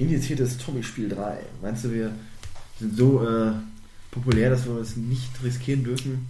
indiziertes 0.00 0.56
Tommy-Spiel 0.58 1.10
3. 1.10 1.38
Meinst 1.62 1.84
du, 1.84 1.92
wir 1.92 2.12
sind 2.78 2.96
so 2.96 3.22
äh, 3.22 3.52
populär, 4.10 4.50
dass 4.50 4.64
wir 4.64 4.76
es 4.76 4.96
nicht 4.96 5.30
riskieren 5.44 5.84
dürfen? 5.84 6.26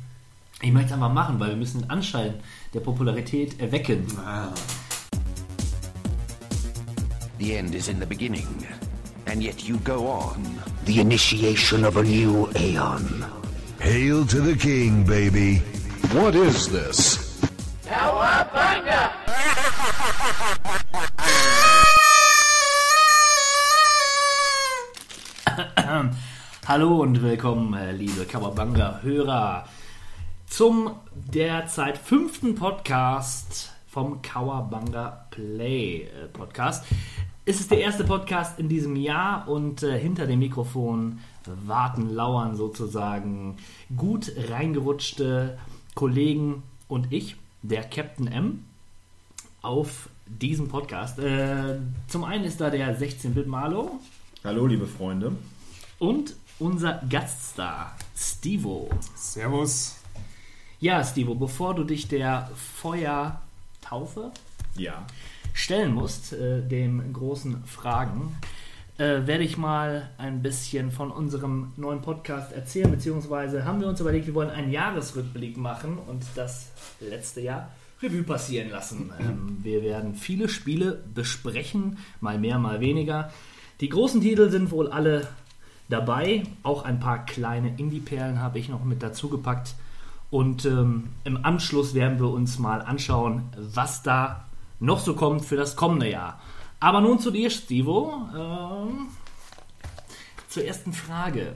Ich 0.61 0.73
möchte 0.73 0.89
es 0.89 0.93
einfach 0.95 1.13
machen, 1.13 1.39
weil 1.41 1.51
wir 1.51 1.57
müssen 1.57 1.81
den 1.81 1.91
Anschein 1.91 2.35
der 2.75 2.81
Popularität 2.81 3.59
erwecken. 3.61 4.05
Ah. 4.19 4.53
The 7.39 7.55
end 7.55 7.75
is 7.75 7.89
in 7.89 7.99
the 7.99 8.05
beginning, 8.05 8.47
and 9.25 9.43
yet 9.43 9.63
you 9.63 9.79
go 9.79 10.07
on. 10.07 10.45
The 10.85 11.01
initiation 11.01 11.87
of 11.87 11.97
a 11.97 12.03
new 12.03 12.49
aeon. 12.57 13.25
Hail 13.81 14.27
to 14.27 14.43
the 14.43 14.55
king, 14.55 15.05
baby. 15.05 15.63
What 16.13 16.35
is 16.35 16.69
this? 16.69 17.20
Hallo 26.71 27.03
und 27.03 27.21
willkommen, 27.21 27.75
äh, 27.75 27.91
liebe 27.91 28.25
Kawabanga-Hörer, 28.25 29.67
zum 30.47 30.93
derzeit 31.13 31.99
fünften 31.99 32.55
Podcast 32.55 33.73
vom 33.89 34.23
Kawabanga 34.23 35.27
Play 35.33 36.03
äh, 36.03 36.29
Podcast. 36.33 36.85
Es 37.45 37.59
ist 37.59 37.73
der 37.73 37.81
erste 37.81 38.05
Podcast 38.05 38.61
in 38.61 38.69
diesem 38.69 38.95
Jahr 38.95 39.49
und 39.49 39.83
äh, 39.83 39.99
hinter 39.99 40.29
dem 40.29 40.39
Mikrofon 40.39 41.19
warten, 41.45 42.09
lauern 42.15 42.55
sozusagen 42.55 43.57
gut 43.97 44.31
reingerutschte 44.49 45.59
Kollegen 45.97 46.63
und 46.87 47.13
ich, 47.13 47.35
der 47.63 47.83
Captain 47.83 48.29
M, 48.29 48.65
auf 49.61 50.09
diesem 50.25 50.69
Podcast. 50.69 51.19
Äh, 51.19 51.81
zum 52.07 52.23
einen 52.23 52.45
ist 52.45 52.61
da 52.61 52.71
der 52.71 52.97
16-Bit 52.97 53.49
Marlo 53.49 53.99
Hallo, 54.45 54.69
liebe 54.69 54.87
Freunde. 54.87 55.33
und 55.99 56.37
unser 56.61 57.01
Gaststar 57.09 57.97
Stevo. 58.17 58.91
Servus. 59.15 59.97
Ja, 60.79 61.03
Stevo, 61.05 61.35
bevor 61.35 61.75
du 61.75 61.85
dich 61.85 62.09
der 62.09 62.51
Feuertaufe 62.55 64.31
Ja. 64.77 65.07
stellen 65.53 65.95
musst, 65.95 66.33
äh, 66.33 66.63
dem 66.63 67.13
großen 67.13 67.65
Fragen, 67.65 68.37
äh, 68.99 69.27
werde 69.27 69.45
ich 69.45 69.57
mal 69.57 70.11
ein 70.19 70.43
bisschen 70.43 70.91
von 70.91 71.11
unserem 71.11 71.73
neuen 71.77 72.03
Podcast 72.03 72.53
erzählen, 72.53 72.91
beziehungsweise 72.91 73.65
haben 73.65 73.81
wir 73.81 73.89
uns 73.89 74.01
überlegt, 74.01 74.27
wir 74.27 74.35
wollen 74.35 74.51
einen 74.51 74.71
Jahresrückblick 74.71 75.57
machen 75.57 75.99
und 76.07 76.25
das 76.35 76.71
letzte 77.01 77.41
Jahr 77.41 77.71
Revue 78.03 78.23
passieren 78.23 78.71
lassen. 78.71 79.11
Ähm, 79.21 79.59
wir 79.63 79.83
werden 79.83 80.15
viele 80.15 80.49
Spiele 80.49 81.03
besprechen, 81.15 81.99
mal 82.21 82.39
mehr, 82.39 82.59
mal 82.59 82.81
weniger. 82.81 83.31
Die 83.81 83.89
großen 83.91 84.21
Titel 84.23 84.51
sind 84.51 84.71
wohl 84.71 84.89
alle 84.89 85.29
dabei, 85.91 86.45
auch 86.63 86.85
ein 86.85 87.01
paar 87.01 87.25
kleine 87.27 87.77
Indie-Perlen 87.77 88.41
habe 88.41 88.59
ich 88.59 88.69
noch 88.69 88.85
mit 88.85 89.03
dazu 89.03 89.29
gepackt. 89.29 89.75
Und 90.31 90.65
ähm, 90.65 91.11
im 91.25 91.45
Anschluss 91.45 91.93
werden 91.95 92.19
wir 92.21 92.31
uns 92.31 92.59
mal 92.59 92.83
anschauen, 92.83 93.43
was 93.57 94.03
da 94.03 94.45
noch 94.79 95.01
so 95.01 95.15
kommt 95.15 95.45
für 95.45 95.57
das 95.57 95.75
kommende 95.77 96.09
Jahr. 96.11 96.41
Aber 96.79 97.01
nun 97.01 97.19
zu 97.19 97.31
dir, 97.31 97.51
Stivo. 97.51 98.15
Ähm, 98.35 99.09
zur 100.49 100.65
ersten 100.65 100.93
Frage. 100.93 101.55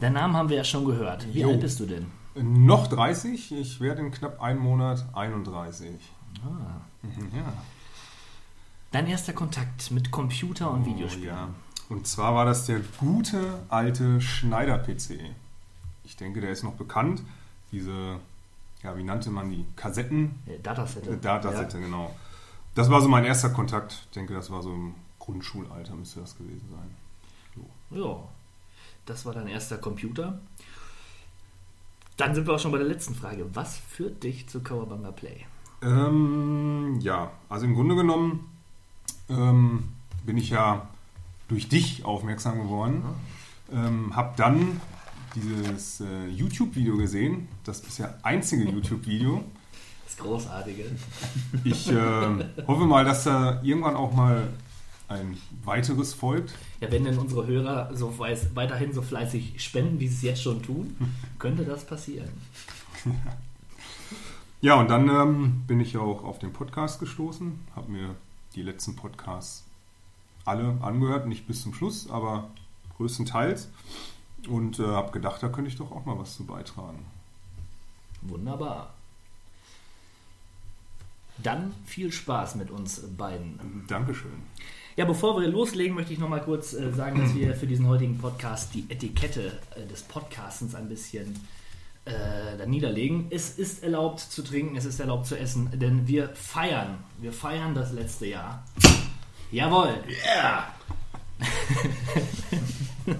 Deinen 0.00 0.12
Namen 0.12 0.36
haben 0.36 0.48
wir 0.48 0.56
ja 0.58 0.64
schon 0.64 0.84
gehört. 0.84 1.26
Wie 1.32 1.40
Jo. 1.40 1.48
alt 1.50 1.60
bist 1.60 1.80
du 1.80 1.86
denn? 1.86 2.06
Noch 2.34 2.86
30, 2.88 3.52
ich 3.52 3.80
werde 3.80 4.02
in 4.02 4.10
knapp 4.10 4.40
einem 4.42 4.60
Monat 4.60 5.06
31. 5.14 5.90
Mhm, 6.42 7.36
ja. 7.36 7.52
Dein 8.92 9.06
erster 9.06 9.32
Kontakt 9.32 9.90
mit 9.90 10.10
Computer 10.10 10.70
und 10.70 10.82
Oh, 10.82 10.86
Videospielen. 10.86 11.28
ja. 11.28 11.48
Und 11.88 12.06
zwar 12.06 12.34
war 12.34 12.44
das 12.44 12.66
der 12.66 12.80
gute 12.98 13.60
alte 13.68 14.20
Schneider-PC. 14.20 15.20
Ich 16.04 16.16
denke, 16.16 16.40
der 16.40 16.50
ist 16.50 16.64
noch 16.64 16.74
bekannt. 16.74 17.22
Diese, 17.72 18.18
ja, 18.82 18.96
wie 18.96 19.04
nannte 19.04 19.30
man 19.30 19.50
die? 19.50 19.64
Kassetten? 19.76 20.34
Äh, 20.46 20.58
Datasette. 20.62 21.10
Äh, 21.10 21.18
Datasette, 21.18 21.80
genau. 21.80 22.14
Das 22.74 22.90
war 22.90 23.00
so 23.00 23.08
mein 23.08 23.24
erster 23.24 23.50
Kontakt. 23.50 23.92
Ich 23.92 24.14
denke, 24.14 24.34
das 24.34 24.50
war 24.50 24.62
so 24.62 24.72
im 24.72 24.94
Grundschulalter, 25.18 25.94
müsste 25.94 26.20
das 26.20 26.36
gewesen 26.36 26.68
sein. 26.70 27.66
Ja. 27.90 28.04
ja. 28.04 28.16
Das 29.06 29.24
war 29.24 29.32
dein 29.32 29.46
erster 29.46 29.78
Computer. 29.78 30.38
Dann 32.16 32.34
sind 32.34 32.46
wir 32.46 32.54
auch 32.54 32.58
schon 32.58 32.72
bei 32.72 32.78
der 32.78 32.86
letzten 32.86 33.14
Frage. 33.14 33.46
Was 33.54 33.78
führt 33.78 34.22
dich 34.22 34.48
zu 34.48 34.60
Kawabanga 34.60 35.12
Play? 35.12 35.46
Ähm, 35.82 36.98
ja, 37.00 37.30
also 37.48 37.66
im 37.66 37.74
Grunde 37.74 37.94
genommen 37.94 38.50
ähm, 39.28 39.90
bin 40.24 40.36
ich 40.36 40.50
ja 40.50 40.88
durch 41.48 41.68
dich 41.68 42.04
aufmerksam 42.04 42.62
geworden. 42.62 43.02
Ähm, 43.72 44.14
hab 44.14 44.36
dann 44.36 44.80
dieses 45.34 46.00
äh, 46.00 46.28
YouTube-Video 46.28 46.96
gesehen, 46.96 47.48
das 47.64 47.80
bisher 47.80 48.18
einzige 48.22 48.64
YouTube-Video. 48.70 49.44
Das 50.04 50.16
Großartige. 50.16 50.84
Ich 51.64 51.90
äh, 51.90 52.44
hoffe 52.66 52.84
mal, 52.84 53.04
dass 53.04 53.24
da 53.24 53.60
irgendwann 53.62 53.96
auch 53.96 54.14
mal 54.14 54.48
ein 55.08 55.36
weiteres 55.64 56.14
folgt. 56.14 56.54
Ja, 56.80 56.90
wenn 56.90 57.04
denn 57.04 57.18
unsere 57.18 57.46
Hörer 57.46 57.90
so 57.94 58.18
weiß, 58.18 58.54
weiterhin 58.54 58.92
so 58.92 59.02
fleißig 59.02 59.62
spenden, 59.62 60.00
wie 60.00 60.08
sie 60.08 60.14
es 60.14 60.22
jetzt 60.22 60.42
schon 60.42 60.62
tun, 60.62 60.96
könnte 61.38 61.64
das 61.64 61.86
passieren. 61.86 62.30
Ja, 64.60 64.74
und 64.74 64.88
dann 64.90 65.08
ähm, 65.08 65.62
bin 65.66 65.80
ich 65.80 65.96
auch 65.96 66.24
auf 66.24 66.38
den 66.38 66.52
Podcast 66.52 66.98
gestoßen, 66.98 67.58
habe 67.76 67.92
mir 67.92 68.14
die 68.54 68.62
letzten 68.62 68.96
Podcasts 68.96 69.65
alle 70.46 70.78
angehört, 70.80 71.26
nicht 71.26 71.46
bis 71.46 71.62
zum 71.62 71.74
Schluss, 71.74 72.08
aber 72.10 72.50
größtenteils. 72.96 73.68
Und 74.48 74.78
äh, 74.78 74.84
habe 74.84 75.12
gedacht, 75.12 75.42
da 75.42 75.48
könnte 75.48 75.70
ich 75.70 75.76
doch 75.76 75.90
auch 75.90 76.04
mal 76.04 76.18
was 76.18 76.36
zu 76.36 76.44
beitragen. 76.44 77.04
Wunderbar. 78.22 78.94
Dann 81.38 81.74
viel 81.84 82.12
Spaß 82.12 82.54
mit 82.54 82.70
uns 82.70 83.02
beiden. 83.16 83.84
Dankeschön. 83.88 84.42
Ja, 84.96 85.04
bevor 85.04 85.38
wir 85.38 85.48
loslegen, 85.48 85.94
möchte 85.94 86.14
ich 86.14 86.18
noch 86.18 86.28
mal 86.28 86.40
kurz 86.40 86.72
äh, 86.72 86.90
sagen, 86.92 87.20
dass 87.20 87.34
wir 87.34 87.54
für 87.54 87.66
diesen 87.66 87.86
heutigen 87.86 88.16
Podcast 88.16 88.74
die 88.74 88.86
Etikette 88.88 89.58
äh, 89.74 89.86
des 89.86 90.02
Podcastens 90.04 90.74
ein 90.74 90.88
bisschen 90.88 91.38
äh, 92.06 92.56
da 92.56 92.64
niederlegen. 92.64 93.26
Es 93.28 93.58
ist 93.58 93.82
erlaubt 93.82 94.20
zu 94.20 94.42
trinken, 94.42 94.76
es 94.76 94.86
ist 94.86 94.98
erlaubt 94.98 95.26
zu 95.26 95.38
essen, 95.38 95.68
denn 95.74 96.08
wir 96.08 96.30
feiern. 96.30 96.98
Wir 97.20 97.32
feiern 97.32 97.74
das 97.74 97.92
letzte 97.92 98.26
Jahr. 98.26 98.64
Jawohl. 99.50 99.94
Yeah! 100.08 100.74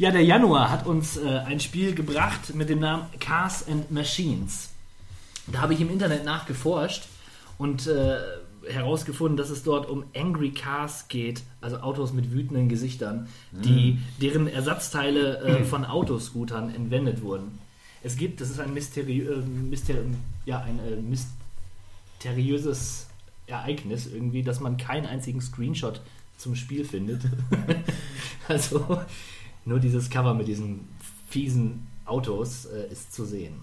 Ja, 0.00 0.10
der 0.10 0.24
Januar 0.24 0.70
hat 0.70 0.86
uns 0.86 1.18
äh, 1.18 1.28
ein 1.28 1.60
Spiel 1.60 1.94
gebracht 1.94 2.54
mit 2.54 2.70
dem 2.70 2.78
Namen 2.78 3.04
Cars 3.20 3.68
and 3.68 3.90
Machines. 3.90 4.70
Da 5.46 5.60
habe 5.60 5.74
ich 5.74 5.80
im 5.82 5.90
Internet 5.90 6.24
nachgeforscht 6.24 7.06
und 7.58 7.86
äh, 7.86 8.16
herausgefunden, 8.66 9.36
dass 9.36 9.50
es 9.50 9.62
dort 9.62 9.90
um 9.90 10.04
Angry 10.16 10.52
Cars 10.52 11.08
geht, 11.08 11.42
also 11.60 11.80
Autos 11.80 12.14
mit 12.14 12.32
wütenden 12.32 12.70
Gesichtern, 12.70 13.28
die, 13.52 13.98
deren 14.22 14.46
Ersatzteile 14.46 15.36
äh, 15.40 15.64
von 15.64 15.84
Autoscootern 15.84 16.74
entwendet 16.74 17.20
wurden. 17.20 17.58
Es 18.02 18.16
gibt, 18.16 18.40
das 18.40 18.48
ist 18.48 18.58
ein, 18.58 18.72
Mysteri 18.72 19.20
äh, 19.20 19.36
Myster 19.36 19.96
ja, 20.46 20.60
ein 20.60 20.78
äh, 20.78 20.96
mysteriöses 22.22 23.09
Ereignis 23.50 24.06
irgendwie, 24.06 24.42
dass 24.42 24.60
man 24.60 24.76
keinen 24.76 25.06
einzigen 25.06 25.40
Screenshot 25.40 26.00
zum 26.36 26.56
Spiel 26.56 26.84
findet. 26.84 27.22
also 28.48 29.00
nur 29.64 29.78
dieses 29.78 30.08
Cover 30.10 30.34
mit 30.34 30.48
diesen 30.48 30.88
fiesen 31.28 31.86
Autos 32.06 32.66
äh, 32.66 32.90
ist 32.92 33.12
zu 33.12 33.24
sehen. 33.24 33.54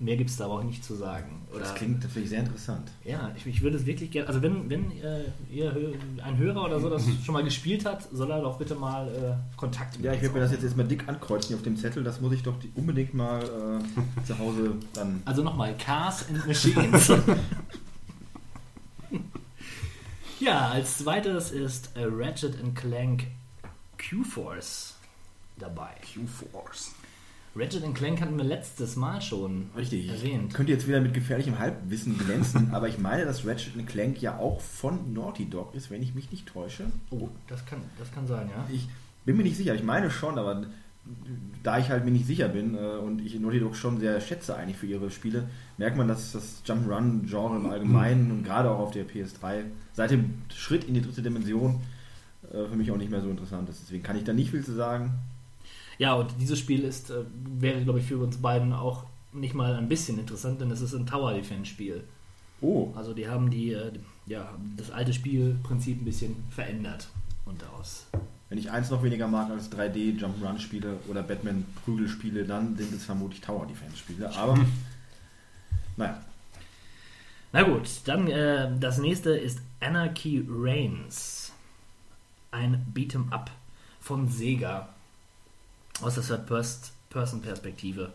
Mehr 0.00 0.16
gibt 0.16 0.30
es 0.30 0.36
da 0.36 0.44
aber 0.44 0.54
auch 0.54 0.62
nicht 0.62 0.84
zu 0.84 0.94
sagen. 0.94 1.42
Oder, 1.50 1.60
Das 1.60 1.74
klingt 1.74 2.00
natürlich 2.00 2.28
sehr 2.28 2.40
interessant. 2.40 2.88
ja, 3.04 3.32
ich, 3.36 3.44
ich 3.46 3.62
würde 3.62 3.76
es 3.76 3.84
wirklich 3.84 4.12
gerne. 4.12 4.28
Also, 4.28 4.42
wenn, 4.42 4.70
wenn 4.70 4.92
äh, 4.92 5.24
ihr, 5.50 5.74
ein 6.24 6.38
Hörer 6.38 6.66
oder 6.66 6.78
so 6.78 6.88
das 6.88 7.04
schon 7.24 7.32
mal 7.32 7.42
gespielt 7.42 7.84
hat, 7.84 8.08
soll 8.12 8.30
er 8.30 8.40
doch 8.40 8.58
bitte 8.58 8.76
mal 8.76 9.08
äh, 9.08 9.56
Kontakt 9.56 9.96
mit 9.96 10.04
Ja, 10.04 10.12
ich 10.12 10.18
uns 10.18 10.22
werde 10.22 10.34
mir 10.36 10.40
das 10.42 10.52
jetzt 10.52 10.62
erstmal 10.62 10.86
dick 10.86 11.08
ankreuzen 11.08 11.48
hier 11.48 11.56
auf 11.56 11.64
dem 11.64 11.76
Zettel. 11.76 12.04
Das 12.04 12.20
muss 12.20 12.32
ich 12.32 12.44
doch 12.44 12.54
unbedingt 12.76 13.12
mal 13.14 13.42
äh, 13.42 14.24
zu 14.24 14.38
Hause 14.38 14.76
dann. 14.92 15.20
Also 15.24 15.42
nochmal, 15.42 15.76
Cars 15.76 16.26
and 16.28 16.46
Machines. 16.46 17.12
Ja, 20.40 20.68
als 20.68 20.98
zweites 20.98 21.50
ist 21.50 21.90
äh, 21.96 22.04
Ratchet 22.04 22.56
Clank 22.74 23.26
Q-Force 23.98 24.96
dabei. 25.58 25.90
Q-Force. 26.14 26.92
Ratchet 27.56 27.94
Clank 27.94 28.20
hatten 28.20 28.36
wir 28.36 28.44
letztes 28.44 28.94
Mal 28.96 29.20
schon 29.20 29.70
Richtig. 29.76 30.08
erwähnt. 30.08 30.50
Ich 30.50 30.54
könnte 30.54 30.72
jetzt 30.72 30.86
wieder 30.86 31.00
mit 31.00 31.14
gefährlichem 31.14 31.58
Halbwissen 31.58 32.16
glänzen, 32.16 32.70
aber 32.72 32.88
ich 32.88 32.98
meine, 32.98 33.24
dass 33.24 33.46
Ratchet 33.46 33.86
Clank 33.88 34.22
ja 34.22 34.38
auch 34.38 34.60
von 34.60 35.12
Naughty 35.12 35.48
Dog 35.50 35.74
ist, 35.74 35.90
wenn 35.90 36.02
ich 36.02 36.14
mich 36.14 36.30
nicht 36.30 36.46
täusche. 36.46 36.84
Oh, 37.10 37.28
das 37.48 37.66
kann, 37.66 37.80
das 37.98 38.12
kann 38.12 38.26
sein, 38.26 38.48
ja. 38.54 38.66
Ich 38.72 38.88
bin 39.24 39.36
mir 39.36 39.42
nicht 39.42 39.56
sicher, 39.56 39.74
ich 39.74 39.82
meine 39.82 40.10
schon, 40.10 40.38
aber 40.38 40.66
da 41.62 41.78
ich 41.78 41.90
halt 41.90 42.04
mir 42.04 42.10
nicht 42.10 42.26
sicher 42.26 42.48
bin 42.48 42.74
äh, 42.74 42.78
und 42.78 43.24
ich 43.24 43.38
Naughty 43.38 43.60
Dog 43.60 43.76
schon 43.76 44.00
sehr 44.00 44.20
schätze 44.20 44.56
eigentlich 44.56 44.76
für 44.76 44.86
ihre 44.86 45.10
Spiele, 45.10 45.48
merkt 45.76 45.96
man, 45.96 46.08
dass 46.08 46.32
das 46.32 46.62
Jump'n'Run-Genre 46.66 47.56
im 47.56 47.66
Allgemeinen 47.66 48.30
und 48.30 48.44
gerade 48.44 48.70
auch 48.70 48.78
auf 48.78 48.90
der 48.92 49.06
PS3 49.06 49.64
seit 49.92 50.10
dem 50.10 50.42
Schritt 50.54 50.84
in 50.84 50.94
die 50.94 51.02
dritte 51.02 51.22
Dimension 51.22 51.80
äh, 52.52 52.66
für 52.68 52.76
mich 52.76 52.90
auch 52.90 52.96
nicht 52.96 53.10
mehr 53.10 53.20
so 53.20 53.28
interessant 53.30 53.68
ist. 53.68 53.82
Deswegen 53.82 54.02
kann 54.02 54.16
ich 54.16 54.24
da 54.24 54.32
nicht 54.32 54.50
viel 54.50 54.64
zu 54.64 54.72
sagen. 54.74 55.14
Ja, 55.98 56.14
und 56.14 56.30
dieses 56.40 56.58
Spiel 56.58 56.84
ist, 56.84 57.10
äh, 57.10 57.24
wäre, 57.58 57.82
glaube 57.82 57.98
ich, 57.98 58.06
für 58.06 58.18
uns 58.18 58.38
beiden 58.38 58.72
auch 58.72 59.04
nicht 59.32 59.54
mal 59.54 59.74
ein 59.74 59.88
bisschen 59.88 60.18
interessant, 60.18 60.60
denn 60.60 60.70
es 60.70 60.80
ist 60.80 60.94
ein 60.94 61.06
Tower 61.06 61.34
Defense 61.34 61.66
Spiel. 61.66 62.04
Oh, 62.60 62.92
Also 62.94 63.14
die 63.14 63.28
haben 63.28 63.50
die, 63.50 63.72
äh, 63.72 63.92
ja, 64.26 64.52
das 64.76 64.90
alte 64.90 65.12
Spielprinzip 65.12 66.00
ein 66.00 66.04
bisschen 66.04 66.36
verändert 66.50 67.08
und 67.44 67.62
daraus. 67.62 68.06
Wenn 68.48 68.58
ich 68.58 68.70
eins 68.70 68.90
noch 68.90 69.02
weniger 69.02 69.28
mag 69.28 69.50
als 69.50 69.70
3D 69.70 70.18
Jump'n'Run 70.18 70.58
Spiele 70.58 70.98
oder 71.08 71.22
Batman 71.22 71.66
Prügel 71.84 72.08
Spiele, 72.08 72.44
dann 72.44 72.76
sind 72.76 72.94
es 72.94 73.04
vermutlich 73.04 73.40
Tower 73.40 73.66
Defense 73.66 73.96
Spiele. 73.98 74.34
Aber 74.34 74.58
naja, 75.96 76.20
Na 77.52 77.62
gut, 77.62 77.88
dann 78.04 78.28
äh, 78.28 78.70
das 78.78 78.98
nächste 78.98 79.30
ist 79.30 79.60
Anarchy 79.80 80.46
Reigns. 80.48 81.52
Ein 82.50 82.86
Beat'em 82.94 83.30
Up 83.30 83.50
von 84.00 84.28
Sega. 84.28 84.88
Aus 86.00 86.14
der 86.14 86.24
Third-Person-Perspektive. 86.24 88.12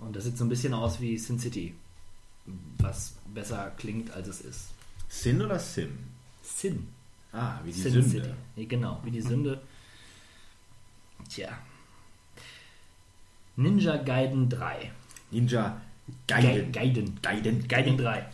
Und 0.00 0.16
das 0.16 0.24
sieht 0.24 0.38
so 0.38 0.44
ein 0.44 0.48
bisschen 0.48 0.74
aus 0.74 1.00
wie 1.00 1.18
Sin 1.18 1.38
City. 1.38 1.74
Was 2.78 3.14
besser 3.32 3.70
klingt, 3.76 4.10
als 4.10 4.26
es 4.26 4.40
ist. 4.40 4.68
Sin 5.08 5.40
oder 5.42 5.58
Sim? 5.58 5.98
Sin. 6.42 6.88
Ah, 7.32 7.58
wie 7.64 7.72
die 7.72 7.80
Sin 7.80 7.92
Sünde. 7.92 8.08
City. 8.08 8.34
Nee, 8.56 8.66
genau, 8.66 9.00
wie 9.04 9.10
die 9.10 9.22
Sünde. 9.22 9.60
Tja. 11.28 11.58
Ninja 13.56 13.96
Gaiden 13.96 14.48
3. 14.48 14.90
Ninja 15.30 15.80
Gaiden. 16.26 16.72
Gaiden. 16.72 16.72
Gaiden. 16.72 17.22
Gaiden. 17.22 17.68
Gaiden 17.68 17.96
3. 17.96 18.26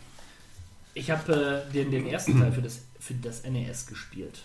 Ich 0.95 1.11
habe 1.11 1.65
äh, 1.69 1.71
den, 1.73 1.91
den 1.91 2.07
ersten 2.07 2.39
Teil 2.39 2.51
für 2.51 2.61
das, 2.61 2.85
für 2.99 3.13
das 3.13 3.43
NES 3.43 3.87
gespielt. 3.87 4.41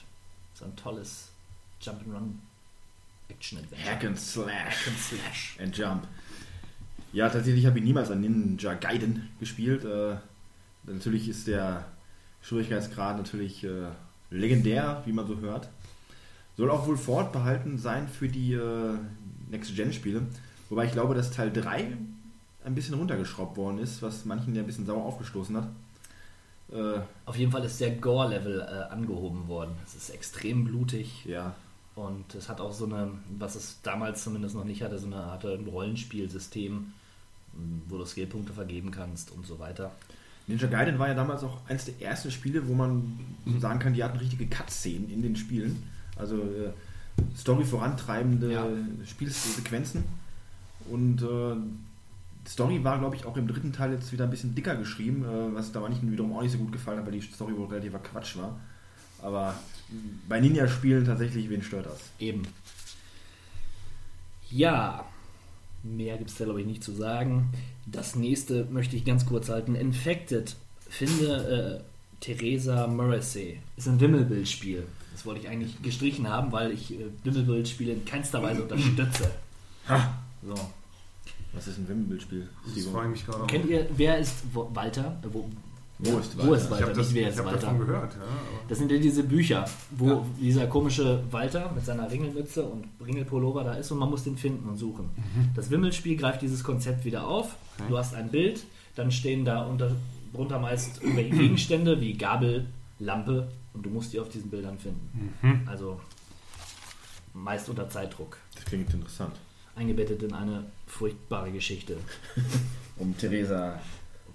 So 0.55 0.65
ein 0.65 0.77
tolles 0.77 1.31
Jump'n'Run 1.83 2.39
Action 3.29 3.59
Adventure. 3.59 3.91
Hack 3.91 4.05
and 4.05 4.19
Slash. 4.21 4.53
Hack 4.53 4.89
and 4.89 4.99
Slash. 4.99 5.56
and 5.61 5.77
Jump. 5.77 6.06
Ja, 7.12 7.29
tatsächlich 7.29 7.67
habe 7.67 7.79
ich 7.79 7.85
niemals 7.85 8.11
an 8.11 8.21
Ninja 8.21 8.75
Gaiden 8.75 9.31
gespielt. 9.41 9.85
Äh, 9.85 10.17
natürlich 10.85 11.29
ist 11.29 11.47
der 11.47 11.87
Schwierigkeitsgrad 12.43 13.17
natürlich 13.17 13.65
äh, 13.65 13.87
legendär, 14.35 15.03
wie 15.07 15.13
man 15.13 15.27
so 15.27 15.39
hört. 15.39 15.69
Soll 16.57 16.71
auch 16.71 16.87
wohl 16.87 16.97
fortbehalten 16.97 17.79
sein 17.79 18.09
für 18.09 18.29
die 18.29 18.53
äh, 18.53 18.95
Next-Gen-Spiele. 19.51 20.23
Wobei 20.69 20.87
ich 20.87 20.93
glaube, 20.93 21.15
dass 21.15 21.31
Teil 21.31 21.53
3 21.53 21.93
ein 22.65 22.75
bisschen 22.75 22.95
runtergeschraubt 22.95 23.57
worden 23.57 23.79
ist, 23.79 24.03
was 24.03 24.25
manchen 24.25 24.55
ja 24.55 24.63
ein 24.63 24.67
bisschen 24.67 24.87
sauer 24.87 25.05
aufgestoßen 25.05 25.57
hat. 25.57 25.69
Äh, 26.73 27.01
Auf 27.27 27.37
jeden 27.37 27.53
Fall 27.53 27.65
ist 27.65 27.81
der 27.81 27.91
Gore-Level 27.91 28.61
äh, 28.61 28.93
angehoben 28.93 29.49
worden. 29.49 29.73
Es 29.87 29.95
ist 29.95 30.11
extrem 30.11 30.65
blutig 30.65 31.25
ja, 31.25 31.55
und 31.95 32.35
es 32.35 32.49
hat 32.49 32.61
auch 32.61 32.73
so 32.73 32.87
eine, 32.87 33.11
was 33.39 33.55
es 33.55 33.81
damals 33.83 34.25
zumindest 34.25 34.55
noch 34.55 34.65
nicht 34.65 34.83
hatte, 34.83 34.99
so 34.99 35.07
eine 35.07 35.33
ein 35.33 35.67
Rollenspielsystem, 35.67 36.93
wo 37.89 37.99
du 37.99 38.07
Skillpunkte 38.07 38.53
vergeben 38.53 38.91
kannst 38.91 39.31
und 39.31 39.47
so 39.47 39.59
weiter. 39.59 39.93
Ninja 40.46 40.67
Gaiden 40.67 40.99
war 40.99 41.08
ja 41.08 41.14
damals 41.14 41.43
auch 41.43 41.58
eines 41.69 41.87
der 41.87 42.00
ersten 42.00 42.31
Spiele, 42.31 42.69
wo 42.69 42.75
man 42.75 43.19
sagen 43.58 43.79
kann, 43.79 43.94
die 43.94 44.05
hatten 44.05 44.19
richtige 44.19 44.46
Cut-Szenen 44.46 45.08
in 45.11 45.23
den 45.23 45.37
Spielen. 45.37 45.82
Also 46.17 46.37
äh, 46.37 46.73
Story 47.37 47.64
vorantreibende 47.64 48.52
Ja. 48.52 48.67
Spielsequenzen. 49.06 50.05
Und 50.91 51.23
äh, 51.23 51.56
Story 52.49 52.85
war, 52.85 52.99
glaube 52.99 53.17
ich, 53.17 53.25
auch 53.25 53.37
im 53.38 53.49
dritten 53.49 53.73
Teil 53.73 53.93
jetzt 53.93 54.12
wieder 54.12 54.25
ein 54.25 54.31
bisschen 54.31 54.55
dicker 54.55 54.76
geschrieben, 54.76 55.25
äh, 55.25 55.55
was 55.55 55.73
da 55.73 55.81
manchen 55.81 56.12
wiederum 56.12 56.37
auch 56.37 56.43
nicht 56.43 56.52
so 56.52 56.58
gut 56.58 56.73
gefallen 56.73 56.99
hat, 56.99 57.06
weil 57.06 57.12
die 57.12 57.23
Story 57.23 57.56
wohl 57.56 57.69
relativer 57.69 57.99
Quatsch 57.99 58.37
war. 58.37 58.58
Aber 59.23 59.55
bei 60.29 60.41
Ninja-Spielen 60.41 61.06
tatsächlich, 61.06 61.49
wen 61.49 61.62
stört 61.62 61.87
das? 61.87 62.00
Eben. 62.19 62.43
Ja, 64.50 65.06
mehr 65.85 66.17
gibt 66.19 66.31
es 66.31 66.37
da 66.37 66.45
glaube 66.45 66.61
ich 66.61 66.67
nicht 66.67 66.83
zu 66.83 66.93
sagen. 66.93 67.51
Das 67.87 68.17
nächste 68.17 68.65
möchte 68.67 68.97
ich 68.97 69.05
ganz 69.05 69.27
kurz 69.27 69.49
halten. 69.49 69.75
Infected. 69.75 70.57
Finde 70.89 71.83
äh, 71.83 72.21
Theresa 72.21 72.87
Morrissey. 72.87 73.61
Ist 73.77 73.89
ein 73.89 74.01
Wimmelbildspiel. 74.01 74.85
Das 75.13 75.27
wollte 75.27 75.41
ich 75.43 75.49
eigentlich 75.49 75.81
gestrichen 75.83 76.29
haben, 76.29 76.51
weil 76.53 76.73
ich 76.73 76.93
äh, 76.93 77.05
Wimmelbildspiele 77.23 77.93
in 77.93 78.05
keinster 78.05 78.43
Weise 78.43 78.63
unterstütze. 78.63 79.31
So. 80.43 80.55
Was 81.53 81.69
ist 81.69 81.79
ein 81.79 81.89
Wimmelbildspiel? 81.89 82.49
Das 82.75 82.85
frage 82.87 83.07
ich 83.07 83.13
mich 83.13 83.27
gerade 83.27 83.43
auch. 83.43 83.47
Kennt 83.47 83.67
ihr, 83.67 83.87
wer 83.97 84.19
ist 84.19 84.37
Walter? 84.53 85.21
Äh, 85.23 85.27
Wo, 85.33 85.49
Wo 86.05 86.19
ist 86.19 86.37
wo 86.47 86.53
ist 86.55 86.65
Ich 86.65 86.71
Walter? 86.71 86.85
habe 86.87 86.95
das, 86.95 87.06
Nicht 87.09 87.15
wer 87.15 87.23
ich 87.23 87.29
ist 87.31 87.39
hab 87.39 87.47
Walter? 87.47 87.59
davon 87.61 87.79
gehört. 87.87 88.15
Ja, 88.15 88.21
aber 88.23 88.31
Das 88.69 88.79
sind 88.79 88.91
ja 88.93 88.99
diese 88.99 89.23
Bücher, 89.25 89.65
wo 89.91 90.06
Ja. 90.09 90.27
dieser 90.41 90.67
komische 90.67 91.23
Walter 91.31 91.71
mit 91.75 91.85
seiner 91.85 92.11
Ringelmütze 92.11 92.62
und 92.65 92.87
Ringelpullover 93.05 93.65
da 93.65 93.75
ist 93.75 93.91
und 93.91 93.99
man 93.99 94.11
muss 94.11 94.25
den 94.25 94.37
finden 94.37 94.69
und 94.69 94.77
suchen. 94.77 95.11
Das 95.55 95.71
Wimmelspiel 95.71 96.17
greift 96.17 96.43
dieses 96.43 96.62
Konzept 96.65 97.05
wieder 97.05 97.27
auf. 97.27 97.56
Du 97.89 97.97
hast 97.99 98.15
ein 98.15 98.31
Bild, 98.31 98.65
dann 98.97 99.11
stehen 99.11 99.45
da 99.45 99.65
unter, 99.65 99.93
drunter 100.33 100.59
meist 100.59 101.03
irgendwelche 101.03 101.31
Gegenstände 101.37 102.01
wie 102.01 102.15
Gabel, 102.15 102.67
Lampe 102.99 103.49
und 103.73 103.85
du 103.85 103.91
musst 103.91 104.12
die 104.12 104.21
auf 104.21 104.29
diesen 104.29 104.51
Bildern 104.51 104.79
finden. 104.79 105.62
Also 105.67 106.01
meist 107.33 107.69
unter 107.69 107.89
Zeitdruck. 107.89 108.37
Das 108.55 108.65
klingt 108.65 108.93
interessant. 108.95 109.35
Eingebettet 109.77 110.23
in 110.23 110.33
eine 110.33 110.65
furchtbare 110.87 111.51
Geschichte. 111.51 111.97
Um 112.97 113.17
Theresa. 113.19 113.81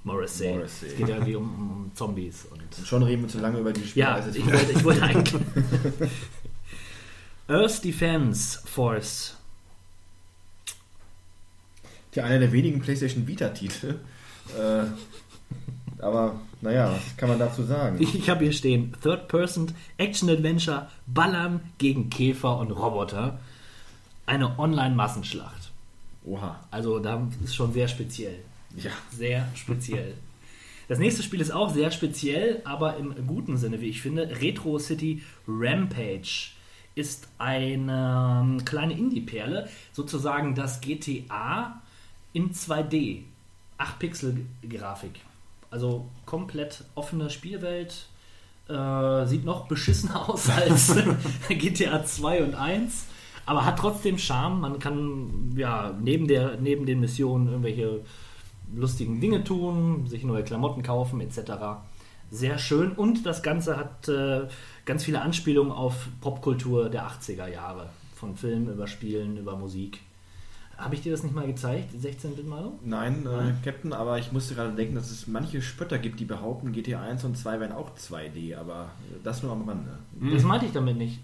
Morrissey. 0.04 0.54
Morrissey. 0.54 0.88
Es 0.88 0.96
geht 0.98 1.08
ja 1.10 1.16
irgendwie 1.16 1.36
um, 1.36 1.46
um 1.46 1.92
Zombies 1.96 2.46
und 2.46 2.62
Und 2.62 2.88
schon 2.88 3.04
reden 3.04 3.24
wir 3.24 3.30
zu 3.30 3.40
lange 3.40 3.60
über 3.60 3.74
die 3.74 3.82
Ja, 3.96 4.22
Spielweise. 4.22 4.38
ich 4.38 4.46
wollte, 4.46 4.72
ich 4.72 4.84
wollte 4.84 5.04
eigentlich. 5.04 5.42
Earth 7.48 7.84
Defense 7.84 8.60
Force. 8.66 9.36
Tja, 12.12 12.24
einer 12.24 12.40
der 12.40 12.52
wenigen 12.52 12.80
PlayStation 12.80 13.28
Vita-Titel. 13.28 14.00
Äh, 14.58 14.84
aber 16.02 16.40
naja, 16.62 16.92
was 16.92 17.18
kann 17.18 17.30
man 17.30 17.38
dazu 17.40 17.64
sagen? 17.64 17.98
Ich 18.00 18.30
habe 18.30 18.44
hier 18.46 18.54
stehen: 18.54 18.94
Third 19.02 19.28
Person 19.28 19.74
Action 19.98 20.30
Adventure, 20.30 20.88
Ballern 21.08 21.60
gegen 21.78 22.10
Käfer 22.10 22.58
und 22.58 22.72
Roboter. 22.72 23.40
Eine 24.26 24.58
Online-Massenschlacht. 24.60 25.72
Oha. 26.24 26.60
Also, 26.70 27.00
da 27.00 27.28
ist 27.44 27.56
schon 27.56 27.74
sehr 27.74 27.88
speziell. 27.88 28.40
Ja. 28.76 28.92
Sehr 29.12 29.48
speziell. 29.56 30.14
Das 30.88 30.98
nächste 30.98 31.22
Spiel 31.22 31.42
ist 31.42 31.52
auch 31.52 31.70
sehr 31.72 31.92
speziell, 31.92 32.62
aber 32.66 32.98
im 32.98 33.28
guten 33.28 33.58
Sinne, 33.58 33.80
wie 33.82 33.90
ich 33.90 34.02
finde. 34.02 34.42
Retro 34.42 34.80
City 34.80 35.22
Rampage 35.48 36.52
ist 36.96 37.28
eine 37.38 38.42
ähm, 38.44 38.66
kleine 38.66 38.94
Indie-Perle, 38.94 39.70
sozusagen 39.94 40.56
das 40.56 40.82
GTA 40.82 41.82
in 42.34 42.52
2D. 42.52 43.24
8-Pixel-Grafik. 43.78 45.22
Also 45.72 46.10
komplett 46.26 46.84
offene 46.96 47.30
Spielwelt. 47.30 48.08
Äh, 48.68 49.26
sieht 49.26 49.46
noch 49.46 49.68
beschissener 49.68 50.30
aus 50.30 50.50
als 50.50 50.96
GTA 51.50 52.04
2 52.04 52.44
und 52.44 52.56
1, 52.56 53.06
aber 53.46 53.66
hat 53.66 53.80
trotzdem 53.80 54.18
Charme. 54.18 54.62
Man 54.62 54.80
kann 54.80 55.54
ja 55.56 55.96
neben, 56.02 56.28
der, 56.28 56.58
neben 56.58 56.86
den 56.86 57.00
Missionen 57.00 57.48
irgendwelche 57.48 58.02
lustigen 58.76 59.20
Dinge 59.20 59.44
tun, 59.44 60.08
sich 60.08 60.24
neue 60.24 60.44
Klamotten 60.44 60.84
kaufen 60.84 61.22
etc. 61.22 61.52
Sehr 62.32 62.58
schön 62.58 62.92
und 62.92 63.26
das 63.26 63.42
Ganze 63.42 63.78
hat 63.78 64.08
äh, 64.08 64.48
ganz 64.86 65.04
viele 65.04 65.22
Anspielungen 65.22 65.72
auf 65.72 66.08
Popkultur 66.22 66.90
der 66.90 67.08
80er 67.08 67.48
Jahre. 67.48 67.90
Von 68.16 68.36
Filmen 68.36 68.72
über 68.72 68.88
Spielen, 68.88 69.38
über 69.38 69.56
Musik. 69.56 70.02
Habe 70.78 70.96
ich 70.96 71.02
dir 71.02 71.12
das 71.12 71.24
nicht 71.24 71.36
mal 71.36 71.46
gezeigt, 71.46 71.94
16-Bit-Malung? 71.94 72.80
Nein, 72.86 73.26
äh, 73.26 73.52
Captain, 73.66 73.92
aber 73.92 74.18
ich 74.18 74.32
musste 74.32 74.56
gerade 74.56 74.74
denken, 74.74 74.96
dass 74.96 75.12
es 75.12 75.28
manche 75.28 75.62
Spötter 75.62 75.98
gibt, 75.98 76.22
die 76.22 76.26
behaupten, 76.26 76.72
GTA 76.72 77.02
1 77.02 77.26
und 77.26 77.38
2 77.38 77.60
wären 77.60 77.72
auch 77.74 77.92
2D, 77.98 78.56
aber 78.56 78.90
das 79.24 79.44
nur 79.44 79.52
am 79.52 79.68
Rande. 79.68 79.98
Das 80.32 80.44
meinte 80.44 80.68
ich 80.68 80.72
damit 80.72 80.98
nicht. 80.98 81.20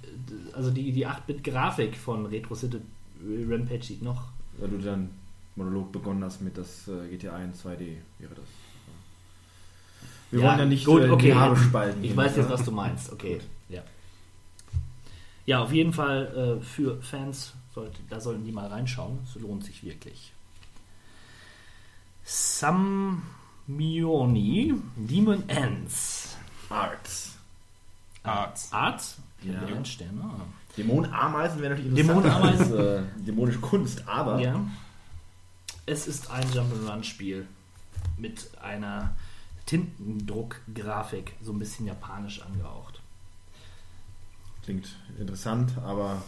Also 0.53 0.71
die, 0.71 0.91
die 0.91 1.07
8-Bit-Grafik 1.07 1.95
von 1.95 2.25
Retro 2.25 2.55
City 2.55 2.81
Rampage 3.23 3.83
sieht 3.83 4.01
noch. 4.01 4.23
Weil 4.57 4.69
du 4.69 4.77
dann 4.77 5.09
Monolog 5.55 5.91
begonnen 5.91 6.23
hast 6.23 6.41
mit 6.41 6.57
das 6.57 6.87
äh, 6.87 7.07
GTA 7.09 7.35
1 7.35 7.63
2D, 7.63 7.97
wäre 8.19 8.35
das. 8.35 8.45
Wir 10.31 10.41
wollen 10.41 10.59
ja 10.59 10.65
nicht 10.65 10.85
gut, 10.85 11.03
äh, 11.03 11.09
okay. 11.09 11.27
die 11.27 11.35
Haare 11.35 11.55
spalten. 11.55 12.03
Ich 12.03 12.09
hier, 12.09 12.17
weiß 12.17 12.35
jetzt, 12.35 12.49
was 12.49 12.65
du 12.65 12.71
meinst. 12.71 13.11
Okay. 13.11 13.39
Ja. 13.69 13.83
ja, 15.45 15.61
auf 15.61 15.71
jeden 15.71 15.93
Fall 15.93 16.59
äh, 16.59 16.63
für 16.63 17.01
Fans, 17.01 17.53
sollte, 17.73 17.99
da 18.09 18.19
sollten 18.19 18.43
die 18.43 18.51
mal 18.51 18.67
reinschauen. 18.67 19.19
Es 19.23 19.35
lohnt 19.41 19.63
sich 19.63 19.83
wirklich. 19.83 20.33
Sammioni 22.25 23.23
Demon 24.95 25.47
Ends. 25.47 26.35
Arts. 26.69 27.37
Arts. 28.23 28.71
Arts? 28.71 29.17
Ja. 29.43 29.53
Name. 29.61 30.45
Dämonenameisen 30.75 31.61
wäre 31.61 31.75
natürlich 31.75 31.97
interessanter 31.97 32.29
Dämonenameisen. 32.29 32.77
als 32.77 33.03
äh, 33.03 33.03
dämonische 33.25 33.59
Kunst, 33.59 34.07
aber 34.07 34.39
Ja. 34.39 34.59
Es 35.85 36.07
ist 36.07 36.31
ein 36.31 36.43
Jump'n'Run-Spiel 36.51 37.45
mit 38.17 38.49
einer 38.61 39.15
Tintendruck-Grafik, 39.65 41.33
so 41.41 41.51
ein 41.51 41.59
bisschen 41.59 41.85
japanisch 41.85 42.41
angehaucht. 42.41 43.01
klingt 44.63 44.95
interessant, 45.19 45.77
aber 45.83 46.23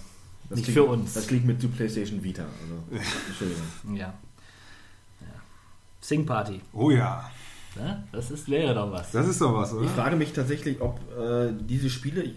das 0.49 0.57
Nicht 0.57 0.65
klingt, 0.65 0.77
für 0.77 0.83
uns. 0.85 1.13
Das 1.13 1.27
klingt 1.27 1.45
mit 1.45 1.59
zu 1.61 1.69
PlayStation 1.69 2.23
Vita. 2.23 2.43
Also, 2.43 3.03
Entschuldigung. 3.27 3.95
Ja. 3.95 4.13
ja. 5.21 5.27
Sing 6.01 6.25
Party. 6.25 6.61
Oh 6.73 6.91
ja, 6.91 7.29
Ne? 7.77 8.03
Das 8.11 8.31
ist, 8.31 8.49
wäre 8.49 8.73
doch 8.73 8.91
was. 8.91 9.11
das 9.11 9.27
ist 9.27 9.41
doch 9.41 9.53
was, 9.53 9.73
oder? 9.73 9.85
Ich 9.85 9.91
frage 9.91 10.15
mich 10.15 10.33
tatsächlich, 10.33 10.81
ob 10.81 10.99
äh, 11.17 11.51
diese 11.59 11.89
Spiele, 11.89 12.31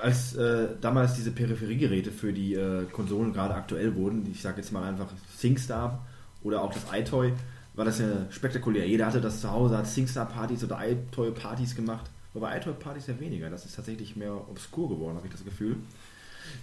als 0.00 0.34
äh, 0.34 0.68
damals 0.80 1.14
diese 1.14 1.32
Peripheriegeräte 1.32 2.12
für 2.12 2.32
die 2.32 2.54
äh, 2.54 2.84
Konsolen 2.92 3.32
gerade 3.32 3.54
aktuell 3.54 3.94
wurden, 3.96 4.28
ich 4.30 4.40
sage 4.40 4.58
jetzt 4.58 4.72
mal 4.72 4.84
einfach 4.84 5.08
SingStar 5.36 6.04
oder 6.44 6.62
auch 6.62 6.72
das 6.72 6.84
iToy, 6.92 7.32
war 7.74 7.84
das 7.84 7.98
ja 7.98 8.30
spektakulär. 8.30 8.86
Jeder 8.86 9.06
hatte 9.06 9.20
das 9.20 9.40
zu 9.40 9.50
Hause, 9.50 9.76
hat 9.76 9.86
SingStar-Partys 9.88 10.62
oder 10.62 10.78
iToy-Partys 10.88 11.74
gemacht. 11.74 12.08
Aber 12.34 12.56
iToy-Partys 12.56 13.08
ja 13.08 13.18
weniger. 13.18 13.50
Das 13.50 13.64
ist 13.64 13.74
tatsächlich 13.74 14.14
mehr 14.14 14.32
obskur 14.34 14.88
geworden, 14.88 15.16
habe 15.16 15.26
ich 15.26 15.32
das 15.32 15.44
Gefühl. 15.44 15.76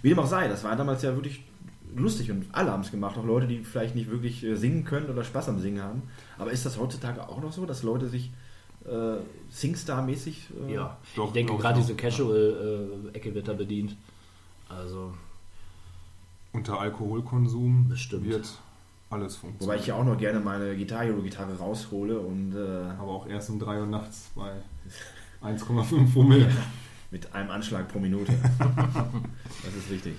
Wie 0.00 0.08
dem 0.08 0.18
auch 0.18 0.26
sei, 0.26 0.48
das 0.48 0.64
war 0.64 0.74
damals 0.76 1.02
ja 1.02 1.14
wirklich 1.14 1.44
lustig 1.94 2.30
und 2.30 2.46
alle 2.52 2.70
haben 2.70 2.82
es 2.82 2.90
gemacht. 2.90 3.18
Auch 3.18 3.24
Leute, 3.24 3.46
die 3.46 3.58
vielleicht 3.58 3.94
nicht 3.94 4.10
wirklich 4.10 4.42
äh, 4.44 4.54
singen 4.54 4.84
können 4.84 5.10
oder 5.10 5.24
Spaß 5.24 5.48
am 5.50 5.60
Singen 5.60 5.82
haben. 5.82 6.02
Aber 6.38 6.50
ist 6.50 6.64
das 6.64 6.78
heutzutage 6.78 7.28
auch 7.28 7.40
noch 7.42 7.52
so, 7.52 7.66
dass 7.66 7.82
Leute 7.82 8.08
sich 8.08 8.30
äh, 8.86 9.16
SingStar-mäßig. 9.50 10.48
Äh, 10.68 10.74
Ja, 10.74 10.96
Doch, 11.16 11.28
ich 11.28 11.32
denke 11.32 11.56
gerade 11.56 11.80
diese 11.80 11.94
Casual-Ecke 11.94 13.34
wird 13.34 13.48
da 13.48 13.52
bedient. 13.52 13.96
Also, 14.68 15.12
Unter 16.52 16.80
Alkoholkonsum 16.80 17.88
Bestimmt. 17.88 18.24
wird 18.24 18.48
alles 19.12 19.36
funktionieren. 19.36 19.68
Wobei 19.68 19.80
ich 19.80 19.86
ja 19.86 19.94
auch 19.94 20.04
noch 20.04 20.16
gerne 20.18 20.40
meine 20.40 20.76
Guitar 20.76 21.04
Hero 21.04 21.20
Gitarre 21.22 21.56
raushole 21.58 22.18
und 22.18 22.54
äh, 22.54 22.90
Aber 22.98 23.12
auch 23.12 23.26
erst 23.26 23.50
um 23.50 23.58
3 23.58 23.80
Uhr 23.80 23.86
nachts 23.86 24.30
bei 24.34 24.50
1,5 25.46 26.12
Promille. 26.12 26.48
mit 27.10 27.34
einem 27.34 27.50
Anschlag 27.50 27.88
pro 27.88 27.98
Minute. 27.98 28.32
das 28.58 29.74
ist 29.74 29.90
wichtig. 29.90 30.14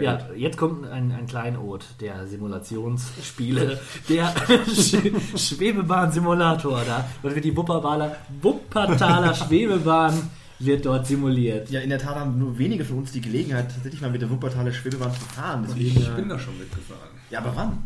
ja, 0.00 0.16
gut. 0.16 0.36
jetzt 0.36 0.56
kommt 0.56 0.86
ein, 0.86 1.12
ein 1.12 1.26
Kleinod 1.26 1.84
der 2.00 2.26
Simulationsspiele, 2.26 3.78
der 4.08 4.32
Sch 4.66 4.96
Schwebebahn-Simulator 5.36 6.82
da. 6.86 7.04
Und 7.22 7.34
wird 7.34 7.44
die 7.44 7.56
Wuppertaler, 7.56 8.16
Wuppertaler 8.40 9.34
Schwebebahn 9.34 10.30
wird 10.64 10.84
dort 10.86 11.06
simuliert. 11.06 11.70
Ja, 11.70 11.80
in 11.80 11.90
der 11.90 11.98
Tat 11.98 12.16
haben 12.16 12.38
nur 12.38 12.58
wenige 12.58 12.84
von 12.84 12.98
uns 12.98 13.12
die 13.12 13.20
Gelegenheit, 13.20 13.70
tatsächlich 13.72 14.00
mal 14.00 14.10
mit 14.10 14.22
der 14.22 14.30
Wuppertaler 14.30 14.72
Schwebebahn 14.72 15.12
zu 15.12 15.20
fahren. 15.20 15.64
Deswegen, 15.68 16.00
Ich 16.00 16.08
bin 16.10 16.26
äh, 16.26 16.28
da 16.28 16.38
schon 16.38 16.58
mitgefahren. 16.58 17.10
ja, 17.30 17.38
aber 17.40 17.54
wann? 17.56 17.82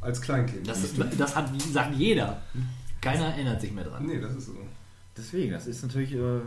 Als 0.00 0.20
Kleinkind. 0.20 0.68
Das, 0.68 0.82
das 1.18 1.36
hat, 1.36 1.52
wie 1.52 1.72
sagt 1.72 1.94
jeder. 1.96 2.42
Keiner 3.00 3.26
erinnert 3.26 3.60
sich 3.60 3.72
mehr 3.72 3.84
dran. 3.84 4.04
nee, 4.06 4.20
das 4.20 4.34
ist 4.34 4.46
so. 4.46 4.56
Deswegen, 5.16 5.52
das 5.52 5.66
ist 5.66 5.82
natürlich 5.82 6.12
äh, 6.14 6.40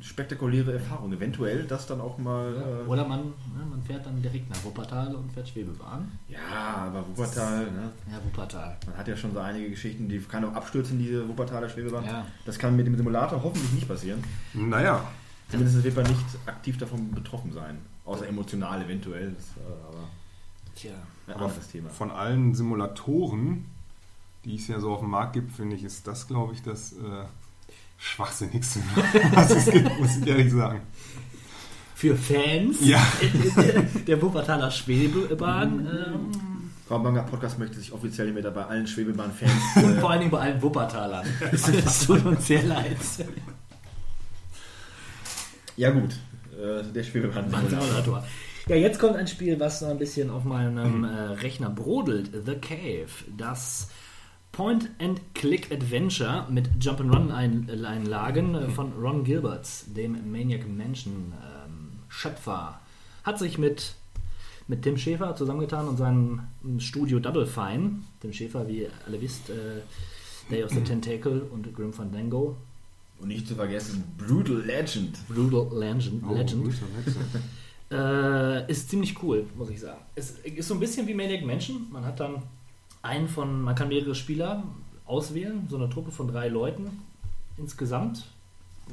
spektakuläre 0.00 0.72
Erfahrung. 0.72 1.12
Eventuell 1.12 1.64
das 1.64 1.86
dann 1.86 2.00
auch 2.00 2.18
mal. 2.18 2.82
Äh, 2.86 2.88
Oder 2.88 3.06
man, 3.06 3.20
ne, 3.20 3.64
man 3.68 3.82
fährt 3.82 4.04
dann 4.06 4.20
direkt 4.20 4.48
nach 4.50 4.62
Wuppertal 4.64 5.14
und 5.14 5.32
fährt 5.32 5.48
Schwebebahn. 5.48 6.10
ja, 6.28 6.38
aber 6.86 7.06
Wuppertal, 7.08 7.70
ne? 7.70 7.90
Ja, 8.10 8.18
Wuppertal. 8.24 8.76
Man 8.86 8.96
hat 8.96 9.08
ja 9.08 9.16
schon 9.16 9.32
so 9.32 9.38
einige 9.40 9.70
Geschichten, 9.70 10.08
die 10.08 10.18
kann 10.20 10.44
auch 10.44 10.54
abstürzen, 10.54 10.98
diese 10.98 11.28
Wuppertaler 11.28 11.68
Schwebebahn. 11.68 12.04
Ja. 12.04 12.26
Das 12.44 12.58
kann 12.58 12.76
mit 12.76 12.86
dem 12.86 12.96
Simulator 12.96 13.42
hoffentlich 13.42 13.72
nicht 13.72 13.88
passieren. 13.88 14.22
Naja, 14.54 15.04
Zumindest 15.48 15.84
wird 15.84 15.94
man 15.96 16.06
nicht 16.06 16.24
aktiv 16.46 16.76
davon 16.78 17.12
betroffen 17.12 17.52
sein. 17.52 17.78
Außer 18.04 18.26
emotional 18.28 18.82
eventuell. 18.82 19.32
Das, 19.32 19.44
äh, 19.56 19.86
aber 19.88 20.08
Tja. 20.74 20.90
ein 21.26 21.34
aber 21.34 21.44
anderes 21.46 21.68
Thema. 21.68 21.88
von 21.90 22.10
allen 22.10 22.54
Simulatoren, 22.54 23.64
die 24.44 24.56
es 24.56 24.68
ja 24.68 24.80
so 24.80 24.92
auf 24.92 25.00
dem 25.00 25.10
Markt 25.10 25.34
gibt, 25.34 25.52
finde 25.52 25.76
ich, 25.76 25.84
ist 25.84 26.06
das, 26.06 26.26
glaube 26.26 26.52
ich, 26.52 26.62
das 26.62 26.92
äh, 26.94 27.24
schwachsinnigste, 27.98 28.80
was 29.32 29.50
es 29.50 29.66
gibt, 29.66 29.98
muss 29.98 30.16
ich 30.16 30.26
ehrlich 30.26 30.52
sagen. 30.52 30.82
Für 31.94 32.14
Fans 32.16 32.76
Ja. 32.80 33.04
der 34.06 34.20
Wuppertaler 34.20 34.70
Schwebebahn 34.70 35.86
ähm, 35.86 36.56
Raumbanger 36.90 37.22
Podcast 37.22 37.58
möchte 37.58 37.78
sich 37.78 37.90
offiziell 37.92 38.26
hiermit 38.32 38.52
bei 38.54 38.64
allen 38.64 38.86
Schwebebahn-Fans. 38.86 39.52
und 39.76 39.96
Äh, 39.96 40.00
vor 40.00 40.10
allen 40.10 40.20
Dingen 40.20 40.30
bei 40.30 40.40
allen 40.40 40.62
Wuppertalern. 40.62 41.26
Es 41.50 42.06
tut 42.06 42.24
uns 42.24 42.46
sehr 42.46 42.62
leid. 42.62 42.96
ja, 45.76 45.90
gut. 45.90 46.12
Äh, 46.52 46.84
der 46.92 47.02
Schwebebahn-Simulator. 47.02 47.80
Simulator. 47.82 48.24
Ja, 48.68 48.76
jetzt 48.76 48.98
kommt 48.98 49.16
ein 49.16 49.26
Spiel, 49.26 49.58
was 49.58 49.80
so 49.80 49.86
ein 49.86 49.98
bisschen 49.98 50.30
auf 50.30 50.44
meinem 50.44 51.04
äh, 51.04 51.08
Rechner 51.08 51.70
brodelt. 51.70 52.30
The 52.46 52.54
Cave. 52.54 53.08
Das 53.36 53.88
Point-and-Click-Adventure 54.56 56.46
mit 56.48 56.70
Jump'n'Run-Einlagen 56.80 58.54
äh, 58.54 58.68
von 58.70 58.90
Ron 58.94 59.22
Gilberts, 59.22 59.84
dem 59.94 60.32
Maniac 60.32 60.66
Mansion 60.66 61.34
ähm, 61.34 61.98
Schöpfer. 62.08 62.80
Hat 63.22 63.38
sich 63.38 63.58
mit, 63.58 63.96
mit 64.66 64.80
Tim 64.80 64.96
Schäfer 64.96 65.36
zusammengetan 65.36 65.88
und 65.88 65.98
seinem 65.98 66.40
Studio 66.78 67.20
Double 67.20 67.46
Fine. 67.46 67.96
Tim 68.22 68.32
Schäfer, 68.32 68.66
wie 68.66 68.84
ihr 68.84 68.90
alle 69.06 69.20
wisst, 69.20 69.50
äh, 69.50 69.82
Day 70.50 70.64
of 70.64 70.70
the 70.70 70.80
Tentacle 70.80 71.42
und 71.52 71.74
Grim 71.76 71.92
Fandango. 71.92 72.56
Und 73.20 73.28
nicht 73.28 73.46
zu 73.46 73.56
vergessen, 73.56 74.04
Brutal 74.16 74.62
Legend. 74.62 75.18
Brutal 75.28 75.78
Legend. 75.78 76.24
Oh, 76.26 76.32
Legend. 76.32 76.64
guter 76.64 76.86
Wechsel. 77.04 77.22
Äh, 77.88 78.68
ist 78.68 78.90
ziemlich 78.90 79.22
cool, 79.22 79.46
muss 79.56 79.70
ich 79.70 79.78
sagen. 79.78 80.00
Es 80.16 80.30
ist 80.42 80.66
so 80.66 80.74
ein 80.74 80.80
bisschen 80.80 81.06
wie 81.06 81.14
Maniac 81.14 81.44
Mansion. 81.46 81.86
Man 81.92 82.04
hat 82.04 82.18
dann 82.18 82.42
einen 83.06 83.28
von, 83.28 83.62
man 83.62 83.74
kann 83.74 83.88
mehrere 83.88 84.14
Spieler 84.14 84.64
auswählen, 85.04 85.66
so 85.68 85.76
eine 85.76 85.88
Truppe 85.88 86.10
von 86.10 86.28
drei 86.28 86.48
Leuten 86.48 87.02
insgesamt 87.56 88.26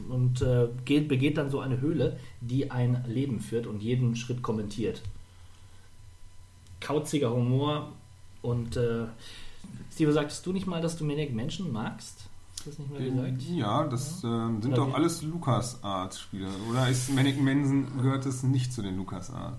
und 0.10 0.42
äh, 0.42 0.68
geht, 0.86 1.08
begeht 1.08 1.38
dann 1.38 1.50
so 1.50 1.60
eine 1.60 1.82
Höhle, 1.82 2.20
die 2.42 2.72
ein 2.72 3.04
Leben 3.08 3.40
führt 3.40 3.68
und 3.68 3.82
jeden 3.84 4.16
Schritt 4.16 4.42
kommentiert. 4.42 5.02
Kauziger 6.80 7.32
Humor 7.32 7.92
und 8.42 8.76
äh, 8.76 9.06
Steve, 9.92 10.12
sagtest 10.12 10.46
du 10.46 10.54
nicht 10.54 10.68
mal, 10.68 10.82
dass 10.82 10.98
du 10.98 11.06
Maniac 11.06 11.34
Mansion 11.34 11.72
magst? 11.72 12.26
Hast 12.56 12.66
du 12.66 12.70
das 12.70 12.80
nicht 12.80 12.92
mal 12.92 13.32
gesagt? 13.32 13.42
Ja, 13.44 13.88
das 13.88 14.24
ähm, 14.24 14.62
sind 14.62 14.74
Oder 14.74 14.82
doch 14.82 14.90
wie? 14.90 14.94
alles 14.94 15.22
LucasArts-Spiele. 15.22 16.48
Oder 16.70 16.90
ist 16.90 17.14
Manic 17.14 17.42
Mansion, 17.42 17.88
gehört 17.98 18.26
es 18.26 18.44
nicht 18.44 18.74
zu 18.74 18.82
den 18.82 18.98
LucasArts? 18.98 19.58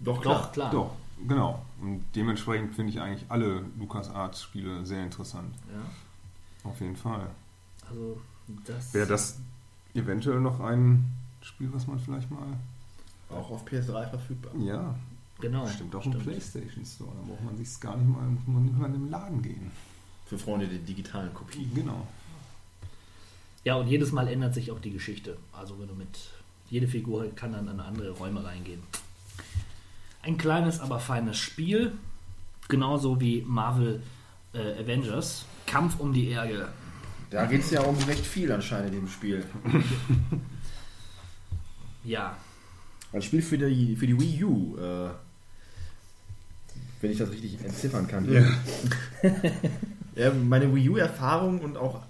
Doch, 0.00 0.22
Doch, 0.22 0.52
klar. 0.52 0.70
Doch, 0.70 0.92
genau. 1.26 1.64
Und 1.80 2.04
dementsprechend 2.14 2.74
finde 2.74 2.92
ich 2.92 3.00
eigentlich 3.00 3.24
alle 3.30 3.64
LucasArts-Spiele 3.78 4.84
sehr 4.86 5.02
interessant. 5.02 5.54
Ja, 5.72 6.68
Auf 6.70 6.80
jeden 6.80 6.96
Fall. 6.96 7.28
also 7.88 8.20
das. 8.66 8.92
Wäre 8.94 9.06
das 9.06 9.38
eventuell 9.94 10.40
noch 10.40 10.60
ein 10.60 11.04
Spiel, 11.42 11.72
was 11.72 11.86
man 11.86 11.98
vielleicht 11.98 12.30
mal. 12.30 12.46
Auch 13.30 13.50
auf 13.50 13.64
PS3 13.66 14.08
verfügbar. 14.10 14.52
Ja, 14.60 14.94
Genau. 15.40 15.66
stimmt 15.68 15.94
auch 15.94 16.04
im. 16.04 16.12
PlayStation 16.18 16.84
Store. 16.84 17.10
Da 17.22 17.28
braucht 17.28 17.44
man 17.44 17.56
sich 17.56 17.80
gar 17.80 17.96
nicht 17.96 18.08
mal, 18.08 18.22
muss 18.28 18.46
man 18.46 18.64
nicht 18.64 18.76
mal 18.78 18.86
in 18.86 18.92
den 18.92 19.10
Laden 19.10 19.40
gehen. 19.42 19.70
Für 20.26 20.38
Freunde 20.38 20.66
der 20.68 20.78
digitalen 20.78 21.32
Kopie. 21.32 21.66
Genau. 21.74 22.06
Ja, 23.64 23.76
und 23.76 23.88
jedes 23.88 24.12
Mal 24.12 24.28
ändert 24.28 24.54
sich 24.54 24.70
auch 24.70 24.80
die 24.80 24.90
Geschichte. 24.90 25.36
Also 25.52 25.78
wenn 25.78 25.88
du 25.88 25.94
mit 25.94 26.30
jede 26.68 26.86
Figur 26.88 27.28
kann 27.34 27.52
dann 27.52 27.68
in 27.68 27.80
andere 27.80 28.10
Räume 28.10 28.44
reingehen. 28.44 28.80
Ein 30.22 30.36
kleines, 30.36 30.80
aber 30.80 30.98
feines 31.00 31.38
Spiel, 31.38 31.92
genauso 32.68 33.20
wie 33.20 33.42
Marvel 33.46 34.02
äh, 34.52 34.82
Avengers. 34.82 35.44
Kampf 35.66 35.98
um 35.98 36.12
die 36.12 36.28
Erde. 36.28 36.68
Da 37.30 37.46
geht 37.46 37.60
es 37.60 37.70
ja 37.70 37.80
um 37.82 37.96
recht 38.04 38.26
viel 38.26 38.50
anscheinend 38.50 38.94
in 38.94 39.00
dem 39.00 39.08
Spiel. 39.08 39.44
Ja, 42.02 42.34
Ein 43.12 43.20
Spiel 43.20 43.42
für 43.42 43.58
die, 43.58 43.94
für 43.94 44.06
die 44.06 44.18
Wii 44.18 44.44
U. 44.44 44.76
Äh, 44.78 45.10
wenn 47.02 47.10
ich 47.10 47.18
das 47.18 47.30
richtig 47.30 47.62
entziffern 47.62 48.06
kann. 48.06 48.30
Ja. 48.32 48.42
Ja, 50.16 50.32
meine 50.34 50.74
Wii 50.74 50.88
U-Erfahrung 50.90 51.60
und 51.60 51.76
auch 51.76 52.02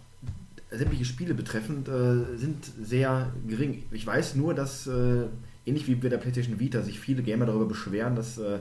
sämtliche 0.71 1.05
Spiele 1.05 1.35
betreffend 1.35 1.87
äh, 1.89 2.37
sind 2.37 2.65
sehr 2.83 3.33
gering. 3.47 3.85
Ich 3.91 4.07
weiß 4.07 4.37
nur, 4.37 4.55
dass 4.55 4.87
äh, 4.87 5.27
ähnlich 5.67 5.87
wie 5.87 5.95
bei 5.95 6.09
der 6.09 6.19
PlayStation 6.19 6.61
Vita 6.61 6.83
sich 6.83 6.99
viele 6.99 7.23
Gamer 7.23 7.47
darüber 7.47 7.67
beschweren, 7.67 8.17
dass 8.17 8.39
äh, 8.39 8.61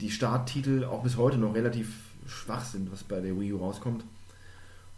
die 0.00 0.10
Starttitel 0.10 0.84
auch 0.84 1.02
bis 1.02 1.16
heute 1.16 1.38
noch 1.38 1.54
relativ 1.54 1.88
schwach 2.26 2.64
sind, 2.64 2.90
was 2.90 3.04
bei 3.04 3.20
der 3.20 3.38
Wii 3.38 3.52
U 3.52 3.58
rauskommt. 3.58 4.04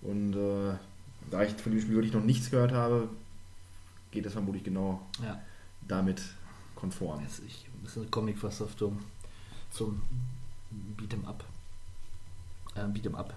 Und 0.02 0.34
äh, 0.34 0.74
da 1.30 1.42
ich 1.42 1.52
von 1.54 1.72
dem 1.72 1.80
Spiel 1.80 1.94
wirklich 1.94 2.12
noch 2.12 2.22
nichts 2.22 2.50
gehört 2.50 2.72
habe, 2.72 3.08
geht 4.10 4.24
das 4.24 4.32
vermutlich 4.32 4.64
genau 4.64 5.00
ja. 5.22 5.40
damit 5.86 6.22
konform. 6.74 7.20
Jetzt 7.22 7.42
ich, 7.46 7.66
ein 7.74 7.82
bisschen 7.82 8.10
Comic-Versoftung 8.10 8.98
zum 9.70 10.02
Beat'em 10.96 11.26
Up. 11.26 11.44
Äh, 12.74 12.80
Beat'em 12.80 13.14
Up, 13.14 13.34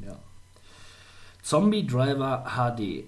ja. 0.00 0.18
Zombie 1.42 1.86
Driver 1.86 2.44
HD. 2.44 3.04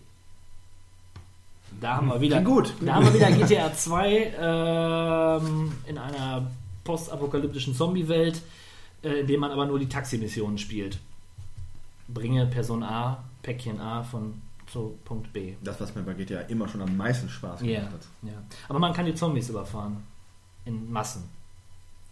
Da 1.81 1.97
haben 1.97 2.09
wir 2.09 2.21
wieder, 2.21 2.37
Klingt 2.43 2.49
gut. 2.57 2.75
Da 2.81 2.95
haben 2.95 3.07
wir 3.07 3.15
wieder 3.15 3.31
GTA 3.33 3.73
2 3.73 4.35
ähm, 4.39 5.73
in 5.87 5.99
einer 5.99 6.47
postapokalyptischen 6.85 7.75
Zombie-Welt, 7.75 8.41
äh, 9.03 9.21
in 9.21 9.27
dem 9.27 9.41
man 9.41 9.51
aber 9.51 9.67
nur 9.67 9.79
die 9.79 9.89
Taximissionen 9.89 10.59
spielt. 10.59 10.99
Bringe 12.09 12.47
Person 12.47 12.83
A, 12.83 13.23
Päckchen 13.43 13.81
A 13.81 14.03
von 14.03 14.41
zu 14.67 14.97
Punkt 15.05 15.33
B. 15.33 15.55
Das, 15.63 15.81
was 15.81 15.95
mir 15.95 16.03
bei 16.03 16.15
GTA 16.15 16.41
immer 16.43 16.69
schon 16.69 16.83
am 16.83 16.97
meisten 16.97 17.29
Spaß 17.29 17.61
gemacht 17.61 17.75
Ja, 17.75 17.83
hat. 17.85 18.07
ja. 18.23 18.43
Aber 18.69 18.79
man 18.79 18.93
kann 18.93 19.05
die 19.07 19.15
Zombies 19.15 19.49
überfahren. 19.51 19.99
In 20.65 20.91
Massen. 20.93 21.25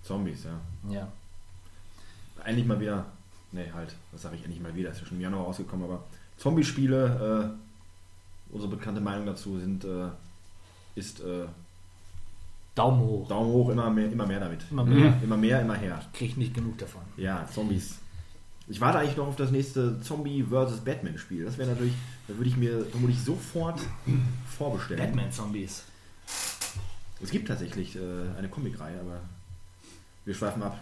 Zombies, 0.03 0.45
ja. 0.45 0.93
Ja. 0.93 1.09
Endlich 2.45 2.67
mal 2.67 2.81
wieder. 2.81 3.07
Nee, 3.53 3.71
halt, 3.75 3.95
was 4.13 4.23
sage 4.23 4.37
ich 4.37 4.45
endlich 4.45 4.61
mal 4.63 4.75
wieder? 4.75 4.91
Ist 4.91 5.01
ja 5.01 5.07
schon 5.07 5.17
im 5.19 5.23
Januar 5.23 5.45
rausgekommen, 5.45 5.85
aber 5.85 6.03
Zombie-Spiele, 6.39 7.55
äh, 7.57 7.70
unsere 8.53 8.77
bekannte 8.77 9.01
Meinung 9.01 9.27
dazu 9.27 9.59
sind, 9.59 9.85
äh, 9.85 10.09
ist 10.95 11.21
äh, 11.21 11.47
Daumen 12.75 13.01
hoch. 13.01 13.29
Daumen 13.29 13.53
hoch, 13.53 13.71
immer 13.71 13.91
mehr, 13.91 14.11
immer 14.11 14.27
mehr 14.27 14.41
damit. 14.41 14.61
Immer 14.71 14.85
mehr. 14.85 15.15
Immer 15.23 15.37
mehr, 15.37 15.61
immer 15.61 15.75
her. 15.75 16.01
Krieg 16.13 16.37
nicht 16.37 16.55
genug 16.55 16.79
davon. 16.79 17.03
Ja, 17.17 17.47
Zombies. 17.53 17.99
Ich 18.69 18.81
warte 18.81 18.99
eigentlich 18.99 19.17
noch 19.17 19.27
auf 19.27 19.37
das 19.37 19.51
nächste 19.51 20.01
Zombie 20.01 20.45
vs. 20.45 20.81
Batman 20.85 21.19
Spiel. 21.19 21.45
Das 21.45 21.59
wäre 21.59 21.71
natürlich, 21.71 21.95
da 22.29 22.37
würde 22.37 22.49
ich 22.49 22.57
mir 22.57 22.85
vermutlich 22.85 23.21
sofort 23.21 23.81
vorbestellen. 24.57 25.05
Batman-Zombies. 25.05 25.83
Es 27.23 27.31
gibt 27.31 27.49
tatsächlich 27.49 27.97
äh, 27.97 28.01
eine 28.39 28.49
Comicreihe, 28.49 29.01
aber 29.01 29.21
wir 30.25 30.35
schweifen 30.35 30.63
ab. 30.63 30.81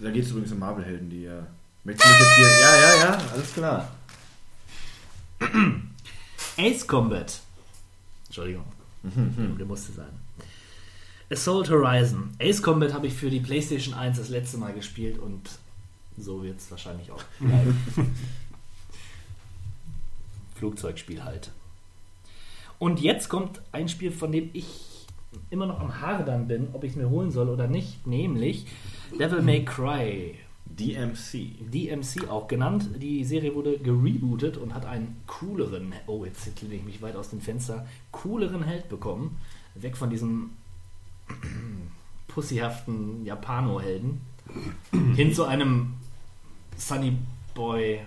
Da 0.00 0.10
geht 0.10 0.24
es 0.24 0.30
übrigens 0.30 0.52
um 0.52 0.58
Marvel-Helden, 0.58 1.08
die 1.08 1.24
äh, 1.24 1.40
möchten 1.84 2.08
mich 2.08 2.18
jetzt 2.20 2.36
hier. 2.36 2.48
Ja, 2.48 2.76
ja, 2.76 2.96
ja, 2.96 3.18
alles 3.32 3.52
klar. 3.54 3.88
Ace 6.60 6.86
Combat. 6.86 7.40
Entschuldigung. 8.26 8.64
Der 9.58 9.64
musste 9.64 9.92
sein. 9.92 10.10
Assault 11.30 11.70
Horizon. 11.70 12.30
Ace 12.38 12.60
Combat 12.60 12.92
habe 12.92 13.06
ich 13.06 13.14
für 13.14 13.30
die 13.30 13.40
PlayStation 13.40 13.94
1 13.94 14.18
das 14.18 14.28
letzte 14.28 14.58
Mal 14.58 14.74
gespielt 14.74 15.18
und 15.18 15.48
so 16.18 16.42
wird 16.42 16.58
es 16.58 16.70
wahrscheinlich 16.70 17.10
auch 17.10 17.22
bleiben. 17.38 17.78
Flugzeugspiel 20.56 21.24
halt. 21.24 21.50
Und 22.78 23.00
jetzt 23.00 23.30
kommt 23.30 23.62
ein 23.72 23.88
Spiel, 23.88 24.12
von 24.12 24.30
dem 24.30 24.50
ich 24.52 25.06
immer 25.48 25.64
noch 25.64 25.80
am 25.80 26.00
Hadern 26.02 26.46
bin, 26.46 26.68
ob 26.74 26.84
ich 26.84 26.90
es 26.90 26.96
mir 26.96 27.08
holen 27.08 27.30
soll 27.30 27.48
oder 27.48 27.68
nicht, 27.68 28.06
nämlich 28.06 28.66
Devil 29.18 29.40
May 29.40 29.64
Cry. 29.64 30.34
DMC. 30.80 31.70
DMC 31.72 32.28
auch 32.28 32.48
genannt. 32.48 32.88
Die 33.00 33.24
Serie 33.24 33.54
wurde 33.54 33.78
gerebootet 33.78 34.56
und 34.56 34.74
hat 34.74 34.86
einen 34.86 35.20
cooleren, 35.26 35.92
oh 36.06 36.24
jetzt 36.24 36.60
lehne 36.62 36.74
ich 36.76 36.84
mich 36.84 37.02
weit 37.02 37.16
aus 37.16 37.30
dem 37.30 37.40
Fenster, 37.40 37.86
cooleren 38.12 38.62
Held 38.62 38.88
bekommen. 38.88 39.36
Weg 39.74 39.96
von 39.96 40.10
diesem 40.10 40.50
pussyhaften 42.28 43.24
Japano-Helden 43.24 44.20
hin 45.16 45.32
zu 45.34 45.44
einem 45.44 45.94
Sunny 46.76 47.16
Boy 47.54 48.00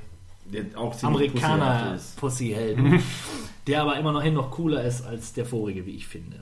Amerikaner 1.04 1.96
ist. 1.96 2.18
Pussy-Helden, 2.18 3.02
der 3.68 3.82
aber 3.82 3.98
immer 3.98 4.12
noch 4.12 4.24
hin 4.24 4.34
noch 4.34 4.52
cooler 4.52 4.84
ist 4.84 5.06
als 5.06 5.34
der 5.34 5.46
vorige, 5.46 5.86
wie 5.86 5.92
ich 5.96 6.08
finde. 6.08 6.40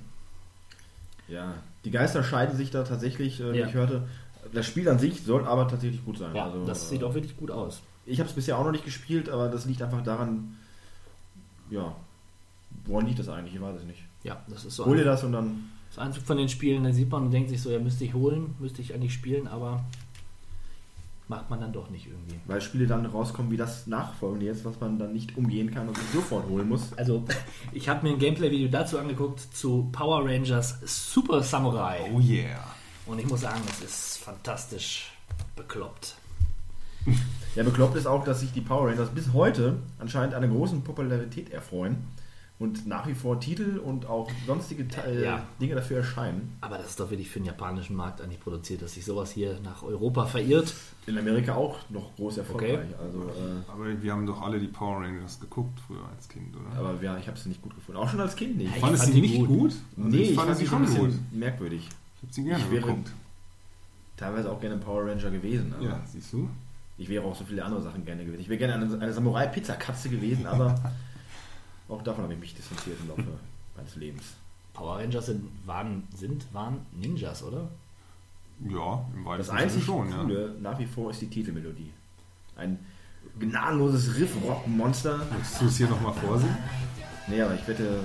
Ja, 1.27 1.55
die 1.85 1.91
Geister 1.91 2.23
scheiden 2.23 2.57
sich 2.57 2.71
da 2.71 2.83
tatsächlich, 2.83 3.39
äh, 3.39 3.53
wie 3.53 3.59
Ja. 3.59 3.67
ich 3.67 3.73
hörte. 3.73 4.07
Das 4.53 4.65
Spiel 4.65 4.87
an 4.89 4.99
sich 4.99 5.23
soll 5.23 5.45
aber 5.45 5.67
tatsächlich 5.67 6.03
gut 6.03 6.17
sein. 6.17 6.35
Ja, 6.35 6.45
also, 6.45 6.65
das 6.65 6.89
sieht 6.89 7.03
auch 7.03 7.13
wirklich 7.13 7.37
gut 7.37 7.51
aus. 7.51 7.81
Ich 8.05 8.19
habe 8.19 8.29
es 8.29 8.35
bisher 8.35 8.57
auch 8.57 8.65
noch 8.65 8.71
nicht 8.71 8.85
gespielt, 8.85 9.29
aber 9.29 9.47
das 9.49 9.65
liegt 9.65 9.81
einfach 9.81 10.03
daran, 10.03 10.57
ja, 11.69 11.95
woran 12.85 13.05
liegt 13.05 13.19
das 13.19 13.29
eigentlich? 13.29 13.55
Ich 13.55 13.61
weiß 13.61 13.77
es 13.77 13.85
nicht. 13.85 14.03
Ja, 14.23 14.41
das 14.47 14.65
ist 14.65 14.75
so 14.75 14.85
Hol 14.85 14.97
dir 14.97 15.05
das 15.05 15.23
und 15.23 15.31
dann, 15.31 15.69
das 15.89 15.99
Einzug 15.99 16.23
von 16.23 16.37
den 16.37 16.49
Spielen, 16.49 16.83
da 16.83 16.91
sieht 16.91 17.09
man 17.09 17.23
und 17.23 17.31
denkt 17.31 17.49
sich 17.49 17.61
so, 17.61 17.71
ja, 17.71 17.79
müsste 17.79 18.03
ich 18.03 18.13
holen, 18.13 18.55
müsste 18.59 18.81
ich 18.81 18.93
eigentlich 18.93 19.13
spielen, 19.13 19.47
aber 19.47 19.83
macht 21.31 21.49
man 21.49 21.61
dann 21.61 21.71
doch 21.71 21.89
nicht 21.89 22.07
irgendwie. 22.07 22.35
weil 22.45 22.59
Spiele 22.59 22.87
dann 22.87 23.05
rauskommen 23.05 23.51
wie 23.51 23.57
das 23.57 23.87
Nachfolgende 23.87 24.47
jetzt, 24.47 24.65
was 24.65 24.79
man 24.81 24.99
dann 24.99 25.13
nicht 25.13 25.37
umgehen 25.37 25.71
kann 25.71 25.87
und 25.87 25.95
sich 25.95 26.07
sofort 26.13 26.47
holen 26.49 26.67
muss. 26.67 26.91
Also, 26.97 27.23
ich 27.71 27.87
habe 27.87 28.05
mir 28.05 28.13
ein 28.13 28.19
Gameplay-Video 28.19 28.67
dazu 28.67 28.99
angeguckt 28.99 29.39
zu 29.39 29.87
Power 29.93 30.25
Rangers 30.25 30.77
Super 30.83 31.41
Samurai. 31.41 32.11
Oh 32.13 32.19
yeah. 32.19 32.61
Und 33.05 33.19
ich 33.19 33.27
muss 33.27 33.41
sagen, 33.41 33.61
es 33.69 33.81
ist 33.81 34.10
fantastisch 34.21 35.11
bekloppt. 35.55 36.15
Ja, 37.55 37.63
bekloppt 37.63 37.95
ist 37.95 38.05
auch, 38.05 38.23
dass 38.23 38.41
sich 38.41 38.51
die 38.53 38.61
Power 38.61 38.87
Rangers 38.89 39.09
bis 39.09 39.33
heute 39.33 39.77
anscheinend 39.99 40.35
einer 40.35 40.47
großen 40.47 40.83
Popularität 40.83 41.49
erfreuen 41.51 41.97
und 42.59 42.85
nach 42.85 43.07
wie 43.07 43.15
vor 43.15 43.39
Titel 43.39 43.79
und 43.83 44.05
auch 44.05 44.29
sonstige 44.45 44.87
Te- 44.87 45.21
Ja. 45.23 45.43
Dinge 45.59 45.73
dafür 45.73 45.97
erscheinen. 45.97 46.55
Aber 46.61 46.77
das 46.77 46.91
ist 46.91 46.99
doch 46.99 47.09
wirklich 47.09 47.27
für 47.27 47.39
den 47.39 47.47
japanischen 47.47 47.95
Markt 47.95 48.21
eigentlich 48.21 48.39
produziert, 48.39 48.83
dass 48.83 48.93
sich 48.93 49.03
sowas 49.03 49.31
hier 49.31 49.59
nach 49.63 49.81
Europa 49.81 50.27
verirrt. 50.27 50.71
In 51.07 51.17
Amerika 51.17 51.55
auch 51.55 51.79
noch 51.89 52.15
groß 52.15 52.37
erfolgreich. 52.37 52.77
Also, 53.03 53.19
äh, 53.29 53.71
Aber 53.71 54.01
wir 54.03 54.11
haben 54.11 54.27
doch 54.27 54.39
alle 54.43 54.59
die 54.59 54.67
Power 54.67 55.01
Rangers 55.01 55.39
geguckt 55.39 55.79
früher 55.87 56.07
als 56.15 56.29
Kind, 56.29 56.55
oder? 56.55 56.77
aber 56.87 57.01
ja, 57.03 57.17
ich 57.17 57.27
habe 57.27 57.37
sie 57.39 57.49
nicht 57.49 57.63
gut 57.63 57.73
gefunden. 57.73 57.99
Auch 57.99 58.09
schon 58.09 58.19
als 58.21 58.35
Kind 58.35 58.57
nicht. 58.57 58.75
Ich 58.75 58.79
Fandest 58.79 59.05
fand 59.05 59.15
du 59.15 59.21
die 59.21 59.27
nicht 59.27 59.37
gut. 59.39 59.47
gut? 59.47 59.71
Also 59.97 60.09
nee, 60.09 60.17
ich 60.21 60.35
fand 60.35 60.47
fand 60.49 60.57
sie 60.59 60.65
sie 60.65 60.69
schon 60.69 60.85
gut. 60.85 61.13
merkwürdig. 61.31 61.89
Ich 62.17 62.21
habe 62.23 62.33
sie 62.33 62.43
gerne 62.43 62.63
Ich 62.63 62.69
wäre 62.71 62.81
geguckt. 62.85 63.11
Teilweise 64.21 64.51
auch 64.51 64.61
gerne 64.61 64.77
Power 64.77 65.07
Ranger 65.07 65.31
gewesen. 65.31 65.73
Aber 65.73 65.83
Ja, 65.83 65.99
siehst 66.05 66.31
du? 66.31 66.47
Ich 66.97 67.09
wäre 67.09 67.25
auch 67.25 67.35
so 67.35 67.43
viele 67.43 67.65
andere 67.65 67.81
Sachen 67.81 68.05
gerne 68.05 68.23
gewesen. 68.23 68.41
Ich 68.41 68.49
wäre 68.49 68.59
gerne 68.59 68.75
eine, 68.75 69.01
eine 69.01 69.11
Samurai-Pizza-Katze 69.11 70.09
gewesen, 70.09 70.45
aber 70.45 70.75
auch 71.89 72.03
davon 72.03 72.23
habe 72.25 72.33
ich 72.35 72.39
mich 72.39 72.53
distanziert 72.55 72.97
im 73.01 73.09
Laufe 73.09 73.23
meines 73.75 73.95
Lebens. 73.95 74.23
Power 74.73 74.99
Rangers 74.99 75.25
sind, 75.25 75.43
waren, 75.65 76.03
sind, 76.15 76.45
waren 76.53 76.77
Ninjas, 76.91 77.43
oder? 77.43 77.67
Ja, 78.69 79.03
im 79.15 79.23
Das 79.23 79.25
weitesten 79.25 79.57
einzig 79.57 79.83
Sinne 79.83 79.85
schon, 79.85 80.09
ja. 80.11 80.21
Coole 80.21 80.55
nach 80.61 80.77
wie 80.77 80.85
vor 80.85 81.09
ist 81.09 81.21
die 81.21 81.27
Titelmelodie. 81.29 81.91
Ein 82.55 82.77
gnadenloses 83.39 84.15
Riff-Rock-Monster. 84.17 85.19
Willst 85.35 85.61
du 85.61 85.65
es 85.65 85.77
hier 85.77 85.89
nochmal 85.89 86.13
vorsehen? 86.13 86.55
Nee, 87.27 87.41
aber 87.41 87.55
ich 87.55 87.67
wette, 87.67 88.01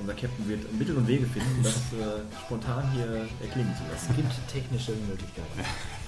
unser 0.00 0.14
Captain 0.14 0.48
wird 0.48 0.72
Mittel 0.78 0.96
und 0.96 1.06
Wege 1.08 1.26
finden, 1.26 1.62
das 1.62 1.74
äh, 1.92 2.20
spontan 2.46 2.90
hier 2.92 3.26
erklingen 3.42 3.74
zu 3.76 3.82
lassen. 3.90 4.06
Es 4.10 4.16
gibt 4.16 4.48
technische 4.52 4.92
Möglichkeiten. 5.08 5.60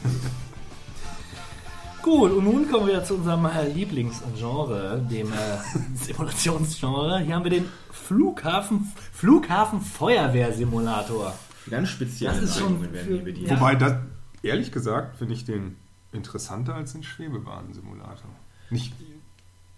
Gut, 2.02 2.32
und 2.32 2.44
nun 2.44 2.70
kommen 2.70 2.86
wir 2.86 3.04
zu 3.04 3.16
unserem 3.16 3.44
äh, 3.44 3.68
Lieblingsgenre, 3.68 5.06
dem 5.10 5.30
äh, 5.32 5.36
Simulationsgenre. 5.94 7.20
Hier 7.20 7.34
haben 7.34 7.44
wir 7.44 7.50
den 7.50 7.66
Flughafen, 7.90 8.90
Flughafen 9.12 9.82
Feuerwehrsimulator. 9.82 11.34
Ganz 11.68 11.90
spezielle 11.90 12.40
Das 12.40 12.44
ist 12.50 12.58
schon 12.58 12.80
werden 12.80 12.94
für- 13.06 13.14
hier 13.14 13.22
bedient. 13.24 13.50
Wobei, 13.50 13.74
das, 13.74 13.96
ehrlich 14.42 14.72
gesagt, 14.72 15.18
finde 15.18 15.34
ich 15.34 15.44
den 15.44 15.76
interessanter 16.12 16.74
als 16.74 16.92
den 16.92 17.02
Schwebebahnsimulator. 17.02 18.30
Nicht, 18.70 18.94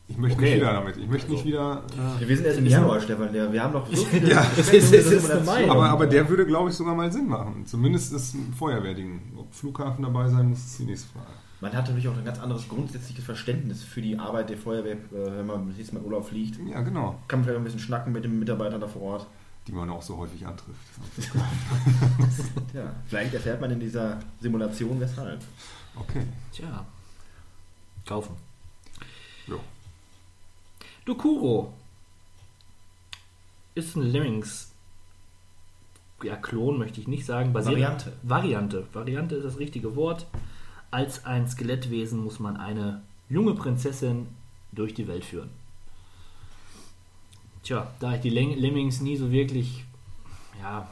ich 0.09 0.17
möchte 0.19 0.37
Okay. 0.39 0.45
nicht 0.51 0.57
wieder 0.61 0.73
damit. 0.73 0.97
Ich 0.97 1.09
möchte 1.09 1.31
nicht 1.33 1.45
wieder. 1.45 1.83
Äh, 1.97 2.23
Ja, 2.23 2.29
wir 2.29 2.37
sind 2.37 2.47
erst 2.47 2.59
im 2.59 2.67
Januar, 2.67 3.01
Stefan. 3.01 3.33
Wir 3.33 3.63
haben 3.63 3.73
noch 3.73 3.87
so 3.93 4.05
viele 4.11 4.31
Ja, 4.31 4.47
das 4.57 4.69
ist- 4.71 4.93
das 4.95 5.07
ist 5.07 5.31
aber, 5.31 5.89
aber 5.89 6.07
der 6.07 6.29
würde, 6.29 6.45
glaube 6.47 6.71
ich, 6.71 6.77
sogar 6.77 6.95
mal 6.95 7.11
Sinn 7.11 7.29
machen. 7.29 7.65
Zumindest 7.67 8.13
ist 8.13 8.35
ein 8.35 8.53
Feuerwehrding. 8.53 9.21
Ob 9.39 9.55
Flughafen 9.55 10.03
dabei 10.05 10.29
sein 10.29 10.51
muss, 10.51 10.59
ist 10.61 10.79
die 10.79 10.85
nächste 10.85 11.09
Frage. 11.13 11.27
Man 11.61 11.73
hat 11.73 11.87
natürlich 11.87 12.09
auch 12.09 12.17
ein 12.17 12.25
ganz 12.25 12.41
anderes 12.41 12.69
grundsätzliches 12.69 13.25
Verständnis 13.25 13.85
für 13.85 14.03
die 14.03 14.19
Arbeit 14.19 14.51
der 14.51 14.59
Feuerwehr, 14.59 14.95
äh, 14.95 14.99
wenn 15.13 15.47
man 15.47 15.69
das 15.69 15.77
nächste 15.77 15.95
Mal 15.95 16.03
Urlaub 16.05 16.27
fliegt. 16.29 16.59
Ja, 16.69 16.81
genau. 16.81 17.19
Kann 17.29 17.39
man 17.39 17.45
vielleicht 17.45 17.59
ein 17.61 17.65
bisschen 17.65 17.79
schnacken 17.81 18.13
mit 18.13 18.25
den 18.25 18.37
Mitarbeitern 18.39 18.81
da 18.81 18.89
vor 18.89 19.03
Ort. 19.03 19.27
Die 19.69 19.73
man 19.73 19.89
auch 19.91 20.03
so 20.03 20.17
häufig 20.19 20.45
antrifft. 20.45 20.81
Ja, 22.75 22.93
vielleicht 23.07 23.35
erfährt 23.35 23.61
man 23.61 23.71
in 23.71 23.79
dieser 23.81 24.19
Simulation 24.41 24.99
weshalb. 24.99 25.41
Okay. 25.95 26.23
Tja, 26.53 26.85
kaufen. 28.07 28.35
Dokuro 31.05 31.73
ist 33.75 33.97
ein 33.97 34.03
Lemmings. 34.03 34.73
Ja, 36.23 36.37
Klon 36.37 36.79
möchte 36.79 37.01
ich 37.01 37.09
nicht 37.09 37.27
sagen. 37.27 37.53
Basiert 37.53 37.75
Variante. 37.75 38.13
Variante. 38.23 38.87
Variante 38.93 39.35
ist 39.37 39.45
das 39.45 39.59
richtige 39.59 39.97
Wort. 39.97 40.27
Als 40.91 41.25
ein 41.25 41.49
Skelettwesen 41.49 42.23
muss 42.23 42.39
man 42.39 42.57
eine 42.57 43.03
junge 43.29 43.55
Prinzessin 43.55 44.29
durch 44.73 44.95
die 44.95 45.09
Welt 45.09 45.25
führen. 45.25 45.51
Tja, 47.65 47.91
da 47.99 48.15
ich 48.15 48.21
die 48.21 48.31
Lem- 48.31 48.59
Lemmings 48.59 49.01
nie 49.01 49.17
so 49.17 49.31
wirklich. 49.33 49.85
Ja, 50.61 50.89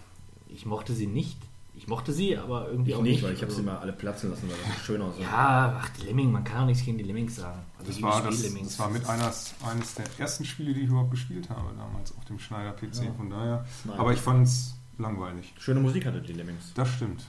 ich 0.49 0.66
mochte 0.66 0.94
sie 0.94 1.07
nicht. 1.07 1.37
Ich 1.81 1.88
mochte 1.88 2.12
sie, 2.12 2.37
aber 2.37 2.69
irgendwie 2.69 2.90
Ich 2.90 2.97
auch 2.97 3.01
nicht, 3.03 3.12
nicht. 3.14 3.23
weil 3.25 3.33
ich 3.33 3.40
habe 3.40 3.51
sie 3.51 3.62
mal 3.62 3.79
alle 3.79 3.95
platzen 3.95 4.29
lassen, 4.29 4.51
weil 4.51 4.57
das 4.77 4.85
schön 4.85 5.01
aussah. 5.01 5.21
Ja, 5.23 5.81
ach, 5.81 5.88
die 5.97 6.03
Lemming, 6.05 6.31
man 6.31 6.45
kann 6.45 6.62
auch 6.62 6.66
nichts 6.66 6.85
gegen 6.85 6.99
die 6.99 7.05
Lemmings 7.05 7.37
sagen. 7.37 7.59
Also 7.79 7.90
Das 7.90 8.03
war, 8.03 8.23
das, 8.23 8.43
das 8.43 8.79
war 8.79 8.90
mit 8.90 9.07
eines, 9.09 9.55
eines 9.64 9.95
der 9.95 10.05
ersten 10.19 10.45
Spiele, 10.45 10.75
die 10.75 10.83
ich 10.83 10.88
überhaupt 10.90 11.11
gespielt 11.11 11.49
habe, 11.49 11.75
damals 11.79 12.14
auf 12.19 12.25
dem 12.27 12.38
Schneider 12.38 12.73
PC. 12.73 13.05
Ja. 13.05 13.12
Von 13.14 13.31
daher. 13.31 13.66
Nein. 13.85 13.99
Aber 13.99 14.12
ich 14.12 14.19
fand 14.21 14.47
es 14.47 14.75
langweilig. 14.99 15.55
Schöne 15.59 15.81
Musik 15.81 16.05
hatte 16.05 16.21
die 16.21 16.35
Lemmings. 16.35 16.71
Das 16.75 16.87
stimmt. 16.90 17.25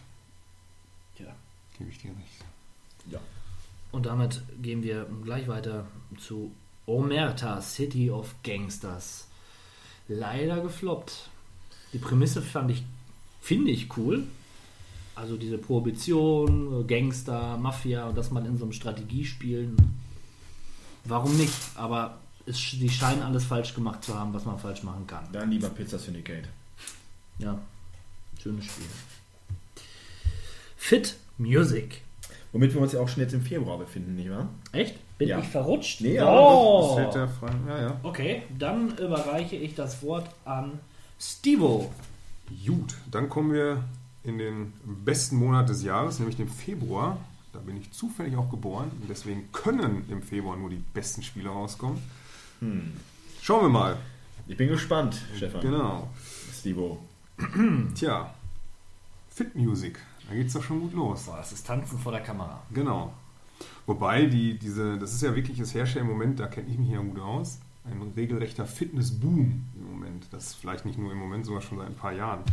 Ja. 1.17 1.33
Gebe 1.77 1.89
ich 1.89 1.99
dir 1.99 2.09
recht. 2.09 2.43
ja. 3.09 3.19
Und 3.93 4.05
damit 4.05 4.41
gehen 4.61 4.83
wir 4.83 5.05
gleich 5.23 5.47
weiter 5.47 5.85
zu 6.19 6.51
Omerta, 6.85 7.61
City 7.61 8.11
of 8.11 8.35
Gangsters. 8.43 9.27
Leider 10.09 10.59
gefloppt. 10.61 11.29
Die 11.93 11.99
Prämisse 11.99 12.41
fand 12.41 12.69
ich, 12.71 12.83
finde 13.41 13.71
ich 13.71 13.95
cool. 13.97 14.27
Also 15.15 15.37
diese 15.37 15.57
Prohibition, 15.57 16.87
Gangster, 16.87 17.57
Mafia 17.57 18.05
und 18.07 18.17
dass 18.17 18.31
man 18.31 18.45
in 18.45 18.57
so 18.57 18.63
einem 18.65 18.73
Strategiespielen. 18.73 19.75
Warum 21.05 21.35
nicht? 21.37 21.53
Aber 21.75 22.17
es, 22.45 22.57
die 22.57 22.89
scheinen 22.89 23.21
alles 23.21 23.43
falsch 23.45 23.73
gemacht 23.73 24.03
zu 24.03 24.17
haben, 24.17 24.33
was 24.33 24.45
man 24.45 24.57
falsch 24.57 24.83
machen 24.83 25.05
kann. 25.07 25.27
Dann 25.31 25.51
lieber 25.51 25.69
Pizza 25.69 25.99
Syndicate. 25.99 26.47
Ja, 27.39 27.59
schönes 28.41 28.65
Spiel. 28.65 28.85
Fit 30.77 31.15
Music. 31.37 32.01
Womit 32.51 32.73
wir 32.73 32.81
uns 32.81 32.91
ja 32.91 32.99
auch 32.99 33.07
schon 33.07 33.23
jetzt 33.23 33.33
im 33.33 33.41
Februar 33.41 33.77
befinden, 33.77 34.15
nicht 34.15 34.29
wahr? 34.29 34.49
Echt? 34.73 34.95
Bin 35.17 35.27
Ja. 35.29 35.39
ich 35.39 35.47
verrutscht? 35.47 36.01
Nee, 36.01 36.19
oh. 36.21 36.99
Das 37.13 37.31
frei. 37.37 37.51
Ja, 37.67 37.81
ja. 37.81 37.99
Okay, 38.03 38.43
dann 38.57 38.97
überreiche 38.97 39.55
ich 39.55 39.73
das 39.75 40.01
Wort 40.03 40.29
an 40.45 40.79
Stivo. 41.19 41.91
Gut, 42.65 42.95
dann 43.09 43.29
kommen 43.29 43.53
wir 43.53 43.83
in 44.23 44.37
den 44.37 44.73
besten 44.83 45.37
Monat 45.37 45.69
des 45.69 45.83
Jahres, 45.83 46.19
nämlich 46.19 46.37
den 46.37 46.49
Februar. 46.49 47.17
Da 47.53 47.59
bin 47.59 47.75
ich 47.77 47.91
zufällig 47.91 48.35
auch 48.37 48.49
geboren 48.49 48.91
und 49.01 49.09
deswegen 49.09 49.51
können 49.51 50.05
im 50.09 50.21
Februar 50.21 50.55
nur 50.55 50.69
die 50.69 50.81
besten 50.93 51.21
Spiele 51.21 51.49
rauskommen. 51.49 52.01
Schauen 53.41 53.63
wir 53.63 53.69
mal. 53.69 53.97
Ich 54.47 54.55
bin 54.55 54.69
gespannt, 54.69 55.21
Stefan. 55.35 55.61
Genau. 55.61 56.09
Stivo. 56.53 56.99
Tja, 57.95 58.33
Fit 59.29 59.55
Music, 59.55 59.99
da 60.29 60.35
geht's 60.35 60.53
doch 60.53 60.63
schon 60.63 60.81
gut 60.81 60.93
los. 60.93 61.23
Boah, 61.23 61.37
das 61.37 61.51
ist 61.51 61.65
Tanzen 61.65 61.97
vor 61.97 62.11
der 62.11 62.21
Kamera. 62.21 62.61
Genau. 62.71 63.13
Wobei, 63.85 64.25
die, 64.25 64.57
diese, 64.57 64.97
das 64.97 65.13
ist 65.13 65.21
ja 65.21 65.35
wirklich 65.35 65.57
das 65.57 65.73
Hersteller 65.73 66.05
im 66.05 66.11
Moment, 66.11 66.39
da 66.39 66.47
kenne 66.47 66.69
ich 66.69 66.77
mich 66.77 66.89
ja 66.89 66.99
gut 66.99 67.19
aus. 67.19 67.59
Ein 67.83 68.13
regelrechter 68.15 68.67
Fitnessboom 68.67 69.63
im 69.75 69.91
Moment. 69.91 70.27
Das 70.31 70.53
vielleicht 70.53 70.85
nicht 70.85 70.99
nur 70.99 71.11
im 71.11 71.17
Moment, 71.17 71.45
sogar 71.45 71.61
schon 71.61 71.79
seit 71.79 71.87
ein 71.87 71.95
paar 71.95 72.13
Jahren. 72.13 72.43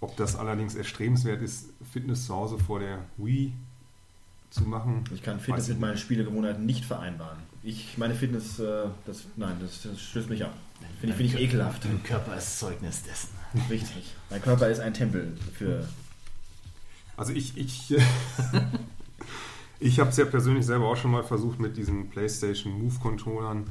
Ob 0.00 0.16
das 0.16 0.36
allerdings 0.36 0.74
erstrebenswert 0.74 1.42
ist, 1.42 1.70
Fitness 1.92 2.26
zu 2.26 2.34
Hause 2.34 2.58
vor 2.58 2.80
der 2.80 2.98
Wii 3.16 3.52
zu 4.50 4.62
machen. 4.64 5.04
Ich 5.14 5.22
kann 5.22 5.40
Fitness 5.40 5.68
mit 5.68 5.80
meinen 5.80 5.96
Spielegewohnheiten 5.98 6.64
nicht 6.66 6.84
vereinbaren. 6.84 7.38
Ich, 7.62 7.96
meine 7.98 8.14
Fitness, 8.14 8.58
äh, 8.58 8.84
das, 9.06 9.24
nein, 9.36 9.56
das, 9.60 9.82
das 9.82 10.00
stößt 10.00 10.28
mich 10.30 10.44
ab. 10.44 10.52
Finde 11.00 11.14
ich, 11.14 11.30
finde 11.30 11.42
ich 11.42 11.48
ekelhaft. 11.48 11.84
Dein 11.84 12.02
Körper 12.02 12.36
ist 12.36 12.58
Zeugnis 12.58 13.02
dessen. 13.02 13.28
Richtig. 13.70 14.14
Mein 14.30 14.42
Körper 14.42 14.68
ist 14.68 14.80
ein 14.80 14.92
Tempel 14.94 15.36
für. 15.54 15.88
Also 17.16 17.32
ich, 17.32 17.56
ich, 17.56 17.94
ich 19.80 20.00
habe 20.00 20.10
es 20.10 20.16
ja 20.16 20.24
persönlich 20.26 20.66
selber 20.66 20.86
auch 20.88 20.96
schon 20.96 21.10
mal 21.10 21.24
versucht 21.24 21.58
mit 21.58 21.76
diesen 21.76 22.10
PlayStation 22.10 22.72
Move 22.78 22.94
Controllern. 23.00 23.64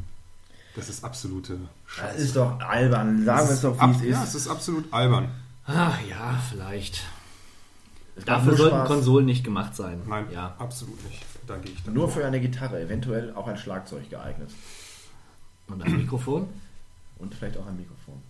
Das 0.76 0.90
ist 0.90 1.04
absolute 1.06 1.54
Das 1.86 1.94
Scheiße. 1.96 2.18
ist 2.18 2.36
doch 2.36 2.60
albern. 2.60 3.24
Sagen 3.24 3.48
wir 3.48 3.54
es 3.54 3.62
doch, 3.62 3.80
Ab- 3.80 4.02
wie 4.02 4.08
es 4.10 4.12
Ja, 4.16 4.24
ist. 4.24 4.30
es 4.30 4.36
ist 4.36 4.48
absolut 4.50 4.92
albern. 4.92 5.30
Ach 5.68 6.00
ja, 6.08 6.40
vielleicht. 6.50 7.04
Dafür 8.26 8.56
sollten 8.56 8.76
Spaß. 8.78 8.88
Konsolen 8.88 9.26
nicht 9.26 9.44
gemacht 9.44 9.76
sein. 9.76 10.02
Nein, 10.08 10.28
Ja. 10.32 10.56
absolut 10.58 11.04
nicht. 11.06 11.26
Da 11.48 11.58
gehe 11.58 11.72
ich 11.74 11.84
dann 11.84 11.94
Nur 11.94 12.08
vor. 12.08 12.22
für 12.22 12.28
eine 12.28 12.40
Gitarre, 12.40 12.80
eventuell 12.82 13.34
auch 13.34 13.48
ein 13.48 13.58
Schlagzeug 13.58 14.10
geeignet. 14.10 14.52
Und 15.68 15.84
ein 15.84 15.98
Mikrofon? 15.98 16.48
Und 17.18 17.34
vielleicht 17.34 17.58
auch 17.58 17.66
ein 17.68 17.76
Mikrofon. 17.78 18.22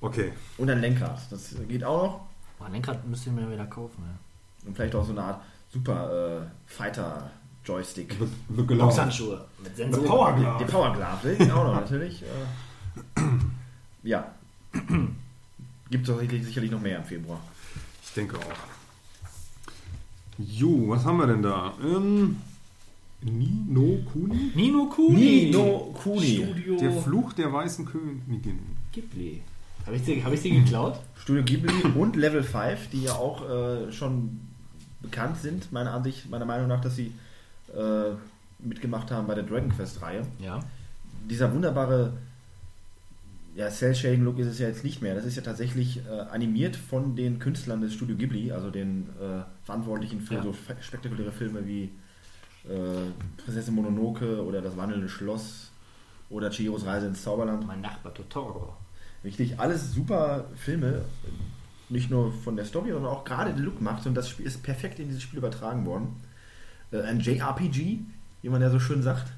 Okay. 0.00 0.32
Und 0.58 0.70
ein 0.70 0.80
Lenkrad. 0.80 1.18
Das 1.30 1.54
geht 1.68 1.82
auch 1.84 2.02
noch. 2.02 2.20
Boah, 2.58 2.68
Lenkrad 2.68 3.04
müsst 3.06 3.26
ihr 3.26 3.32
mir 3.32 3.50
wieder 3.50 3.66
kaufen. 3.66 4.02
Ja. 4.06 4.68
Und 4.68 4.76
vielleicht 4.76 4.94
auch 4.94 5.04
so 5.04 5.12
eine 5.12 5.22
Art 5.22 5.42
Super 5.72 6.42
äh, 6.42 6.46
Fighter 6.66 7.30
Joystick. 7.64 8.12
The, 8.18 8.28
the. 8.56 8.74
Boxhandschuhe 8.74 9.44
mit 9.62 9.76
Sensoren. 9.76 10.06
Power 10.06 10.32
Die 10.36 10.42
Glove. 10.42 10.64
Power 10.66 10.92
Glove 10.92 11.54
auch 11.54 11.64
noch 11.64 11.74
natürlich. 11.74 12.22
Äh, 12.22 13.22
ja. 14.02 14.30
Gibt 15.94 16.08
es 16.08 16.18
sicherlich, 16.18 16.44
sicherlich 16.44 16.70
noch 16.72 16.80
mehr 16.80 16.98
im 16.98 17.04
Februar. 17.04 17.40
Ich 18.04 18.12
denke 18.14 18.36
auch. 18.36 18.42
Jo, 20.38 20.88
was 20.88 21.04
haben 21.04 21.18
wir 21.18 21.28
denn 21.28 21.40
da? 21.42 21.72
Ähm, 21.80 22.38
Nino 23.22 24.00
Kuni? 24.12 24.50
Nino 24.56 24.86
Kuni. 24.86 25.20
Nino 25.52 25.94
Kuni. 26.02 26.42
Studio 26.44 26.76
Der 26.80 26.90
Fluch 26.90 27.32
der 27.34 27.52
weißen 27.52 27.84
Königin. 27.84 28.58
Ghibli. 28.92 29.40
Habe 29.86 29.94
ich, 29.94 30.02
sie- 30.02 30.24
hab 30.24 30.32
ich 30.32 30.40
sie 30.40 30.50
geklaut? 30.50 30.98
Studio 31.16 31.44
Ghibli 31.44 31.72
und 31.94 32.16
Level 32.16 32.42
5, 32.42 32.90
die 32.90 33.04
ja 33.04 33.12
auch 33.12 33.48
äh, 33.48 33.92
schon 33.92 34.40
bekannt 35.00 35.36
sind, 35.42 35.70
meiner 35.70 35.92
Ansicht, 35.92 36.28
meiner 36.28 36.44
Meinung 36.44 36.66
nach, 36.66 36.80
dass 36.80 36.96
sie 36.96 37.12
äh, 37.72 38.10
mitgemacht 38.58 39.12
haben 39.12 39.28
bei 39.28 39.36
der 39.36 39.44
Dragon 39.44 39.70
Quest 39.70 40.02
Reihe. 40.02 40.26
Ja. 40.40 40.58
Dieser 41.30 41.54
wunderbare 41.54 42.14
ja, 43.54 43.70
Cell-Shading-Look 43.70 44.38
ist 44.40 44.48
es 44.48 44.58
ja 44.58 44.68
jetzt 44.68 44.84
nicht 44.84 45.00
mehr. 45.02 45.14
Das 45.14 45.24
ist 45.24 45.36
ja 45.36 45.42
tatsächlich 45.42 46.00
äh, 46.06 46.10
animiert 46.30 46.76
von 46.76 47.14
den 47.14 47.38
Künstlern 47.38 47.80
des 47.80 47.94
Studio 47.94 48.16
Ghibli, 48.16 48.50
also 48.52 48.70
den 48.70 49.08
äh, 49.20 49.42
Verantwortlichen 49.64 50.20
für 50.20 50.34
Ja. 50.34 50.42
so 50.42 50.54
spektakuläre 50.80 51.30
Filme 51.32 51.66
wie 51.66 51.84
äh, 52.68 53.10
Prinzessin 53.36 53.74
Mononoke 53.74 54.44
oder 54.44 54.60
Das 54.60 54.76
wandelnde 54.76 55.08
Schloss 55.08 55.70
oder 56.30 56.50
Chihiros 56.50 56.84
Reise 56.84 57.06
ins 57.06 57.22
Zauberland. 57.22 57.66
Mein 57.66 57.80
Nachbar 57.80 58.12
Totoro. 58.12 58.76
Richtig, 59.22 59.58
alles 59.60 59.94
super 59.94 60.46
Filme. 60.56 61.02
Nicht 61.90 62.10
nur 62.10 62.32
von 62.32 62.56
der 62.56 62.64
Story, 62.64 62.90
sondern 62.90 63.12
auch 63.12 63.24
gerade 63.24 63.52
den 63.52 63.62
Look 63.62 63.80
macht. 63.80 64.06
Und 64.06 64.14
das 64.14 64.28
Spiel 64.28 64.46
ist 64.46 64.62
perfekt 64.62 64.98
in 64.98 65.08
dieses 65.08 65.22
Spiel 65.22 65.38
übertragen 65.38 65.86
worden. 65.86 66.08
Äh, 66.90 67.02
ein 67.02 67.20
JRPG, 67.20 67.98
wie 68.42 68.48
man 68.48 68.60
ja 68.62 68.70
so 68.70 68.80
schön 68.80 69.02
sagt. 69.02 69.32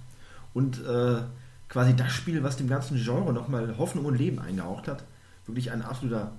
Und 0.55 0.83
äh, 0.87 1.19
quasi 1.69 1.95
das 1.95 2.13
Spiel, 2.13 2.43
was 2.43 2.57
dem 2.57 2.69
ganzen 2.69 2.97
Genre 2.97 3.33
nochmal 3.33 3.77
Hoffnung 3.79 4.05
und 4.05 4.17
Leben 4.17 4.39
eingehaucht 4.39 4.89
hat. 4.89 5.05
Wirklich 5.47 5.71
ein 5.71 5.83
absoluter 5.83 6.33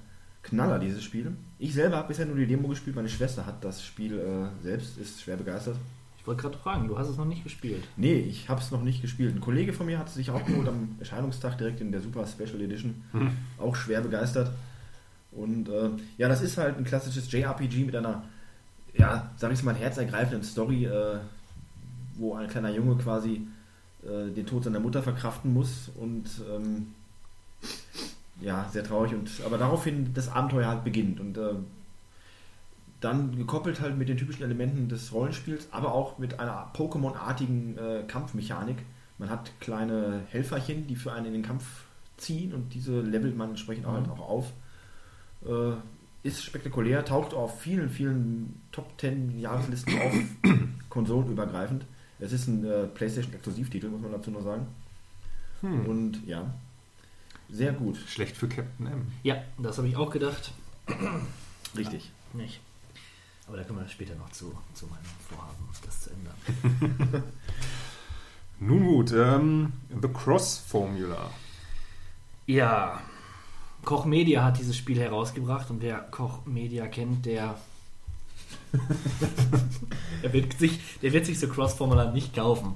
Knaller, 0.43 0.79
dieses 0.79 1.03
Spiel. 1.03 1.35
Ich 1.59 1.73
selber 1.73 1.97
habe 1.97 2.07
bisher 2.09 2.25
nur 2.25 2.35
die 2.35 2.47
Demo 2.47 2.67
gespielt. 2.67 2.95
Meine 2.95 3.09
Schwester 3.09 3.45
hat 3.45 3.63
das 3.63 3.83
Spiel 3.83 4.17
äh, 4.17 4.63
selbst, 4.63 4.97
ist 4.97 5.21
schwer 5.21 5.37
begeistert. 5.37 5.75
Ich 6.19 6.27
wollte 6.27 6.41
gerade 6.41 6.57
fragen, 6.57 6.87
du 6.87 6.97
hast 6.97 7.07
es 7.07 7.17
noch 7.17 7.25
nicht 7.25 7.43
gespielt. 7.43 7.83
Nee, 7.95 8.15
ich 8.19 8.49
habe 8.49 8.59
es 8.59 8.71
noch 8.71 8.81
nicht 8.81 9.01
gespielt. 9.01 9.35
Ein 9.35 9.41
Kollege 9.41 9.73
von 9.73 9.85
mir 9.85 9.97
hat 9.97 10.07
es 10.07 10.15
sich 10.15 10.29
auch 10.29 10.45
geholt 10.45 10.67
am 10.67 10.95
Erscheinungstag 10.99 11.57
direkt 11.57 11.79
in 11.81 11.91
der 11.91 12.01
Super 12.01 12.25
Special 12.27 12.61
Edition. 12.61 13.01
Auch 13.57 13.75
schwer 13.75 14.01
begeistert. 14.01 14.51
Und 15.31 15.69
äh, 15.69 15.89
ja, 16.17 16.27
das 16.27 16.41
ist 16.41 16.57
halt 16.57 16.77
ein 16.77 16.83
klassisches 16.83 17.31
JRPG 17.31 17.85
mit 17.85 17.95
einer, 17.95 18.23
ja, 18.93 19.31
sag 19.37 19.51
ich 19.53 19.63
mal, 19.63 19.75
herzergreifenden 19.75 20.43
Story, 20.43 20.85
äh, 20.85 21.19
wo 22.15 22.35
ein 22.35 22.47
kleiner 22.47 22.71
Junge 22.71 22.95
quasi 22.95 23.47
äh, 24.07 24.31
den 24.31 24.45
Tod 24.45 24.63
seiner 24.63 24.79
Mutter 24.79 25.03
verkraften 25.03 25.53
muss 25.53 25.89
und 25.99 26.25
ähm, 26.49 26.87
ja, 28.41 28.69
sehr 28.71 28.83
traurig. 28.83 29.13
Und 29.13 29.29
aber 29.45 29.57
daraufhin 29.57 30.13
das 30.13 30.29
Abenteuer 30.29 30.67
halt 30.67 30.83
beginnt. 30.83 31.19
Und 31.19 31.37
äh, 31.37 31.53
dann 33.01 33.35
gekoppelt 33.37 33.79
halt 33.81 33.97
mit 33.97 34.09
den 34.09 34.17
typischen 34.17 34.43
Elementen 34.43 34.89
des 34.89 35.13
Rollenspiels, 35.13 35.67
aber 35.71 35.93
auch 35.93 36.17
mit 36.17 36.39
einer 36.39 36.71
Pokémon-artigen 36.73 37.77
äh, 37.77 38.03
Kampfmechanik. 38.07 38.77
Man 39.19 39.29
hat 39.29 39.51
kleine 39.59 40.21
Helferchen, 40.29 40.87
die 40.87 40.95
für 40.95 41.11
einen 41.11 41.27
in 41.27 41.33
den 41.33 41.43
Kampf 41.43 41.65
ziehen 42.17 42.53
und 42.53 42.73
diese 42.73 43.01
levelt 43.01 43.35
man 43.35 43.49
entsprechend 43.49 43.85
auch, 43.85 43.93
halt 43.93 44.09
auch 44.09 44.29
auf. 44.29 44.53
Äh, 45.45 45.77
ist 46.23 46.43
spektakulär, 46.43 47.05
taucht 47.05 47.33
auf 47.33 47.61
vielen, 47.61 47.89
vielen 47.89 48.61
Top 48.71 48.89
10 48.99 49.39
Jahreslisten 49.39 49.93
auf, 49.99 50.13
konsolenübergreifend. 50.89 51.85
Es 52.19 52.31
ist 52.31 52.47
ein 52.47 52.65
äh, 52.65 52.87
PlayStation-Exklusivtitel, 52.87 53.89
muss 53.89 54.01
man 54.01 54.11
dazu 54.11 54.31
noch 54.31 54.43
sagen. 54.43 54.67
Und 55.61 56.25
ja, 56.27 56.53
sehr 57.49 57.73
gut, 57.73 57.97
Schlecht 57.97 58.37
für 58.37 58.47
Captain 58.47 58.87
M. 58.87 59.07
Ja, 59.23 59.37
das 59.57 59.77
habe 59.77 59.87
ich 59.87 59.95
auch 59.95 60.11
gedacht. 60.11 60.51
richtig. 61.75 62.11
Nicht. 62.33 62.59
Aber 63.47 63.57
da 63.57 63.63
kommen 63.63 63.79
wir 63.79 63.87
später 63.87 64.15
noch 64.15 64.29
zu, 64.31 64.53
zu 64.73 64.85
meinem 64.87 65.03
Vorhaben, 65.29 65.69
das 65.85 66.01
zu 66.01 66.09
ändern. 66.11 67.23
Nun 68.59 68.85
gut, 68.85 69.11
ähm, 69.13 69.73
The 70.01 70.09
Cross 70.09 70.59
Formula. 70.67 71.31
Ja, 72.45 73.01
Koch 73.85 74.05
Media 74.05 74.43
hat 74.43 74.57
dieses 74.57 74.75
Spiel 74.75 74.99
herausgebracht 74.99 75.69
und 75.69 75.81
wer 75.81 75.99
Koch 75.99 76.45
Media 76.45 76.87
kennt, 76.87 77.25
der, 77.25 77.55
der, 80.23 80.33
wird, 80.33 80.53
sich, 80.59 80.79
der 81.01 81.13
wird 81.13 81.25
sich 81.25 81.39
so 81.39 81.47
Cross-Formular 81.47 82.11
nicht 82.11 82.35
kaufen. 82.35 82.75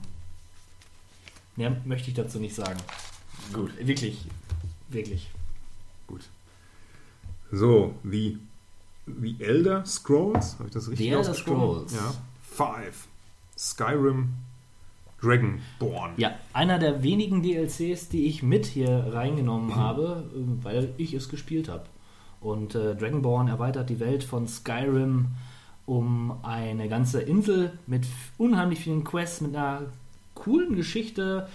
Mehr 1.55 1.75
möchte 1.85 2.09
ich 2.09 2.15
dazu 2.15 2.39
nicht 2.39 2.55
sagen. 2.55 2.79
Gut. 3.53 3.71
Wirklich, 3.85 4.25
wirklich. 4.89 5.29
Gut. 6.07 6.21
So, 7.51 7.95
The, 8.03 8.37
the 9.05 9.35
Elder 9.39 9.85
Scrolls, 9.85 10.53
habe 10.57 10.67
ich 10.69 10.73
das 10.73 10.87
richtig 10.89 11.07
The 11.07 11.13
Elder? 11.13 11.33
Scrolls. 11.33 11.93
Ja. 11.93 12.13
Five. 12.49 13.07
Skyrim 13.57 14.29
Dragonborn. 15.21 16.13
Ja, 16.17 16.31
einer 16.53 16.79
der 16.79 17.03
wenigen 17.03 17.43
DLCs, 17.43 18.09
die 18.09 18.25
ich 18.25 18.41
mit 18.41 18.65
hier 18.65 19.07
reingenommen 19.13 19.67
Mhm. 19.69 19.75
habe, 19.75 20.29
äh, 20.33 20.63
weil 20.63 20.93
ich 20.97 21.13
es 21.13 21.29
gespielt 21.29 21.69
habe. 21.69 21.85
Und 22.39 22.73
äh, 22.73 22.95
Dragonborn 22.95 23.47
erweitert 23.47 23.89
die 23.91 23.99
Welt 23.99 24.23
von 24.23 24.47
Skyrim 24.47 25.27
um 25.85 26.33
eine 26.43 26.87
ganze 26.89 27.21
Insel 27.21 27.71
mit 27.87 28.05
unheimlich 28.37 28.79
vielen 28.79 29.03
Quests, 29.03 29.41
mit 29.41 29.55
einer 29.55 29.81
coolen 30.35 30.75
Geschichte 30.75 31.47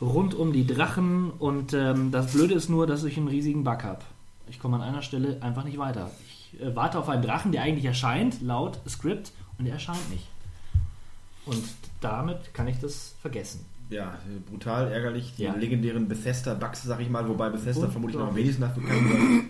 rund 0.00 0.34
um 0.34 0.52
die 0.52 0.66
Drachen. 0.66 1.30
Und 1.30 1.72
ähm, 1.72 2.10
das 2.10 2.32
Blöde 2.32 2.54
ist 2.54 2.68
nur, 2.68 2.86
dass 2.86 3.04
ich 3.04 3.16
einen 3.16 3.28
riesigen 3.28 3.64
Bug 3.64 3.82
habe. 3.84 4.00
Ich 4.48 4.58
komme 4.60 4.76
an 4.76 4.82
einer 4.82 5.02
Stelle 5.02 5.42
einfach 5.42 5.64
nicht 5.64 5.78
weiter. 5.78 6.10
Ich 6.26 6.60
äh, 6.60 6.74
warte 6.74 6.98
auf 6.98 7.08
einen 7.08 7.22
Drachen, 7.22 7.52
der 7.52 7.62
eigentlich 7.62 7.84
erscheint, 7.84 8.40
laut 8.42 8.80
Skript, 8.88 9.32
und 9.58 9.64
der 9.66 9.74
erscheint 9.74 10.10
nicht. 10.10 10.26
Und 11.46 11.62
damit 12.00 12.52
kann 12.54 12.68
ich 12.68 12.78
das 12.80 13.14
vergessen. 13.20 13.64
ja, 13.90 14.14
brutal 14.48 14.90
ärgerlich. 14.92 15.34
Die 15.36 15.42
Ja. 15.44 15.54
legendären 15.54 16.06
Bethesda-Bugs, 16.06 16.84
sag 16.84 17.00
ich 17.00 17.10
mal, 17.10 17.28
wobei 17.28 17.48
Bethesda 17.50 17.86
Und- 17.86 17.90
vermutlich 17.92 18.18
noch 18.20 18.28
am 18.28 18.36
wenigsten 18.36 18.62
dafür 18.62 18.84
kann. 18.84 19.48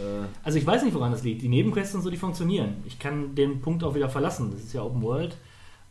Äh, 0.00 0.26
Also 0.42 0.58
ich 0.58 0.66
weiß 0.66 0.82
nicht, 0.84 0.94
woran 0.94 1.12
das 1.12 1.22
liegt. 1.22 1.42
Die 1.42 1.48
Nebenquests 1.48 1.94
und 1.94 2.02
so, 2.02 2.10
die 2.10 2.16
funktionieren. 2.16 2.82
Ich 2.86 2.98
kann 2.98 3.34
den 3.34 3.60
Punkt 3.60 3.82
auch 3.84 3.94
wieder 3.94 4.08
verlassen. 4.08 4.50
Das 4.52 4.60
ist 4.62 4.72
ja 4.72 4.82
Open 4.82 5.02
World. 5.02 5.36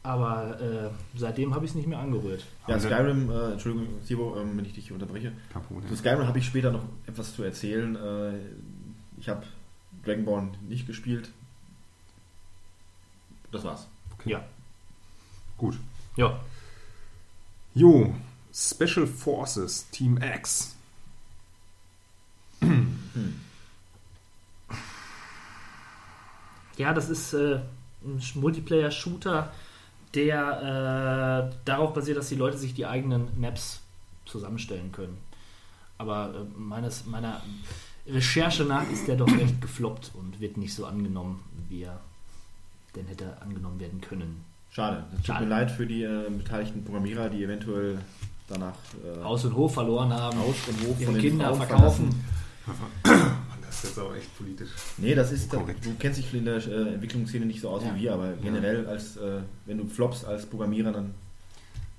Aber 0.03 0.59
äh, 0.59 0.89
seitdem 1.15 1.53
habe 1.53 1.63
ich 1.65 1.71
es 1.71 1.75
nicht 1.75 1.87
mehr 1.87 1.99
angerührt. 1.99 2.43
ja, 2.67 2.73
Also- 2.73 2.87
Skyrim, 2.87 3.29
äh, 3.29 3.51
Entschuldigung, 3.51 3.87
Sivo, 4.03 4.35
ähm, 4.39 4.57
wenn 4.57 4.65
ich 4.65 4.73
dich 4.73 4.91
unterbreche. 4.91 5.31
Kein 5.53 5.61
Problem. 5.61 5.87
Zu 5.87 5.95
Skyrim 5.95 6.25
habe 6.27 6.39
ich 6.39 6.45
später 6.45 6.71
noch 6.71 6.81
etwas 7.05 7.35
zu 7.35 7.43
erzählen. 7.43 7.95
Äh, 7.95 8.39
ich 9.19 9.29
habe 9.29 9.43
Dragonborn 10.03 10.57
nicht 10.67 10.87
gespielt. 10.87 11.29
Das 13.51 13.63
war's. 13.63 13.87
Ja. 14.25 14.43
Gut. 15.57 15.77
Ja. 16.17 16.39
Jo, 17.75 18.15
Special 18.53 19.05
Forces 19.05 19.87
Team 19.91 20.17
X. 20.17 20.75
Ja, 26.77 26.93
das 26.93 27.10
ist 27.10 27.34
äh, 27.34 27.60
ein 28.03 28.21
Multiplayer-Shooter, 28.36 29.51
der 30.13 31.51
äh, 31.51 31.55
darauf 31.65 31.93
basiert, 31.93 32.17
dass 32.17 32.29
die 32.29 32.36
Leute 32.36 32.57
sich 32.57 32.73
die 32.73 32.86
eigenen 32.86 33.27
Maps 33.39 33.81
zusammenstellen 34.25 34.91
können. 34.91 35.17
Aber 35.97 36.34
äh, 36.34 36.60
meines, 36.60 37.05
meiner 37.05 37.41
Recherche 38.07 38.63
nach 38.63 38.89
ist 38.89 39.07
der 39.07 39.15
doch 39.15 39.31
recht 39.31 39.62
gefloppt 39.62 40.12
und 40.15 40.39
wird 40.39 40.57
nicht 40.57 40.73
so 40.73 40.86
angenommen, 40.86 41.43
wie 41.69 41.84
er 41.84 41.99
denn 42.95 43.05
hätte 43.05 43.41
angenommen 43.41 43.79
werden 43.79 44.01
können. 44.01 44.43
Schade. 44.71 45.03
Es 45.12 45.17
tut 45.17 45.27
Schade. 45.27 45.45
mir 45.45 45.49
leid 45.49 45.71
für 45.71 45.86
die 45.86 46.03
äh, 46.03 46.29
beteiligten 46.29 46.84
Programmierer, 46.84 47.29
die 47.29 47.43
eventuell 47.43 47.99
danach 48.47 48.75
äh, 49.03 49.23
Haus 49.23 49.45
und 49.45 49.55
Hof 49.55 49.73
verloren 49.73 50.12
haben, 50.13 50.38
Haus 50.39 50.55
und 50.67 50.88
Hof 50.88 50.99
ihre 50.99 51.12
von 51.12 51.13
den 51.13 51.21
Kinder 51.21 51.53
Frauen 51.53 51.67
verkaufen. 51.67 52.25
Das 53.71 53.86
ist 53.86 53.89
jetzt 53.95 53.99
aber 53.99 54.15
echt 54.17 54.38
politisch. 54.38 54.69
Nee, 54.97 55.15
das 55.15 55.31
ist, 55.31 55.49
Korrekt. 55.49 55.86
du 55.86 55.93
kennst 55.97 56.19
dich 56.19 56.34
in 56.34 56.43
der 56.43 56.57
äh, 56.57 56.93
Entwicklungsszene 56.93 57.45
nicht 57.45 57.62
so 57.62 57.69
aus 57.69 57.84
Ja. 57.84 57.95
wie 57.95 58.01
wir, 58.01 58.13
aber 58.13 58.34
generell, 58.34 58.86
als 58.86 59.15
äh, 59.15 59.39
wenn 59.65 59.77
du 59.77 59.88
flops 59.88 60.25
als 60.25 60.45
Programmierer, 60.45 60.91
dann, 60.91 61.13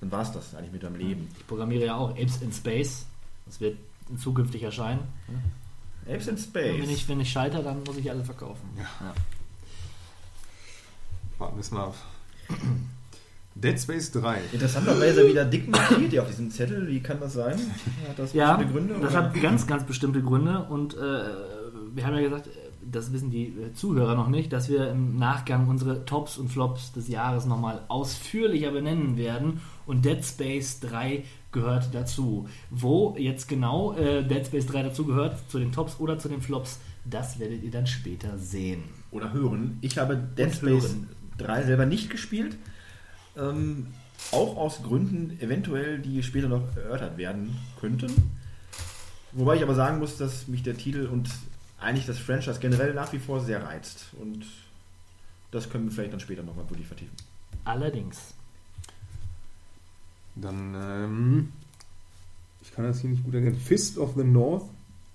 dann 0.02 0.12
war 0.12 0.20
es 0.20 0.32
das 0.32 0.54
eigentlich 0.54 0.72
mit 0.72 0.82
deinem 0.82 0.96
Leben. 0.96 1.28
Ich 1.38 1.46
programmiere 1.46 1.86
ja 1.86 1.96
auch 1.96 2.10
Apes 2.10 2.42
in 2.42 2.52
Space. 2.52 3.06
Das 3.46 3.58
wird 3.62 3.78
zukünftig 4.18 4.62
erscheinen. 4.62 5.00
Apes 6.06 6.26
in 6.26 6.34
Und 6.34 6.40
Space. 6.40 6.82
wenn 6.82 6.90
ich, 6.90 7.08
wenn 7.08 7.20
ich 7.20 7.32
scheitere, 7.32 7.62
dann 7.62 7.82
muss 7.84 7.96
ich 7.96 8.10
alle 8.10 8.22
verkaufen. 8.22 8.68
Ja. 8.76 9.14
Warten 11.38 11.56
wir 11.56 11.60
es 11.62 11.70
mal 11.70 11.84
ab. 11.84 11.94
Dead 13.54 13.78
Space 13.80 14.10
3. 14.12 14.40
Interessanterweise 14.52 15.26
wieder 15.28 15.44
dick 15.44 15.68
markiert 15.68 16.10
hier 16.10 16.22
auf 16.22 16.28
diesem 16.28 16.50
Zettel. 16.50 16.86
Wie 16.88 17.00
kann 17.00 17.20
das 17.20 17.34
sein? 17.34 17.58
Hat 18.08 18.18
das 18.18 18.32
Ja, 18.32 18.56
bestimmte 18.56 18.72
Gründe? 18.78 18.94
das 19.00 19.12
oder? 19.12 19.24
hat 19.24 19.40
ganz, 19.42 19.66
ganz 19.66 19.84
bestimmte 19.84 20.22
Gründe 20.22 20.64
und 20.64 20.94
äh, 20.96 20.98
wir 21.94 22.06
haben 22.06 22.14
ja 22.14 22.22
gesagt, 22.22 22.48
das 22.84 23.12
wissen 23.12 23.30
die 23.30 23.54
Zuhörer 23.74 24.14
noch 24.14 24.28
nicht, 24.28 24.52
dass 24.52 24.68
wir 24.68 24.90
im 24.90 25.18
Nachgang 25.18 25.68
unsere 25.68 26.04
Tops 26.04 26.38
und 26.38 26.48
Flops 26.48 26.92
des 26.92 27.08
Jahres 27.08 27.46
nochmal 27.46 27.82
ausführlicher 27.88 28.70
benennen 28.70 29.16
werden 29.16 29.60
und 29.86 30.04
Dead 30.04 30.24
Space 30.24 30.80
3 30.80 31.24
gehört 31.52 31.94
dazu. 31.94 32.48
Wo 32.70 33.14
jetzt 33.18 33.48
genau 33.48 33.94
äh, 33.94 34.24
Dead 34.26 34.46
Space 34.46 34.66
3 34.66 34.84
dazu 34.84 35.04
gehört, 35.04 35.38
zu 35.50 35.58
den 35.58 35.72
Tops 35.72 36.00
oder 36.00 36.18
zu 36.18 36.28
den 36.28 36.40
Flops, 36.40 36.80
das 37.04 37.38
werdet 37.38 37.62
ihr 37.62 37.70
dann 37.70 37.86
später 37.86 38.38
sehen. 38.38 38.84
oder 39.10 39.32
hören. 39.32 39.78
Ich 39.80 39.98
habe 39.98 40.16
Dead 40.16 40.52
Space 40.52 40.94
hören. 40.94 41.08
3 41.38 41.64
selber 41.64 41.86
nicht 41.86 42.10
gespielt. 42.10 42.56
Ähm, 43.36 43.88
auch 44.30 44.56
aus 44.56 44.82
Gründen, 44.82 45.38
eventuell, 45.40 45.98
die 45.98 46.22
später 46.22 46.48
noch 46.48 46.76
erörtert 46.76 47.16
werden 47.16 47.56
könnten. 47.80 48.12
Wobei 49.32 49.56
ich 49.56 49.62
aber 49.62 49.74
sagen 49.74 49.98
muss, 49.98 50.16
dass 50.18 50.46
mich 50.46 50.62
der 50.62 50.76
Titel 50.76 51.06
und 51.06 51.28
eigentlich 51.82 52.06
das 52.06 52.18
Franchise 52.18 52.60
generell 52.60 52.94
nach 52.94 53.12
wie 53.12 53.18
vor 53.18 53.40
sehr 53.40 53.62
reizt. 53.62 54.06
Und 54.20 54.46
das 55.50 55.68
können 55.68 55.86
wir 55.86 55.92
vielleicht 55.92 56.12
dann 56.12 56.20
später 56.20 56.42
nochmal 56.42 56.68
wirklich 56.70 56.86
vertiefen. 56.86 57.16
Allerdings. 57.64 58.34
Dann, 60.34 60.74
ähm, 60.74 61.52
ich 62.62 62.72
kann 62.72 62.84
das 62.84 63.00
hier 63.00 63.10
nicht 63.10 63.24
gut 63.24 63.34
erkennen. 63.34 63.56
Fist 63.56 63.98
of 63.98 64.14
the 64.16 64.24
North 64.24 64.64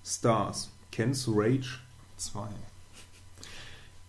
Stars. 0.04 0.70
Ken's 0.90 1.28
Rage 1.28 1.80
2. 2.16 2.48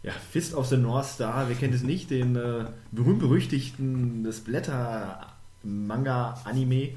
Ja, 0.02 0.14
Fist 0.14 0.54
of 0.54 0.68
the 0.68 0.78
North 0.78 1.08
Star, 1.08 1.50
wer 1.50 1.56
kennt 1.56 1.74
es 1.74 1.84
nicht, 1.84 2.10
den 2.10 2.38
äh, 2.38 2.68
berühmt-berüchtigten 2.92 4.32
Splatter-Manga-Anime. 4.32 6.96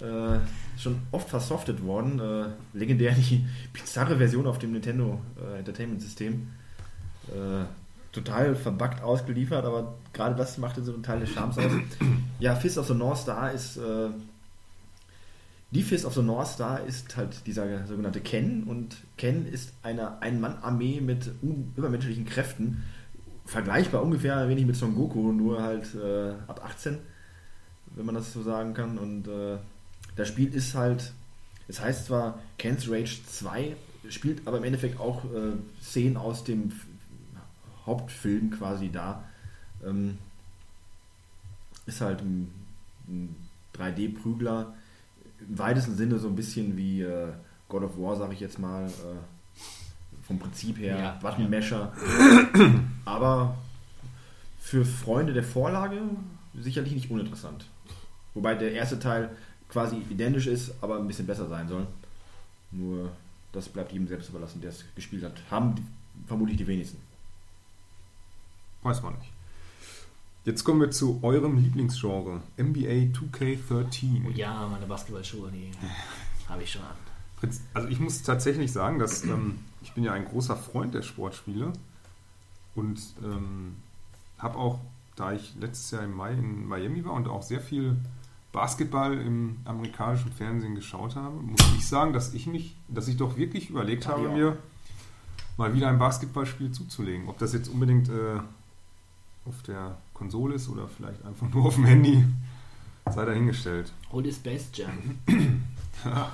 Äh, 0.00 0.38
schon 0.78 1.00
oft 1.10 1.28
versoftet 1.28 1.82
worden. 1.82 2.20
Äh, 2.20 2.78
legendär 2.78 3.12
die 3.12 3.44
bizarre 3.72 4.16
Version 4.16 4.46
auf 4.46 4.58
dem 4.58 4.72
Nintendo 4.72 5.20
äh, 5.40 5.58
Entertainment 5.58 6.00
System. 6.00 6.50
Äh, 7.28 7.64
total 8.12 8.54
verbuggt 8.54 9.02
ausgeliefert, 9.02 9.64
aber 9.64 9.96
gerade 10.12 10.36
das 10.36 10.56
machte 10.56 10.84
so 10.84 10.94
einen 10.94 11.02
Teil 11.02 11.20
des 11.20 11.30
Charmes 11.30 11.58
aus. 11.58 11.72
Ja, 12.40 12.54
Fist 12.54 12.78
of 12.78 12.86
the 12.86 12.94
North 12.94 13.18
Star 13.18 13.50
ist. 13.50 13.78
Äh, 13.78 14.10
die 15.72 15.82
Fist 15.82 16.04
of 16.04 16.14
the 16.14 16.22
North 16.22 16.46
Star 16.46 16.84
ist 16.84 17.16
halt 17.16 17.44
dieser 17.48 17.84
sogenannte 17.84 18.20
Ken 18.20 18.62
und 18.62 18.96
Ken 19.16 19.44
ist 19.44 19.72
eine 19.82 20.22
Ein-Mann-Armee 20.22 21.00
mit 21.00 21.32
übermenschlichen 21.76 22.24
Kräften. 22.24 22.84
Vergleichbar 23.44 24.02
ungefähr 24.04 24.36
ein 24.36 24.48
wenig 24.48 24.66
mit 24.66 24.76
Son 24.76 24.94
Goku, 24.94 25.32
nur 25.32 25.60
halt 25.60 25.88
ab 26.46 26.64
18, 26.64 26.98
wenn 27.96 28.06
man 28.06 28.14
das 28.14 28.32
so 28.32 28.42
sagen 28.42 28.72
kann. 28.72 28.96
Und 28.98 29.28
das 30.18 30.26
Spiel 30.26 30.52
ist 30.52 30.74
halt, 30.74 31.12
es 31.68 31.80
heißt 31.80 32.06
zwar 32.06 32.40
Ken's 32.58 32.90
Rage 32.90 33.20
2, 33.24 33.76
spielt 34.08 34.46
aber 34.48 34.58
im 34.58 34.64
Endeffekt 34.64 34.98
auch 34.98 35.24
äh, 35.26 35.52
Szenen 35.80 36.16
aus 36.16 36.42
dem 36.42 36.72
Hauptfilm 37.86 38.50
quasi 38.50 38.90
da. 38.90 39.22
Ähm, 39.86 40.18
ist 41.86 42.00
halt 42.00 42.20
ein, 42.20 42.52
ein 43.06 43.36
3D-Prügler 43.76 44.74
im 45.48 45.56
weitesten 45.56 45.96
Sinne 45.96 46.18
so 46.18 46.26
ein 46.26 46.34
bisschen 46.34 46.76
wie 46.76 47.02
äh, 47.02 47.28
God 47.68 47.84
of 47.84 47.96
War, 47.96 48.16
sage 48.16 48.34
ich 48.34 48.40
jetzt 48.40 48.58
mal, 48.58 48.86
äh, 48.86 50.26
vom 50.26 50.40
Prinzip 50.40 50.78
her, 50.78 50.98
Ja, 50.98 51.18
Buttonmasher. 51.22 51.92
Aber 53.04 53.56
für 54.58 54.84
Freunde 54.84 55.32
der 55.32 55.44
Vorlage 55.44 56.00
sicherlich 56.60 56.92
nicht 56.92 57.08
uninteressant. 57.08 57.66
Wobei 58.34 58.56
der 58.56 58.72
erste 58.72 58.98
Teil 58.98 59.30
quasi 59.68 59.96
identisch 60.10 60.46
ist, 60.46 60.72
aber 60.80 60.98
ein 60.98 61.06
bisschen 61.06 61.26
besser 61.26 61.48
sein 61.48 61.68
soll. 61.68 61.86
Nur 62.70 63.10
das 63.52 63.68
bleibt 63.68 63.92
jedem 63.92 64.08
selbst 64.08 64.28
überlassen, 64.28 64.60
der 64.60 64.70
es 64.70 64.84
gespielt 64.94 65.24
hat. 65.24 65.34
Haben 65.50 65.74
die, 65.74 65.82
vermutlich 66.26 66.56
die 66.56 66.66
wenigsten. 66.66 66.98
Weiß 68.82 69.02
man 69.02 69.14
nicht. 69.14 69.30
Jetzt 70.44 70.64
kommen 70.64 70.80
wir 70.80 70.90
zu 70.90 71.18
eurem 71.22 71.58
Lieblingsgenre. 71.58 72.40
NBA 72.56 73.12
2K13. 73.12 74.30
Ja, 74.34 74.66
meine 74.66 74.86
Basketballschuhe, 74.86 75.50
die 75.50 75.70
habe 76.48 76.62
ich 76.62 76.72
schon 76.72 76.82
an. 76.82 76.96
Also 77.74 77.88
ich 77.88 78.00
muss 78.00 78.22
tatsächlich 78.22 78.72
sagen, 78.72 78.98
dass 78.98 79.24
ähm, 79.24 79.60
ich 79.82 79.92
bin 79.92 80.04
ja 80.04 80.12
ein 80.12 80.24
großer 80.24 80.56
Freund 80.56 80.94
der 80.94 81.02
Sportspiele 81.02 81.72
und 82.74 82.98
ähm, 83.22 83.76
habe 84.38 84.58
auch, 84.58 84.80
da 85.16 85.32
ich 85.32 85.54
letztes 85.60 85.90
Jahr 85.90 86.02
im 86.02 86.14
Mai 86.14 86.32
in 86.32 86.66
Miami 86.66 87.04
war 87.04 87.12
und 87.12 87.28
auch 87.28 87.42
sehr 87.42 87.60
viel 87.60 87.96
Basketball 88.52 89.18
im 89.18 89.58
amerikanischen 89.64 90.32
Fernsehen 90.32 90.74
geschaut 90.74 91.16
habe, 91.16 91.36
muss 91.36 91.60
ich 91.76 91.86
sagen, 91.86 92.12
dass 92.12 92.32
ich 92.34 92.46
mich, 92.46 92.76
dass 92.88 93.08
ich 93.08 93.16
doch 93.16 93.36
wirklich 93.36 93.70
überlegt 93.70 94.04
ich 94.04 94.08
habe, 94.08 94.28
auch. 94.28 94.34
mir 94.34 94.56
mal 95.56 95.74
wieder 95.74 95.88
ein 95.88 95.98
Basketballspiel 95.98 96.72
zuzulegen. 96.72 97.28
Ob 97.28 97.38
das 97.38 97.52
jetzt 97.52 97.68
unbedingt 97.68 98.08
äh, 98.08 98.40
auf 99.44 99.62
der 99.66 99.98
Konsole 100.14 100.54
ist 100.54 100.68
oder 100.68 100.88
vielleicht 100.88 101.24
einfach 101.24 101.48
nur 101.50 101.66
auf 101.66 101.74
dem 101.74 101.84
Handy, 101.84 102.24
sei 103.10 103.24
dahingestellt. 103.24 103.92
Hol 104.12 104.22
dir 104.22 104.32
Space 104.32 104.68
Jam. 104.72 105.18
Ja, 106.02 106.30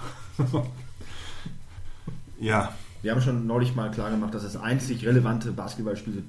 Wir 3.02 3.12
haben 3.12 3.20
schon 3.20 3.46
neulich 3.46 3.74
mal 3.74 3.90
klar 3.90 4.10
gemacht, 4.10 4.34
dass 4.34 4.42
das 4.42 4.56
einzig 4.56 5.06
relevante 5.06 5.52
Basketballspiel 5.52 6.24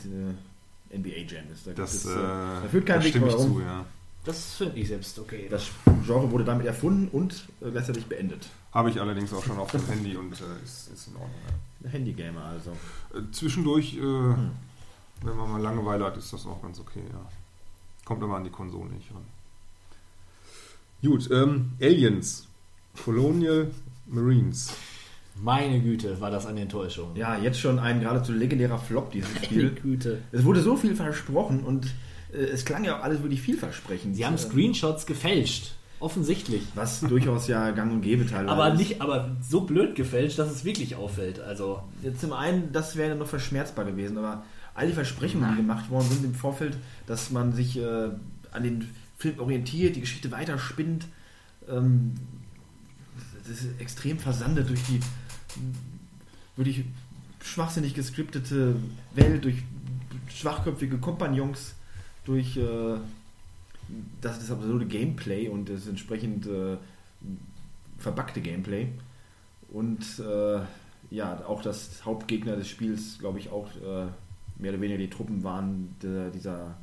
NBA 0.95 1.09
Jam 1.27 1.43
ist. 1.51 1.67
Da, 1.67 1.71
das, 1.73 1.93
es, 1.93 2.05
äh, 2.05 2.13
da 2.15 2.61
führt 2.69 2.85
kein 2.85 2.99
da 2.99 3.03
Weg 3.03 3.09
stimme 3.09 3.27
ich 3.27 3.37
zu, 3.37 3.61
ja. 3.61 3.85
Das 4.25 4.55
finde 4.55 4.79
ich 4.79 4.87
selbst 4.87 5.19
okay. 5.19 5.47
Das 5.49 5.69
Genre 6.05 6.29
wurde 6.31 6.43
damit 6.43 6.65
erfunden 6.65 7.07
und 7.11 7.47
äh, 7.61 7.69
gleichzeitig 7.69 8.05
beendet. 8.07 8.47
Habe 8.73 8.89
ich 8.89 8.99
allerdings 8.99 9.31
auch 9.33 9.43
schon 9.43 9.57
auf 9.57 9.71
dem 9.71 9.85
Handy 9.85 10.17
und 10.17 10.33
äh, 10.33 10.63
ist, 10.63 10.89
ist 10.91 11.07
in 11.07 11.13
Ordnung. 11.13 11.39
Ja. 11.83 11.89
Handygamer 11.91 12.43
also. 12.43 12.71
Äh, 13.13 13.31
zwischendurch, 13.31 13.95
äh, 13.95 14.01
wenn 14.01 15.37
man 15.37 15.51
mal 15.51 15.61
Langeweile 15.61 16.05
hat, 16.05 16.17
ist 16.17 16.33
das 16.33 16.45
auch 16.47 16.61
ganz 16.61 16.79
okay, 16.79 17.03
ja. 17.07 17.21
Kommt 18.03 18.23
aber 18.23 18.35
an 18.35 18.43
die 18.43 18.49
Konsole 18.49 18.89
nicht 18.89 19.11
ran. 19.11 19.25
Gut, 21.01 21.29
ähm, 21.31 21.73
Aliens. 21.79 22.47
Colonial 23.03 23.71
Marines. 24.07 24.73
Meine 25.35 25.81
Güte, 25.81 26.19
war 26.21 26.31
das 26.31 26.45
eine 26.45 26.61
Enttäuschung. 26.61 27.15
Ja, 27.15 27.37
jetzt 27.37 27.59
schon 27.59 27.77
ein 27.77 27.99
geradezu 27.99 28.31
legendärer 28.31 28.79
Flop, 28.79 29.11
dieses 29.11 29.33
Meine 29.33 29.45
Spiel. 29.45 29.69
Güte. 29.71 30.21
Es 30.31 30.45
wurde 30.45 30.61
so 30.61 30.77
viel 30.77 30.95
versprochen 30.95 31.63
und 31.63 31.93
es 32.41 32.65
klang 32.65 32.83
ja 32.83 32.99
auch 32.99 33.03
alles 33.03 33.21
wirklich 33.21 33.41
vielversprechend. 33.41 34.15
Sie 34.15 34.25
haben 34.25 34.35
Äh, 34.35 34.39
Screenshots 34.39 35.05
gefälscht. 35.05 35.75
Offensichtlich. 35.99 36.61
Was 36.75 36.99
durchaus 36.99 37.47
ja 37.47 37.71
gang 37.71 37.91
und 37.91 38.01
gäbe 38.01 38.25
teilweise 38.27 38.49
Aber 38.49 38.73
nicht, 38.73 39.01
aber 39.01 39.35
so 39.41 39.61
blöd 39.61 39.95
gefälscht, 39.95 40.37
dass 40.37 40.51
es 40.51 40.65
wirklich 40.65 40.95
auffällt. 40.95 41.39
Also, 41.39 41.81
Jetzt 42.03 42.21
zum 42.21 42.33
einen, 42.33 42.71
das 42.73 42.95
wäre 42.97 43.15
noch 43.15 43.27
verschmerzbar 43.27 43.85
gewesen, 43.85 44.17
aber 44.17 44.43
all 44.73 44.87
die 44.87 44.93
Versprechungen, 44.93 45.49
die 45.51 45.57
gemacht 45.57 45.89
worden 45.89 46.07
sind 46.09 46.25
im 46.25 46.35
Vorfeld, 46.35 46.75
dass 47.07 47.31
man 47.31 47.53
sich 47.53 47.77
äh, 47.77 48.09
an 48.51 48.63
den 48.63 48.89
Film 49.17 49.39
orientiert, 49.39 49.95
die 49.95 50.01
Geschichte 50.01 50.31
weiterspinnt, 50.31 51.05
ähm, 51.69 52.15
das 53.47 53.61
ist 53.61 53.79
extrem 53.79 54.19
versandet 54.19 54.69
durch 54.69 54.83
die 54.83 54.99
wirklich 56.57 56.83
schwachsinnig 57.43 57.93
geskriptete 57.93 58.75
Welt, 59.13 59.43
durch 59.45 59.55
schwachköpfige 60.27 60.97
Kompagnons, 60.97 61.74
durch 62.25 62.57
äh, 62.57 62.97
das, 64.21 64.39
das 64.39 64.51
absurde 64.51 64.85
Gameplay 64.85 65.47
und 65.47 65.69
das 65.69 65.87
entsprechend 65.87 66.45
äh, 66.47 66.77
verbackte 67.97 68.41
Gameplay. 68.41 68.87
Und 69.71 70.03
äh, 70.19 70.59
ja, 71.11 71.45
auch 71.45 71.61
das 71.61 72.03
Hauptgegner 72.03 72.55
des 72.55 72.67
Spiels, 72.67 73.19
glaube 73.19 73.39
ich, 73.39 73.49
auch 73.49 73.69
äh, 73.75 74.07
mehr 74.57 74.71
oder 74.71 74.81
weniger 74.81 74.97
die 74.97 75.09
Truppen 75.09 75.43
waren 75.43 75.95
der, 76.01 76.29
dieser, 76.29 76.75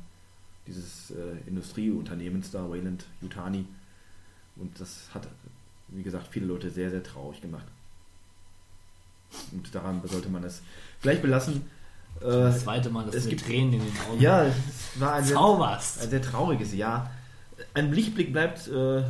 dieses 0.67 1.11
äh, 1.11 1.47
Industrieunternehmens 1.47 2.51
da, 2.51 2.69
Wayland 2.69 3.05
Yutani. 3.21 3.65
Und 4.55 4.79
das 4.79 5.09
hat, 5.13 5.27
wie 5.89 6.03
gesagt, 6.03 6.27
viele 6.27 6.45
Leute 6.45 6.69
sehr, 6.69 6.89
sehr 6.89 7.03
traurig 7.03 7.41
gemacht. 7.41 7.65
Und 9.51 9.73
daran 9.73 10.01
sollte 10.05 10.29
man 10.29 10.43
es 10.43 10.61
vielleicht 10.99 11.21
belassen. 11.21 11.63
Äh, 12.21 12.25
das 12.25 12.61
zweite 12.63 12.89
Mal, 12.89 13.05
dass 13.05 13.15
es 13.15 13.27
gibt- 13.27 13.45
Tränen 13.45 13.73
in 13.73 13.79
den 13.79 13.91
Augen 14.09 14.21
ja, 14.21 14.43
es 14.45 14.55
war 14.99 15.13
ein 15.13 15.23
sehr, 15.23 15.37
ein 15.39 16.09
sehr 16.09 16.21
trauriges 16.21 16.73
Jahr. 16.73 17.09
Ein 17.73 17.91
Lichtblick 17.91 18.31
bleibt 18.33 18.67
äh, 18.67 19.03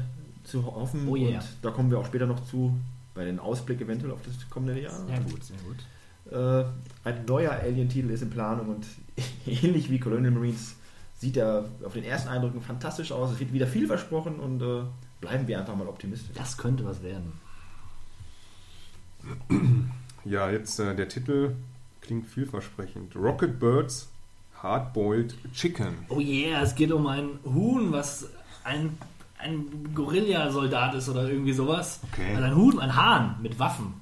zu 0.44 0.66
hoffen 0.66 1.08
Oh 1.08 1.16
yeah. 1.16 1.40
und 1.40 1.44
da 1.62 1.72
kommen 1.72 1.90
wir 1.92 2.00
auch 2.00 2.06
später 2.06 2.26
noch 2.26 2.44
zu, 2.46 2.76
bei 3.14 3.24
den 3.26 3.40
Ausblick 3.40 3.80
eventuell 3.82 4.12
auf 4.12 4.20
das 4.26 4.50
kommende 4.50 4.80
Jahr. 4.82 4.94
Sehr 5.08 5.20
gut, 5.22 5.44
sehr 5.44 5.58
gut. 5.66 5.78
Äh, 6.32 6.66
ein 7.08 7.26
neuer 7.26 7.52
Alien-Titel 7.52 8.10
ist 8.10 8.22
in 8.22 8.30
Planung 8.30 8.68
und 8.70 8.86
ähnlich 9.46 9.90
wie 9.90 10.00
Colonial 10.00 10.32
Marines 10.32 10.76
sieht 11.20 11.38
er 11.38 11.66
auf 11.86 11.94
den 11.94 12.04
ersten 12.04 12.30
Eindrücken 12.30 12.62
fantastisch 12.62 13.12
aus. 13.12 13.32
Es 13.32 13.40
wird 13.40 13.54
wieder 13.54 13.68
viel 13.68 13.88
versprochen 13.88 14.40
und 14.40 14.62
äh, 14.62 14.84
bleiben 15.22 15.48
wir 15.48 15.60
einfach 15.60 15.76
mal 15.76 15.88
optimistisch. 15.88 16.32
Das 16.36 16.58
könnte 16.58 16.84
was 16.86 17.02
werden. 17.04 17.32
Ja, 20.26 20.50
jetzt 20.50 20.80
äh, 20.80 20.96
der 20.96 21.08
Titel 21.08 21.56
klingt 22.04 22.28
vielversprechend. 22.28 23.16
Rocket 23.16 23.60
Birds 23.60 24.10
Hardboiled 24.62 25.36
Chicken. 25.54 25.94
Oh 26.10 26.20
yeah, 26.20 26.62
es 26.62 26.76
geht 26.76 26.92
um 26.92 27.08
ein 27.08 27.40
Huhn, 27.44 27.92
was 27.92 28.30
ein, 28.64 28.98
ein 29.40 29.66
Gorilla-Soldat 29.94 30.96
ist 30.96 31.10
oder 31.10 31.28
irgendwie 31.30 31.54
sowas. 31.54 32.00
Okay. 32.14 32.36
Also 32.36 32.44
ein 32.44 32.56
Huhn, 32.56 32.80
ein 32.80 32.96
Hahn 32.96 33.36
mit 33.42 33.58
Waffen. 33.60 33.96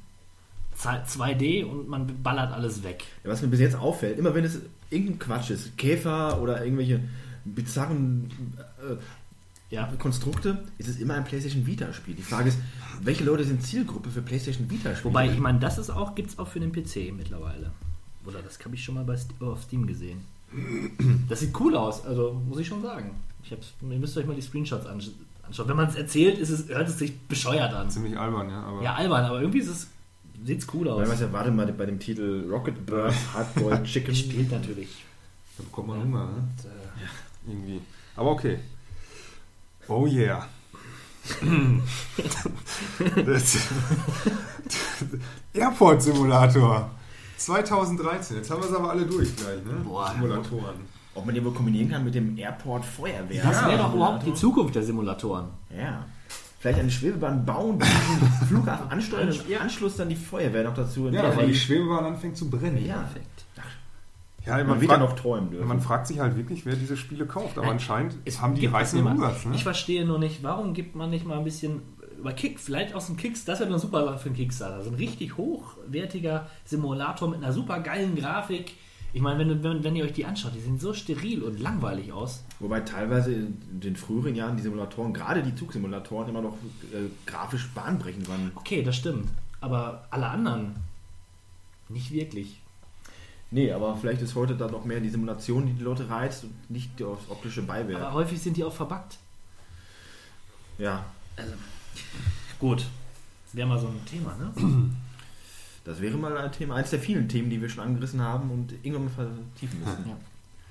Zwei- 0.75 1.03
2D 1.03 1.63
und 1.65 1.87
man 1.87 2.21
ballert 2.23 2.51
alles 2.53 2.83
weg. 2.83 3.03
Ja, 3.23 3.29
was 3.31 3.41
mir 3.41 3.47
bis 3.47 3.59
jetzt 3.59 3.75
auffällt, 3.75 4.17
immer 4.19 4.33
wenn 4.35 4.43
es 4.43 4.59
irgendein 4.89 5.19
Quatsch 5.19 5.49
ist, 5.51 5.77
Käfer 5.77 6.41
oder 6.41 6.63
irgendwelche 6.63 7.01
bizarren 7.45 8.29
äh, 8.81 8.95
Ja. 9.73 9.91
Konstrukte, 9.99 10.63
ist 10.77 10.89
es 10.89 10.97
immer 10.99 11.15
ein 11.15 11.23
PlayStation 11.23 11.65
Vita-Spiel. 11.65 12.15
Die 12.15 12.21
Frage 12.23 12.49
ist, 12.49 12.57
welche 13.01 13.23
Leute 13.23 13.43
sind 13.45 13.63
Zielgruppe 13.63 14.09
für 14.09 14.21
PlayStation 14.21 14.69
Vita-Spiele? 14.69 15.05
Wobei, 15.13 15.27
ich 15.31 15.39
meine, 15.39 15.59
das 15.59 15.77
ist 15.77 15.89
auch, 15.89 16.13
gibt 16.15 16.29
es 16.31 16.39
auch 16.39 16.47
für 16.47 16.59
den 16.59 16.71
PC 16.71 17.11
mittlerweile. 17.15 17.71
Oder 18.25 18.41
das 18.41 18.59
habe 18.63 18.75
ich 18.75 18.83
schon 18.83 18.95
mal 18.95 19.03
bei 19.03 19.17
St 19.17 19.31
auf 19.41 19.63
Steam 19.63 19.87
gesehen. 19.87 20.23
Das 21.29 21.39
sieht 21.39 21.57
cool 21.59 21.75
aus, 21.75 22.05
also 22.05 22.39
muss 22.47 22.59
ich 22.59 22.67
schon 22.67 22.81
sagen. 22.81 23.11
Ich 23.43 23.51
hab's, 23.51 23.73
ihr 23.81 23.97
müsst 23.99 24.17
euch 24.17 24.25
mal 24.25 24.35
die 24.35 24.41
Screenshots 24.41 24.85
ansch 24.85 25.09
anschauen. 25.43 25.67
Wenn 25.69 25.77
man 25.77 25.87
es 25.87 25.95
erzählt, 25.95 26.37
ist 26.37 26.49
es, 26.49 26.67
hört 26.69 26.87
es 26.87 26.99
sich 26.99 27.19
bescheuert 27.21 27.73
an. 27.73 27.89
Ziemlich 27.89 28.17
albern, 28.17 28.49
ja. 28.49 28.61
Aber 28.63 28.81
Ja, 28.83 28.93
albern, 28.95 29.25
aber 29.25 29.39
irgendwie 29.41 29.59
ist 29.59 29.69
es, 29.69 29.87
sieht's 30.45 30.67
cool 30.73 30.87
aus. 30.89 31.01
Weil 31.01 31.09
was 31.09 31.21
erwartet 31.21 31.55
man 31.55 31.75
bei 31.77 31.85
dem 31.85 31.99
Titel 31.99 32.45
Rocket 32.49 32.85
Bird 32.85 33.13
Hardboiled 33.33 33.83
Chicken? 33.85 34.13
Spielt 34.13 34.51
natürlich. 34.51 34.89
da 35.57 35.63
bekommt 35.63 35.87
man 35.87 36.03
Hunger, 36.03 36.25
ne? 36.25 36.31
Und, 36.35 36.65
äh, 36.65 37.51
Irgendwie. 37.51 37.81
Aber 38.15 38.31
okay. 38.31 38.59
Oh 39.87 40.05
yeah. 40.05 40.47
das 43.25 43.57
Airport 45.53 46.01
Simulator 46.01 46.89
2013. 47.45 48.37
Jetzt 48.37 48.49
haben 48.51 48.61
wir 48.61 48.69
es 48.69 48.75
aber 48.75 48.89
alle 48.91 49.05
durch 49.05 49.35
gleich, 49.35 49.63
ne? 49.65 49.73
Boah. 49.83 50.11
Simulatoren. 50.13 50.75
Ob 51.13 51.25
man 51.25 51.35
den 51.35 51.43
wohl 51.43 51.53
kombinieren 51.53 51.89
kann 51.89 52.03
mit 52.05 52.15
dem 52.15 52.37
Airport 52.37 52.85
Feuerwehr? 52.85 53.43
das 53.43 53.61
Ja. 53.61 53.67
wäre 53.67 53.77
doch 53.79 53.93
überhaupt 53.93 54.25
die 54.25 54.33
Zukunft 54.33 54.75
der 54.75 54.83
Simulatoren. 54.83 55.47
Ja. 55.77 56.05
Vielleicht 56.59 56.79
eine 56.79 56.91
Schwebebahn 56.91 57.43
bauen, 57.45 57.79
diesen 57.79 58.31
Flughafen 58.47 58.89
ansteuern 58.89 59.29
und 59.29 59.49
im 59.49 59.61
Anschluss 59.61 59.97
dann 59.97 60.09
die 60.09 60.15
Feuerwehr 60.15 60.63
noch 60.63 60.75
dazu. 60.75 61.09
Ja, 61.09 61.35
weil 61.35 61.47
die 61.47 61.55
Schwebebahn 61.55 62.05
anfängt 62.05 62.37
zu 62.37 62.49
brennen. 62.49 62.85
ja. 62.85 62.97
Perfekt. 62.99 63.27
Ja, 64.45 64.57
man, 64.57 64.67
Man 64.69 64.81
fragt, 64.81 64.99
noch 65.01 65.13
träumen 65.15 65.51
dürfen. 65.51 65.67
man 65.67 65.81
fragt 65.81 66.07
sich 66.07 66.19
halt 66.19 66.35
wirklich, 66.35 66.65
wer 66.65 66.75
diese 66.75 66.97
Spiele 66.97 67.27
kauft. 67.27 67.57
Aber 67.57 67.67
Nein, 67.67 67.73
anscheinend 67.73 68.15
Es 68.25 68.41
haben 68.41 68.55
die 68.55 68.65
immer- 68.65 69.11
Umsatz. 69.11 69.45
Ne? 69.45 69.53
Ich 69.55 69.61
verstehe 69.63 70.03
nur 70.03 70.17
nicht, 70.17 70.41
warum 70.41 70.73
gibt 70.73 70.95
man 70.95 71.11
nicht 71.11 71.27
mal 71.27 71.37
ein 71.37 71.43
bisschen 71.43 71.81
über 72.21 72.33
Kick, 72.33 72.59
vielleicht 72.59 72.93
aus 72.93 73.07
dem 73.07 73.17
Kicks, 73.17 73.45
das 73.45 73.59
wäre 73.59 73.69
eine 73.69 73.79
super 73.79 74.17
für 74.17 74.27
einen 74.27 74.35
Kickstarter. 74.35 74.83
So 74.83 74.91
ein 74.91 74.95
richtig 74.95 75.37
hochwertiger 75.37 76.47
Simulator 76.63 77.27
mit 77.27 77.43
einer 77.43 77.51
super 77.51 77.79
geilen 77.79 78.15
Grafik. 78.15 78.73
Ich 79.13 79.21
meine, 79.21 79.39
wenn, 79.39 79.63
wenn, 79.63 79.83
wenn 79.83 79.95
ihr 79.95 80.05
euch 80.05 80.13
die 80.13 80.23
anschaut, 80.23 80.53
die 80.55 80.61
sehen 80.61 80.79
so 80.79 80.93
steril 80.93 81.43
und 81.43 81.59
langweilig 81.59 82.13
aus. 82.13 82.43
Wobei 82.59 82.79
teilweise 82.81 83.33
in 83.33 83.81
den 83.81 83.95
früheren 83.95 84.35
Jahren 84.35 84.55
die 84.55 84.61
Simulatoren, 84.61 85.13
gerade 85.13 85.43
die 85.43 85.53
Zugsimulatoren, 85.53 86.29
immer 86.29 86.41
noch 86.41 86.53
äh, 86.93 87.09
grafisch 87.25 87.67
bahnbrechend 87.71 88.29
waren. 88.29 88.51
Okay, 88.55 88.83
das 88.83 88.95
stimmt. 88.95 89.27
Aber 89.59 90.05
alle 90.11 90.27
anderen 90.27 90.75
nicht 91.89 92.11
wirklich. 92.11 92.61
Nee, 93.49 93.71
aber 93.73 93.97
vielleicht 93.97 94.21
ist 94.21 94.35
heute 94.35 94.55
dann 94.55 94.71
noch 94.71 94.85
mehr 94.85 95.01
die 95.01 95.09
Simulation, 95.09 95.65
die 95.65 95.73
die 95.73 95.83
Leute 95.83 96.09
reizt 96.09 96.45
und 96.45 96.69
nicht 96.69 96.91
das 97.01 97.29
optische 97.29 97.63
Beiwerk. 97.63 98.01
Aber 98.01 98.13
häufig 98.13 98.39
sind 98.41 98.55
die 98.55 98.63
auch 98.63 98.71
verbuggt. 98.71 99.17
Ja, 100.77 101.03
Gut. 102.59 102.85
Wäre 103.53 103.67
mal 103.67 103.79
so 103.79 103.87
ein 103.87 104.05
Thema, 104.05 104.35
ne? 104.37 104.53
das 105.83 105.99
wäre 105.99 106.17
mal 106.17 106.37
ein 106.37 106.51
Thema, 106.51 106.75
eins 106.75 106.89
der 106.89 106.99
vielen 106.99 107.27
Themen, 107.27 107.49
die 107.49 107.61
wir 107.61 107.69
schon 107.69 107.83
angerissen 107.83 108.21
haben 108.21 108.49
und 108.49 108.71
irgendwann 108.83 109.05
mal 109.05 109.11
vertiefen 109.11 109.79
müssen. 109.79 110.07
Ja. 110.07 110.17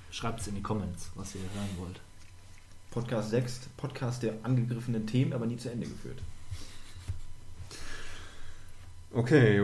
Schreibt 0.09 0.41
es 0.41 0.47
in 0.47 0.55
die 0.55 0.63
Comments, 0.63 1.11
was 1.15 1.35
ihr 1.35 1.41
hören 1.41 1.69
wollt. 1.77 1.99
Podcast 2.89 3.29
6, 3.29 3.69
Podcast 3.77 4.23
der 4.23 4.33
angegriffenen 4.43 5.05
Themen, 5.05 5.33
aber 5.33 5.45
nie 5.45 5.57
zu 5.57 5.71
Ende 5.71 5.87
geführt. 5.87 6.21
Okay, 9.13 9.61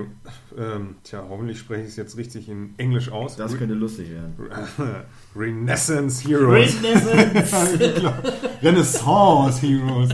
ähm, 0.57 0.95
tja, 1.03 1.23
hoffentlich 1.29 1.59
spreche 1.59 1.83
ich 1.83 1.89
es 1.89 1.95
jetzt 1.95 2.17
richtig 2.17 2.49
in 2.49 2.73
Englisch 2.77 3.09
aus. 3.09 3.37
Das 3.37 3.57
könnte 3.57 3.75
lustig 3.75 4.09
werden. 4.11 4.35
Renaissance 5.35 6.27
Heroes. 6.27 6.75
Renaissance 8.61 9.61
Heroes. 9.61 10.09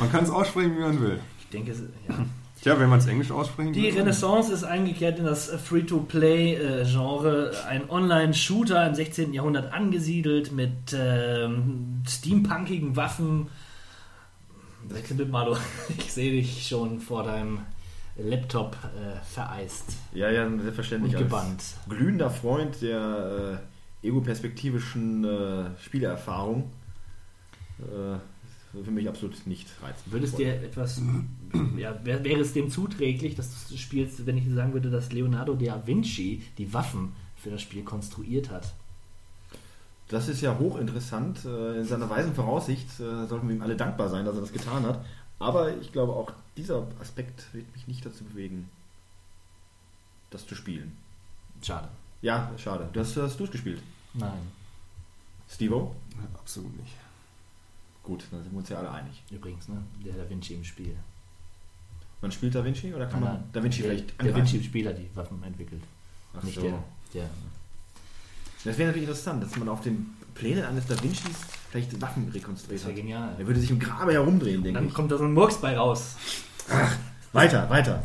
Man 0.00 0.10
kann 0.10 0.24
es 0.24 0.30
aussprechen, 0.30 0.76
wie 0.76 0.80
man 0.80 1.00
will. 1.00 1.20
Ich 1.38 1.48
denke, 1.50 1.70
es, 1.70 1.82
ja. 2.08 2.26
Tja, 2.60 2.80
wenn 2.80 2.88
man 2.88 2.98
es 2.98 3.06
Englisch 3.06 3.30
aussprechen 3.30 3.72
Die. 3.72 3.90
Renaissance 3.90 4.52
ist 4.52 4.64
eingekehrt 4.64 5.20
in 5.20 5.26
das 5.26 5.48
Free-to-Play-Genre. 5.48 7.52
Ein 7.68 7.88
Online-Shooter 7.88 8.88
im 8.88 8.94
16. 8.96 9.32
Jahrhundert 9.32 9.72
angesiedelt 9.72 10.50
mit 10.50 10.72
ähm, 10.92 12.02
steampunkigen 12.08 12.96
Waffen. 12.96 13.46
Wechselbild, 14.88 15.30
Malo. 15.30 15.56
Ich 15.98 16.12
sehe 16.12 16.32
dich 16.32 16.66
schon 16.66 16.98
vor 16.98 17.22
deinem 17.22 17.60
Laptop 18.18 18.76
äh, 18.96 19.24
vereist 19.24 19.84
Ja, 20.12 20.30
ja, 20.30 20.48
selbstverständlich. 20.48 21.14
und 21.14 21.22
als 21.22 21.24
gebannt. 21.30 21.64
glühender 21.88 22.30
Freund 22.30 22.80
der 22.82 23.60
äh, 24.02 24.06
ego-perspektivischen 24.06 25.24
äh, 25.24 25.64
Spielerfahrung. 25.82 26.70
Äh, 27.80 28.18
für 28.84 28.90
mich 28.90 29.08
absolut 29.08 29.46
nicht 29.46 29.66
reizend. 29.82 30.12
Würde 30.12 30.26
es 30.26 30.34
dir 30.34 30.52
etwas, 30.54 31.00
ja, 31.78 31.98
wär, 32.04 32.22
wäre 32.22 32.40
es 32.40 32.52
dem 32.52 32.70
zuträglich, 32.70 33.34
dass 33.34 33.66
du 33.68 33.76
spielst, 33.76 34.26
wenn 34.26 34.36
ich 34.36 34.44
dir 34.44 34.54
sagen 34.54 34.72
würde, 34.74 34.90
dass 34.90 35.10
Leonardo 35.12 35.54
da 35.54 35.82
Vinci 35.86 36.42
die 36.58 36.72
Waffen 36.74 37.12
für 37.36 37.50
das 37.50 37.62
Spiel 37.62 37.82
konstruiert 37.82 38.50
hat? 38.50 38.74
Das 40.08 40.28
ist 40.28 40.40
ja 40.40 40.58
hochinteressant. 40.58 41.44
Äh, 41.44 41.78
In 41.80 41.84
seiner 41.84 42.08
weisen 42.10 42.34
Voraussicht 42.34 42.88
äh, 43.00 43.26
sollten 43.26 43.48
wir 43.48 43.56
ihm 43.56 43.62
alle 43.62 43.76
dankbar 43.76 44.08
sein, 44.08 44.24
dass 44.24 44.34
er 44.34 44.40
das 44.42 44.52
getan 44.52 44.82
hat. 44.84 45.04
Aber 45.38 45.76
ich 45.78 45.92
glaube, 45.92 46.12
auch 46.14 46.32
dieser 46.56 46.86
Aspekt 47.00 47.52
wird 47.54 47.70
mich 47.74 47.86
nicht 47.86 48.04
dazu 48.04 48.24
bewegen, 48.24 48.68
das 50.30 50.46
zu 50.46 50.54
spielen. 50.54 50.96
Schade. 51.62 51.88
Ja, 52.22 52.50
schade. 52.58 52.88
Du 52.92 53.00
hast, 53.00 53.16
hast 53.16 53.38
du 53.38 53.44
es 53.44 53.50
gespielt. 53.50 53.80
Nein. 54.14 54.32
Stevo? 55.48 55.94
Absolut 56.34 56.76
nicht. 56.80 56.92
Gut, 58.02 58.24
dann 58.30 58.42
sind 58.42 58.52
wir 58.52 58.58
uns 58.58 58.68
ja 58.68 58.78
alle 58.78 58.90
einig. 58.90 59.22
Übrigens, 59.30 59.68
ne? 59.68 59.82
Der 60.04 60.14
Da 60.14 60.28
Vinci 60.28 60.54
im 60.54 60.64
Spiel. 60.64 60.96
Man 62.20 62.32
spielt 62.32 62.54
Da 62.54 62.64
Vinci 62.64 62.92
oder 62.92 63.06
kann 63.06 63.20
man 63.20 63.44
Da 63.52 63.62
Vinci 63.62 63.82
der, 63.82 63.92
vielleicht 63.92 64.10
Der 64.10 64.20
angreifen? 64.20 64.36
Vinci 64.38 64.56
im 64.56 64.62
Spiel 64.64 64.88
hat 64.88 64.98
die 64.98 65.08
Waffen 65.14 65.42
entwickelt. 65.42 65.82
Ach 66.36 66.42
nicht 66.42 66.56
so. 66.56 66.62
der. 66.62 66.82
der 67.14 67.30
Das 68.64 68.76
wäre 68.76 68.88
natürlich 68.88 69.08
interessant, 69.08 69.42
dass 69.42 69.56
man 69.56 69.68
auf 69.68 69.82
den 69.82 70.14
Plänen 70.34 70.64
eines 70.64 70.86
Da 70.86 71.00
Vincis 71.02 71.36
vielleicht 71.70 72.00
Waffen 72.00 72.28
rekonstruiert 72.32 72.80
Das 72.80 72.86
wäre 72.88 72.96
hat. 72.96 73.02
genial. 73.02 73.34
Er 73.38 73.46
würde 73.46 73.60
sich 73.60 73.70
im 73.70 73.78
Grabe 73.78 74.12
herumdrehen, 74.12 74.62
denke 74.62 74.78
Dann 74.78 74.88
ich. 74.88 74.94
kommt 74.94 75.10
da 75.12 75.18
so 75.18 75.24
ein 75.24 75.32
Murks 75.34 75.56
bei 75.58 75.76
raus. 75.76 76.16
Weiter, 77.32 77.68
weiter. 77.70 78.02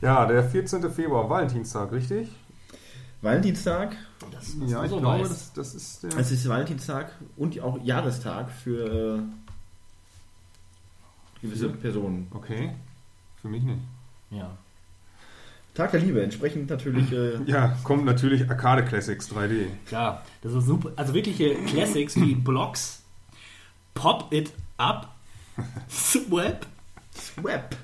Ja, 0.00 0.26
der 0.26 0.44
14. 0.44 0.90
Februar, 0.90 1.28
Valentinstag, 1.28 1.90
richtig? 1.92 2.28
Valentinstag, 3.22 3.96
Das, 4.30 4.60
was 4.60 4.70
Ja, 4.70 4.84
ich 4.84 4.90
so 4.90 5.00
glaube, 5.00 5.22
das, 5.26 5.52
das 5.54 5.74
ist 5.74 6.02
der. 6.02 6.16
es 6.18 6.30
ist 6.30 6.46
Valentinstag 6.48 7.10
und 7.36 7.58
auch 7.60 7.82
Jahrestag 7.82 8.50
für 8.50 9.18
äh, 9.18 9.22
gewisse 11.42 11.68
Personen. 11.70 12.28
Okay, 12.32 12.72
für 13.40 13.48
mich 13.48 13.62
nicht. 13.62 13.80
Ja. 14.30 14.56
Tag 15.74 15.90
der 15.92 16.00
Liebe, 16.00 16.22
entsprechend 16.22 16.70
natürlich. 16.70 17.10
Äh, 17.12 17.38
Ja, 17.46 17.76
kommt 17.84 18.04
natürlich 18.04 18.48
Arcade 18.48 18.84
Classics 18.84 19.30
3D. 19.30 19.66
Klar, 19.86 20.22
das 20.42 20.52
ist 20.52 20.66
super. 20.66 20.92
Also 20.96 21.14
wirkliche 21.14 21.54
Classics 21.66 22.16
wie 22.16 22.34
Blocks, 22.34 23.02
Pop 23.96 24.32
It 24.32 24.52
Up, 24.78 25.12
Swap, 25.90 26.64
Web. 27.42 27.74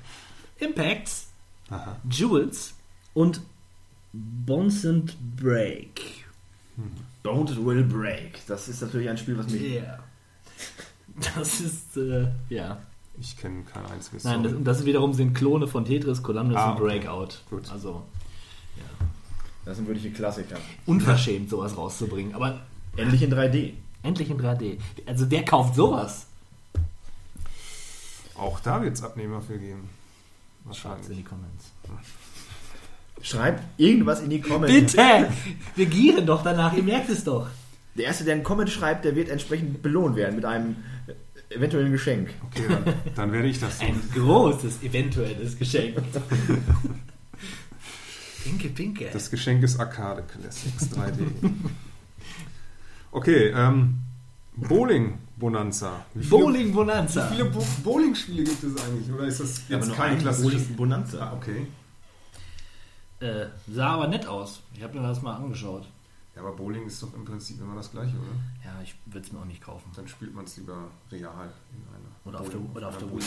Impacts, 0.59 1.27
Aha. 1.69 1.97
Jewels 2.09 2.73
und 3.13 3.41
Bones 4.13 4.85
and 4.85 5.13
Break. 5.35 6.23
Don't 7.23 7.65
Will 7.65 7.83
Break. 7.83 8.39
Das 8.47 8.67
ist 8.69 8.81
natürlich 8.81 9.09
ein 9.09 9.17
Spiel, 9.17 9.37
was 9.37 9.49
mich. 9.49 9.61
Yeah. 9.61 9.99
Das 11.35 11.59
ist, 11.59 11.97
äh, 11.97 12.27
ja. 12.49 12.77
Ich 13.19 13.35
kenne 13.37 13.63
kein 13.63 13.85
einziges. 13.85 14.23
Nein, 14.23 14.43
das, 14.43 14.53
das 14.63 14.85
wiederum 14.85 15.13
sind 15.13 15.33
Klone 15.33 15.67
von 15.67 15.83
Tetris, 15.85 16.23
Columbus 16.23 16.55
Ah, 16.57 16.71
und 16.71 16.81
okay. 16.81 16.99
Breakout. 16.99 17.27
Gut. 17.49 17.69
Also 17.71 18.03
Das 19.65 19.77
sind 19.77 19.87
wirklich 19.87 20.13
Klassiker. 20.13 20.57
unverschämt, 20.85 21.49
sowas 21.49 21.75
rauszubringen. 21.77 22.33
Aber 22.35 22.61
Endlich 22.95 23.21
in 23.23 23.33
3D. 23.33 23.73
Endlich 24.03 24.29
in 24.29 24.39
3D. 24.39 24.77
Also 25.05 25.29
wer 25.31 25.43
kauft 25.43 25.75
sowas? 25.75 26.27
Auch 28.35 28.59
da 28.59 28.81
wird 28.81 28.93
es 28.95 29.03
Abnehmer 29.03 29.41
für 29.41 29.57
geben. 29.57 29.89
Schreibt's 30.71 31.09
in 31.09 31.17
die. 31.17 31.23
Comments. 31.23 31.71
Schreibt 33.21 33.63
irgendwas 33.77 34.21
in 34.21 34.29
die 34.29 34.41
Comments. 34.41 34.73
Bitte! 34.73 35.29
Wir 35.75 35.85
gieren 35.85 36.25
doch 36.25 36.43
danach, 36.43 36.73
ihr 36.73 36.83
merkt 36.83 37.09
es 37.09 37.23
doch. 37.23 37.47
Der 37.95 38.05
Erste, 38.05 38.23
der 38.23 38.35
einen 38.35 38.43
Comment 38.43 38.69
schreibt, 38.69 39.05
der 39.05 39.15
wird 39.15 39.29
entsprechend 39.29 39.81
belohnt 39.81 40.15
werden 40.15 40.35
mit 40.35 40.45
einem 40.45 40.77
eventuellen 41.49 41.91
Geschenk. 41.91 42.29
Okay, 42.47 42.63
dann, 42.67 42.93
dann 43.15 43.31
werde 43.31 43.47
ich 43.47 43.59
das 43.59 43.79
Ein 43.81 43.93
tun. 44.13 44.25
großes, 44.25 44.81
eventuelles 44.81 45.57
Geschenk. 45.57 45.97
Pinke, 48.43 48.69
pinke. 48.69 49.09
Das 49.13 49.29
Geschenk 49.31 49.63
ist 49.63 49.79
Arcade 49.79 50.23
Classics 50.23 50.89
3D. 50.93 51.27
Okay, 53.13 53.49
ähm, 53.55 53.99
Bowling 54.55 55.19
Bonanza. 55.37 56.03
Wie 56.15 56.23
viele, 56.23 56.29
Bowling 56.41 56.73
Bonanza. 56.73 57.29
Wie 57.29 57.35
viele 57.35 57.49
Bo 57.49 57.63
Bowling-Spiele 57.83 58.43
gibt 58.43 58.63
es 58.63 58.83
eigentlich? 58.83 59.11
Oder 59.13 59.25
ist 59.25 59.39
das 59.39 59.61
jetzt 59.69 59.87
nur 59.87 59.95
kein 59.95 60.13
ein 60.13 60.19
klassisches? 60.19 60.63
Bowling 60.63 60.75
Bonanza. 60.75 61.19
Ah, 61.19 61.33
okay. 61.35 61.67
Äh, 63.19 63.45
sah 63.71 63.91
aber 63.91 64.07
nett 64.07 64.25
aus. 64.25 64.61
Ich 64.73 64.81
habe 64.83 64.99
mir 64.99 65.07
das 65.07 65.21
mal 65.21 65.35
angeschaut. 65.35 65.87
Ja, 66.35 66.41
aber 66.41 66.53
Bowling 66.53 66.87
ist 66.87 67.01
doch 67.03 67.13
im 67.13 67.23
Prinzip 67.23 67.61
immer 67.61 67.75
das 67.75 67.91
gleiche, 67.91 68.15
oder? 68.17 68.35
Ja, 68.65 68.81
ich 68.81 68.95
würde 69.05 69.27
es 69.27 69.31
mir 69.31 69.39
auch 69.39 69.45
nicht 69.45 69.61
kaufen. 69.61 69.91
Dann 69.95 70.07
spielt 70.07 70.33
man 70.33 70.45
es 70.45 70.57
lieber 70.57 70.89
real 71.11 71.53
in 71.71 71.87
einer. 71.93 72.15
Oder 72.25 72.41
auf 72.41 72.49
der, 72.49 72.59
oder 72.75 72.87
auf 72.89 72.97
der 72.97 73.11
Wii. 73.11 73.23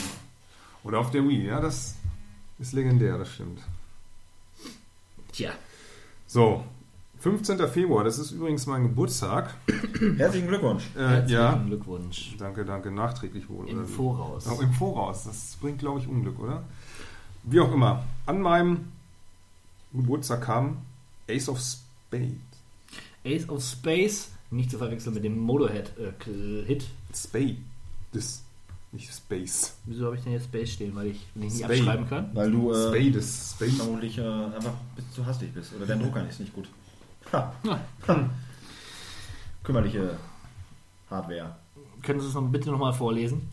Oder 0.82 0.98
auf 0.98 1.10
der 1.12 1.22
Wii, 1.28 1.46
ja, 1.46 1.60
das 1.60 1.94
ist 2.58 2.72
legendär, 2.72 3.18
das 3.18 3.32
stimmt. 3.32 3.60
Tja, 5.32 5.52
So, 6.26 6.64
15. 7.18 7.58
Februar, 7.68 8.04
das 8.04 8.18
ist 8.18 8.30
übrigens 8.30 8.66
mein 8.66 8.82
Geburtstag. 8.84 9.54
Herzlichen 10.16 10.48
Glückwunsch. 10.48 10.84
Äh, 10.96 11.00
herzlichen 11.00 11.32
ja, 11.32 11.54
Glückwunsch. 11.66 12.36
danke, 12.38 12.64
danke, 12.64 12.90
nachträglich 12.90 13.48
wohl. 13.48 13.68
Im? 13.68 13.86
Voraus. 13.86 14.46
Oh, 14.46 14.60
Im 14.60 14.72
Voraus, 14.72 15.24
das 15.24 15.56
bringt, 15.60 15.78
glaube 15.78 16.00
ich, 16.00 16.08
Unglück, 16.08 16.38
oder? 16.38 16.64
Wie 17.42 17.60
auch 17.60 17.72
immer, 17.72 18.04
an 18.26 18.40
meinem 18.40 18.92
Geburtstag 19.92 20.42
kam 20.42 20.78
Ace 21.28 21.48
of 21.48 21.58
Spades. 21.58 22.34
Ace 23.24 23.48
of 23.48 23.62
Space, 23.62 24.30
nicht 24.50 24.70
zu 24.70 24.78
verwechseln 24.78 25.14
mit 25.14 25.24
dem 25.24 25.38
Motorhead-Hit. 25.38 26.86
Spade. 27.14 27.56
Das, 28.12 28.42
nicht 28.92 29.12
Space. 29.12 29.74
Wieso 29.84 30.06
habe 30.06 30.16
ich 30.16 30.22
denn 30.22 30.32
jetzt 30.32 30.44
Space 30.44 30.72
stehen? 30.72 30.94
Weil 30.94 31.08
ich 31.08 31.26
den 31.34 31.42
nicht 31.42 31.58
Spade. 31.58 31.74
abschreiben 31.74 32.08
kann? 32.08 32.30
Weil 32.34 32.50
du 32.50 32.72
äh, 32.72 32.88
Spades. 32.88 33.54
Spade. 33.56 33.72
vermutlich 33.72 34.18
äh, 34.18 34.22
einfach 34.22 34.72
ein 34.72 34.94
bisschen 34.96 35.12
zu 35.12 35.26
hastig 35.26 35.52
bist. 35.52 35.74
Oder 35.74 35.86
dein 35.86 36.00
Drucker 36.00 36.28
ist 36.28 36.40
nicht 36.40 36.54
gut. 36.54 36.68
Ha. 37.32 37.52
Ja. 37.64 37.80
Ha. 38.08 38.30
Kümmerliche 39.62 40.16
Hardware. 41.10 41.56
Können 42.02 42.20
Sie 42.20 42.28
es 42.28 42.34
noch, 42.34 42.42
bitte 42.42 42.70
nochmal 42.70 42.92
vorlesen? 42.92 43.50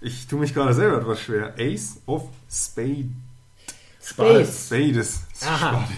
Ich 0.00 0.26
tue 0.26 0.40
mich 0.40 0.52
gerade 0.52 0.74
selber 0.74 0.98
etwas 0.98 1.20
schwer. 1.20 1.54
Ace 1.56 2.00
of 2.06 2.28
Spade. 2.50 3.10
Space. 4.02 4.66
Spades. 4.66 5.26
Aha. 5.46 5.88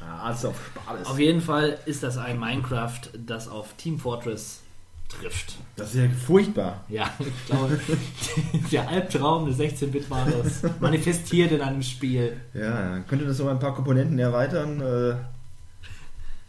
Ja, 0.00 0.18
alles 0.22 0.44
auf 0.44 0.54
Spades. 0.66 1.06
Auf 1.08 1.18
jeden 1.18 1.40
Fall 1.40 1.78
ist 1.86 2.04
das 2.04 2.16
ein 2.16 2.38
Minecraft, 2.38 3.00
das 3.26 3.48
auf 3.48 3.72
Team 3.74 3.98
Fortress 3.98 4.60
trifft. 5.08 5.56
Das 5.74 5.94
ist 5.94 6.00
ja 6.00 6.08
furchtbar. 6.08 6.84
Ja, 6.88 7.10
ich 7.18 7.46
glaube, 7.46 7.80
der 8.70 8.88
Albtraum 8.88 9.46
des 9.46 9.58
16-Bit-Malers 9.58 10.62
manifestiert 10.80 11.50
in 11.50 11.60
einem 11.60 11.82
Spiel. 11.82 12.36
Ja, 12.54 13.00
könnte 13.00 13.26
das 13.26 13.38
noch 13.38 13.48
ein 13.48 13.58
paar 13.58 13.74
Komponenten 13.74 14.18
erweitern. 14.18 14.80
Äh, 14.80 15.16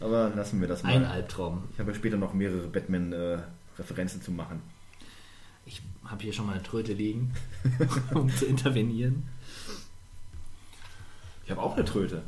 aber 0.00 0.30
lassen 0.34 0.60
wir 0.60 0.68
das 0.68 0.82
mal. 0.82 0.92
Ein 0.92 1.04
Albtraum. 1.04 1.64
Ich 1.72 1.78
habe 1.78 1.94
später 1.94 2.16
noch 2.16 2.32
mehrere 2.32 2.66
Batman-Referenzen 2.66 4.22
zu 4.22 4.32
machen. 4.32 4.62
Ich 5.66 5.82
habe 6.04 6.22
hier 6.22 6.32
schon 6.32 6.46
mal 6.46 6.54
eine 6.54 6.62
Tröte 6.62 6.92
liegen, 6.92 7.32
um 8.14 8.28
zu 8.34 8.46
intervenieren. 8.46 9.28
Ich 11.44 11.50
habe 11.50 11.62
auch 11.62 11.76
eine 11.76 11.84
Tröte. 11.84 12.22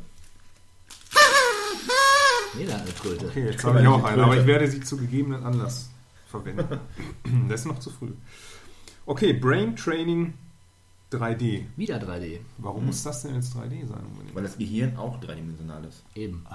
Jeder 2.57 2.73
hat 2.75 2.81
eine 2.81 2.93
Tröte. 2.93 3.25
Okay, 3.25 3.45
jetzt 3.45 3.63
habe 3.63 3.81
ich 3.81 3.87
auch 3.87 4.03
eine, 4.03 4.23
aber 4.23 4.37
ich 4.37 4.45
werde 4.45 4.67
sie 4.67 4.81
zu 4.81 4.97
gegebenen 4.97 5.43
Anlass 5.43 5.89
verwenden. 6.27 6.79
das 7.49 7.61
ist 7.61 7.65
noch 7.65 7.79
zu 7.79 7.89
früh. 7.89 8.11
Okay, 9.05 9.33
Brain 9.33 9.75
Training 9.75 10.35
3D. 11.13 11.65
Wieder 11.75 11.97
3D. 11.97 12.39
Warum 12.57 12.85
muss 12.85 13.03
das 13.03 13.21
denn 13.23 13.35
jetzt 13.35 13.55
3D 13.55 13.85
sein? 13.87 13.99
Unbedingt? 14.11 14.35
Weil 14.35 14.43
das 14.43 14.57
Gehirn 14.57 14.95
auch 14.97 15.19
dreidimensional 15.19 15.83
ist. 15.85 16.03
Eben. 16.15 16.45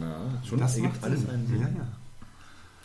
Na, 0.00 0.20
schon 0.46 0.58
das 0.58 0.76
ergibt 0.76 0.94
macht 0.94 1.04
alles 1.04 1.20
Sinn. 1.20 1.30
einen 1.30 1.46
Sinn. 1.46 1.60
Ja, 1.60 1.68
ja. 1.68 1.88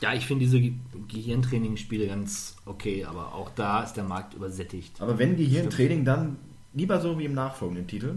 Ja, 0.02 0.14
ich 0.14 0.26
finde 0.26 0.44
diese 0.46 0.60
Ge 0.60 0.74
Gehirntraining-Spiele 1.08 2.08
ganz 2.08 2.56
okay, 2.66 3.06
aber 3.06 3.34
auch 3.34 3.50
da 3.56 3.82
ist 3.84 3.94
der 3.94 4.04
Markt 4.04 4.34
übersättigt. 4.34 5.00
Aber 5.02 5.18
wenn 5.18 5.38
Gehirntraining, 5.38 6.04
dann 6.04 6.36
lieber 6.74 7.00
so 7.00 7.18
wie 7.18 7.26
im 7.26 7.34
nachfolgenden 7.34 7.88
Titel. 7.88 8.16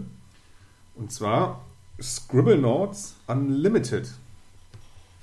Und 0.95 1.11
zwar 1.11 1.63
Scribble 2.01 2.57
Notes 2.57 3.15
Unlimited. 3.27 4.11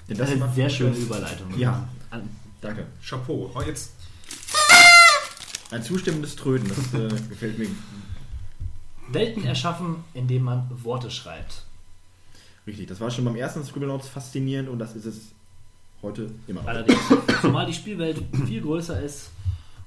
Denn 0.09 0.16
Das 0.16 0.30
ist 0.30 0.40
eine 0.40 0.53
sehr 0.55 0.70
schöne 0.70 0.97
Überleitung. 0.97 1.47
Ja. 1.59 1.86
An- 2.11 2.28
Danke. 2.62 2.86
Chapeau. 3.07 3.51
Oh, 3.55 3.61
jetzt. 3.62 3.92
Ein 5.70 5.82
zustimmendes 5.82 6.36
Tröten, 6.36 6.68
das 6.68 6.94
äh, 6.94 7.08
gefällt 7.28 7.58
mir 7.58 7.68
Welten 9.08 9.44
erschaffen, 9.44 10.04
indem 10.14 10.42
man 10.44 10.68
Worte 10.82 11.10
schreibt. 11.10 11.62
richtig. 12.66 12.88
Das 12.88 13.00
war 13.00 13.10
schon 13.10 13.24
beim 13.24 13.36
ersten 13.36 13.64
Scribblenauts 13.64 14.08
faszinierend 14.08 14.68
und 14.68 14.78
das 14.78 14.96
ist 14.96 15.04
es 15.06 15.32
heute 16.02 16.30
immer. 16.46 16.62
noch. 16.62 16.68
Allerdings, 16.68 17.00
zumal 17.40 17.66
die 17.66 17.74
Spielwelt 17.74 18.22
viel 18.46 18.62
größer 18.62 19.00
ist 19.00 19.30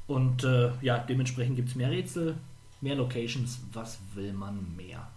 und 0.08 0.44
äh, 0.44 0.72
ja, 0.82 0.98
dementsprechend 1.00 1.56
gibt 1.56 1.70
es 1.70 1.76
mehr 1.76 1.92
Rätsel, 1.92 2.36
mehr 2.82 2.96
Locations. 2.96 3.60
Was 3.74 4.00
will 4.16 4.34
man 4.34 4.76
mehr? 4.76 5.08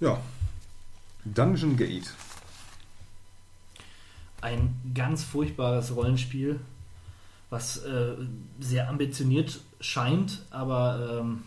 Ja. 0.00 0.20
Dungeon 1.24 1.76
Gate. 1.76 2.10
Ein 4.40 4.74
ganz 4.94 5.22
furchtbares 5.24 5.94
Rollenspiel, 5.94 6.60
was 7.50 7.78
äh, 7.78 8.14
sehr 8.60 8.88
ambitioniert 8.88 9.60
scheint, 9.80 10.42
aber 10.50 11.20
ähm, 11.20 11.42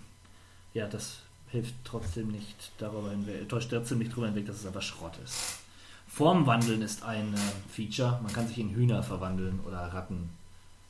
ja, 0.73 0.87
das 0.87 1.19
hilft 1.47 1.73
trotzdem 1.83 2.29
nicht 2.29 2.71
darüber 2.77 3.11
hinweg, 3.11 3.47
täuscht 3.47 3.69
trotzdem 3.69 3.99
nicht 3.99 4.11
darüber 4.11 4.27
hinweg, 4.27 4.45
dass 4.45 4.57
es 4.57 4.65
einfach 4.65 4.81
Schrott 4.81 5.17
ist. 5.23 5.59
Formwandeln 6.07 6.81
ist 6.81 7.03
ein 7.03 7.33
äh, 7.33 7.37
Feature. 7.69 8.19
Man 8.21 8.31
kann 8.31 8.47
sich 8.47 8.59
in 8.59 8.69
Hühner 8.69 9.01
verwandeln 9.01 9.59
oder 9.65 9.79
Ratten. 9.79 10.29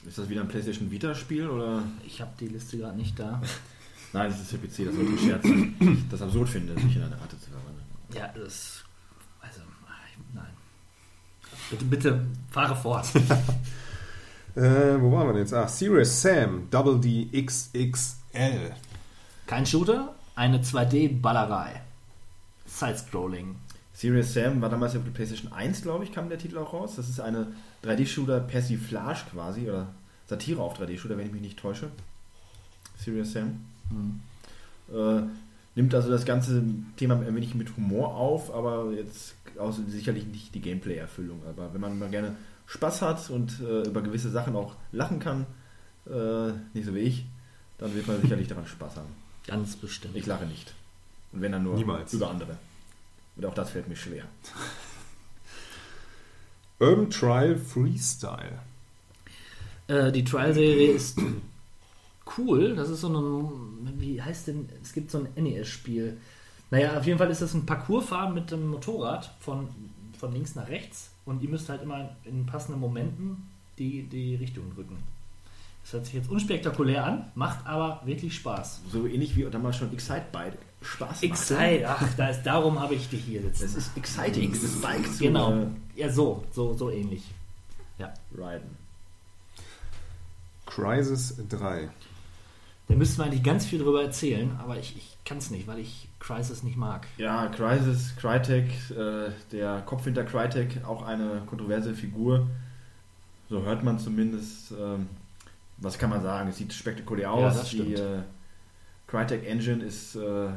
Ist 0.06 0.18
das 0.18 0.28
wieder 0.28 0.42
ein 0.42 0.50
PlayStation 0.50 0.92
Vita-Spiel 0.92 1.48
oder? 1.48 1.84
Ich 2.06 2.20
habe 2.20 2.32
die 2.40 2.48
Liste 2.48 2.78
gerade 2.78 2.98
nicht 2.98 3.18
da. 3.18 3.42
Nein, 4.14 4.30
das 4.30 4.42
ist 4.42 4.52
der 4.52 4.58
PC, 4.58 4.86
das 4.86 4.96
sollte 4.96 5.12
ein 5.12 5.18
Scherz 5.18 5.44
sein. 5.44 5.76
Ich 5.80 6.10
das 6.10 6.22
absurd 6.22 6.50
finde, 6.50 6.76
sich 6.76 6.96
in 6.96 7.04
eine 7.04 7.20
Ratte 7.20 7.40
zu 7.40 7.50
verwandeln. 7.50 7.86
Ja, 8.14 8.28
das. 8.28 8.84
Also, 9.42 9.62
nein. 10.36 10.46
Bitte, 11.72 11.86
bitte, 11.86 12.26
fahre 12.52 12.76
fort. 12.76 13.08
Äh, 14.56 15.02
wo 15.02 15.12
waren 15.12 15.28
wir 15.28 15.34
denn 15.34 15.42
jetzt? 15.42 15.54
Ah, 15.54 15.68
Serious 15.68 16.22
Sam 16.22 16.68
Double 16.70 17.00
D 17.00 17.28
XXL. 17.34 18.72
Kein 19.48 19.66
Shooter, 19.66 20.14
eine 20.36 20.60
2D-Ballerei. 20.60 21.82
Side-Scrolling. 22.68 23.56
Serious 23.94 24.34
Sam 24.34 24.62
war 24.62 24.70
damals 24.70 24.96
auf 24.96 25.04
der 25.04 25.12
PlayStation 25.12 25.52
1, 25.52 25.82
glaube 25.82 26.04
ich, 26.04 26.12
kam 26.12 26.30
der 26.30 26.38
Titel 26.38 26.58
auch 26.58 26.74
raus. 26.74 26.96
Das 26.96 27.10
ist 27.10 27.20
eine 27.20 27.48
3D-Shooter 27.84 28.40
Persiflage 28.42 29.22
quasi 29.32 29.70
oder 29.70 29.88
Satire 30.28 30.62
auf 30.62 30.80
3D-Shooter, 30.80 31.18
wenn 31.18 31.28
ich 31.28 31.34
mich 31.34 31.42
nicht 31.42 31.60
täusche. 31.60 31.90
Serious 32.98 33.34
Sam. 33.34 33.60
Äh, 34.92 35.22
nimmt 35.76 35.96
also 35.96 36.10
das 36.10 36.26
ganze 36.26 36.64
Thema 36.98 37.16
ein 37.16 37.36
wenig 37.36 37.56
mit 37.56 37.76
Humor 37.76 38.16
auf, 38.16 38.54
aber 38.54 38.92
jetzt 38.92 39.36
auch 39.60 39.74
sicherlich 39.88 40.26
nicht 40.26 40.54
die 40.54 40.62
Gameplay-Erfüllung. 40.62 41.42
Aber 41.50 41.74
wenn 41.74 41.82
man 41.82 41.98
mal 41.98 42.10
gerne 42.10 42.36
Spaß 42.68 43.02
hat 43.02 43.30
und 43.30 43.60
äh, 43.60 43.84
über 43.84 44.02
gewisse 44.02 44.30
Sachen 44.30 44.56
auch 44.56 44.76
lachen 44.92 45.20
kann, 45.20 45.46
äh, 46.08 46.52
nicht 46.74 46.86
so 46.86 46.96
wie 46.96 47.00
ich, 47.00 47.26
dann 47.78 47.94
wird 47.94 48.08
man 48.08 48.22
sicherlich 48.22 48.48
daran 48.48 48.66
Spaß 48.66 48.98
haben. 48.98 49.14
Ganz 49.48 49.76
bestimmt. 49.76 50.16
Ich 50.16 50.26
lache 50.26 50.46
nicht. 50.46 50.74
Und 51.32 51.42
wenn 51.42 51.52
dann 51.52 51.64
nur 51.64 51.76
Niemals. 51.76 52.14
über 52.14 52.30
andere. 52.30 52.58
Und 53.36 53.46
auch 53.46 53.54
das 53.54 53.72
fällt 53.72 53.88
mir 53.88 53.96
schwer. 53.96 54.26
Urban 56.80 57.10
Trial 57.10 57.58
Freestyle. 57.58 58.60
Äh, 59.88 60.12
die 60.12 60.24
Trial-Serie 60.24 60.92
ist 60.92 61.20
cool. 62.38 62.76
Das 62.76 62.90
ist 62.90 63.02
so 63.02 63.10
ein, 63.10 64.00
wie 64.00 64.22
heißt 64.22 64.48
denn, 64.48 64.70
es 64.82 64.94
gibt 64.94 65.12
so 65.12 65.20
ein 65.20 65.44
NES-Spiel. 65.44 66.18
Naja, 66.72 66.98
auf 66.98 67.06
jeden 67.06 67.20
Fall 67.20 67.30
ist 67.30 67.42
das 67.42 67.54
ein 67.54 67.66
Parcoursfahren 67.66 68.34
mit 68.34 68.52
dem 68.52 68.68
Motorrad 68.68 69.32
von, 69.40 69.70
von 70.18 70.34
links 70.34 70.56
nach 70.56 70.68
rechts 70.68 71.13
und 71.26 71.42
ihr 71.42 71.50
müsst 71.50 71.70
halt 71.70 71.82
immer 71.82 72.16
in 72.24 72.46
passenden 72.46 72.80
Momenten 72.80 73.50
die, 73.78 74.04
die 74.04 74.36
Richtung 74.36 74.74
drücken. 74.74 74.98
Das 75.84 75.94
hört 75.94 76.06
sich 76.06 76.16
jetzt 76.16 76.30
unspektakulär 76.30 77.04
an, 77.04 77.32
macht 77.36 77.66
aber 77.66 78.02
wirklich 78.06 78.36
Spaß. 78.36 78.82
So 78.90 79.06
ähnlich 79.06 79.36
wie 79.36 79.44
damals 79.44 79.78
schon 79.78 79.92
Excite-Bike 79.92 80.58
Spaß 80.82 81.10
macht. 81.10 81.24
Excite, 81.24 81.86
ach, 81.88 82.14
da 82.16 82.30
ist, 82.30 82.44
darum 82.44 82.80
habe 82.80 82.96
ich 82.96 83.10
dich 83.10 83.24
hier 83.24 83.42
sitzen. 83.42 83.64
Das 83.64 83.76
ist 83.76 83.98
exciting, 83.98 84.52
das 84.54 84.82
Bike 84.82 85.12
zu 85.12 85.24
Genau, 85.24 85.54
äh, 85.54 85.68
ja 85.96 86.10
so, 86.10 86.44
so, 86.52 86.74
so 86.74 86.90
ähnlich. 86.90 87.24
Ja. 87.98 88.14
riden. 88.38 88.78
Crisis 90.66 91.36
3. 91.50 91.90
Da 92.88 92.96
müssten 92.96 93.18
wir 93.20 93.26
eigentlich 93.26 93.44
ganz 93.44 93.66
viel 93.66 93.80
drüber 93.80 94.04
erzählen, 94.04 94.52
aber 94.60 94.78
ich, 94.78 94.96
ich 94.98 95.18
kann 95.26 95.38
es 95.38 95.50
nicht, 95.52 95.68
weil 95.68 95.80
ich 95.80 96.10
Crisis 96.20 96.64
nicht 96.64 96.76
mag. 96.78 97.08
Ja, 97.18 97.48
Crisis, 97.48 98.14
Crytek, 98.18 98.66
äh, 98.92 99.32
der 99.52 99.82
Kopf 99.86 100.04
hinter 100.04 100.24
Crytek, 100.26 100.84
auch 100.86 101.02
eine 101.04 101.42
kontroverse 101.46 101.94
Figur. 101.96 102.48
So 103.50 103.64
hört 103.64 103.84
man 103.84 104.00
zumindest. 104.00 104.72
Ähm, 104.72 105.08
was 105.78 105.98
kann 105.98 106.10
man 106.10 106.22
sagen? 106.22 106.50
Es 106.50 106.58
sieht 106.58 106.74
spektakulär 106.74 107.26
Ja, 107.26 107.32
aus. 107.32 107.56
das 107.56 107.70
Die 107.70 107.94
äh, 107.94 108.20
Crytek 109.08 109.46
Engine 109.48 109.84
ist 109.84 110.16
äh, 110.16 110.50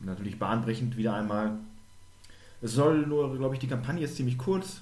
natürlich 0.00 0.38
bahnbrechend 0.38 0.96
wieder 0.96 1.14
einmal. 1.14 1.52
Es 2.62 2.72
soll 2.72 3.06
nur, 3.06 3.36
glaube 3.36 3.54
ich, 3.54 3.60
die 3.60 3.66
Kampagne 3.68 4.04
ist 4.04 4.16
ziemlich 4.16 4.38
kurz. 4.38 4.80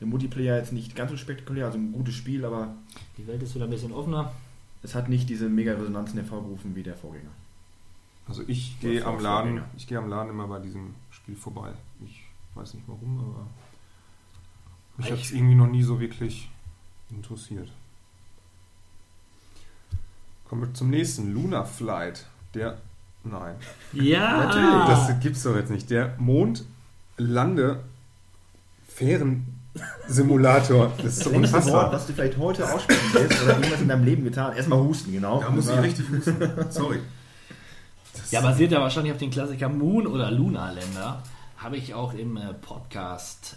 Der 0.00 0.06
Multiplayer 0.06 0.56
jetzt 0.56 0.72
nicht 0.72 0.94
ganz 0.96 1.10
so 1.10 1.16
spektakulär, 1.16 1.66
also 1.66 1.78
ein 1.78 1.92
gutes 1.92 2.14
Spiel, 2.14 2.44
aber 2.44 2.74
Die 3.16 3.26
Welt 3.26 3.42
ist 3.42 3.54
wieder 3.54 3.64
ein 3.64 3.70
bisschen 3.70 3.92
offener. 3.92 4.32
Es 4.82 4.94
hat 4.94 5.08
nicht 5.08 5.28
diese 5.28 5.48
mega 5.48 5.72
Resonanzen 5.74 6.18
hervorgerufen 6.18 6.74
wie 6.74 6.82
der 6.82 6.96
Vorgänger. 6.96 7.30
Also 8.26 8.42
ich 8.46 8.78
gehe 8.80 9.04
am 9.04 9.20
Laden, 9.20 9.50
Vorgänger. 9.58 9.70
ich 9.76 9.86
gehe 9.86 9.98
am 9.98 10.08
Laden 10.08 10.30
immer 10.30 10.46
bei 10.48 10.58
diesem 10.58 10.94
Spiel 11.10 11.36
vorbei. 11.36 11.72
Ich 12.04 12.22
weiß 12.54 12.74
nicht 12.74 12.84
warum, 12.86 13.18
aber 13.18 13.46
mich 14.96 15.10
hat 15.10 15.18
es 15.20 15.32
irgendwie 15.32 15.54
noch 15.54 15.66
nie 15.68 15.82
so 15.82 16.00
wirklich 16.00 16.50
interessiert. 17.10 17.70
Kommen 20.48 20.62
wir 20.62 20.74
zum 20.74 20.90
nächsten. 20.90 21.32
Luna 21.32 21.64
Flight. 21.64 22.26
Der. 22.54 22.78
Nein. 23.24 23.54
Ja, 23.92 24.44
Natürlich, 24.44 24.86
Das 24.86 25.20
gibt's 25.20 25.42
doch 25.44 25.56
jetzt 25.56 25.70
nicht. 25.70 25.88
Der 25.90 26.14
Mondlande 26.18 27.82
Fähren-Simulator. 29.76 30.92
Das 30.98 31.06
ist 31.06 31.18
Das 31.18 31.24
doch 31.24 31.32
längste 31.32 31.52
Wort, 31.54 31.64
unfassbar. 31.64 31.92
was 31.92 32.06
du 32.06 32.12
vielleicht 32.12 32.38
heute 32.38 32.72
aussprechen 32.72 33.10
willst 33.12 33.42
oder 33.42 33.52
irgendwas 33.54 33.80
in 33.80 33.88
deinem 33.88 34.04
Leben 34.04 34.24
getan. 34.24 34.54
Erstmal 34.56 34.78
husten, 34.80 35.12
genau. 35.12 35.40
Da 35.40 35.50
muss 35.50 35.68
ich 35.68 35.78
richtig 35.82 36.06
husten. 36.10 36.36
Sorry. 36.70 36.98
Ja, 38.30 38.40
basiert 38.42 38.72
ja 38.72 38.80
wahrscheinlich 38.80 39.12
auf 39.12 39.18
den 39.18 39.30
Klassiker 39.30 39.68
Moon 39.70 40.06
oder 40.06 40.30
Luna 40.30 40.70
Länder. 40.70 41.22
Habe 41.56 41.76
ich 41.78 41.92
auch 41.94 42.12
im 42.14 42.36
äh, 42.36 42.52
Podcast 42.60 43.56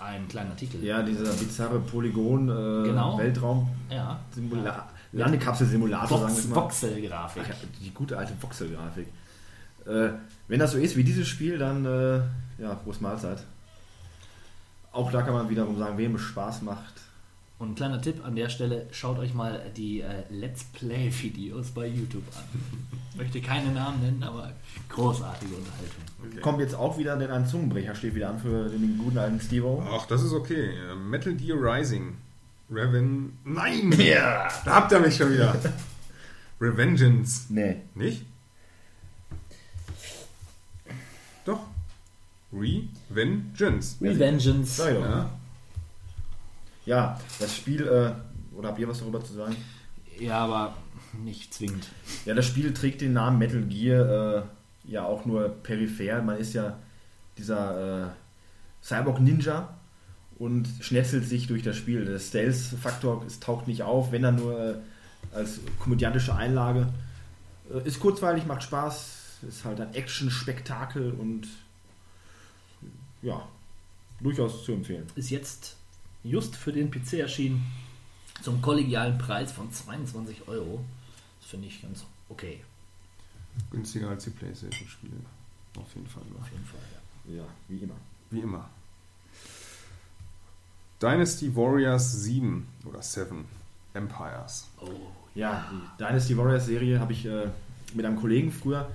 einen 0.00 0.28
kleinen 0.28 0.50
Artikel. 0.50 0.82
Ja, 0.84 1.02
dieser 1.02 1.32
bizarre 1.32 1.78
Polygon, 1.80 2.48
äh, 2.48 2.88
Genau. 2.88 3.18
Weltraum, 3.18 3.68
Ja. 3.90 4.18
Simula 4.32 4.86
Landekapsel-Simulator, 5.12 6.18
sagen 6.20 6.36
wir 6.36 6.42
Vox, 6.42 6.48
mal. 6.48 6.56
Voxel-Grafik. 6.56 7.42
Die 7.80 7.90
gute 7.94 8.16
alte 8.18 8.32
Voxel-Grafik. 8.40 9.06
Äh, 9.86 10.10
wenn 10.48 10.60
das 10.60 10.72
so 10.72 10.78
ist 10.78 10.96
wie 10.96 11.04
dieses 11.04 11.26
Spiel, 11.26 11.58
dann, 11.58 11.84
äh, 11.84 12.16
ja, 12.62 12.74
Prost 12.84 13.00
Mahlzeit. 13.02 13.38
Auch 14.96 15.12
da 15.12 15.20
kann 15.20 15.34
man 15.34 15.50
wiederum 15.50 15.76
sagen, 15.78 15.98
wem 15.98 16.14
es 16.14 16.22
Spaß 16.22 16.62
macht. 16.62 16.94
Und 17.58 17.70
ein 17.70 17.74
kleiner 17.74 18.00
Tipp 18.00 18.24
an 18.24 18.34
der 18.34 18.48
Stelle, 18.48 18.86
schaut 18.92 19.18
euch 19.18 19.34
mal 19.34 19.60
die 19.76 20.00
äh, 20.00 20.24
Let's 20.30 20.64
Play-Videos 20.64 21.70
bei 21.72 21.86
YouTube 21.86 22.24
an. 22.34 22.44
Möchte 23.18 23.42
keine 23.42 23.72
Namen 23.72 24.00
nennen, 24.00 24.22
aber 24.22 24.52
großartige 24.88 25.54
Unterhaltung. 25.54 26.40
Kommt 26.40 26.60
jetzt 26.60 26.74
auch 26.74 26.96
wieder, 26.96 27.14
denn 27.16 27.30
ein 27.30 27.46
Zungenbrecher 27.46 27.94
steht 27.94 28.14
wieder 28.14 28.30
an 28.30 28.38
für 28.38 28.70
den 28.70 28.96
guten 28.96 29.18
alten 29.18 29.38
Steve-O. 29.38 29.82
Ach, 29.86 30.06
das 30.06 30.22
ist 30.22 30.32
okay. 30.32 30.70
Äh, 30.70 30.94
Metal 30.94 31.34
Gear 31.34 31.58
Rising. 31.60 32.16
Reven. 32.70 33.36
Nein! 33.44 33.92
Ja! 33.98 34.48
Da 34.64 34.76
habt 34.76 34.92
ihr 34.92 35.00
mich 35.00 35.14
schon 35.14 35.30
wieder. 35.30 35.54
Revengeance. 36.60 37.46
Nee. 37.50 37.82
Nicht? 37.94 38.24
Doch. 41.44 41.60
Revengeance. 43.10 43.96
Revengeance. 44.00 44.76
Doch. 44.78 45.00
Ja. 45.00 45.30
Ja, 46.84 47.20
das 47.40 47.56
Spiel, 47.56 47.82
äh, 47.82 48.56
oder 48.56 48.68
habt 48.68 48.78
ihr 48.78 48.88
was 48.88 49.00
darüber 49.00 49.22
zu 49.22 49.34
sagen? 49.34 49.56
Ja, 50.18 50.38
aber 50.44 50.76
nicht 51.24 51.52
zwingend. 51.52 51.88
Ja, 52.24 52.34
das 52.34 52.46
Spiel 52.46 52.72
trägt 52.72 53.00
den 53.00 53.12
Namen 53.12 53.38
Metal 53.38 53.62
Gear 53.62 54.38
äh, 54.38 54.42
ja 54.84 55.04
auch 55.04 55.24
nur 55.24 55.48
peripher. 55.48 56.22
Man 56.22 56.38
ist 56.38 56.54
ja 56.54 56.78
dieser 57.36 58.06
äh, 58.06 58.08
Cyborg 58.82 59.20
Ninja 59.20 59.74
und 60.38 60.68
schnetzelt 60.80 61.26
sich 61.26 61.46
durch 61.46 61.62
das 61.62 61.76
Spiel. 61.76 62.04
Der 62.04 62.18
Stealth-Faktor 62.18 63.26
taucht 63.40 63.66
nicht 63.66 63.82
auf, 63.82 64.12
wenn 64.12 64.22
dann 64.22 64.36
nur 64.36 64.58
äh, 64.58 64.74
als 65.34 65.60
komödiantische 65.78 66.34
Einlage. 66.34 66.88
Äh, 67.72 67.86
ist 67.86 68.00
kurzweilig, 68.00 68.46
macht 68.46 68.62
Spaß, 68.62 69.40
ist 69.48 69.64
halt 69.64 69.80
ein 69.80 69.94
Action-Spektakel 69.94 71.10
und 71.12 71.48
ja, 73.26 73.46
durchaus 74.20 74.64
zu 74.64 74.72
empfehlen. 74.72 75.06
Ist 75.16 75.30
jetzt 75.30 75.76
just 76.22 76.54
für 76.54 76.72
den 76.72 76.90
PC 76.90 77.14
erschienen 77.14 77.66
zum 78.42 78.62
kollegialen 78.62 79.18
Preis 79.18 79.50
von 79.50 79.70
22 79.70 80.46
Euro. 80.46 80.84
Das 81.40 81.50
finde 81.50 81.66
ich 81.66 81.82
ganz 81.82 82.04
okay. 82.28 82.60
Günstiger 83.70 84.10
als 84.10 84.24
die 84.24 84.30
Playstation-Spiele. 84.30 85.14
Auf 85.76 85.94
jeden 85.94 86.06
Fall. 86.06 86.22
Auf 86.40 86.50
jeden 86.50 86.64
Fall, 86.64 86.80
ja. 87.28 87.36
Ja, 87.38 87.44
wie 87.68 87.78
immer. 87.78 87.94
Wie 88.30 88.40
immer. 88.40 88.70
Dynasty 91.02 91.54
Warriors 91.54 92.22
7 92.22 92.66
oder 92.84 93.02
7 93.02 93.44
Empires. 93.92 94.68
Oh, 94.80 94.88
Ja, 95.34 95.70
die 95.72 96.02
Dynasty 96.04 96.36
Warriors 96.36 96.66
Serie 96.66 97.00
habe 97.00 97.12
ich 97.12 97.26
äh, 97.26 97.48
mit 97.94 98.06
einem 98.06 98.18
Kollegen 98.18 98.52
früher 98.52 98.88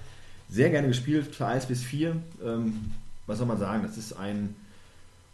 sehr 0.50 0.70
gerne 0.70 0.88
gespielt, 0.88 1.36
für 1.36 1.48
1 1.48 1.66
bis 1.66 1.84
4. 1.84 2.16
Ähm, 2.44 2.92
was 3.28 3.38
soll 3.38 3.48
man 3.48 3.58
sagen? 3.58 3.84
Das 3.84 3.98
ist 3.98 4.14
ein 4.14 4.56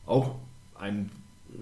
auch 0.06 0.36
ein 0.80 1.12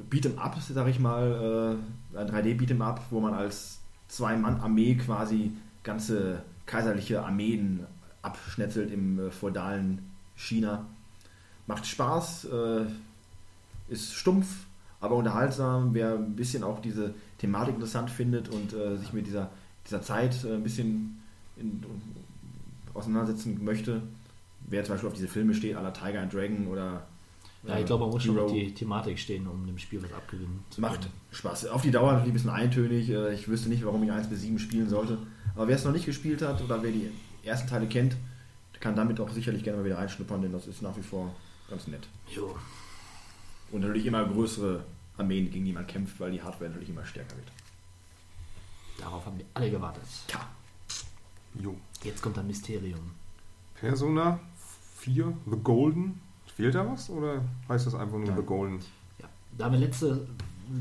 Beat'em 0.10 0.38
Up, 0.38 0.58
sag 0.62 0.88
ich 0.88 1.00
mal, 1.00 1.78
äh, 2.14 2.18
ein 2.18 2.28
3D 2.28 2.58
Beat'em 2.60 2.82
Up, 2.82 3.02
wo 3.10 3.20
man 3.20 3.34
als 3.34 3.80
Zwei-Mann-Armee 4.08 4.96
quasi 4.96 5.52
ganze 5.84 6.42
kaiserliche 6.66 7.24
Armeen 7.24 7.86
abschnetzelt 8.22 8.92
im 8.92 9.20
äh, 9.20 9.32
feudalen 9.32 10.00
China. 10.36 10.86
Macht 11.68 11.86
Spaß, 11.86 12.46
äh, 12.46 12.86
ist 13.88 14.14
stumpf, 14.14 14.48
aber 15.00 15.16
unterhaltsam. 15.16 15.94
Wer 15.94 16.16
ein 16.16 16.36
bisschen 16.36 16.64
auch 16.64 16.80
diese 16.80 17.14
Thematik 17.38 17.76
interessant 17.76 18.10
findet 18.10 18.50
und 18.50 18.72
sich 18.72 19.14
mit 19.14 19.28
dieser, 19.28 19.52
dieser 19.86 20.02
Zeit 20.02 20.44
ein 20.44 20.64
bisschen 20.64 21.22
in, 21.58 21.84
auseinandersetzen 22.96 23.64
möchte, 23.64 24.02
wer 24.68 24.84
zum 24.84 24.96
Beispiel 24.96 25.08
auf 25.10 25.16
diese 25.16 25.28
Filme 25.28 25.54
steht, 25.54 25.74
la 25.74 25.92
Tiger 25.92 26.22
and 26.22 26.34
Dragon 26.34 26.68
oder 26.68 27.06
Ja, 27.64 27.80
ich 27.80 27.86
glaube, 27.86 28.04
man 28.06 28.12
muss 28.14 28.24
schon 28.24 28.36
Hero, 28.36 28.46
auf 28.46 28.52
die 28.54 28.74
Thematik 28.74 29.18
stehen, 29.20 29.48
um 29.48 29.66
dem 29.66 29.78
Spiel 29.78 30.02
was 30.04 30.12
abgewinnen 30.14 30.64
zu 30.70 30.82
Macht 30.82 31.02
können. 31.02 31.14
Spaß. 31.32 31.68
Auf 31.68 31.82
die 31.82 31.92
Dauer 31.92 32.12
natürlich 32.14 32.32
ein 32.32 32.34
bisschen 32.34 32.50
eintönig. 32.52 33.10
Äh, 33.10 33.34
Ich 33.34 33.48
wüsste 33.48 33.70
nicht, 33.70 33.84
warum 33.86 34.04
ich 34.04 34.12
1 34.12 34.28
bis 34.30 34.42
7 34.42 34.60
spielen 34.60 34.90
sollte. 34.90 35.18
Aber 35.56 35.68
wer 35.68 35.76
es 35.76 35.84
noch 35.86 35.92
nicht 35.94 36.06
gespielt 36.06 36.42
hat 36.42 36.62
oder 36.62 36.82
wer 36.84 36.92
die 36.92 37.10
ersten 37.44 37.68
Teile 37.70 37.88
kennt, 37.88 38.16
kann 38.80 38.96
damit 38.96 39.20
auch 39.20 39.30
sicherlich 39.32 39.64
gerne 39.64 39.80
mal 39.80 39.86
wieder 39.86 39.98
reinschnuppern, 39.98 40.42
denn 40.42 40.52
das 40.52 40.68
ist 40.68 40.82
nach 40.82 40.96
wie 40.98 41.02
vor 41.02 41.34
ganz 41.70 41.88
nett. 41.88 42.08
Jo. 42.30 42.56
Und 43.72 43.82
natürlich 43.82 44.06
immer 44.06 44.26
größere 44.26 44.84
Armeen, 45.18 45.50
gegen 45.50 45.66
die 45.66 45.74
man 45.74 45.88
kämpft, 45.88 46.20
weil 46.20 46.32
die 46.32 46.42
Hardware 46.42 46.70
natürlich 46.70 46.90
immer 46.90 47.06
stärker 47.06 47.36
wird. 47.36 47.48
Darauf 49.00 49.26
haben 49.26 49.38
wir 49.40 49.46
alle 49.54 49.72
gewartet. 49.72 50.04
Ja. 50.32 50.48
Jo. 51.62 51.76
Jetzt 52.04 52.22
kommt 52.22 52.38
ein 52.38 52.48
Mysterium. 52.48 53.12
Persona 53.80 54.40
4 55.06 55.34
The 55.46 55.58
Golden 55.64 56.20
Fehlt 56.56 56.74
da 56.74 56.90
was 56.90 57.10
oder 57.10 57.42
heißt 57.68 57.86
das 57.86 57.96
einfach 57.96 58.18
nur 58.18 58.28
Nein. 58.28 58.38
The 58.38 58.44
Golden? 58.44 58.80
Ja, 59.20 59.28
da 59.58 59.66
haben 59.66 59.74
wir 59.74 59.80
letzte, 59.80 60.26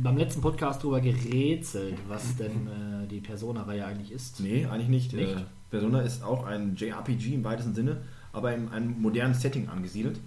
beim 0.02 0.16
letzten 0.16 0.40
Podcast 0.40 0.82
drüber 0.82 1.00
gerätselt, 1.00 1.98
was 2.06 2.36
denn 2.36 2.68
äh, 2.68 3.08
die 3.08 3.18
Persona-Reihe 3.20 3.84
eigentlich 3.84 4.12
ist. 4.12 4.38
Nee, 4.38 4.66
eigentlich 4.66 4.88
nicht. 4.88 5.12
Nicht? 5.12 5.36
Äh, 5.36 5.42
Persona 5.70 6.02
ist 6.02 6.22
auch 6.22 6.46
ein 6.46 6.76
JRPG 6.76 7.34
im 7.34 7.42
weitesten 7.42 7.74
Sinne, 7.74 8.02
aber 8.32 8.54
in 8.54 8.68
einem 8.68 9.02
modernen 9.02 9.34
Setting 9.34 9.68
angesiedelt. 9.68 10.20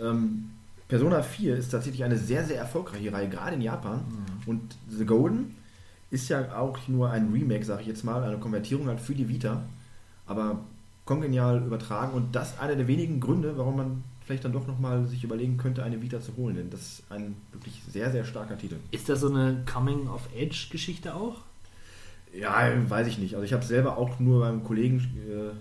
Ähm, 0.00 0.50
Persona 0.88 1.22
4 1.22 1.56
ist 1.56 1.70
tatsächlich 1.70 2.02
eine 2.02 2.16
sehr, 2.16 2.44
sehr 2.44 2.58
erfolgreiche 2.58 3.12
Reihe, 3.12 3.28
gerade 3.28 3.54
in 3.54 3.62
Japan. 3.62 4.00
Und 4.46 4.76
The 4.88 5.04
Golden 5.04 5.54
ist 6.10 6.28
ja 6.28 6.56
auch 6.56 6.78
nur 6.88 7.10
ein 7.10 7.32
Remake, 7.32 7.64
sage 7.64 7.82
ich 7.82 7.88
jetzt 7.88 8.04
mal, 8.04 8.22
eine 8.22 8.38
Konvertierung 8.38 8.88
halt 8.88 9.00
für 9.00 9.14
die 9.14 9.28
Vita. 9.28 9.62
Aber 10.26 10.60
kongenial 11.06 11.64
übertragen 11.64 12.12
und 12.12 12.34
das 12.36 12.58
einer 12.58 12.76
der 12.76 12.86
wenigen 12.86 13.20
Gründe, 13.20 13.56
warum 13.56 13.76
man 13.76 14.04
vielleicht 14.26 14.44
dann 14.44 14.52
doch 14.52 14.66
nochmal 14.66 15.06
sich 15.06 15.22
überlegen 15.22 15.56
könnte, 15.56 15.84
eine 15.84 16.02
Vita 16.02 16.20
zu 16.20 16.36
holen. 16.36 16.56
Denn 16.56 16.68
das 16.68 16.80
ist 16.80 17.02
ein 17.10 17.36
wirklich 17.52 17.80
sehr, 17.88 18.10
sehr 18.10 18.24
starker 18.24 18.58
Titel. 18.58 18.76
Ist 18.90 19.08
das 19.08 19.20
so 19.20 19.28
eine 19.28 19.62
Coming-of-Age-Geschichte 19.72 21.14
auch? 21.14 21.36
Ja, 22.34 22.68
weiß 22.88 23.06
ich 23.06 23.18
nicht. 23.18 23.34
Also 23.34 23.44
ich 23.44 23.52
habe 23.52 23.62
es 23.62 23.68
selber 23.68 23.96
auch 23.96 24.18
nur 24.18 24.40
beim 24.40 24.64
Kollegen 24.64 24.98
äh, 24.98 25.54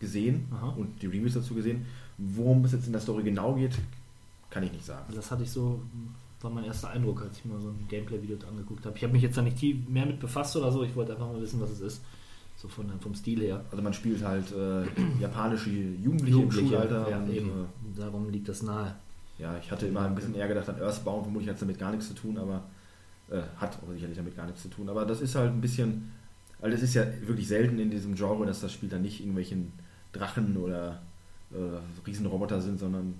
gesehen 0.00 0.48
Aha. 0.52 0.74
und 0.76 1.00
die 1.00 1.06
Reviews 1.06 1.34
dazu 1.34 1.54
gesehen. 1.54 1.86
Worum 2.18 2.64
es 2.64 2.72
jetzt 2.72 2.86
in 2.86 2.92
der 2.92 3.00
Story 3.00 3.22
genau 3.22 3.54
geht, 3.54 3.78
kann 4.50 4.64
ich 4.64 4.72
nicht 4.72 4.84
sagen. 4.84 5.04
Also 5.06 5.16
das 5.16 5.30
hatte 5.30 5.44
ich 5.44 5.50
so, 5.50 5.80
war 6.40 6.50
mein 6.50 6.64
erster 6.64 6.90
Eindruck, 6.90 7.22
als 7.22 7.38
ich 7.38 7.44
mir 7.44 7.58
so 7.60 7.68
ein 7.68 7.86
Gameplay-Video 7.88 8.36
angeguckt 8.48 8.84
habe. 8.84 8.96
Ich 8.96 9.04
habe 9.04 9.12
mich 9.12 9.22
jetzt 9.22 9.38
da 9.38 9.42
nicht 9.42 9.62
mehr 9.88 10.04
mit 10.04 10.18
befasst 10.18 10.56
oder 10.56 10.72
so, 10.72 10.82
ich 10.82 10.96
wollte 10.96 11.12
einfach 11.12 11.28
mal 11.28 11.40
wissen, 11.40 11.60
was 11.60 11.70
es 11.70 11.80
ist. 11.80 12.02
So 12.60 12.68
von, 12.68 12.90
vom 13.00 13.14
Stil 13.14 13.40
her. 13.40 13.64
Also 13.70 13.82
man 13.82 13.94
spielt 13.94 14.22
halt 14.22 14.52
äh, 14.52 14.82
japanische 15.20 15.70
Jugendliche, 15.70 16.42
im 16.42 16.52
Schulalter. 16.52 17.08
ja, 17.10 17.18
und, 17.18 17.30
eben. 17.30 17.48
äh, 17.48 17.98
Darum 17.98 18.28
liegt 18.28 18.48
das 18.48 18.62
nahe. 18.62 18.94
ja, 19.38 19.56
ich 19.56 19.70
hatte 19.70 19.86
immer 19.86 20.02
ein 20.02 20.14
bisschen 20.14 20.34
eher 20.34 20.46
gedacht 20.46 20.68
an 20.68 20.78
Earthbound, 20.78 21.22
vermutlich 21.24 21.48
hat 21.48 21.54
es 21.54 21.60
damit 21.60 21.78
gar 21.78 21.90
nichts 21.90 22.08
zu 22.08 22.14
tun, 22.14 22.36
aber 22.36 22.64
äh, 23.30 23.40
hat 23.56 23.78
aber 23.82 23.94
sicherlich 23.94 24.16
damit 24.16 24.36
gar 24.36 24.44
nichts 24.44 24.60
zu 24.60 24.68
tun. 24.68 24.90
Aber 24.90 25.06
das 25.06 25.22
ist 25.22 25.34
halt 25.36 25.50
ein 25.52 25.62
bisschen, 25.62 26.12
also 26.60 26.76
es 26.76 26.82
ist 26.82 26.94
ja 26.94 27.06
wirklich 27.22 27.48
selten 27.48 27.78
in 27.78 27.90
diesem 27.90 28.14
Genre, 28.14 28.44
dass 28.44 28.60
das 28.60 28.72
Spiel 28.72 28.90
dann 28.90 29.02
nicht 29.02 29.20
irgendwelchen 29.20 29.72
Drachen 30.12 30.56
oder 30.58 31.00
äh, 31.52 31.56
Riesenroboter 32.06 32.60
sind, 32.60 32.78
sondern 32.78 33.14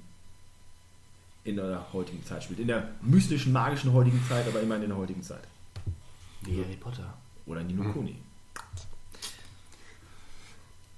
in 1.44 1.56
der 1.56 1.86
heutigen 1.94 2.22
Zeit 2.26 2.44
spielt. 2.44 2.60
In 2.60 2.66
der 2.68 2.90
mystischen, 3.00 3.52
magischen 3.54 3.94
heutigen 3.94 4.20
Zeit, 4.28 4.46
aber 4.46 4.60
immerhin 4.60 4.82
in 4.82 4.90
der 4.90 4.98
heutigen 4.98 5.22
Zeit. 5.22 5.44
Wie 6.42 6.62
Harry 6.62 6.76
Potter. 6.78 7.14
Oder 7.46 7.62
Nino 7.62 7.90
Kuni. 7.90 8.16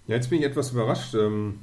Ja, 0.07 0.17
jetzt 0.17 0.31
bin 0.31 0.41
ich 0.41 0.45
etwas 0.45 0.73
überrascht. 0.73 1.15
Ähm, 1.15 1.61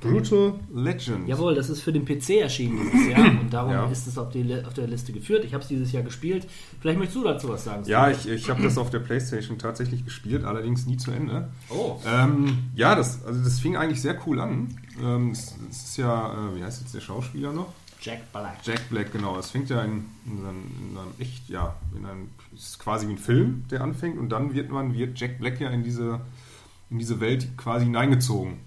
Brutal 0.00 0.54
Legend. 0.74 1.28
Jawohl, 1.28 1.54
das 1.54 1.68
ist 1.68 1.82
für 1.82 1.92
den 1.92 2.06
PC 2.06 2.30
erschienen 2.40 2.80
dieses 2.90 3.08
Jahr 3.10 3.20
und 3.40 3.52
darum 3.52 3.72
Ja. 3.72 3.86
ist 3.90 4.06
es 4.06 4.16
auf, 4.16 4.30
die, 4.30 4.54
auf 4.64 4.72
der 4.72 4.86
Liste 4.86 5.12
geführt. 5.12 5.44
Ich 5.44 5.52
habe 5.52 5.62
es 5.62 5.68
dieses 5.68 5.92
Jahr 5.92 6.02
gespielt. 6.02 6.46
Vielleicht 6.80 6.98
möchtest 6.98 7.16
du 7.16 7.24
dazu 7.24 7.48
was 7.50 7.64
sagen. 7.64 7.84
Ja, 7.86 8.10
ich, 8.10 8.26
ich 8.26 8.48
habe 8.48 8.62
das 8.62 8.78
auf 8.78 8.88
der 8.88 9.00
Playstation 9.00 9.58
tatsächlich 9.58 10.04
gespielt, 10.04 10.44
allerdings 10.44 10.86
nie 10.86 10.96
zu 10.96 11.10
Ende. 11.10 11.50
Oh. 11.68 11.98
Ähm, 12.06 12.70
ja, 12.74 12.94
das, 12.94 13.22
also 13.26 13.42
das 13.44 13.60
fing 13.60 13.76
eigentlich 13.76 14.00
sehr 14.00 14.16
cool 14.26 14.40
an. 14.40 14.74
Ähm, 15.02 15.32
es, 15.32 15.54
es 15.70 15.84
ist 15.84 15.96
ja, 15.98 16.32
äh, 16.32 16.56
wie 16.56 16.64
heißt 16.64 16.80
jetzt 16.80 16.94
der 16.94 17.00
Schauspieler 17.00 17.52
noch? 17.52 17.72
Jack 18.00 18.32
Black. 18.32 18.56
Jack 18.64 18.88
Black, 18.88 19.12
genau. 19.12 19.38
Es 19.38 19.50
fängt 19.50 19.68
ja 19.68 19.82
in, 19.82 20.06
in, 20.24 20.38
einem, 20.46 20.64
in 20.90 20.96
einem 20.96 21.10
echt, 21.18 21.46
ja, 21.50 21.76
in 21.94 22.06
einem, 22.06 22.28
es 22.56 22.68
ist 22.68 22.78
quasi 22.78 23.06
wie 23.06 23.12
ein 23.12 23.18
Film, 23.18 23.64
der 23.70 23.82
anfängt 23.82 24.18
und 24.18 24.30
dann 24.30 24.54
wird 24.54 24.70
man, 24.70 24.94
wird 24.94 25.20
Jack 25.20 25.38
Black 25.38 25.60
ja 25.60 25.68
in 25.68 25.82
diese, 25.84 26.22
in 26.90 26.98
diese 26.98 27.20
Welt 27.20 27.56
quasi 27.56 27.84
hineingezogen. 27.84 28.58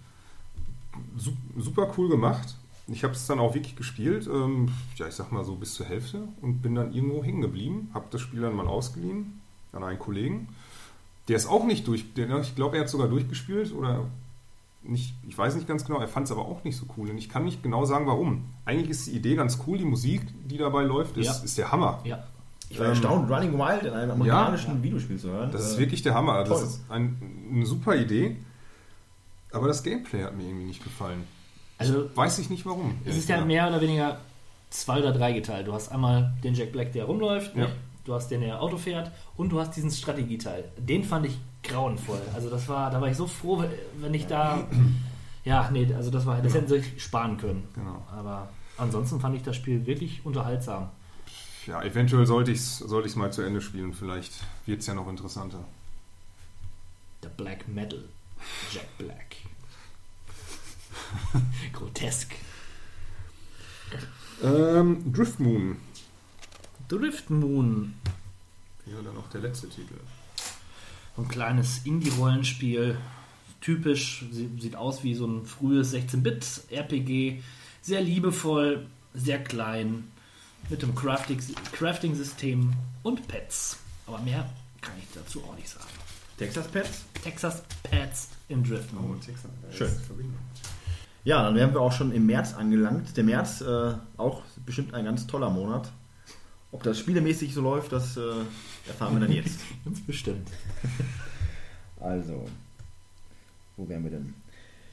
Sup- 1.18 1.34
Super 1.58 1.92
cool 1.98 2.10
gemacht. 2.10 2.56
Ich 2.88 3.04
habe 3.04 3.14
es 3.14 3.26
dann 3.28 3.40
auch 3.40 3.54
wirklich 3.56 3.76
gespielt, 3.76 4.28
ähm, 4.32 4.70
ja, 4.98 5.08
ich 5.08 5.14
sag 5.16 5.32
mal 5.32 5.46
so 5.46 5.56
bis 5.56 5.74
zur 5.76 5.86
Hälfte 5.86 6.28
und 6.42 6.62
bin 6.62 6.76
dann 6.76 6.94
irgendwo 6.94 7.24
hängen 7.24 7.42
geblieben. 7.42 7.90
Habe 7.94 8.06
das 8.12 8.22
Spiel 8.22 8.42
dann 8.42 8.56
mal 8.56 8.68
ausgeliehen 8.68 9.40
an 9.72 9.84
einen 9.84 10.00
Kollegen. 10.00 10.50
Der 11.30 11.38
ist 11.38 11.48
auch 11.48 11.66
nicht 11.66 11.88
durch, 11.88 12.14
der, 12.14 12.30
ich 12.42 12.56
glaube, 12.56 12.76
er 12.76 12.82
hat 12.82 12.90
sogar 12.90 13.08
durchgespielt 13.08 13.74
oder 13.74 14.06
nicht, 14.84 15.14
ich 15.26 15.38
weiß 15.38 15.56
nicht 15.56 15.66
ganz 15.68 15.86
genau, 15.86 16.00
er 16.02 16.10
fand 16.10 16.26
es 16.26 16.32
aber 16.34 16.46
auch 16.46 16.66
nicht 16.66 16.76
so 16.76 16.86
cool. 16.98 17.10
Und 17.10 17.18
ich 17.18 17.30
kann 17.30 17.46
nicht 17.46 17.64
genau 17.64 17.86
sagen, 17.86 18.06
warum. 18.06 18.44
Eigentlich 18.66 18.90
ist 18.90 19.08
die 19.08 19.12
Idee 19.12 19.36
ganz 19.36 19.58
cool, 19.66 19.78
die 19.78 19.86
Musik, 19.86 20.22
die 20.50 20.58
dabei 20.58 20.84
läuft, 20.84 21.16
ist, 21.16 21.26
Ja. 21.28 21.44
ist 21.46 21.58
der 21.58 21.72
Hammer. 21.72 22.02
Ja. 22.04 22.28
Ich 22.74 22.80
war 22.80 22.88
Ähm, 22.88 22.92
erstaunt, 22.94 23.30
Running 23.30 23.54
Wild 23.58 23.84
in 23.84 23.94
einem 23.94 24.12
amerikanischen 24.12 24.82
Videospiel 24.82 25.18
zu 25.20 25.30
hören. 25.30 25.52
Das 25.52 25.64
ist 25.70 25.78
wirklich 25.78 26.02
der 26.02 26.16
Hammer. 26.16 26.34
Also 26.34 26.54
Das 26.54 26.60
toll. 26.62 26.70
ist 26.70 26.82
ein, 26.90 27.48
eine 27.54 27.66
super 27.66 27.96
Idee. 27.96 28.38
Aber 29.52 29.68
das 29.68 29.84
Gameplay 29.84 30.24
hat 30.24 30.36
mir 30.36 30.44
irgendwie 30.44 30.66
nicht 30.66 30.84
gefallen. 30.84 31.24
Also 31.78 32.10
Weiß 32.16 32.40
ich 32.40 32.50
nicht 32.50 32.66
warum. 32.66 32.96
es 33.06 33.16
ist 33.18 33.30
ja 33.30 33.44
mehr 33.46 33.68
oder 33.68 33.80
weniger 33.82 34.18
zwei 34.72 35.00
oder 35.00 35.12
drei 35.12 35.34
geteilt. 35.34 35.68
Du 35.68 35.74
hast 35.74 35.90
einmal 35.92 36.34
den 36.44 36.56
Jack 36.56 36.72
Black, 36.72 36.92
der 36.94 37.06
rumläuft, 37.06 37.56
Ja. 37.56 37.68
du 38.06 38.14
hast 38.16 38.30
den, 38.30 38.42
der 38.42 38.60
Auto 38.62 38.78
fährt 38.78 39.12
und 39.38 39.52
du 39.52 39.60
hast 39.60 39.76
diesen 39.76 39.92
Strategieteil. 39.92 40.64
Den 40.78 41.04
fand 41.04 41.28
ich 41.28 41.38
grauenvoll. 41.62 42.22
Also 42.34 42.50
das 42.50 42.68
war, 42.68 42.90
da 42.90 43.00
war 43.00 43.08
ich 43.10 43.18
so 43.18 43.28
froh, 43.28 43.64
wenn 44.00 44.14
ich 44.16 44.26
da, 44.26 44.64
ja, 45.46 45.70
nee, 45.72 45.88
also 45.96 46.10
das 46.10 46.26
war, 46.26 46.42
das 46.42 46.56
hätten 46.56 46.68
sie 46.68 46.80
sich 46.80 47.04
sparen 47.04 47.38
können. 47.38 47.68
Genau. 47.76 48.02
Aber 48.12 48.50
ansonsten 48.78 49.20
fand 49.20 49.36
ich 49.36 49.44
das 49.44 49.56
Spiel 49.56 49.86
wirklich 49.86 50.26
unterhaltsam. 50.26 50.90
Ja, 51.68 51.82
eventuell 51.84 52.26
sollte 52.26 52.52
ich 52.52 52.60
es 52.60 52.80
sollte 52.80 53.08
ich's 53.08 53.16
mal 53.16 53.32
zu 53.32 53.42
Ende 53.42 53.62
spielen. 53.62 53.94
Vielleicht 53.94 54.32
wird 54.66 54.82
es 54.82 54.88
ja 54.88 54.94
noch 54.94 55.08
interessanter. 55.08 55.64
Der 57.24 57.30
Black 57.30 57.68
Metal, 57.70 58.04
Jack 58.74 58.98
Black. 58.98 59.36
Grotesk. 61.74 62.34
Ähm, 64.44 65.14
Drift 65.14 65.40
Moon. 65.40 65.78
Drift 66.90 67.30
Moon, 67.30 67.94
Ja, 68.86 69.02
dann 69.02 69.16
noch 69.16 69.30
der 69.30 69.42
letzte 69.42 69.70
Titel. 69.70 69.96
so 71.16 71.22
ein 71.22 71.28
kleines 71.28 71.86
Indie-Rollenspiel. 71.86 72.98
Typisch, 73.62 74.26
sie- 74.32 74.50
sieht 74.60 74.76
aus 74.76 75.04
wie 75.04 75.16
so 75.16 75.26
ein 75.26 75.46
frühes 75.46 75.94
16-Bit-RPG. 75.94 77.42
Sehr 77.82 78.02
liebevoll, 78.02 78.86
sehr 79.14 79.42
klein, 79.44 80.12
mit 80.70 80.82
Crafting- 80.96 81.56
Crafting-System 81.74 82.74
und 83.04 83.28
Pets. 83.28 83.78
Aber 84.08 84.20
mehr 84.20 84.50
kann 84.82 84.94
ich 84.98 85.08
dazu 85.14 85.44
auch 85.44 85.56
nicht 85.56 85.70
sagen. 85.70 85.86
Texas 86.38 86.68
Pets. 86.68 87.04
Texas 87.24 87.64
Pets 87.84 88.30
in 88.50 88.64
Drift 88.64 88.92
Moon. 88.94 89.20
Schön. 89.72 89.90
Ja, 91.24 91.44
dann 91.44 91.56
wären 91.56 91.74
wir 91.74 91.80
auch 91.80 91.92
schon 91.94 92.12
im 92.12 92.26
März 92.26 92.54
angelangt. 92.54 93.16
Der 93.16 93.24
März 93.24 93.62
äh, 93.62 93.94
auch 94.18 94.42
bestimmt 94.66 94.94
ein 94.94 95.06
ganz 95.06 95.26
toller 95.28 95.50
Monat. 95.50 95.92
Ob 96.72 96.84
das 96.84 96.98
spielemäßig 97.00 97.54
so 97.54 97.62
läuft, 97.62 97.92
das 97.92 98.18
äh, 98.18 98.22
erfahren 98.88 99.14
wir 99.14 99.22
dann 99.22 99.32
jetzt. 99.36 99.60
Ganz 99.86 100.02
bestimmt. 100.02 100.50
Also, 102.00 102.46
wo 103.78 103.88
wären 103.88 104.04
wir 104.04 104.12
denn? 104.12 104.34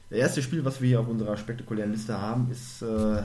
Das 0.09 0.17
erste 0.17 0.41
Spiel, 0.41 0.63
was 0.63 0.79
wir 0.79 0.87
hier 0.87 0.99
auf 1.01 1.09
unserer 1.09 1.35
spektakulären 1.35 1.91
Liste 1.91 2.17
haben, 2.17 2.49
ist 2.49 2.81
äh, 2.81 3.21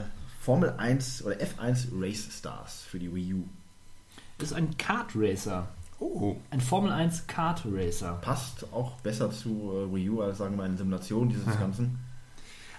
Formel 0.47 0.73
1 0.77 1.25
oder 1.25 1.35
F1 1.35 1.87
Race 1.99 2.25
Stars 2.31 2.83
für 2.89 2.99
die 2.99 3.13
Wii 3.13 3.33
U. 3.33 3.43
Das 4.37 4.51
ist 4.51 4.55
ein 4.55 4.77
Kart 4.77 5.07
Racer. 5.13 5.67
Oh, 5.99 6.37
Ein 6.51 6.61
Formel 6.61 6.89
1 6.89 7.27
Kart 7.27 7.63
Racer. 7.69 8.13
Passt 8.21 8.65
auch 8.71 8.93
besser 9.01 9.29
zu 9.29 9.49
äh, 9.73 9.93
Wii 9.93 10.09
U 10.09 10.21
als 10.21 10.37
sagen 10.37 10.55
wir 10.55 10.63
eine 10.63 10.77
Simulation 10.77 11.27
dieses 11.27 11.59
Ganzen. 11.59 11.99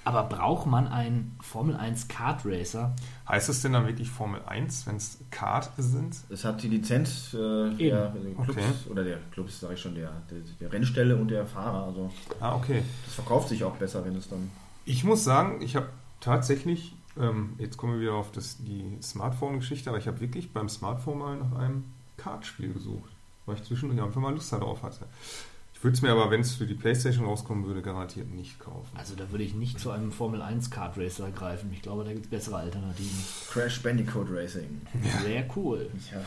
Aber 0.07 0.23
braucht 0.23 0.67
man 0.67 0.89
einen 0.89 1.37
Formel 1.43 1.77
1 1.77 2.09
Kart 2.09 2.41
Racer? 2.47 2.97
heißt 3.29 3.51
es 3.51 3.61
denn 3.61 3.75
dann 3.75 3.87
wirklich 3.87 4.09
Formel 4.09 4.41
1, 4.47 4.87
wenn 4.87 4.97
es 4.97 5.19
Kart 5.31 5.69
sind? 5.77 6.17
Es 6.31 6.47
hat 6.47 6.63
die 6.63 6.69
Lizenz 6.69 7.35
äh, 7.35 7.69
der 7.75 8.15
Clubs 8.45 8.49
Okay. 8.49 8.63
oder 8.89 9.05
der 9.05 9.19
Clubs, 9.31 9.61
sage 9.61 9.75
ich 9.75 9.81
schon, 9.83 9.95
der, 9.95 10.11
der, 10.31 10.39
der 10.59 10.73
Rennstelle 10.73 11.17
und 11.17 11.29
der 11.29 11.45
Fahrer. 11.45 11.85
Also 11.89 12.11
Ah, 12.41 12.55
okay. 12.55 12.83
das 13.05 13.13
verkauft 13.17 13.51
sich 13.51 13.63
auch 13.63 13.77
besser, 13.77 14.03
wenn 14.07 14.17
es 14.17 14.27
dann. 14.31 14.51
Ich 14.87 15.05
muss 15.05 15.23
sagen, 15.23 15.61
ich 15.61 15.77
habe 15.77 15.91
tatsächlich, 16.21 16.95
ähm, 17.21 17.55
jetzt 17.59 17.77
kommen 17.77 17.95
wir 17.95 18.01
wieder 18.01 18.15
auf 18.15 18.33
das, 18.33 18.59
die 18.59 18.99
Smartphone-Geschichte, 19.03 19.91
aber 19.91 19.99
ich 19.99 20.07
habe 20.07 20.21
wirklich 20.21 20.53
beim 20.53 20.69
Smartphone 20.69 21.19
mal 21.19 21.37
nach 21.37 21.59
einem 21.59 21.85
Kartspiel 22.17 22.73
gesucht, 22.73 23.11
weil 23.47 23.57
ich 23.57 23.65
zwischendurch 23.65 24.03
einfach 24.03 24.21
mal 24.21 24.33
Lust 24.33 24.53
darauf 24.53 24.83
hatte. 24.83 25.07
Ich 25.79 25.85
würde 25.85 25.95
es 25.95 26.03
mir 26.03 26.11
aber, 26.11 26.29
wenn 26.33 26.41
es 26.41 26.55
für 26.55 26.67
die 26.67 26.75
Playstation 26.75 27.25
rauskommen 27.25 27.65
würde, 27.65 27.83
garantiert 27.83 28.29
nicht 28.31 28.59
kaufen. 28.59 28.91
Also 28.97 29.15
da 29.15 29.31
würde 29.31 29.45
ich 29.45 29.55
nicht 29.55 29.79
zu 29.79 29.93
einem 29.93 30.11
Formel 30.11 30.43
1 30.43 30.73
Kart 30.73 30.99
Racer 30.99 31.31
greifen. 31.31 31.71
Ich 31.73 31.83
glaube, 31.83 32.03
da 32.03 32.13
gibt 32.13 32.25
es 32.25 32.31
bessere 32.31 32.57
Alternativen. 32.57 33.25
Crash 33.49 33.81
Bandicoot 33.81 34.27
Racing. 34.29 34.81
Sehr 35.23 35.49
cool. 35.55 35.89
Ja. 36.11 36.21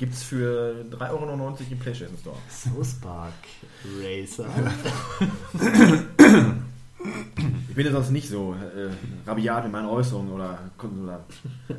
Gibt 0.00 0.12
es 0.12 0.24
für 0.24 0.84
3,99 0.90 1.10
Euro 1.12 1.56
im 1.70 1.78
PlayStation 1.78 2.18
Store. 2.18 2.36
South 2.50 2.94
Park 2.94 3.32
Racer. 4.02 4.46
Ich 7.68 7.74
bin 7.74 7.86
ja 7.86 7.92
sonst 7.92 8.10
nicht 8.10 8.28
so 8.28 8.54
äh, 8.54 8.90
rabiat 9.28 9.64
in 9.66 9.70
meinen 9.72 9.86
Äußerungen 9.88 10.32
oder, 10.32 10.58
oder 10.78 11.24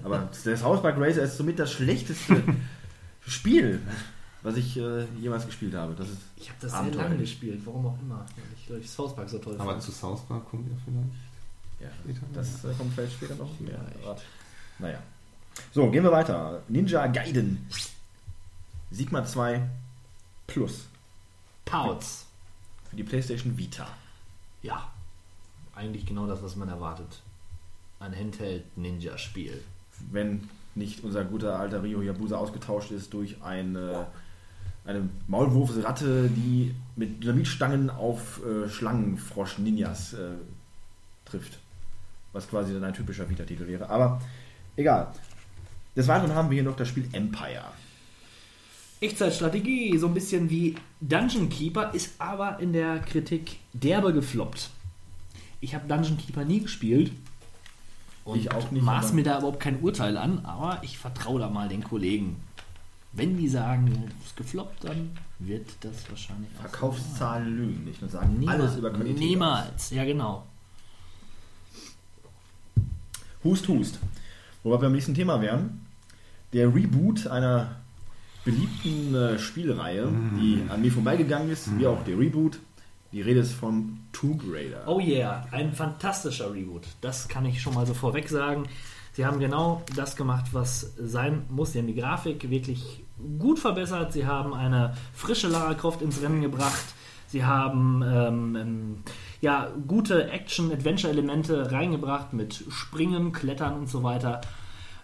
aber 0.03 0.29
das 0.43 0.63
House 0.63 0.81
Park 0.81 0.97
Racer 0.99 1.23
ist 1.23 1.37
somit 1.37 1.57
das 1.57 1.71
schlechteste 1.71 2.41
Spiel, 3.27 3.81
was 4.43 4.55
ich 4.57 4.77
äh, 4.77 5.05
jemals 5.19 5.45
gespielt 5.45 5.73
habe. 5.73 5.95
Das 5.95 6.09
ist 6.09 6.17
Ich 6.35 6.49
habe 6.49 6.57
das 6.61 6.71
sehr 6.71 6.79
Abenteuer. 6.81 7.03
lange 7.03 7.17
gespielt, 7.17 7.61
warum 7.65 7.87
auch 7.87 7.97
immer. 8.01 8.25
Ich, 8.59 8.67
glaube 8.67 8.81
ich, 8.81 8.89
South 8.89 9.15
Park 9.15 9.29
so 9.29 9.39
toll 9.39 9.55
Aber 9.57 9.71
fand. 9.71 9.81
zu 9.83 9.91
South 9.91 10.21
Park 10.27 10.49
kommt 10.49 10.67
ihr 10.67 10.77
vielleicht? 10.83 11.09
Ja, 11.79 12.21
das 12.33 12.63
äh, 12.65 12.73
kommt 12.77 12.93
vielleicht 12.93 13.13
später 13.13 13.35
noch 13.35 13.59
mehr. 13.59 13.79
Aber, 14.03 14.17
naja. 14.79 14.99
So, 15.73 15.89
gehen 15.89 16.03
wir 16.03 16.11
weiter. 16.11 16.61
Ninja 16.67 17.07
Gaiden. 17.07 17.65
Sigma 18.91 19.25
2 19.25 19.61
Plus 20.47 20.87
Pouts. 21.65 22.25
für 22.89 22.95
die 22.95 23.03
PlayStation 23.03 23.57
Vita. 23.57 23.87
Ja, 24.61 24.91
eigentlich 25.75 26.05
genau 26.05 26.27
das, 26.27 26.41
was 26.41 26.55
man 26.55 26.69
erwartet. 26.69 27.21
Ein 27.99 28.15
Handheld-Ninja-Spiel. 28.15 29.61
Wenn 30.11 30.49
nicht 30.75 31.03
unser 31.03 31.23
guter 31.23 31.59
alter 31.59 31.83
Rio 31.83 32.01
Yabusa 32.01 32.37
ausgetauscht 32.37 32.91
ist 32.91 33.13
durch 33.13 33.41
eine, 33.41 34.07
eine 34.85 35.09
Maulwurfsratte, 35.27 36.29
die 36.29 36.75
mit 36.95 37.23
Dynamitstangen 37.23 37.89
auf 37.89 38.41
äh, 38.45 38.69
Schlangenfrosch-Ninjas 38.69 40.13
äh, 40.13 40.31
trifft. 41.25 41.59
Was 42.33 42.49
quasi 42.49 42.73
dann 42.73 42.83
ein 42.83 42.93
typischer 42.93 43.29
Vita-Titel 43.29 43.67
wäre. 43.67 43.89
Aber 43.89 44.21
egal. 44.75 45.13
Des 45.95 46.07
Weiteren 46.09 46.35
haben 46.35 46.49
wir 46.49 46.55
hier 46.55 46.63
noch 46.63 46.75
das 46.75 46.89
Spiel 46.89 47.07
Empire. 47.13 47.63
Echtzeitstrategie, 48.99 49.97
so 49.97 50.07
ein 50.07 50.13
bisschen 50.13 50.49
wie 50.49 50.75
Dungeon 50.99 51.49
Keeper, 51.49 51.93
ist 51.93 52.19
aber 52.19 52.59
in 52.59 52.73
der 52.73 52.99
Kritik 52.99 53.59
derbe 53.73 54.11
gefloppt. 54.13 54.69
Ich 55.65 55.73
habe 55.73 55.87
Dungeon 55.87 56.15
Keeper 56.19 56.45
nie 56.45 56.59
gespielt. 56.59 57.11
Und 58.23 58.37
Ich 58.37 58.51
auch 58.51 58.69
nicht, 58.69 58.83
maß 58.83 59.13
mir 59.13 59.23
da 59.23 59.39
überhaupt 59.39 59.59
kein 59.59 59.79
Urteil 59.81 60.15
an, 60.15 60.45
aber 60.45 60.77
ich 60.83 60.99
vertraue 60.99 61.39
da 61.39 61.49
mal 61.49 61.67
den 61.67 61.83
Kollegen. 61.83 62.35
Wenn 63.13 63.35
die 63.35 63.47
sagen, 63.47 64.11
es 64.19 64.27
ist 64.27 64.37
gefloppt, 64.37 64.83
dann 64.83 65.17
wird 65.39 65.67
das 65.81 66.07
wahrscheinlich 66.07 66.51
auch 66.51 66.63
so 66.65 66.69
Verkaufszahlen 66.69 67.57
lügen 67.57 67.83
nicht 67.83 67.99
und 68.03 68.11
sagen 68.11 68.37
sein. 68.39 68.49
alles 68.49 68.75
über 68.77 68.91
Qualität. 68.91 69.17
Niemals, 69.17 69.89
ja 69.89 70.05
genau. 70.05 70.45
Hust, 73.43 73.67
hust. 73.67 73.99
Wobei 74.61 74.75
wir 74.75 74.81
beim 74.81 74.91
nächsten 74.91 75.15
Thema 75.15 75.41
wären. 75.41 75.83
Der 76.53 76.73
Reboot 76.73 77.25
einer 77.25 77.77
beliebten 78.43 79.15
äh, 79.15 79.39
Spielreihe, 79.39 80.11
die 80.39 80.61
an 80.69 80.81
mir 80.81 80.91
vorbeigegangen 80.91 81.49
ist, 81.49 81.75
wie 81.79 81.87
auch 81.87 82.03
der 82.03 82.19
Reboot. 82.19 82.59
Die 83.15 83.21
Rede 83.21 83.39
ist 83.39 83.53
von 83.53 83.97
Tomb 84.11 84.43
Raider. 84.45 84.83
Oh 84.87 84.99
yeah, 84.99 85.47
ein 85.51 85.71
fantastischer 85.71 86.53
Reboot. 86.53 86.85
Das 86.99 87.29
kann 87.29 87.45
ich 87.45 87.61
schon 87.61 87.73
mal 87.73 87.85
so 87.85 87.93
vorweg 87.93 88.27
sagen. 88.27 88.67
Sie 89.13 89.25
haben 89.25 89.39
genau 89.39 89.83
das 89.95 90.17
gemacht, 90.17 90.47
was 90.51 90.91
sein 90.97 91.43
muss. 91.47 91.71
Sie 91.71 91.79
haben 91.79 91.87
die 91.87 91.95
Grafik 91.95 92.49
wirklich 92.49 93.05
gut 93.39 93.57
verbessert. 93.57 94.11
Sie 94.11 94.27
haben 94.27 94.53
eine 94.53 94.97
frische 95.13 95.47
Lara 95.47 95.75
Croft 95.75 96.01
ins 96.01 96.21
Rennen 96.21 96.41
gebracht. 96.41 96.83
Sie 97.27 97.45
haben 97.45 98.03
ähm, 98.05 98.55
ähm, 98.57 99.03
ja, 99.39 99.71
gute 99.87 100.29
Action-Adventure-Elemente 100.29 101.71
reingebracht 101.71 102.33
mit 102.33 102.65
Springen, 102.67 103.31
Klettern 103.31 103.75
und 103.75 103.87
so 103.87 104.03
weiter. 104.03 104.41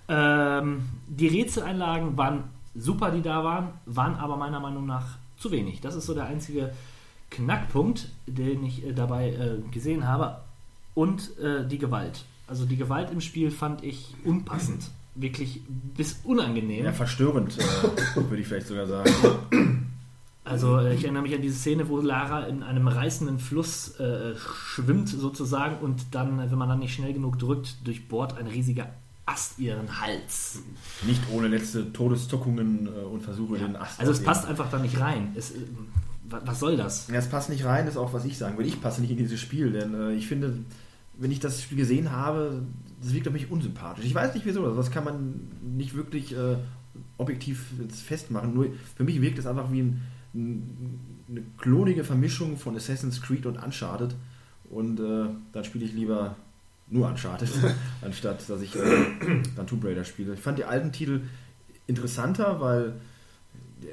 Ähm, 0.09 0.89
die 1.07 1.30
Rätseleinlagen 1.30 2.18
waren 2.18 2.43
super, 2.76 3.09
die 3.12 3.22
da 3.22 3.45
waren, 3.45 3.70
waren 3.86 4.16
aber 4.16 4.36
meiner 4.36 4.59
Meinung 4.59 4.86
nach 4.86 5.18
zu 5.38 5.49
wenig. 5.49 5.80
Das 5.80 5.95
ist 5.95 6.07
so 6.07 6.14
der 6.14 6.26
einzige 6.26 6.74
Knackpunkt, 7.32 8.10
den 8.28 8.64
ich 8.64 8.86
äh, 8.86 8.94
dabei 8.94 9.30
äh, 9.32 9.72
gesehen 9.72 10.08
habe. 10.08 10.38
Und 10.94 11.38
äh, 11.40 11.66
die 11.66 11.78
Gewalt. 11.78 12.26
Also 12.48 12.66
die 12.66 12.76
Gewalt 12.76 13.12
im 13.12 13.22
Spiel 13.22 13.50
fand 13.50 13.84
ich 13.84 14.14
unpassend. 14.24 14.84
Wirklich 15.16 15.62
bis 15.96 16.20
unangenehm. 16.24 16.86
Ja, 16.86 16.92
verstörend, 16.92 17.58
würde 18.16 18.38
ich 18.38 18.48
vielleicht 18.48 18.68
sogar 18.68 18.88
sagen. 18.88 19.92
Also 20.44 20.80
ich 20.80 21.04
erinnere 21.04 21.24
mich 21.24 21.36
an 21.36 21.42
diese 21.42 21.58
Szene, 21.58 21.88
wo 21.88 22.00
Lara 22.00 22.46
in 22.46 22.64
einem 22.64 22.88
reißenden 22.88 23.40
Fluss 23.40 24.00
äh, 24.00 24.36
schwimmt 24.36 25.10
sozusagen 25.10 25.78
und 25.78 26.02
dann, 26.12 26.40
wenn 26.40 26.58
man 26.58 26.68
dann 26.68 26.80
nicht 26.80 26.94
schnell 26.94 27.14
genug 27.14 27.40
drückt, 27.40 27.86
durchbohrt 27.86 28.38
ein 28.38 28.48
riesiger 28.48 28.90
Ast 29.26 29.60
ihren 29.60 30.02
Hals. 30.02 30.62
Nicht 31.04 31.22
ohne 31.32 31.48
letzte 31.48 31.94
Todeszuckungen 31.94 32.88
und 32.88 33.22
Versuche, 33.22 33.60
den 33.60 33.76
Ast 33.76 34.00
Also 34.00 34.12
es 34.12 34.24
passt 34.24 34.46
einfach 34.46 34.70
da 34.70 34.80
nicht 34.80 35.00
rein. 35.00 35.32
Es, 35.36 35.54
was 36.32 36.60
soll 36.60 36.78
das? 36.78 37.08
Ja, 37.08 37.16
es 37.16 37.28
passt 37.28 37.50
nicht 37.50 37.66
rein, 37.66 37.88
ist 37.88 37.98
auch 37.98 38.14
was 38.14 38.26
ich 38.26 38.38
sagen 38.38 38.58
würde. 38.58 38.70
Ich 38.70 38.82
passe 38.82 39.02
nicht 39.02 39.12
in 39.12 39.18
dieses 39.18 39.40
Spiel, 39.40 39.72
denn 39.72 39.94
äh, 39.94 40.14
ich 40.14 40.28
finde, 40.28 40.60
wenn 41.18 41.32
ich 41.32 41.40
das 41.40 41.62
Spiel 41.62 41.78
gesehen 41.78 42.12
habe, 42.12 42.62
das 43.02 43.14
wirkt 43.14 43.28
auf 43.28 43.34
mich 43.34 43.52
unsympathisch. 43.52 44.06
Ich 44.06 44.16
weiß 44.16 44.34
nicht 44.34 44.46
wieso, 44.46 44.64
also 44.64 44.78
das 44.78 44.92
kann 44.92 45.04
man 45.04 45.48
nicht 45.62 45.96
wirklich 45.96 46.36
äh, 46.36 46.56
objektiv 47.18 47.66
festmachen. 48.06 48.54
Nur 48.54 48.68
für 48.96 49.04
mich 49.04 49.22
wirkt 49.22 49.40
es 49.40 49.46
einfach 49.46 49.72
wie 49.72 49.82
ein, 49.82 50.02
ein, 50.34 51.00
eine 51.30 51.42
klonige 51.58 52.04
Vermischung 52.04 52.58
von 52.58 52.76
Assassin's 52.76 53.22
Creed 53.22 53.46
und 53.46 53.62
Uncharted. 53.64 54.16
Und 54.70 55.00
äh, 55.00 55.26
dann 55.52 55.64
spiele 55.64 55.86
ich 55.86 55.94
lieber 55.94 56.36
nur 56.90 57.08
Uncharted, 57.08 57.50
anstatt 58.02 58.48
dass 58.50 58.62
ich 58.62 58.76
äh, 58.76 59.06
dann 59.56 59.68
Tomb 59.68 59.84
Raider 59.84 60.04
spiele. 60.04 60.34
Ich 60.34 60.40
fand 60.40 60.58
die 60.58 60.66
alten 60.66 60.92
Titel 60.92 61.22
interessanter, 61.88 62.60
weil 62.60 62.94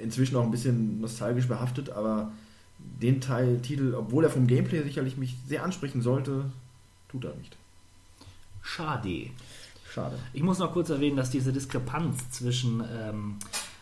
inzwischen 0.02 0.36
auch 0.36 0.44
ein 0.44 0.50
bisschen 0.50 1.00
nostalgisch 1.00 1.46
behaftet, 1.46 1.90
aber 1.90 2.32
den 2.78 3.20
Teil 3.20 3.60
Titel, 3.60 3.94
obwohl 3.94 4.24
er 4.24 4.30
vom 4.30 4.46
Gameplay 4.46 4.82
sicherlich 4.82 5.16
mich 5.16 5.36
sehr 5.46 5.64
ansprechen 5.64 6.02
sollte, 6.02 6.44
tut 7.08 7.24
er 7.24 7.34
nicht. 7.34 7.56
Schade. 8.62 9.30
Schade. 9.90 10.18
Ich 10.32 10.42
muss 10.42 10.58
noch 10.58 10.72
kurz 10.72 10.90
erwähnen, 10.90 11.16
dass 11.16 11.30
diese 11.30 11.52
Diskrepanz 11.52 12.30
zwischen 12.30 12.84
ähm, 12.92 13.36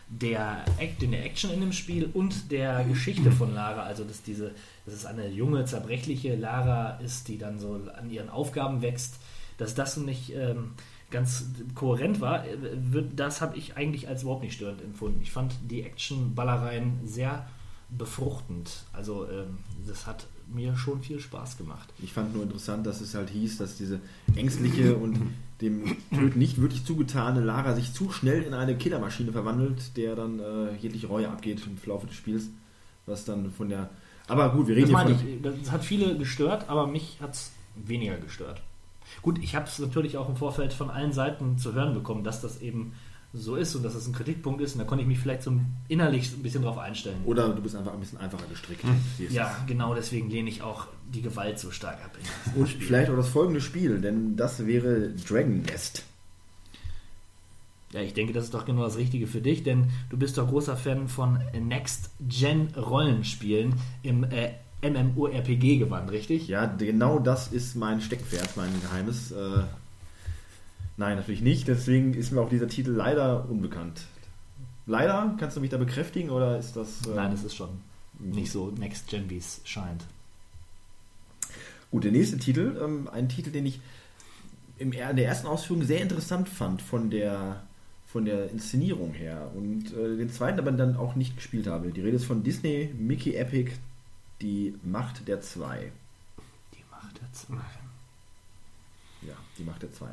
der, 0.07 0.63
Act, 0.77 1.01
der 1.01 1.25
Action 1.25 1.51
in 1.51 1.59
dem 1.59 1.73
Spiel 1.73 2.09
und 2.13 2.51
der 2.51 2.85
Geschichte 2.85 3.31
von 3.31 3.53
Lara, 3.53 3.83
also 3.83 4.03
dass 4.03 4.23
diese, 4.23 4.51
dass 4.85 4.95
es 4.95 5.05
eine 5.05 5.27
junge, 5.27 5.65
zerbrechliche 5.65 6.35
Lara 6.35 6.97
ist, 6.99 7.27
die 7.27 7.37
dann 7.37 7.59
so 7.59 7.79
an 7.97 8.09
ihren 8.09 8.29
Aufgaben 8.29 8.81
wächst, 8.81 9.15
dass 9.57 9.75
das 9.75 9.97
nicht 9.97 10.33
ähm, 10.33 10.71
ganz 11.09 11.45
kohärent 11.75 12.21
war, 12.21 12.45
äh, 12.45 12.57
das 13.15 13.41
habe 13.41 13.57
ich 13.57 13.77
eigentlich 13.77 14.07
als 14.07 14.23
überhaupt 14.23 14.43
nicht 14.43 14.53
störend 14.53 14.81
empfunden. 14.81 15.21
Ich 15.21 15.31
fand 15.31 15.55
die 15.69 15.83
Action-Ballereien 15.83 16.99
sehr 17.05 17.47
befruchtend. 17.89 18.83
Also 18.93 19.27
ähm, 19.29 19.59
das 19.87 20.05
hat 20.07 20.27
mir 20.53 20.75
schon 20.77 21.01
viel 21.01 21.19
Spaß 21.19 21.57
gemacht. 21.57 21.89
Ich 22.01 22.13
fand 22.13 22.33
nur 22.33 22.43
interessant, 22.43 22.85
dass 22.85 23.01
es 23.01 23.15
halt 23.15 23.29
hieß, 23.29 23.57
dass 23.57 23.77
diese 23.77 23.99
ängstliche 24.35 24.95
und 24.95 25.19
dem 25.61 25.97
Töten 26.13 26.39
nicht 26.39 26.61
wirklich 26.61 26.85
zugetane 26.85 27.41
Lara 27.41 27.75
sich 27.75 27.93
zu 27.93 28.11
schnell 28.11 28.43
in 28.43 28.53
eine 28.53 28.77
Killermaschine 28.77 29.31
verwandelt, 29.31 29.97
der 29.97 30.15
dann 30.15 30.39
äh, 30.39 30.75
jegliche 30.75 31.07
Reue 31.07 31.29
abgeht 31.29 31.61
im 31.65 31.77
Verlauf 31.77 32.05
des 32.05 32.15
Spiels, 32.15 32.49
was 33.05 33.25
dann 33.25 33.51
von 33.51 33.69
der... 33.69 33.89
Aber 34.27 34.51
gut, 34.51 34.67
wir 34.67 34.75
reden 34.75 34.91
Das 34.91 35.05
hier 35.05 35.15
von... 35.15 35.27
ich, 35.27 35.41
das 35.63 35.71
hat 35.71 35.83
viele 35.83 36.17
gestört, 36.17 36.69
aber 36.69 36.87
mich 36.87 37.17
hat 37.21 37.33
es 37.33 37.51
weniger 37.75 38.17
gestört. 38.17 38.61
Gut, 39.21 39.39
ich 39.41 39.55
habe 39.55 39.65
es 39.65 39.79
natürlich 39.79 40.17
auch 40.17 40.29
im 40.29 40.35
Vorfeld 40.35 40.73
von 40.73 40.89
allen 40.89 41.13
Seiten 41.13 41.57
zu 41.57 41.73
hören 41.73 41.93
bekommen, 41.93 42.23
dass 42.23 42.41
das 42.41 42.61
eben 42.61 42.93
so 43.33 43.55
ist 43.55 43.75
und 43.75 43.83
dass 43.83 43.93
das 43.93 44.07
ein 44.07 44.13
Kritikpunkt 44.13 44.61
ist 44.61 44.73
und 44.73 44.79
da 44.79 44.85
konnte 44.85 45.01
ich 45.01 45.07
mich 45.07 45.19
vielleicht 45.19 45.43
so 45.43 45.51
innerlich 45.87 46.31
ein 46.33 46.41
bisschen 46.41 46.63
drauf 46.63 46.77
einstellen. 46.77 47.17
Oder 47.25 47.49
du 47.49 47.61
bist 47.61 47.75
einfach 47.75 47.93
ein 47.93 47.99
bisschen 47.99 48.19
einfacher 48.19 48.47
gestrickt. 48.47 48.83
Es 49.19 49.33
Ja, 49.33 49.55
genau 49.67 49.93
deswegen 49.93 50.29
lehne 50.29 50.49
ich 50.49 50.61
auch 50.61 50.87
die 51.13 51.21
Gewalt 51.21 51.59
so 51.59 51.71
stark 51.71 52.03
ab. 52.03 52.17
Und 52.55 52.69
Spiel. 52.69 52.87
vielleicht 52.87 53.09
auch 53.09 53.17
das 53.17 53.29
folgende 53.29 53.61
Spiel, 53.61 53.99
denn 53.99 54.35
das 54.37 54.65
wäre 54.65 55.09
Dragon 55.09 55.61
Nest. 55.61 56.03
Ja, 57.93 58.01
ich 58.01 58.13
denke, 58.13 58.33
das 58.33 58.43
ist 58.45 58.53
doch 58.53 58.65
genau 58.65 58.83
das 58.83 58.97
Richtige 58.97 59.27
für 59.27 59.39
dich, 59.39 59.63
denn 59.63 59.87
du 60.09 60.17
bist 60.17 60.37
doch 60.37 60.49
großer 60.49 60.75
Fan 60.75 61.07
von 61.07 61.39
Next-Gen-Rollenspielen 61.57 63.75
im 64.03 64.25
äh, 64.25 64.49
MMORPG-Gewand, 64.81 66.11
richtig? 66.11 66.47
Ja, 66.47 66.65
genau 66.65 67.19
das 67.19 67.47
ist 67.47 67.75
mein 67.75 68.01
Steckpferd, 68.01 68.55
mein 68.55 68.69
Geheimes. 68.81 69.31
Äh, 69.31 69.63
nein, 70.97 71.17
natürlich 71.17 71.41
nicht. 71.41 71.67
Deswegen 71.67 72.13
ist 72.13 72.31
mir 72.31 72.41
auch 72.41 72.49
dieser 72.49 72.67
Titel 72.67 72.91
leider 72.91 73.49
unbekannt. 73.49 74.01
Leider? 74.85 75.35
Kannst 75.39 75.57
du 75.57 75.61
mich 75.61 75.69
da 75.69 75.77
bekräftigen 75.77 76.29
oder 76.29 76.57
ist 76.57 76.75
das. 76.75 77.05
Äh, 77.07 77.15
Nein, 77.15 77.33
es 77.33 77.43
ist 77.43 77.55
schon 77.55 77.69
nicht 78.19 78.51
so 78.51 78.71
Next-Gen, 78.71 79.29
wie 79.29 79.37
es 79.37 79.61
scheint. 79.63 80.05
Gut, 81.91 82.03
der 82.03 82.11
nächste 82.11 82.37
Titel, 82.37 82.79
ähm, 82.83 83.09
ein 83.11 83.29
Titel, 83.29 83.51
den 83.51 83.65
ich 83.65 83.79
in 84.77 84.91
der 84.91 85.25
ersten 85.25 85.47
Ausführung 85.47 85.83
sehr 85.83 86.01
interessant 86.01 86.49
fand 86.49 86.81
von 86.81 87.09
der, 87.09 87.63
von 88.05 88.25
der 88.25 88.51
Inszenierung 88.51 89.13
her 89.13 89.51
und 89.55 89.93
äh, 89.93 90.17
den 90.17 90.29
zweiten 90.29 90.59
aber 90.59 90.71
dann 90.71 90.95
auch 90.95 91.15
nicht 91.15 91.35
gespielt 91.35 91.67
habe. 91.67 91.91
Die 91.91 92.01
Rede 92.01 92.17
ist 92.17 92.25
von 92.25 92.43
Disney 92.43 92.93
Mickey 92.97 93.35
Epic, 93.35 93.71
die 94.41 94.75
Macht 94.83 95.27
der 95.27 95.41
Zwei. 95.41 95.91
Die 96.73 96.83
Macht 96.91 97.21
der 97.21 97.31
Zwei. 97.33 97.55
Ja, 99.21 99.35
die 99.57 99.63
Macht 99.63 99.81
der 99.81 99.91
Zwei. 99.91 100.09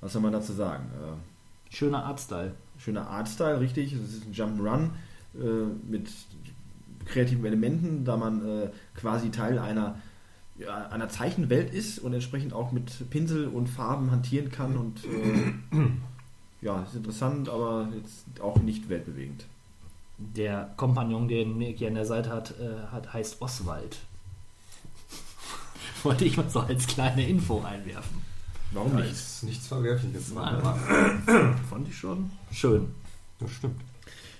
Was 0.00 0.12
soll 0.12 0.22
man 0.22 0.32
dazu 0.32 0.52
sagen? 0.52 0.90
Äh, 0.94 1.16
Schöner 1.74 2.04
Artstyle. 2.04 2.54
schöner 2.78 3.08
Artstyle, 3.08 3.60
richtig. 3.60 3.92
Es 3.92 4.14
ist 4.14 4.26
ein 4.26 4.32
Jump'n'Run 4.32 4.90
äh, 5.34 5.66
mit 5.90 6.08
kreativen 7.04 7.44
Elementen, 7.44 8.04
da 8.04 8.16
man 8.16 8.46
äh, 8.46 8.70
quasi 8.94 9.30
Teil 9.30 9.58
einer, 9.58 9.98
ja, 10.58 10.88
einer 10.88 11.08
Zeichenwelt 11.08 11.72
ist 11.72 11.98
und 11.98 12.12
entsprechend 12.14 12.52
auch 12.52 12.72
mit 12.72 13.10
Pinsel 13.10 13.48
und 13.48 13.68
Farben 13.68 14.10
hantieren 14.10 14.50
kann 14.50 14.76
und 14.76 15.04
äh, 15.04 15.52
ja, 16.62 16.82
ist 16.82 16.94
interessant, 16.94 17.48
aber 17.48 17.88
jetzt 17.96 18.40
auch 18.40 18.56
nicht 18.62 18.88
weltbewegend. 18.88 19.44
Der 20.18 20.72
Kompagnon, 20.76 21.28
den 21.28 21.58
Mickey 21.58 21.86
an 21.86 21.94
der 21.94 22.06
Seite 22.06 22.30
hat, 22.30 22.54
äh, 22.58 22.86
hat 22.90 23.12
heißt 23.12 23.40
Oswald. 23.42 23.98
wollte 26.02 26.24
ich 26.24 26.36
mal 26.36 26.48
so 26.48 26.60
als 26.60 26.86
kleine 26.86 27.26
Info 27.28 27.62
einwerfen. 27.62 28.22
Warum 28.72 28.92
Da 28.92 28.98
nicht? 29.00 29.12
ist 29.12 29.42
nichts 29.44 29.66
Verwerfliches. 29.66 30.36
Aber 30.36 30.74
fand 31.70 31.88
ich 31.88 31.96
schon 31.96 32.30
schön. 32.50 32.88
Das 33.38 33.50
stimmt. 33.52 33.80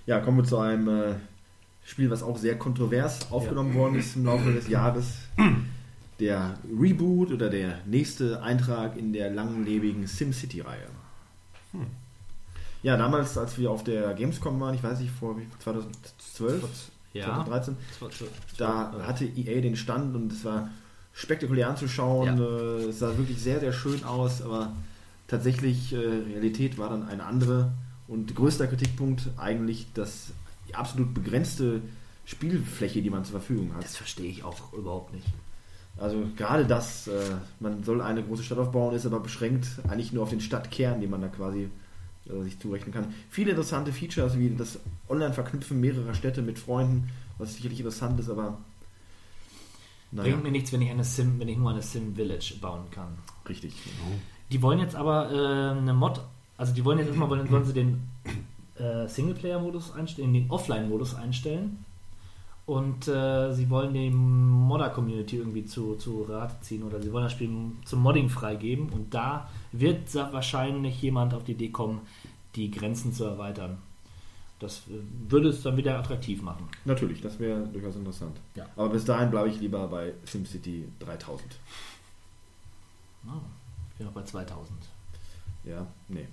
Ja, 0.07 0.20
kommen 0.20 0.39
wir 0.39 0.45
zu 0.45 0.59
einem 0.59 0.89
äh, 0.89 1.14
Spiel, 1.85 2.11
was 2.11 2.22
auch 2.22 2.39
sehr 2.39 2.59
kontrovers 2.59 3.31
aufgenommen 3.31 3.74
worden 3.74 3.97
ist 3.97 4.16
im 4.16 4.24
Laufe 4.24 4.53
des 4.53 4.68
Jahres. 4.68 5.14
Der 6.18 6.59
Reboot 6.81 7.31
oder 7.31 7.51
der 7.51 7.81
nächste 7.85 8.43
Eintrag 8.43 8.97
in 8.97 9.12
der 9.12 9.29
langlebigen 9.31 10.07
SimCity-Reihe. 10.07 10.89
Ja, 12.83 12.97
damals, 12.97 13.37
als 13.37 13.59
wir 13.59 13.70
auf 13.70 13.85
der 13.85 14.14
Gamescom 14.14 14.61
waren, 14.61 14.74
ich 14.74 14.83
weiß 14.83 15.01
nicht, 15.01 15.11
vor 15.12 15.37
wie- 15.39 15.47
2012, 15.61 16.62
Ja. 17.12 17.24
2013, 17.27 17.77
da 18.59 18.93
hatte 19.07 19.24
EA 19.24 19.61
den 19.61 19.77
Stand 19.77 20.14
und 20.14 20.33
es 20.33 20.45
war 20.45 20.70
spektakulär 21.12 21.68
anzuschauen. 21.70 22.39
Ja. 22.39 22.45
äh, 22.45 22.89
Es 22.89 22.99
sah 23.01 23.16
wirklich 23.16 23.41
sehr, 23.43 23.61
sehr 23.61 23.72
schön 23.72 24.05
aus, 24.05 24.43
aber 24.43 24.72
tatsächlich 25.27 25.93
äh, 25.93 25.97
Realität 25.97 26.79
war 26.79 26.91
dann 26.91 27.09
eine 27.09 27.24
andere. 27.24 27.72
Und 28.09 28.37
größter 28.37 28.66
Kritikpunkt 28.68 29.31
eigentlich 29.37 29.87
das 29.95 30.29
die 30.68 30.74
absolut 30.74 31.12
begrenzte 31.14 31.81
Spielfläche, 32.24 33.03
die 33.03 33.11
man 33.11 33.24
zur 33.24 33.41
Verfügung 33.41 33.74
hat. 33.74 33.83
Das 33.85 33.97
verstehe 33.97 34.29
ich 34.31 34.45
auch 34.45 34.72
überhaupt 34.72 35.12
nicht. 35.14 35.27
Also 35.97 36.18
gerade 36.37 36.66
das, 36.66 37.09
äh, 37.09 37.12
man 37.61 37.83
soll 37.83 38.03
eine 38.03 38.22
große 38.22 38.43
Stadt 38.43 38.59
aufbauen, 38.59 38.95
ist 38.95 39.07
aber 39.07 39.20
beschränkt 39.20 39.66
eigentlich 39.89 40.12
nur 40.12 40.22
auf 40.24 40.31
den 40.31 40.41
Stadtkern, 40.41 41.01
den 41.01 41.09
man 41.11 41.22
da 41.22 41.29
quasi 41.29 41.68
sich 42.43 42.59
zurechnen 42.59 42.93
kann. 42.93 43.14
Viele 43.31 43.51
interessante 43.51 43.93
Features, 43.93 44.39
wie 44.39 44.51
das 44.51 44.79
Online-Verknüpfen 45.09 45.81
mehrerer 45.81 46.14
Städte 46.14 46.43
mit 46.43 46.59
Freunden, 46.59 47.11
was 47.39 47.55
sicherlich 47.55 47.81
interessant 47.81 48.18
ist, 48.20 48.29
aber 48.29 48.59
naja, 50.12 50.31
Bringt 50.31 50.45
mir 50.45 50.51
nichts, 50.51 50.72
wenn 50.72 50.83
ich 50.83 50.91
eine 50.91 51.05
Sim, 51.05 51.39
wenn 51.39 51.49
ich 51.49 51.59
nur 51.59 51.70
eine 51.70 51.83
Sim 51.83 52.14
Village 52.14 52.55
bauen 52.61 52.85
kann. 52.91 53.18
richtig. 53.49 53.74
Die 54.53 54.62
wollen 54.62 54.79
jetzt 54.79 54.95
aber 54.95 55.31
äh, 55.33 55.79
eine 55.79 55.93
Mod, 55.93 56.20
also 56.57 56.72
die 56.72 56.85
wollen 56.85 56.99
jetzt 56.99 57.09
erstmal 57.09 57.29
wollen, 57.29 57.51
wollen 57.51 57.64
sie 57.64 57.72
den 57.72 58.09
äh, 58.77 59.09
Singleplayer-Modus 59.09 59.93
einstellen, 59.93 60.33
den 60.33 60.51
Offline-Modus 60.51 61.14
einstellen. 61.16 61.85
Und 62.67 63.07
äh, 63.07 63.53
sie 63.53 63.71
wollen 63.71 63.95
die 63.95 64.11
Modder-Community 64.11 65.37
irgendwie 65.37 65.64
zu, 65.64 65.95
zu 65.95 66.25
Rate 66.25 66.57
ziehen 66.62 66.83
oder 66.83 67.01
sie 67.01 67.12
wollen 67.12 67.23
das 67.23 67.33
Spiel 67.33 67.49
zum 67.85 68.03
Modding 68.03 68.29
freigeben 68.29 68.89
und 68.89 69.14
da 69.14 69.49
wird 69.71 70.12
wahrscheinlich 70.14 71.01
jemand 71.01 71.33
auf 71.33 71.45
die 71.45 71.53
Idee 71.53 71.69
kommen, 71.69 72.01
die 72.57 72.73
Grenzen 72.73 73.12
zu 73.12 73.25
erweitern. 73.25 73.79
Das 74.59 74.79
äh, 74.89 74.99
würde 75.29 75.51
es 75.51 75.62
dann 75.62 75.77
wieder 75.77 75.97
attraktiv 75.97 76.43
machen. 76.43 76.69
Natürlich, 76.85 77.21
das 77.21 77.39
wäre 77.39 77.67
durchaus 77.69 77.95
interessant. 77.95 78.37
Ja. 78.57 78.67
Aber 78.75 78.89
bis 78.89 79.05
dahin 79.05 79.31
bleibe 79.31 79.49
ich 79.49 79.61
lieber 79.61 79.87
bei 79.87 80.14
SimCity 80.25 80.89
3000. 80.99 81.45
Ah, 83.29 83.33
ich 83.91 83.99
bin 83.99 84.07
noch 84.07 84.14
bei 84.14 84.23
2000. 84.23 84.77
Ja, 85.64 85.87
nee. 86.09 86.27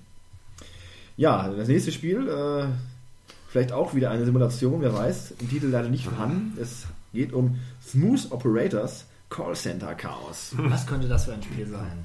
Ja, 1.18 1.48
das 1.50 1.68
nächste 1.68 1.92
Spiel, 1.92 2.28
äh, 2.28 2.68
vielleicht 3.54 3.72
auch 3.72 3.94
wieder 3.94 4.10
eine 4.10 4.26
Simulation, 4.26 4.82
wer 4.82 4.96
weiß, 4.96 5.36
im 5.40 5.48
Titel 5.48 5.68
leider 5.68 5.88
nicht 5.88 6.06
vorhanden. 6.06 6.58
Es 6.60 6.88
geht 7.14 7.34
um 7.34 7.60
Smooth 7.86 8.32
Operators 8.32 9.06
Callcenter 9.30 9.94
Chaos. 9.94 10.56
Was 10.58 10.88
könnte 10.88 11.08
das 11.08 11.26
für 11.26 11.34
ein 11.34 11.44
Spiel 11.44 11.68
sein? 11.68 12.04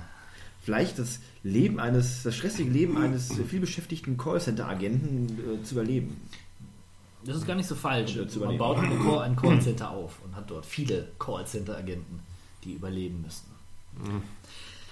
Vielleicht 0.62 0.98
das 0.98 1.20
Leben 1.42 1.80
eines, 1.80 2.22
das 2.22 2.36
stressige 2.36 2.68
Leben 2.68 2.98
eines 2.98 3.32
vielbeschäftigten 3.48 4.18
Callcenter-Agenten 4.18 5.38
äh, 5.38 5.62
zu 5.62 5.76
überleben. 5.76 6.20
Das 7.24 7.36
ist 7.36 7.46
gar 7.46 7.56
nicht 7.56 7.66
so 7.66 7.74
falsch. 7.74 8.16
Äh, 8.16 8.26
Man 8.40 8.58
baut 8.58 8.76
ein 8.76 9.34
Callcenter 9.34 9.90
auf 9.90 10.18
und 10.22 10.36
hat 10.36 10.50
dort 10.50 10.66
viele 10.66 11.08
Callcenter-Agenten, 11.18 12.20
die 12.62 12.74
überleben 12.74 13.22
müssen. 13.22 13.46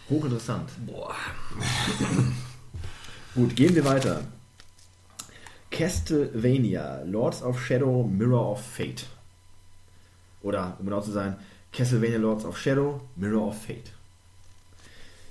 Hochinteressant. 0.09 0.71
Boah. 0.87 1.15
Gut, 3.35 3.55
gehen 3.55 3.75
wir 3.75 3.85
weiter. 3.85 4.25
Castlevania, 5.77 7.03
Lords 7.05 7.43
of 7.43 7.61
Shadow, 7.61 8.03
Mirror 8.03 8.53
of 8.53 8.63
Fate. 8.63 9.05
Oder, 10.43 10.77
um 10.79 10.87
genau 10.87 11.03
zu 11.03 11.11
sein, 11.11 11.37
Castlevania 11.71 12.19
Lords 12.19 12.47
of 12.47 12.57
Shadow, 12.57 13.01
Mirror 13.17 13.49
of 13.49 13.63
Fate. 13.63 13.93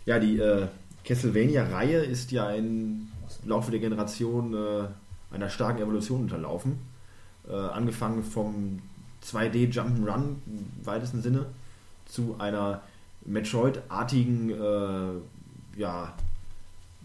Ja, 0.06 0.20
die 0.20 0.38
äh, 0.38 0.68
Castlevania-Reihe 1.04 1.98
ist 2.04 2.32
ja 2.32 2.52
im 2.52 3.08
Laufe 3.43 3.72
der 3.72 3.80
Generation 3.80 4.54
äh, 4.54 5.34
einer 5.34 5.50
starken 5.50 5.82
Evolution 5.82 6.22
unterlaufen. 6.22 6.80
Äh, 7.50 7.56
angefangen 7.56 8.24
vom 8.24 8.82
2D 9.24 9.74
Jump'n'Run 9.74 10.36
im 10.46 10.68
weitesten 10.84 11.24
Sinne 11.24 11.48
zu 12.06 12.36
einer 12.38 12.84
Metroid-artigen 13.26 14.52
äh, 14.52 15.80
ja, 15.80 16.14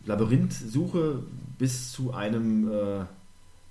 Labyrinthsuche 0.04 1.22
bis 1.58 1.92
zu 1.92 2.12
einem 2.12 2.70
äh, 2.70 3.04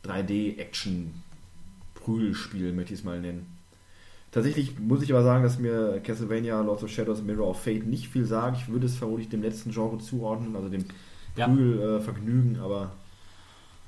3D-Action-Prügelspiel, 0.10 2.74
möchte 2.74 2.94
ich 2.94 3.00
es 3.00 3.06
mal 3.06 3.22
nennen. 3.22 3.46
Tatsächlich 4.32 4.78
muss 4.80 5.02
ich 5.02 5.12
aber 5.12 5.24
sagen, 5.24 5.42
dass 5.44 5.58
mir 5.58 6.00
Castlevania 6.04 6.62
Lords 6.62 6.84
of 6.84 6.92
Shadows 6.92 7.24
Mirror 7.24 7.48
of 7.48 7.64
Fate 7.64 7.88
nicht 7.88 8.10
viel 8.10 8.26
sagt. 8.26 8.58
Ich 8.58 8.68
würde 8.68 8.86
es 8.86 8.96
vermutlich 8.96 9.28
dem 9.30 9.42
letzten 9.42 9.72
Genre 9.72 9.98
zuordnen, 9.98 10.56
also 10.56 10.70
dem 10.70 10.86
Ja. 11.36 11.48
Prügelvergnügen, 11.48 12.60
aber 12.60 12.92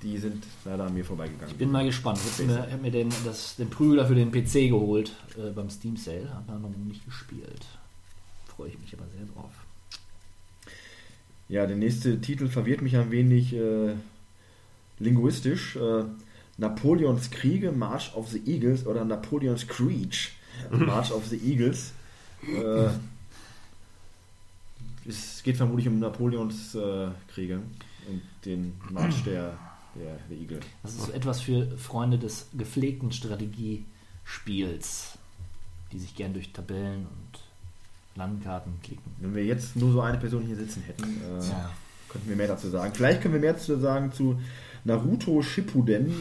die 0.01 0.17
sind 0.17 0.43
leider 0.65 0.85
an 0.85 0.95
mir 0.95 1.05
vorbeigegangen. 1.05 1.55
Bin 1.57 1.69
mal 1.69 1.85
gespannt. 1.85 2.17
Ich 2.25 2.39
habe 2.39 2.47
mir, 2.53 2.71
hab 2.71 2.81
mir 2.81 2.89
den, 2.89 3.09
das, 3.23 3.55
den 3.57 3.69
Prügler 3.69 4.07
für 4.07 4.15
den 4.15 4.31
PC 4.31 4.69
geholt 4.69 5.11
äh, 5.37 5.51
beim 5.51 5.69
Steam 5.69 5.95
Sale. 5.95 6.27
Habe 6.33 6.53
noch 6.59 6.71
nicht 6.87 7.05
gespielt. 7.05 7.63
Freue 8.47 8.69
ich 8.69 8.79
mich 8.79 8.95
aber 8.95 9.05
sehr 9.15 9.27
drauf. 9.35 9.51
Ja, 11.49 11.67
der 11.67 11.75
nächste 11.75 12.19
Titel 12.19 12.47
verwirrt 12.47 12.81
mich 12.81 12.97
ein 12.97 13.11
wenig 13.11 13.53
äh, 13.53 13.93
linguistisch. 15.01 15.75
Äh, 15.75 16.03
Napoleons 16.57 17.31
Kriege, 17.31 17.71
March 17.71 18.11
of 18.15 18.29
the 18.29 18.41
Eagles 18.45 18.85
oder 18.85 19.03
Napoleons 19.03 19.67
Creech, 19.67 20.33
March 20.69 21.11
of 21.11 21.25
the 21.27 21.37
Eagles. 21.37 21.91
Äh, 22.43 22.89
es 25.07 25.41
geht 25.43 25.57
vermutlich 25.57 25.87
um 25.87 25.99
Napoleons 25.99 26.75
äh, 26.75 27.07
Kriege 27.33 27.59
und 28.07 28.21
den 28.45 28.73
March 28.91 29.23
der, 29.23 29.57
der, 29.95 30.17
der 30.29 30.37
Igel. 30.37 30.59
Das 30.83 30.93
ist 30.93 31.07
so 31.07 31.11
etwas 31.13 31.41
für 31.41 31.65
Freunde 31.77 32.19
des 32.19 32.47
gepflegten 32.53 33.11
Strategiespiels, 33.11 35.17
die 35.91 35.99
sich 35.99 36.15
gern 36.15 36.33
durch 36.33 36.51
Tabellen 36.53 37.07
und 37.07 37.39
Landkarten 38.15 38.73
klicken. 38.83 39.11
Wenn 39.19 39.33
wir 39.35 39.45
jetzt 39.45 39.75
nur 39.75 39.91
so 39.91 40.01
eine 40.01 40.17
Person 40.17 40.43
hier 40.43 40.55
sitzen 40.57 40.81
hätten, 40.83 41.03
äh, 41.21 41.47
Ja. 41.47 41.71
könnten 42.09 42.29
wir 42.29 42.35
mehr 42.35 42.47
dazu 42.47 42.69
sagen. 42.69 42.93
Vielleicht 42.93 43.21
können 43.21 43.33
wir 43.33 43.41
mehr 43.41 43.53
dazu 43.53 43.77
sagen 43.79 44.11
zu 44.11 44.39
Naruto 44.83 45.41
Shippuden 45.41 46.13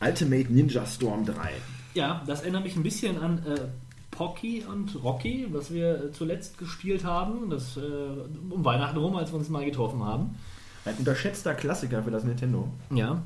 Ultimate 0.00 0.52
Ninja 0.52 0.86
Storm 0.86 1.24
3. 1.24 1.50
Ja, 1.94 2.22
das 2.26 2.42
erinnert 2.42 2.64
mich 2.64 2.76
ein 2.76 2.82
bisschen 2.82 3.18
an 3.18 3.44
äh, 3.46 3.60
Pocky 4.10 4.64
und 4.64 5.02
Rocky, 5.02 5.46
was 5.50 5.72
wir 5.72 6.04
äh, 6.04 6.12
zuletzt 6.12 6.58
gespielt 6.58 7.04
haben. 7.04 7.50
Das 7.50 7.76
äh, 7.76 7.80
um 7.80 8.64
Weihnachten 8.64 8.98
rum, 8.98 9.16
als 9.16 9.32
wir 9.32 9.38
uns 9.38 9.48
mal 9.48 9.64
getroffen 9.64 10.04
haben. 10.04 10.36
Ein 10.84 10.94
unterschätzter 10.96 11.54
Klassiker 11.54 12.02
für 12.02 12.10
das 12.10 12.24
Nintendo. 12.24 12.68
Ja. 12.90 13.22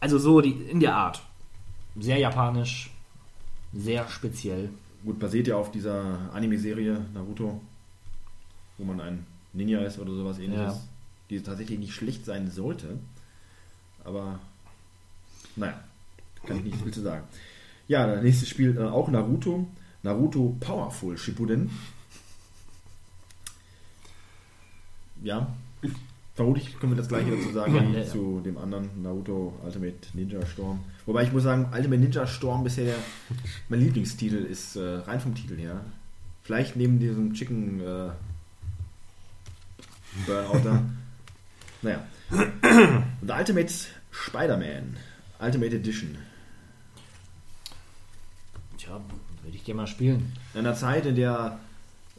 Also 0.00 0.18
so 0.18 0.40
die, 0.40 0.52
in 0.52 0.80
der 0.80 0.94
Art. 0.94 1.22
Sehr 1.98 2.18
japanisch, 2.18 2.90
sehr 3.72 4.06
speziell. 4.08 4.68
Gut, 5.04 5.18
basiert 5.18 5.46
ja 5.46 5.56
auf 5.56 5.70
dieser 5.70 6.30
Anime-Serie 6.32 7.00
Naruto, 7.14 7.60
wo 8.78 8.84
man 8.84 9.00
ein 9.00 9.26
Ninja 9.52 9.80
ist 9.80 9.98
oder 9.98 10.12
sowas 10.12 10.38
ähnliches. 10.38 10.74
Ja. 10.74 10.80
Die 11.30 11.40
tatsächlich 11.40 11.78
nicht 11.78 11.94
schlecht 11.94 12.24
sein 12.24 12.50
sollte. 12.50 12.98
Aber 14.06 14.38
naja, 15.56 15.80
kann 16.46 16.58
ich 16.58 16.64
nicht 16.64 16.82
viel 16.82 16.94
zu 16.94 17.02
sagen. 17.02 17.24
Ja, 17.88 18.06
das 18.06 18.22
nächste 18.22 18.46
Spiel 18.46 18.76
äh, 18.76 18.82
auch 18.82 19.08
Naruto. 19.08 19.66
Naruto 20.02 20.56
Powerful 20.60 21.18
Shippuden. 21.18 21.70
Ja, 25.22 25.52
vermutlich 26.34 26.78
können 26.78 26.92
wir 26.92 26.96
das 26.96 27.08
gleiche 27.08 27.30
dazu 27.30 27.50
sagen 27.52 27.74
Ja, 27.74 27.88
wie 27.88 27.96
ja, 27.96 28.06
zu 28.06 28.40
dem 28.44 28.58
anderen 28.58 29.02
Naruto 29.02 29.54
Ultimate 29.64 29.96
Ninja 30.14 30.44
Storm. 30.46 30.80
Wobei 31.06 31.24
ich 31.24 31.32
muss 31.32 31.42
sagen, 31.42 31.68
Ultimate 31.72 32.00
Ninja 32.00 32.26
Storm 32.26 32.62
bisher 32.62 32.94
mein 33.68 33.80
Lieblingstitel 33.80 34.36
ist, 34.36 34.76
äh, 34.76 34.98
rein 34.98 35.20
vom 35.20 35.34
Titel 35.34 35.56
her. 35.56 35.80
Vielleicht 36.42 36.76
neben 36.76 37.00
diesem 37.00 37.32
Chicken 37.34 37.80
äh, 37.80 38.10
Burnout 40.26 40.60
da. 40.64 40.82
Naja. 41.82 42.06
The 42.30 43.32
Ultimate 43.32 43.72
Spider-Man. 44.24 44.96
Ultimate 45.40 45.76
Edition. 45.76 46.16
Tja, 48.78 49.00
würde 49.42 49.56
ich 49.56 49.64
gerne 49.64 49.82
mal 49.82 49.86
spielen. 49.86 50.32
In 50.54 50.60
einer 50.60 50.74
Zeit, 50.74 51.06
in 51.06 51.14
der 51.14 51.58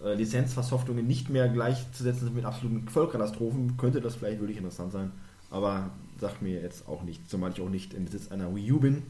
äh, 0.04 0.14
Lizenzversoftungen 0.14 1.06
nicht 1.06 1.30
mehr 1.30 1.50
gleichzusetzen 1.50 2.26
sind 2.26 2.36
mit 2.36 2.46
absoluten 2.46 2.88
Vollkatastrophen, 2.88 3.78
könnte 3.78 4.02
das 4.02 4.16
vielleicht 4.16 4.40
wirklich 4.40 4.58
interessant 4.58 4.92
sein. 4.92 5.12
Aber 5.50 5.90
sagt 6.20 6.42
mir 6.42 6.62
jetzt 6.62 6.88
auch 6.88 7.04
nicht, 7.04 7.30
zumal 7.30 7.52
ich 7.52 7.62
auch 7.62 7.70
nicht 7.70 7.94
im 7.94 8.06
Besitz 8.06 8.32
einer 8.32 8.54
Wii 8.56 8.72
U 8.72 8.80
bin. 8.80 9.04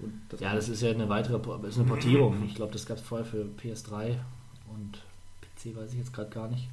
Und 0.00 0.40
Ja, 0.40 0.54
das 0.54 0.68
ist 0.68 0.82
ja 0.82 0.90
eine 0.90 1.08
weitere 1.08 1.38
das 1.38 1.70
ist 1.70 1.78
eine 1.78 1.88
Portierung. 1.88 2.44
Ich 2.44 2.54
glaube, 2.54 2.72
das 2.72 2.86
gab 2.86 2.98
es 2.98 3.02
vorher 3.02 3.26
für 3.26 3.46
PS3 3.62 4.16
und 4.68 4.98
PC 5.40 5.76
weiß 5.76 5.92
ich 5.92 5.98
jetzt 5.98 6.12
gerade 6.12 6.30
gar 6.30 6.48
nicht. 6.48 6.68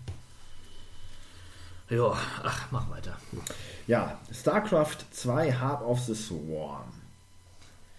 Ja, 1.93 2.11
ach, 2.43 2.71
mach 2.71 2.89
weiter. 2.89 3.15
Ja, 3.85 4.17
StarCraft 4.31 4.97
2 5.11 5.51
Heart 5.51 5.83
of 5.83 5.99
the 5.99 6.15
Swarm. 6.15 6.87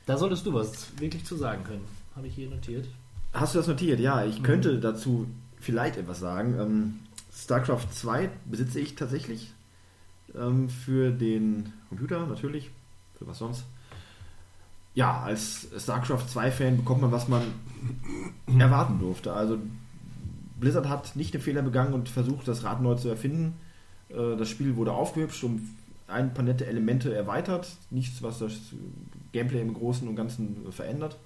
Da 0.06 0.18
solltest 0.18 0.44
du 0.46 0.52
was 0.52 0.98
wirklich 0.98 1.24
zu 1.24 1.36
sagen 1.36 1.62
können. 1.62 1.84
Habe 2.16 2.26
ich 2.26 2.34
hier 2.34 2.50
notiert. 2.50 2.88
Hast 3.32 3.54
du 3.54 3.58
das 3.58 3.68
notiert? 3.68 4.00
Ja, 4.00 4.24
ich 4.24 4.42
könnte 4.42 4.80
dazu 4.80 5.28
vielleicht 5.60 5.96
etwas 5.96 6.18
sagen. 6.18 6.58
Ähm, 6.58 6.98
StarCraft 7.32 7.86
2 7.92 8.30
besitze 8.46 8.80
ich 8.80 8.96
tatsächlich 8.96 9.52
ähm, 10.34 10.68
für 10.68 11.12
den 11.12 11.72
Computer 11.88 12.26
natürlich. 12.26 12.70
Für 13.16 13.28
was 13.28 13.38
sonst? 13.38 13.64
Ja, 14.94 15.22
als 15.22 15.68
StarCraft 15.78 16.26
2-Fan 16.34 16.78
bekommt 16.78 17.02
man, 17.02 17.12
was 17.12 17.28
man 17.28 17.42
erwarten 18.58 18.98
durfte. 18.98 19.32
Also 19.32 19.58
Blizzard 20.58 20.88
hat 20.88 21.14
nicht 21.14 21.32
den 21.32 21.40
Fehler 21.40 21.62
begangen 21.62 21.94
und 21.94 22.08
versucht, 22.08 22.48
das 22.48 22.64
Rad 22.64 22.82
neu 22.82 22.96
zu 22.96 23.08
erfinden. 23.08 23.54
Äh, 24.14 24.36
Das 24.36 24.48
Spiel 24.48 24.76
wurde 24.76 24.92
aufgehübscht, 24.92 25.44
um 25.44 25.68
ein 26.06 26.34
paar 26.34 26.44
nette 26.44 26.66
Elemente 26.66 27.14
erweitert. 27.14 27.68
Nichts, 27.90 28.22
was 28.22 28.38
das 28.38 28.52
Gameplay 29.32 29.60
im 29.60 29.74
Großen 29.74 30.06
und 30.06 30.16
Ganzen 30.16 30.70
verändert. 30.70 31.16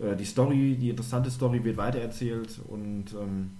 Äh, 0.00 0.16
Die 0.16 0.24
Story, 0.24 0.76
die 0.78 0.90
interessante 0.90 1.30
Story 1.30 1.62
wird 1.64 1.76
weitererzählt 1.76 2.60
und 2.68 3.06
ähm, 3.14 3.52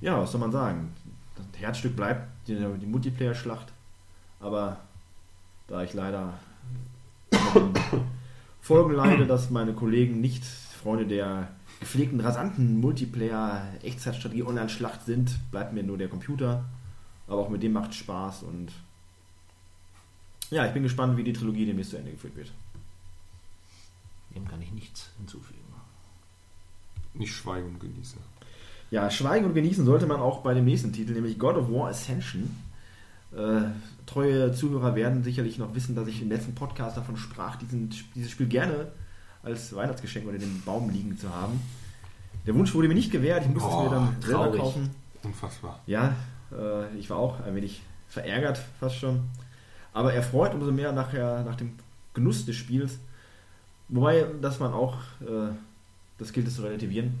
ja, 0.00 0.20
was 0.20 0.30
soll 0.32 0.40
man 0.40 0.52
sagen? 0.52 0.92
Das 1.36 1.60
Herzstück 1.60 1.96
bleibt 1.96 2.28
die, 2.48 2.54
die 2.54 2.86
Multiplayer-Schlacht, 2.86 3.72
aber 4.40 4.78
da 5.66 5.82
ich 5.82 5.92
leider 5.94 6.34
Folgen 8.60 8.94
leide, 8.94 9.26
dass 9.26 9.50
meine 9.50 9.72
Kollegen 9.72 10.20
nicht 10.20 10.44
Freunde 10.44 11.06
der 11.06 11.48
gepflegten, 11.80 12.20
rasanten 12.20 12.80
Multiplayer-Echtzeitstrategie 12.80 14.42
Online-Schlacht 14.44 15.04
sind, 15.04 15.38
bleibt 15.50 15.72
mir 15.72 15.82
nur 15.82 15.98
der 15.98 16.08
Computer. 16.08 16.64
Aber 17.28 17.42
auch 17.42 17.48
mit 17.48 17.62
dem 17.62 17.72
macht 17.72 17.94
Spaß 17.94 18.42
und 18.42 18.72
ja, 20.50 20.66
ich 20.66 20.72
bin 20.72 20.82
gespannt, 20.82 21.16
wie 21.16 21.24
die 21.24 21.34
Trilogie 21.34 21.66
demnächst 21.66 21.90
zu 21.90 21.98
Ende 21.98 22.10
geführt 22.10 22.34
wird. 22.36 22.52
Dem 24.34 24.48
kann 24.48 24.62
ich 24.62 24.72
nichts 24.72 25.10
hinzufügen. 25.18 25.58
Nicht 27.14 27.34
schweigen 27.34 27.68
und 27.68 27.80
genieße. 27.80 28.16
Ja, 28.90 29.10
schweigen 29.10 29.46
und 29.46 29.54
genießen 29.54 29.84
sollte 29.84 30.06
man 30.06 30.20
auch 30.20 30.40
bei 30.40 30.54
dem 30.54 30.64
nächsten 30.64 30.92
Titel, 30.92 31.12
nämlich 31.12 31.38
God 31.38 31.56
of 31.56 31.70
War 31.70 31.88
Ascension. 31.88 32.56
Äh, 33.32 33.62
treue 34.06 34.52
Zuhörer 34.54 34.94
werden 34.94 35.22
sicherlich 35.22 35.58
noch 35.58 35.74
wissen, 35.74 35.94
dass 35.94 36.08
ich 36.08 36.22
im 36.22 36.30
letzten 36.30 36.54
Podcast 36.54 36.96
davon 36.96 37.16
sprach, 37.16 37.56
diesen, 37.56 37.90
dieses 38.14 38.30
Spiel 38.30 38.46
gerne 38.46 38.90
als 39.42 39.74
Weihnachtsgeschenk 39.74 40.26
unter 40.26 40.38
dem 40.38 40.62
Baum 40.62 40.88
liegen 40.88 41.18
zu 41.18 41.28
haben. 41.34 41.60
Der 42.46 42.54
Wunsch 42.54 42.74
wurde 42.74 42.88
mir 42.88 42.94
nicht 42.94 43.10
gewährt, 43.10 43.44
ich 43.44 43.50
musste 43.50 43.68
es 43.68 43.76
mir 43.76 43.90
dann 43.90 44.16
selber 44.22 44.44
traurig. 44.44 44.60
kaufen. 44.60 44.90
Unfassbar. 45.22 45.80
Ja, 45.86 46.14
ich 46.98 47.10
war 47.10 47.18
auch 47.18 47.40
ein 47.40 47.54
wenig 47.54 47.82
verärgert, 48.08 48.58
fast 48.80 48.96
schon. 48.96 49.24
Aber 49.92 50.12
erfreut 50.12 50.54
umso 50.54 50.72
mehr 50.72 50.92
nachher 50.92 51.42
nach 51.44 51.56
dem 51.56 51.72
Genuss 52.14 52.46
des 52.46 52.56
Spiels. 52.56 52.98
Wobei, 53.88 54.26
dass 54.40 54.60
man 54.60 54.72
auch, 54.72 54.96
äh, 55.20 55.52
das 56.18 56.32
gilt 56.32 56.46
es 56.46 56.56
zu 56.56 56.62
relativieren. 56.62 57.18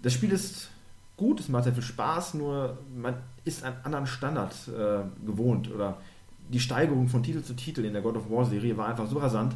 Das 0.00 0.12
Spiel 0.12 0.32
ist 0.32 0.70
gut, 1.16 1.40
es 1.40 1.48
macht 1.48 1.64
sehr 1.64 1.74
viel 1.74 1.82
Spaß, 1.82 2.34
nur 2.34 2.78
man 2.96 3.14
ist 3.44 3.64
einen 3.64 3.76
anderen 3.84 4.06
Standard 4.06 4.54
äh, 4.68 5.02
gewohnt. 5.26 5.70
Oder 5.72 5.98
die 6.48 6.60
Steigerung 6.60 7.08
von 7.08 7.22
Titel 7.22 7.42
zu 7.42 7.54
Titel 7.54 7.84
in 7.84 7.92
der 7.92 8.02
God 8.02 8.16
of 8.16 8.30
War 8.30 8.44
Serie 8.44 8.76
war 8.76 8.88
einfach 8.88 9.06
so 9.06 9.18
rasant, 9.18 9.54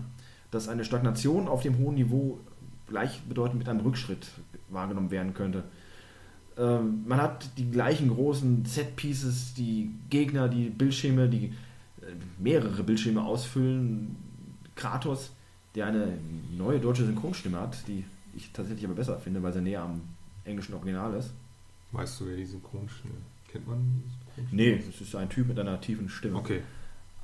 dass 0.50 0.68
eine 0.68 0.84
Stagnation 0.84 1.48
auf 1.48 1.62
dem 1.62 1.78
hohen 1.78 1.94
Niveau 1.94 2.38
gleichbedeutend 2.88 3.58
mit 3.58 3.68
einem 3.68 3.80
Rückschritt 3.80 4.26
wahrgenommen 4.68 5.10
werden 5.10 5.34
könnte. 5.34 5.64
Ähm, 6.62 7.02
man 7.06 7.20
hat 7.20 7.58
die 7.58 7.68
gleichen 7.68 8.08
großen 8.08 8.64
Set-Pieces, 8.64 9.54
die 9.54 9.90
Gegner, 10.10 10.48
die 10.48 10.70
Bildschirme, 10.70 11.28
die 11.28 11.46
äh, 11.46 12.12
mehrere 12.38 12.84
Bildschirme 12.84 13.24
ausfüllen. 13.24 14.14
Kratos, 14.76 15.32
der 15.74 15.86
eine 15.86 16.18
neue 16.56 16.78
deutsche 16.78 17.04
Synchronstimme 17.04 17.60
hat, 17.60 17.76
die 17.88 18.04
ich 18.34 18.52
tatsächlich 18.52 18.84
aber 18.84 18.94
besser 18.94 19.18
finde, 19.18 19.42
weil 19.42 19.52
sie 19.52 19.60
näher 19.60 19.82
am 19.82 20.02
englischen 20.44 20.74
Original 20.74 21.14
ist. 21.14 21.32
Weißt 21.90 22.20
du, 22.20 22.26
wer 22.26 22.36
die 22.36 22.46
Synchronstimme 22.46 23.14
Kennt 23.48 23.66
man 23.66 23.78
die 23.78 24.08
Synchronstimme? 24.36 24.62
Nee, 24.62 24.84
es 24.88 25.00
ist 25.00 25.14
ein 25.16 25.28
Typ 25.28 25.48
mit 25.48 25.58
einer 25.58 25.80
tiefen 25.80 26.08
Stimme. 26.08 26.38
Okay. 26.38 26.62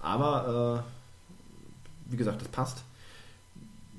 Aber 0.03 0.85
äh, 0.85 2.11
wie 2.13 2.17
gesagt, 2.17 2.41
das 2.41 2.49
passt. 2.49 2.85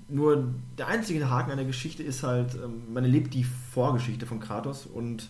Nur 0.09 0.53
der 0.77 0.87
einzige 0.87 1.29
Haken 1.29 1.51
an 1.51 1.57
der 1.57 1.65
Geschichte 1.65 2.03
ist 2.03 2.23
halt, 2.23 2.55
ähm, 2.55 2.93
man 2.93 3.03
erlebt 3.03 3.33
die 3.33 3.43
Vorgeschichte 3.43 4.25
von 4.25 4.39
Kratos 4.39 4.85
und 4.85 5.29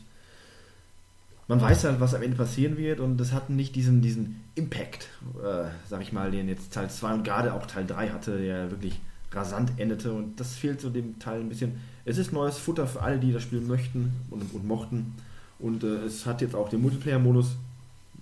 man 1.50 1.60
weiß 1.60 1.84
halt, 1.84 2.00
was 2.00 2.14
am 2.14 2.22
Ende 2.22 2.38
passieren 2.38 2.78
wird 2.78 3.00
und 3.00 3.18
das 3.18 3.34
hat 3.34 3.50
nicht 3.50 3.76
diesen, 3.76 4.02
diesen 4.02 4.44
Impact, 4.56 5.10
äh, 5.44 5.66
sag 5.88 6.02
ich 6.02 6.14
mal, 6.14 6.30
den 6.32 6.48
jetzt 6.48 6.72
Teil 6.72 6.90
2 6.90 7.16
und 7.16 7.24
gerade 7.24 7.54
auch 7.54 7.66
Teil 7.66 7.88
3 7.88 8.10
hatte, 8.10 8.38
der 8.38 8.70
wirklich 8.70 9.02
rasant 9.32 9.72
endete 9.78 10.14
und 10.14 10.40
das 10.40 10.56
fehlt 10.56 10.80
so 10.80 10.90
dem 10.90 11.18
Teil 11.20 11.40
ein 11.40 11.50
bisschen. 11.50 11.82
Es 12.06 12.18
ist 12.18 12.32
neues 12.32 12.58
Futter 12.58 12.88
für 12.88 13.02
alle, 13.02 13.18
die 13.18 13.34
das 13.34 13.44
Spiel 13.44 13.62
möchten 13.62 14.14
und, 14.30 14.54
und 14.54 14.68
mochten 14.68 15.16
und 15.58 15.84
äh, 15.84 16.06
es 16.06 16.26
hat 16.26 16.42
jetzt 16.42 16.56
auch 16.56 16.70
den 16.70 16.82
Multiplayer-Modus, 16.82 17.56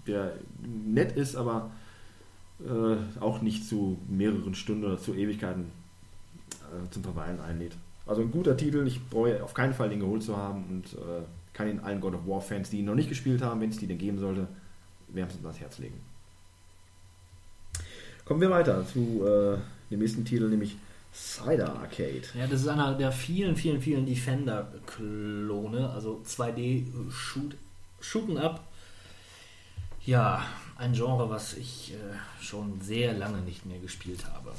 der 0.07 0.33
nett 0.85 1.15
ist, 1.17 1.35
aber 1.35 1.69
äh, 2.65 3.21
auch 3.21 3.41
nicht 3.41 3.67
zu 3.67 3.97
mehreren 4.07 4.55
Stunden 4.55 4.85
oder 4.85 4.97
zu 4.97 5.13
Ewigkeiten 5.13 5.65
äh, 6.71 6.89
zum 6.91 7.03
Verweilen 7.03 7.39
einlädt. 7.39 7.73
Also 8.05 8.21
ein 8.21 8.31
guter 8.31 8.55
Titel, 8.55 8.85
ich 8.87 9.01
bereue 9.03 9.43
auf 9.43 9.53
keinen 9.53 9.73
Fall 9.73 9.89
den 9.89 9.99
geholt 9.99 10.23
zu 10.23 10.37
haben 10.37 10.65
und 10.69 10.93
äh, 10.93 11.23
kann 11.53 11.67
ihn 11.67 11.79
allen 11.79 11.99
God 11.99 12.13
of 12.13 12.27
War 12.27 12.41
Fans, 12.41 12.69
die 12.69 12.79
ihn 12.79 12.85
noch 12.85 12.95
nicht 12.95 13.09
gespielt 13.09 13.41
haben, 13.41 13.59
wenn 13.61 13.69
es 13.69 13.77
die 13.77 13.87
denn 13.87 13.97
geben 13.97 14.19
sollte, 14.19 14.47
wärmstens 15.09 15.43
ans 15.43 15.59
Herz 15.59 15.77
legen. 15.79 15.99
Kommen 18.23 18.41
wir 18.41 18.49
weiter 18.49 18.85
zu 18.85 19.25
äh, 19.25 19.57
dem 19.89 19.99
nächsten 19.99 20.23
Titel, 20.23 20.49
nämlich 20.49 20.77
Cider 21.13 21.73
Arcade. 21.75 22.23
Ja, 22.37 22.45
das 22.45 22.61
ist 22.61 22.67
einer 22.67 22.93
der 22.93 23.11
vielen, 23.11 23.55
vielen, 23.55 23.81
vielen 23.81 24.05
Defender-Klone, 24.05 25.89
also 25.89 26.21
2D-Shoot, 26.25 27.55
Shooten 27.99 28.37
Up. 28.37 28.63
Ja, 30.05 30.45
ein 30.77 30.93
Genre, 30.93 31.29
was 31.29 31.55
ich 31.55 31.93
äh, 31.93 32.43
schon 32.43 32.79
sehr 32.81 33.13
lange 33.13 33.39
nicht 33.39 33.65
mehr 33.65 33.79
gespielt 33.79 34.25
habe. 34.31 34.51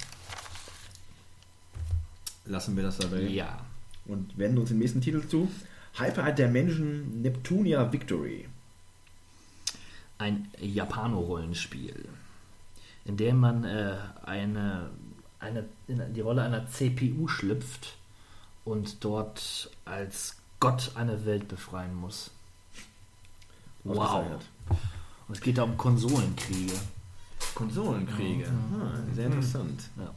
Lassen 2.49 2.77
wir 2.77 2.83
das 2.83 2.99
dabei 2.99 3.21
Ja. 3.21 3.61
und 4.07 4.37
wenden 4.39 4.59
uns 4.59 4.71
dem 4.71 4.79
nächsten 4.79 5.01
Titel 5.01 5.27
zu. 5.29 5.49
Hyper 5.99 6.33
Dimension 6.33 7.21
Neptunia 7.23 7.93
Victory. 7.93 8.49
ein 10.21 10.49
Japano-Rollenspiel, 10.61 12.09
in 13.05 13.17
dem 13.17 13.39
man 13.39 13.63
äh, 13.63 13.97
eine, 14.25 14.91
eine, 15.39 15.65
in 15.87 16.13
die 16.13 16.21
Rolle 16.21 16.43
einer 16.43 16.67
CPU 16.69 17.29
schlüpft 17.29 17.97
und 18.65 19.05
dort 19.05 19.71
als 19.85 20.37
Gott 20.59 20.91
eine 20.97 21.25
Welt 21.25 21.47
befreien 21.47 21.95
muss. 21.95 22.33
Wow. 23.85 24.27
Und 25.29 25.35
es 25.37 25.41
geht 25.41 25.59
da 25.59 25.63
um 25.63 25.77
Konsolenkriege. 25.77 26.75
Konsolenkriege. 27.55 28.49
Ah, 28.49 28.99
sehr 29.15 29.27
interessant. 29.27 29.89
Ja. 29.97 30.13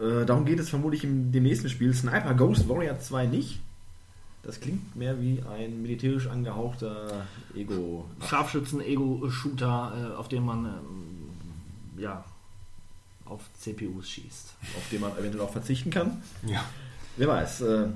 Äh, 0.00 0.24
darum 0.26 0.44
geht 0.44 0.58
es 0.58 0.68
vermutlich 0.68 1.04
im 1.04 1.32
dem 1.32 1.42
nächsten 1.42 1.68
Spiel. 1.68 1.94
Sniper 1.94 2.34
Ghost 2.34 2.68
Warrior 2.68 2.98
2 2.98 3.26
nicht. 3.26 3.60
Das 4.42 4.60
klingt 4.60 4.94
mehr 4.94 5.20
wie 5.20 5.42
ein 5.42 5.82
militärisch 5.82 6.28
angehauchter 6.28 7.26
Ego. 7.54 8.04
Scharfschützen-Ego-Shooter, 8.28 10.12
äh, 10.12 10.16
auf 10.16 10.28
dem 10.28 10.44
man 10.44 10.66
ähm, 10.66 12.00
ja, 12.00 12.24
auf 13.24 13.40
CPUs 13.58 14.08
schießt. 14.08 14.54
auf 14.76 14.88
den 14.90 15.00
man 15.00 15.12
eventuell 15.18 15.44
auch 15.44 15.52
verzichten 15.52 15.90
kann. 15.90 16.22
Ja. 16.46 16.64
Wer 17.16 17.28
weiß. 17.28 17.62
Äh, 17.62 17.86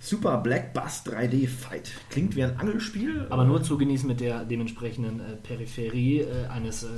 Super 0.00 0.38
Black 0.38 0.74
Bass 0.74 1.06
3D 1.06 1.48
Fight. 1.48 1.92
Klingt 2.10 2.34
wie 2.34 2.42
ein 2.42 2.58
Angelspiel. 2.58 3.26
Aber 3.30 3.44
nur 3.44 3.62
zu 3.62 3.78
genießen 3.78 4.08
mit 4.08 4.20
der 4.20 4.44
dementsprechenden 4.44 5.20
äh, 5.20 5.36
Peripherie 5.36 6.22
äh, 6.22 6.46
eines 6.48 6.82
äh, 6.82 6.88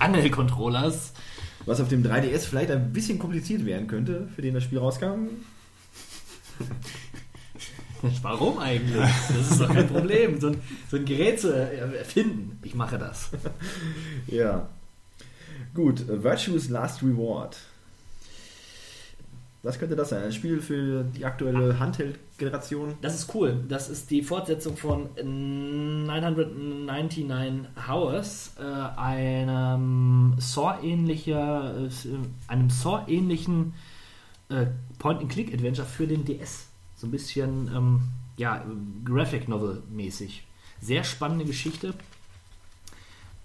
Angelcontrollers. 0.00 1.12
Was 1.70 1.80
auf 1.80 1.86
dem 1.86 2.02
3DS 2.02 2.40
vielleicht 2.40 2.72
ein 2.72 2.92
bisschen 2.92 3.20
kompliziert 3.20 3.64
werden 3.64 3.86
könnte, 3.86 4.26
für 4.34 4.42
den 4.42 4.54
das 4.54 4.64
Spiel 4.64 4.80
rauskam. 4.80 5.28
Warum 8.22 8.58
eigentlich? 8.58 8.96
Das 9.28 9.52
ist 9.52 9.60
doch 9.60 9.72
kein 9.72 9.86
Problem, 9.86 10.40
so 10.40 10.48
ein, 10.48 10.56
so 10.90 10.96
ein 10.96 11.04
Gerät 11.04 11.38
zu 11.38 11.54
erfinden. 11.54 12.58
Ich 12.64 12.74
mache 12.74 12.98
das. 12.98 13.30
Ja. 14.26 14.68
Gut, 15.72 16.00
äh, 16.08 16.24
Virtuous 16.24 16.70
Last 16.70 17.04
Reward. 17.04 17.56
Was 19.62 19.78
könnte 19.78 19.94
das 19.94 20.08
sein? 20.08 20.24
Ein 20.24 20.32
Spiel 20.32 20.62
für 20.62 21.04
die 21.04 21.26
aktuelle 21.26 21.78
Handheld-Generation? 21.78 22.94
Das 23.02 23.14
ist 23.14 23.34
cool. 23.34 23.62
Das 23.68 23.90
ist 23.90 24.10
die 24.10 24.22
Fortsetzung 24.22 24.78
von 24.78 25.10
999 25.22 27.26
Hours, 27.86 28.54
äh, 28.58 28.62
einem 28.98 30.36
Saw-ähnlicher, 30.38 31.74
äh, 31.76 31.90
einem 32.48 32.70
Saw-ähnlichen 32.70 33.74
äh, 34.48 34.64
Point-and-Click-Adventure 34.98 35.86
für 35.86 36.06
den 36.06 36.24
DS. 36.24 36.68
So 36.96 37.06
ein 37.06 37.10
bisschen, 37.10 37.68
ähm, 37.68 38.00
ja, 38.38 38.64
Graphic 39.04 39.46
Novel 39.46 39.82
mäßig. 39.90 40.42
Sehr 40.80 41.04
spannende 41.04 41.44
Geschichte. 41.44 41.92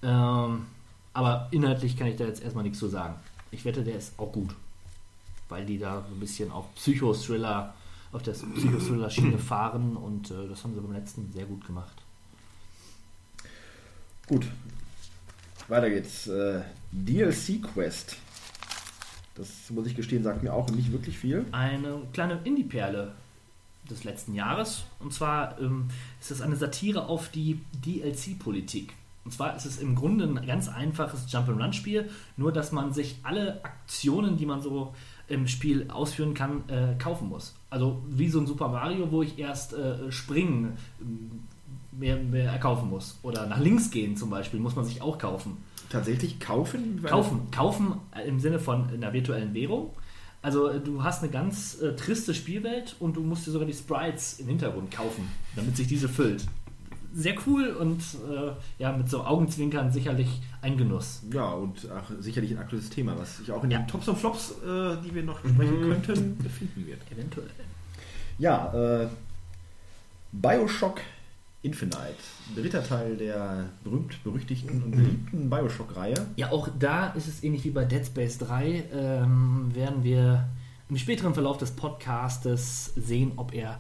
Ähm, 0.02 0.68
aber 1.12 1.50
inhaltlich 1.52 1.98
kann 1.98 2.08
ich 2.08 2.16
da 2.16 2.24
jetzt 2.24 2.42
erstmal 2.42 2.64
nichts 2.64 2.80
zu 2.80 2.88
sagen. 2.88 3.16
Ich 3.52 3.66
wette, 3.66 3.84
der 3.84 3.98
ist 3.98 4.18
auch 4.18 4.32
gut. 4.32 4.56
Weil 5.50 5.66
die 5.66 5.78
da 5.78 6.04
so 6.08 6.16
ein 6.16 6.20
bisschen 6.20 6.52
auf 6.52 6.74
Psychothriller, 6.76 7.74
auf 8.12 8.24
der 8.24 8.34
Psychothriller-Schiene 8.34 9.38
fahren 9.40 9.96
und 9.96 10.32
äh, 10.32 10.48
das 10.48 10.64
haben 10.64 10.74
sie 10.74 10.82
beim 10.82 10.94
letzten 10.94 11.32
sehr 11.32 11.46
gut 11.46 11.66
gemacht. 11.66 12.02
Gut. 14.28 14.48
Weiter 15.68 15.90
geht's. 15.90 16.28
Äh, 16.28 16.62
DLC 16.92 17.62
Quest. 17.62 18.18
Das 19.36 19.70
muss 19.70 19.86
ich 19.86 19.96
gestehen, 19.96 20.24
sagt 20.24 20.44
mir 20.44 20.54
auch 20.54 20.70
nicht 20.72 20.92
wirklich 20.92 21.18
viel. 21.18 21.46
Eine 21.52 22.02
kleine 22.14 22.40
Indie-Perle 22.44 23.14
des 23.90 24.04
letzten 24.04 24.34
Jahres. 24.34 24.86
Und 25.00 25.14
zwar 25.14 25.60
ähm, 25.60 25.90
ist 26.22 26.32
es 26.32 26.42
eine 26.42 26.56
Satire 26.56 27.08
auf 27.08 27.30
die 27.30 27.60
DLC-Politik. 27.86 28.94
Und 29.26 29.32
zwar 29.32 29.56
ist 29.56 29.66
es 29.66 29.80
im 29.80 29.96
Grunde 29.96 30.26
ein 30.26 30.46
ganz 30.46 30.68
einfaches 30.68 31.32
Jump-and-Run-Spiel, 31.32 32.10
nur 32.38 32.52
dass 32.52 32.72
man 32.72 32.94
sich 32.94 33.18
alle 33.24 33.64
Aktionen, 33.66 34.38
die 34.38 34.46
man 34.46 34.62
so 34.62 34.94
im 35.28 35.48
Spiel 35.48 35.90
ausführen 35.90 36.34
kann, 36.34 36.64
äh, 36.70 36.96
kaufen 36.98 37.30
muss. 37.30 37.56
Also 37.70 38.04
wie 38.10 38.30
so 38.30 38.40
ein 38.40 38.48
Super 38.48 38.68
Mario, 38.68 39.12
wo 39.12 39.22
ich 39.24 39.40
erst 39.40 39.74
äh, 39.74 40.12
springen 40.12 40.78
äh, 41.02 41.06
mehr, 41.98 42.18
mehr 42.18 42.52
erkaufen 42.52 42.90
muss. 42.90 43.20
Oder 43.24 43.48
nach 43.48 43.60
links 43.60 43.90
gehen 43.90 44.16
zum 44.16 44.30
Beispiel, 44.30 44.60
muss 44.60 44.76
man 44.76 44.86
sich 44.86 45.02
auch 45.02 45.18
kaufen. 45.18 45.58
Tatsächlich 45.90 46.40
kaufen? 46.40 47.04
Kaufen, 47.04 47.52
kaufen 47.52 47.96
im 48.26 48.40
Sinne 48.40 48.60
von 48.60 48.90
einer 48.90 49.14
virtuellen 49.14 49.54
Währung. 49.54 49.92
Also 50.42 50.68
äh, 50.68 50.80
du 50.80 51.04
hast 51.04 51.24
eine 51.24 51.32
ganz 51.32 51.82
äh, 51.82 51.96
triste 51.96 52.36
Spielwelt 52.36 52.96
und 53.00 53.16
du 53.16 53.22
musst 53.22 53.48
dir 53.48 53.52
sogar 53.52 53.68
die 53.68 53.74
Sprites 53.74 54.40
im 54.40 54.48
Hintergrund 54.48 54.92
kaufen, 54.92 55.28
damit 55.56 55.76
sich 55.76 55.88
diese 55.88 56.08
füllt. 56.08 56.46
Sehr 57.18 57.36
cool 57.48 57.70
und 57.70 58.02
äh, 58.30 58.52
ja, 58.78 58.92
mit 58.92 59.10
so 59.10 59.24
Augenzwinkern 59.24 59.90
sicherlich 59.90 60.42
ein 60.62 60.76
Genuss. 60.78 61.22
Ja, 61.32 61.50
und 61.54 61.90
auch 61.90 62.12
sicherlich 62.20 62.52
ein 62.52 62.58
aktuelles 62.58 62.90
Thema, 62.90 63.18
was 63.18 63.38
sich 63.38 63.50
auch 63.54 63.64
in 63.64 63.72
Ja. 63.72 63.80
den 63.80 63.88
Tops 63.88 64.10
und 64.10 64.18
Flops, 64.18 64.52
äh, 64.52 64.98
die 65.02 65.16
wir 65.16 65.24
noch 65.24 65.40
besprechen 65.40 65.80
könnten, 65.82 66.38
befinden 66.44 66.86
wird. 66.86 67.00
Eventuell. 67.10 67.50
Ja, 68.38 68.74
äh, 69.04 69.08
Bioshock 70.34 71.00
Infinite. 71.62 72.16
Dritter 72.56 72.84
Teil 72.84 73.16
der 73.18 73.70
berühmt-berüchtigten 73.84 74.84
und 74.84 74.92
beliebten 74.92 75.50
Bioshock-Reihe. 75.50 76.16
Ja, 76.36 76.52
auch 76.52 76.68
da 76.78 77.08
ist 77.14 77.28
es 77.28 77.44
ähnlich 77.44 77.64
wie 77.64 77.72
bei 77.72 77.86
Dead 77.86 78.06
Space 78.06 78.38
3. 78.40 78.84
Ähm, 78.94 79.72
werden 79.74 80.04
wir 80.04 80.48
im 80.90 80.98
späteren 80.98 81.34
Verlauf 81.34 81.58
des 81.58 81.72
Podcastes 81.72 82.94
sehen, 82.96 83.32
ob 83.38 83.54
er 83.56 83.80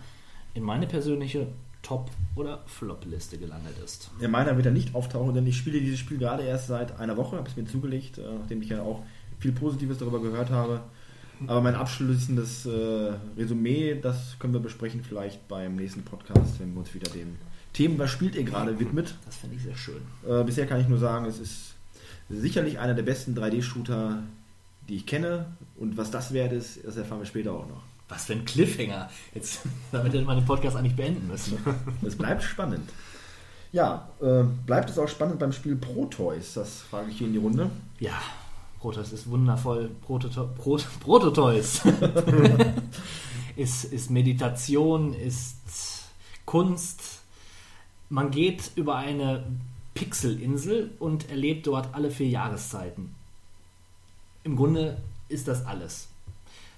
in 0.56 0.64
meine 0.64 0.88
persönliche 0.88 1.48
Top- 1.86 2.10
oder 2.36 2.64
Flop-Liste 2.66 3.38
gelandet 3.38 3.76
ist. 3.84 4.10
In 4.20 4.32
meiner 4.32 4.56
wird 4.56 4.66
er 4.66 4.72
nicht 4.72 4.96
auftauchen, 4.96 5.36
denn 5.36 5.46
ich 5.46 5.56
spiele 5.56 5.80
dieses 5.80 6.00
Spiel 6.00 6.18
gerade 6.18 6.44
erst 6.44 6.68
seit 6.68 7.00
einer 7.00 7.16
Woche, 7.16 7.38
habe 7.38 7.48
es 7.48 7.56
mir 7.56 7.66
zugelegt, 7.66 8.18
äh, 8.18 8.24
nachdem 8.40 8.64
ich 8.64 8.70
ja 8.70 8.82
auch 8.82 9.04
viel 9.40 9.52
Positives 9.52 10.00
darüber 10.00 10.20
gehört 10.20 10.50
habe. 10.50 10.82
Aber 11.48 11.62
mein 11.62 11.76
abschließendes 11.76 12.66
äh, 12.66 13.14
Resümee, 13.38 14.00
das 14.02 14.38
können 14.40 14.54
wir 14.54 14.62
besprechen 14.62 15.04
vielleicht 15.04 15.48
beim 15.48 15.76
nächsten 15.76 16.02
Podcast, 16.04 16.60
wenn 16.60 16.74
wir 16.74 16.80
uns 16.80 16.94
wieder 16.94 17.12
dem 17.12 17.36
Themen, 17.74 18.00
was 18.00 18.10
spielt 18.10 18.36
ihr 18.36 18.44
gerade, 18.44 18.80
widmet. 18.80 19.16
Das 19.26 19.36
finde 19.36 19.58
ich 19.58 19.64
sehr 19.64 19.76
schön. 19.76 20.02
Äh, 20.28 20.44
bisher 20.44 20.66
kann 20.66 20.80
ich 20.80 20.88
nur 20.88 20.98
sagen, 20.98 21.26
es 21.26 21.40
ist 21.40 21.76
sicherlich 22.30 22.80
einer 22.80 22.96
der 22.96 23.04
besten 23.04 23.38
3D-Shooter, 23.38 24.24
die 24.90 24.96
ich 24.96 25.06
kenne. 25.06 25.46
Und 25.78 25.98
was 25.98 26.10
das 26.10 26.34
wert 26.34 26.54
ist, 26.54 26.80
das 26.84 26.96
erfahren 26.98 27.20
wir 27.20 27.26
später 27.26 27.52
auch 27.52 27.68
noch. 27.68 27.84
Was 28.08 28.26
für 28.26 28.34
ein 28.34 28.46
Cliffhanger. 28.46 29.10
Jetzt, 29.34 29.62
damit 29.92 30.14
hätte 30.14 30.26
man 30.26 30.38
den 30.38 30.46
Podcast 30.46 30.76
eigentlich 30.76 30.96
beenden 30.96 31.28
müssen. 31.28 31.58
Es 32.06 32.16
bleibt 32.18 32.44
spannend. 32.44 32.90
Ja, 33.72 34.08
äh, 34.22 34.44
bleibt 34.66 34.90
es 34.90 34.98
auch 34.98 35.08
spannend 35.08 35.40
beim 35.40 35.52
Spiel 35.52 35.76
Protoys? 35.76 36.54
Das 36.54 36.82
frage 36.82 37.12
ich 37.12 37.18
hier 37.18 37.28
in 37.28 37.34
die 37.34 37.40
Runde. 37.40 37.70
Ja, 38.00 38.22
Protoss 38.80 39.12
ist 39.12 39.30
wundervoll. 39.30 39.90
Prototo 40.06 40.48
Pro 40.56 40.80
Prototoys. 41.00 41.82
ist, 43.56 43.86
ist 43.86 44.12
Meditation, 44.12 45.14
ist 45.14 46.06
Kunst. 46.46 47.02
Man 48.10 48.32
geht 48.32 48.72
über 48.76 48.96
eine 48.96 49.44
Pixelinsel 49.96 50.92
und 51.00 51.30
erlebt 51.30 51.68
dort 51.68 51.94
alle 51.96 52.12
vier 52.12 52.28
Jahreszeiten. 52.28 53.16
Im 54.44 54.56
Grunde 54.56 55.02
ist 55.30 55.48
das 55.48 55.66
alles. 55.66 56.08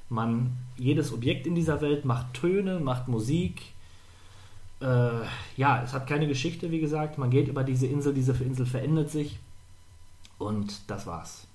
Man, 0.10 0.58
jedes 0.78 1.12
Objekt 1.12 1.47
in 1.47 1.55
dieser 1.55 1.82
Welt 1.82 2.05
macht 2.05 2.34
Töne, 2.34 2.80
macht 2.80 3.08
Musik. 3.08 3.74
Äh, 4.80 5.26
ja, 5.58 5.84
es 5.84 5.93
hat 5.93 6.08
keine 6.08 6.28
Geschichte, 6.28 6.72
wie 6.72 6.80
gesagt. 6.80 7.18
Man 7.18 7.30
geht 7.30 7.47
über 7.47 7.64
diese 7.64 7.88
Insel, 7.88 8.14
diese 8.14 8.32
Insel 8.34 8.66
verändert 8.66 9.10
sich. 9.10 9.39
Und 10.38 10.89
das 10.89 11.08
war's. 11.08 11.47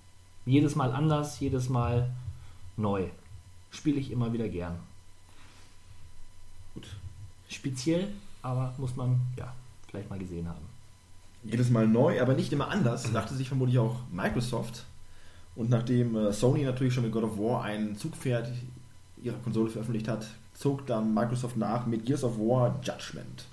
Jedes 0.45 0.75
Mal 0.75 0.93
anders, 0.93 1.39
jedes 1.41 1.69
Mal 1.69 2.11
neu. 2.77 3.07
Spiele 3.71 4.01
ich 4.01 4.11
immer 4.11 4.33
wieder 4.33 4.49
gern. 4.49 4.79
Gut. 6.75 6.89
Speziell, 7.49 8.09
aber 8.43 8.75
muss 8.79 8.97
man 8.97 9.21
ja 9.37 9.53
vielleicht 9.89 10.11
mal 10.11 10.19
gesehen 10.19 10.49
haben. 10.49 10.67
Jedes 11.45 11.71
Mal 11.71 11.87
neu, 11.87 12.21
aber 12.21 12.35
nicht 12.35 12.53
immer 12.53 12.69
anders, 12.69 13.13
dachte 13.13 13.35
sich 13.35 13.49
vermutlich 13.49 13.79
auch 13.79 13.97
Microsoft. 14.11 14.85
Und 15.55 15.71
nachdem 15.71 16.17
äh, 16.17 16.33
Sony 16.33 16.65
natürlich 16.65 16.95
schon 16.95 17.05
mit 17.05 17.13
God 17.13 17.25
of 17.25 17.39
War 17.39 17.63
ein 17.63 17.97
Zugpferd 17.97 18.51
ihrer 19.23 19.39
Konsole 19.39 19.71
veröffentlicht 19.71 20.09
hat, 20.09 20.27
zog 20.55 20.87
dann 20.87 21.13
Microsoft 21.15 21.57
nach 21.57 21.87
mit 21.87 22.07
Gears 22.07 22.25
of 22.25 22.39
War 22.39 22.81
Judgment. 22.83 23.45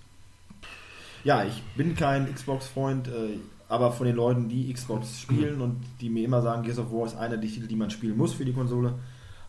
Ja, 1.24 1.44
ich 1.44 1.62
bin 1.76 1.96
kein 1.96 2.34
Xbox-Freund, 2.34 3.08
äh, 3.08 3.38
aber 3.68 3.92
von 3.92 4.08
den 4.08 4.16
Leuten, 4.16 4.48
die 4.48 4.72
Xbox 4.74 5.20
spielen 5.20 5.62
und 5.62 5.84
die 6.00 6.10
mir 6.10 6.24
immer 6.24 6.42
sagen, 6.42 6.64
Gears 6.64 6.80
of 6.80 6.92
War 6.92 7.06
ist 7.06 7.16
einer 7.16 7.38
der 7.38 7.50
Titel, 7.50 7.68
die 7.68 7.76
man 7.76 7.90
spielen 7.90 8.18
muss 8.18 8.34
für 8.34 8.46
die 8.46 8.54
Konsole, 8.54 8.96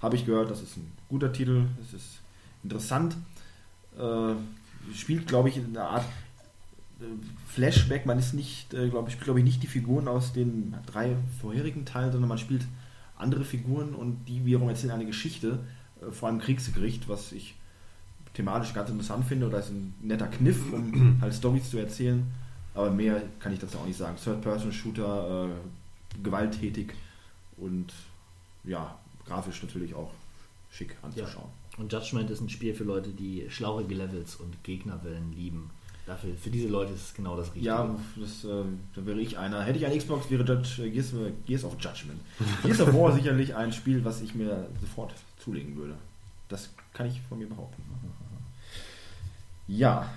habe 0.03 0.17
ich 0.17 0.27
gehört, 0.27 0.51
das 0.51 0.63
ist 0.63 0.77
ein 0.77 0.91
guter 1.09 1.33
Titel, 1.33 1.67
es 1.83 1.95
ist 1.95 2.21
interessant. 2.65 3.17
Äh, 3.99 4.35
spielt, 4.95 5.27
glaube 5.27 5.49
ich, 5.49 5.57
in 5.57 5.77
einer 5.77 5.89
Art 5.89 6.05
Flashback. 7.47 8.07
Man 8.07 8.19
ist 8.19 8.35
nicht, 8.35 8.75
äh, 8.75 8.89
glaube 8.89 9.09
ich, 9.09 9.15
spielt, 9.15 9.25
glaube 9.25 9.41
ich, 9.41 9.45
nicht 9.45 9.63
die 9.63 9.67
Figuren 9.67 10.09
aus 10.09 10.33
den 10.33 10.75
drei 10.87 11.17
vorherigen 11.41 11.85
Teilen, 11.85 12.13
sondern 12.13 12.29
man 12.29 12.39
spielt 12.39 12.63
andere 13.17 13.45
Figuren 13.45 13.95
und 13.95 14.25
die 14.27 14.45
wiederum 14.45 14.69
erzählen 14.69 14.93
eine 14.93 15.07
Geschichte 15.07 15.59
äh, 16.01 16.11
vor 16.11 16.29
einem 16.29 16.41
Kriegsgericht, 16.41 17.09
was 17.09 17.33
ich 17.33 17.55
thematisch 18.35 18.73
ganz 18.73 18.91
interessant 18.91 19.27
finde 19.27 19.47
oder 19.47 19.59
ist 19.59 19.71
ein 19.71 19.95
netter 20.01 20.29
Kniff, 20.29 20.73
um 20.73 21.19
halt 21.21 21.35
Stories 21.35 21.71
zu 21.71 21.79
erzählen. 21.79 22.25
Aber 22.75 22.91
mehr 22.91 23.23
kann 23.41 23.53
ich 23.53 23.59
dazu 23.59 23.79
auch 23.79 23.87
nicht 23.87 23.99
sagen. 23.99 24.17
Third-Person-Shooter, 24.23 25.49
äh, 25.49 26.23
gewalttätig 26.23 26.95
und 27.57 27.93
ja, 28.65 28.99
grafisch 29.27 29.63
natürlich 29.63 29.95
auch 29.95 30.11
schick 30.71 30.97
anzuschauen. 31.03 31.49
Und 31.79 31.93
Judgment 31.93 32.31
ist 32.31 32.41
ein 32.41 32.49
Spiel 32.49 32.75
für 32.75 32.85
Leute, 32.85 33.11
die 33.11 33.47
schlauchige 33.49 33.95
Levels 33.95 34.37
und 34.37 34.63
Gegnerwellen 34.65 35.33
lieben. 35.33 35.71
Dafür, 36.11 36.35
für 36.35 36.51
diese 36.51 36.67
Leute 36.67 36.93
ist 36.93 37.05
es 37.05 37.15
genau 37.15 37.37
das 37.37 37.47
Richtige. 37.47 37.67
Ja, 37.67 37.89
das, 38.17 38.45
äh, 38.45 38.65
da 38.97 39.07
wäre 39.07 39.21
ich 39.21 39.39
einer. 39.39 39.63
Hätte 39.63 39.79
ich 39.79 39.87
eine 39.87 39.97
Xbox, 39.97 40.29
wäre 40.29 40.43
Judge, 40.43 40.83
äh, 40.83 40.91
Gears, 40.91 41.13
äh, 41.13 41.31
Gears 41.47 41.63
of 41.63 41.77
Judgment. 41.79 42.21
Gears 42.65 42.81
of 42.81 42.93
War 42.93 43.13
sicherlich 43.13 43.55
ein 43.55 43.73
Spiel, 43.73 44.05
was 44.05 44.21
ich 44.21 44.35
mir 44.35 44.67
sofort 44.81 45.15
zulegen 45.39 45.77
würde. 45.77 45.95
Das 46.49 46.71
kann 46.95 47.07
ich 47.07 47.21
von 47.29 47.39
mir 47.39 47.47
behaupten. 47.47 47.81
Ja, 49.69 50.11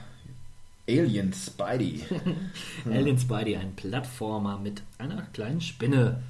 Alien 0.89 1.31
Spidey. 1.31 2.01
Alien 2.89 3.19
Spidey, 3.19 3.55
ein 3.55 3.75
Plattformer 3.75 4.57
mit 4.57 4.81
einer 4.97 5.21
kleinen 5.31 5.61
Spinne. 5.61 6.23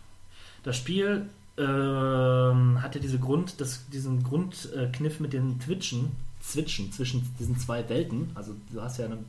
Das 0.65 0.77
Spiel 0.77 1.29
ähm, 1.57 2.83
hatte 2.83 2.99
diese 2.99 3.19
Grund, 3.19 3.61
das, 3.61 3.85
diesen 3.93 4.25
Grundkniff 4.25 5.21
mit 5.21 5.33
den 5.33 5.61
Twitchen, 5.61 6.11
Zwitschen 6.41 6.93
zwischen 6.93 7.33
diesen 7.39 7.59
zwei 7.59 7.89
Welten. 7.89 8.31
Also 8.35 8.55
du 8.73 8.83
hast 8.83 8.99
ja 8.99 9.07
einen 9.07 9.25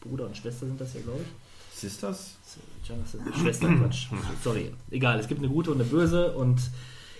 Bruder 0.00 0.26
und 0.26 0.36
Schwester 0.36 0.66
sind 0.66 0.80
das 0.80 0.94
ja, 0.94 1.00
glaube 1.00 1.20
ich. 1.22 1.78
Sisters? 1.78 2.34
Schwester, 3.40 3.68
Quatsch. 3.68 4.06
Sorry. 4.42 4.72
Egal, 4.90 5.18
es 5.18 5.28
gibt 5.28 5.40
eine 5.40 5.48
gute 5.48 5.70
und 5.70 5.80
eine 5.80 5.88
böse 5.88 6.32
und 6.32 6.60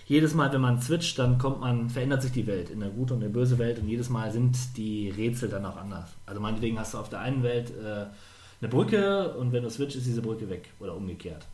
jedes 0.06 0.34
Mal, 0.34 0.52
wenn 0.52 0.60
man 0.60 0.82
switcht, 0.82 1.18
dann 1.18 1.38
kommt 1.38 1.60
man, 1.60 1.88
verändert 1.88 2.22
sich 2.22 2.32
die 2.32 2.46
Welt 2.46 2.70
in 2.70 2.82
eine 2.82 2.90
gute 2.92 3.14
und 3.14 3.22
eine 3.22 3.32
böse 3.32 3.58
Welt 3.58 3.78
und 3.78 3.88
jedes 3.88 4.08
Mal 4.08 4.32
sind 4.32 4.56
die 4.76 5.10
Rätsel 5.10 5.48
dann 5.48 5.64
auch 5.64 5.76
anders. 5.76 6.10
Also 6.26 6.40
meinetwegen 6.40 6.78
hast 6.78 6.94
du 6.94 6.98
auf 6.98 7.08
der 7.08 7.20
einen 7.20 7.42
Welt 7.42 7.70
äh, 7.70 8.06
eine 8.60 8.68
Brücke 8.68 9.34
und 9.34 9.52
wenn 9.52 9.62
du 9.62 9.70
switcht, 9.70 9.96
ist 9.96 10.06
diese 10.06 10.22
Brücke 10.22 10.50
weg 10.50 10.70
oder 10.80 10.96
umgekehrt. 10.96 11.46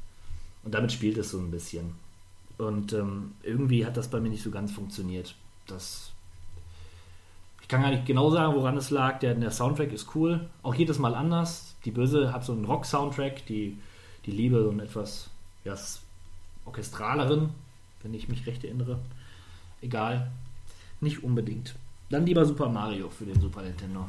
Und 0.64 0.74
damit 0.74 0.90
spielt 0.90 1.18
es 1.18 1.30
so 1.30 1.38
ein 1.38 1.50
bisschen. 1.50 1.92
Und 2.58 2.92
ähm, 2.94 3.32
irgendwie 3.42 3.84
hat 3.84 3.96
das 3.96 4.08
bei 4.08 4.20
mir 4.20 4.30
nicht 4.30 4.42
so 4.42 4.50
ganz 4.50 4.72
funktioniert. 4.72 5.34
Das 5.66 6.12
ich 7.66 7.68
kann 7.68 7.82
gar 7.82 7.90
nicht 7.90 8.06
genau 8.06 8.30
sagen, 8.30 8.54
woran 8.54 8.76
es 8.76 8.90
lag. 8.90 9.18
Der, 9.18 9.34
der 9.34 9.50
Soundtrack 9.50 9.92
ist 9.92 10.14
cool. 10.14 10.48
Auch 10.62 10.76
jedes 10.76 11.00
Mal 11.00 11.16
anders. 11.16 11.74
Die 11.84 11.90
Böse 11.90 12.32
hat 12.32 12.44
so 12.44 12.52
einen 12.52 12.64
Rock-Soundtrack, 12.64 13.44
die, 13.46 13.76
die 14.26 14.32
Liebe 14.32 14.62
so 14.62 14.70
einen 14.70 14.80
etwas 14.80 15.28
ja, 15.64 15.76
orchestraleren, 16.64 17.50
wenn 18.02 18.14
ich 18.14 18.28
mich 18.28 18.46
recht 18.46 18.64
erinnere. 18.64 18.98
Egal. 19.82 20.30
Nicht 21.00 21.22
unbedingt. 21.22 21.74
Dann 22.10 22.26
lieber 22.26 22.44
Super 22.44 22.68
Mario 22.68 23.08
für 23.10 23.24
den 23.26 23.40
Super 23.40 23.62
Nintendo. 23.62 24.08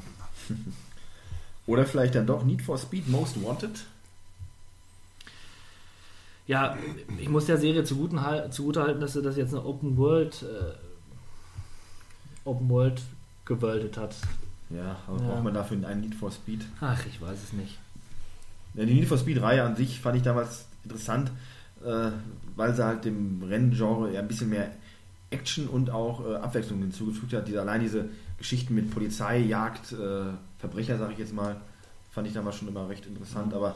Oder 1.68 1.86
vielleicht 1.86 2.16
dann 2.16 2.26
doch 2.28 2.44
Need 2.44 2.62
for 2.62 2.78
Speed 2.78 3.08
Most 3.10 3.44
Wanted. 3.44 3.84
Ja, 6.48 6.78
ich 7.18 7.28
muss 7.28 7.46
der 7.46 7.58
Serie 7.58 7.84
zuguten, 7.84 8.22
hal- 8.22 8.50
zugutehalten, 8.52 9.02
dass 9.02 9.14
sie 9.14 9.22
das 9.22 9.36
jetzt 9.36 9.54
eine 9.54 9.66
Open 9.66 9.98
World 9.98 10.44
äh, 10.44 10.74
Open 12.48 12.70
World 12.70 13.02
gewöldet 13.44 13.98
hat. 13.98 14.16
Ja, 14.70 14.96
aber 15.08 15.20
Ja. 15.22 15.28
braucht 15.28 15.44
man 15.44 15.54
dafür 15.54 15.86
einen 15.86 16.02
Need 16.02 16.16
for 16.16 16.32
Speed? 16.32 16.66
Ach, 16.80 17.06
ich 17.06 17.20
weiß 17.20 17.38
es 17.44 17.52
nicht. 17.54 17.78
Die 18.86 18.94
Need 18.94 19.08
for 19.08 19.18
Speed-Reihe 19.18 19.64
an 19.64 19.76
sich 19.76 20.00
fand 20.00 20.18
ich 20.18 20.24
damals 20.24 20.66
interessant, 20.84 21.32
äh, 21.84 22.12
weil 22.56 22.76
sie 22.76 22.86
halt 22.86 23.06
dem 23.06 23.44
Renngenre 23.44 24.14
ja 24.14 24.20
ein 24.20 24.28
bisschen 24.28 24.50
mehr 24.50 24.72
Action 25.30 25.68
und 25.68 25.90
auch 25.90 26.26
äh, 26.26 26.36
Abwechslung 26.36 26.80
hinzugefügt 26.80 27.34
hat. 27.34 27.48
Diese, 27.48 27.60
allein 27.60 27.82
diese 27.82 28.10
Geschichten 28.38 28.76
mit 28.76 28.92
Polizei, 28.92 29.40
Jagd, 29.40 29.92
äh, 29.94 30.26
Verbrecher, 30.60 30.98
sage 30.98 31.14
ich 31.14 31.20
jetzt 31.20 31.34
mal, 31.34 31.60
fand 32.12 32.28
ich 32.28 32.34
damals 32.34 32.56
schon 32.56 32.68
immer 32.68 32.88
recht 32.88 33.06
interessant. 33.06 33.54
Aber 33.54 33.76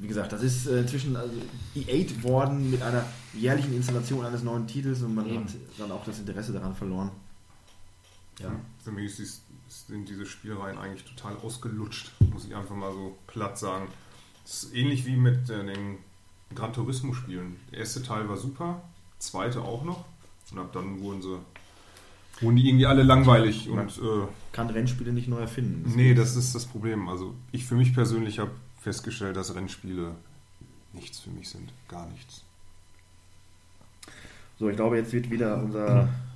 wie 0.00 0.06
gesagt, 0.06 0.32
das 0.32 0.42
ist 0.42 0.66
äh, 0.66 0.80
inzwischen 0.80 1.16
also, 1.16 1.32
E8 1.74 2.22
worden 2.22 2.70
mit 2.70 2.82
einer 2.82 3.04
jährlichen 3.34 3.74
Installation 3.74 4.24
eines 4.24 4.42
neuen 4.42 4.66
Titels 4.66 5.02
und 5.02 5.14
man 5.14 5.26
Eben. 5.26 5.44
hat 5.44 5.52
dann 5.78 5.90
auch 5.90 6.04
das 6.04 6.18
Interesse 6.18 6.52
daran 6.52 6.74
verloren. 6.74 7.10
Ja. 8.38 8.50
Für 8.82 8.92
mich 8.92 9.18
ist 9.18 9.42
sind 9.88 10.08
diese 10.08 10.26
Spielreihen 10.26 10.78
eigentlich 10.78 11.04
total 11.04 11.36
ausgelutscht, 11.38 12.12
muss 12.30 12.44
ich 12.44 12.54
einfach 12.54 12.74
mal 12.74 12.92
so 12.92 13.16
platt 13.26 13.58
sagen. 13.58 13.88
Es 14.44 14.64
ist 14.64 14.74
ähnlich 14.74 15.06
wie 15.06 15.16
mit 15.16 15.48
äh, 15.50 15.64
den 15.64 15.98
Gran 16.54 16.72
Turismo 16.72 17.14
Spielen. 17.14 17.56
Der 17.70 17.80
erste 17.80 18.02
Teil 18.02 18.28
war 18.28 18.36
super, 18.36 18.82
zweite 19.18 19.62
auch 19.62 19.84
noch. 19.84 20.04
Und 20.50 20.58
ab 20.58 20.72
dann 20.72 21.00
wurden 21.00 21.22
sie 21.22 21.38
wurden 22.40 22.56
die 22.56 22.68
irgendwie 22.68 22.86
alle 22.86 23.02
langweilig 23.02 23.68
und 23.68 23.98
äh, 23.98 24.26
Kann 24.52 24.68
Rennspiele 24.68 25.12
nicht 25.12 25.28
neu 25.28 25.38
erfinden. 25.38 25.92
nee, 25.94 26.14
das 26.14 26.34
ist 26.36 26.54
das 26.54 26.66
Problem. 26.66 27.08
Also 27.08 27.34
ich 27.52 27.64
für 27.64 27.76
mich 27.76 27.94
persönlich 27.94 28.38
habe 28.38 28.50
festgestellt, 28.80 29.36
dass 29.36 29.54
Rennspiele 29.54 30.14
nichts 30.92 31.20
für 31.20 31.30
mich 31.30 31.48
sind, 31.48 31.72
gar 31.88 32.06
nichts. 32.08 32.42
So, 34.58 34.68
ich 34.68 34.76
glaube, 34.76 34.96
jetzt 34.96 35.12
wird 35.12 35.30
wieder 35.30 35.62
unser 35.62 36.08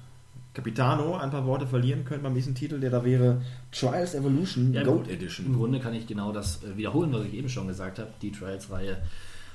Capitano 0.57 1.19
ein 1.19 1.31
paar 1.31 1.45
Worte 1.45 1.67
verlieren 1.67 2.07
können 2.07 2.23
beim 2.23 2.33
nächsten 2.33 2.55
Titel, 2.55 2.81
der 2.81 2.89
da 2.89 3.05
wäre 3.05 3.43
Trials 3.73 4.15
Evolution 4.15 4.73
Ja, 4.73 4.85
Gold 4.85 5.07
Im 5.07 5.15
Edition. 5.15 5.55
Grunde 5.55 5.81
kann 5.81 5.93
ich 5.93 6.07
genau 6.07 6.33
das 6.33 6.65
äh, 6.65 6.79
wiederholen, 6.79 7.13
was 7.13 7.27
ich 7.27 7.35
eben 7.35 7.51
schon 7.51 7.69
gesagt 7.69 7.99
habe. 7.99 8.11
Die 8.23 8.33
Trials-Reihe. 8.33 8.97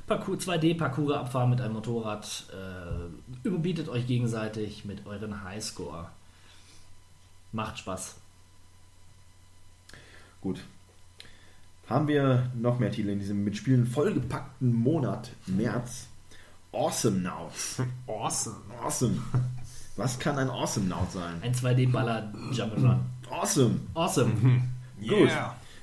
Parcours, 0.06 0.48
2D-Parcours 0.48 1.16
abfahren 1.16 1.50
mit 1.50 1.60
einem 1.60 1.74
Motorrad. 1.74 2.46
Äh, 2.54 3.48
überbietet 3.48 3.90
euch 3.90 4.06
gegenseitig 4.06 4.86
mit 4.86 5.08
euren 5.08 5.44
Highscore. 5.44 6.10
Macht 7.52 7.80
Spaß. 7.80 8.18
Gut. 10.40 10.62
Haben 11.90 12.08
wir 12.08 12.52
noch 12.54 12.78
mehr 12.78 12.92
Titel 12.92 13.10
in 13.10 13.20
diesem 13.20 13.44
mit 13.44 13.58
Spielen 13.58 13.88
vollgepackten 13.88 14.72
Monat 14.72 15.32
März? 15.48 16.10
Awesome 16.72 17.22
Nauts. 17.22 17.82
Awesome. 18.08 18.58
Awesome. 18.80 19.20
Was 20.02 20.20
kann 20.20 20.38
ein 20.38 20.50
Awesome 20.50 20.88
Naut 20.88 21.12
sein? 21.12 21.36
Ein 21.42 21.54
2D-Baller 21.54 22.34
Jump'n'Run. 22.52 22.98
Awesome. 23.30 23.80
Awesome. 23.94 24.62
Gut. 25.08 25.30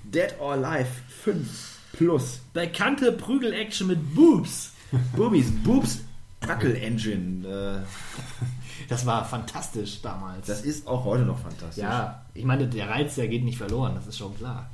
Dead 0.05 0.35
or 0.41 0.53
Alive 0.53 0.89
5 1.23 1.79
Plus. 1.93 2.41
Bekannte 2.53 3.13
Prügel-Action 3.13 3.87
mit 3.89 4.15
Boobs. 4.15 4.73
Boobies. 5.17 5.51
Boobs 5.65 6.01
Buckle 6.41 6.79
Engine. 6.79 7.47
Äh, 7.47 8.89
Das 8.89 9.05
war 9.07 9.25
fantastisch 9.25 10.01
damals. 10.03 10.47
das 10.47 10.63
ist 10.63 10.87
auch 10.87 11.05
heute 11.05 11.25
noch 11.25 11.39
fantastisch. 11.39 11.83
ja, 11.83 12.23
ich 12.35 12.45
meine, 12.45 12.69
der 12.69 12.89
Reiz, 12.89 13.17
der 13.17 13.29
geht 13.29 13.45
nicht 13.45 13.59
verloren, 13.59 13.95
das 13.97 14.07
ist 14.07 14.17
schon 14.19 14.37
klar. 14.37 14.71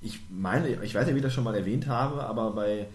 Ich 0.00 0.20
meine, 0.30 0.68
ich 0.82 0.94
weiß 0.94 1.04
nicht, 1.06 1.14
wie 1.14 1.18
ich 1.18 1.24
das 1.24 1.34
schon 1.34 1.44
mal 1.44 1.54
erwähnt 1.54 1.86
habe, 1.88 2.24
aber 2.24 2.52
bei 2.52 2.86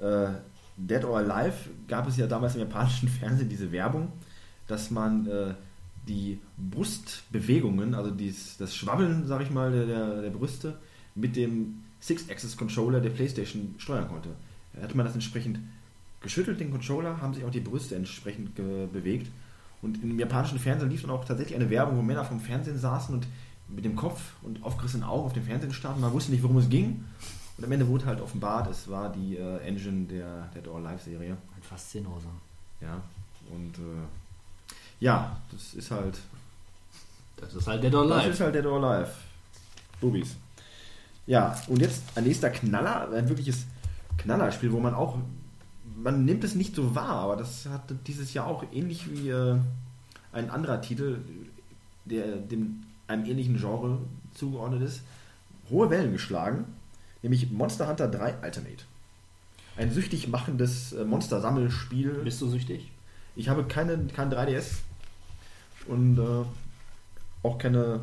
äh, 0.00 0.28
Dead 0.76 1.04
or 1.04 1.18
Alive 1.18 1.54
gab 1.86 2.08
es 2.08 2.16
ja 2.16 2.26
damals 2.26 2.54
im 2.54 2.62
japanischen 2.62 3.08
Fernsehen 3.20 3.48
diese 3.48 3.70
Werbung, 3.70 4.10
dass 4.68 4.90
man 4.90 5.26
äh, 5.26 5.54
die 6.06 6.38
Brustbewegungen, 6.56 7.94
also 7.94 8.10
dies, 8.10 8.56
das 8.58 8.74
Schwabbeln, 8.74 9.26
sag 9.26 9.42
ich 9.42 9.50
mal, 9.50 9.72
der, 9.72 9.86
der, 9.86 10.22
der 10.22 10.30
Brüste 10.30 10.78
mit 11.14 11.36
dem 11.36 11.82
Six-Axis-Controller 12.00 13.00
der 13.00 13.10
Playstation 13.10 13.74
steuern 13.78 14.08
konnte. 14.08 14.30
Da 14.74 14.82
hatte 14.82 14.96
man 14.96 15.04
das 15.04 15.14
entsprechend 15.14 15.58
geschüttelt, 16.20 16.60
den 16.60 16.70
Controller, 16.70 17.20
haben 17.20 17.34
sich 17.34 17.44
auch 17.44 17.50
die 17.50 17.60
Brüste 17.60 17.96
entsprechend 17.96 18.54
bewegt. 18.54 19.30
Und 19.82 20.02
im 20.02 20.18
japanischen 20.18 20.58
Fernsehen 20.58 20.90
lief 20.90 21.02
dann 21.02 21.10
auch 21.10 21.24
tatsächlich 21.24 21.56
eine 21.56 21.70
Werbung, 21.70 21.98
wo 21.98 22.02
Männer 22.02 22.24
vom 22.24 22.40
Fernsehen 22.40 22.78
saßen 22.78 23.14
und 23.14 23.26
mit 23.68 23.84
dem 23.84 23.96
Kopf 23.96 24.32
und 24.42 24.62
aufgerissenen 24.64 25.06
Augen 25.06 25.26
auf 25.26 25.32
dem 25.32 25.44
Fernsehen 25.44 25.72
starten. 25.72 26.00
Man 26.00 26.12
wusste 26.12 26.32
nicht, 26.32 26.42
worum 26.42 26.58
es 26.58 26.68
ging. 26.68 27.04
Und 27.56 27.64
am 27.64 27.72
Ende 27.72 27.86
wurde 27.86 28.06
halt 28.06 28.20
offenbart, 28.20 28.70
es 28.70 28.88
war 28.88 29.12
die 29.12 29.36
äh, 29.36 29.58
Engine 29.58 30.06
der, 30.06 30.48
der 30.54 30.62
Door 30.62 30.80
Live 30.80 31.02
Serie. 31.02 31.32
Ein 31.32 31.62
Faszinose. 31.62 32.28
Ja. 32.80 33.02
Und 33.52 33.78
äh, 33.78 34.06
ja, 35.00 35.36
das 35.52 35.74
ist 35.74 35.90
halt. 35.90 36.18
Das 37.36 37.54
ist 37.54 37.66
halt 37.66 37.82
der 37.82 37.90
Door 37.90 38.08
Das 38.08 38.24
Live. 38.24 38.32
ist 38.34 38.40
halt 38.40 38.54
der 38.54 38.62
Door 38.62 38.80
Live. 38.80 39.14
Boobies. 40.00 40.36
Ja, 41.26 41.56
und 41.68 41.80
jetzt 41.80 42.02
ein 42.14 42.24
nächster 42.24 42.50
Knaller, 42.50 43.10
ein 43.12 43.28
wirkliches 43.28 43.66
Knallerspiel, 44.16 44.72
wo 44.72 44.80
man 44.80 44.94
auch. 44.94 45.18
Man 45.96 46.24
nimmt 46.24 46.44
es 46.44 46.54
nicht 46.54 46.74
so 46.76 46.94
wahr, 46.94 47.10
aber 47.22 47.36
das 47.36 47.66
hat 47.66 47.82
dieses 48.06 48.32
Jahr 48.32 48.46
auch 48.46 48.64
ähnlich 48.72 49.10
wie 49.10 49.30
äh, 49.30 49.58
ein 50.32 50.48
anderer 50.50 50.80
Titel, 50.80 51.18
der 52.04 52.36
dem 52.36 52.84
einem 53.08 53.24
ähnlichen 53.24 53.56
Genre 53.56 53.98
zugeordnet 54.34 54.82
ist, 54.82 55.02
hohe 55.70 55.90
Wellen 55.90 56.12
geschlagen, 56.12 56.66
nämlich 57.22 57.50
Monster 57.50 57.88
Hunter 57.88 58.06
3 58.08 58.34
Ultimate. 58.44 58.84
Ein 59.76 59.90
süchtig 59.92 60.28
machendes 60.28 60.92
äh, 60.92 61.04
Monster-Sammelspiel. 61.04 62.20
Bist 62.24 62.40
du 62.40 62.48
süchtig? 62.48 62.90
Ich 63.34 63.48
habe 63.48 63.64
keine, 63.64 63.98
kein 64.08 64.30
3DS 64.32 64.78
und 65.88 66.18
äh, 66.18 66.44
auch 67.42 67.58
keine 67.58 68.00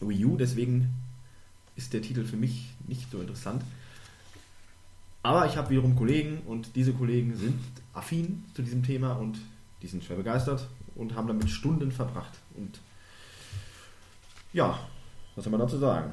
Wii 0.00 0.24
U, 0.24 0.36
deswegen 0.36 0.90
ist 1.76 1.92
der 1.92 2.02
Titel 2.02 2.24
für 2.24 2.36
mich 2.36 2.70
nicht 2.86 3.10
so 3.10 3.20
interessant. 3.20 3.62
Aber 5.22 5.46
ich 5.46 5.56
habe 5.56 5.70
wiederum 5.70 5.94
Kollegen 5.94 6.42
und 6.46 6.74
diese 6.74 6.92
Kollegen 6.92 7.36
sind 7.36 7.60
affin 7.94 8.44
zu 8.54 8.62
diesem 8.62 8.82
Thema 8.82 9.12
und 9.12 9.38
die 9.80 9.86
sind 9.86 10.02
schwer 10.02 10.16
begeistert 10.16 10.68
und 10.96 11.14
haben 11.14 11.28
damit 11.28 11.48
Stunden 11.48 11.92
verbracht. 11.92 12.32
Und 12.56 12.80
ja, 14.52 14.78
was 15.34 15.44
soll 15.44 15.50
man 15.52 15.60
dazu 15.60 15.78
sagen? 15.78 16.10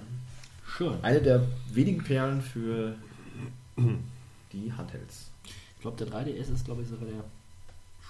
Schön. 0.65 1.03
Eine 1.03 1.21
der 1.21 1.45
wenigen 1.71 2.03
Perlen 2.03 2.41
für 2.41 2.95
die 4.53 4.71
Handhelds. 4.73 5.31
Ich 5.43 5.81
glaube, 5.81 5.97
der 5.97 6.07
3DS 6.07 6.53
ist, 6.53 6.65
glaube 6.65 6.83
ich, 6.83 6.87
sogar 6.87 7.07
der 7.07 7.23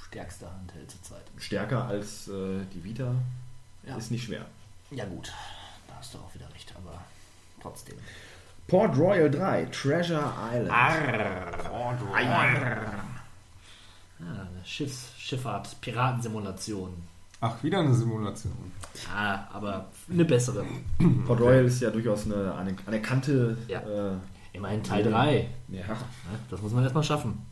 stärkste 0.09 0.51
Handheld 0.51 0.89
zurzeit. 0.91 1.23
Stärker 1.37 1.85
als 1.85 2.27
äh, 2.27 2.65
die 2.73 2.83
Vita 2.83 3.13
Ja. 3.87 3.95
ist 3.95 4.11
nicht 4.11 4.23
schwer. 4.25 4.45
Ja, 4.91 5.05
gut. 5.05 5.31
Da 5.87 5.93
hast 5.99 6.13
du 6.13 6.17
auch 6.17 6.33
wieder 6.33 6.51
recht, 6.53 6.73
aber 6.75 6.99
trotzdem. 7.61 7.95
Port 8.67 8.97
Royal 8.97 9.29
3, 9.31 9.65
Treasure 9.65 10.31
Island. 10.51 10.69
Ja, 14.19 14.25
eine 14.25 14.65
Schiffs 14.65 15.13
Schifffahrt, 15.17 15.79
Piratensimulation. 15.81 16.93
Ach, 17.41 17.63
wieder 17.63 17.79
eine 17.79 17.93
Simulation. 17.93 18.71
Ja, 19.07 19.47
aber 19.53 19.85
eine 20.11 20.25
bessere. 20.25 20.65
Port 21.25 21.39
Royal 21.39 21.65
ist 21.65 21.79
ja 21.81 21.89
durchaus 21.89 22.25
eine, 22.25 22.53
eine 22.55 22.75
anerkannte. 22.85 23.57
Ja. 23.67 23.79
Äh, 23.79 24.13
Immerhin 24.51 24.83
Teil 24.83 25.03
3. 25.03 25.47
ja. 25.69 25.83
Das 26.49 26.61
muss 26.61 26.71
man 26.73 26.83
erstmal 26.83 27.03
schaffen. 27.03 27.45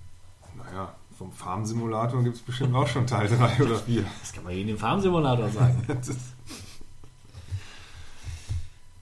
Naja, 0.58 0.94
vom 1.18 1.32
Farm-Simulator 1.32 2.24
gibt 2.24 2.36
es 2.36 2.42
bestimmt 2.44 2.76
auch 2.76 2.88
schon 2.88 3.08
Teil 3.08 3.28
3 3.28 3.64
oder 3.64 3.78
4. 3.78 4.06
Das 4.20 4.34
kann 4.34 4.44
man 4.44 4.54
in 4.54 4.68
dem 4.68 4.78
Farmsimulator 4.78 5.50
sagen. 5.50 5.84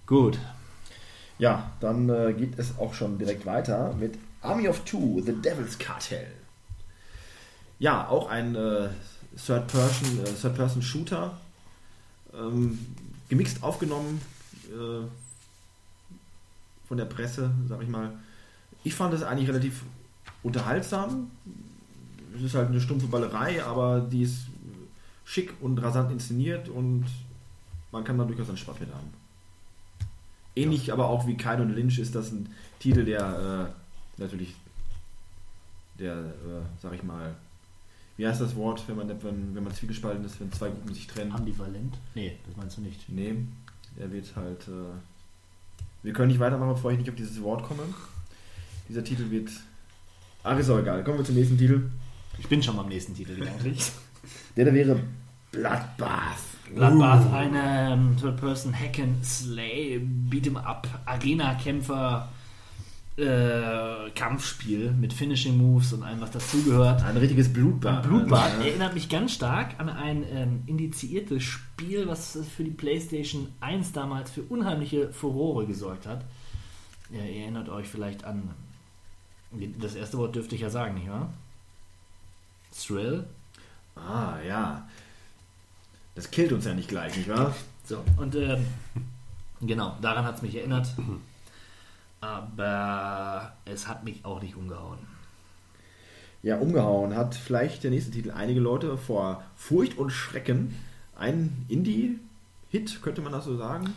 Gut. 0.05 0.37
ja, 1.39 1.71
dann 1.79 2.09
äh, 2.09 2.33
geht 2.33 2.57
es 2.57 2.77
auch 2.77 2.93
schon 2.93 3.17
direkt 3.17 3.45
weiter 3.45 3.93
mit 3.99 4.17
Army 4.41 4.69
of 4.69 4.85
Two, 4.85 5.21
The 5.25 5.33
Devil's 5.33 5.77
Cartel. 5.77 6.27
Ja, 7.79 8.07
auch 8.07 8.29
ein 8.29 8.55
äh, 8.55 8.89
Third-Person, 9.35 10.19
äh, 10.23 10.31
Third-Person-Shooter. 10.41 11.35
Ähm, 12.33 12.79
gemixt 13.27 13.63
aufgenommen 13.63 14.21
äh, 14.67 15.05
von 16.87 16.97
der 16.97 17.05
Presse, 17.05 17.51
sag 17.67 17.81
ich 17.81 17.89
mal. 17.89 18.11
Ich 18.83 18.93
fand 18.93 19.13
es 19.13 19.23
eigentlich 19.23 19.49
relativ 19.49 19.81
unterhaltsam. 20.43 21.31
Es 22.35 22.43
ist 22.43 22.55
halt 22.55 22.69
eine 22.69 22.81
stumpfe 22.81 23.07
Ballerei, 23.07 23.63
aber 23.63 24.01
die 24.01 24.23
ist 24.23 24.47
schick 25.25 25.53
und 25.61 25.77
rasant 25.79 26.11
inszeniert 26.11 26.69
und 26.69 27.05
man 27.91 28.03
kann 28.03 28.17
da 28.17 28.25
durchaus 28.25 28.49
einen 28.49 28.57
Spaß 28.57 28.79
mit 28.79 28.93
haben. 28.93 29.13
Ähnlich 30.55 30.93
aber 30.93 31.07
auch 31.07 31.27
wie 31.27 31.35
Kyle 31.35 31.61
und 31.61 31.75
Lynch 31.75 31.99
ist 31.99 32.15
das 32.15 32.31
ein 32.31 32.49
Titel, 32.79 33.03
der 33.03 33.73
äh, 34.17 34.21
natürlich 34.21 34.55
der, 35.99 36.17
äh, 36.17 36.61
sag 36.81 36.93
ich 36.93 37.03
mal, 37.03 37.35
wie 38.17 38.27
heißt 38.27 38.39
das 38.39 38.55
Wort, 38.55 38.83
wenn 38.87 38.95
man, 38.95 39.09
wenn, 39.09 39.55
wenn 39.55 39.63
man 39.63 39.73
zwiegespalten 39.73 40.23
ist, 40.23 40.39
wenn 40.39 40.51
zwei 40.51 40.69
Gruppen 40.69 40.93
sich 40.93 41.07
trennen? 41.07 41.33
Ambivalent? 41.33 41.97
Nee, 42.13 42.37
das 42.47 42.55
meinst 42.55 42.77
du 42.77 42.81
nicht. 42.81 43.09
Nee, 43.09 43.35
er 43.97 44.11
wird 44.11 44.33
halt. 44.35 44.67
Äh, 44.67 44.95
wir 46.03 46.13
können 46.13 46.29
nicht 46.29 46.39
weitermachen, 46.39 46.75
bevor 46.75 46.91
ich 46.91 46.99
nicht 46.99 47.09
auf 47.09 47.15
dieses 47.15 47.41
Wort 47.41 47.63
komme. 47.63 47.83
Dieser 48.87 49.03
Titel 49.03 49.29
wird. 49.31 49.49
Ach, 50.43 50.57
ist 50.57 50.69
auch 50.69 50.79
egal. 50.79 51.03
Kommen 51.03 51.17
wir 51.17 51.25
zum 51.25 51.35
nächsten 51.35 51.57
Titel. 51.57 51.89
Ich 52.39 52.47
bin 52.47 52.61
schon 52.61 52.75
beim 52.77 52.87
nächsten 52.87 53.13
Titel 53.15 53.35
gedanklich. 53.35 53.91
Der 54.55 54.65
da 54.65 54.73
wäre 54.73 54.99
Bloodbath. 55.51 56.37
Bloodbath, 56.73 57.31
eine 57.33 57.93
ähm, 57.93 58.17
Third-Person 58.19 58.73
Hack 58.77 58.99
and 58.99 59.23
Slay, 59.25 60.01
Beat'em 60.29 60.57
Up, 60.57 60.87
Arena-Kämpfer, 61.05 62.27
äh, 63.17 64.09
Kampfspiel 64.15 64.91
mit 64.91 65.13
Finishing 65.13 65.57
Moves 65.57 65.93
und 65.93 66.03
allem, 66.03 66.19
was 66.21 66.31
dazugehört. 66.31 67.03
Ein 67.03 67.17
richtiges 67.17 67.53
Blutbad. 67.53 68.03
Blutbad 68.03 68.59
Ja. 68.59 68.65
erinnert 68.65 68.93
mich 68.95 69.07
ganz 69.07 69.33
stark 69.33 69.79
an 69.79 69.89
ein 69.89 70.25
ähm, 70.29 70.63
indiziertes 70.65 71.43
Spiel, 71.43 72.07
was 72.07 72.37
für 72.55 72.63
die 72.63 72.71
PlayStation 72.71 73.47
1 73.61 73.91
damals 73.93 74.31
für 74.31 74.41
unheimliche 74.41 75.13
Furore 75.13 75.65
gesorgt 75.67 76.07
hat. 76.07 76.25
Ja, 77.11 77.23
ihr 77.23 77.43
erinnert 77.43 77.69
euch 77.69 77.87
vielleicht 77.87 78.25
an. 78.25 78.49
Das 79.79 79.95
erste 79.95 80.17
Wort 80.17 80.35
dürfte 80.35 80.55
ich 80.55 80.61
ja 80.61 80.69
sagen, 80.69 80.95
nicht 80.95 81.07
wahr? 81.09 81.31
Thrill. 82.75 83.25
Ah, 83.95 84.37
ja. 84.45 84.87
Das 86.15 86.31
killt 86.31 86.51
uns 86.51 86.65
ja 86.65 86.73
nicht 86.73 86.89
gleich, 86.89 87.15
nicht 87.17 87.29
wahr? 87.29 87.55
So, 87.87 88.03
und 88.17 88.33
ähm, 88.33 88.65
genau, 89.61 89.95
daran 90.01 90.25
hat 90.25 90.37
es 90.37 90.41
mich 90.41 90.55
erinnert. 90.55 90.87
Aber 92.19 93.53
es 93.65 93.87
hat 93.87 94.03
mich 94.03 94.25
auch 94.25 94.41
nicht 94.41 94.55
umgehauen. 94.55 94.97
Ja, 96.41 96.57
umgehauen 96.57 97.15
hat 97.15 97.35
vielleicht 97.35 97.83
der 97.83 97.91
nächste 97.91 98.09
Titel 98.09 98.31
einige 98.31 98.59
Leute 98.59 98.97
vor 98.97 99.43
Furcht 99.55 99.99
und 99.99 100.09
Schrecken. 100.09 100.73
Ein 101.15 101.65
Indie-Hit, 101.67 103.03
könnte 103.03 103.21
man 103.21 103.31
das 103.31 103.45
so 103.45 103.55
sagen? 103.55 103.93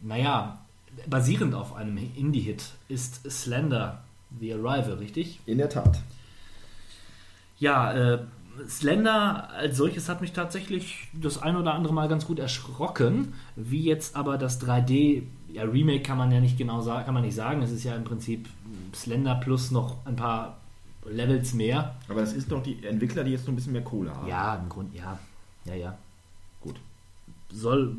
Naja, 0.00 0.58
basierend 1.06 1.54
auf 1.54 1.74
einem 1.74 1.98
Indie-Hit 1.98 2.64
ist 2.88 3.30
Slender 3.30 4.02
The 4.40 4.54
Arrival, 4.54 4.94
richtig? 4.94 5.40
In 5.44 5.58
der 5.58 5.68
Tat. 5.68 6.00
Ja, 7.62 7.92
äh, 7.92 8.18
Slender 8.68 9.48
als 9.50 9.76
solches 9.76 10.08
hat 10.08 10.20
mich 10.20 10.32
tatsächlich 10.32 11.06
das 11.12 11.40
ein 11.40 11.54
oder 11.54 11.74
andere 11.74 11.94
Mal 11.94 12.08
ganz 12.08 12.26
gut 12.26 12.40
erschrocken. 12.40 13.34
Wie 13.54 13.84
jetzt 13.84 14.16
aber 14.16 14.36
das 14.36 14.60
3D, 14.60 15.22
ja, 15.52 15.62
Remake 15.62 16.02
kann 16.02 16.18
man 16.18 16.32
ja 16.32 16.40
nicht 16.40 16.58
genau 16.58 16.80
sagen, 16.80 17.04
kann 17.04 17.14
man 17.14 17.22
nicht 17.22 17.36
sagen. 17.36 17.62
Es 17.62 17.70
ist 17.70 17.84
ja 17.84 17.94
im 17.94 18.02
Prinzip 18.02 18.48
Slender 18.92 19.36
plus 19.36 19.70
noch 19.70 20.04
ein 20.06 20.16
paar 20.16 20.58
Levels 21.08 21.54
mehr. 21.54 21.94
Aber 22.08 22.22
das 22.22 22.32
ist 22.32 22.50
doch 22.50 22.64
die 22.64 22.84
Entwickler, 22.84 23.22
die 23.22 23.30
jetzt 23.30 23.46
noch 23.46 23.52
ein 23.52 23.56
bisschen 23.56 23.74
mehr 23.74 23.84
Kohle 23.84 24.12
haben. 24.12 24.26
Ja, 24.26 24.56
im 24.56 24.68
Grunde, 24.68 24.98
ja. 24.98 25.16
Ja, 25.64 25.74
ja. 25.76 25.98
Gut. 26.60 26.80
Soll 27.52 27.94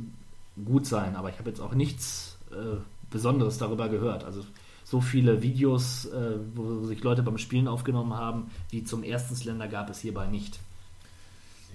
gut 0.65 0.85
sein, 0.85 1.15
aber 1.15 1.29
ich 1.29 1.39
habe 1.39 1.49
jetzt 1.49 1.61
auch 1.61 1.73
nichts 1.73 2.37
äh, 2.51 2.81
Besonderes 3.09 3.59
darüber 3.59 3.87
gehört. 3.87 4.25
Also 4.25 4.43
so 4.83 5.01
viele 5.01 5.41
Videos, 5.41 6.05
äh, 6.05 6.37
wo 6.55 6.85
sich 6.85 7.03
Leute 7.03 7.23
beim 7.23 7.37
Spielen 7.37 7.67
aufgenommen 7.67 8.13
haben, 8.13 8.51
wie 8.69 8.83
zum 8.83 9.03
ersten 9.03 9.35
Slender 9.35 9.67
gab 9.67 9.89
es 9.89 9.99
hierbei 9.99 10.27
nicht. 10.27 10.59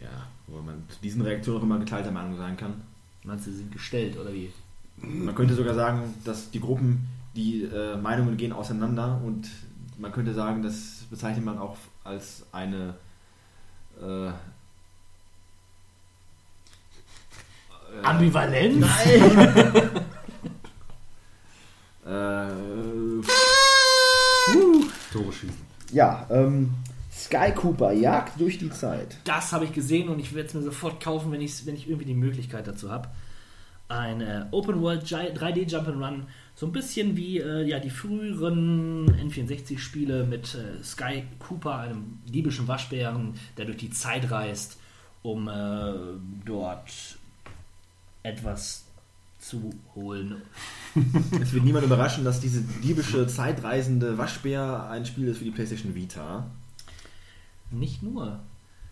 Ja, 0.01 0.27
wo 0.47 0.61
man 0.61 0.83
zu 0.89 1.01
diesen 1.03 1.23
Reaktionen 1.23 1.59
auch 1.59 1.65
immer 1.65 1.79
geteilter 1.79 2.11
Meinung 2.11 2.37
sein 2.37 2.57
kann. 2.57 2.75
Meinst 3.25 3.47
du, 3.47 3.51
sie 3.51 3.59
sind 3.59 3.73
gestellt 3.73 4.17
oder 4.19 4.33
wie? 4.33 4.53
Man 4.97 5.35
könnte 5.35 5.55
sogar 5.55 5.75
sagen, 5.75 6.15
dass 6.25 6.51
die 6.51 6.61
Gruppen, 6.61 7.09
die 7.35 7.65
äh, 7.65 7.97
Meinungen 7.97 8.37
gehen 8.37 8.53
auseinander 8.53 9.21
und 9.25 9.49
man 9.99 10.13
könnte 10.13 10.35
sagen, 10.35 10.63
das 10.63 11.05
bezeichnet 11.11 11.45
man 11.45 11.59
auch 11.59 11.77
als 12.05 12.45
eine 12.53 12.95
äh, 14.01 14.31
Ambivalenz? 18.03 18.87
äh, 22.09 23.23
Tore 25.13 25.33
schießen. 25.33 25.57
ja, 25.93 26.27
ähm, 26.31 26.71
Sky 27.13 27.53
Cooper 27.55 27.93
jagt 27.93 28.41
durch 28.41 28.59
die 28.59 28.71
Zeit. 28.71 29.19
Das 29.25 29.53
habe 29.53 29.65
ich 29.65 29.73
gesehen 29.73 30.09
und 30.09 30.19
ich 30.21 30.35
werde 30.35 30.49
es 30.49 30.55
mir 30.55 30.63
sofort 30.63 31.03
kaufen, 31.03 31.33
wenn, 31.33 31.41
wenn 31.41 31.75
ich 31.75 31.89
irgendwie 31.89 32.05
die 32.07 32.15
Möglichkeit 32.15 32.67
dazu 32.67 32.91
habe. 32.91 33.09
Ein 33.89 34.21
äh, 34.21 34.45
Open 34.51 34.81
World 34.83 35.05
Gi- 35.05 35.15
3D 35.35 35.67
Jump'n'Run, 35.69 36.23
so 36.55 36.67
ein 36.67 36.73
bisschen 36.73 37.17
wie 37.17 37.39
äh, 37.39 37.63
ja, 37.67 37.79
die 37.81 37.91
früheren 37.91 39.11
N64-Spiele 39.31 40.25
mit 40.25 40.55
äh, 40.55 40.83
Sky 40.85 41.25
Cooper, 41.39 41.79
einem 41.79 42.19
liebischen 42.31 42.69
Waschbären, 42.69 43.35
der 43.57 43.65
durch 43.65 43.79
die 43.79 43.91
Zeit 43.91 44.31
reist, 44.31 44.77
um 45.23 45.49
äh, 45.49 45.93
dort 46.45 46.91
etwas 48.23 48.85
zu 49.41 49.71
holen. 49.95 50.43
Es 51.41 51.53
wird 51.53 51.65
niemand 51.65 51.85
überraschen, 51.85 52.25
dass 52.25 52.41
diese 52.41 52.61
diebische, 52.61 53.27
zeitreisende 53.27 54.19
Waschbär 54.19 54.89
ein 54.91 55.07
Spiel 55.07 55.29
ist 55.29 55.39
für 55.39 55.45
die 55.45 55.51
PlayStation 55.51 55.95
Vita, 55.95 56.47
Nicht 57.71 58.03
nur. 58.03 58.41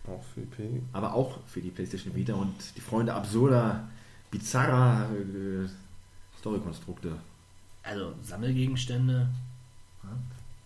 Auch 0.07 0.23
für 0.33 0.41
P. 0.41 0.81
aber 0.93 1.13
auch 1.13 1.39
für 1.47 1.59
die 1.59 1.69
PlayStation 1.69 2.15
Vita 2.15 2.33
und 2.33 2.53
die 2.77 2.81
Freunde 2.81 3.13
absurder, 3.13 3.89
bizarrer 4.31 5.09
äh, 5.11 5.67
Storykonstrukte. 6.39 7.17
Also 7.83 8.13
Sammelgegenstände. 8.23 9.27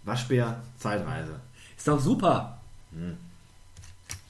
Waschbär, 0.04 0.62
Zeitreise. 0.78 1.40
Ist 1.76 1.88
doch 1.88 2.00
super. 2.00 2.60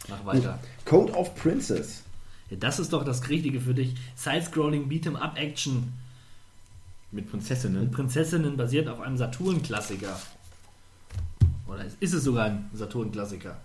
Mach 0.08 0.26
weiter. 0.26 0.60
Code 0.86 1.14
of 1.14 1.36
Princess. 1.36 2.04
Ja, 2.50 2.58
das 2.58 2.80
ist 2.80 2.94
doch 2.94 3.04
das 3.04 3.28
Richtige 3.30 3.62
für 3.62 3.74
dich. 3.74 3.96
Side-Scrolling 4.16 4.90
Beat'em 4.90 5.16
Up 7.12 7.18
Action 7.18 7.18
Mit 7.18 7.24
mit 7.24 7.32
Prinzessinnen. 7.32 7.92
Prinzessinnen 7.92 8.58
basiert 8.58 8.88
auf 8.88 9.00
einem 9.02 9.18
Saturn-Klassiker. 9.18 10.20
Oder 11.68 11.86
ist 12.00 12.14
es 12.14 12.24
sogar 12.24 12.46
ein 12.46 12.70
Saturn-Klassiker? 12.74 13.58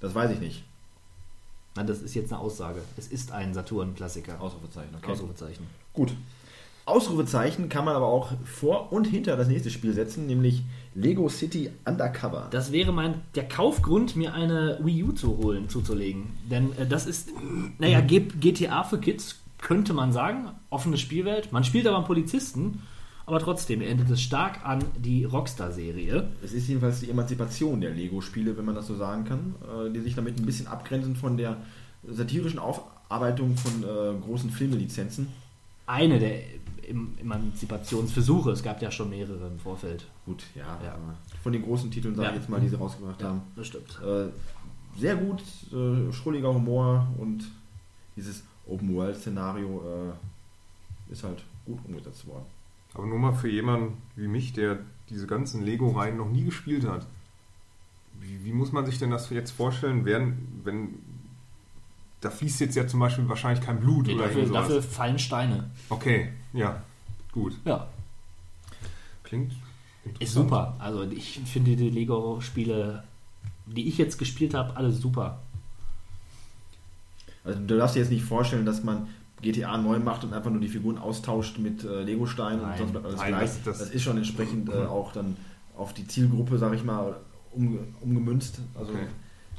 Das 0.00 0.14
weiß 0.14 0.32
ich 0.32 0.40
nicht. 0.40 0.64
Nein, 1.76 1.86
das 1.86 2.02
ist 2.02 2.14
jetzt 2.14 2.32
eine 2.32 2.40
Aussage. 2.40 2.80
Es 2.96 3.08
ist 3.08 3.32
ein 3.32 3.54
Saturn-Klassiker. 3.54 4.40
Ausrufezeichen, 4.40 4.94
okay. 4.94 5.12
Ausrufezeichen. 5.12 5.66
Gut. 5.92 6.14
Ausrufezeichen 6.86 7.70
kann 7.70 7.86
man 7.86 7.96
aber 7.96 8.06
auch 8.06 8.32
vor 8.44 8.92
und 8.92 9.06
hinter 9.06 9.36
das 9.38 9.48
nächste 9.48 9.70
Spiel 9.70 9.94
setzen, 9.94 10.26
nämlich 10.26 10.62
Lego 10.94 11.30
City 11.30 11.70
Undercover. 11.86 12.48
Das 12.50 12.72
wäre 12.72 12.92
mein 12.92 13.22
der 13.34 13.48
Kaufgrund, 13.48 14.16
mir 14.16 14.34
eine 14.34 14.78
Wii 14.82 15.04
U 15.04 15.12
zu 15.12 15.38
holen, 15.38 15.70
zuzulegen. 15.70 16.26
Denn 16.50 16.76
äh, 16.76 16.86
das 16.86 17.06
ist, 17.06 17.30
naja, 17.78 18.02
GTA 18.02 18.84
für 18.84 18.98
Kids, 18.98 19.43
könnte 19.64 19.92
man 19.94 20.12
sagen. 20.12 20.50
Offene 20.70 20.96
Spielwelt. 20.98 21.50
Man 21.50 21.64
spielt 21.64 21.86
aber 21.88 21.96
einen 21.96 22.06
Polizisten, 22.06 22.82
aber 23.26 23.40
trotzdem 23.40 23.80
erinnert 23.80 24.10
es 24.10 24.20
stark 24.20 24.64
an 24.64 24.84
die 24.98 25.24
Rockstar-Serie. 25.24 26.28
Es 26.44 26.52
ist 26.52 26.68
jedenfalls 26.68 27.00
die 27.00 27.08
Emanzipation 27.10 27.80
der 27.80 27.90
Lego-Spiele, 27.90 28.56
wenn 28.58 28.66
man 28.66 28.74
das 28.74 28.86
so 28.86 28.94
sagen 28.96 29.24
kann, 29.24 29.54
äh, 29.62 29.90
die 29.90 30.00
sich 30.00 30.14
damit 30.14 30.38
ein 30.38 30.44
bisschen 30.46 30.66
abgrenzen 30.66 31.16
von 31.16 31.36
der 31.38 31.56
satirischen 32.06 32.58
Aufarbeitung 32.58 33.56
von 33.56 33.82
äh, 33.82 34.20
großen 34.20 34.50
Filmelizenzen. 34.50 35.28
Eine 35.86 36.18
der 36.18 36.40
Em- 36.86 37.14
Emanzipationsversuche. 37.18 38.50
Es 38.50 38.62
gab 38.62 38.82
ja 38.82 38.90
schon 38.90 39.08
mehrere 39.08 39.46
im 39.48 39.58
Vorfeld. 39.58 40.04
Gut, 40.26 40.42
ja, 40.54 40.78
Ja. 40.84 40.92
aber 40.92 41.14
von 41.42 41.52
den 41.54 41.62
großen 41.62 41.90
Titeln, 41.90 42.14
sage 42.14 42.28
Ja. 42.28 42.34
ich 42.34 42.40
jetzt 42.40 42.50
mal, 42.50 42.60
die 42.60 42.68
sie 42.68 42.76
rausgebracht 42.76 43.22
haben. 43.22 43.40
das 43.56 43.66
stimmt. 43.68 43.98
Äh, 44.04 44.26
sehr 45.00 45.16
gut, 45.16 45.42
äh, 45.72 46.12
schrulliger 46.12 46.52
Humor 46.52 47.08
und 47.18 47.44
dieses 48.16 48.44
Open-World-Szenario 48.66 49.82
äh, 51.08 51.12
ist 51.12 51.24
halt 51.24 51.42
gut 51.66 51.78
umgesetzt 51.86 52.26
worden. 52.26 52.44
Aber 52.94 53.06
nur 53.06 53.18
mal 53.18 53.32
für 53.34 53.48
jemanden 53.50 53.98
wie 54.16 54.28
mich, 54.28 54.52
der 54.52 54.78
diese 55.10 55.26
ganzen 55.26 55.62
Lego-Reihen 55.64 56.16
noch 56.16 56.30
nie 56.30 56.44
gespielt 56.44 56.86
hat. 56.86 57.06
Wie, 58.20 58.44
wie 58.44 58.52
muss 58.52 58.72
man 58.72 58.86
sich 58.86 58.98
denn 58.98 59.10
das 59.10 59.28
jetzt 59.30 59.50
vorstellen, 59.50 60.04
werden, 60.04 60.60
wenn 60.64 60.94
da 62.20 62.30
fließt 62.30 62.60
jetzt 62.60 62.74
ja 62.76 62.86
zum 62.86 63.00
Beispiel 63.00 63.28
wahrscheinlich 63.28 63.62
kein 63.64 63.80
Blut 63.80 64.06
Nee, 64.06 64.14
oder 64.14 64.24
dafür, 64.28 64.46
sowas. 64.46 64.62
dafür 64.68 64.82
fallen 64.82 65.18
Steine. 65.18 65.70
Okay, 65.90 66.30
ja, 66.54 66.82
gut. 67.32 67.52
Ja, 67.66 67.86
Klingt 69.24 69.52
interessant. 70.04 70.22
ist 70.22 70.32
super. 70.32 70.76
Also 70.78 71.02
ich 71.02 71.40
finde 71.44 71.76
die 71.76 71.90
Lego-Spiele, 71.90 73.04
die 73.66 73.88
ich 73.88 73.98
jetzt 73.98 74.18
gespielt 74.18 74.54
habe, 74.54 74.76
alle 74.76 74.90
super. 74.92 75.40
Also 77.44 77.60
du 77.60 77.76
darfst 77.76 77.94
dir 77.96 78.00
jetzt 78.00 78.10
nicht 78.10 78.24
vorstellen, 78.24 78.64
dass 78.66 78.82
man 78.82 79.08
GTA 79.42 79.76
neu 79.76 79.98
macht 79.98 80.24
und 80.24 80.32
einfach 80.32 80.50
nur 80.50 80.60
die 80.60 80.68
Figuren 80.68 80.96
austauscht 80.98 81.58
mit 81.58 81.84
äh, 81.84 82.02
Lego-Steinen 82.02 82.60
und 82.60 82.76
sonst 82.78 82.92
bleibt 82.92 83.06
alles 83.06 83.20
Nein, 83.20 83.28
gleich. 83.28 83.50
das- 83.50 83.62
Das, 83.64 83.78
das- 83.78 83.90
ist 83.90 84.02
schon 84.02 84.16
entsprechend 84.16 84.68
äh, 84.70 84.72
auch 84.86 85.12
dann 85.12 85.36
auf 85.76 85.92
die 85.92 86.06
Zielgruppe, 86.06 86.56
sag 86.58 86.72
ich 86.74 86.84
mal, 86.84 87.16
um, 87.52 87.78
umgemünzt. 88.00 88.58
Also 88.74 88.92
Okay. 88.92 89.06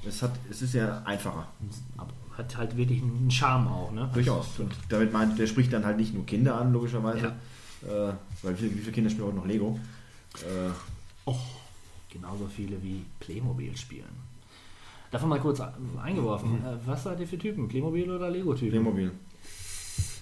es, 0.08 0.22
hat, 0.24 0.32
es 0.50 0.62
ist 0.62 0.74
ja 0.74 1.02
einfacher. 1.06 1.48
Aber 1.98 2.12
hat 2.38 2.58
halt 2.58 2.76
wirklich 2.76 3.02
einen 3.02 3.30
Charme 3.32 3.68
auch, 3.68 3.92
ne? 3.92 4.10
Durchaus. 4.14 4.60
Und 4.60 4.74
damit 4.90 5.14
meint, 5.14 5.38
der 5.38 5.46
spricht 5.48 5.72
dann 5.72 5.86
halt 5.86 5.98
nicht 5.98 6.14
nur 6.14 6.26
Kinder 6.26 6.60
an, 6.60 6.74
logischerweise. 6.74 7.28
Äh, 7.28 8.14
weil 8.42 8.54
wie, 8.54 8.58
viele- 8.64 8.72
wie 8.76 8.80
viele 8.80 8.92
Kinder 8.92 9.10
spielen 9.10 9.28
heute 9.28 9.38
noch 9.38 9.46
Lego? 9.46 9.80
Äh, 10.42 11.32
Genauso 12.12 12.48
viele 12.48 12.82
wie 12.82 13.04
Playmobil 13.20 13.76
spielen. 13.76 14.06
Davon 15.16 15.30
mal 15.30 15.40
kurz 15.40 15.62
eingeworfen. 16.04 16.56
Äh, 16.66 16.76
Was 16.86 17.04
seid 17.04 17.22
ihr 17.22 17.28
für 17.28 17.38
Typen? 17.38 17.70
Playmobil 17.70 18.12
oder 18.12 18.30
Lego-Typen? 18.30 18.70
Playmobil. 18.72 19.12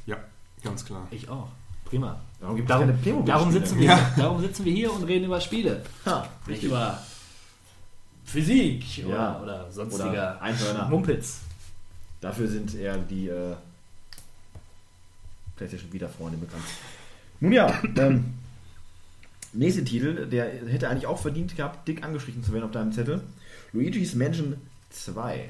Ja, 0.05 0.17
ganz 0.63 0.85
klar. 0.85 1.07
Ich 1.09 1.27
auch. 1.27 1.47
Prima. 1.83 2.21
Warum 2.39 2.55
gibt 2.57 2.69
Darum, 2.69 2.89
keine 3.01 3.23
darum, 3.25 3.51
sitzen 3.51 3.79
wir, 3.79 3.85
Ja. 3.87 4.11
darum 4.15 4.39
sitzen 4.39 4.63
wir 4.65 4.71
hier 4.71 4.93
und 4.93 5.03
reden 5.05 5.25
über 5.25 5.41
Spiele. 5.41 5.81
Ha, 6.05 6.27
Nicht 6.45 6.61
über 6.61 6.99
Physik 8.23 8.99
Ja. 8.99 9.07
oder, 9.07 9.41
oder 9.41 9.71
sonstiger 9.71 10.09
Oder 10.11 10.41
Einhörner. 10.43 10.87
Mumpitz. 10.89 11.39
Dafür 12.21 12.47
sind 12.47 12.75
eher 12.75 12.95
die 12.99 13.29
äh, 13.29 13.55
PlayStation 15.55 15.91
Wieder-Freunde 15.91 16.37
bekannt. 16.37 16.63
Nun 17.39 17.51
ja, 17.51 17.81
ähm, 17.97 18.35
nächster 19.53 19.83
Titel, 19.85 20.27
der 20.27 20.51
hätte 20.67 20.87
eigentlich 20.87 21.07
auch 21.07 21.17
verdient 21.19 21.57
gehabt, 21.57 21.87
dick 21.87 22.03
angestrichen 22.03 22.43
zu 22.43 22.53
werden 22.53 22.65
auf 22.65 22.71
deinem 22.71 22.91
Zettel. 22.91 23.21
Luigi's 23.73 24.13
Mansion 24.13 24.57
2. 24.93 25.49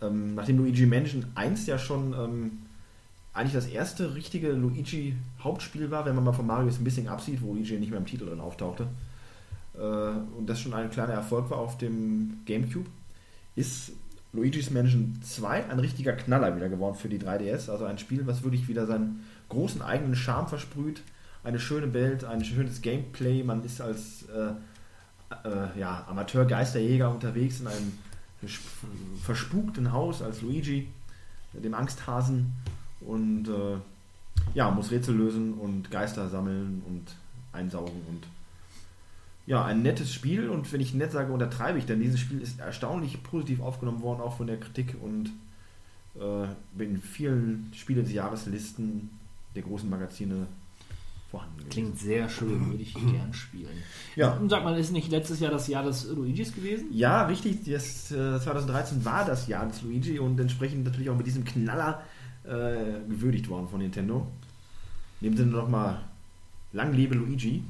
Ähm, 0.00 0.34
nachdem 0.34 0.58
Luigi 0.58 0.86
Mansion 0.86 1.26
1 1.34 1.66
ja 1.66 1.78
schon 1.78 2.12
ähm, 2.12 2.58
eigentlich 3.32 3.54
das 3.54 3.66
erste 3.66 4.14
richtige 4.14 4.52
Luigi-Hauptspiel 4.52 5.90
war, 5.90 6.04
wenn 6.04 6.14
man 6.14 6.24
mal 6.24 6.32
von 6.32 6.46
Mario's 6.46 6.80
Missing 6.80 7.08
absieht, 7.08 7.42
wo 7.42 7.52
Luigi 7.54 7.78
nicht 7.78 7.90
mehr 7.90 8.00
im 8.00 8.06
Titel 8.06 8.26
drin 8.26 8.40
auftauchte, 8.40 8.88
äh, 9.74 9.78
und 9.78 10.46
das 10.46 10.60
schon 10.60 10.74
ein 10.74 10.90
kleiner 10.90 11.14
Erfolg 11.14 11.50
war 11.50 11.58
auf 11.58 11.78
dem 11.78 12.40
Gamecube, 12.44 12.88
ist 13.56 13.92
Luigi's 14.32 14.70
Mansion 14.70 15.18
2 15.22 15.68
ein 15.68 15.78
richtiger 15.78 16.14
Knaller 16.14 16.56
wieder 16.56 16.68
geworden 16.68 16.96
für 16.96 17.08
die 17.08 17.18
3DS. 17.18 17.70
Also 17.70 17.84
ein 17.84 17.98
Spiel, 17.98 18.26
was 18.26 18.42
wirklich 18.42 18.66
wieder 18.66 18.86
seinen 18.86 19.24
großen 19.50 19.82
eigenen 19.82 20.16
Charme 20.16 20.48
versprüht. 20.48 21.02
Eine 21.44 21.58
schöne 21.58 21.92
Welt, 21.92 22.24
ein 22.24 22.42
schönes 22.44 22.80
Gameplay. 22.80 23.42
Man 23.42 23.62
ist 23.64 23.80
als 23.80 24.24
äh, 24.28 24.52
äh, 25.46 25.78
ja, 25.78 26.06
Amateur-Geisterjäger 26.08 27.10
unterwegs 27.10 27.60
in 27.60 27.66
einem 27.66 27.92
verspukten 29.22 29.92
Haus 29.92 30.22
als 30.22 30.42
Luigi, 30.42 30.88
dem 31.52 31.74
Angsthasen. 31.74 32.52
Und 33.00 33.48
äh, 33.48 33.76
ja, 34.54 34.70
muss 34.70 34.90
Rätsel 34.90 35.16
lösen 35.16 35.54
und 35.54 35.90
Geister 35.90 36.28
sammeln 36.28 36.82
und 36.86 37.14
einsaugen 37.52 38.00
und 38.08 38.26
ja, 39.44 39.64
ein 39.64 39.82
nettes 39.82 40.14
Spiel 40.14 40.48
und 40.48 40.72
wenn 40.72 40.80
ich 40.80 40.94
nett 40.94 41.10
sage, 41.10 41.32
untertreibe 41.32 41.78
ich, 41.78 41.84
denn 41.84 42.00
dieses 42.00 42.20
Spiel 42.20 42.40
ist 42.40 42.60
erstaunlich 42.60 43.22
positiv 43.24 43.60
aufgenommen 43.60 44.00
worden, 44.00 44.20
auch 44.20 44.36
von 44.36 44.46
der 44.46 44.60
Kritik 44.60 44.94
und 45.02 45.32
äh, 46.14 46.82
in 46.82 47.02
vielen 47.02 47.70
Spiele 47.74 48.02
des 48.02 48.12
Jahreslisten 48.12 49.10
der 49.56 49.62
großen 49.62 49.90
Magazine 49.90 50.46
vorhanden. 51.32 51.56
gewesen. 51.56 51.70
Klingt 51.70 51.98
sehr 51.98 52.28
schön, 52.28 52.70
würde 52.70 52.82
ich 52.82 52.94
gern 53.12 53.32
spielen. 53.32 53.82
Ja. 54.14 54.34
Und 54.34 54.50
Sag 54.50 54.62
mal, 54.62 54.78
ist 54.78 54.92
nicht 54.92 55.10
letztes 55.10 55.40
Jahr 55.40 55.50
das 55.50 55.66
Jahr 55.66 55.82
des 55.82 56.04
Luigis 56.04 56.54
gewesen? 56.54 56.86
Ja, 56.92 57.26
richtig, 57.26 57.64
das, 57.64 58.12
äh, 58.12 58.38
2013 58.38 59.04
war 59.04 59.24
das 59.24 59.48
Jahr 59.48 59.66
des 59.66 59.82
Luigi 59.82 60.18
und 60.18 60.38
entsprechend 60.38 60.84
natürlich 60.84 61.10
auch 61.10 61.16
mit 61.16 61.26
diesem 61.26 61.44
Knaller 61.44 62.02
äh, 62.44 63.08
gewürdigt 63.08 63.48
worden 63.48 63.66
von 63.68 63.80
Nintendo. 63.80 64.26
In 65.20 65.30
dem 65.30 65.36
Sinne 65.36 65.52
nochmal 65.52 66.00
lang 66.72 66.92
lebe 66.92 67.14
Luigi. 67.14 67.64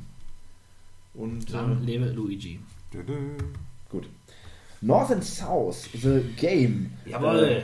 Und 1.14 1.48
äh, 1.50 1.52
Lang 1.52 1.82
lebe 1.82 2.06
Luigi. 2.06 2.58
Dödö. 2.92 3.36
Gut. 3.88 4.08
North 4.80 5.12
and 5.12 5.22
South, 5.22 5.88
The 5.92 6.22
Game. 6.36 6.90
Jawohl. 7.06 7.44
Äh, 7.44 7.62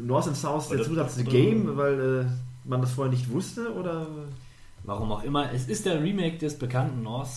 North 0.00 0.26
and 0.26 0.36
South, 0.36 0.68
der 0.68 0.82
Zusatz 0.82 1.16
The 1.16 1.24
Game, 1.24 1.76
weil 1.76 2.00
äh, 2.00 2.68
man 2.68 2.80
das 2.80 2.92
vorher 2.92 3.12
nicht 3.12 3.30
wusste, 3.30 3.72
oder? 3.74 4.06
Warum 4.84 5.12
auch 5.12 5.22
immer. 5.22 5.52
Es 5.52 5.68
ist 5.68 5.84
der 5.86 6.02
Remake 6.02 6.38
des 6.38 6.58
bekannten 6.58 7.02
North 7.02 7.28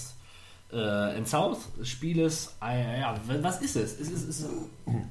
äh, 0.71 0.77
and 0.77 1.27
South 1.27 1.59
Spieles. 1.83 2.55
Äh, 2.61 3.01
ja, 3.01 3.19
was 3.41 3.61
ist 3.61 3.75
es? 3.75 3.99
Es 3.99 4.09
ist, 4.09 4.29
es 4.29 4.39
ist 4.41 4.49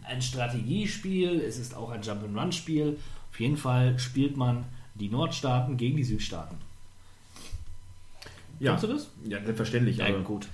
ein 0.05 0.23
Strategiespiel, 0.23 1.41
es 1.41 1.59
ist 1.59 1.77
auch 1.77 1.91
ein 1.91 2.03
Jump'n'Run-Spiel. 2.03 2.99
Auf 3.31 3.41
jeden 3.41 3.57
Fall 3.57 3.99
spielt 3.99 4.37
man 4.37 4.65
die 4.95 5.09
Nordstaaten 5.09 5.77
gegen 5.77 5.97
die 5.97 6.05
Südstaaten. 6.05 6.57
Ja. 8.59 8.73
Kennst 8.73 8.85
du 8.85 8.89
das? 8.89 9.09
Ja, 9.25 9.39
selbstverständlich. 9.43 9.97
Ja, 9.99 10.07
aber 10.07 10.21
gut. 10.21 10.49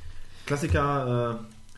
Klassiker, 0.46 1.32
äh, 1.32 1.36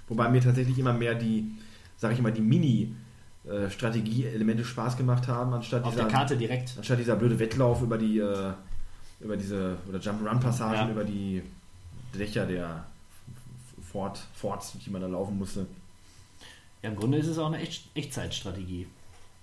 wobei 0.08 0.28
mir 0.28 0.40
tatsächlich 0.40 0.78
immer 0.78 0.92
mehr 0.92 1.14
die, 1.14 1.50
sag 1.96 2.12
ich 2.12 2.20
mal, 2.20 2.32
die 2.32 2.42
Mini-Strategie-Elemente 2.42 4.64
Spaß 4.64 4.96
gemacht 4.96 5.26
haben, 5.26 5.52
anstatt 5.54 5.82
Auf 5.84 5.90
dieser, 5.90 6.04
der 6.04 6.12
Karte 6.12 6.36
direkt. 6.36 6.74
anstatt 6.76 7.00
dieser 7.00 7.16
blöde 7.16 7.40
Wettlauf 7.40 7.82
über 7.82 7.98
die, 7.98 8.18
äh, 8.18 8.52
über 9.20 9.36
diese, 9.36 9.76
oder 9.88 9.98
Jump-Run-Passagen, 9.98 10.88
Ja. 10.88 10.90
über 10.90 11.04
die 11.04 11.42
Dächer 12.14 12.46
der 12.46 12.84
Fort, 13.90 14.20
Forts, 14.34 14.72
die 14.84 14.90
man 14.90 15.00
da 15.02 15.08
laufen 15.08 15.38
musste. 15.38 15.66
Ja, 16.82 16.90
im 16.90 16.96
Grunde 16.96 17.18
ist 17.18 17.26
es 17.26 17.38
auch 17.38 17.46
eine 17.46 17.58
Echt 17.58 17.84
Echtzeitstrategie, 17.94 18.86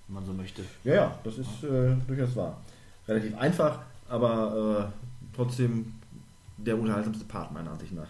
wenn 0.08 0.14
man 0.16 0.26
so 0.26 0.34
möchte. 0.34 0.64
Ja, 0.84 0.94
ja, 0.94 1.20
das 1.24 1.38
ist 1.38 1.64
äh, 1.64 1.96
durchaus 2.08 2.36
wahr. 2.36 2.58
Relativ 3.08 3.38
einfach, 3.38 3.80
aber 4.10 4.92
äh, 4.92 5.36
trotzdem 5.36 5.94
der 6.58 6.78
unterhaltsamste 6.80 7.26
Part 7.26 7.52
meiner 7.52 7.72
Ansicht 7.72 7.94
nach. 7.94 8.08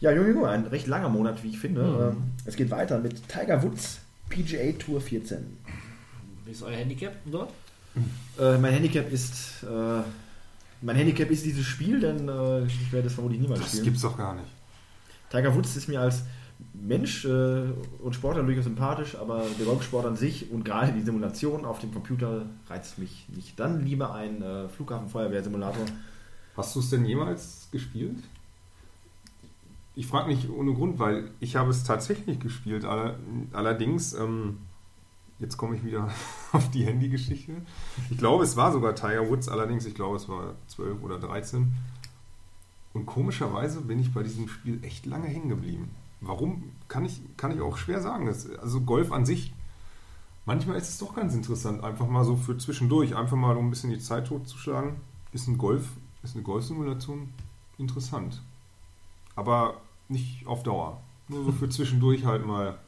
Ja, 0.00 0.12
Junge, 0.12 0.28
Junge, 0.30 0.48
ein 0.48 0.66
recht 0.66 0.86
langer 0.86 1.08
Monat, 1.08 1.42
wie 1.42 1.48
ich 1.48 1.58
finde. 1.58 2.12
Ähm, 2.14 2.30
es 2.44 2.54
geht 2.54 2.70
weiter 2.70 2.98
mit 3.00 3.26
Tiger 3.28 3.62
Woods 3.62 4.00
PGA 4.28 4.72
Tour 4.72 5.00
14. 5.00 5.56
Wie 6.44 6.50
ist 6.52 6.62
euer 6.62 6.76
Handicap 6.76 7.14
dort? 7.24 7.50
Äh, 8.38 8.58
mein 8.58 8.72
Handicap 8.72 9.10
ist 9.12 9.62
äh, 9.64 10.02
mein 10.80 10.96
Handicap 10.96 11.30
ist 11.30 11.44
dieses 11.44 11.66
Spiel, 11.66 11.98
denn 12.00 12.28
äh, 12.28 12.64
ich 12.66 12.92
werde 12.92 13.08
es 13.08 13.14
vermutlich 13.14 13.40
niemals 13.40 13.60
Das 13.60 13.68
spielen. 13.70 13.84
gibt's 13.84 14.02
doch 14.02 14.16
gar 14.16 14.34
nicht. 14.34 14.46
Tiger 15.30 15.54
Woods 15.54 15.76
ist 15.76 15.88
mir 15.88 16.00
als 16.00 16.22
Mensch 16.72 17.24
äh, 17.24 17.64
und 18.02 18.14
Sportler 18.14 18.42
durchaus 18.42 18.64
sympathisch, 18.64 19.16
aber 19.16 19.44
der 19.58 19.66
Golfsport 19.66 20.06
an 20.06 20.16
sich 20.16 20.50
und 20.50 20.64
gerade 20.64 20.92
die 20.92 21.02
Simulation 21.02 21.64
auf 21.64 21.80
dem 21.80 21.92
Computer 21.92 22.46
reizt 22.68 22.98
mich 22.98 23.26
nicht. 23.34 23.58
Dann 23.58 23.84
lieber 23.84 24.14
ein 24.14 24.42
äh, 24.42 24.68
Flughafenfeuerwehrsimulator. 24.68 25.84
Hast 26.56 26.74
du 26.74 26.80
es 26.80 26.90
denn 26.90 27.04
jemals 27.04 27.68
gespielt? 27.70 28.16
Ich 29.94 30.06
frage 30.06 30.28
nicht 30.28 30.48
ohne 30.48 30.72
Grund, 30.74 30.98
weil 30.98 31.30
ich 31.40 31.56
habe 31.56 31.70
es 31.70 31.82
tatsächlich 31.84 32.38
gespielt. 32.38 32.84
Aller, 32.84 33.16
allerdings, 33.52 34.14
ähm, 34.14 34.58
jetzt 35.38 35.56
komme 35.56 35.76
ich 35.76 35.84
wieder 35.84 36.10
auf 36.52 36.70
die 36.70 36.84
Handygeschichte. 36.84 37.62
Ich 38.10 38.18
glaube, 38.18 38.44
es 38.44 38.56
war 38.56 38.72
sogar 38.72 38.94
Tiger 38.94 39.28
Woods, 39.28 39.48
allerdings, 39.48 39.86
ich 39.86 39.94
glaube, 39.94 40.16
es 40.16 40.28
war 40.28 40.54
12 40.68 41.02
oder 41.02 41.18
13. 41.18 41.72
Und 42.92 43.06
komischerweise 43.06 43.80
bin 43.80 44.00
ich 44.00 44.12
bei 44.12 44.22
diesem 44.22 44.48
Spiel 44.48 44.82
echt 44.82 45.06
lange 45.06 45.28
hängen 45.28 45.48
geblieben. 45.48 45.90
Warum, 46.20 46.72
kann 46.88 47.04
ich, 47.04 47.20
kann 47.36 47.52
ich 47.52 47.60
auch 47.60 47.76
schwer 47.76 48.00
sagen. 48.00 48.26
Das, 48.26 48.50
also 48.58 48.80
Golf 48.80 49.12
an 49.12 49.24
sich, 49.24 49.52
manchmal 50.46 50.76
ist 50.76 50.88
es 50.88 50.98
doch 50.98 51.14
ganz 51.14 51.34
interessant, 51.34 51.84
einfach 51.84 52.08
mal 52.08 52.24
so 52.24 52.36
für 52.36 52.58
zwischendurch, 52.58 53.14
einfach 53.14 53.36
mal 53.36 53.56
um 53.56 53.66
ein 53.66 53.70
bisschen 53.70 53.90
die 53.90 54.00
Zeit 54.00 54.26
totzuschlagen. 54.26 54.96
Ist 55.32 55.46
ein 55.46 55.58
Golf, 55.58 55.86
ist 56.22 56.34
eine 56.34 56.42
Golfsimulation 56.42 57.32
interessant. 57.76 58.42
Aber 59.36 59.80
nicht 60.08 60.46
auf 60.46 60.62
Dauer. 60.62 61.00
Nur 61.28 61.44
so 61.44 61.52
für 61.52 61.68
zwischendurch 61.68 62.24
halt 62.24 62.44
mal, 62.44 62.78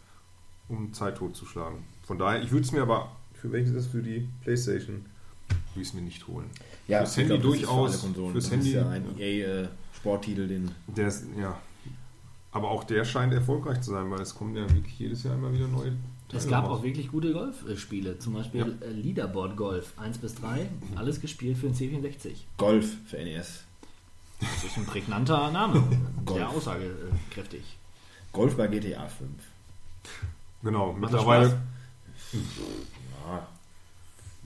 um 0.68 0.92
Zeit 0.92 1.18
totzuschlagen. 1.18 1.84
Von 2.10 2.18
daher, 2.18 2.42
ich 2.42 2.50
würde 2.50 2.64
es 2.64 2.72
mir 2.72 2.82
aber, 2.82 3.08
für 3.34 3.52
welches 3.52 3.70
ist 3.70 3.76
das 3.76 3.86
für 3.86 4.02
die 4.02 4.26
Playstation, 4.42 4.96
würde 4.96 5.80
ich 5.80 5.86
es 5.86 5.94
mir 5.94 6.00
nicht 6.00 6.26
holen. 6.26 6.50
Fürs 6.88 7.16
ich 7.16 7.18
Handy 7.18 7.38
glaub, 7.38 7.52
das 7.52 7.60
ist 7.60 7.60
für 7.60 7.70
alle 7.70 7.78
durchaus. 7.86 8.00
Konsolen. 8.00 8.32
Fürs 8.32 8.44
das 8.46 8.52
Handy. 8.52 8.68
ist 8.68 8.74
ja 8.74 8.88
ein 8.88 9.04
EA-Sporttitel, 9.16 10.48
den 10.48 10.70
Der 10.88 11.06
ist, 11.06 11.24
ja. 11.38 11.56
Aber 12.50 12.68
auch 12.72 12.82
der 12.82 13.04
scheint 13.04 13.32
erfolgreich 13.32 13.80
zu 13.82 13.92
sein, 13.92 14.10
weil 14.10 14.20
es 14.22 14.34
kommen 14.34 14.56
ja 14.56 14.68
wirklich 14.74 14.98
jedes 14.98 15.22
Jahr 15.22 15.36
immer 15.36 15.52
wieder 15.52 15.68
neue 15.68 15.92
Es 16.32 16.48
gab 16.48 16.64
raus. 16.64 16.80
auch 16.80 16.82
wirklich 16.82 17.12
gute 17.12 17.32
Golfspiele. 17.32 18.18
Zum 18.18 18.32
Beispiel 18.32 18.76
äh, 18.80 18.90
Leaderboard 18.90 19.56
Golf 19.56 19.92
1 19.96 20.18
bis 20.18 20.34
3. 20.34 20.68
Alles 20.96 21.20
gespielt 21.20 21.58
für 21.58 21.68
den 21.68 21.76
C64. 21.76 22.30
Golf 22.56 22.92
für 23.06 23.18
NES. 23.18 23.62
Das 24.40 24.64
ist 24.64 24.76
ein 24.76 24.84
prägnanter 24.84 25.52
Name. 25.52 25.80
Sehr 26.26 26.48
aussagekräftig. 26.50 27.62
Golf 28.32 28.56
bei 28.56 28.66
GTA 28.66 29.06
5. 29.06 29.30
Genau, 30.64 30.92
Macht 30.92 31.02
mittlerweile. 31.12 31.60
Ja, 32.32 33.46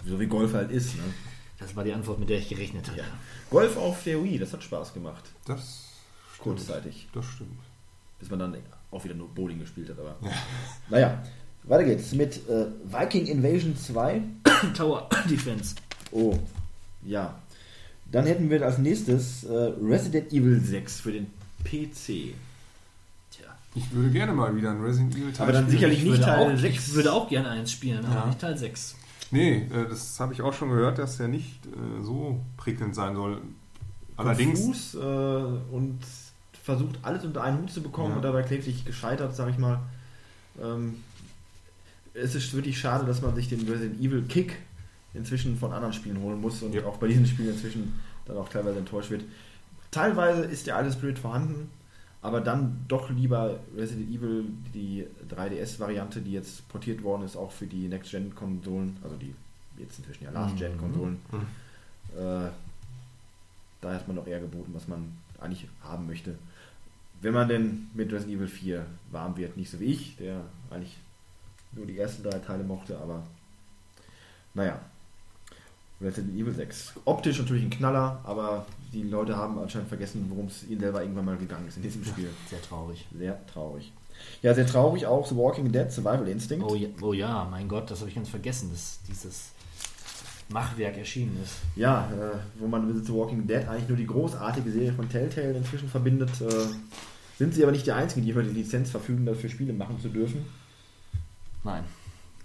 so 0.07 0.21
wie 0.21 0.27
Golf 0.27 0.55
halt 0.55 0.71
ist. 0.71 0.97
Ne? 0.97 1.03
Das 1.59 1.75
war 1.77 1.85
die 1.85 1.93
Antwort, 1.93 2.19
mit 2.19 2.29
der 2.29 2.39
ich 2.39 2.49
gerechnet 2.49 2.89
hatte. 2.89 2.99
Ja. 2.99 3.05
Golf 3.51 3.77
auf 3.77 4.03
der 4.05 4.23
Wii, 4.23 4.39
das 4.39 4.53
hat 4.53 4.63
Spaß 4.63 4.95
gemacht. 4.95 5.25
Das 5.47 5.85
stimmt. 6.35 6.57
Kurzzeitig. 6.57 7.09
Das 7.13 7.25
stimmt. 7.27 7.59
bis 8.19 8.31
man 8.31 8.39
dann 8.39 8.57
auch 8.91 9.05
wieder 9.05 9.15
nur 9.15 9.29
Bowling 9.29 9.59
gespielt 9.59 9.89
hat. 9.91 9.99
Aber 9.99 10.17
naja, 10.91 11.23
weiter 11.65 11.85
geht's 11.85 12.13
mit 12.13 12.49
äh, 12.49 12.67
Viking 12.85 13.27
Invasion 13.27 13.77
2. 13.77 14.23
Tower 14.77 15.09
Defense. 15.29 15.75
Oh, 16.11 16.39
ja. 17.03 17.39
Dann 18.11 18.27
hätten 18.27 18.51
wir 18.51 18.63
als 18.63 18.79
nächstes 18.79 19.45
äh, 19.45 19.73
Resident 19.83 20.33
Evil 20.33 20.61
6 20.61 21.01
für 21.01 21.13
den 21.13 21.27
PC. 21.65 22.35
Ich 23.75 23.91
würde 23.93 24.11
gerne 24.11 24.33
mal 24.33 24.55
wieder 24.55 24.71
ein 24.71 24.81
Resident 24.81 25.15
Evil 25.17 25.33
Teil 25.33 25.43
Aber 25.45 25.53
dann 25.53 25.63
spielen. 25.65 25.77
sicherlich 25.79 25.99
Ich 25.99 26.11
nicht 26.11 26.23
Teil 26.23 26.55
auch, 26.55 26.59
6. 26.59 26.75
ich 26.89 26.95
würde 26.95 27.13
auch 27.13 27.29
gerne 27.29 27.49
eins 27.51 27.73
spielen, 27.73 28.05
aber 28.05 28.15
Ja. 28.15 28.27
nicht 28.27 28.41
Teil 28.41 28.57
6. 28.57 28.95
Nee, 29.31 29.63
äh, 29.73 29.89
das 29.89 30.21
habe 30.21 30.33
ich 30.33 30.43
auch 30.43 30.53
schon 30.53 30.69
gehört, 30.71 30.99
dass 30.99 31.17
der 31.17 31.29
nicht 31.29 31.67
äh, 31.67 32.03
so 32.03 32.41
prickelnd 32.57 32.95
sein 32.95 33.17
soll. 33.17 33.41
Allerdings, 34.17 34.61
Fuß, 34.61 34.95
äh, 34.95 34.99
und 34.99 35.99
versucht 36.63 36.99
alles 37.03 37.25
unter 37.25 37.43
einen 37.43 37.59
Hut 37.63 37.71
zu 37.71 37.83
bekommen 37.83 38.11
Ja. 38.11 38.17
und 38.17 38.23
dabei 38.23 38.43
kläglich 38.43 38.85
gescheitert, 38.85 39.35
sag 39.35 39.51
ich 39.51 39.59
mal. 39.59 39.81
Ähm, 40.63 40.97
es 42.15 42.37
ist 42.37 42.55
wirklich 42.55 42.79
schade, 42.79 43.05
dass 43.07 43.23
man 43.23 43.35
sich 43.35 43.49
den 43.49 43.61
Resident 43.69 44.01
Evil 44.01 44.23
Kick 44.23 44.57
inzwischen 45.15 45.59
von 45.59 45.73
anderen 45.73 45.93
Spielen 45.93 46.21
holen 46.21 46.41
muss 46.41 46.63
und 46.63 46.73
Ja. 46.75 46.85
auch 46.85 46.99
bei 46.99 47.09
diesen 47.09 47.27
Spielen 47.27 47.51
inzwischen 47.51 48.01
dann 48.27 48.37
auch 48.37 48.49
teilweise 48.49 48.79
enttäuscht 48.79 49.11
wird. 49.11 49.25
Teilweise 49.91 50.43
ist 50.45 50.67
der 50.69 50.77
alte 50.77 50.93
Spirit 50.93 51.19
vorhanden, 51.19 51.71
aber 52.25 52.41
dann 52.41 52.87
doch 52.89 53.11
lieber 53.11 53.61
Resident 53.77 54.11
Evil, 54.11 54.47
die 54.73 55.07
3DS-Variante, 55.29 56.23
die 56.23 56.33
jetzt 56.33 56.67
portiert 56.71 57.03
worden 57.03 57.23
ist, 57.23 57.37
auch 57.37 57.53
für 57.53 57.67
die 57.67 57.87
Next-Gen-Konsolen, 57.87 58.97
also 59.05 59.15
die 59.17 59.35
jetzt 59.77 59.99
inzwischen 59.99 60.25
ja 60.25 60.31
Last-Gen-Konsolen. 60.31 61.21
Äh, 62.17 62.49
da 63.83 63.93
hat 63.93 64.09
man 64.09 64.17
doch 64.17 64.27
eher 64.27 64.41
geboten, 64.41 64.71
was 64.73 64.89
man 64.89 65.13
eigentlich 65.39 65.69
haben 65.83 66.07
möchte. 66.07 66.35
Wenn 67.21 67.35
man 67.35 67.47
denn 67.47 67.91
mit 67.93 68.11
Resident 68.11 68.39
Evil 68.39 68.49
4 68.49 68.87
warm 69.11 69.37
wird, 69.37 69.59
nicht 69.59 69.71
so 69.71 69.79
wie 69.79 69.93
ich, 69.93 70.17
der 70.17 70.41
eigentlich 70.71 70.97
nur 71.73 71.85
die 71.85 71.99
ersten 71.99 72.23
drei 72.23 72.39
Teile 72.39 72.65
mochte, 72.65 72.99
aber 72.99 73.23
naja. 74.55 74.81
Resident 76.01 76.35
Evil 76.35 76.55
6. 76.55 76.95
Optisch 77.05 77.39
natürlich 77.39 77.65
ein 77.65 77.71
Knaller, 77.71 78.21
aber 78.25 78.67
die 78.93 79.03
Leute 79.03 79.37
haben 79.37 79.59
anscheinend 79.59 79.89
vergessen, 79.89 80.27
worum 80.29 80.47
es 80.47 80.69
ihnen 80.69 80.81
selber 80.81 81.03
irgendwann 81.03 81.25
mal 81.25 81.37
gegangen 81.37 81.69
ist 81.69 81.77
in 81.77 81.83
diesem 81.83 82.05
Spiel. 82.05 82.29
Sehr 82.49 82.63
traurig. 82.63 83.07
Sehr 83.17 83.47
traurig. 83.47 83.93
Ja, 84.43 84.55
sehr 84.55 84.67
traurig 84.67 85.07
auch 85.07 85.27
The 85.27 85.37
Walking 85.37 85.73
Dead 85.73 85.91
Survival 85.91 86.29
Instinct. 86.29 86.65
Oh 86.69 86.75
ja, 86.75 86.89
oh 87.01 87.13
ja, 87.13 87.47
mein 87.51 87.69
Gott, 87.69 87.91
das 87.91 88.01
habe 88.01 88.09
ich 88.09 88.15
ganz 88.15 88.29
vergessen, 88.29 88.71
dass 88.71 89.01
dieses 89.09 89.51
Machwerk 90.49 90.97
erschienen 90.97 91.39
ist. 91.43 91.57
Ja, 91.77 92.09
äh, 92.13 92.37
wo 92.61 92.67
man 92.67 92.87
mit 92.87 93.05
The 93.05 93.13
Walking 93.13 93.47
Dead 93.47 93.67
eigentlich 93.69 93.89
nur 93.89 93.97
die 93.97 94.07
großartige 94.07 94.71
Serie 94.71 94.93
von 94.93 95.09
Telltale 95.09 95.55
inzwischen 95.55 95.89
verbindet, 95.89 96.31
äh, 96.41 96.67
sind 97.39 97.55
sie 97.55 97.63
aber 97.63 97.73
nicht 97.73 97.87
die 97.87 97.93
einzigen, 97.93 98.25
die 98.25 98.31
über 98.31 98.43
die 98.43 98.51
Lizenz 98.51 98.91
verfügen, 98.91 99.27
dafür 99.27 99.51
Spiele 99.51 99.73
machen 99.73 99.99
zu 100.01 100.09
dürfen. 100.09 100.45
Nein. 101.65 101.83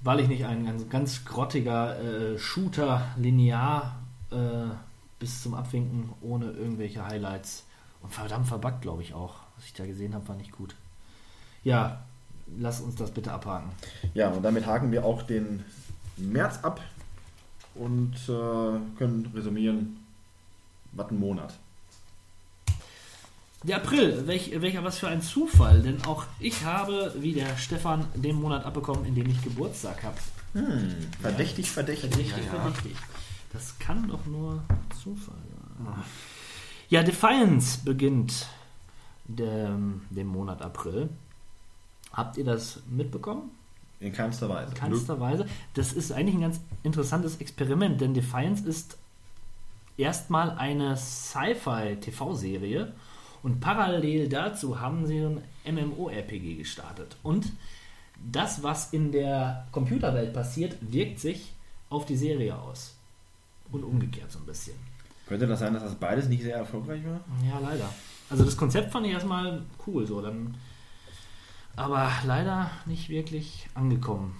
Weil 0.01 0.21
ich 0.21 0.27
nicht 0.27 0.45
ein 0.45 0.65
ganz, 0.65 0.89
ganz 0.89 1.25
grottiger 1.25 1.99
äh, 1.99 2.39
Shooter 2.39 3.05
linear 3.17 3.97
äh, 4.31 4.73
bis 5.19 5.43
zum 5.43 5.53
Abwinken 5.53 6.09
ohne 6.21 6.51
irgendwelche 6.51 7.05
Highlights 7.05 7.65
und 8.01 8.13
verdammt 8.13 8.47
verbuggt, 8.47 8.81
glaube 8.81 9.01
ich 9.01 9.13
auch. 9.13 9.35
Was 9.57 9.65
ich 9.65 9.73
da 9.73 9.85
gesehen 9.85 10.13
habe, 10.13 10.27
war 10.27 10.35
nicht 10.35 10.53
gut. 10.53 10.75
Ja, 11.63 12.03
lass 12.57 12.79
uns 12.79 12.95
das 12.95 13.11
bitte 13.11 13.31
abhaken. 13.31 13.71
Ja, 14.13 14.29
und 14.29 14.43
damit 14.43 14.65
haken 14.65 14.91
wir 14.91 15.03
auch 15.03 15.23
den 15.23 15.65
März 16.15 16.59
ab 16.63 16.79
und 17.75 18.15
äh, 18.29 18.97
können 18.97 19.29
resümieren, 19.33 19.97
was 20.93 21.11
ein 21.11 21.19
Monat. 21.19 21.53
Der 23.63 23.77
April, 23.77 24.25
welch, 24.25 24.51
welcher 24.61 24.83
was 24.85 24.99
für 24.99 25.09
ein 25.09 25.21
Zufall, 25.21 25.81
denn 25.81 26.03
auch 26.05 26.25
ich 26.39 26.63
habe, 26.63 27.13
wie 27.17 27.33
der 27.33 27.57
Stefan, 27.57 28.05
den 28.15 28.37
Monat 28.37 28.65
abbekommen, 28.65 29.05
in 29.05 29.15
dem 29.15 29.29
ich 29.29 29.41
Geburtstag 29.43 30.01
habe. 30.03 30.17
Hm, 30.53 30.95
verdächtig, 31.21 31.69
verdächtig. 31.69 32.09
Verdächtig, 32.09 32.45
verdächtig. 32.45 32.95
Das 33.51 33.77
kann 33.77 34.07
doch 34.07 34.25
nur 34.25 34.63
Zufall 35.03 35.35
sein. 35.83 36.03
Ja, 36.89 37.03
Defiance 37.03 37.79
beginnt 37.83 38.47
dem, 39.25 40.01
dem 40.09 40.27
Monat 40.27 40.61
April. 40.61 41.09
Habt 42.13 42.37
ihr 42.37 42.45
das 42.45 42.81
mitbekommen? 42.89 43.51
In 43.99 44.13
keinster 44.13 44.47
Weise. 44.47 44.71
In 44.71 44.77
keinster 44.77 45.19
Weise. 45.19 45.45
Das 45.73 45.91
ist 45.91 46.13
eigentlich 46.13 46.35
ein 46.35 46.41
ganz 46.41 46.61
interessantes 46.83 47.37
Experiment, 47.37 47.99
denn 47.99 48.13
Defiance 48.13 48.65
ist 48.65 48.97
erstmal 49.97 50.51
eine 50.51 50.95
Sci-Fi-TV-Serie 50.95 52.93
und 53.43 53.59
parallel 53.59 54.29
dazu 54.29 54.79
haben 54.79 55.05
sie 55.05 55.19
ein 55.19 55.41
MMORPG 55.75 56.55
gestartet. 56.55 57.17
Und 57.23 57.51
das, 58.31 58.63
was 58.63 58.93
in 58.93 59.11
der 59.11 59.67
Computerwelt 59.71 60.33
passiert, 60.33 60.77
wirkt 60.81 61.19
sich 61.19 61.53
auf 61.89 62.05
die 62.05 62.17
Serie 62.17 62.57
aus. 62.57 62.95
Und 63.71 63.83
umgekehrt 63.83 64.31
so 64.31 64.39
ein 64.39 64.45
bisschen. 64.45 64.75
Könnte 65.27 65.45
das 65.45 65.59
sein, 65.59 65.73
dass 65.73 65.83
das 65.83 65.95
beides 65.95 66.27
nicht 66.27 66.41
sehr 66.41 66.55
erfolgreich 66.55 67.05
war? 67.05 67.21
Ja, 67.47 67.59
leider. 67.59 67.89
Also 68.29 68.43
das 68.43 68.57
Konzept 68.57 68.91
fand 68.91 69.05
ich 69.05 69.13
erstmal 69.13 69.61
cool, 69.85 70.05
so 70.07 70.21
dann. 70.21 70.55
Aber 71.75 72.11
leider 72.25 72.71
nicht 72.85 73.09
wirklich 73.09 73.67
angekommen. 73.75 74.35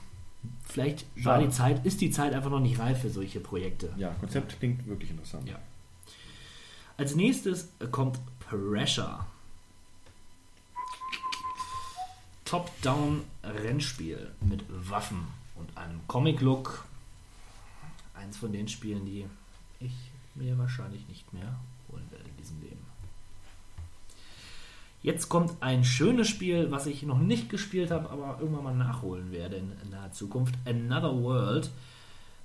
Vielleicht 0.66 1.06
war 1.24 1.36
Schade. 1.36 1.46
die 1.46 1.52
Zeit, 1.52 1.86
ist 1.86 2.02
die 2.02 2.12
Zeit 2.12 2.34
einfach 2.34 2.50
noch 2.50 2.60
nicht 2.60 2.80
reif 2.80 3.02
für 3.02 3.10
solche 3.10 3.40
Projekte. 3.40 3.94
Ja, 3.98 4.10
Konzept 4.20 4.58
klingt 4.58 4.88
wirklich 4.88 5.12
interessant. 5.12 5.48
Ja. 5.48 5.60
Als 6.98 7.16
nächstes 7.16 7.72
kommt 7.92 8.20
Pressure. 8.50 9.26
Top-Down-Rennspiel 12.46 14.32
mit 14.42 14.64
Waffen 14.90 15.28
und 15.56 15.78
einem 15.78 16.02
Comic-Look. 16.08 16.84
Eins 18.16 18.38
von 18.38 18.52
den 18.52 18.68
Spielen, 18.68 19.06
die 19.06 19.28
ich 19.80 19.94
mir 20.34 20.58
wahrscheinlich 20.58 21.08
nicht 21.08 21.32
mehr 21.32 21.60
holen 21.92 22.06
werde 22.10 22.28
in 22.28 22.38
diesem 22.38 22.60
Leben. 22.62 22.86
Jetzt 25.04 25.30
kommt 25.30 25.62
ein 25.62 25.84
schönes 25.84 26.28
Spiel, 26.28 26.72
was 26.72 26.88
ich 26.88 27.04
noch 27.04 27.20
nicht 27.20 27.50
gespielt 27.50 27.92
habe, 27.92 28.10
aber 28.10 28.40
irgendwann 28.40 28.64
mal 28.64 28.76
nachholen 28.76 29.32
werde 29.32 29.58
in, 29.58 29.72
naher 29.92 30.12
Zukunft. 30.12 30.56
Another 30.66 31.16
World. 31.22 31.70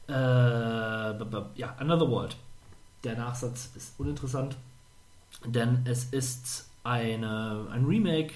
Äh, 0.06 0.12
ja, 0.12 1.74
Another 1.78 2.10
World. 2.10 2.36
Der 3.04 3.16
Nachsatz 3.16 3.70
ist 3.74 3.98
uninteressant, 3.98 4.56
denn 5.46 5.80
es 5.84 6.04
ist 6.04 6.68
eine, 6.84 7.66
ein 7.72 7.84
Remake 7.84 8.34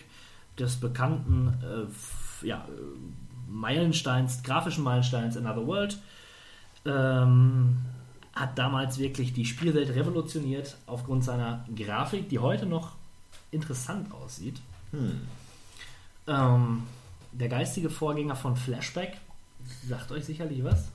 des 0.59 0.77
bekannten 0.77 1.55
äh, 1.63 2.47
ja, 2.47 2.67
Meilensteins, 3.49 4.43
grafischen 4.43 4.85
Meilensteins 4.85 5.37
Another 5.37 5.67
World. 5.67 5.99
Ähm, 6.85 7.79
hat 8.35 8.57
damals 8.57 8.99
wirklich 8.99 9.33
die 9.33 9.45
Spielwelt 9.45 9.91
revolutioniert 9.91 10.77
aufgrund 10.87 11.25
seiner 11.25 11.65
Grafik, 11.75 12.29
die 12.29 12.39
heute 12.39 12.67
noch 12.67 12.93
interessant 13.51 14.13
aussieht. 14.13 14.61
Hm. 14.93 15.21
Ähm, 16.27 16.83
der 17.33 17.49
geistige 17.49 17.91
Vorgänger 17.91 18.37
von 18.37 18.57
Flashback 18.57 19.19
sagt 19.87 20.13
euch 20.13 20.25
sicherlich 20.25 20.63
was. 20.63 20.89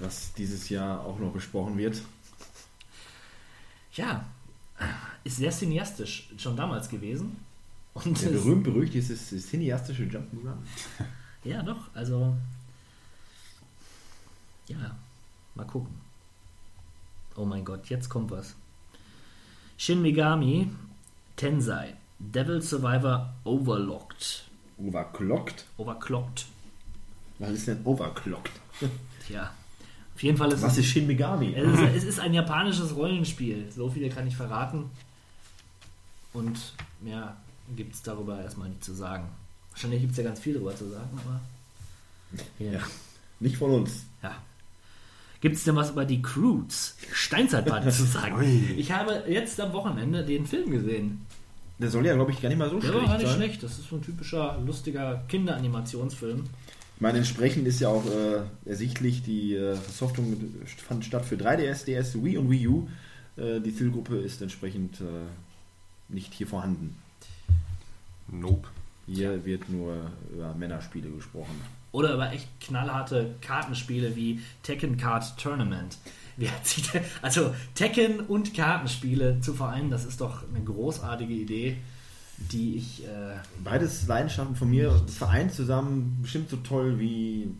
Was 0.00 0.32
dieses 0.32 0.68
Jahr 0.68 1.04
auch 1.04 1.18
noch 1.18 1.32
besprochen 1.32 1.76
wird. 1.76 2.00
Ja, 3.94 4.24
ist 5.24 5.36
sehr 5.36 5.50
cineastisch 5.50 6.30
schon 6.38 6.56
damals 6.56 6.88
gewesen. 6.88 7.36
Und 7.94 8.16
es- 8.22 8.30
berühmt 8.30 8.64
berüchtigt 8.64 9.10
ist 9.10 9.32
das 9.32 9.46
cineastische 9.48 10.04
Jump'n'Run. 10.04 10.56
Ja, 11.42 11.62
doch, 11.62 11.88
also. 11.94 12.36
Ja, 14.68 14.94
mal 15.54 15.64
gucken. 15.66 15.94
Oh 17.36 17.44
mein 17.46 17.64
Gott, 17.64 17.88
jetzt 17.88 18.08
kommt 18.10 18.30
was. 18.30 18.54
Shin 19.78 20.02
Megami 20.02 20.68
Tensei 21.36 21.94
Devil 22.18 22.60
Survivor 22.60 23.32
Overlocked. 23.44 24.44
Overclocked? 24.76 25.64
Overclocked. 25.78 26.44
Was 27.38 27.50
ist 27.52 27.68
denn 27.68 27.80
overclocked? 27.86 28.52
Tja, 29.26 29.50
auf 30.20 30.24
jeden 30.24 30.36
Fall 30.36 30.52
ist 30.52 30.60
Was 30.60 30.72
es, 30.72 30.80
ist 30.80 30.86
Shin 30.88 31.06
Megami? 31.06 31.54
es, 31.54 31.66
ist, 31.72 31.80
es 31.96 32.04
ist 32.04 32.20
ein 32.20 32.34
japanisches 32.34 32.94
Rollenspiel. 32.94 33.72
So 33.74 33.88
viel 33.88 34.06
kann 34.10 34.26
ich 34.26 34.36
verraten. 34.36 34.90
Und 36.34 36.74
mehr 37.00 37.38
gibt 37.74 37.94
es 37.94 38.02
darüber 38.02 38.38
erstmal 38.38 38.68
nicht 38.68 38.84
zu 38.84 38.92
sagen. 38.92 39.30
Wahrscheinlich 39.70 40.02
gibt 40.02 40.12
es 40.12 40.18
ja 40.18 40.24
ganz 40.24 40.38
viel 40.38 40.52
darüber 40.52 40.76
zu 40.76 40.90
sagen, 40.90 41.08
aber. 41.24 41.40
Ja. 42.58 42.80
Nicht 43.40 43.56
von 43.56 43.70
uns. 43.70 44.04
Ja. 44.22 44.36
Gibt 45.40 45.56
es 45.56 45.64
denn 45.64 45.74
was 45.74 45.88
über 45.88 46.04
die 46.04 46.20
Croods 46.20 46.98
Steinzeitparty 47.14 47.88
zu 47.88 48.04
sagen? 48.04 48.74
Ich 48.76 48.92
habe 48.92 49.24
jetzt 49.26 49.58
am 49.58 49.72
Wochenende 49.72 50.22
den 50.22 50.44
Film 50.44 50.70
gesehen. 50.70 51.24
Der 51.78 51.88
soll 51.88 52.04
ja, 52.04 52.14
glaube 52.14 52.32
ich, 52.32 52.42
gar 52.42 52.50
nicht 52.50 52.58
mal 52.58 52.68
so 52.68 52.78
Der 52.78 52.88
schlecht 52.88 53.00
war 53.00 53.08
gar 53.08 53.16
nicht 53.16 53.26
sein. 53.26 53.36
schlecht. 53.36 53.62
Das 53.62 53.78
ist 53.78 53.88
so 53.88 53.96
ein 53.96 54.02
typischer, 54.02 54.60
lustiger 54.66 55.24
Kinderanimationsfilm. 55.28 56.44
Ich 57.00 57.02
meine, 57.02 57.16
entsprechend 57.16 57.66
ist 57.66 57.80
ja 57.80 57.88
auch 57.88 58.04
äh, 58.04 58.42
ersichtlich, 58.68 59.22
die 59.22 59.54
äh, 59.54 59.74
Versoftung 59.74 60.36
fand 60.86 61.02
statt 61.02 61.24
für 61.24 61.36
3DS, 61.36 61.86
DS, 61.86 62.22
Wii 62.22 62.36
und 62.36 62.50
Wii 62.50 62.68
U. 62.68 62.88
Äh, 63.38 63.60
die 63.60 63.74
Zielgruppe 63.74 64.18
ist 64.18 64.42
entsprechend 64.42 65.00
äh, 65.00 65.04
nicht 66.10 66.34
hier 66.34 66.46
vorhanden. 66.46 66.98
Nope. 68.30 68.68
Hier 69.06 69.46
wird 69.46 69.70
nur 69.70 70.10
über 70.30 70.52
Männerspiele 70.52 71.08
gesprochen. 71.08 71.58
Oder 71.92 72.12
über 72.12 72.34
echt 72.34 72.48
knallharte 72.60 73.34
Kartenspiele 73.40 74.14
wie 74.14 74.40
Tekken 74.62 74.98
Card 74.98 75.38
Tournament. 75.38 75.96
Also 77.22 77.54
Tekken 77.74 78.20
und 78.20 78.52
Kartenspiele 78.52 79.40
zu 79.40 79.54
vereinen, 79.54 79.90
das 79.90 80.04
ist 80.04 80.20
doch 80.20 80.42
eine 80.46 80.62
großartige 80.62 81.32
Idee. 81.32 81.78
Die 82.40 82.76
ich. 82.76 83.04
Äh, 83.04 83.08
Beides 83.62 84.06
Leidenschaften 84.06 84.56
von 84.56 84.70
mir, 84.70 85.00
vereint 85.06 85.52
zusammen, 85.52 86.18
bestimmt 86.22 86.50
so 86.50 86.56
toll 86.56 86.98
wie 86.98 87.54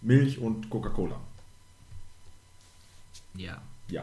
Milch 0.00 0.38
und 0.38 0.68
Coca-Cola. 0.70 1.16
ja. 3.36 3.56
Ja. 3.88 4.02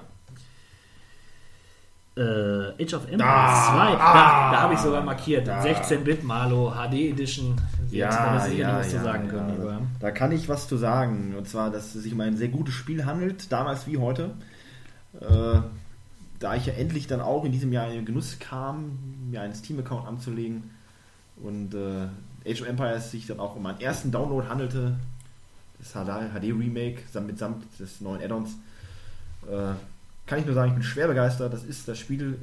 Äh, 2.17 2.83
Age 2.83 2.93
of 2.95 3.03
Empires 3.05 3.21
Ah, 3.23 3.71
2. 3.73 3.91
da 3.95 4.51
da 4.51 4.61
habe 4.61 4.73
ich 4.73 4.79
sogar 4.79 5.01
markiert. 5.03 5.47
da. 5.47 5.61
16-Bit 5.61 6.23
Malo 6.23 6.71
HD 6.71 6.93
Edition. 7.11 7.55
Wirst 7.89 8.19
du 8.19 8.49
sicherlich 8.49 8.67
was 8.67 8.89
zu 8.89 9.01
sagen 9.01 9.27
können, 9.29 9.65
ja. 9.65 9.81
Da 9.99 10.11
kann 10.11 10.31
ich 10.33 10.49
was 10.49 10.67
zu 10.67 10.75
sagen. 10.77 11.33
Und 11.37 11.47
zwar, 11.47 11.71
dass 11.71 11.95
es 11.95 12.03
sich 12.03 12.13
um 12.13 12.19
ein 12.21 12.35
sehr 12.37 12.49
gutes 12.49 12.73
Spiel 12.75 13.05
handelt, 13.05 13.51
damals 13.51 13.87
wie 13.87 13.97
heute. 13.97 14.31
Äh, 15.21 15.61
da 16.39 16.55
ich 16.55 16.65
ja 16.65 16.73
endlich 16.73 17.07
dann 17.07 17.21
auch 17.21 17.43
in 17.43 17.51
diesem 17.51 17.71
Jahr 17.73 17.87
in 17.89 17.95
den 17.95 18.05
Genuss 18.05 18.39
kam, 18.39 18.97
mir 19.29 19.41
einen 19.41 19.53
Steam-Account 19.53 20.07
anzulegen 20.07 20.71
und 21.37 21.73
äh, 21.73 22.07
Age 22.49 22.61
of 22.61 22.67
Empires 22.67 23.11
sich 23.11 23.27
dann 23.27 23.39
auch 23.39 23.55
um 23.55 23.63
meinen 23.63 23.81
ersten 23.81 24.11
Download 24.11 24.47
handelte, 24.47 24.97
das 25.79 25.91
HD-Remake 25.91 27.01
mitsamt 27.21 27.63
des 27.79 28.01
neuen 28.01 28.21
Add-ons, 28.21 28.51
äh, 29.47 29.73
kann 30.25 30.39
ich 30.39 30.45
nur 30.45 30.53
sagen, 30.53 30.69
ich 30.69 30.75
bin 30.75 30.83
schwer 30.83 31.07
begeistert. 31.07 31.53
Das 31.53 31.63
ist 31.63 31.87
das 31.87 31.97
Spiel 31.97 32.37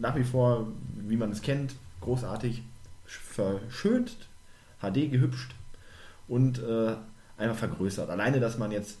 nach 0.00 0.16
wie 0.16 0.24
vor, 0.24 0.68
wie 0.96 1.16
man 1.16 1.30
es 1.30 1.42
kennt, 1.42 1.74
großartig 2.00 2.62
verschönt, 3.06 4.16
HD 4.80 5.10
gehübscht 5.10 5.54
und 6.28 6.58
äh, 6.58 6.94
einfach 7.38 7.56
vergrößert. 7.56 8.10
Alleine, 8.10 8.40
dass 8.40 8.58
man 8.58 8.72
jetzt 8.72 8.98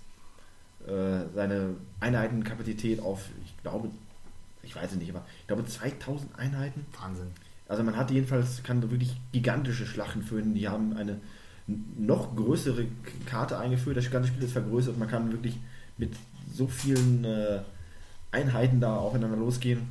äh, 0.86 1.24
seine 1.34 1.74
Einheitenkapazität 2.00 3.00
auf, 3.00 3.28
ich 3.44 3.54
glaube, 3.62 3.90
ich 4.64 4.74
weiß 4.74 4.92
es 4.92 4.98
nicht, 4.98 5.10
aber 5.10 5.24
ich 5.40 5.46
glaube 5.46 5.64
2000 5.64 6.38
Einheiten. 6.38 6.86
Wahnsinn. 7.00 7.28
Also 7.68 7.82
man 7.82 7.96
hat 7.96 8.10
jedenfalls, 8.10 8.62
kann 8.62 8.82
wirklich 8.90 9.16
gigantische 9.32 9.86
Schlachten 9.86 10.22
führen. 10.22 10.54
Die 10.54 10.68
haben 10.68 10.96
eine 10.96 11.20
noch 11.66 12.36
größere 12.36 12.86
Karte 13.26 13.58
eingeführt. 13.58 13.96
Das 13.96 14.10
ganze 14.10 14.28
Spiel 14.28 14.42
ist 14.42 14.52
vergrößert. 14.52 14.98
Man 14.98 15.08
kann 15.08 15.32
wirklich 15.32 15.58
mit 15.96 16.14
so 16.52 16.66
vielen 16.66 17.24
äh, 17.24 17.60
Einheiten 18.30 18.80
da 18.80 18.96
aufeinander 18.96 19.36
losgehen. 19.36 19.88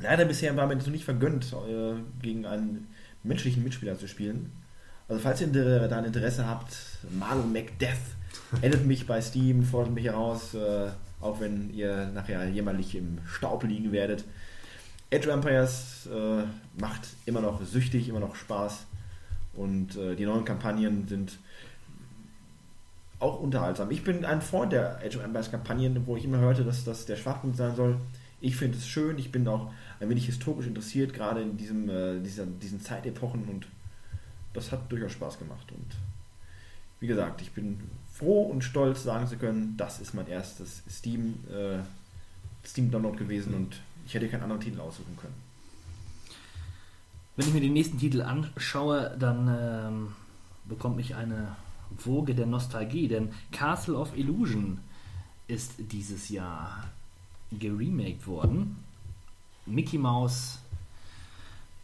Leider 0.00 0.24
bisher 0.24 0.56
war 0.56 0.66
mir 0.66 0.76
das 0.76 0.86
noch 0.86 0.92
nicht 0.92 1.04
vergönnt, 1.04 1.52
äh, 1.52 1.94
gegen 2.20 2.46
einen 2.46 2.88
menschlichen 3.22 3.62
Mitspieler 3.62 3.98
zu 3.98 4.08
spielen. 4.08 4.50
Also 5.08 5.20
falls 5.22 5.40
ihr 5.40 5.48
da 5.88 5.98
ein 5.98 6.04
Interesse 6.04 6.46
habt, 6.46 6.76
Malo 7.18 7.42
Macdeath, 7.42 7.98
addet 8.62 8.86
mich 8.86 9.06
bei 9.06 9.20
Steam, 9.20 9.62
fordert 9.62 9.94
mich 9.94 10.06
heraus, 10.06 10.54
äh, 10.54 10.88
auch 11.20 11.40
wenn 11.40 11.72
ihr 11.74 12.06
nachher 12.14 12.48
jämmerlich 12.48 12.94
im 12.94 13.18
Staub 13.26 13.64
liegen 13.64 13.92
werdet. 13.92 14.24
Age 15.12 15.26
of 15.26 15.34
Empires 15.34 16.08
äh, 16.12 16.44
macht 16.80 17.08
immer 17.26 17.40
noch 17.40 17.64
süchtig, 17.64 18.08
immer 18.08 18.20
noch 18.20 18.34
Spaß 18.34 18.86
und 19.54 19.96
äh, 19.96 20.16
die 20.16 20.24
neuen 20.24 20.44
Kampagnen 20.44 21.06
sind 21.06 21.38
auch 23.20 23.40
unterhaltsam. 23.40 23.90
Ich 23.90 24.02
bin 24.02 24.24
ein 24.24 24.42
Freund 24.42 24.72
der 24.72 24.98
Age 24.98 25.16
of 25.16 25.24
Empires 25.24 25.50
Kampagnen, 25.50 26.06
wo 26.06 26.16
ich 26.16 26.24
immer 26.24 26.38
hörte, 26.38 26.64
dass 26.64 26.84
das 26.84 27.06
der 27.06 27.16
Schwachpunkt 27.16 27.56
sein 27.56 27.76
soll. 27.76 27.96
Ich 28.40 28.56
finde 28.56 28.76
es 28.76 28.86
schön, 28.86 29.18
ich 29.18 29.32
bin 29.32 29.46
auch 29.48 29.70
ein 30.00 30.10
wenig 30.10 30.26
historisch 30.26 30.66
interessiert, 30.66 31.14
gerade 31.14 31.40
in 31.40 31.56
diesem, 31.56 31.88
äh, 31.88 32.20
dieser, 32.20 32.44
diesen 32.46 32.80
Zeitepochen 32.80 33.44
und 33.44 33.66
das 34.52 34.72
hat 34.72 34.90
durchaus 34.90 35.12
Spaß 35.12 35.38
gemacht. 35.38 35.70
Und 35.72 35.96
wie 37.00 37.06
gesagt, 37.06 37.40
ich 37.40 37.52
bin 37.52 37.80
froh 38.24 38.42
und 38.42 38.64
stolz, 38.64 39.02
sagen 39.02 39.26
zu 39.26 39.36
können, 39.36 39.74
das 39.76 40.00
ist 40.00 40.14
mein 40.14 40.26
erstes 40.26 40.82
Steam, 40.90 41.34
äh, 41.50 41.78
Steam 42.66 42.90
Download 42.90 43.16
gewesen 43.16 43.54
und 43.54 43.80
ich 44.06 44.14
hätte 44.14 44.28
keinen 44.28 44.42
anderen 44.42 44.62
Titel 44.62 44.80
aussuchen 44.80 45.16
können. 45.20 45.34
Wenn 47.36 47.48
ich 47.48 47.54
mir 47.54 47.60
den 47.60 47.72
nächsten 47.72 47.98
Titel 47.98 48.22
anschaue, 48.22 49.14
dann 49.18 49.48
ähm, 49.48 50.12
bekommt 50.64 50.96
mich 50.96 51.14
eine 51.14 51.56
Woge 52.04 52.34
der 52.34 52.46
Nostalgie, 52.46 53.08
denn 53.08 53.32
Castle 53.52 53.96
of 53.96 54.16
Illusion 54.16 54.78
ist 55.46 55.72
dieses 55.78 56.28
Jahr 56.28 56.88
geremaked 57.52 58.26
worden. 58.26 58.76
Mickey 59.66 59.98
Mouse 59.98 60.60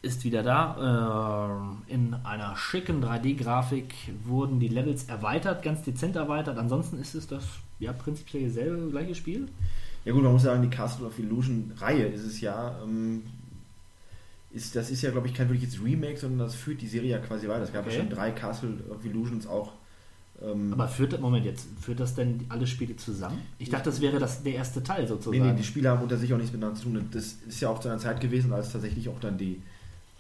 ist 0.03 0.25
wieder 0.25 0.43
da. 0.43 1.51
Ähm, 1.61 1.79
in 1.87 2.15
einer 2.25 2.57
schicken 2.57 3.03
3D-Grafik 3.05 3.95
wurden 4.25 4.61
die 4.61 4.69
Levels 4.69 5.05
erweitert, 5.05 5.63
ganz 5.63 5.83
dezent 5.83 6.17
erweitert. 6.17 6.59
Ansonsten 6.59 6.99
ist 6.99 7.15
es 7.15 7.27
das 7.27 7.45
ja 7.79 7.93
prinzipiell 7.93 8.47
dasselbe, 8.49 8.91
gleiche 8.91 9.15
Spiel. 9.15 9.49
Ja 10.05 10.13
gut, 10.13 10.23
man 10.23 10.33
muss 10.33 10.43
sagen, 10.43 10.63
die 10.63 10.71
Castle 10.75 11.07
of 11.07 11.19
Illusion 11.19 11.73
Reihe 11.77 12.07
ist 12.07 12.25
es 12.25 12.41
ja. 12.41 12.79
Ähm, 12.83 13.23
ist, 14.53 14.75
das 14.75 14.91
ist 14.91 15.03
ja, 15.03 15.11
glaube 15.11 15.29
ich, 15.29 15.35
kein 15.35 15.49
wirkliches 15.49 15.81
Remake, 15.83 16.17
sondern 16.17 16.41
das 16.41 16.55
führt 16.57 16.81
die 16.81 16.89
Serie 16.89 17.11
ja 17.11 17.19
quasi 17.19 17.47
weiter. 17.47 17.63
Es 17.63 17.73
gab 17.73 17.87
Okay. 17.87 17.95
ja 17.95 18.01
schon 18.01 18.11
drei 18.11 18.31
Castle 18.33 18.79
of 18.91 19.05
Illusions 19.05 19.47
auch. 19.47 19.73
Ähm, 20.43 20.73
Aber 20.73 20.89
führt 20.89 21.13
das, 21.13 21.21
Moment 21.21 21.45
jetzt, 21.45 21.69
führt 21.81 22.01
das 22.01 22.15
denn 22.15 22.47
alle 22.49 22.67
Spiele 22.67 22.97
zusammen? 22.97 23.41
Ich 23.59 23.69
dachte, 23.69 23.91
das 23.91 24.01
wäre 24.01 24.19
das, 24.19 24.43
der 24.43 24.55
erste 24.55 24.83
Teil 24.83 25.03
nee, 25.03 25.09
sozusagen. 25.09 25.47
nee, 25.51 25.55
die 25.57 25.63
Spiele 25.63 25.91
haben 25.91 26.03
unter 26.03 26.17
sich 26.17 26.33
auch 26.33 26.39
nichts 26.39 26.53
miteinander 26.53 26.81
zu 26.81 26.85
tun. 26.89 27.09
Das 27.13 27.37
ist 27.47 27.61
ja 27.61 27.69
auch 27.69 27.79
zu 27.79 27.89
einer 27.89 27.99
Zeit 27.99 28.21
gewesen, 28.21 28.53
als 28.53 28.73
tatsächlich 28.73 29.09
auch 29.11 29.21
dann 29.21 29.37
die 29.39 29.63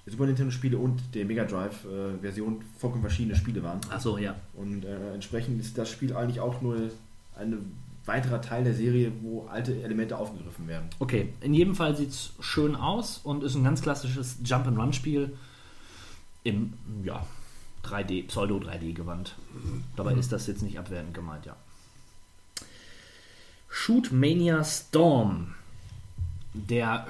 Super 0.06 0.27
Nintendo-Spiele 0.27 0.77
und 0.78 1.01
der 1.14 1.24
Mega 1.24 1.44
Drive-Version 1.44 2.62
vollkommen 2.78 3.02
verschiedene 3.02 3.36
Spiele 3.36 3.62
waren. 3.62 3.81
Achso, 3.90 4.18
ja. 4.18 4.35
Und 4.55 4.85
äh, 4.85 5.14
entsprechend 5.14 5.60
ist 5.60 5.78
das 5.78 5.90
Spiel 5.90 6.14
eigentlich 6.16 6.40
auch 6.40 6.60
nur 6.62 6.90
ein 7.36 7.72
weiterer 8.06 8.40
Teil 8.40 8.64
der 8.64 8.74
Serie, 8.74 9.12
wo 9.22 9.47
alte 9.47 9.82
Elemente 9.82 10.16
aufgegriffen 10.16 10.66
werden. 10.66 10.89
Okay, 10.98 11.32
in 11.40 11.55
jedem 11.55 11.74
Fall 11.74 11.97
sieht 11.97 12.10
es 12.10 12.32
schön 12.40 12.74
aus 12.74 13.18
und 13.18 13.44
ist 13.44 13.55
ein 13.55 13.62
ganz 13.62 13.82
klassisches 13.82 14.39
Jump-and-Run-Spiel 14.44 15.36
im, 16.43 16.72
ja, 17.05 17.24
3D, 17.85 18.27
Pseudo-3D-Gewand. 18.27 19.36
Dabei 19.97 20.14
ist 20.14 20.32
das 20.32 20.47
jetzt 20.47 20.62
nicht 20.62 20.78
abwertend 20.78 21.14
gemeint, 21.14 21.47
ja. 21.47 21.56
Shoot 23.68 24.10
Mania 24.10 24.64
Storm, 24.64 25.55
der 26.52 27.06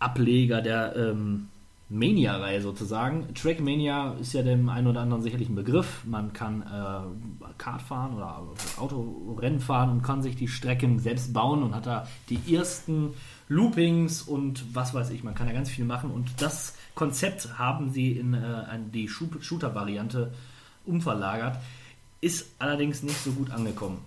Shooter-Ableger 0.00 0.62
der 0.62 0.96
ähm, 0.96 1.48
Mania-Reihe 1.88 2.60
sozusagen. 2.62 3.34
Trackmania 3.34 4.14
ist 4.20 4.32
ja 4.32 4.42
dem 4.42 4.68
einen 4.68 4.86
oder 4.86 5.00
anderen 5.00 5.22
sicherlich 5.22 5.48
ein 5.48 5.54
Begriff. 5.56 6.02
Man 6.04 6.32
kann 6.32 6.62
äh, 6.62 7.52
Kart 7.58 7.82
fahren 7.82 8.14
oder 8.14 8.42
Autorennen 8.78 9.60
fahren 9.60 9.90
und 9.90 10.02
kann 10.02 10.22
sich 10.22 10.36
die 10.36 10.48
Strecken 10.48 10.98
selbst 11.00 11.32
bauen 11.32 11.62
und 11.62 11.74
hat 11.74 11.86
da 11.86 12.06
die 12.28 12.54
ersten 12.54 13.10
Loopings 13.48 14.22
und 14.22 14.64
was 14.74 14.94
weiß 14.94 15.10
ich. 15.10 15.24
Man 15.24 15.34
kann 15.34 15.48
ja 15.48 15.52
ganz 15.52 15.68
viel 15.68 15.84
machen 15.84 16.10
und 16.10 16.40
das 16.40 16.74
Konzept 16.94 17.58
haben 17.58 17.90
sie 17.90 18.12
in 18.12 18.34
äh, 18.34 18.38
ein- 18.70 18.92
die 18.92 19.08
Shooter-Variante 19.08 20.32
umverlagert. 20.86 21.58
Ist 22.22 22.50
allerdings 22.58 23.02
nicht 23.02 23.18
so 23.24 23.32
gut 23.32 23.50
angekommen. 23.50 23.98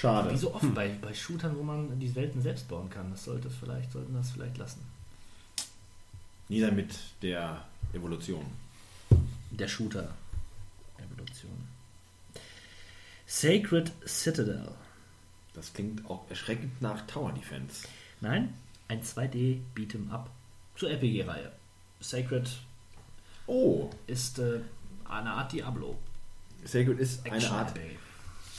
Schade. 0.00 0.30
Wie 0.30 0.36
so 0.38 0.54
oft 0.54 0.74
bei, 0.74 0.88
bei 0.88 1.12
Shootern, 1.12 1.56
wo 1.58 1.62
man 1.62 1.98
die 2.00 2.14
Welten 2.14 2.40
selbst 2.40 2.68
bauen 2.68 2.88
kann. 2.88 3.10
Das 3.10 3.24
sollte 3.24 3.50
vielleicht, 3.50 3.92
sollten 3.92 4.14
das 4.14 4.30
vielleicht 4.30 4.56
lassen. 4.56 4.80
Nieder 6.48 6.72
mit 6.72 6.94
der 7.20 7.66
Evolution. 7.92 8.46
Der 9.50 9.68
Shooter. 9.68 10.14
Evolution. 10.96 11.68
Sacred 13.26 13.92
Citadel. 14.06 14.68
Das 15.52 15.72
klingt 15.74 16.08
auch 16.08 16.24
erschreckend 16.30 16.80
nach 16.80 17.06
Tower 17.06 17.32
Defense. 17.32 17.86
Nein, 18.22 18.54
ein 18.88 19.02
2D 19.02 19.58
Beat'em 19.76 20.10
Up 20.10 20.30
zur 20.76 20.90
RPG-Reihe. 20.90 21.52
Sacred 22.00 22.50
Oh, 23.46 23.90
ist 24.06 24.38
äh, 24.38 24.60
eine 25.04 25.30
Art 25.30 25.52
Diablo. 25.52 25.98
Sacred 26.64 26.98
ist 27.00 27.26
eine 27.26 27.36
Action 27.36 27.52
Art 27.52 27.76
RPG. 27.76 27.96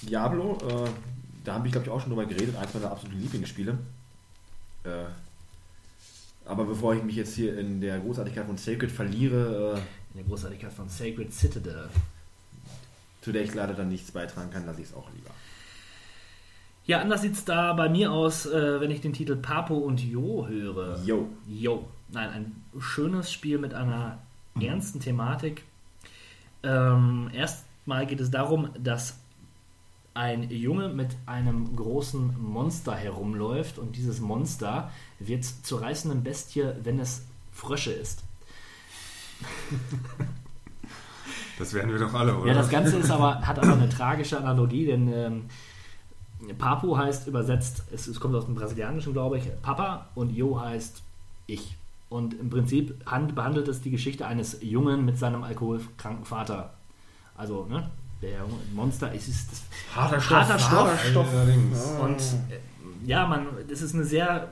Diablo. 0.03 0.57
Äh, 0.85 0.89
da 1.43 1.53
habe 1.55 1.67
ich, 1.67 1.71
glaube 1.71 1.87
ich, 1.87 1.91
auch 1.91 1.99
schon 1.99 2.09
drüber 2.09 2.25
geredet. 2.25 2.55
Eins 2.55 2.73
meiner 2.73 2.91
absoluten 2.91 3.19
Lieblingsspiele. 3.21 3.77
Äh, 4.83 5.05
aber 6.45 6.65
bevor 6.65 6.95
ich 6.95 7.03
mich 7.03 7.15
jetzt 7.15 7.35
hier 7.35 7.57
in 7.57 7.81
der 7.81 7.99
Großartigkeit 7.99 8.45
von 8.45 8.57
Sacred 8.57 8.91
verliere, 8.91 9.75
äh, 9.75 9.79
In 10.13 10.17
der 10.17 10.23
Großartigkeit 10.25 10.73
von 10.73 10.89
Sacred 10.89 11.33
Citadel. 11.33 11.89
zu 13.21 13.31
der 13.31 13.43
ich 13.43 13.53
leider 13.53 13.73
dann 13.73 13.89
nichts 13.89 14.11
beitragen 14.11 14.49
kann, 14.51 14.65
lasse 14.65 14.81
ich 14.81 14.87
es 14.87 14.93
auch 14.95 15.09
lieber. 15.13 15.29
Ja, 16.87 16.99
anders 16.99 17.21
sieht 17.21 17.33
es 17.33 17.45
da 17.45 17.73
bei 17.73 17.87
mir 17.87 18.11
aus, 18.11 18.47
äh, 18.47 18.81
wenn 18.81 18.89
ich 18.89 19.01
den 19.01 19.13
Titel 19.13 19.35
Papo 19.35 19.75
und 19.77 20.01
Jo 20.01 20.47
höre. 20.47 20.99
Yo. 21.05 21.29
Yo. 21.47 21.87
Nein, 22.09 22.29
ein 22.29 22.63
schönes 22.81 23.31
Spiel 23.31 23.59
mit 23.59 23.73
einer 23.75 24.17
ernsten 24.59 24.99
Thematik. 24.99 25.63
Ähm, 26.63 27.29
erstmal 27.33 28.07
geht 28.07 28.19
es 28.19 28.31
darum, 28.31 28.71
dass 28.77 29.20
ein 30.13 30.49
Junge 30.49 30.89
mit 30.89 31.15
einem 31.25 31.75
großen 31.75 32.35
Monster 32.41 32.95
herumläuft 32.95 33.77
und 33.77 33.95
dieses 33.95 34.19
Monster 34.19 34.91
wird 35.19 35.45
zur 35.45 35.81
reißenden 35.81 36.23
Bestie, 36.23 36.65
wenn 36.83 36.99
es 36.99 37.25
Frösche 37.51 37.91
ist. 37.91 38.23
Das 41.57 41.73
werden 41.73 41.91
wir 41.91 41.99
doch 41.99 42.13
alle, 42.13 42.35
oder? 42.35 42.47
Ja, 42.47 42.53
das 42.53 42.69
Ganze 42.69 42.97
ist 42.97 43.11
aber, 43.11 43.41
hat 43.41 43.59
aber 43.59 43.73
eine 43.73 43.87
tragische 43.87 44.37
Analogie, 44.37 44.85
denn 44.85 45.13
ähm, 45.13 45.45
Papu 46.57 46.97
heißt 46.97 47.27
übersetzt, 47.27 47.83
es, 47.93 48.07
es 48.07 48.19
kommt 48.19 48.35
aus 48.35 48.45
dem 48.45 48.55
Brasilianischen, 48.55 49.13
glaube 49.13 49.37
ich, 49.37 49.43
Papa 49.61 50.07
und 50.15 50.31
Jo 50.31 50.59
heißt 50.59 51.03
ich. 51.47 51.77
Und 52.09 52.33
im 52.33 52.49
Prinzip 52.49 52.95
hand, 53.05 53.35
behandelt 53.35 53.67
es 53.67 53.81
die 53.81 53.91
Geschichte 53.91 54.25
eines 54.25 54.57
Jungen 54.61 55.05
mit 55.05 55.17
seinem 55.17 55.43
alkoholkranken 55.43 56.25
Vater. 56.25 56.73
Also, 57.37 57.65
ne? 57.65 57.89
Der 58.21 58.45
Monster, 58.73 59.11
es 59.13 59.27
ist 59.27 59.51
das 59.51 59.63
Harter 59.95 60.21
Stoff. 60.21 60.37
Harter 60.37 60.59
Stoff. 60.59 61.05
Stoff. 61.09 61.27
Allerdings. 61.33 61.91
Und 61.99 62.19
äh, 62.51 62.59
ja, 63.05 63.27
man, 63.27 63.47
das 63.67 63.81
ist 63.81 63.95
eine 63.95 64.03
sehr 64.03 64.49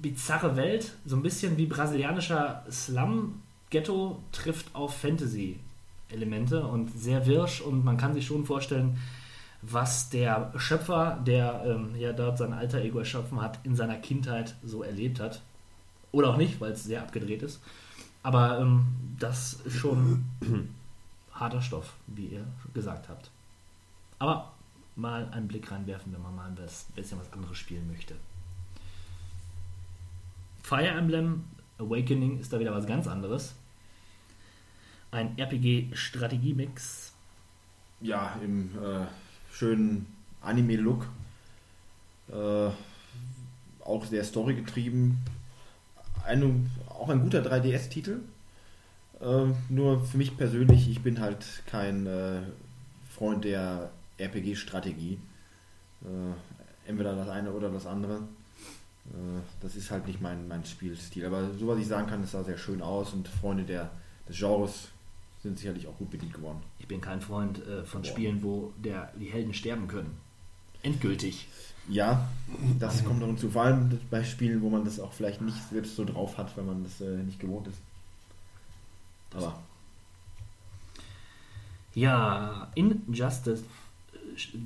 bizarre 0.00 0.56
Welt, 0.56 0.94
so 1.04 1.16
ein 1.16 1.22
bisschen 1.22 1.56
wie 1.56 1.66
brasilianischer 1.66 2.64
Slum. 2.70 3.42
Ghetto 3.70 4.22
trifft 4.32 4.74
auf 4.74 4.96
Fantasy-Elemente 4.96 6.64
und 6.64 6.90
sehr 6.98 7.26
wirsch 7.26 7.60
und 7.60 7.84
man 7.84 7.96
kann 7.96 8.14
sich 8.14 8.26
schon 8.26 8.46
vorstellen, 8.46 8.98
was 9.60 10.08
der 10.08 10.52
Schöpfer, 10.56 11.18
der 11.26 11.64
ähm, 11.66 11.94
ja 11.96 12.12
dort 12.12 12.38
sein 12.38 12.52
alter 12.52 12.80
Ego 12.80 13.00
erschaffen 13.00 13.42
hat, 13.42 13.58
in 13.64 13.74
seiner 13.74 13.96
Kindheit 13.96 14.54
so 14.64 14.82
erlebt 14.82 15.20
hat. 15.20 15.42
Oder 16.12 16.30
auch 16.30 16.36
nicht, 16.36 16.60
weil 16.60 16.72
es 16.72 16.84
sehr 16.84 17.02
abgedreht 17.02 17.42
ist. 17.42 17.60
Aber 18.22 18.60
ähm, 18.60 18.86
das 19.18 19.54
ist 19.64 19.76
schon 19.76 20.24
harter 21.38 21.62
Stoff, 21.62 21.94
wie 22.06 22.26
ihr 22.26 22.46
gesagt 22.74 23.08
habt. 23.08 23.30
Aber 24.18 24.52
mal 24.96 25.28
einen 25.30 25.48
Blick 25.48 25.70
reinwerfen, 25.70 26.12
wenn 26.12 26.22
man 26.22 26.34
mal 26.34 26.48
ein 26.48 26.56
bisschen 26.94 27.18
was 27.18 27.32
anderes 27.32 27.56
spielen 27.56 27.86
möchte. 27.88 28.14
Fire 30.62 30.88
Emblem 30.88 31.44
Awakening 31.78 32.40
ist 32.40 32.52
da 32.52 32.58
wieder 32.58 32.74
was 32.74 32.86
ganz 32.86 33.06
anderes. 33.06 33.54
Ein 35.10 35.38
RPG-Strategie-Mix. 35.38 37.12
Ja, 38.00 38.36
im 38.44 38.70
äh, 38.76 39.06
schönen 39.52 40.06
Anime-Look. 40.42 41.06
Äh, 42.30 42.70
auch 43.84 44.04
sehr 44.04 44.24
storygetrieben. 44.24 45.18
Ein, 46.26 46.70
auch 46.88 47.08
ein 47.08 47.20
guter 47.20 47.40
3DS-Titel. 47.40 48.20
Äh, 49.20 49.46
nur 49.68 50.04
für 50.04 50.16
mich 50.16 50.36
persönlich, 50.36 50.88
ich 50.88 51.02
bin 51.02 51.20
halt 51.20 51.44
kein 51.66 52.06
äh, 52.06 52.40
Freund 53.10 53.44
der 53.44 53.90
RPG-Strategie. 54.18 55.18
Äh, 56.04 56.88
entweder 56.88 57.14
das 57.16 57.28
eine 57.28 57.52
oder 57.52 57.70
das 57.70 57.86
andere. 57.86 58.16
Äh, 59.06 59.40
das 59.60 59.76
ist 59.76 59.90
halt 59.90 60.06
nicht 60.06 60.20
mein, 60.20 60.46
mein 60.48 60.64
Spielstil. 60.64 61.26
Aber 61.26 61.50
so 61.54 61.66
was 61.66 61.78
ich 61.78 61.86
sagen 61.86 62.06
kann, 62.06 62.22
es 62.22 62.32
sah 62.32 62.44
sehr 62.44 62.58
schön 62.58 62.82
aus 62.82 63.12
und 63.12 63.28
Freunde 63.28 63.64
der, 63.64 63.90
des 64.28 64.38
Genres 64.38 64.88
sind 65.42 65.58
sicherlich 65.58 65.86
auch 65.86 65.96
gut 65.96 66.10
bedient 66.10 66.34
geworden. 66.34 66.62
Ich 66.78 66.88
bin 66.88 67.00
kein 67.00 67.20
Freund 67.20 67.64
äh, 67.66 67.84
von 67.84 68.02
Boah. 68.02 68.08
Spielen, 68.08 68.42
wo 68.42 68.72
der, 68.76 69.12
die 69.18 69.26
Helden 69.26 69.54
sterben 69.54 69.88
können. 69.88 70.16
Endgültig. 70.82 71.48
Ja, 71.88 72.28
das 72.78 73.04
kommt 73.04 73.20
noch 73.20 73.26
hinzu. 73.28 73.50
Vor 73.50 73.62
allem 73.62 73.98
bei 74.10 74.22
Spielen, 74.22 74.60
wo 74.60 74.68
man 74.68 74.84
das 74.84 75.00
auch 75.00 75.12
vielleicht 75.12 75.40
nicht 75.40 75.56
selbst 75.70 75.96
so 75.96 76.04
drauf 76.04 76.36
hat, 76.36 76.56
weil 76.56 76.64
man 76.64 76.84
das 76.84 77.00
äh, 77.00 77.16
nicht 77.22 77.40
gewohnt 77.40 77.66
ist. 77.66 77.78
Aber 79.34 79.58
Ja, 81.94 82.68
Injustice, 82.74 83.62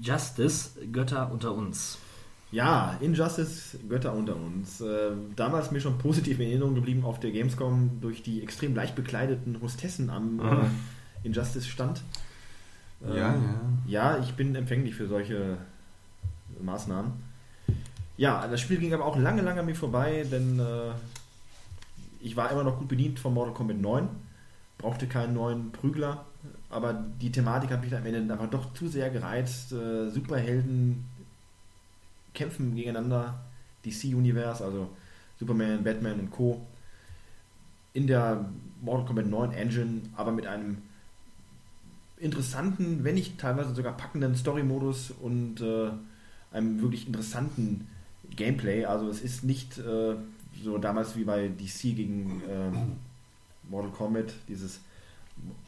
Justice, 0.03 0.71
Götter 0.93 1.31
unter 1.33 1.53
uns. 1.53 1.99
ja, 2.51 2.97
Injustice, 3.01 3.79
Götter 3.89 4.13
unter 4.13 4.37
uns. 4.37 4.81
Äh, 4.81 5.13
damals 5.37 5.71
mir 5.71 5.81
schon 5.81 5.99
positiv 5.99 6.39
in 6.41 6.49
Erinnerung 6.49 6.75
geblieben 6.75 7.05
auf 7.05 7.21
der 7.21 7.31
Gamescom 7.31 8.01
durch 8.01 8.23
die 8.23 8.43
extrem 8.43 8.75
leicht 8.75 8.95
bekleideten 8.95 9.61
Hostessen 9.63 10.11
am 10.11 10.41
äh, 10.41 11.27
Injustice 11.27 11.67
stand. 11.67 12.03
Ähm, 13.05 13.17
Ja, 13.17 13.35
ja. 13.35 13.61
Ja, 13.87 14.19
ich 14.19 14.35
bin 14.35 14.55
empfänglich 14.55 14.95
für 14.95 15.09
solche 15.09 15.57
Maßnahmen. 16.61 17.13
Ja, 18.19 18.47
das 18.47 18.61
Spiel 18.61 18.77
ging 18.79 18.93
aber 18.93 19.07
auch 19.07 19.17
lange, 19.17 19.41
lange 19.41 19.61
an 19.61 19.67
mir 19.67 19.75
vorbei, 19.75 20.27
denn 20.31 20.61
äh, 20.61 20.93
ich 22.21 22.37
war 22.37 22.51
immer 22.53 22.63
noch 22.63 22.79
gut 22.79 22.89
bedient 22.89 23.19
von 23.19 23.33
Mortal 23.33 23.55
Kombat 23.55 23.79
9, 23.79 24.07
brauchte 24.83 25.07
keinen 25.07 25.35
neuen 25.35 25.73
Prügler, 25.73 26.27
aber 26.69 26.93
die 27.21 27.33
Thematik 27.33 27.71
hat 27.71 27.83
mich 27.83 27.95
am 27.95 28.05
Ende 28.05 28.33
einfach 28.33 28.51
doch 28.51 28.75
zu 28.75 28.89
sehr 28.89 29.09
gereizt. 29.11 29.73
Äh, 29.73 30.11
Superhelden 30.11 31.05
kämpfen 32.35 32.75
gegeneinander, 32.75 33.41
DC-Universe, 33.85 34.65
also 34.65 34.91
Superman, 35.39 35.83
Batman 35.83 36.21
und 36.21 36.31
Co. 36.31 36.61
in 37.95 38.07
der 38.07 38.45
Mortal 38.81 39.07
Kombat 39.07 39.27
9 39.27 39.53
Engine, 39.53 40.03
aber 40.17 40.33
mit 40.33 40.47
einem 40.47 40.79
interessanten, 42.19 43.05
wenn 43.05 43.15
nicht 43.15 43.39
teilweise 43.39 43.75
sogar 43.75 43.97
packenden 43.97 44.35
Story-Modus 44.37 45.11
und 45.11 45.61
äh, 45.61 45.91
einem 46.53 46.81
wirklich 46.81 47.07
interessanten 47.07 47.89
Gameplay. 48.37 48.85
Also 48.85 49.09
es 49.09 49.21
ist 49.21 49.45
nicht 49.45 49.79
äh, 49.79 50.15
so 50.63 50.79
damals 50.79 51.17
wie 51.17 51.25
bei 51.25 51.49
DC 51.49 51.97
gegen 51.97 52.43
äh, 52.43 52.71
Mortal 53.73 53.91
Kombat, 53.91 54.33
dieses 54.49 54.81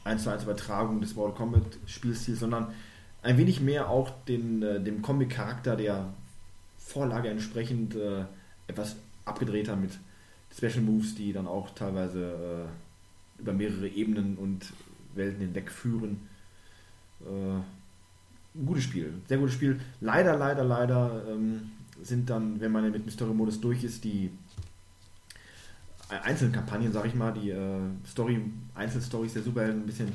1 0.05 0.23
zu 0.23 0.29
1 0.29 0.43
Übertragung 0.43 1.01
des 1.01 1.15
Mortal 1.15 1.35
Kombat 1.35 1.63
Spielstils, 1.85 2.39
sondern 2.39 2.67
ein 3.23 3.37
wenig 3.37 3.59
mehr 3.59 3.89
auch 3.89 4.11
den, 4.25 4.61
äh, 4.61 4.81
dem 4.81 5.01
Comic-Charakter 5.01 5.75
der 5.75 6.13
Vorlage 6.77 7.29
entsprechend 7.29 7.95
äh, 7.95 8.23
etwas 8.67 8.95
abgedrehter 9.25 9.75
mit 9.75 9.97
Special 10.55 10.81
Moves, 10.81 11.15
die 11.15 11.33
dann 11.33 11.47
auch 11.47 11.71
teilweise 11.71 12.67
äh, 13.39 13.41
über 13.41 13.51
mehrere 13.51 13.87
Ebenen 13.87 14.37
und 14.37 14.71
Welten 15.15 15.41
hinweg 15.41 15.71
führen. 15.71 16.27
Äh, 17.21 17.57
ein 18.57 18.65
gutes 18.65 18.83
Spiel, 18.83 19.13
sehr 19.27 19.39
gutes 19.39 19.55
Spiel. 19.55 19.81
Leider, 19.99 20.37
leider, 20.37 20.63
leider 20.63 21.23
ähm, 21.27 21.71
sind 22.01 22.29
dann, 22.29 22.61
wenn 22.61 22.71
man 22.71 22.89
mit 22.91 23.03
dem 23.03 23.09
Story-Modus 23.09 23.59
durch 23.59 23.83
ist, 23.83 24.03
die 24.03 24.29
einzelnen 26.23 26.53
Kampagnen, 26.53 26.91
sag 26.91 27.05
ich 27.05 27.15
mal, 27.15 27.33
die 27.33 27.49
äh, 27.49 27.79
Story, 28.07 28.41
Einzelstories 28.73 29.33
der 29.33 29.43
Superhelden 29.43 29.83
ein 29.83 29.85
bisschen 29.85 30.11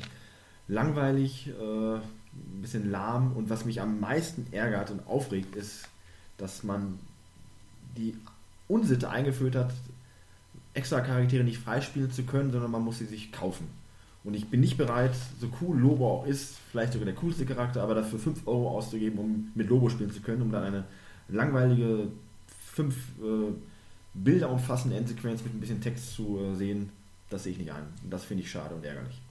langweilig, 0.67 1.49
äh, 1.49 1.95
ein 1.95 2.61
bisschen 2.61 2.89
lahm 2.89 3.33
und 3.33 3.49
was 3.49 3.65
mich 3.65 3.81
am 3.81 3.99
meisten 3.99 4.45
ärgert 4.51 4.91
und 4.91 5.05
aufregt, 5.07 5.55
ist, 5.55 5.87
dass 6.37 6.63
man 6.63 6.99
die 7.97 8.15
Unsitte 8.67 9.09
eingeführt 9.09 9.55
hat, 9.55 9.73
extra 10.73 11.01
Charaktere 11.01 11.43
nicht 11.43 11.59
freispielen 11.59 12.11
zu 12.11 12.23
können, 12.23 12.51
sondern 12.51 12.71
man 12.71 12.83
muss 12.83 12.99
sie 12.99 13.05
sich 13.05 13.31
kaufen. 13.31 13.67
Und 14.23 14.35
ich 14.35 14.49
bin 14.49 14.59
nicht 14.59 14.77
bereit, 14.77 15.15
so 15.39 15.49
cool 15.61 15.77
Lobo 15.77 16.07
auch 16.07 16.25
ist, 16.25 16.55
vielleicht 16.71 16.93
sogar 16.93 17.05
der 17.05 17.15
coolste 17.15 17.45
Charakter, 17.45 17.81
aber 17.81 17.95
dafür 17.95 18.19
5 18.19 18.47
Euro 18.47 18.69
auszugeben, 18.77 19.19
um 19.19 19.51
mit 19.55 19.67
Lobo 19.67 19.89
spielen 19.89 20.11
zu 20.11 20.21
können, 20.21 20.43
um 20.43 20.51
dann 20.51 20.63
eine 20.63 20.83
langweilige, 21.27 22.07
fünf 22.71 22.95
äh, 23.19 23.51
Bilder 24.13 24.49
umfassende 24.49 24.97
Endsequenz 24.97 25.41
mit 25.43 25.53
ein 25.53 25.59
bisschen 25.59 25.81
Text 25.81 26.13
zu 26.15 26.39
äh, 26.39 26.55
sehen, 26.55 26.89
das 27.29 27.43
sehe 27.43 27.53
ich 27.53 27.57
nicht 27.59 27.71
ein. 27.71 27.83
Das 28.09 28.25
finde 28.25 28.43
ich 28.43 28.51
schade 28.51 28.75
und 28.75 28.83
ärgerlich. 28.85 29.21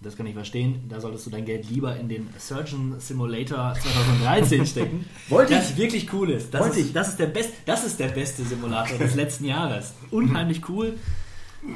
Das 0.00 0.16
kann 0.16 0.26
ich 0.26 0.34
verstehen. 0.34 0.84
Da 0.88 1.00
solltest 1.00 1.26
du 1.26 1.30
dein 1.30 1.44
Geld 1.44 1.68
lieber 1.70 1.96
in 1.96 2.08
den 2.08 2.28
Surgeon 2.36 2.96
Simulator 2.98 3.74
2013 3.80 4.66
stecken. 4.66 5.04
Wollte 5.28 5.54
das 5.54 5.76
wirklich 5.76 6.12
cool 6.12 6.30
ist. 6.30 6.52
Das, 6.52 6.60
Wollte 6.62 6.80
ist, 6.80 6.86
ich. 6.86 6.92
das, 6.92 7.08
ist 7.10 7.18
der 7.20 7.26
best, 7.26 7.52
das 7.66 7.84
ist 7.84 8.00
der 8.00 8.08
beste 8.08 8.42
Simulator 8.42 8.98
des 8.98 9.14
letzten 9.14 9.44
Jahres. 9.44 9.92
Unheimlich 10.10 10.68
cool. 10.68 10.94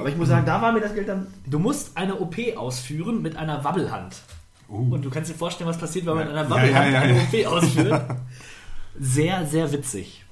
Aber 0.00 0.08
ich 0.08 0.16
muss 0.16 0.28
sagen, 0.28 0.44
da 0.44 0.60
war 0.60 0.72
mir 0.72 0.80
das 0.80 0.94
Geld 0.94 1.08
dann. 1.08 1.28
Du 1.46 1.60
musst 1.60 1.96
eine 1.96 2.16
OP 2.18 2.36
ausführen 2.56 3.22
mit 3.22 3.36
einer 3.36 3.62
Wabbelhand. 3.62 4.16
Uh. 4.68 4.92
Und 4.94 5.04
du 5.04 5.10
kannst 5.10 5.30
dir 5.30 5.34
vorstellen, 5.36 5.70
was 5.70 5.78
passiert, 5.78 6.06
wenn 6.06 6.16
man 6.16 6.26
Ja. 6.26 6.32
mit 6.32 6.36
einer 6.36 6.48
Ja, 6.48 6.50
Wabbelhand 6.56 6.86
ja, 6.86 6.92
ja, 6.92 7.00
eine 7.02 7.42
ja. 7.42 7.48
OP 7.48 7.62
ausführt. 7.62 8.02
Sehr, 8.98 9.44
sehr 9.46 9.70
witzig. 9.72 10.24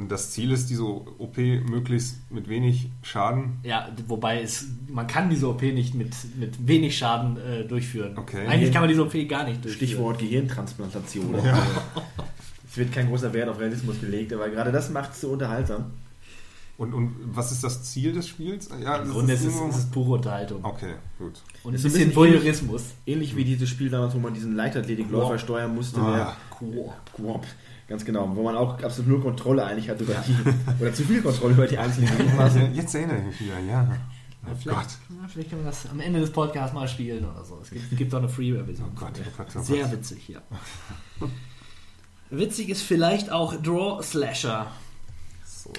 Und 0.00 0.10
das 0.10 0.30
Ziel 0.30 0.50
ist, 0.50 0.70
diese 0.70 0.84
OP 0.84 1.36
möglichst 1.36 2.30
mit 2.32 2.48
wenig 2.48 2.88
Schaden. 3.02 3.58
Ja, 3.64 3.90
wobei 4.08 4.40
es, 4.40 4.64
man 4.88 5.06
kann 5.06 5.28
diese 5.28 5.46
OP 5.46 5.60
nicht 5.60 5.94
mit, 5.94 6.14
mit 6.38 6.66
wenig 6.66 6.96
Schaden 6.96 7.36
äh, 7.36 7.64
durchführen. 7.64 8.16
Okay. 8.16 8.46
Eigentlich 8.46 8.72
kann 8.72 8.80
man 8.80 8.88
diese 8.88 9.02
OP 9.02 9.12
gar 9.28 9.44
nicht 9.44 9.62
durchführen. 9.62 9.88
Stichwort 9.88 10.18
Gehirntransplantation. 10.18 11.34
Also, 11.34 11.48
es 12.70 12.76
wird 12.78 12.92
kein 12.92 13.08
großer 13.08 13.30
Wert 13.34 13.50
auf 13.50 13.60
Realismus 13.60 14.00
gelegt, 14.00 14.32
aber 14.32 14.48
gerade 14.48 14.72
das 14.72 14.88
macht 14.88 15.12
es 15.12 15.20
so 15.20 15.32
unterhaltsam. 15.32 15.90
Und, 16.78 16.94
und 16.94 17.14
was 17.34 17.52
ist 17.52 17.62
das 17.62 17.82
Ziel 17.82 18.14
des 18.14 18.26
Spiels? 18.26 18.70
Ja, 18.82 18.96
Im 18.96 19.04
das 19.04 19.12
Grunde 19.12 19.34
ist 19.34 19.44
es, 19.44 19.54
ist 19.54 19.76
es 19.76 19.90
pure 19.90 20.12
Unterhaltung. 20.12 20.64
Okay, 20.64 20.94
gut. 21.18 21.42
Und 21.62 21.72
ein 21.72 21.74
Ist 21.74 21.84
ein 21.84 21.92
bisschen 21.92 22.16
Voyeurismus. 22.16 22.84
Ähnlich 23.04 23.36
wie 23.36 23.44
dieses 23.44 23.68
Spiel 23.68 23.90
damals, 23.90 24.14
wo 24.14 24.18
man 24.18 24.32
diesen 24.32 24.56
Leichtathletikläufer 24.56 25.28
Quop. 25.28 25.40
steuern 25.40 25.74
musste. 25.74 26.00
Ah, 26.00 26.34
der, 26.58 26.94
Quop. 27.14 27.44
Ganz 27.90 28.04
genau. 28.04 28.30
Wo 28.36 28.44
man 28.44 28.56
auch 28.56 28.80
absolut 28.82 29.10
null 29.10 29.20
Kontrolle 29.20 29.64
eigentlich 29.64 29.90
hat 29.90 30.00
über 30.00 30.14
die, 30.14 30.80
oder 30.80 30.94
zu 30.94 31.02
viel 31.02 31.20
Kontrolle 31.20 31.54
über 31.54 31.66
die 31.66 31.76
einzelnen 31.76 32.16
Gliedmaßen. 32.16 32.72
jetzt 32.72 32.94
erinnere 32.94 33.18
ich 33.18 33.24
mich 33.24 33.40
wieder, 33.40 33.58
ja. 33.58 33.98
Oh 34.46 34.54
vielleicht, 34.54 34.78
Gott. 34.78 35.18
ja, 35.20 35.28
vielleicht 35.28 35.50
können 35.50 35.64
wir 35.64 35.70
das 35.70 35.90
am 35.90 35.98
Ende 35.98 36.20
des 36.20 36.30
Podcasts 36.30 36.72
mal 36.72 36.86
spielen 36.86 37.24
oder 37.28 37.44
so. 37.44 37.58
Es 37.60 37.70
gibt, 37.70 37.96
gibt 37.96 38.14
auch 38.14 38.20
eine 38.20 38.28
Freeware-Version. 38.28 38.90
Oh 38.94 39.00
Gott, 39.00 39.12
oh 39.18 39.30
Gott, 39.36 39.46
oh 39.56 39.60
Sehr 39.60 39.82
Gott. 39.82 39.92
witzig, 39.92 40.28
ja. 40.28 40.40
Witzig 42.30 42.68
ist 42.68 42.82
vielleicht 42.82 43.30
auch 43.32 43.60
Draw 43.60 44.00
Slasher. 44.04 44.68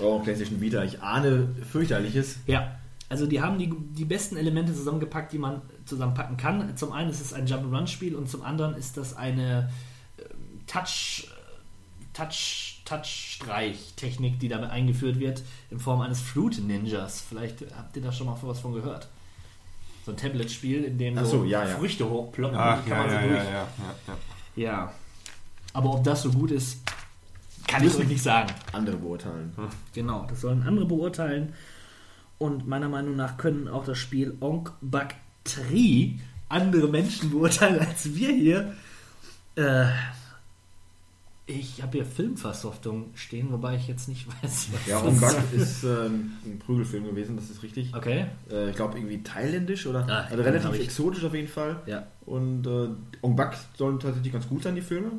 Oh, 0.01 0.19
PlayStation 0.19 0.59
Vita. 0.59 0.83
Ich 0.83 1.01
ahne 1.01 1.55
fürchterliches. 1.71 2.39
Ja, 2.45 2.75
also 3.07 3.25
die 3.25 3.41
haben 3.41 3.57
die, 3.57 3.73
die 3.93 4.05
besten 4.05 4.35
Elemente 4.35 4.73
zusammengepackt, 4.73 5.31
die 5.31 5.37
man 5.37 5.61
zusammenpacken 5.85 6.35
kann. 6.35 6.75
Zum 6.75 6.91
einen 6.91 7.09
ist 7.09 7.21
es 7.21 7.31
ein 7.31 7.47
Jump'n'Run-Spiel 7.47 8.15
und 8.15 8.29
zum 8.29 8.41
anderen 8.41 8.75
ist 8.75 8.97
das 8.97 9.15
eine 9.15 9.69
ähm, 10.19 10.59
Touch, 10.67 11.30
Touch, 12.13 12.81
Touch-Streich-Technik, 12.85 14.39
die 14.39 14.47
damit 14.47 14.69
eingeführt 14.69 15.19
wird, 15.19 15.43
in 15.69 15.79
Form 15.79 16.01
eines 16.01 16.19
Fruit-Ninjas. 16.21 17.21
Vielleicht 17.27 17.63
habt 17.75 17.95
ihr 17.95 18.03
da 18.03 18.11
schon 18.11 18.27
mal 18.27 18.37
was 18.41 18.59
von 18.59 18.73
gehört. 18.73 19.07
So 20.05 20.11
ein 20.11 20.17
Tablet-Spiel, 20.17 20.83
in 20.83 20.97
dem 20.97 21.17
Ach 21.17 21.25
so, 21.25 21.43
ja, 21.43 21.67
ja. 21.67 21.77
Früchte 21.77 22.09
hochploppen 22.09 22.57
Ach, 22.57 22.83
kann 22.85 22.89
ja, 22.89 22.97
man 22.97 23.09
so 23.09 23.29
durch. 23.29 23.43
ja. 24.55 24.93
Aber 25.73 25.93
ob 25.93 26.03
das 26.03 26.23
so 26.23 26.31
gut 26.31 26.51
ist, 26.51 26.79
kann 27.67 27.85
ich 27.85 27.95
euch 27.95 28.07
nicht 28.07 28.23
sagen. 28.23 28.53
Andere 28.73 28.97
beurteilen. 28.97 29.53
Genau, 29.93 30.25
das 30.29 30.41
sollen 30.41 30.63
andere 30.63 30.85
beurteilen. 30.85 31.53
Und 32.37 32.67
meiner 32.67 32.89
Meinung 32.89 33.15
nach 33.15 33.37
können 33.37 33.67
auch 33.67 33.85
das 33.85 33.97
Spiel 33.99 34.35
Onk 34.41 34.73
Bak 34.81 35.15
Tri 35.43 36.19
andere 36.49 36.87
Menschen 36.87 37.29
beurteilen 37.31 37.79
als 37.79 38.13
wir 38.13 38.33
hier. 38.33 38.75
Äh, 39.55 39.85
ich 41.51 41.81
habe 41.81 41.91
hier 41.97 42.05
Filmversoftung 42.05 43.11
stehen, 43.15 43.51
wobei 43.51 43.75
ich 43.75 43.87
jetzt 43.87 44.07
nicht 44.07 44.27
weiß, 44.43 44.69
was 44.73 44.87
Ja, 44.87 44.99
das 45.01 45.07
Ongbak 45.07 45.53
ist 45.53 45.83
ähm, 45.83 46.31
ein 46.45 46.59
Prügelfilm 46.59 47.05
gewesen, 47.05 47.35
das 47.35 47.49
ist 47.49 47.61
richtig. 47.63 47.93
Okay. 47.95 48.25
Äh, 48.49 48.69
ich 48.71 48.75
glaube 48.75 48.97
irgendwie 48.97 49.21
thailändisch 49.23 49.85
oder 49.87 50.07
Ah, 50.09 50.27
also 50.29 50.43
relativ 50.43 50.73
exotisch 50.79 51.23
auf 51.23 51.33
jeden 51.33 51.47
Fall. 51.47 51.81
Ja. 51.85 52.07
Und 52.25 52.65
äh, 52.67 52.89
Ongbak 53.21 53.57
sollen 53.77 53.99
tatsächlich 53.99 54.33
ganz 54.33 54.47
gut 54.47 54.63
sein, 54.63 54.75
die 54.75 54.81
Filme. 54.81 55.11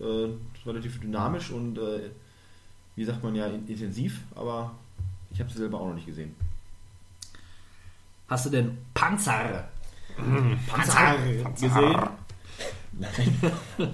Äh, 0.00 0.28
relativ 0.66 1.00
dynamisch 1.00 1.50
und 1.50 1.78
äh, 1.78 2.10
wie 2.96 3.04
sagt 3.04 3.22
man 3.22 3.34
ja, 3.34 3.46
in- 3.46 3.66
intensiv, 3.68 4.20
aber 4.34 4.72
ich 5.32 5.40
habe 5.40 5.50
sie 5.50 5.58
selber 5.58 5.80
auch 5.80 5.88
noch 5.88 5.94
nicht 5.94 6.06
gesehen. 6.06 6.34
Hast 8.28 8.46
du 8.46 8.50
denn 8.50 8.78
Panzer? 8.94 9.68
Panzer 10.68 11.16
gesehen? 11.58 11.98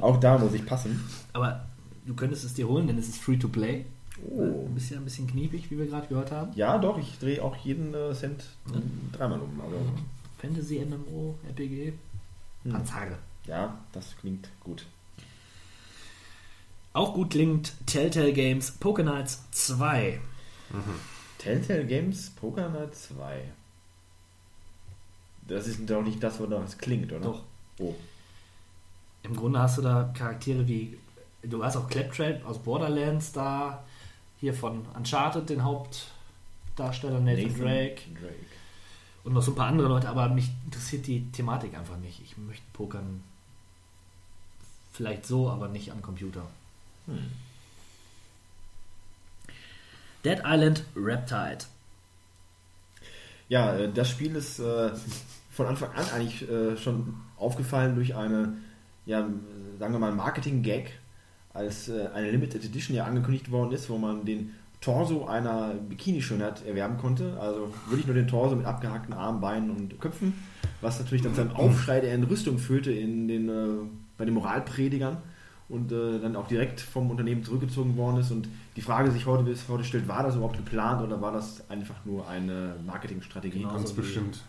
Auch 0.01 0.19
da 0.19 0.39
muss 0.39 0.53
ich 0.55 0.65
passen. 0.67 1.01
Aber 1.33 1.67
du 2.07 2.15
könntest 2.15 2.45
es 2.45 2.55
dir 2.55 2.67
holen, 2.69 2.87
denn 2.87 2.99
es 2.99 3.09
ist 3.09 3.19
free 3.19 3.37
to 3.37 3.49
play. 3.49 3.85
Oh. 4.31 4.65
Ein 4.67 4.75
bisschen, 4.75 4.99
ein 4.99 5.05
bisschen 5.05 5.27
kniepig, 5.27 5.71
wie 5.71 5.79
wir 5.79 5.87
gerade 5.87 6.07
gehört 6.07 6.31
haben. 6.33 6.53
Ja, 6.55 6.79
doch, 6.79 6.99
ich 6.99 7.19
drehe 7.19 7.43
auch 7.43 7.55
jeden 7.57 7.93
äh, 7.95 8.15
Cent 8.15 8.45
Ja. 8.73 8.81
dreimal 9.13 9.41
um. 9.41 9.61
Also, 9.61 9.77
Fantasy, 10.39 10.85
MMO, 10.85 11.35
RPG. 11.49 11.93
Hm. 12.65 12.73
Panzer. 12.73 13.19
ja, 13.47 13.79
das 13.93 14.17
klingt 14.19 14.49
gut. 14.61 14.87
Auch 16.93 17.13
gut 17.13 17.31
klingt 17.31 17.75
Telltale 17.87 18.33
Games 18.33 18.71
Poker 18.71 19.03
Nights 19.03 19.45
2. 19.51 20.19
Telltale 21.39 21.85
Games 21.87 22.31
Poker 22.31 22.71
Night 22.71 22.95
2. 22.95 23.43
Das 25.47 25.67
ist 25.67 25.89
doch 25.89 26.03
nicht 26.03 26.23
das, 26.23 26.41
wonach 26.41 26.65
es 26.65 26.79
klingt, 26.79 27.13
oder? 27.13 27.21
Doch. 27.21 27.43
Oh. 27.79 27.95
Im 29.27 29.37
Grunde 29.37 29.61
hast 29.61 29.79
du 29.79 29.83
da 29.83 30.13
Charaktere 30.17 30.67
wie, 30.69 30.99
du 31.43 31.63
hast 31.65 31.77
auch 31.77 31.89
Claptrap 31.89 32.47
aus 32.47 32.59
Borderlands 32.59 33.33
da, 33.33 33.85
hier 34.39 34.55
von 34.55 34.87
Uncharted, 34.95 35.51
den 35.51 35.65
Hauptdarsteller 35.65 37.21
Nathan, 37.21 37.59
Drake 37.59 38.03
Drake. 38.21 38.37
und 39.25 39.33
noch 39.33 39.43
so 39.43 39.53
ein 39.53 39.57
paar 39.57 39.69
andere 39.69 39.89
Leute, 39.89 40.09
aber 40.09 40.29
mich 40.29 40.51
interessiert 40.65 41.07
die 41.07 41.31
Thematik 41.33 41.77
einfach 41.77 41.97
nicht. 41.99 42.21
Ich 42.23 42.37
möchte 42.39 42.65
pokern 42.73 43.23
vielleicht 44.93 45.27
so, 45.27 45.51
aber 45.51 45.69
nicht 45.69 45.91
am 45.91 46.03
Computer. 46.03 46.43
Hm. 47.07 47.33
Dead 50.25 50.41
Island 50.45 50.85
Reptide. 50.97 51.65
Ja, 53.49 53.77
äh, 53.77 53.93
das 53.93 54.11
Spiel 54.11 54.35
ist 54.35 54.59
äh, 54.59 54.91
von 55.53 55.67
Anfang 55.67 55.93
an 55.93 56.09
eigentlich 56.11 56.49
äh, 56.49 56.77
schon 56.77 57.15
aufgefallen 57.37 57.95
durch 57.95 58.15
eine, 58.15 58.57
ja, 59.07 59.27
sagen 59.79 59.95
wir 59.95 59.99
mal, 59.99 60.13
Marketing-Gag, 60.13 60.93
als 61.55 61.89
äh, 61.89 62.09
eine 62.15 62.31
Limited 62.31 62.65
Edition 62.65 62.97
ja 62.97 63.05
angekündigt 63.05 63.51
worden 63.51 63.73
ist, 63.73 63.89
wo 63.89 63.97
man 63.97 64.25
den 64.25 64.53
Torso 64.81 65.27
einer 65.27 65.75
Bikini-Schönheit 65.89 66.65
erwerben 66.67 66.99
konnte. 66.99 67.39
Also 67.41 67.73
wirklich 67.87 68.07
nur 68.07 68.15
den 68.15 68.29
Torso 68.29 68.55
mit 68.57 68.67
abgehackten 68.67 69.15
Armen, 69.15 69.41
Beinen 69.41 69.71
und 69.71 69.99
Köpfen, 70.01 70.35
was 70.81 70.99
natürlich 70.99 71.23
dann 71.23 71.35
zu 71.35 71.41
einem 71.41 71.57
Aufschrei 71.57 72.01
der 72.01 72.13
Entrüstung 72.13 72.59
führte 72.59 72.93
in 72.93 73.27
den, 73.27 73.49
äh, 73.49 73.53
bei 74.19 74.25
den 74.25 74.35
Moralpredigern 74.35 75.17
und 75.69 75.91
äh, 75.91 76.21
dann 76.21 76.37
auch 76.37 76.47
direkt 76.47 76.81
vom 76.81 77.11
Unternehmen 77.11 77.43
zurückgezogen 77.43 77.97
worden 77.97 78.19
ist. 78.19 78.31
Und 78.31 78.49
die 78.77 78.83
Frage 78.83 79.11
sich 79.11 79.27
heute 79.27 79.43
bis 79.43 79.69
heute 79.69 79.85
stellt, 79.85 80.07
war 80.09 80.23
das 80.23 80.37
überhaupt 80.37 80.57
geplant 80.57 81.03
oder 81.03 81.21
war 81.21 81.33
das 81.33 81.69
einfach 81.71 82.05
nur 82.05 82.29
eine 82.29 82.75
Marketingstrategie? 82.87 83.61
Genau. 83.61 83.73
Ganz 83.73 83.93
bestimmt. 83.93 84.43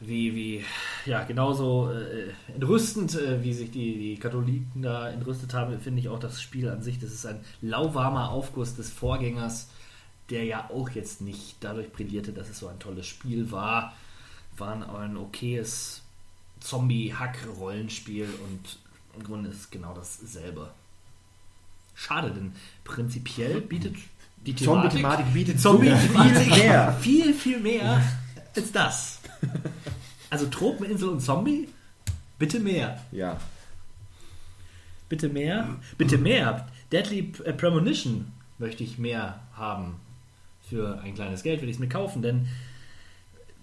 Wie, 0.00 0.34
wie, 0.34 0.64
ja, 1.06 1.24
genauso 1.24 1.90
äh, 1.90 2.32
entrüstend, 2.52 3.14
äh, 3.14 3.42
wie 3.42 3.54
sich 3.54 3.70
die, 3.70 3.96
die 3.98 4.16
Katholiken 4.18 4.82
da 4.82 5.08
entrüstet 5.08 5.54
haben, 5.54 5.78
finde 5.80 6.00
ich 6.00 6.08
auch 6.08 6.18
das 6.18 6.42
Spiel 6.42 6.68
an 6.68 6.82
sich. 6.82 6.98
Das 6.98 7.12
ist 7.12 7.26
ein 7.26 7.40
lauwarmer 7.60 8.30
Aufguss 8.30 8.74
des 8.74 8.90
Vorgängers, 8.90 9.68
der 10.30 10.44
ja 10.44 10.70
auch 10.70 10.90
jetzt 10.90 11.20
nicht 11.20 11.56
dadurch 11.60 11.92
brillierte, 11.92 12.32
dass 12.32 12.48
es 12.48 12.58
so 12.58 12.68
ein 12.68 12.78
tolles 12.78 13.06
Spiel 13.06 13.50
war. 13.50 13.94
War 14.56 14.98
ein, 15.00 15.16
okayes 15.16 16.02
Zombie-Hack-Rollenspiel 16.60 18.28
und 18.48 18.78
im 19.16 19.24
Grunde 19.24 19.50
ist 19.50 19.60
es 19.60 19.70
genau 19.70 19.94
dasselbe. 19.94 20.70
Schade, 21.94 22.30
denn 22.30 22.52
prinzipiell 22.82 23.60
bietet 23.60 23.96
die 24.44 24.54
Thematik, 24.54 24.90
Zombie-Thematik 24.90 25.32
bietet 25.32 25.60
Zombie-Thematik 25.60 26.54
viel 26.54 26.56
mehr. 26.56 26.92
viel, 27.00 27.34
viel 27.34 27.60
mehr 27.60 28.02
als 28.54 28.72
das. 28.72 29.20
Also 30.30 30.46
Tropeninsel 30.46 31.10
und 31.10 31.20
Zombie? 31.20 31.68
Bitte 32.40 32.58
mehr. 32.58 33.00
Ja, 33.12 33.38
Bitte 35.08 35.28
mehr. 35.28 35.76
Bitte 35.98 36.18
mehr. 36.18 36.66
Deadly 36.90 37.32
äh, 37.44 37.52
Premonition 37.52 38.32
möchte 38.58 38.82
ich 38.82 38.98
mehr 38.98 39.40
haben. 39.52 40.00
Für 40.68 41.00
ein 41.02 41.14
kleines 41.14 41.42
Geld 41.42 41.60
würde 41.60 41.70
ich 41.70 41.76
es 41.76 41.80
mir 41.80 41.88
kaufen, 41.88 42.22
denn 42.22 42.48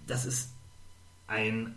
das 0.05 0.25
ist 0.25 0.51
ein, 1.27 1.75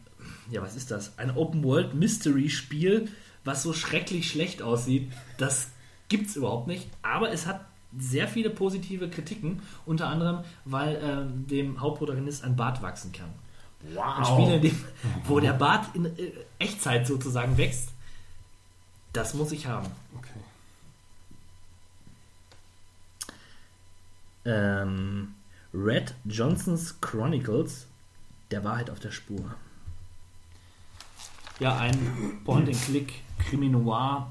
ja, 0.51 0.61
was 0.61 0.77
ist 0.77 0.91
das? 0.91 1.19
Ein 1.19 1.31
Open-World-Mystery-Spiel, 1.31 3.09
was 3.43 3.63
so 3.63 3.73
schrecklich 3.73 4.31
schlecht 4.31 4.61
aussieht. 4.61 5.11
Das 5.39 5.71
gibt 6.09 6.29
es 6.29 6.37
überhaupt 6.37 6.67
nicht. 6.67 6.89
Aber 7.03 7.33
es 7.33 7.47
hat 7.47 7.65
sehr 7.99 8.29
viele 8.29 8.51
positive 8.51 9.09
Kritiken, 9.09 9.63
unter 9.87 10.09
anderem, 10.09 10.45
weil 10.65 11.01
ähm, 11.03 11.47
dem 11.47 11.81
Hauptprotagonist 11.81 12.45
ein 12.45 12.55
Bart 12.55 12.83
wachsen 12.83 13.13
kann. 13.13 13.31
Ein 13.97 14.25
Spiel, 14.25 14.55
in 14.55 14.63
dem, 14.63 14.85
wo 15.25 15.41
der 15.41 15.53
Bart 15.53 15.95
in 15.95 16.07
äh, 16.07 16.33
Echtzeit 16.59 17.07
sozusagen 17.07 17.57
wächst, 17.57 17.91
das 19.13 19.35
muss 19.35 19.53
ich 19.53 19.67
haben. 19.67 19.89
Okay. 20.17 20.41
Ähm, 24.47 25.35
Red 25.73 26.15
Johnson's 26.25 27.01
Chronicles, 27.01 27.87
der 28.51 28.65
Wahrheit 28.65 28.91
auf 28.91 29.01
der 29.01 29.11
Spur. 29.11 29.55
Ja, 31.61 31.77
ein 31.79 32.41
Point-and-Click 32.45 33.23
Krimi-Noir 33.39 34.31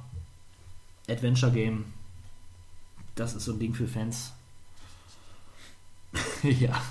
Adventure-Game. 1.07 1.85
Das 3.15 3.33
ist 3.33 3.45
so 3.45 3.53
ein 3.53 3.59
Ding 3.59 3.73
für 3.73 3.87
Fans. 3.87 4.33
ja. 6.43 6.81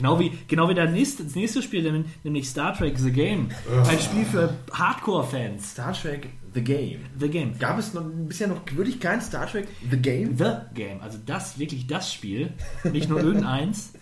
Genau 0.00 0.18
wie, 0.18 0.32
genau 0.48 0.68
wie 0.68 0.74
der 0.74 0.90
nächste, 0.90 1.24
das 1.24 1.34
nächste 1.34 1.62
Spiel, 1.62 1.82
nämlich- 1.82 2.06
nämlich 2.24 2.48
Star 2.48 2.74
Trek 2.76 2.98
The 2.98 3.12
Game. 3.12 3.50
Ein 3.86 3.98
Spiel 3.98 4.24
für 4.24 4.54
Hardcore-Fans. 4.72 5.72
Star 5.72 5.92
Trek 5.92 6.28
The 6.54 6.62
Game. 6.62 7.00
The 7.18 7.28
Game. 7.28 7.58
Gab 7.58 7.78
es 7.78 7.92
noch, 7.94 8.02
bisher 8.26 8.48
noch 8.48 8.60
wirklich 8.74 8.98
kein 8.98 9.20
Star 9.20 9.46
Trek 9.46 9.68
The 9.90 9.96
Game? 9.98 10.36
The 10.38 10.52
Game, 10.74 11.00
also 11.00 11.18
das, 11.24 11.58
wirklich 11.58 11.86
das 11.86 12.12
Spiel, 12.12 12.52
nicht 12.92 13.08
nur 13.08 13.20
irgendeins. 13.20 13.92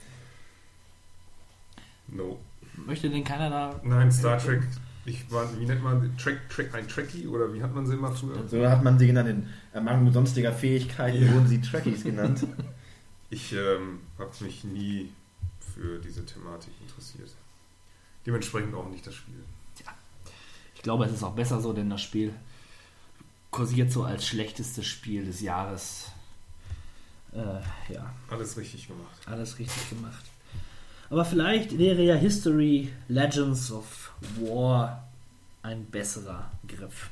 No. 2.08 2.38
Möchte 2.86 3.10
denn 3.10 3.24
keiner 3.24 3.50
da. 3.50 3.80
Nein, 3.82 4.10
Star 4.12 4.38
Trek. 4.38 4.62
Ich 5.04 5.30
war, 5.32 5.46
wie 5.58 5.64
nennt 5.64 5.82
man 5.82 6.16
Track, 6.18 6.48
Track, 6.50 6.74
ein 6.74 6.86
Trekkie 6.86 7.26
oder 7.26 7.52
wie 7.52 7.62
hat 7.62 7.74
man 7.74 7.86
sie 7.86 7.94
immer 7.94 8.12
früher? 8.12 8.46
So 8.46 8.66
hat 8.68 8.84
man 8.84 8.98
sie 8.98 9.06
genannt. 9.06 9.28
In 9.30 9.46
Ermangelung 9.72 10.12
sonstiger 10.12 10.52
Fähigkeiten 10.52 11.24
Ja. 11.26 11.32
wurden 11.32 11.46
sie 11.48 11.60
Trekkies 11.60 12.04
genannt. 12.04 12.46
Ich 13.30 13.52
ähm, 13.52 13.98
habe 14.18 14.30
mich 14.42 14.64
nie 14.64 15.10
für 15.78 15.98
diese 16.00 16.24
Thematik 16.26 16.72
interessiert. 16.80 17.30
Dementsprechend 18.26 18.74
auch 18.74 18.88
nicht 18.88 19.06
das 19.06 19.14
Spiel. 19.14 19.44
Ich 20.74 20.82
glaube, 20.82 21.04
es 21.04 21.12
ist 21.12 21.22
auch 21.22 21.34
besser 21.34 21.60
so, 21.60 21.72
denn 21.72 21.88
das 21.88 22.02
Spiel 22.02 22.34
kursiert 23.50 23.92
so 23.92 24.02
als 24.02 24.26
schlechtestes 24.26 24.86
Spiel 24.86 25.24
des 25.24 25.40
Jahres. 25.40 26.10
Äh, 27.32 27.92
ja, 27.92 28.12
Alles 28.30 28.56
richtig 28.56 28.88
gemacht. 28.88 29.20
alles 29.26 29.58
richtig 29.58 29.88
gemacht. 29.90 30.24
Aber 31.10 31.24
vielleicht 31.24 31.78
wäre 31.78 32.02
ja 32.02 32.14
History 32.16 32.92
Legends 33.08 33.70
of 33.70 34.12
War 34.40 35.08
ein 35.62 35.84
besserer 35.86 36.50
Griff. 36.66 37.10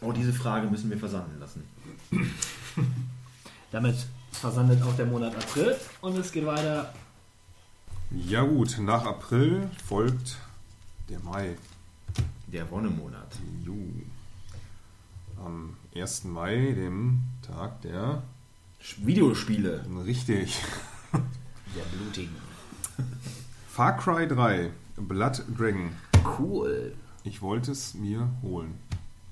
Oh, 0.00 0.12
diese 0.12 0.32
Frage 0.32 0.68
müssen 0.68 0.90
wir 0.90 0.98
versanden 0.98 1.38
lassen. 1.40 1.64
Damit 3.70 4.06
versandet 4.36 4.82
auch 4.82 4.94
der 4.96 5.06
Monat 5.06 5.34
April 5.34 5.76
und 6.00 6.16
es 6.18 6.32
geht 6.32 6.46
weiter. 6.46 6.92
Ja 8.10 8.42
gut, 8.42 8.78
nach 8.78 9.04
April 9.04 9.68
folgt 9.84 10.36
der 11.08 11.20
Mai. 11.20 11.56
Der 12.46 12.70
Wonnemonat. 12.70 13.38
Jo. 13.64 13.74
am 15.44 15.76
1. 15.94 16.24
Mai, 16.24 16.72
dem 16.76 17.20
Tag 17.42 17.82
der. 17.82 18.22
Videospiele. 18.98 19.84
Richtig. 20.04 20.60
Der 21.74 21.82
blutigen. 21.92 22.36
Far 23.68 23.96
Cry 23.96 24.26
3, 24.26 24.70
Blood 24.96 25.42
Dragon. 25.58 25.90
Cool. 26.38 26.94
Ich 27.24 27.42
wollte 27.42 27.72
es 27.72 27.94
mir 27.94 28.30
holen. 28.42 28.78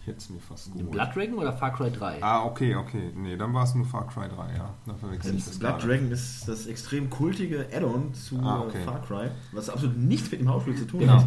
Ich 0.05 0.09
hätte 0.09 0.19
es 0.19 0.29
mir 0.29 0.39
fast 0.39 0.71
geholt. 0.75 0.91
Blood 0.91 1.17
Dragon 1.17 1.39
oder 1.39 1.55
Far 1.55 1.73
Cry 1.73 1.91
3? 1.91 2.23
Ah, 2.23 2.45
okay, 2.45 2.75
okay. 2.75 3.11
Nee, 3.17 3.39
dann 3.39 3.55
war 3.55 3.65
es 3.65 3.75
nur 3.75 3.87
Far 3.87 4.07
Cry 4.07 4.29
3, 4.29 4.55
ja. 4.55 4.75
Da 4.85 4.93
verwechsel 4.95 5.35
ich 5.35 5.47
das 5.47 5.59
Blood 5.59 5.79
gerade. 5.79 5.87
Dragon 5.89 6.13
ist 6.13 6.47
das 6.47 6.67
extrem 6.67 7.09
kultige 7.09 7.67
Add-on 7.73 8.13
zu 8.13 8.39
Ah, 8.41 8.61
äh, 8.61 8.67
okay. 8.67 8.85
Far 8.85 9.01
Cry, 9.01 9.31
was 9.53 9.71
absolut 9.71 9.97
nichts 9.97 10.31
mit 10.31 10.43
dem 10.43 10.51
Hauptspiel 10.51 10.77
zu 10.77 10.85
tun 10.87 11.01
Genau. 11.01 11.21
hat. 11.21 11.27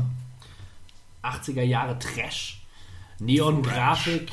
80er 1.24 1.64
Jahre 1.64 1.98
Trash. 1.98 2.64
Neon-Grafik. 3.20 4.32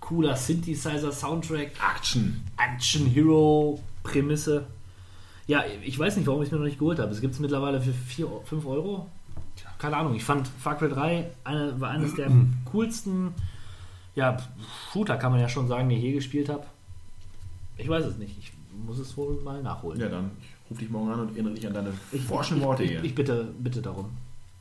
Cooler 0.00 0.34
Synthesizer-Soundtrack. 0.34 1.70
Action. 1.96 2.42
Action-Hero-Prämisse. 2.56 4.66
Ja, 5.46 5.64
ich 5.84 5.98
weiß 5.98 6.16
nicht, 6.16 6.26
warum 6.26 6.42
ich 6.42 6.48
es 6.48 6.52
mir 6.52 6.58
noch 6.58 6.64
nicht 6.64 6.78
geholt 6.78 6.98
habe. 6.98 7.10
Es 7.12 7.20
gibt 7.20 7.34
es 7.34 7.40
mittlerweile 7.40 7.80
für 7.80 7.92
4, 7.92 8.26
5 8.44 8.66
Euro. 8.66 9.08
Keine 9.78 9.96
Ahnung. 9.96 10.14
Ich 10.14 10.24
fand 10.24 10.48
Far 10.48 10.76
Cry 10.76 10.88
3 10.88 11.30
eine, 11.44 11.80
war 11.80 11.90
eines 11.90 12.14
der 12.14 12.30
coolsten 12.72 13.32
ja, 14.14 14.36
Shooter, 14.92 15.16
kann 15.16 15.32
man 15.32 15.40
ja 15.40 15.48
schon 15.48 15.68
sagen, 15.68 15.88
die 15.88 15.96
ich 15.96 16.02
je 16.02 16.12
gespielt 16.12 16.48
habe. 16.48 16.64
Ich 17.78 17.88
weiß 17.88 18.04
es 18.04 18.18
nicht. 18.18 18.36
Ich 18.38 18.52
muss 18.86 18.98
es 18.98 19.16
wohl 19.16 19.40
mal 19.42 19.62
nachholen. 19.62 20.00
Ja, 20.00 20.08
dann 20.08 20.30
ich 20.40 20.70
ruf 20.70 20.78
dich 20.78 20.90
morgen 20.90 21.10
an 21.10 21.20
und 21.20 21.32
erinnere 21.32 21.54
dich 21.54 21.66
an 21.66 21.74
deine 21.74 21.92
forschen 22.26 22.58
ich, 22.58 22.62
Worte 22.62 22.82
ich, 22.82 22.90
hier. 22.90 23.04
ich 23.04 23.14
bitte, 23.14 23.52
bitte 23.58 23.80
darum. 23.82 24.10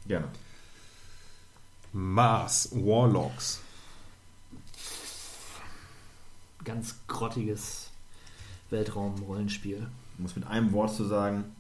Gerne. 0.08 0.28
Mars 1.94 2.70
Warlocks. 2.74 3.62
Ganz 6.64 6.96
grottiges 7.08 7.90
Weltraum-Rollenspiel. 8.70 9.88
Um 10.18 10.26
es 10.26 10.36
mit 10.36 10.48
einem 10.48 10.72
Wort 10.72 10.94
zu 10.96 11.06
sagen. 11.06 11.56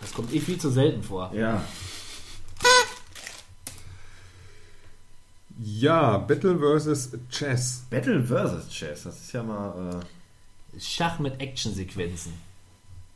Das 0.00 0.12
kommt 0.12 0.32
eh 0.34 0.40
viel 0.40 0.58
zu 0.58 0.70
selten 0.70 1.02
vor. 1.02 1.32
Ja. 1.34 1.62
Ja, 5.60 6.18
Battle 6.18 6.56
vs. 6.58 7.10
Chess. 7.30 7.84
Battle 7.90 8.24
vs. 8.24 8.68
Chess, 8.70 9.02
das 9.04 9.20
ist 9.20 9.32
ja 9.32 9.42
mal 9.42 10.00
Schach 10.78 11.18
mit 11.18 11.40
Actionsequenzen. 11.40 12.32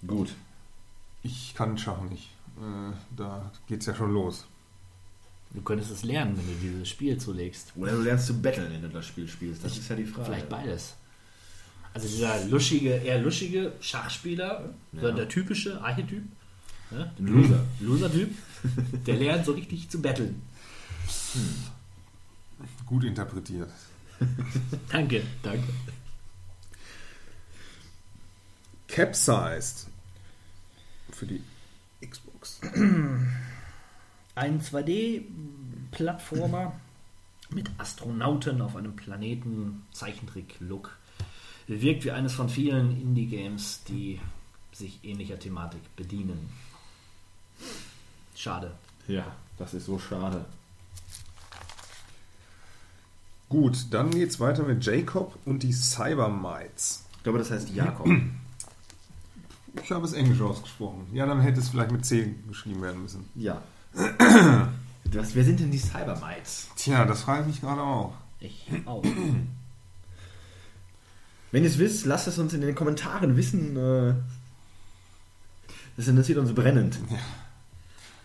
äh, 0.02 0.06
gut. 0.06 0.34
Ich 1.22 1.54
kann 1.54 1.78
Schach 1.78 2.00
nicht. 2.02 2.30
Äh, 2.58 2.92
da 3.16 3.50
geht's 3.68 3.86
ja 3.86 3.94
schon 3.94 4.12
los. 4.12 4.46
Du 5.50 5.60
könntest 5.62 5.90
es 5.92 6.02
lernen, 6.02 6.36
wenn 6.36 6.46
du 6.46 6.54
dieses 6.60 6.88
Spiel 6.88 7.18
zulegst. 7.18 7.72
Oder 7.76 7.92
du 7.92 8.02
lernst 8.02 8.26
zu 8.26 8.40
battlen, 8.40 8.72
wenn 8.72 8.82
du 8.82 8.88
das 8.88 9.06
Spiel 9.06 9.28
spielst. 9.28 9.62
Das 9.64 9.76
ist 9.76 9.88
ja 9.88 9.94
die 9.94 10.04
Frage. 10.06 10.24
Vielleicht 10.26 10.48
beides. 10.48 10.94
Also 11.94 12.08
dieser 12.08 12.42
luschige, 12.46 12.88
eher 12.94 13.20
luschige 13.20 13.72
Schachspieler, 13.80 14.70
Ja. 14.92 15.10
der 15.10 15.28
typische 15.28 15.78
Archetyp, 15.82 16.24
ne? 16.90 17.12
Loser. 17.18 17.60
Loser-Typ, 17.80 18.30
der 19.06 19.16
lernt 19.16 19.44
so 19.44 19.52
richtig 19.52 19.90
zu 19.90 20.00
battlen. 20.00 20.40
Gut 22.86 23.04
interpretiert. 23.04 23.70
Danke, 24.90 25.22
danke. 25.42 25.68
Capsized. 28.88 29.88
Für 31.10 31.26
die 31.26 31.42
Xbox. 32.06 32.60
Ein 34.34 34.60
2D-Plattformer 34.60 36.78
mit 37.50 37.70
Astronauten 37.78 38.60
auf 38.60 38.76
einem 38.76 38.96
Planeten, 38.96 39.86
Zeichentrick-Look. 39.92 40.96
Wirkt 41.66 42.04
wie 42.04 42.10
eines 42.10 42.34
von 42.34 42.48
vielen 42.48 43.00
Indie-Games, 43.00 43.84
die 43.84 44.20
sich 44.72 45.04
ähnlicher 45.04 45.38
Thematik 45.38 45.80
bedienen. 45.96 46.50
Schade. 48.34 48.74
Ja, 49.06 49.36
das 49.58 49.74
ist 49.74 49.86
so 49.86 49.98
schade. 49.98 50.44
Gut, 53.52 53.86
dann 53.90 54.10
geht's 54.10 54.40
weiter 54.40 54.62
mit 54.62 54.82
Jacob 54.84 55.36
und 55.44 55.62
die 55.62 55.72
Cybermites. 55.74 57.04
Ich 57.18 57.22
glaube, 57.22 57.38
das 57.38 57.50
heißt 57.50 57.68
Jakob. 57.70 58.08
Ich 59.82 59.90
habe 59.90 60.04
es 60.04 60.12
Englisch 60.12 60.40
ausgesprochen. 60.42 61.06
Ja, 61.14 61.24
dann 61.24 61.40
hätte 61.40 61.58
es 61.58 61.70
vielleicht 61.70 61.92
mit 61.92 62.04
C 62.04 62.34
geschrieben 62.46 62.82
werden 62.82 63.00
müssen. 63.02 63.24
ja. 63.34 63.62
Was, 65.14 65.34
wer 65.34 65.44
sind 65.44 65.60
denn 65.60 65.70
die 65.70 65.78
Cybermites? 65.78 66.68
Tja, 66.76 67.06
das 67.06 67.22
frage 67.22 67.40
ich 67.42 67.46
mich 67.46 67.60
gerade 67.62 67.80
auch. 67.82 68.12
Ich 68.40 68.66
auch. 68.84 69.02
Wenn 71.52 71.62
ihr 71.64 71.70
es 71.70 71.78
wisst, 71.78 72.04
lasst 72.06 72.28
es 72.28 72.38
uns 72.38 72.52
in 72.54 72.60
den 72.60 72.74
Kommentaren 72.74 73.34
wissen. 73.36 73.76
äh, 73.76 74.14
Das 75.96 76.06
interessiert 76.08 76.36
uns 76.38 76.54
brennend. 76.54 76.98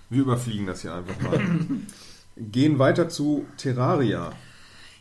Wir 0.10 0.22
überfliegen 0.24 0.68
das 0.68 0.82
hier 0.82 0.94
einfach 0.96 1.20
mal. 1.22 1.40
Gehen 2.38 2.78
weiter 2.80 3.08
zu 3.10 3.46
Terraria. 3.58 4.34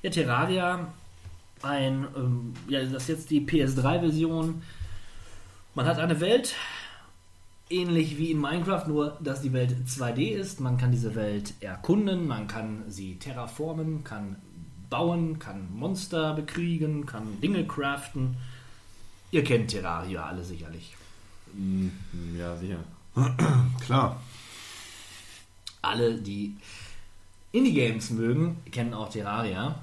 Ja, 0.06 0.12
Terraria, 0.12 0.92
ein, 1.62 2.06
ähm, 2.14 2.54
ja, 2.68 2.80
das 2.84 3.02
ist 3.02 3.08
jetzt 3.08 3.30
die 3.30 3.40
PS3-Version. 3.40 4.62
Man 5.74 5.86
hat 5.86 5.98
eine 5.98 6.20
Welt, 6.20 6.54
ähnlich 7.68 8.16
wie 8.16 8.30
in 8.30 8.40
Minecraft, 8.40 8.86
nur 8.86 9.18
dass 9.18 9.42
die 9.42 9.52
Welt 9.52 9.74
2D 9.84 10.28
ist. 10.28 10.60
Man 10.60 10.76
kann 10.78 10.92
diese 10.92 11.16
Welt 11.16 11.54
erkunden, 11.58 12.28
man 12.28 12.46
kann 12.46 12.84
sie 12.86 13.16
terraformen, 13.16 14.04
kann 14.04 14.36
bauen, 14.90 15.40
kann 15.40 15.74
Monster 15.74 16.34
bekriegen, 16.34 17.04
kann 17.04 17.40
Dinge 17.40 17.66
craften. 17.66 18.36
Ihr 19.32 19.42
kennt 19.42 19.72
Terraria 19.72 20.24
alle 20.24 20.44
sicherlich. 20.44 20.94
Ja, 22.38 22.56
sicher. 22.56 22.78
Klar. 23.84 24.22
Alle, 25.82 26.14
die 26.14 26.54
Indie-Games 27.50 28.10
mögen, 28.10 28.58
kennen 28.70 28.94
auch 28.94 29.08
Terraria. 29.08 29.82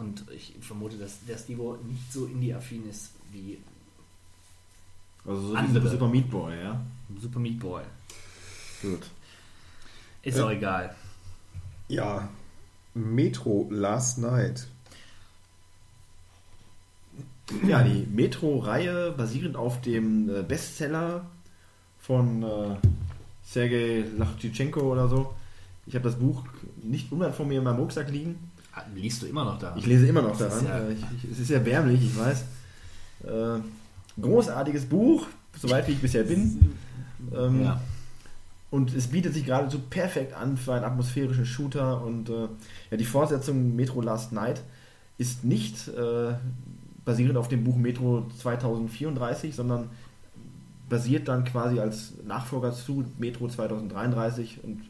Und 0.00 0.24
ich 0.34 0.54
vermute, 0.62 0.96
dass 0.96 1.22
der 1.26 1.36
Stivo 1.36 1.76
nicht 1.86 2.10
so 2.10 2.24
indie-affin 2.24 2.88
ist 2.88 3.10
wie 3.32 3.58
Also 5.26 5.48
so 5.48 5.54
Andere. 5.54 5.90
Super 5.90 6.08
Meat 6.08 6.30
Boy, 6.30 6.58
ja. 6.58 6.80
Super 7.20 7.38
Meat 7.38 7.58
Boy. 7.60 7.82
Gut. 8.80 9.02
Ist 10.22 10.38
Äh, 10.38 10.40
auch 10.40 10.50
egal. 10.50 10.96
Ja. 11.88 12.28
Metro 12.94 13.68
Last 13.70 14.16
Night. 14.18 14.66
Ja, 17.66 17.82
die 17.82 18.06
Metro-Reihe 18.06 19.12
basierend 19.12 19.56
auf 19.56 19.82
dem 19.82 20.30
äh, 20.30 20.42
Bestseller 20.42 21.26
von 21.98 22.42
äh, 22.42 22.76
Sergei 23.44 24.04
Lachtychenko 24.16 24.80
oder 24.80 25.08
so. 25.08 25.34
Ich 25.86 25.94
habe 25.94 26.04
das 26.04 26.18
Buch 26.18 26.44
nicht 26.82 27.12
unweit 27.12 27.34
von 27.34 27.48
mir 27.48 27.58
in 27.58 27.64
meinem 27.64 27.80
Rucksack 27.80 28.08
liegen. 28.10 28.49
Liest 28.94 29.22
du 29.22 29.26
immer 29.26 29.44
noch 29.44 29.58
da? 29.58 29.74
Ich 29.76 29.86
lese 29.86 30.06
immer 30.06 30.22
noch 30.22 30.36
daran. 30.36 30.64
ja- 30.64 30.78
Äh, 30.78 30.92
ich, 30.92 31.04
ich, 31.24 31.30
es 31.32 31.38
ist 31.40 31.50
erbärmlich, 31.50 32.02
ich 32.02 32.16
weiß. 32.18 32.44
Äh, 33.24 33.60
großartiges 34.20 34.86
Buch, 34.86 35.26
soweit 35.58 35.86
wie 35.88 35.92
ich 35.92 36.00
bisher 36.00 36.24
bin. 36.24 36.74
Ähm, 37.34 37.62
Ja. 37.64 37.80
Und 38.70 38.94
es 38.94 39.08
bietet 39.08 39.34
sich 39.34 39.44
geradezu 39.44 39.80
perfekt 39.80 40.32
an 40.32 40.56
für 40.56 40.74
einen 40.74 40.84
atmosphärischen 40.84 41.44
Shooter. 41.44 42.02
Und 42.04 42.28
äh, 42.30 42.46
ja, 42.92 42.96
die 42.96 43.04
Fortsetzung 43.04 43.74
Metro 43.74 44.00
Last 44.00 44.30
Night 44.32 44.62
ist 45.18 45.42
nicht 45.44 45.88
äh, 45.88 46.34
basierend 47.04 47.36
auf 47.36 47.48
dem 47.48 47.64
Buch 47.64 47.74
Metro 47.76 48.26
2034, 48.38 49.56
sondern 49.56 49.90
basiert 50.88 51.26
dann 51.26 51.44
quasi 51.44 51.80
als 51.80 52.12
Nachfolger 52.24 52.72
zu 52.72 53.04
Metro 53.18 53.48
2033 53.48 54.60
und 54.62 54.82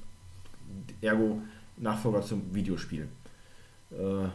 ergo 1.00 1.40
Nachfolger 1.78 2.20
zum 2.20 2.42
Videospiel. 2.54 3.08
Äh, 3.92 4.28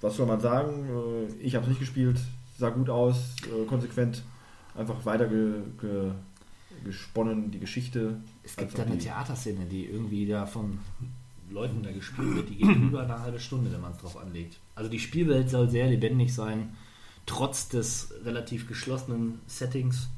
was 0.00 0.16
soll 0.16 0.26
man 0.26 0.40
sagen? 0.40 0.88
Äh, 0.88 1.32
ich 1.42 1.54
habe 1.54 1.64
es 1.64 1.70
nicht 1.70 1.80
gespielt, 1.80 2.18
sah 2.58 2.70
gut 2.70 2.90
aus, 2.90 3.36
äh, 3.46 3.64
konsequent, 3.66 4.22
einfach 4.76 5.04
weiter 5.04 5.26
ge, 5.26 5.54
ge, 5.80 6.10
gesponnen, 6.84 7.50
die 7.50 7.60
Geschichte. 7.60 8.16
Es 8.42 8.56
gibt 8.56 8.76
da 8.76 8.82
eine 8.82 8.98
Theaterszene, 8.98 9.66
die 9.66 9.86
irgendwie 9.86 10.26
da 10.26 10.46
von 10.46 10.78
Leuten 11.50 11.82
da 11.82 11.92
gespielt 11.92 12.34
wird. 12.34 12.48
Die 12.50 12.56
geht 12.56 12.76
über 12.76 13.02
eine 13.02 13.20
halbe 13.20 13.38
Stunde, 13.38 13.72
wenn 13.72 13.80
man 13.80 13.92
es 13.92 13.98
drauf 13.98 14.16
anlegt. 14.16 14.58
Also 14.74 14.90
die 14.90 14.98
Spielwelt 14.98 15.50
soll 15.50 15.68
sehr 15.68 15.86
lebendig 15.86 16.34
sein, 16.34 16.76
trotz 17.26 17.68
des 17.68 18.12
relativ 18.24 18.66
geschlossenen 18.68 19.40
Settings. 19.46 20.08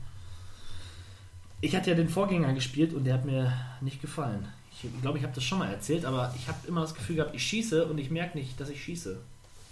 Ich 1.61 1.75
hatte 1.75 1.91
ja 1.91 1.97
den 1.97 2.09
Vorgänger 2.09 2.53
gespielt 2.53 2.93
und 2.93 3.05
der 3.05 3.15
hat 3.15 3.25
mir 3.25 3.53
nicht 3.81 4.01
gefallen. 4.01 4.47
Ich 4.95 5.03
glaube, 5.03 5.19
ich 5.19 5.25
habe 5.25 5.35
das 5.35 5.45
schon 5.45 5.59
mal 5.59 5.69
erzählt, 5.71 6.05
aber 6.05 6.35
ich 6.37 6.47
habe 6.49 6.59
immer 6.67 6.83
das 6.83 6.95
Gefühl 6.95 7.17
gehabt, 7.17 7.35
ich 7.35 7.43
schieße 7.43 7.87
und 7.87 7.99
ich 7.99 8.11
merke 8.11 8.37
nicht, 8.39 8.59
dass 8.61 8.69
ich 8.69 8.83
schieße. 8.83 9.19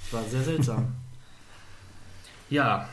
Das 0.04 0.12
war 0.12 0.28
sehr 0.28 0.42
seltsam. 0.42 0.88
ja, 2.50 2.88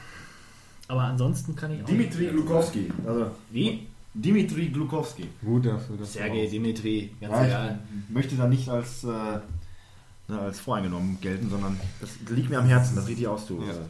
aber 0.87 1.01
ansonsten 1.03 1.55
kann 1.55 1.73
ich 1.73 1.83
auch. 1.83 1.87
Dimitri 1.87 2.27
Glukowski. 2.27 2.91
Also, 3.05 3.31
Wie? 3.51 3.87
Dimitri 4.13 4.69
Glukowski. 4.69 5.27
Gut 5.43 5.65
dafür. 5.65 6.03
Sergej 6.03 6.43
raus- 6.45 6.51
Dimitri, 6.51 7.13
ganz 7.21 7.33
Ja, 7.33 7.45
egal. 7.45 7.79
ich 8.07 8.13
möchte 8.13 8.35
da 8.35 8.47
nicht 8.47 8.67
als 8.67 9.03
äh, 9.03 9.07
ne, 9.07 10.39
als 10.39 10.59
voreingenommen 10.59 11.19
gelten, 11.21 11.49
sondern 11.49 11.79
das 12.01 12.09
liegt 12.29 12.49
mir 12.49 12.59
am 12.59 12.65
Herzen, 12.65 12.95
das 12.95 13.07
richtig 13.07 13.27
auszuwerten. 13.27 13.85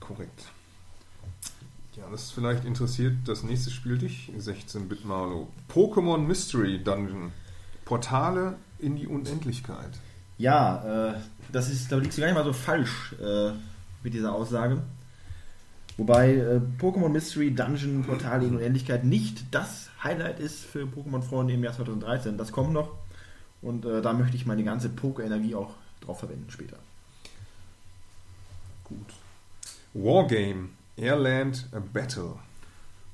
Korrekt. 0.00 0.44
Das 2.12 2.30
vielleicht 2.30 2.66
interessiert 2.66 3.14
das 3.24 3.42
nächste 3.42 3.70
Spiel 3.70 3.96
dich, 3.96 4.30
16-Bit 4.38 5.06
Marlo. 5.06 5.48
Pokémon 5.72 6.18
Mystery 6.18 6.78
Dungeon. 6.78 7.32
Portale 7.86 8.56
in 8.78 8.96
die 8.96 9.06
Unendlichkeit. 9.06 9.98
Ja, 10.36 11.12
äh, 11.12 11.14
das 11.52 11.70
ist, 11.70 11.90
da 11.90 11.96
liegst 11.96 12.18
du 12.18 12.20
gar 12.20 12.28
nicht 12.28 12.36
mal 12.36 12.44
so 12.44 12.52
falsch 12.52 13.14
äh, 13.18 13.52
mit 14.02 14.12
dieser 14.12 14.34
Aussage. 14.34 14.82
Wobei 15.96 16.34
äh, 16.34 16.60
Pokémon 16.78 17.08
Mystery 17.08 17.54
Dungeon 17.54 18.04
Portale 18.04 18.46
in 18.46 18.56
Unendlichkeit 18.56 19.04
nicht 19.04 19.46
das 19.50 19.88
Highlight 20.04 20.38
ist 20.38 20.66
für 20.66 20.84
Pokémon-Freunde 20.84 21.54
im 21.54 21.64
Jahr 21.64 21.72
2013. 21.72 22.36
Das 22.36 22.52
kommt 22.52 22.74
noch 22.74 22.90
und 23.62 23.86
äh, 23.86 24.02
da 24.02 24.12
möchte 24.12 24.36
ich 24.36 24.44
meine 24.44 24.64
ganze 24.64 24.90
Poké-Energie 24.90 25.54
auch 25.54 25.76
drauf 26.02 26.18
verwenden 26.18 26.50
später. 26.50 26.76
Gut. 28.84 28.98
Wargame. 29.94 30.68
Airland 30.96 31.68
a 31.72 31.80
Battle. 31.80 32.38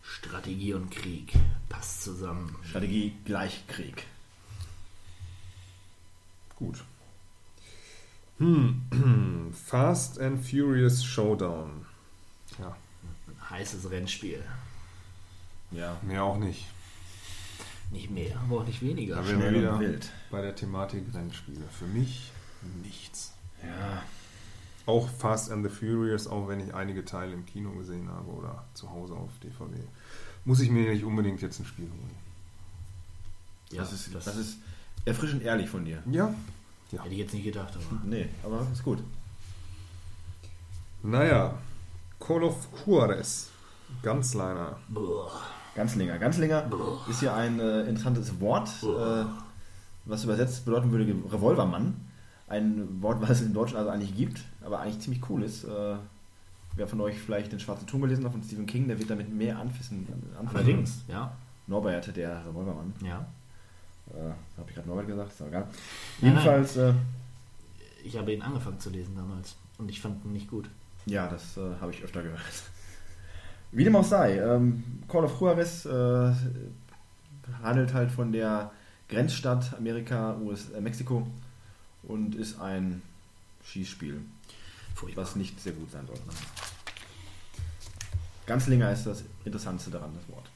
Strategie 0.03 0.75
und 0.75 0.91
Krieg. 0.91 1.35
Passt 1.69 2.03
zusammen. 2.03 2.57
Strategie 2.69 3.15
gleich 3.25 3.67
Krieg. 3.67 4.07
Gut. 6.57 6.83
Hm. 8.39 9.53
Fast 9.67 10.19
and 10.21 10.45
Furious 10.45 11.05
Showdown. 11.05 11.87
Ja, 12.59 12.77
Ein 13.29 13.51
heißes 13.51 13.91
Rennspiel. 13.91 14.43
Ja, 15.71 15.99
mehr 16.03 16.25
auch 16.25 16.39
nicht. 16.39 16.67
Nicht 17.91 18.11
mehr, 18.11 18.37
aber 18.39 18.61
auch 18.61 18.67
nicht 18.67 18.83
weniger. 18.83 19.17
Da 19.17 19.27
wir 19.27 19.35
schnell 19.37 19.55
wieder 19.55 19.73
und 19.75 19.81
wild. 19.81 20.11
bei 20.31 20.43
der 20.43 20.55
Thematik 20.55 21.05
Rennspiele. 21.15 21.65
Für 21.79 21.87
mich 21.87 22.33
nichts. 22.83 23.33
Ja, 23.63 24.03
Auch 24.89 25.07
Fast 25.07 25.53
and 25.53 25.63
the 25.63 25.69
Furious, 25.69 26.27
auch 26.27 26.49
wenn 26.49 26.61
ich 26.61 26.75
einige 26.75 27.05
Teile 27.05 27.35
im 27.35 27.45
Kino 27.45 27.73
gesehen 27.73 28.09
habe 28.09 28.31
oder 28.31 28.65
zu 28.73 28.91
Hause 28.91 29.13
auf 29.13 29.29
DVD, 29.43 29.83
muss 30.47 30.61
ich 30.61 30.71
mir 30.71 30.91
nicht 30.91 31.05
unbedingt 31.05 31.43
jetzt 31.43 31.61
ein 31.61 31.67
Spiel 31.67 31.85
holen. 31.85 32.17
Ja, 33.71 33.83
das, 33.83 33.93
ist, 33.93 34.15
das, 34.15 34.25
das 34.25 34.37
ist 34.37 34.57
erfrischend 35.05 35.43
ehrlich 35.43 35.69
von 35.69 35.85
dir. 35.85 36.03
Ja, 36.11 36.33
hätte 36.91 37.09
ich 37.11 37.19
jetzt 37.19 37.35
nicht 37.35 37.45
gedacht. 37.45 37.75
Aber. 37.75 38.01
Nee, 38.05 38.31
aber 38.43 38.67
ist 38.73 38.83
gut. 38.83 38.99
naja. 41.03 41.59
Call 42.19 42.43
of 42.45 42.57
Juarez. 42.87 43.51
Ganzliner. 44.03 44.79
Boah. 44.89 45.31
Ganzlinger. 45.75 46.19
Ganzlinger 46.19 46.71
ist 47.09 47.21
ja 47.21 47.37
ein 47.37 47.61
äh, 47.61 47.83
interessantes 47.83 48.41
Wort, 48.41 48.71
äh, 48.83 49.25
was 50.07 50.25
übersetzt 50.25 50.65
bedeuten 50.65 50.91
würde 50.91 51.15
Revolvermann. 51.31 51.95
Ein 52.49 53.03
Wort, 53.03 53.21
was 53.21 53.31
es 53.31 53.43
im 53.43 53.53
Deutschen 53.53 53.77
also 53.77 53.91
eigentlich 53.91 54.17
gibt, 54.17 54.41
aber 54.69 54.81
eigentlich 54.81 55.01
ziemlich 55.01 55.23
cool 55.31 55.43
ist. 55.43 55.65
Äh, 55.65 55.97
wer 56.77 56.87
von 56.87 57.01
euch 57.01 57.19
vielleicht 57.19 57.51
den 57.53 57.59
Schwarzen 57.59 57.87
Turm 57.87 58.03
gelesen 58.03 58.25
hat 58.25 58.33
von 58.33 58.43
Stephen 58.43 58.67
King, 58.67 58.87
der 58.87 58.99
wird 58.99 59.09
damit 59.11 59.33
mehr 59.35 59.59
anfassen. 59.59 60.07
Allerdings, 60.53 61.03
ja. 61.09 61.33
Norbert, 61.67 62.15
der 62.17 62.45
Revolvermann. 62.47 62.93
ja. 63.03 63.27
Äh, 64.11 64.31
Habe 64.59 64.69
ich 64.69 64.75
gerade 64.75 64.89
Norbert 64.89 65.07
gesagt? 65.07 65.33
Ist 65.33 65.43
auch 65.43 65.47
egal. 65.49 65.67
Nein, 66.21 66.31
Jedenfalls, 66.33 66.77
äh, 66.77 66.93
Ich 68.05 68.17
habe 68.17 68.33
ihn 68.33 68.43
angefangen 68.43 68.79
zu 68.79 68.91
lesen 68.91 69.17
damals 69.17 69.57
und 69.79 69.91
ich 69.91 70.01
fand 70.01 70.25
ihn 70.25 70.33
nicht 70.33 70.49
gut. 70.51 70.69
ja, 71.07 71.27
das 71.29 71.57
äh, 71.57 71.61
habe 71.81 71.93
ich 71.93 72.03
öfter 72.03 72.23
gehört. 72.23 72.41
Wie 73.73 73.85
dem 73.85 73.97
auch 73.97 74.05
sei, 74.05 74.39
ähm, 74.39 74.83
Call 75.09 75.25
of 75.25 75.39
Juarez 75.41 75.85
äh, 75.85 76.33
handelt 77.63 77.93
halt 77.95 78.11
von 78.11 78.33
der 78.33 78.71
Grenzstadt 79.09 79.75
Amerika, 79.77 80.37
US, 80.43 80.71
äh, 80.71 80.81
Mexiko 80.81 81.27
und 82.05 82.35
ist 82.35 82.61
ein 82.61 83.03
Schießspiel, 83.65 84.21
Furchtbar. 84.99 85.25
was 85.25 85.37
nicht 85.37 85.61
sehr 85.61 85.73
gut 85.73 85.91
sein 85.91 86.07
sollte. 86.07 86.23
Ganzlinger 88.47 88.91
ist 88.93 89.05
das 89.05 89.23
Interessanteste 89.45 89.91
daran, 89.91 90.11
das 90.15 90.35
Wort. 90.35 90.47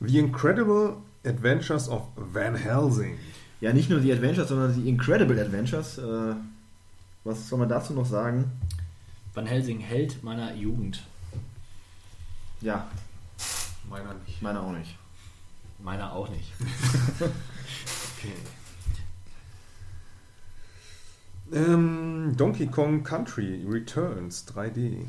The 0.00 0.18
Incredible 0.18 0.96
Adventures 1.24 1.88
of 1.88 2.02
Van 2.16 2.54
Helsing. 2.54 3.18
Ja, 3.60 3.72
nicht 3.72 3.88
nur 3.88 4.00
die 4.00 4.12
Adventures, 4.12 4.48
sondern 4.48 4.74
die 4.74 4.88
Incredible 4.88 5.38
Adventures. 5.40 5.98
Äh, 5.98 6.34
was 7.24 7.48
soll 7.48 7.58
man 7.58 7.68
dazu 7.68 7.92
noch 7.94 8.06
sagen? 8.06 8.50
Van 9.34 9.46
Helsing 9.46 9.80
Held 9.80 10.22
meiner 10.22 10.54
Jugend. 10.54 11.02
Ja, 12.60 12.86
Meiner 13.88 14.14
nicht. 14.26 14.42
meiner 14.42 14.62
auch 14.62 14.72
nicht. 14.72 14.96
Meiner 15.78 16.12
auch 16.12 16.28
nicht. 16.30 16.52
Okay. 18.18 18.32
Ähm, 21.52 22.34
Donkey 22.36 22.66
Kong 22.66 23.02
Country 23.04 23.64
Returns 23.68 24.46
3D. 24.48 25.06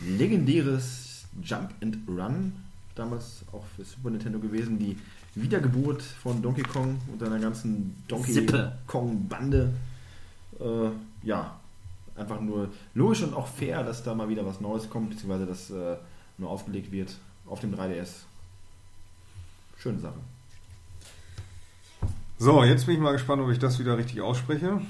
legendäres 0.00 1.24
Jump 1.42 1.72
and 1.82 1.98
Run, 2.08 2.52
damals 2.94 3.42
auch 3.52 3.64
für 3.76 3.84
Super 3.84 4.10
Nintendo 4.10 4.38
gewesen, 4.38 4.78
die 4.78 4.96
Wiedergeburt 5.34 6.02
von 6.02 6.42
Donkey 6.42 6.62
Kong 6.62 7.00
und 7.12 7.20
seiner 7.20 7.38
ganzen 7.38 7.96
Donkey 8.08 8.32
Sippe. 8.32 8.78
Kong 8.86 9.26
Bande. 9.28 9.72
Äh, 10.58 10.90
ja, 11.26 11.58
einfach 12.16 12.40
nur 12.40 12.68
logisch 12.94 13.22
und 13.22 13.34
auch 13.34 13.46
fair, 13.46 13.82
dass 13.82 14.02
da 14.02 14.14
mal 14.14 14.28
wieder 14.28 14.44
was 14.44 14.60
Neues 14.60 14.90
kommt, 14.90 15.10
beziehungsweise 15.10 15.46
dass 15.46 15.70
äh, 15.70 15.96
nur 16.38 16.50
aufgelegt 16.50 16.92
wird 16.92 17.16
auf 17.46 17.60
dem 17.60 17.74
3DS. 17.74 18.24
Schöne 19.78 19.98
Sache. 19.98 20.18
So, 22.38 22.64
jetzt 22.64 22.86
bin 22.86 22.96
ich 22.96 23.00
mal 23.00 23.12
gespannt, 23.12 23.42
ob 23.42 23.50
ich 23.50 23.58
das 23.58 23.78
wieder 23.78 23.96
richtig 23.98 24.20
ausspreche. 24.20 24.80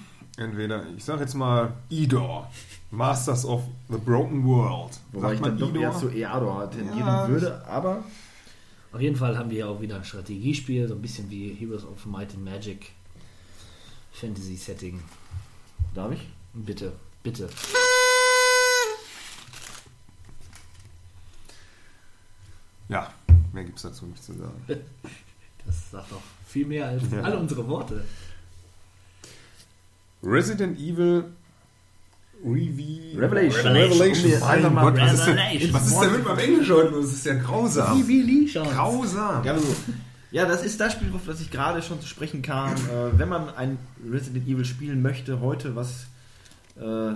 Entweder, 0.44 0.86
ich 0.96 1.04
sage 1.04 1.20
jetzt 1.20 1.34
mal 1.34 1.74
Idor. 1.90 2.50
Masters 2.90 3.44
of 3.44 3.62
the 3.90 3.98
Broken 3.98 4.42
World. 4.46 4.98
Wobei 5.12 5.34
ich 5.34 5.40
dann 5.40 5.58
doch 5.58 5.74
eher 5.74 5.92
zu 5.92 6.08
Eador 6.08 6.70
tendieren 6.70 6.98
Ja, 6.98 7.28
würde, 7.28 7.62
aber 7.66 8.02
Auf 8.90 9.00
jeden 9.02 9.16
Fall 9.16 9.36
haben 9.36 9.50
wir 9.50 9.58
ja 9.58 9.66
auch 9.66 9.82
wieder 9.82 9.96
ein 9.96 10.04
Strategiespiel, 10.04 10.88
so 10.88 10.94
ein 10.94 11.02
bisschen 11.02 11.30
wie 11.30 11.52
Heroes 11.52 11.84
of 11.84 12.06
Might 12.06 12.32
and 12.34 12.42
Magic. 12.44 12.92
Fantasy-Setting. 14.12 15.00
darf 15.94 16.10
ich? 16.12 16.26
Bitte, 16.54 16.92
bitte. 17.22 17.48
Ja, 22.88 23.12
mehr 23.52 23.64
gibt 23.64 23.76
es 23.76 23.82
dazu 23.82 24.06
nicht 24.06 24.22
zu 24.24 24.32
sagen. 24.32 24.64
Das 25.66 25.90
sagt 25.90 26.10
doch 26.10 26.22
viel 26.46 26.64
mehr 26.66 26.88
als 26.88 27.02
Ja. 27.12 27.20
alle 27.20 27.38
unsere 27.38 27.68
Worte. 27.68 28.02
Resident 30.22 30.78
Evil 30.78 31.24
Revi 32.44 33.16
Revelation. 33.16 33.72
Revelation. 33.72 34.64
Um 34.64 34.74
Mein 34.74 34.84
Gott, 34.84 35.00
was 35.00 35.12
ist, 35.14 35.26
denn, 35.26 35.38
Revelation. 35.38 35.72
was 35.74 35.86
ist 35.88 36.00
denn 36.00 36.12
mit 36.12 36.24
meinem 36.24 36.38
Englisch 36.38 36.70
heute? 36.70 36.92
Das 36.92 37.12
ist 37.12 37.26
ja 37.26 37.34
grausam. 37.34 38.04
Grausam. 38.52 39.44
Ja, 39.44 39.52
also, 39.52 39.76
ja, 40.30 40.46
das 40.46 40.64
ist 40.64 40.80
das 40.80 40.92
Spiel, 40.92 41.12
auf 41.14 41.26
das 41.26 41.40
ich 41.40 41.50
gerade 41.50 41.82
schon 41.82 42.00
zu 42.00 42.06
sprechen 42.06 42.42
kam. 42.42 42.74
Äh, 42.74 43.18
wenn 43.18 43.28
man 43.28 43.54
ein 43.54 43.78
Resident 44.10 44.46
Evil 44.46 44.64
spielen 44.64 45.02
möchte, 45.02 45.40
heute 45.40 45.76
was 45.76 46.06
äh, 46.80 47.12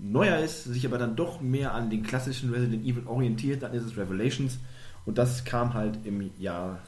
neuer 0.00 0.38
ist, 0.38 0.64
sich 0.64 0.86
aber 0.86 0.98
dann 0.98 1.14
doch 1.14 1.40
mehr 1.40 1.74
an 1.74 1.90
den 1.90 2.02
klassischen 2.02 2.52
Resident 2.52 2.84
Evil 2.84 3.06
orientiert, 3.06 3.62
dann 3.62 3.74
ist 3.74 3.84
es 3.84 3.96
Revelations. 3.96 4.58
Und 5.06 5.18
das 5.18 5.44
kam 5.44 5.74
halt 5.74 5.98
im 6.04 6.30
Jahr 6.38 6.78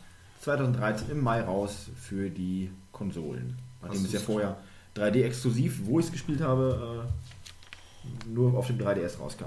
2013 0.41 1.11
im 1.11 1.23
Mai 1.23 1.43
raus 1.43 1.87
für 2.01 2.31
die 2.31 2.71
Konsolen. 2.93 3.57
Nachdem 3.83 4.05
es 4.05 4.13
ja 4.13 4.21
vorher 4.21 4.57
3D 4.97 5.23
exklusiv, 5.25 5.81
wo 5.85 5.99
ich 6.01 6.07
es 6.07 6.13
gespielt 6.13 6.41
habe, 6.41 7.07
äh, 7.07 8.29
nur 8.29 8.55
auf 8.57 8.67
dem 8.67 8.79
3DS 8.79 9.19
rauskam. 9.19 9.45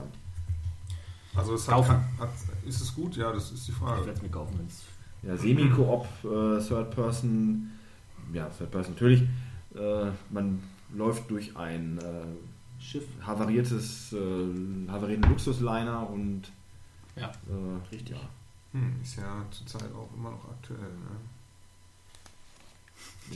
Also 1.36 1.56
es 1.56 1.68
hat, 1.68 1.76
Kaufen. 1.76 1.96
hat, 2.20 2.30
ist 2.66 2.82
es 2.82 2.94
gut? 2.94 3.16
Ja, 3.18 3.32
das 3.32 3.52
ist 3.52 3.68
die 3.68 3.72
Ich 3.72 3.78
Frage. 3.78 4.02
werde 4.06 4.12
es 4.12 4.22
mir 4.22 4.30
kaufen, 4.30 4.54
wenn 4.60 4.68
es. 4.68 4.84
Ja, 5.24 5.36
Semi-Koop, 5.38 6.06
äh, 6.24 6.62
Third 6.62 6.92
Person, 6.92 7.72
ja, 8.34 8.48
Third 8.50 8.70
Person 8.72 8.94
natürlich. 8.94 9.22
Äh, 9.76 10.12
man 10.30 10.62
läuft 10.96 11.30
durch 11.32 11.56
ein 11.58 11.98
äh, 11.98 12.82
Schiff. 12.82 13.06
havariertes, 13.26 14.14
äh, 14.14 14.88
havarierten 14.90 15.30
Luxusliner 15.30 16.08
und 16.10 16.44
Ja, 17.16 17.28
äh, 17.28 17.92
richtig. 17.96 18.16
Ja. 18.16 18.22
Hm, 18.74 18.94
ist 19.02 19.16
ja 19.18 19.44
zurzeit 19.50 19.92
auch 19.94 20.10
immer 20.16 20.32
noch 20.32 20.50
aktuell. 20.50 20.80
Ne? 20.80 21.18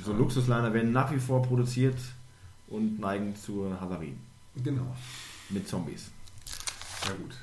So 0.03 0.13
Luxusliner 0.13 0.73
werden 0.73 0.91
nach 0.91 1.11
wie 1.11 1.19
vor 1.19 1.41
produziert 1.41 1.97
und 2.67 2.99
neigen 2.99 3.35
zur 3.35 3.79
Havarie 3.79 4.15
Genau. 4.63 4.95
mit 5.49 5.67
Zombies. 5.67 6.11
Ja 7.05 7.13
gut. 7.13 7.35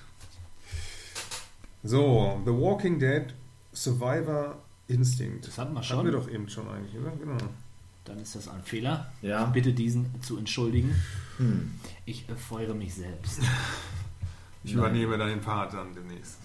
So, 1.82 2.40
The 2.44 2.50
Walking 2.50 2.98
Dead 2.98 3.34
Survivor 3.72 4.56
Instinct. 4.88 5.46
Das 5.48 5.58
hatten 5.58 5.72
wir 5.74 5.80
Hatten 5.80 5.86
schon. 5.88 6.04
wir 6.04 6.12
doch 6.12 6.28
eben 6.28 6.48
schon 6.48 6.68
eigentlich, 6.68 7.00
oder? 7.00 7.10
Genau. 7.12 7.36
Dann 8.04 8.18
ist 8.18 8.34
das 8.36 8.48
ein 8.48 8.62
Fehler. 8.62 9.10
Ja. 9.22 9.46
Bitte 9.46 9.72
diesen 9.72 10.20
zu 10.22 10.36
entschuldigen. 10.38 10.94
Hm. 11.38 11.72
Ich 12.04 12.26
feuere 12.48 12.74
mich 12.74 12.94
selbst. 12.94 13.40
Ich 14.62 14.70
Nein. 14.72 14.78
übernehme 14.84 15.18
deinen 15.18 15.40
Part 15.40 15.74
dann 15.74 15.94
demnächst. 15.94 16.38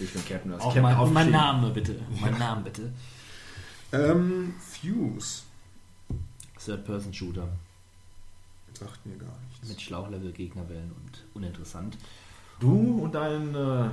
Ich 0.00 0.12
bin 0.12 0.24
Captain. 0.24 0.52
Das 0.52 0.60
Auch 0.60 0.74
Captain 0.74 0.82
mein, 0.82 1.12
mein. 1.12 1.30
Name 1.30 1.70
bitte. 1.70 2.00
Mein 2.20 2.38
Namen 2.38 2.64
bitte. 2.64 2.92
Ähm, 3.92 4.54
Fuse. 4.58 5.42
Third-Person-Shooter 6.64 7.48
Sagt 8.74 9.06
mir 9.06 9.16
gar 9.16 9.34
nichts. 9.48 9.68
mit 9.68 9.80
Schlauchlevel-Gegnerwellen 9.80 10.90
und 10.92 11.24
uninteressant. 11.34 11.96
Du 12.60 13.02
und 13.04 13.14
dein. 13.14 13.54
Äh, 13.54 13.88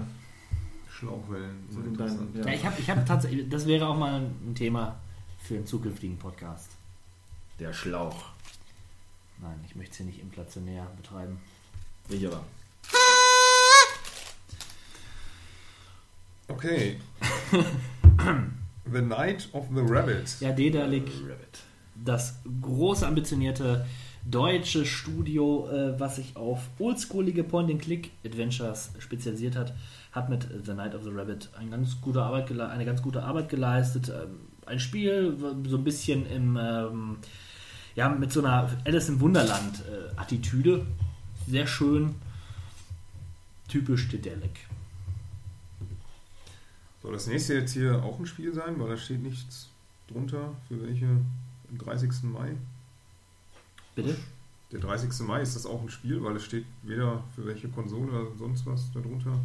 Schlauchwellen. 0.89 1.65
sehr 1.69 1.79
und 1.79 1.87
interessant. 1.87 2.35
dein 2.35 2.43
Ja, 2.43 2.49
ja, 2.49 2.55
ich 2.55 2.65
habe 2.65 2.79
ich 2.79 2.89
hab 2.89 3.05
tatsächlich, 3.05 3.49
das 3.49 3.65
wäre 3.65 3.87
auch 3.87 3.97
mal 3.97 4.21
ein 4.21 4.55
Thema 4.55 4.95
für 5.41 5.55
einen 5.55 5.65
zukünftigen 5.65 6.17
Podcast. 6.17 6.69
der 7.59 7.73
Schlauch. 7.73 8.25
Nein, 9.41 9.59
ich 9.67 9.75
möchte 9.75 9.91
es 9.91 9.97
hier 9.97 10.05
nicht 10.05 10.19
inflationär 10.19 10.85
betreiben. 10.97 11.39
Ich 12.09 12.25
aber. 12.25 12.43
Okay. 16.47 16.99
the 18.91 19.01
Night 19.01 19.49
of 19.53 19.65
the 19.73 19.81
Rabbit. 19.81 20.35
Ja, 20.39 20.51
Dedalik, 20.51 21.05
Rabbit. 21.21 21.59
das 21.95 22.39
große 22.61 23.05
ambitionierte 23.07 23.85
deutsche 24.25 24.85
Studio, 24.85 25.67
äh, 25.69 25.99
was 25.99 26.15
sich 26.15 26.35
auf 26.37 26.69
oldschoolige 26.79 27.43
Point-and-Click-Adventures 27.43 28.91
spezialisiert 28.99 29.55
hat, 29.57 29.73
hat 30.13 30.29
mit 30.29 30.47
The 30.65 30.73
Night 30.73 30.95
of 30.95 31.03
the 31.03 31.09
Rabbit 31.11 31.49
eine 31.57 31.69
ganz 31.71 31.99
gute 31.99 32.21
Arbeit, 32.21 32.49
gele- 32.49 32.69
eine 32.69 32.85
ganz 32.85 33.01
gute 33.01 33.23
Arbeit 33.23 33.49
geleistet. 33.49 34.09
Ähm, 34.09 34.37
ein 34.65 34.79
Spiel 34.79 35.35
so 35.67 35.77
ein 35.77 35.83
bisschen 35.83 36.25
im, 36.25 36.57
ähm, 36.61 37.17
ja, 37.95 38.07
mit 38.09 38.31
so 38.31 38.39
einer 38.39 38.69
Alice 38.85 39.09
im 39.09 39.19
Wunderland-Attitüde. 39.19 40.85
Sehr 41.47 41.67
schön. 41.67 42.15
Typisch 43.67 44.07
Dedelic. 44.07 44.59
Soll 47.03 47.11
das 47.11 47.27
nächste 47.27 47.53
jetzt 47.55 47.73
hier 47.73 48.01
auch 48.01 48.17
ein 48.17 48.25
Spiel 48.25 48.53
sein? 48.53 48.79
Weil 48.79 48.89
da 48.89 48.97
steht 48.97 49.21
nichts 49.21 49.67
drunter. 50.07 50.53
Für 50.69 50.81
welche? 50.81 51.05
Am 51.05 51.77
30. 51.77 52.23
Mai? 52.23 52.55
Bitte? 53.93 54.15
Der 54.71 54.79
30. 54.79 55.27
Mai 55.27 55.41
ist 55.41 55.55
das 55.55 55.65
auch 55.65 55.81
ein 55.81 55.89
Spiel, 55.89 56.23
weil 56.23 56.35
es 56.37 56.45
steht 56.45 56.65
weder 56.81 57.23
für 57.35 57.45
welche 57.45 57.67
Konsole 57.67 58.11
oder 58.11 58.35
sonst 58.37 58.65
was 58.65 58.91
darunter. 58.93 59.37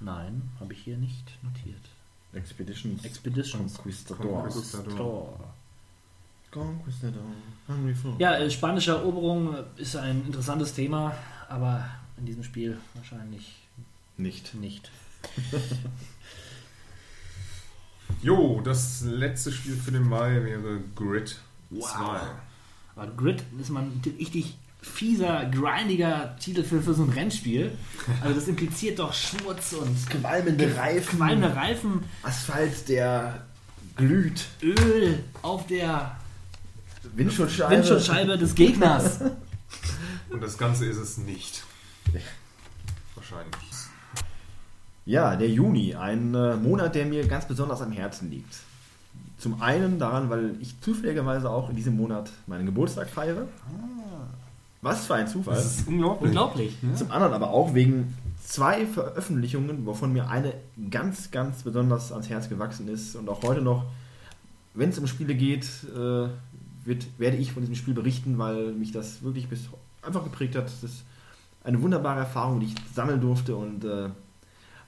Nein, 0.00 0.50
habe 0.58 0.72
ich 0.72 0.80
hier 0.82 0.96
nicht 0.96 1.38
notiert. 1.42 1.80
Expeditions. 2.32 3.04
Expeditions. 3.04 3.74
Conquistador. 3.74 4.42
Conquistador. 6.50 7.24
Hungry 7.68 7.94
for. 7.94 8.16
Ja, 8.18 8.36
äh, 8.36 8.50
spanische 8.50 8.92
Eroberung 8.92 9.54
ist 9.76 9.96
ein 9.96 10.26
interessantes 10.26 10.74
Thema, 10.74 11.14
aber 11.48 11.84
in 12.18 12.26
diesem 12.26 12.42
Spiel 12.42 12.78
wahrscheinlich 12.94 13.54
Nicht. 14.16 14.54
nicht. 14.54 14.90
Jo, 18.22 18.60
das 18.62 19.00
letzte 19.02 19.50
Spiel 19.52 19.76
für 19.76 19.92
den 19.92 20.08
Mai 20.08 20.42
wäre 20.44 20.80
Grid 20.94 21.38
Wow. 21.70 21.88
2. 21.92 22.20
Aber 22.96 23.12
Grid 23.12 23.44
ist 23.60 23.70
man 23.70 23.84
ein 23.84 24.02
richtig 24.18 24.56
fieser, 24.82 25.46
grindiger 25.46 26.36
Titel 26.38 26.64
für, 26.64 26.82
für 26.82 26.94
so 26.94 27.04
ein 27.04 27.10
Rennspiel. 27.10 27.70
Also 28.20 28.34
das 28.34 28.48
impliziert 28.48 28.98
doch 28.98 29.12
Schmutz 29.14 29.72
und 29.74 29.96
Qualmende 30.10 30.74
Reifen. 30.76 31.18
qualmende 31.18 31.54
Reifen, 31.54 32.02
Asphalt, 32.22 32.88
der 32.88 33.46
glüht. 33.96 34.46
Öl 34.62 35.22
auf 35.42 35.66
der 35.66 36.16
Windschutzscheibe. 37.14 37.74
Windschutzscheibe 37.76 38.36
des 38.38 38.54
Gegners. 38.54 39.20
Und 40.30 40.42
das 40.42 40.58
Ganze 40.58 40.86
ist 40.86 40.96
es 40.98 41.18
nicht. 41.18 41.62
Wahrscheinlich. 43.14 43.54
Ja, 45.10 45.34
der 45.34 45.48
Juni, 45.48 45.96
ein 45.96 46.36
äh, 46.36 46.54
Monat, 46.54 46.94
der 46.94 47.04
mir 47.04 47.26
ganz 47.26 47.44
besonders 47.44 47.82
am 47.82 47.90
Herzen 47.90 48.30
liegt. 48.30 48.54
Zum 49.38 49.60
einen 49.60 49.98
daran, 49.98 50.30
weil 50.30 50.54
ich 50.60 50.80
zufälligerweise 50.82 51.50
auch 51.50 51.68
in 51.68 51.74
diesem 51.74 51.96
Monat 51.96 52.30
meinen 52.46 52.64
Geburtstag 52.64 53.10
feiere. 53.10 53.48
Was 54.82 55.06
für 55.06 55.16
ein 55.16 55.26
Zufall. 55.26 55.56
Das 55.56 55.78
ist 55.78 55.88
unglaublich. 55.88 56.28
Unglaublich. 56.28 56.76
Zum 56.94 57.10
anderen 57.10 57.32
aber 57.32 57.50
auch 57.50 57.74
wegen 57.74 58.16
zwei 58.44 58.86
Veröffentlichungen, 58.86 59.84
wovon 59.84 60.12
mir 60.12 60.30
eine 60.30 60.54
ganz, 60.92 61.32
ganz 61.32 61.64
besonders 61.64 62.12
ans 62.12 62.28
Herz 62.28 62.48
gewachsen 62.48 62.86
ist 62.86 63.16
und 63.16 63.28
auch 63.28 63.42
heute 63.42 63.62
noch, 63.62 63.86
wenn 64.74 64.90
es 64.90 64.98
um 65.00 65.08
Spiele 65.08 65.34
geht, 65.34 65.64
äh, 65.92 66.28
wird, 66.84 67.06
werde 67.18 67.36
ich 67.36 67.52
von 67.52 67.62
diesem 67.62 67.74
Spiel 67.74 67.94
berichten, 67.94 68.38
weil 68.38 68.74
mich 68.74 68.92
das 68.92 69.24
wirklich 69.24 69.48
bis 69.48 69.62
einfach 70.02 70.22
geprägt 70.22 70.54
hat. 70.54 70.66
Das 70.66 70.84
ist 70.84 71.02
eine 71.64 71.82
wunderbare 71.82 72.20
Erfahrung, 72.20 72.60
die 72.60 72.66
ich 72.66 72.74
sammeln 72.94 73.20
durfte 73.20 73.56
und 73.56 73.84
äh, 73.84 74.10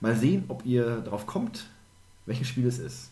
mal 0.03 0.17
sehen, 0.17 0.45
ob 0.49 0.67
ihr 0.67 1.01
darauf 1.01 1.27
kommt, 1.27 1.67
welches 2.27 2.49
Spiel 2.49 2.67
es 2.67 2.79
ist. 2.79 3.11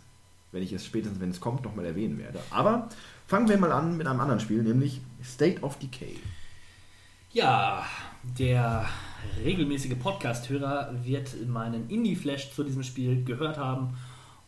Wenn 0.53 0.63
ich 0.63 0.73
es 0.73 0.85
spätestens, 0.85 1.21
wenn 1.21 1.31
es 1.31 1.41
kommt, 1.41 1.65
nochmal 1.65 1.87
erwähnen 1.87 2.19
werde. 2.19 2.41
Aber 2.51 2.89
fangen 3.29 3.49
wir 3.49 3.57
mal 3.57 3.71
an 3.73 3.97
mit 3.97 4.07
einem 4.09 4.21
anderen 4.21 4.41
Spiel, 4.41 4.63
nämlich 4.63 5.01
State 5.25 5.63
of 5.63 5.79
Decay. 5.79 6.17
Ja, 7.33 7.87
der 8.39 8.87
regelmäßige 9.45 9.97
Podcast-Hörer 9.97 10.93
wird 11.05 11.47
meinen 11.49 11.89
Indie-Flash 11.89 12.53
zu 12.53 12.65
diesem 12.65 12.83
Spiel 12.83 13.25
gehört 13.25 13.57
haben. 13.57 13.97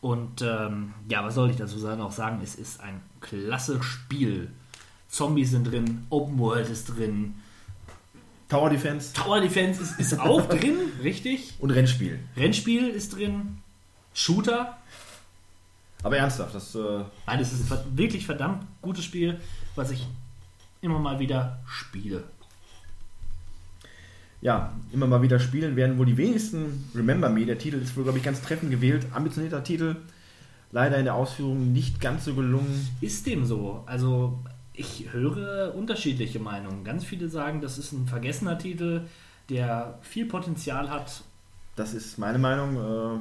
Und 0.01 0.43
ähm, 0.43 0.95
ja, 1.09 1.25
was 1.25 1.37
soll 1.37 1.51
ich 1.51 1.57
dazu 1.57 1.79
sagen? 1.79 2.03
Auch 2.03 2.11
sagen, 2.11 2.41
es 2.43 2.57
ist 2.57 2.81
ein 2.81 3.01
klasse 3.21 3.81
Spiel. 3.85 4.51
Zombies 5.07 5.51
sind 5.51 5.71
drin, 5.71 6.07
Open 6.11 6.41
World 6.41 6.69
ist 6.69 6.87
drin, 6.87 7.35
Tower 8.53 8.69
Defense 8.69 9.15
Tower 9.15 9.41
Defense 9.41 9.81
ist, 9.83 9.99
ist 9.99 10.21
auch 10.21 10.47
drin, 10.47 10.77
richtig. 11.03 11.55
und 11.59 11.71
Rennspiel. 11.71 12.19
Rennspiel 12.37 12.89
ist 12.89 13.17
drin, 13.17 13.59
Shooter. 14.13 14.77
Aber 16.03 16.19
ernsthaft, 16.19 16.55
das 16.55 16.75
äh, 16.75 17.05
Nein, 17.27 17.41
es 17.41 17.53
ist 17.53 17.73
ein 17.73 17.79
wirklich 17.97 18.27
verdammt 18.27 18.67
gutes 18.83 19.05
Spiel, 19.05 19.41
was 19.75 19.91
ich 19.91 20.07
immer 20.83 20.99
mal 20.99 21.19
wieder 21.19 21.61
spiele. 21.67 22.25
ja, 24.43 24.75
immer 24.93 25.07
mal 25.07 25.23
wieder 25.23 25.39
spielen 25.39 25.77
werden 25.77 25.97
wohl 25.97 26.07
die 26.07 26.19
wenigsten 26.19 26.91
Remember 26.95 27.31
Me. 27.31 27.47
Der 27.47 27.57
Titel 27.57 27.77
ist 27.77 27.97
wohl, 27.97 28.03
glaube 28.03 28.19
ich, 28.19 28.25
ganz 28.25 28.43
treffend 28.43 28.71
gewählt. 28.71 29.07
Ambitionierter 29.15 29.65
Titel. 29.65 29.97
Leider 30.73 30.99
in 30.99 31.05
der 31.05 31.15
Ausführung 31.15 31.73
nicht 31.73 32.01
ganz 32.01 32.25
so 32.27 32.35
gelungen. 32.35 32.89
Ist 33.01 33.27
dem 33.27 33.45
so? 33.47 33.83
Also, 33.87 34.41
ich 34.75 35.13
höre 35.13 35.75
unterschiedliche 35.75 36.39
Meinungen. 36.39 36.85
Ganz 36.85 37.05
viele 37.05 37.29
sagen, 37.29 37.61
das 37.61 37.79
ist 37.79 37.93
ein 37.93 38.07
vergessener 38.07 38.59
Titel, 38.59 39.03
der 39.49 39.99
viel 40.03 40.27
Potenzial 40.27 40.91
hat. 40.91 41.23
Das 41.77 41.95
ist 41.95 42.19
meine 42.19 42.39
Meinung. 42.39 42.77
Äh, 42.77 43.19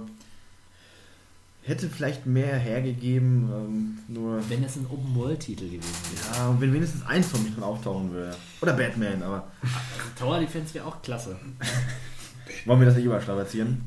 hätte 1.64 1.90
vielleicht 1.90 2.26
mehr 2.26 2.58
hergegeben. 2.58 3.50
Ähm, 3.52 4.00
nur, 4.08 4.48
Wenn 4.50 4.64
es 4.64 4.76
ein 4.76 4.88
Open-World-Titel 4.90 5.70
gewesen 5.70 5.96
wäre. 6.14 6.38
ja, 6.38 6.48
und 6.50 6.62
wenn 6.62 6.74
wenigstens 6.74 7.06
ein 7.06 7.24
Zombie 7.24 7.52
drin 7.52 7.64
auftauchen 7.64 8.12
würde. 8.12 8.36
Oder 8.62 8.74
Batman, 8.74 9.22
aber 9.22 9.48
Tower 10.18 10.40
Defense 10.40 10.74
wäre 10.74 10.86
auch 10.86 11.02
klasse. 11.02 11.38
wollen 12.66 12.80
wir 12.80 12.88
das 12.88 12.96
nicht 12.96 13.06
überstrapazieren? 13.06 13.84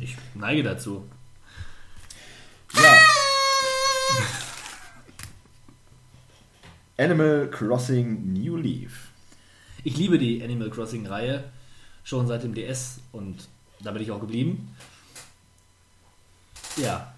Ich 0.00 0.16
neige 0.34 0.62
dazu. 0.62 1.08
Ja. 2.74 2.98
Animal 6.98 7.48
Crossing 7.50 8.32
New 8.32 8.56
Leaf. 8.56 9.10
Ich 9.84 9.96
liebe 9.96 10.18
die 10.18 10.42
Animal 10.42 10.70
Crossing-Reihe 10.70 11.44
schon 12.04 12.26
seit 12.26 12.42
dem 12.42 12.54
DS 12.54 13.00
und 13.12 13.48
da 13.82 13.92
bin 13.92 14.02
ich 14.02 14.10
auch 14.10 14.20
geblieben. 14.20 14.74
Ja, 16.76 17.12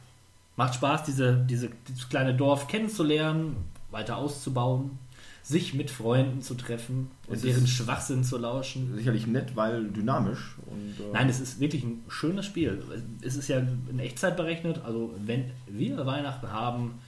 macht 0.56 0.74
Spaß, 0.74 1.04
diese, 1.04 1.44
diese, 1.48 1.70
dieses 1.86 2.08
kleine 2.08 2.34
Dorf 2.34 2.66
kennenzulernen, 2.66 3.56
weiter 3.90 4.16
auszubauen, 4.16 4.98
sich 5.42 5.74
mit 5.74 5.90
Freunden 5.90 6.42
zu 6.42 6.54
treffen 6.54 7.10
und 7.26 7.36
Es 7.36 7.42
deren 7.42 7.66
Schwachsinn 7.66 8.24
zu 8.24 8.36
lauschen. 8.36 8.94
Sicherlich 8.96 9.26
nett, 9.26 9.54
weil 9.54 9.88
dynamisch. 9.88 10.56
Und, 10.66 10.94
äh, 10.98 11.12
Nein, 11.12 11.28
es 11.28 11.40
ist 11.40 11.60
wirklich 11.60 11.84
ein 11.84 12.02
schönes 12.08 12.46
Spiel. 12.46 12.82
Es 13.22 13.36
ist 13.36 13.48
ja 13.48 13.58
in 13.58 13.98
Echtzeit 13.98 14.36
berechnet, 14.36 14.80
also 14.84 15.14
wenn 15.24 15.50
wir 15.66 16.04
Weihnachten 16.04 16.50
haben, 16.50 16.98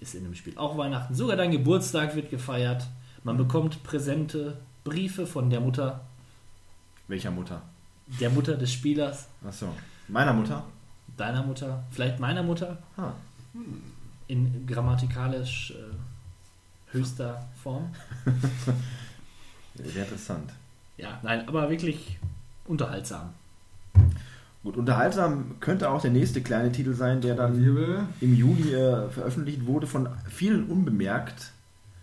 ist 0.00 0.14
in 0.14 0.24
dem 0.24 0.34
Spiel 0.34 0.56
auch 0.56 0.76
Weihnachten. 0.78 1.14
Sogar 1.14 1.36
dein 1.36 1.50
Geburtstag 1.50 2.14
wird 2.16 2.30
gefeiert. 2.30 2.86
Man 3.22 3.36
bekommt 3.36 3.82
Präsente, 3.82 4.58
Briefe 4.84 5.26
von 5.26 5.50
der 5.50 5.60
Mutter, 5.60 6.00
welcher 7.08 7.30
Mutter? 7.30 7.62
der 8.20 8.30
Mutter 8.30 8.56
des 8.56 8.72
Spielers, 8.72 9.28
Achso. 9.46 9.66
Meiner 10.08 10.32
Mutter? 10.32 10.64
deiner 11.16 11.42
Mutter, 11.42 11.84
vielleicht 11.90 12.18
meiner 12.18 12.42
Mutter, 12.42 12.78
Ah. 12.96 13.12
in 14.26 14.66
grammatikalisch 14.66 15.72
äh, 15.72 16.92
höchster 16.96 17.46
Form. 17.62 17.90
Sehr 19.74 20.04
interessant. 20.04 20.50
Ja, 20.96 21.18
nein, 21.22 21.46
aber 21.48 21.68
wirklich 21.68 22.18
unterhaltsam. 22.66 23.34
Gut, 24.62 24.76
unterhaltsam 24.76 25.56
könnte 25.60 25.88
auch 25.90 26.02
der 26.02 26.10
nächste 26.10 26.42
kleine 26.42 26.70
Titel 26.70 26.92
sein, 26.94 27.20
der 27.22 27.34
dann 27.34 27.64
Wirbel. 27.64 28.00
im 28.20 28.34
Juli 28.34 28.74
äh, 28.74 29.08
veröffentlicht 29.08 29.64
wurde, 29.66 29.86
von 29.86 30.08
vielen 30.28 30.64
unbemerkt, 30.66 31.52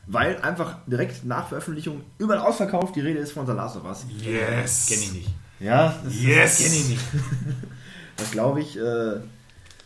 weil 0.08 0.42
einfach 0.42 0.78
direkt 0.88 1.24
nach 1.24 1.50
Veröffentlichung 1.50 2.02
überall 2.18 2.40
ausverkauft. 2.40 2.96
Die 2.96 3.02
Rede 3.02 3.20
ist 3.20 3.34
von 3.34 3.46
The 3.46 3.52
Last 3.54 3.78
of 3.78 3.84
Us. 3.86 4.06
Yes. 4.24 4.88
Kenne 4.88 5.02
ich 5.02 5.14
nicht. 5.14 5.30
Ja, 5.60 5.96
das, 6.04 6.20
Yes. 6.22 6.58
Kenne 6.58 6.76
ich 6.76 6.90
nicht. 6.90 7.02
das 8.18 8.32
glaube 8.32 8.62
ich. 8.62 8.78
Äh, 8.78 9.20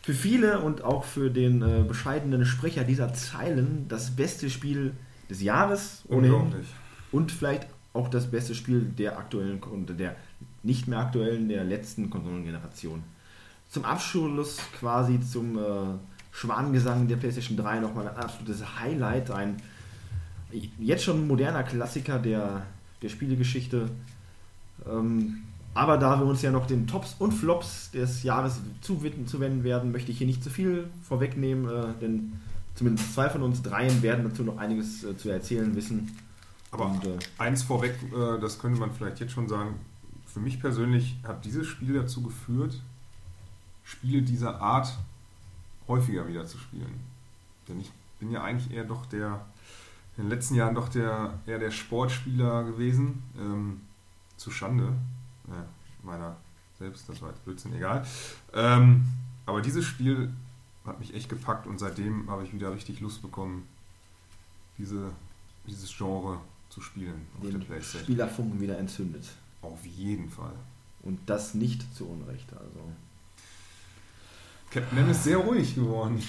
für 0.04 0.14
viele 0.14 0.60
und 0.62 0.84
auch 0.84 1.04
für 1.04 1.30
den 1.30 1.62
äh, 1.62 1.84
bescheidenen 1.88 2.44
Sprecher 2.46 2.84
dieser 2.84 3.14
Zeilen 3.14 3.86
das 3.88 4.12
beste 4.12 4.50
Spiel 4.50 4.94
des 5.30 5.42
Jahres 5.44 6.02
ohnehin 6.08 6.34
Unglaublich. 6.34 6.68
und 7.12 7.32
vielleicht 7.32 7.68
auch 7.94 8.08
das 8.10 8.26
beste 8.32 8.56
Spiel 8.56 8.82
der 8.82 9.20
aktuellen 9.20 9.62
und 9.62 10.00
der 10.00 10.16
nicht 10.64 10.88
mehr 10.88 11.00
aktuellen, 11.00 11.50
der 11.50 11.64
letzten 11.64 12.10
Konsolengeneration. 12.10 13.04
Zum 13.70 13.86
Abschluss 13.86 14.58
quasi 14.80 15.20
zum 15.22 15.58
äh, 15.58 15.62
Schwanengesang 16.32 17.08
der 17.08 17.18
PlayStation 17.18 17.58
3 17.58 17.80
nochmal 17.80 18.08
ein 18.08 18.18
absolutes 18.18 18.80
Highlight, 18.80 19.32
ein 19.32 19.58
jetzt 20.80 21.04
schon 21.04 21.28
moderner 21.28 21.64
Klassiker 21.64 22.20
der, 22.20 22.66
der 23.02 23.10
Spielegeschichte. 23.10 23.90
Ähm, 24.86 25.44
aber 25.74 25.98
da 25.98 26.20
wir 26.20 26.26
uns 26.26 26.42
ja 26.42 26.52
noch 26.52 26.68
den 26.68 26.88
Tops 26.88 27.16
und 27.20 27.32
Flops 27.32 27.92
des 27.92 28.24
Jahres 28.24 28.60
zuwenden, 28.82 29.28
zuwenden 29.28 29.64
werden, 29.64 29.92
möchte 29.92 30.12
ich 30.12 30.18
hier 30.18 30.28
nicht 30.28 30.44
zu 30.44 30.50
viel 30.50 30.90
vorwegnehmen, 31.08 31.70
äh, 31.70 31.94
denn 32.02 32.34
zumindest 32.76 33.14
zwei 33.14 33.30
von 33.30 33.42
uns 33.42 33.62
dreien 33.62 34.02
werden 34.02 34.26
dazu 34.26 34.44
noch 34.44 34.58
einiges 34.58 35.04
äh, 35.04 35.16
zu 35.16 35.30
erzählen 35.30 35.74
wissen. 35.76 36.12
Aber 36.72 36.86
Und, 36.88 37.06
äh, 37.06 37.18
eins 37.38 37.64
vorweg, 37.64 37.96
äh, 38.14 38.40
das 38.40 38.60
könnte 38.60 38.80
man 38.80 38.92
vielleicht 38.92 39.20
jetzt 39.20 39.32
schon 39.32 39.48
sagen. 39.48 39.76
Für 40.34 40.40
mich 40.40 40.60
persönlich 40.60 41.18
hat 41.24 41.44
dieses 41.46 41.68
Spiel 41.68 41.94
dazu 41.94 42.22
geführt, 42.22 42.82
Spiele 43.84 44.22
dieser 44.22 44.62
Art 44.62 44.98
häufiger 45.88 46.28
wieder 46.28 46.46
zu 46.46 46.58
spielen. 46.58 47.02
Denn 47.68 47.80
ich 47.80 47.92
bin 48.20 48.32
ja 48.32 48.44
eigentlich 48.44 48.72
eher 48.72 48.86
doch 48.86 49.06
der, 49.06 49.46
in 50.18 50.24
den 50.24 50.30
letzten 50.30 50.56
Jahren 50.56 50.76
doch 50.76 50.88
der, 50.88 51.40
eher 51.46 51.60
der 51.60 51.72
Sportspieler 51.72 52.64
gewesen. 52.64 53.24
Ähm, 53.38 53.82
zu 54.38 54.52
Schande 54.52 54.94
ja, 55.48 55.66
meiner 56.04 56.36
selbst, 56.80 57.08
das 57.08 57.22
war 57.22 57.30
jetzt 57.30 57.44
Blödsinn, 57.46 57.74
egal. 57.76 58.06
Ähm, 58.54 59.06
aber 59.46 59.62
dieses 59.62 59.86
Spiel 59.86 60.32
hat 60.86 61.00
mich 61.00 61.14
echt 61.14 61.30
gepackt 61.30 61.68
und 61.68 61.80
seitdem 61.80 62.30
habe 62.30 62.44
ich 62.44 62.54
wieder 62.54 62.74
richtig 62.74 63.02
Lust 63.02 63.22
bekommen, 63.22 63.68
diese, 64.78 65.12
dieses 65.68 65.96
Genre 65.96 66.40
zu 66.70 66.82
spielen 66.82 67.28
auf 67.36 67.44
der 67.44 67.52
den 67.52 67.62
Playstation. 67.62 68.04
Spielerfunken 68.04 68.60
wieder 68.60 68.80
entzündet. 68.80 69.26
Auf 69.62 69.86
jeden 69.86 70.30
Fall. 70.30 70.54
Und 71.04 71.20
das 71.28 71.54
nicht 71.54 71.96
zu 71.96 72.08
Unrecht. 72.08 72.48
Also. 72.54 72.80
Captain 74.72 74.98
M 74.98 75.10
ist 75.10 75.24
sehr 75.24 75.38
ruhig 75.38 75.76
geworden. 75.76 76.22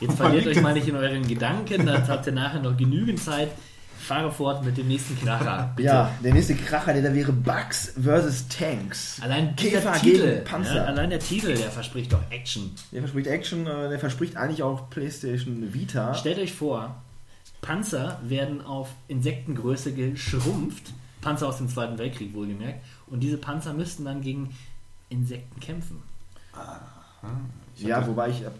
Jetzt 0.00 0.16
verliert 0.16 0.46
euch 0.46 0.60
mal 0.62 0.72
nicht 0.72 0.88
in 0.88 0.96
euren 0.96 1.26
Gedanken, 1.26 1.86
dann 1.86 2.06
habt 2.08 2.26
ihr 2.26 2.32
nachher 2.32 2.60
noch 2.60 2.76
genügend 2.76 3.20
Zeit. 3.20 3.50
Fahre 3.98 4.32
fort 4.32 4.64
mit 4.64 4.78
dem 4.78 4.88
nächsten 4.88 5.20
Kracher. 5.20 5.74
Bitte. 5.76 5.88
Ja, 5.88 6.10
der 6.24 6.32
nächste 6.32 6.54
Kracher, 6.54 6.94
der 6.94 7.02
da 7.02 7.14
wäre 7.14 7.32
Bugs 7.32 7.92
vs. 8.02 8.48
Tanks. 8.48 9.20
Allein 9.20 9.54
Käfer 9.56 9.92
der 9.92 10.00
Titel, 10.00 10.30
gegen 10.30 10.44
Panzer. 10.44 10.76
Ja, 10.76 10.84
allein 10.84 11.10
der 11.10 11.18
Titel, 11.18 11.54
der 11.54 11.70
verspricht 11.70 12.10
doch 12.10 12.22
Action. 12.30 12.74
Der 12.92 13.02
verspricht 13.02 13.26
Action, 13.26 13.66
äh, 13.66 13.90
der 13.90 13.98
verspricht 13.98 14.36
eigentlich 14.36 14.62
auch 14.62 14.88
PlayStation 14.88 15.74
Vita. 15.74 16.14
Stellt 16.14 16.38
euch 16.38 16.54
vor, 16.54 17.02
Panzer 17.60 18.18
werden 18.24 18.64
auf 18.64 18.88
Insektengröße 19.08 19.92
geschrumpft. 19.92 20.94
Panzer 21.20 21.48
aus 21.48 21.58
dem 21.58 21.68
Zweiten 21.68 21.98
Weltkrieg 21.98 22.34
wohlgemerkt. 22.34 22.84
Und 23.06 23.20
diese 23.20 23.38
Panzer 23.38 23.72
müssten 23.72 24.04
dann 24.04 24.20
gegen 24.20 24.54
Insekten 25.08 25.60
kämpfen. 25.60 26.02
Ja, 27.76 28.06
wobei 28.06 28.30
ich 28.30 28.42
äh, 28.42 28.50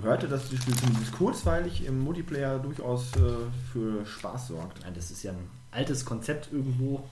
hörte, 0.00 0.28
dass 0.28 0.48
das 0.50 0.60
Spiel 0.60 0.76
zumindest 0.76 1.12
kurzweilig 1.12 1.84
im 1.84 2.00
Multiplayer 2.00 2.58
durchaus 2.58 3.14
äh, 3.16 3.32
für 3.72 4.04
Spaß 4.06 4.48
sorgt. 4.48 4.80
Nein, 4.82 4.94
das 4.94 5.10
ist 5.10 5.22
ja 5.22 5.32
ein 5.32 5.50
altes 5.70 6.04
Konzept 6.04 6.52
irgendwo, 6.52 7.08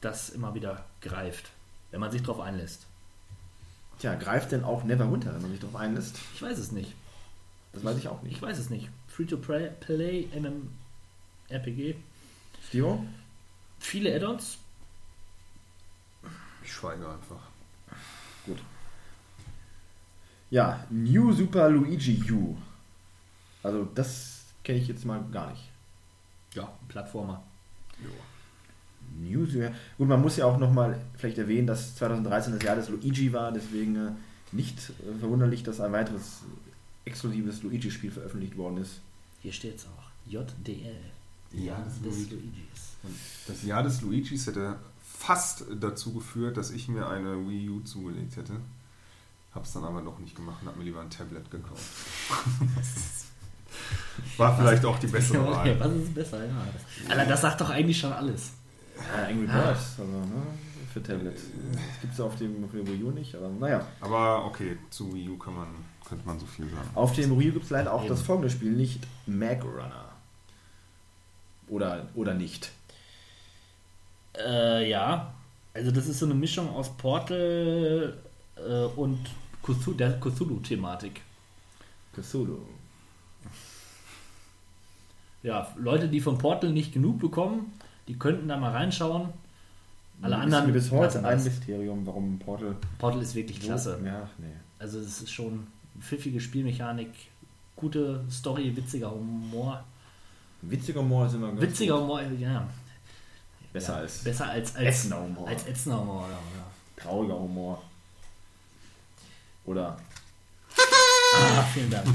das 0.00 0.30
immer 0.30 0.54
wieder 0.54 0.84
greift, 1.00 1.50
wenn 1.90 2.00
man 2.00 2.10
sich 2.10 2.22
darauf 2.22 2.40
einlässt. 2.40 2.86
Tja, 3.98 4.14
greift 4.14 4.52
denn 4.52 4.64
auch 4.64 4.84
Neverwinter, 4.84 5.34
wenn 5.34 5.42
man 5.42 5.50
sich 5.50 5.60
darauf 5.60 5.76
einlässt? 5.76 6.18
Ich 6.34 6.42
weiß 6.42 6.58
es 6.58 6.72
nicht. 6.72 6.92
Das 7.72 7.84
weiß 7.84 7.96
ich 7.98 8.08
auch 8.08 8.22
nicht. 8.22 8.36
Ich 8.36 8.42
weiß 8.42 8.58
es 8.58 8.70
nicht. 8.70 8.88
Free-to-Play, 9.08 10.28
MMRPG. 11.50 11.96
Stio? 12.68 13.04
Viele 13.84 14.16
Add-ons. 14.16 14.56
Ich 16.64 16.72
schweige 16.72 17.06
einfach. 17.06 17.50
Gut. 18.46 18.58
Ja, 20.50 20.84
New 20.88 21.32
Super 21.32 21.68
Luigi 21.68 22.20
U. 22.32 22.56
Also 23.62 23.84
das 23.94 24.46
kenne 24.64 24.78
ich 24.78 24.88
jetzt 24.88 25.04
mal 25.04 25.22
gar 25.30 25.50
nicht. 25.50 25.68
Ja, 26.54 26.72
Plattformer. 26.88 27.42
New 29.20 29.44
Super. 29.44 29.72
Gut, 29.98 30.08
man 30.08 30.22
muss 30.22 30.38
ja 30.38 30.46
auch 30.46 30.58
nochmal 30.58 30.98
vielleicht 31.18 31.38
erwähnen, 31.38 31.66
dass 31.66 31.94
2013 31.96 32.54
das 32.54 32.62
Jahr 32.62 32.76
des 32.76 32.88
Luigi 32.88 33.32
war, 33.34 33.52
deswegen 33.52 33.96
äh, 33.96 34.10
nicht 34.50 34.78
äh, 34.78 35.18
verwunderlich, 35.20 35.62
dass 35.62 35.80
ein 35.80 35.92
weiteres 35.92 36.40
exklusives 37.04 37.62
Luigi-Spiel 37.62 38.10
veröffentlicht 38.10 38.56
worden 38.56 38.78
ist. 38.78 39.02
Hier 39.42 39.52
steht 39.52 39.76
es 39.76 39.86
auch. 39.86 40.10
JDL. 40.26 40.96
Ja, 41.52 41.78
das 41.84 42.00
des 42.00 42.30
Luigi. 42.30 42.34
Luigis. 42.34 42.93
Und 43.04 43.14
das 43.46 43.62
Jahr 43.64 43.82
des 43.82 44.00
Luigis 44.02 44.46
hätte 44.46 44.76
fast 45.06 45.64
dazu 45.80 46.12
geführt, 46.14 46.56
dass 46.56 46.70
ich 46.70 46.88
mir 46.88 47.08
eine 47.08 47.48
Wii 47.48 47.70
U 47.70 47.80
zugelegt 47.80 48.36
hätte. 48.36 48.54
Hab's 49.54 49.72
dann 49.72 49.84
aber 49.84 50.02
doch 50.02 50.18
nicht 50.18 50.34
gemacht 50.34 50.58
und 50.62 50.68
hab 50.68 50.76
mir 50.76 50.84
lieber 50.84 51.00
ein 51.00 51.10
Tablet 51.10 51.48
gekauft. 51.50 51.80
War 54.36 54.56
vielleicht 54.56 54.84
auch 54.84 54.98
die 54.98 55.06
bessere 55.06 55.46
Okay, 55.46 55.78
Wahl. 55.78 55.80
was 55.80 55.92
ist 56.02 56.14
besser? 56.14 56.44
Ja. 56.44 56.52
Alter, 57.08 57.26
das 57.26 57.40
sagt 57.40 57.60
doch 57.60 57.70
eigentlich 57.70 57.98
schon 57.98 58.12
alles. 58.12 58.50
Ja, 58.96 59.24
Angry 59.26 59.46
Birds, 59.46 59.98
also 59.98 60.04
ne, 60.04 60.42
für 60.92 61.02
Tablet. 61.02 61.34
Das 61.36 62.00
gibt 62.00 62.14
es 62.14 62.20
auf 62.20 62.36
dem, 62.36 62.64
auf 62.64 62.70
dem 62.70 62.86
Wii 62.86 63.02
U 63.02 63.10
nicht, 63.10 63.34
aber 63.34 63.48
naja. 63.48 63.84
Aber 64.00 64.44
okay, 64.44 64.76
zu 64.90 65.12
Wii 65.14 65.28
U 65.30 65.38
kann 65.38 65.56
man, 65.56 65.68
könnte 66.08 66.24
man 66.26 66.38
so 66.38 66.46
viel 66.46 66.66
sagen. 66.68 66.88
Auf 66.94 67.12
dem 67.14 67.38
Wii 67.38 67.50
U 67.50 67.52
gibt 67.54 67.64
es 67.64 67.70
leider 67.70 67.92
auch 67.92 68.02
Eben. 68.02 68.10
das 68.10 68.22
folgende 68.22 68.50
Spiel, 68.50 68.72
nicht 68.72 69.00
Mag 69.26 69.64
Runner. 69.64 70.04
Oder, 71.68 72.08
oder 72.14 72.34
nicht. 72.34 72.70
Äh, 74.38 74.90
ja. 74.90 75.34
Also 75.72 75.90
das 75.90 76.06
ist 76.06 76.18
so 76.18 76.26
eine 76.26 76.34
Mischung 76.34 76.70
aus 76.70 76.96
Portal 76.96 78.16
äh, 78.56 78.84
und 78.96 79.18
Cthulhu, 79.62 79.96
der 79.96 80.20
Cthulhu-Thematik. 80.20 81.20
Cthulhu. 82.12 82.58
Ja, 85.42 85.68
Leute, 85.76 86.08
die 86.08 86.20
von 86.20 86.38
Portal 86.38 86.70
nicht 86.70 86.92
genug 86.92 87.18
bekommen, 87.18 87.72
die 88.08 88.18
könnten 88.18 88.48
da 88.48 88.56
mal 88.56 88.72
reinschauen. 88.72 89.28
Alle 90.22 90.36
anderen 90.36 90.72
bis 90.72 90.90
heute 90.90 91.24
ein. 91.24 91.42
Mysterium, 91.42 92.06
warum 92.06 92.38
Portal. 92.38 92.76
Portal 92.98 93.20
ist 93.20 93.34
wirklich 93.34 93.60
klasse. 93.60 93.98
Ja, 94.04 94.28
nee. 94.38 94.46
Also 94.78 95.00
es 95.00 95.22
ist 95.22 95.30
schon 95.30 95.66
pfiffige 96.00 96.40
Spielmechanik, 96.40 97.10
gute 97.76 98.24
Story, 98.30 98.74
witziger 98.76 99.10
Humor. 99.10 99.82
Witziger 100.62 101.00
Humor 101.00 101.26
ist 101.26 101.34
immer 101.34 101.48
ganz 101.48 101.60
Witziger 101.60 101.94
gut. 101.94 102.02
Humor, 102.02 102.22
ja. 102.38 102.66
Besser 103.74 103.94
ja, 103.94 103.98
als 104.02 104.18
besser 104.22 104.48
als 104.48 104.76
als 104.76 104.86
ätzender 104.86 105.20
Humor. 105.20 105.48
Als 105.48 105.66
ätzender 105.66 105.98
Humor, 106.00 106.22
ja, 106.22 106.38
ja. 106.56 106.64
trauriger 106.96 107.34
Humor. 107.34 107.82
Oder. 109.64 109.98
Ah, 111.36 111.62
vielen 111.74 111.90
Dank. 111.90 112.06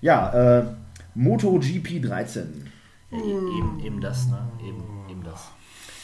Ja, 0.00 0.58
äh, 0.58 0.64
MotoGP 1.14 2.00
13. 2.00 2.68
Ja, 3.12 3.18
e- 3.18 3.20
eben, 3.22 3.80
eben 3.84 4.00
das, 4.00 4.26
ne? 4.26 4.42
Eben. 4.60 4.82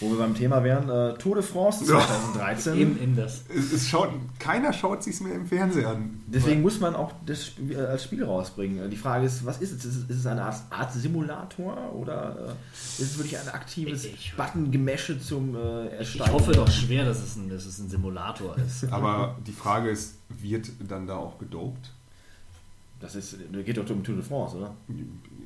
Wo 0.01 0.11
wir 0.11 0.19
beim 0.19 0.35
Thema 0.35 0.63
wären, 0.63 0.89
äh, 0.89 1.19
Tour 1.19 1.35
de 1.35 1.43
France 1.45 1.85
Ja. 1.85 1.99
2013. 1.99 2.77
Eben, 2.77 3.03
eben 3.03 3.17
das. 3.17 3.43
Es, 3.49 3.73
es 3.73 3.89
schaut, 3.89 4.11
keiner 4.39 4.73
schaut 4.73 5.03
sich's 5.03 5.21
mehr 5.21 5.35
im 5.35 5.45
Fernsehen 5.47 5.87
an. 5.87 6.21
Deswegen 6.29 6.63
muss 6.63 6.79
man 6.79 6.95
auch 6.95 7.13
das 7.27 7.47
Spiel, 7.47 7.73
äh, 7.73 7.81
als 7.81 8.05
Spiel 8.05 8.23
rausbringen. 8.23 8.89
Die 8.91 8.97
Frage 8.97 9.27
ist, 9.27 9.45
was 9.45 9.59
ist 9.61 9.73
es? 9.73 9.85
Ist 9.85 9.97
es, 9.97 10.05
ist 10.11 10.19
es 10.21 10.27
eine 10.27 10.43
Art, 10.45 10.55
Art 10.71 10.93
Simulator 10.93 11.93
oder 11.95 12.37
äh, 12.39 12.83
ist 13.03 13.11
es 13.11 13.19
wirklich 13.19 13.39
ein 13.39 13.49
aktives 13.49 14.05
Ich- 14.05 14.35
Button-Gemäsche 14.37 15.19
zum 15.21 15.57
äh, 15.57 15.87
Ich 15.89 15.93
Ersteigen? 15.95 16.33
hoffe 16.33 16.53
doch 16.53 16.71
schwer, 16.71 17.05
dass 17.05 17.19
es 17.21 17.35
ein, 17.37 17.49
dass 17.51 17.67
es 17.67 17.79
ein 17.81 17.89
Simulator 17.89 18.57
ist. 18.59 18.85
Aber 18.93 19.37
die 19.47 19.53
Frage 19.53 19.91
ist, 19.91 20.15
wird 20.29 20.71
dann 20.89 21.09
da 21.09 21.17
auch 21.17 21.39
gedopt? 21.39 21.91
Das 23.01 23.15
ist, 23.17 23.37
das 23.53 23.65
geht 23.65 23.77
doch 23.77 23.89
um 23.91 24.05
Tour 24.05 24.15
de 24.17 24.25
France, 24.25 24.57
oder? 24.57 24.75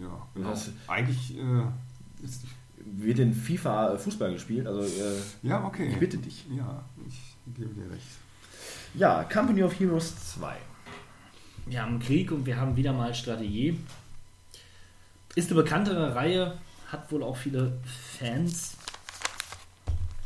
Ja, 0.01 0.09
genau. 0.35 0.51
Das- 0.51 0.69
Eigentlich 0.89 1.39
äh, 1.39 2.25
ist 2.25 2.43
die, 2.43 2.49
Wird 2.85 3.19
in 3.21 3.33
FIFA 3.35 3.97
Fußball 3.97 4.33
gespielt? 4.33 4.67
Also, 4.67 4.81
äh, 4.83 5.15
Ja, 5.43 5.65
okay. 5.65 5.89
ich 5.91 5.99
bitte 5.99 6.19
dich. 6.19 6.45
Ja, 6.57 6.85
ich 7.09 7.21
gebe 7.57 7.73
dir 7.75 7.91
recht. 7.91 8.07
Ja, 8.95 9.25
Company 9.25 9.63
of 9.63 9.79
Heroes 9.79 10.15
2. 10.35 10.57
Wir 11.67 11.83
haben 11.83 11.99
Krieg 12.01 12.31
und 12.33 12.45
wir 12.45 12.57
haben 12.57 12.77
wieder 12.77 12.93
mal 12.93 13.15
Strategie. 13.15 13.79
Ist 15.35 15.51
eine 15.51 15.63
bekanntere 15.63 16.15
Reihe, 16.15 16.59
hat 16.89 17.11
wohl 17.13 17.23
auch 17.23 17.37
viele 17.37 17.79
Fans. 18.19 18.75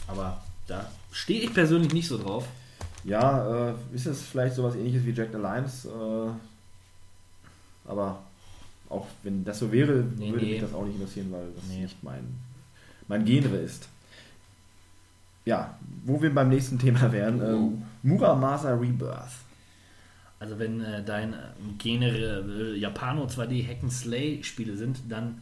Aber 0.08 0.42
da 0.66 0.90
stehe 1.12 1.40
ich 1.42 1.52
persönlich 1.54 1.92
nicht 1.92 2.08
so 2.08 2.18
drauf. 2.18 2.46
Ja, 3.04 3.68
äh, 3.70 3.74
ist 3.94 4.06
es 4.06 4.22
vielleicht 4.22 4.56
sowas 4.56 4.74
ähnliches 4.74 5.04
wie 5.04 5.12
Jack 5.12 5.28
the 5.32 5.38
Lions? 5.38 5.84
Äh, 5.84 6.30
aber 7.88 8.22
auch 8.88 9.06
wenn 9.22 9.44
das 9.44 9.58
so 9.60 9.70
wäre, 9.70 10.04
Nee, 10.16 10.32
würde 10.32 10.44
nee. 10.44 10.52
mich 10.52 10.60
das 10.60 10.72
auch 10.74 10.84
nicht 10.84 10.96
interessieren, 10.96 11.30
weil 11.30 11.46
das 11.54 11.64
Nee. 11.68 11.82
nicht 11.82 12.02
mein, 12.02 12.24
mein 13.08 13.24
Genre 13.24 13.56
ist. 13.56 13.88
Ja, 15.44 15.78
wo 16.04 16.20
wir 16.20 16.34
beim 16.34 16.48
nächsten 16.48 16.78
Thema 16.78 17.12
wären, 17.12 17.40
ähm, 17.40 17.82
Muramasa 18.02 18.74
Rebirth. 18.74 19.30
Also 20.38 20.58
wenn 20.58 20.80
äh, 20.80 21.02
dein 21.04 21.32
äh, 21.32 21.36
genere 21.78 22.44
äh, 22.74 22.78
Japano 22.78 23.24
2D 23.26 23.66
Hack 23.66 23.82
and 23.82 23.92
Slay 23.92 24.42
Spiele 24.42 24.76
sind, 24.76 25.00
dann 25.08 25.40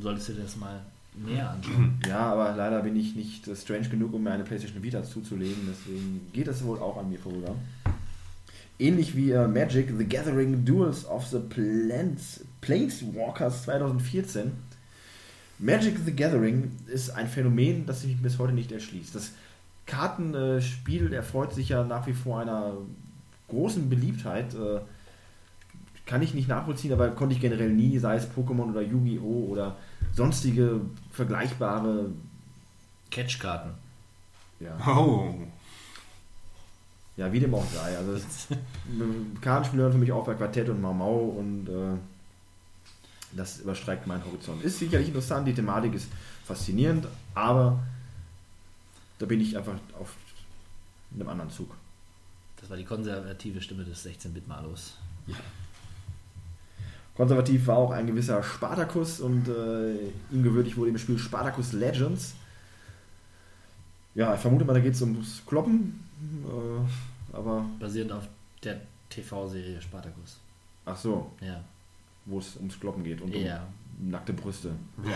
solltest 0.00 0.30
du 0.30 0.32
dir 0.32 0.42
das 0.42 0.56
mal 0.56 0.80
näher 1.14 1.50
anschauen. 1.50 1.98
Ja, 2.08 2.32
aber 2.32 2.54
leider 2.56 2.82
bin 2.82 2.96
ich 2.96 3.14
nicht 3.14 3.46
äh, 3.46 3.54
strange 3.54 3.88
genug, 3.88 4.14
um 4.14 4.22
mir 4.22 4.32
eine 4.32 4.44
PlayStation 4.44 4.82
Vita 4.82 5.04
zuzulegen. 5.04 5.68
Deswegen 5.68 6.26
geht 6.32 6.48
es 6.48 6.64
wohl 6.64 6.78
auch 6.78 6.96
an 6.96 7.10
mir 7.10 7.18
vorüber. 7.18 7.54
Ähnlich 8.78 9.14
wie 9.14 9.30
äh, 9.30 9.46
Magic 9.46 9.92
The 9.96 10.04
Gathering 10.04 10.64
Duels 10.64 11.06
of 11.06 11.26
the 11.26 11.38
Plants, 11.38 12.44
Planeswalkers 12.60 13.64
2014. 13.64 14.52
Magic 15.58 15.96
the 16.04 16.12
Gathering 16.14 16.72
ist 16.86 17.10
ein 17.10 17.28
Phänomen, 17.28 17.86
das 17.86 18.02
sich 18.02 18.16
bis 18.20 18.38
heute 18.38 18.52
nicht 18.52 18.72
erschließt. 18.72 19.14
Das 19.14 19.32
Kartenspiel 19.86 21.12
erfreut 21.12 21.52
sich 21.54 21.68
ja 21.70 21.84
nach 21.84 22.06
wie 22.06 22.12
vor 22.12 22.40
einer 22.40 22.72
großen 23.48 23.88
Beliebtheit. 23.88 24.54
Äh, 24.54 24.80
kann 26.06 26.20
ich 26.22 26.34
nicht 26.34 26.48
nachvollziehen, 26.48 26.92
aber 26.92 27.08
konnte 27.10 27.34
ich 27.34 27.40
generell 27.40 27.70
nie, 27.72 27.98
sei 27.98 28.16
es 28.16 28.28
Pokémon 28.30 28.70
oder 28.70 28.82
Yu-Gi-Oh! 28.82 29.46
oder 29.50 29.76
sonstige 30.12 30.80
vergleichbare 31.12 32.10
Catchkarten. 33.10 33.70
ja, 34.60 34.76
Oh. 34.86 35.34
ja, 37.16 37.32
wie 37.32 37.40
dem 37.40 37.54
auch 37.54 37.64
sei. 37.64 37.96
Also 37.96 38.22
Kartenspiele 39.40 39.84
hören 39.84 39.92
für 39.92 39.98
mich 39.98 40.12
auch 40.12 40.26
bei 40.26 40.34
Quartett 40.34 40.68
und 40.68 40.82
Mau 40.82 40.92
Mau 40.92 41.16
und 41.38 41.68
äh, 41.68 41.96
das 43.36 43.60
überstreicht 43.60 44.06
meinen 44.06 44.24
Horizont. 44.24 44.62
Ist 44.64 44.78
sicherlich 44.78 45.08
interessant, 45.08 45.46
die 45.46 45.54
Thematik 45.54 45.94
ist 45.94 46.08
faszinierend, 46.44 47.06
aber 47.34 47.82
da 49.18 49.26
bin 49.26 49.40
ich 49.40 49.56
einfach 49.56 49.74
auf 49.98 50.14
einem 51.14 51.28
anderen 51.28 51.50
Zug. 51.50 51.74
Das 52.60 52.70
war 52.70 52.76
die 52.76 52.84
konservative 52.84 53.60
Stimme 53.60 53.84
des 53.84 54.04
16-Bit-Malos. 54.06 54.94
Konservativ 57.16 57.66
war 57.66 57.76
auch 57.76 57.90
ein 57.92 58.06
gewisser 58.06 58.42
Spartacus 58.42 59.20
und 59.20 59.48
äh, 59.48 60.08
ihm 60.32 60.42
gewürdigt 60.42 60.76
wurde 60.76 60.90
im 60.90 60.98
Spiel 60.98 61.18
Spartacus 61.18 61.72
Legends. 61.72 62.34
Ja, 64.14 64.34
ich 64.34 64.40
vermute 64.40 64.64
mal, 64.64 64.74
da 64.74 64.80
geht 64.80 64.94
es 64.94 65.02
ums 65.02 65.42
Kloppen, 65.46 66.00
äh, 66.44 67.36
aber 67.36 67.66
Basierend 67.78 68.12
auf 68.12 68.24
der 68.62 68.80
TV-Serie 69.10 69.80
Spartacus. 69.80 70.38
ach 70.86 70.96
so, 70.96 71.30
Ja. 71.40 71.62
Wo 72.26 72.38
es 72.38 72.56
ums 72.56 72.78
Kloppen 72.80 73.04
geht 73.04 73.20
und 73.20 73.34
Ja. 73.34 73.66
um 74.00 74.10
nackte 74.10 74.32
Brüste, 74.32 74.70
ja. 75.04 75.12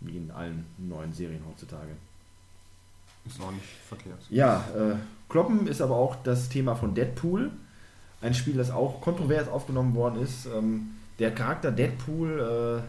wie 0.00 0.16
in 0.16 0.30
allen 0.30 0.64
neuen 0.78 1.12
Serien 1.12 1.42
heutzutage. 1.48 1.90
Ist 3.26 3.40
auch 3.40 3.50
nicht 3.50 3.64
verkehrt. 3.88 4.20
Ja, 4.30 4.64
äh, 4.76 4.94
Kloppen 5.28 5.66
ist 5.66 5.80
aber 5.82 5.96
auch 5.96 6.16
das 6.22 6.48
Thema 6.48 6.74
von 6.74 6.94
Deadpool. 6.94 7.50
Ein 8.20 8.34
Spiel, 8.34 8.54
das 8.56 8.70
auch 8.70 9.00
kontrovers 9.00 9.48
aufgenommen 9.48 9.94
worden 9.94 10.22
ist. 10.22 10.46
Ähm, 10.46 10.90
der 11.18 11.34
Charakter 11.34 11.70
Deadpool, 11.70 12.82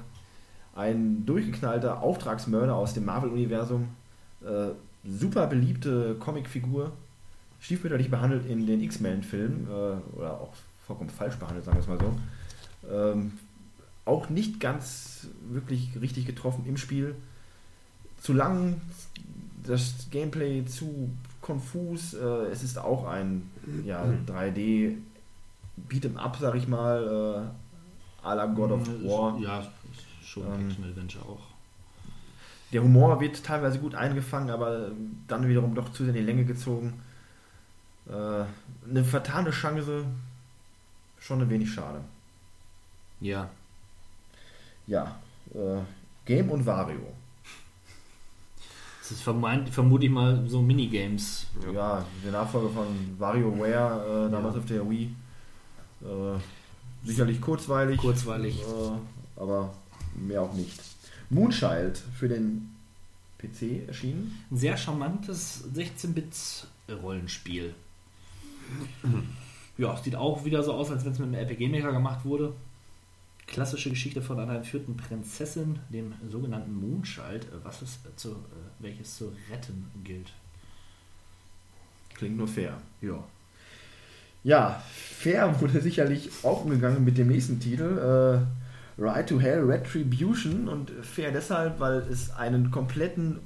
äh, 0.76 0.80
ein 0.80 1.26
durchgeknallter 1.26 2.02
Auftragsmörder 2.02 2.76
aus 2.76 2.94
dem 2.94 3.06
Marvel-Universum, 3.06 3.90
äh, 4.44 4.70
super 5.06 5.48
beliebte 5.48 6.16
Comicfigur, 6.20 6.92
stiefmütterlich 7.60 8.10
behandelt 8.10 8.46
in 8.46 8.66
den 8.66 8.82
X-Men-Filmen, 8.82 9.68
äh, 9.68 10.18
oder 10.18 10.40
auch 10.40 10.54
vollkommen 10.86 11.10
falsch 11.10 11.36
behandelt, 11.36 11.66
sagen 11.66 11.78
wir 11.78 11.82
es 11.82 11.88
mal 11.88 12.00
so. 12.00 12.14
Ähm, 12.92 13.34
auch 14.06 14.30
nicht 14.30 14.60
ganz 14.60 15.28
wirklich 15.50 15.90
richtig 16.02 16.26
getroffen 16.26 16.66
im 16.66 16.78
Spiel. 16.78 17.16
Zu 18.22 18.34
lang, 18.34 18.82
das 19.64 20.08
Gameplay 20.12 20.66
zu 20.66 21.10
konfus. 21.42 22.14
Äh, 22.14 22.52
es 22.52 22.64
ist 22.64 22.78
auch 22.78 23.06
ein 23.06 23.50
ja, 23.86 24.04
3D 24.28 24.96
Beat'em 25.90 26.18
Up, 26.18 26.38
sag 26.40 26.56
ich 26.56 26.68
mal, 26.68 27.52
äh, 28.24 28.28
à 28.28 28.36
la 28.36 28.46
God 28.48 28.72
of 28.72 28.88
War. 29.04 29.40
Ja, 29.40 29.64
schon 30.24 30.44
Ähm, 30.44 30.70
Action-Adventure 30.70 31.26
auch. 31.26 31.48
Der 32.72 32.84
Humor 32.84 33.20
wird 33.20 33.44
teilweise 33.44 33.80
gut 33.80 33.96
eingefangen, 33.96 34.52
aber 34.52 34.92
dann 35.28 35.48
wiederum 35.48 35.74
doch 35.74 35.92
zu 35.92 36.04
sehr 36.04 36.14
in 36.14 36.20
die 36.20 36.26
Länge 36.26 36.46
gezogen. 36.46 37.02
Äh, 38.08 38.14
eine 38.90 39.04
vertane 39.04 39.52
Chance, 39.52 40.06
schon 41.20 41.42
ein 41.42 41.50
wenig 41.50 41.72
schade. 41.72 42.02
Ja. 43.22 43.50
Ja, 44.88 45.20
äh, 45.54 45.82
Game 46.26 46.50
und 46.50 46.66
Vario. 46.66 47.00
Das 49.02 49.12
ist 49.12 49.22
vermeint, 49.22 49.70
vermute 49.70 50.06
ich 50.06 50.12
mal 50.12 50.48
so 50.48 50.62
Minigames. 50.62 51.48
Ja, 51.74 52.06
der 52.24 52.32
Nachfolger 52.32 52.70
von 52.70 52.88
WarioWare, 53.18 54.28
äh, 54.28 54.32
damals 54.32 54.56
Ja. 54.56 54.60
auf 54.62 54.66
der 54.68 54.90
Wii. 54.90 55.14
Äh, 56.02 56.40
sicherlich 57.04 57.42
kurzweilig. 57.42 57.98
Kurzweilig. 57.98 58.62
Äh, 58.62 59.40
aber 59.40 59.74
mehr 60.16 60.42
auch 60.42 60.54
nicht. 60.54 60.80
Moonchild 61.30 61.98
für 62.16 62.28
den 62.30 62.76
PC 63.40 63.88
erschienen. 63.88 64.44
Ein 64.52 64.58
sehr 64.58 64.78
charmantes 64.78 65.64
16-Bit-Rollenspiel. 65.76 67.74
Ja, 69.78 69.96
sieht 69.96 70.16
auch 70.18 70.44
wieder 70.44 70.62
so 70.62 70.74
aus, 70.74 70.92
als 70.92 71.06
wenn 71.06 71.14
es 71.14 71.20
mit 71.20 71.28
einem 71.30 71.36
RPG 71.36 71.70
Maker 71.70 71.94
gemacht 71.94 72.26
wurde. 72.26 72.52
Klassische 73.50 73.90
Geschichte 73.90 74.22
von 74.22 74.40
einer 74.40 74.56
entführten 74.56 74.96
Prinzessin, 74.96 75.80
dem 75.90 76.14
sogenannten 76.30 76.72
Moonchild, 76.74 77.48
was 77.64 77.82
es 77.82 78.00
zu, 78.16 78.30
äh, 78.30 78.34
welches 78.78 79.18
zu 79.18 79.34
retten 79.52 79.90
gilt. 80.04 80.32
Klingt 82.14 82.38
nur 82.38 82.48
fair. 82.48 82.80
Ja. 83.02 83.24
Ja, 84.44 84.84
fair 84.94 85.60
wurde 85.60 85.82
sicherlich 85.82 86.30
auch 86.44 86.64
umgegangen 86.64 87.04
mit 87.04 87.18
dem 87.18 87.28
nächsten 87.28 87.60
Titel. 87.60 87.98
Äh, 87.98 89.02
Ride 89.02 89.26
to 89.26 89.40
Hell 89.40 89.64
Retribution. 89.64 90.68
Und 90.68 90.92
fair 91.02 91.32
deshalb, 91.32 91.80
weil 91.80 92.04
es 92.10 92.32
einen 92.32 92.70
kompletten 92.70 93.40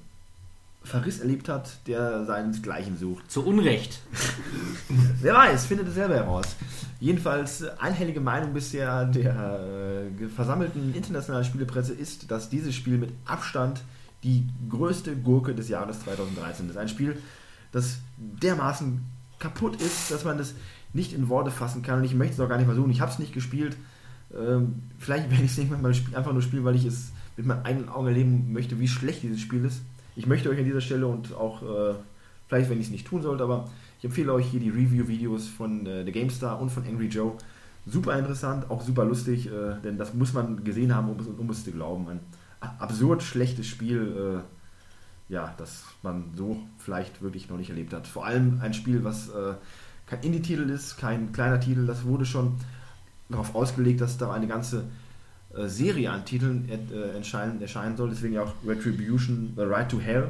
Verriss 0.83 1.19
erlebt 1.19 1.49
hat, 1.49 1.69
der 1.87 2.25
seinesgleichen 2.25 2.97
sucht. 2.97 3.31
Zu 3.31 3.45
Unrecht. 3.45 4.01
Wer 5.21 5.33
weiß, 5.33 5.65
findet 5.65 5.87
es 5.87 5.93
selber 5.93 6.15
heraus. 6.15 6.55
Jedenfalls 6.99 7.63
einhellige 7.79 8.19
Meinung 8.19 8.53
bisher 8.53 9.05
der 9.05 10.05
äh, 10.21 10.27
versammelten 10.27 10.93
internationalen 10.93 11.45
Spielepresse 11.45 11.93
ist, 11.93 12.31
dass 12.31 12.49
dieses 12.49 12.75
Spiel 12.75 12.97
mit 12.97 13.11
Abstand 13.25 13.81
die 14.23 14.47
größte 14.69 15.15
Gurke 15.15 15.53
des 15.53 15.69
Jahres 15.69 16.01
2013 16.01 16.69
ist. 16.69 16.77
Ein 16.77 16.87
Spiel, 16.87 17.21
das 17.71 17.97
dermaßen 18.17 19.01
kaputt 19.39 19.81
ist, 19.81 20.11
dass 20.11 20.23
man 20.23 20.37
das 20.37 20.53
nicht 20.93 21.13
in 21.13 21.27
Worte 21.27 21.51
fassen 21.51 21.81
kann. 21.81 21.99
Und 21.99 22.05
ich 22.05 22.13
möchte 22.13 22.35
es 22.35 22.39
auch 22.39 22.49
gar 22.49 22.57
nicht 22.57 22.67
versuchen. 22.67 22.91
Ich 22.91 23.01
habe 23.01 23.11
es 23.11 23.19
nicht 23.19 23.33
gespielt. 23.33 23.75
Ähm, 24.33 24.83
vielleicht 24.97 25.29
werde 25.29 25.43
ich 25.43 25.51
es 25.51 25.57
irgendwann 25.57 25.81
mal 25.81 25.93
spielen, 25.93 26.15
einfach 26.15 26.33
nur 26.33 26.41
spielen, 26.41 26.63
weil 26.63 26.75
ich 26.75 26.85
es 26.85 27.11
mit 27.35 27.45
meinen 27.45 27.65
eigenen 27.65 27.89
Augen 27.89 28.07
erleben 28.07 28.53
möchte, 28.53 28.79
wie 28.79 28.87
schlecht 28.87 29.23
dieses 29.23 29.41
Spiel 29.41 29.65
ist. 29.65 29.81
Ich 30.15 30.27
möchte 30.27 30.49
euch 30.49 30.59
an 30.59 30.65
dieser 30.65 30.81
Stelle 30.81 31.07
und 31.07 31.33
auch 31.33 31.61
äh, 31.63 31.95
vielleicht, 32.47 32.69
wenn 32.69 32.79
ich 32.79 32.87
es 32.87 32.91
nicht 32.91 33.07
tun 33.07 33.21
sollte, 33.21 33.43
aber 33.43 33.69
ich 33.99 34.05
empfehle 34.05 34.33
euch 34.33 34.47
hier 34.47 34.59
die 34.59 34.69
Review-Videos 34.69 35.47
von 35.47 35.85
äh, 35.85 36.05
The 36.05 36.11
GameStar 36.11 36.59
und 36.59 36.69
von 36.69 36.85
Angry 36.85 37.07
Joe. 37.07 37.33
Super 37.85 38.17
interessant, 38.17 38.69
auch 38.69 38.81
super 38.81 39.05
lustig, 39.05 39.47
äh, 39.47 39.75
denn 39.83 39.97
das 39.97 40.13
muss 40.13 40.33
man 40.33 40.63
gesehen 40.63 40.93
haben, 40.95 41.09
um, 41.09 41.39
um 41.39 41.49
es 41.49 41.63
zu 41.63 41.71
glauben. 41.71 42.07
Ein 42.07 42.19
absurd 42.79 43.23
schlechtes 43.23 43.67
Spiel, 43.67 44.41
äh, 45.29 45.33
ja, 45.33 45.53
das 45.57 45.83
man 46.01 46.25
so 46.35 46.59
vielleicht 46.77 47.21
wirklich 47.21 47.49
noch 47.49 47.57
nicht 47.57 47.69
erlebt 47.69 47.93
hat. 47.93 48.07
Vor 48.07 48.25
allem 48.25 48.59
ein 48.61 48.73
Spiel, 48.73 49.03
was 49.03 49.29
äh, 49.29 49.55
kein 50.05 50.21
Indie-Titel 50.21 50.69
ist, 50.69 50.97
kein 50.97 51.31
kleiner 51.31 51.59
Titel, 51.59 51.85
das 51.87 52.05
wurde 52.05 52.25
schon 52.25 52.53
darauf 53.29 53.55
ausgelegt, 53.55 54.01
dass 54.01 54.17
da 54.17 54.31
eine 54.31 54.47
ganze 54.47 54.85
Serie 55.67 56.11
an 56.11 56.25
Titeln 56.25 56.67
äh, 56.69 57.17
erscheinen, 57.17 57.61
erscheinen 57.61 57.97
soll. 57.97 58.09
Deswegen 58.09 58.33
ja 58.33 58.43
auch 58.43 58.53
Retribution, 58.65 59.53
The 59.55 59.63
Right 59.63 59.89
to 59.89 59.99
Hell, 59.99 60.29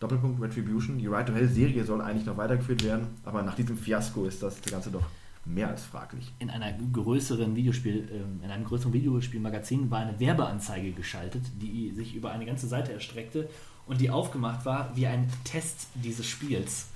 Doppelpunkt 0.00 0.40
Retribution. 0.40 0.98
Die 0.98 1.06
Right 1.06 1.26
to 1.26 1.34
Hell 1.34 1.48
Serie 1.48 1.84
soll 1.84 2.00
eigentlich 2.00 2.26
noch 2.26 2.36
weitergeführt 2.36 2.84
werden, 2.84 3.08
aber 3.24 3.42
nach 3.42 3.54
diesem 3.54 3.76
Fiasko 3.76 4.24
ist 4.24 4.42
das 4.42 4.60
Ganze 4.62 4.90
doch 4.90 5.04
mehr 5.44 5.68
als 5.68 5.82
fraglich. 5.82 6.32
in 6.38 6.50
einer 6.50 6.72
größeren 6.92 7.56
Videospiel, 7.56 8.08
ähm, 8.12 8.40
in 8.44 8.50
einem 8.50 8.64
größeren 8.64 8.92
Videospielmagazin 8.92 9.90
war 9.90 10.00
eine 10.00 10.18
Werbeanzeige 10.20 10.92
geschaltet, 10.92 11.42
die 11.60 11.90
sich 11.90 12.14
über 12.14 12.30
eine 12.30 12.46
ganze 12.46 12.68
Seite 12.68 12.92
erstreckte 12.92 13.48
und 13.86 14.00
die 14.00 14.10
aufgemacht 14.10 14.64
war 14.64 14.92
wie 14.94 15.06
ein 15.06 15.28
Test 15.44 15.88
dieses 15.94 16.26
Spiels. 16.26 16.86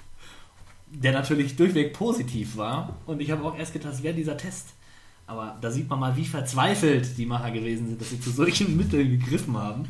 Der 0.89 1.13
natürlich 1.13 1.57
durchweg 1.57 1.93
positiv 1.93 2.57
war. 2.57 2.97
Und 3.07 3.21
ich 3.21 3.33
habe 3.33 3.43
auch 3.43 3.59
erst 3.59 3.73
gedacht, 3.73 4.01
wäre 4.05 4.15
dieser 4.15 4.37
Test. 4.37 4.75
Aber 5.27 5.57
da 5.61 5.71
sieht 5.71 5.89
man 5.89 5.99
mal, 5.99 6.17
wie 6.17 6.25
verzweifelt 6.25 7.19
die 7.19 7.27
Macher 7.27 7.51
gewesen 7.51 7.89
sind, 7.89 8.01
dass 8.01 8.11
sie 8.11 8.21
zu 8.21 8.31
solchen 8.31 8.77
Mitteln 8.79 9.11
gegriffen 9.11 9.57
haben. 9.57 9.87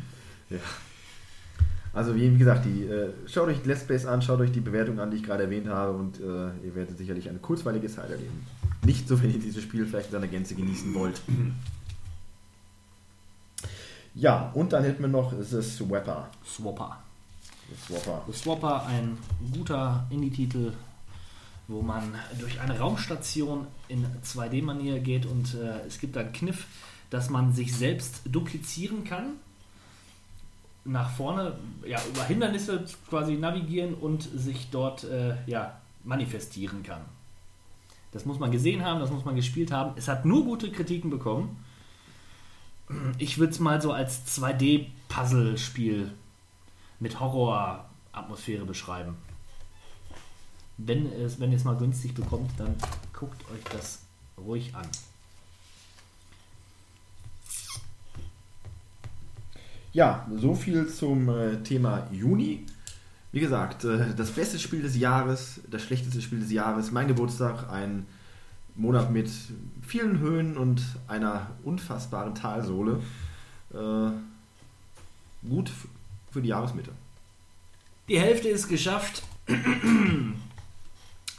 Also 1.93 2.15
wie, 2.15 2.37
gesagt, 2.37 2.65
die, 2.65 2.83
äh, 2.83 3.11
schaut 3.27 3.47
euch 3.47 3.65
Let's 3.65 3.83
Plays 3.83 4.05
an, 4.05 4.21
schaut 4.21 4.39
euch 4.39 4.51
die 4.51 4.59
Bewertung 4.59 4.99
an, 4.99 5.11
die 5.11 5.17
ich 5.17 5.23
gerade 5.23 5.43
erwähnt 5.43 5.67
habe 5.67 5.97
und 5.97 6.19
äh, 6.19 6.65
ihr 6.65 6.75
werdet 6.75 6.97
sicherlich 6.97 7.27
eine 7.29 7.39
kurzweilige 7.39 7.87
Zeit 7.87 8.09
erleben. 8.09 8.45
Nicht 8.85 9.07
so, 9.07 9.21
wenn 9.21 9.31
ihr 9.31 9.39
dieses 9.39 9.63
Spiel 9.63 9.85
vielleicht 9.85 10.07
in 10.07 10.11
seiner 10.13 10.27
Gänze 10.27 10.55
genießen 10.55 10.93
wollt. 10.93 11.21
Ja, 14.19 14.49
und 14.55 14.73
dann 14.73 14.83
hätten 14.83 15.03
wir 15.03 15.09
noch 15.09 15.31
The 15.39 15.61
Swapper. 15.61 16.27
Swapper. 16.43 16.97
The 17.69 17.93
Swapper. 17.93 18.23
The 18.25 18.33
Swapper, 18.33 18.85
ein 18.87 19.15
guter 19.53 20.07
Indie-Titel. 20.09 20.71
Wo 21.67 21.81
man 21.81 22.15
durch 22.39 22.59
eine 22.61 22.79
Raumstation 22.79 23.67
in 23.87 24.05
2D-Manier 24.23 24.99
geht 24.99 25.25
und 25.25 25.53
äh, 25.53 25.85
es 25.85 25.99
gibt 25.99 26.17
einen 26.17 26.31
Kniff, 26.31 26.65
dass 27.09 27.29
man 27.29 27.53
sich 27.53 27.75
selbst 27.75 28.21
duplizieren 28.25 29.03
kann. 29.03 29.33
Nach 30.85 31.09
vorne, 31.09 31.57
ja, 31.85 31.99
über 32.09 32.23
Hindernisse 32.23 32.85
quasi 33.09 33.33
navigieren 33.33 33.93
und 33.93 34.23
sich 34.23 34.69
dort 34.71 35.03
äh, 35.03 35.35
ja, 35.45 35.77
manifestieren 36.05 36.83
kann. 36.83 37.01
Das 38.11 38.25
muss 38.25 38.39
man 38.39 38.51
gesehen 38.51 38.85
haben, 38.85 39.01
das 39.01 39.11
muss 39.11 39.25
man 39.25 39.35
gespielt 39.35 39.71
haben. 39.71 39.93
Es 39.97 40.07
hat 40.07 40.23
nur 40.23 40.45
gute 40.45 40.71
Kritiken 40.71 41.09
bekommen. 41.09 41.63
Ich 43.17 43.37
würde 43.37 43.51
es 43.51 43.59
mal 43.59 43.81
so 43.81 43.91
als 43.91 44.25
2D-Puzzle-Spiel 44.39 46.11
mit 46.99 47.19
Horror-Atmosphäre 47.19 48.65
beschreiben. 48.65 49.17
Wenn, 50.77 51.11
es, 51.11 51.39
wenn 51.39 51.51
ihr 51.51 51.57
es 51.57 51.63
mal 51.63 51.75
günstig 51.75 52.13
bekommt, 52.13 52.51
dann 52.57 52.75
guckt 53.13 53.41
euch 53.51 53.63
das 53.71 53.99
ruhig 54.37 54.75
an. 54.75 54.87
Ja, 59.93 60.27
so 60.35 60.53
viel 60.53 60.87
zum 60.87 61.29
äh, 61.29 61.63
Thema 61.63 62.07
Juni. 62.11 62.65
Wie 63.31 63.39
gesagt, 63.39 63.83
äh, 63.83 64.13
das 64.15 64.31
beste 64.31 64.59
Spiel 64.59 64.83
des 64.83 64.95
Jahres, 64.95 65.61
das 65.69 65.81
schlechteste 65.81 66.21
Spiel 66.21 66.39
des 66.39 66.51
Jahres, 66.51 66.91
mein 66.91 67.07
Geburtstag, 67.07 67.71
ein 67.71 68.05
Monat 68.75 69.11
mit 69.11 69.31
vielen 69.81 70.19
Höhen 70.19 70.55
und 70.55 70.83
einer 71.07 71.47
unfassbaren 71.63 72.35
Talsohle. 72.35 73.01
Äh, 73.73 74.11
gut 75.47 75.71
für 76.29 76.41
die 76.41 76.49
Jahresmitte. 76.49 76.91
Die 78.07 78.19
Hälfte 78.19 78.49
ist 78.49 78.67
geschafft. 78.67 79.23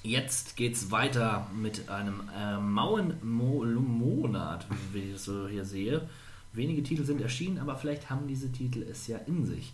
Jetzt 0.08 0.56
geht's 0.56 0.90
weiter 0.90 1.46
mit 1.54 1.90
einem 1.90 2.22
äh, 2.34 2.56
mauen 2.56 3.12
Mo 3.20 3.62
Monat, 3.62 4.66
wie 4.90 5.00
ich 5.00 5.16
es 5.16 5.26
so 5.26 5.46
hier 5.46 5.66
sehe. 5.66 6.08
Wenige 6.54 6.82
Titel 6.82 7.04
sind 7.04 7.20
erschienen, 7.20 7.58
aber 7.58 7.76
vielleicht 7.76 8.08
haben 8.08 8.26
diese 8.26 8.50
Titel 8.50 8.82
es 8.90 9.06
ja 9.06 9.18
in 9.26 9.44
sich. 9.44 9.70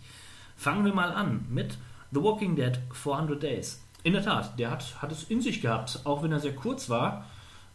Fangen 0.57 0.83
wir 0.83 0.93
mal 0.93 1.13
an 1.13 1.45
mit 1.49 1.77
The 2.11 2.21
Walking 2.21 2.57
Dead 2.57 2.77
400 2.91 3.41
Days. 3.41 3.81
In 4.03 4.11
der 4.11 4.23
Tat, 4.23 4.59
der 4.59 4.71
hat, 4.71 5.01
hat 5.01 5.09
es 5.13 5.23
in 5.23 5.39
sich 5.39 5.61
gehabt, 5.61 6.01
auch 6.03 6.21
wenn 6.21 6.33
er 6.33 6.41
sehr 6.41 6.53
kurz 6.53 6.89
war. 6.89 7.25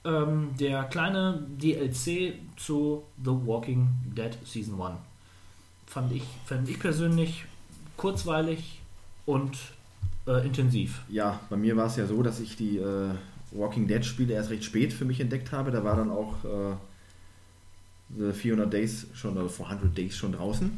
Ähm, 0.05 0.51
der 0.61 0.85
kleine 0.85 1.47
DLC 1.57 2.35
zu 2.59 3.05
The 3.25 3.31
Walking 3.31 3.89
Dead 4.05 4.37
Season 4.45 4.79
1 4.79 4.99
fand 5.87 6.13
ich, 6.13 6.25
fand 6.45 6.69
ich 6.69 6.79
persönlich 6.79 7.47
kurzweilig 7.97 8.83
und 9.25 9.57
äh, 10.31 10.47
intensiv. 10.47 11.03
Ja, 11.09 11.41
bei 11.51 11.57
mir 11.57 11.77
war 11.77 11.87
es 11.87 11.97
ja 11.97 12.07
so, 12.07 12.23
dass 12.23 12.41
ich 12.41 12.57
die 12.57 12.79
äh, 12.79 13.11
Walking 13.53 13.87
Dead 13.89 14.05
Spiele 14.05 14.35
erst 14.35 14.51
recht 14.51 14.65
spät 14.65 14.93
für 14.93 15.05
mich 15.05 15.21
entdeckt 15.21 15.53
habe. 15.53 15.71
Da 15.71 15.83
war 15.85 15.97
dann 15.97 16.11
auch 16.11 16.35
äh, 16.45 16.75
The 18.19 18.33
400 18.33 18.73
Days 18.73 19.07
schon, 19.15 19.37
oder 19.37 19.49
400 19.49 19.97
Days 19.97 20.17
schon 20.17 20.33
draußen. 20.33 20.71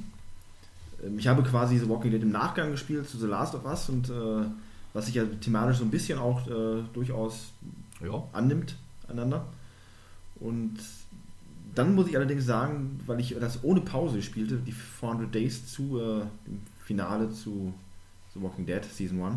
Ähm, 1.05 1.19
ich 1.19 1.27
habe 1.29 1.43
quasi 1.43 1.79
The 1.79 1.89
Walking 1.89 2.11
Dead 2.11 2.23
im 2.23 2.33
Nachgang 2.33 2.71
gespielt 2.71 3.09
zu 3.09 3.19
The 3.19 3.27
Last 3.27 3.55
of 3.55 3.65
Us 3.65 3.89
und 3.89 4.09
äh, 4.09 4.47
was 4.95 5.07
sich 5.07 5.15
ja 5.15 5.25
thematisch 5.25 5.79
so 5.79 5.85
ein 5.85 5.91
bisschen 5.91 6.19
auch 6.19 6.47
äh, 6.49 6.83
durchaus 6.93 7.53
Ja. 8.05 8.23
annimmt 8.33 8.77
einander. 9.09 9.47
Und 10.41 10.79
dann 11.75 11.95
muss 11.95 12.09
ich 12.09 12.17
allerdings 12.17 12.45
sagen, 12.45 13.01
weil 13.07 13.21
ich 13.21 13.35
das 13.41 13.65
ohne 13.65 13.81
Pause 13.81 14.21
spielte, 14.23 14.57
die 14.57 14.73
400 14.73 15.35
Days 15.35 15.67
zu 15.67 15.99
äh, 15.99 16.21
dem 16.47 16.61
Finale 16.85 17.31
zu 17.31 17.73
The 18.35 18.43
Walking 18.43 18.67
Dead 18.67 18.85
Season 18.85 19.23
1, 19.23 19.37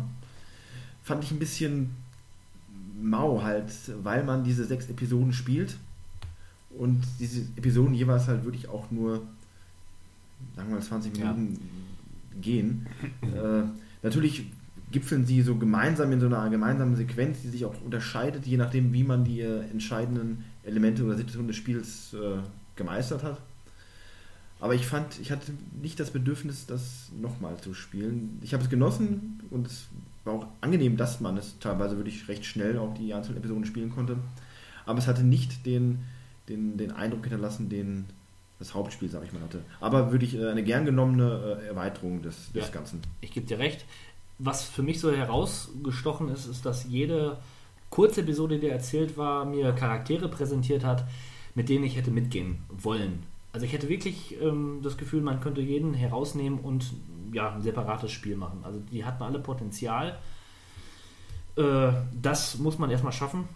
fand 1.02 1.24
ich 1.24 1.30
ein 1.30 1.38
bisschen 1.38 1.90
mau 3.00 3.42
halt, 3.42 3.70
weil 4.02 4.24
man 4.24 4.44
diese 4.44 4.64
sechs 4.64 4.88
Episoden 4.88 5.32
spielt 5.32 5.76
und 6.70 7.02
diese 7.20 7.42
Episoden 7.56 7.94
jeweils 7.94 8.26
halt 8.26 8.44
wirklich 8.44 8.68
auch 8.68 8.90
nur, 8.90 9.22
sagen 10.54 10.68
wir 10.68 10.76
mal, 10.76 10.82
20 10.82 11.16
Ja. 11.16 11.32
Minuten 11.32 11.60
gehen. 12.40 12.86
äh, 13.22 13.62
natürlich 14.02 14.46
gipfeln 14.92 15.26
sie 15.26 15.42
so 15.42 15.56
gemeinsam 15.56 16.12
in 16.12 16.20
so 16.20 16.26
einer 16.26 16.48
gemeinsamen 16.48 16.96
Sequenz, 16.96 17.42
die 17.42 17.48
sich 17.48 17.64
auch 17.64 17.74
unterscheidet, 17.82 18.46
je 18.46 18.56
nachdem, 18.56 18.92
wie 18.92 19.04
man 19.04 19.24
die 19.24 19.40
äh, 19.40 19.68
entscheidenden 19.70 20.44
Elemente 20.64 21.04
oder 21.04 21.16
Situationen 21.16 21.48
des 21.48 21.56
Spiels 21.56 22.14
äh, 22.14 22.38
gemeistert 22.76 23.22
hat. 23.22 23.40
Aber 24.60 24.74
ich 24.74 24.86
fand, 24.86 25.20
ich 25.20 25.30
hatte 25.30 25.52
nicht 25.80 26.00
das 26.00 26.10
Bedürfnis, 26.10 26.66
das 26.66 27.10
nochmal 27.20 27.56
zu 27.58 27.74
spielen. 27.74 28.38
Ich 28.42 28.54
habe 28.54 28.64
es 28.64 28.70
genossen 28.70 29.40
und 29.50 29.66
es 29.66 29.86
war 30.24 30.34
auch 30.34 30.46
angenehm, 30.60 30.96
dass 30.96 31.20
man 31.20 31.36
es 31.36 31.58
teilweise 31.58 31.96
wirklich 31.96 32.26
recht 32.28 32.44
schnell 32.44 32.78
auch 32.78 32.94
die 32.94 33.12
einzelnen 33.12 33.38
Episoden 33.38 33.66
spielen 33.66 33.90
konnte. 33.90 34.16
Aber 34.86 34.98
es 34.98 35.06
hatte 35.06 35.22
nicht 35.22 35.66
den, 35.66 36.00
den, 36.48 36.78
den 36.78 36.92
Eindruck 36.92 37.22
hinterlassen, 37.24 37.68
den 37.68 38.06
das 38.58 38.72
Hauptspiel, 38.72 39.10
sage 39.10 39.26
ich 39.26 39.32
mal, 39.32 39.42
hatte. 39.42 39.60
Aber 39.80 40.12
wirklich 40.12 40.34
äh, 40.34 40.48
eine 40.48 40.64
gern 40.64 40.86
genommene 40.86 41.58
äh, 41.62 41.66
Erweiterung 41.66 42.22
des, 42.22 42.52
des 42.52 42.66
Ja. 42.66 42.72
Ganzen. 42.72 43.02
Ich 43.20 43.32
gebe 43.32 43.46
dir 43.46 43.58
recht. 43.58 43.84
Was 44.38 44.64
für 44.64 44.82
mich 44.82 45.00
so 45.00 45.12
herausgestochen 45.12 46.28
ist, 46.30 46.46
ist, 46.46 46.64
dass 46.64 46.84
jede 46.84 47.38
kurze 47.90 48.22
Episode, 48.22 48.58
die 48.58 48.68
erzählt 48.68 49.16
war, 49.16 49.44
mir 49.44 49.72
Charaktere 49.72 50.28
präsentiert 50.28 50.84
hat, 50.84 51.04
mit 51.54 51.68
denen 51.68 51.84
ich 51.84 51.96
hätte 51.96 52.10
mitgehen 52.10 52.58
wollen. 52.70 53.22
Also 53.56 53.64
ich 53.64 53.72
hätte 53.72 53.88
wirklich 53.88 54.38
ähm, 54.42 54.80
das 54.82 54.98
Gefühl, 54.98 55.22
man 55.22 55.40
könnte 55.40 55.62
jeden 55.62 55.94
herausnehmen 55.94 56.58
und 56.60 56.92
ja, 57.32 57.54
ein 57.54 57.62
separates 57.62 58.12
Spiel 58.12 58.36
machen. 58.36 58.60
Also 58.62 58.80
die 58.92 59.02
hatten 59.02 59.22
alle 59.22 59.38
Potenzial. 59.38 60.18
Äh, 61.56 61.88
das 62.20 62.58
muss 62.58 62.78
man 62.78 62.90
erstmal 62.90 63.14
schaffen. 63.14 63.48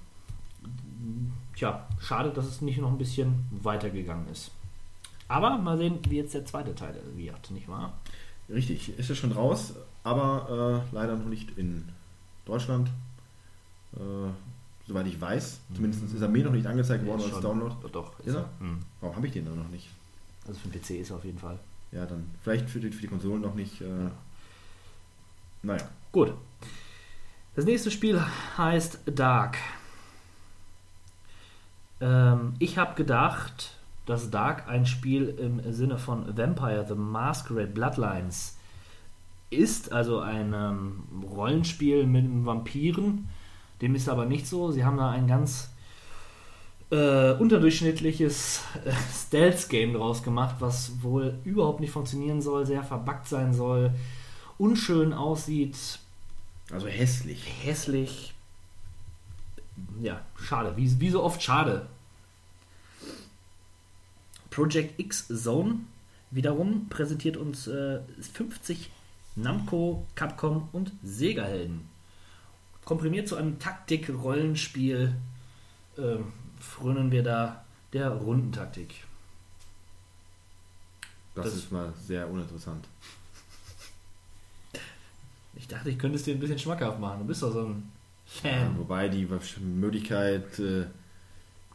Tja, 1.55 1.86
schade, 2.01 2.31
dass 2.31 2.47
es 2.47 2.62
nicht 2.62 2.81
noch 2.81 2.90
ein 2.90 2.97
bisschen 2.97 3.44
weitergegangen 3.51 4.27
ist. 4.28 4.52
Aber 5.28 5.59
mal 5.59 5.77
sehen, 5.77 5.98
wie 6.09 6.16
jetzt 6.16 6.32
der 6.32 6.47
zweite 6.47 6.74
Teil 6.74 6.98
wird, 7.14 7.51
nicht 7.51 7.68
wahr? 7.68 7.93
Richtig, 8.48 8.98
ist 8.98 9.10
es 9.10 9.18
schon 9.18 9.32
raus, 9.32 9.74
aber 10.02 10.82
äh, 10.90 10.94
leider 10.94 11.14
noch 11.14 11.27
nicht 11.27 11.59
in 11.59 11.86
Deutschland. 12.47 12.89
Äh, 13.94 14.31
soweit 14.90 15.06
ich 15.06 15.20
weiß. 15.20 15.60
Zumindest 15.72 16.02
ist 16.02 16.20
er 16.20 16.28
mir 16.28 16.44
noch 16.44 16.52
nicht 16.52 16.66
angezeigt 16.66 17.06
worden 17.06 17.22
als. 17.22 17.40
Download. 17.40 17.74
Doch, 17.92 18.18
Ist 18.20 18.34
er? 18.34 18.48
Hm. 18.58 18.80
Warum 19.00 19.16
habe 19.16 19.26
ich 19.28 19.32
den 19.32 19.44
dann 19.44 19.56
noch 19.56 19.68
nicht? 19.68 19.88
Also 20.48 20.58
für 20.58 20.68
den 20.68 20.80
PC 20.82 21.00
ist 21.00 21.10
er 21.10 21.16
auf 21.16 21.24
jeden 21.24 21.38
Fall. 21.38 21.58
Ja, 21.92 22.06
dann 22.06 22.28
vielleicht 22.42 22.68
für 22.68 22.80
die, 22.80 22.90
für 22.90 23.00
die 23.00 23.06
Konsolen 23.06 23.40
noch 23.40 23.54
nicht. 23.54 23.80
Äh, 23.80 24.10
naja. 25.62 25.88
Gut. 26.10 26.34
Das 27.54 27.64
nächste 27.64 27.90
Spiel 27.92 28.20
heißt 28.58 29.00
Dark. 29.06 29.58
Ähm, 32.00 32.54
ich 32.58 32.76
habe 32.76 32.96
gedacht, 32.96 33.76
dass 34.06 34.30
Dark 34.30 34.68
ein 34.68 34.86
Spiel 34.86 35.28
im 35.28 35.72
Sinne 35.72 35.98
von 35.98 36.36
Vampire 36.36 36.84
the 36.88 36.94
Masquerade 36.94 37.68
Bloodlines 37.68 38.56
ist, 39.50 39.92
also 39.92 40.18
ein 40.18 40.52
ähm, 40.52 41.04
Rollenspiel 41.30 42.06
mit 42.06 42.26
Vampiren. 42.44 43.28
Dem 43.81 43.94
ist 43.94 44.09
aber 44.09 44.27
nicht 44.27 44.47
so. 44.47 44.70
Sie 44.73 44.85
haben 44.85 44.97
da 44.97 45.11
ein 45.11 45.27
ganz 45.27 45.70
äh, 46.90 47.32
unterdurchschnittliches 47.32 48.62
äh, 48.85 48.93
Stealth-Game 49.27 49.94
draus 49.94 50.23
gemacht, 50.23 50.57
was 50.59 51.02
wohl 51.02 51.39
überhaupt 51.44 51.81
nicht 51.81 51.93
funktionieren 51.93 52.43
soll, 52.43 52.66
sehr 52.66 52.82
verbuggt 52.82 53.28
sein 53.28 53.55
soll, 53.55 53.93
unschön 54.59 55.12
aussieht, 55.12 55.98
Also 56.70 56.89
hässlich. 56.89 57.44
hässlich. 57.62 58.35
Ja, 60.01 60.20
schade. 60.36 60.77
Wie, 60.77 61.01
wie 61.01 61.11
so 61.11 61.23
oft 61.23 61.43
schade. 61.43 61.86
Project 64.51 64.98
X 64.98 65.28
Zone 65.28 65.77
wiederum 66.31 66.89
präsentiert 66.89 67.36
uns 67.36 67.66
äh, 67.66 68.01
50 68.35 68.90
Namco, 69.36 70.07
Capcom 70.16 70.69
und 70.73 70.93
Sega-Helden. 71.02 71.89
Komprimiert 72.90 73.28
zu 73.28 73.36
einem 73.36 73.56
Taktik-Rollenspiel 73.60 75.14
äh, 75.96 76.16
frönen 76.58 77.12
wir 77.12 77.22
da 77.22 77.64
der 77.92 78.08
Rundentaktik. 78.10 79.04
Das, 81.36 81.44
Das- 81.44 81.54
ist 81.54 81.70
mal 81.70 81.92
sehr 82.04 82.28
uninteressant. 82.28 82.88
Ich 85.54 85.68
dachte, 85.68 85.88
ich 85.88 86.00
könnte 86.00 86.16
es 86.16 86.24
dir 86.24 86.34
ein 86.34 86.40
bisschen 86.40 86.58
schmackhaft 86.58 86.98
machen. 86.98 87.20
Du 87.20 87.26
bist 87.26 87.44
doch 87.44 87.52
so 87.52 87.66
ein 87.66 87.92
Ja, 88.42 88.50
Fan. 88.50 88.76
wobei 88.76 89.08
die 89.08 89.28
Möglichkeit, 89.60 90.58
äh, 90.58 90.86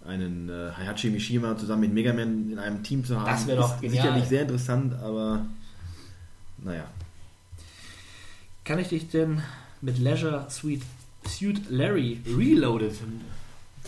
einen 0.05 0.49
äh, 0.49 0.71
Hayashi 0.75 1.11
Mishima 1.11 1.55
zusammen 1.57 1.79
mit 1.83 1.93
Mega 1.93 2.11
Man 2.11 2.51
in 2.51 2.59
einem 2.59 2.83
Team 2.83 3.05
zu 3.05 3.17
haben, 3.17 3.25
Das 3.27 3.47
wär 3.47 3.55
doch 3.55 3.79
genial. 3.79 4.03
sicherlich 4.03 4.25
sehr 4.25 4.41
interessant, 4.41 4.93
aber 4.95 5.45
naja. 6.57 6.83
Kann 8.65 8.79
ich 8.79 8.89
dich 8.89 9.07
denn 9.07 9.41
mit 9.79 9.97
Leisure 9.99 10.49
Suite, 10.49 10.83
Suit 11.27 11.69
Larry 11.69 12.21
Reloaded 12.25 12.93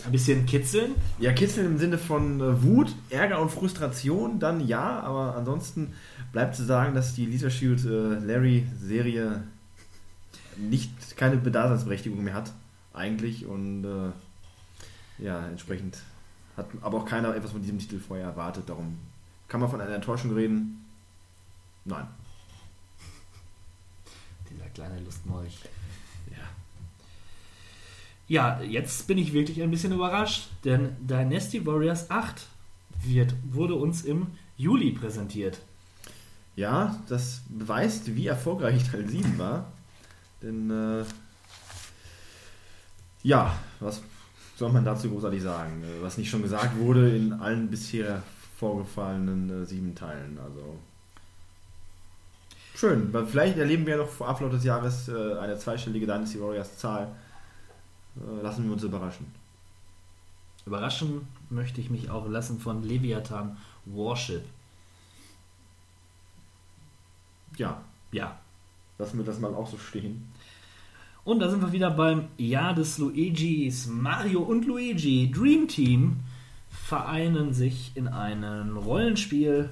ein 0.04 0.12
bisschen 0.12 0.46
kitzeln? 0.46 0.94
Ja, 1.18 1.32
kitzeln 1.32 1.66
im 1.66 1.78
Sinne 1.78 1.98
von 1.98 2.40
äh, 2.40 2.62
Wut, 2.62 2.94
Ärger 3.10 3.40
und 3.40 3.50
Frustration, 3.50 4.38
dann 4.38 4.66
ja, 4.66 5.00
aber 5.00 5.36
ansonsten 5.36 5.92
bleibt 6.32 6.54
zu 6.54 6.64
sagen, 6.64 6.94
dass 6.94 7.14
die 7.14 7.26
Lisa 7.26 7.50
Shield 7.50 7.84
äh, 7.84 8.18
Larry 8.18 8.66
Serie 8.80 9.42
nicht 10.56 11.16
keine 11.16 11.38
Daseinsberechtigung 11.38 12.22
mehr 12.22 12.34
hat. 12.34 12.52
eigentlich 12.92 13.46
und 13.46 13.84
äh, 13.84 15.24
ja, 15.24 15.46
entsprechend 15.48 15.98
hat 16.56 16.66
aber 16.82 16.98
auch 16.98 17.04
keiner 17.04 17.34
etwas 17.34 17.52
von 17.52 17.62
diesem 17.62 17.78
Titel 17.78 17.98
vorher 17.98 18.26
erwartet. 18.26 18.68
Darum 18.68 18.98
kann 19.46 19.60
man 19.60 19.70
von 19.70 19.80
einer 19.80 19.94
Enttäuschung 19.94 20.32
reden. 20.34 20.84
Nein. 21.84 22.06
Dieser 24.50 24.68
kleine 24.70 25.00
Lustmolch. 25.00 25.58
Ja. 28.28 28.60
Jetzt 28.62 29.06
bin 29.06 29.18
ich 29.18 29.32
wirklich 29.32 29.62
ein 29.62 29.70
bisschen 29.70 29.92
überrascht, 29.92 30.48
denn 30.64 30.96
Dynasty 31.00 31.66
Warriors 31.66 32.10
8 32.10 32.46
wird, 33.02 33.34
wurde 33.50 33.74
uns 33.74 34.02
im 34.02 34.28
Juli 34.56 34.92
präsentiert. 34.92 35.58
Ja, 36.56 36.98
das 37.08 37.42
beweist, 37.48 38.14
wie 38.16 38.26
erfolgreich 38.26 38.90
Teil 38.90 39.08
7 39.08 39.38
war. 39.38 39.72
Denn, 40.42 40.70
äh, 40.70 41.04
ja, 43.22 43.54
was 43.80 44.02
soll 44.56 44.72
man 44.72 44.84
dazu 44.84 45.08
großartig 45.08 45.42
sagen? 45.42 45.82
Äh, 45.84 46.02
Was 46.02 46.18
nicht 46.18 46.30
schon 46.30 46.42
gesagt 46.42 46.76
wurde 46.78 47.14
in 47.16 47.32
allen 47.32 47.68
bisher 47.70 48.22
vorgefallenen 48.58 49.62
äh, 49.62 49.66
sieben 49.66 49.94
Teilen. 49.94 50.38
Also, 50.42 50.76
schön. 52.74 53.12
Weil 53.12 53.26
Vielleicht 53.26 53.56
erleben 53.56 53.86
wir 53.86 53.96
noch 53.96 54.08
vor 54.08 54.28
Ablauf 54.28 54.50
des 54.50 54.64
Jahres 54.64 55.08
äh, 55.08 55.38
eine 55.38 55.56
zweistellige 55.58 56.06
Dynasty 56.06 56.40
Warriors 56.40 56.76
Zahl. 56.76 57.14
Äh, 58.16 58.42
lassen 58.42 58.64
wir 58.64 58.72
uns 58.72 58.82
überraschen. 58.82 59.26
Überraschen 60.66 61.26
möchte 61.50 61.80
ich 61.80 61.88
mich 61.90 62.10
auch 62.10 62.28
lassen 62.28 62.58
von 62.58 62.82
Leviathan 62.82 63.56
Warship. 63.86 64.42
Ja, 67.56 67.80
Ja. 68.12 68.38
lassen 68.98 69.18
wir 69.18 69.24
das 69.24 69.38
mal 69.38 69.54
auch 69.54 69.68
so 69.68 69.78
stehen. 69.78 70.28
Und 71.24 71.40
da 71.40 71.50
sind 71.50 71.60
wir 71.60 71.72
wieder 71.72 71.90
beim 71.90 72.28
Jahr 72.38 72.74
des 72.74 72.98
Luigis. 72.98 73.86
Mario 73.86 74.40
und 74.42 74.66
Luigi, 74.66 75.30
Dream 75.30 75.68
Team, 75.68 76.20
vereinen 76.70 77.52
sich 77.52 77.92
in 77.96 78.08
einem 78.08 78.76
Rollenspiel. 78.76 79.70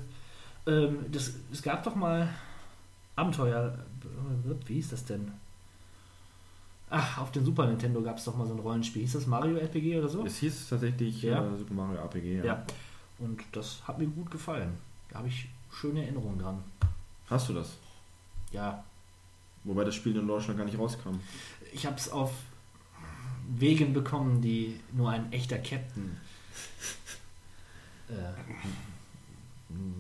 Ähm, 0.67 1.07
das, 1.11 1.35
es 1.53 1.63
gab 1.63 1.83
doch 1.85 1.95
mal 1.95 2.29
Abenteuer. 3.17 3.79
Wie 4.67 4.75
hieß 4.75 4.91
das 4.91 5.05
denn? 5.05 5.33
Ach, 6.89 7.19
auf 7.19 7.33
dem 7.33 7.45
Super 7.45 7.67
Nintendo 7.67 8.01
gab 8.03 8.19
es 8.19 8.25
doch 8.25 8.37
mal 8.37 8.47
so 8.47 8.55
ein 8.55 8.61
Rollenspiel. 8.61 9.03
Hieß 9.03 9.15
das 9.15 9.27
Mario 9.27 9.57
RPG 9.57 9.99
oder 9.99 10.09
so? 10.09 10.25
Es 10.25 10.39
hieß 10.39 10.69
tatsächlich 10.69 11.23
Ja. 11.23 11.45
äh, 11.45 11.57
Super 11.59 11.75
Mario 11.75 11.99
RPG. 12.01 12.43
Ja. 12.45 12.65
Und 13.19 13.43
das 13.53 13.83
hat 13.89 13.99
mir 13.99 14.07
gut 14.07 14.31
gefallen. 14.31 14.73
Da 15.11 15.19
habe 15.19 15.29
ich 15.29 15.49
schöne 15.73 16.03
Erinnerungen 16.03 16.39
dran. 16.39 16.63
Hast 17.29 17.49
du 17.49 17.55
das? 17.55 17.77
Ja, 18.53 18.85
Wobei 19.65 19.83
das 19.83 19.97
Spiel 19.97 20.15
in 20.17 20.29
Deutschland 20.29 20.59
gar 20.59 20.65
nicht 20.65 20.79
rauskam. 20.79 21.19
ich 21.73 21.87
habe 21.87 21.97
es 21.97 22.09
auf 22.09 22.31
Wegen 23.49 23.93
bekommen, 23.93 24.41
die 24.41 24.79
nur 24.93 25.11
ein 25.11 25.33
echter 25.33 25.59
Captain 25.59 26.17
äh, 28.09 28.13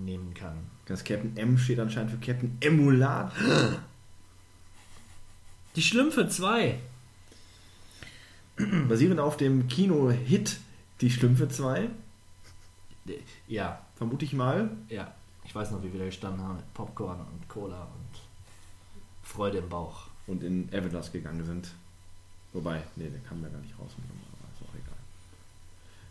nehmen 0.04 0.32
kann. 0.34 0.56
Das 0.86 1.02
Captain 1.02 1.36
M 1.36 1.58
steht 1.58 1.80
anscheinend 1.80 2.12
für 2.12 2.18
Captain 2.18 2.56
Emulat. 2.60 3.32
Die 5.76 5.82
Schlümpfe 5.82 6.28
2. 6.28 6.78
Basierend 8.88 9.20
auf 9.20 9.36
dem 9.36 9.68
Kino-Hit 9.68 10.58
Die 11.02 11.10
Schlümpfe 11.10 11.48
2, 11.48 11.90
Ja, 13.48 13.80
vermute 13.96 14.24
ich 14.24 14.32
mal. 14.32 14.70
ja. 14.88 15.12
Ich 15.44 15.54
weiß 15.54 15.70
noch, 15.70 15.82
wie 15.84 15.92
wir 15.92 16.00
da 16.00 16.06
gestanden 16.06 16.42
haben 16.42 16.56
mit 16.56 16.74
Popcorn 16.74 17.20
und 17.20 17.48
Cola 17.48 17.82
und 17.82 18.20
Freude 19.22 19.58
im 19.58 19.68
Bauch. 19.68 20.08
Und 20.26 20.42
in 20.42 20.72
Everlast 20.72 21.12
gegangen 21.12 21.44
sind. 21.44 21.68
Wobei, 22.52 22.82
nee, 22.96 23.08
der 23.08 23.20
kam 23.20 23.40
ja 23.44 23.48
gar 23.48 23.60
nicht 23.60 23.78
raus. 23.78 23.90
Ist 23.92 24.68
auch 24.68 24.74
egal. 24.74 24.96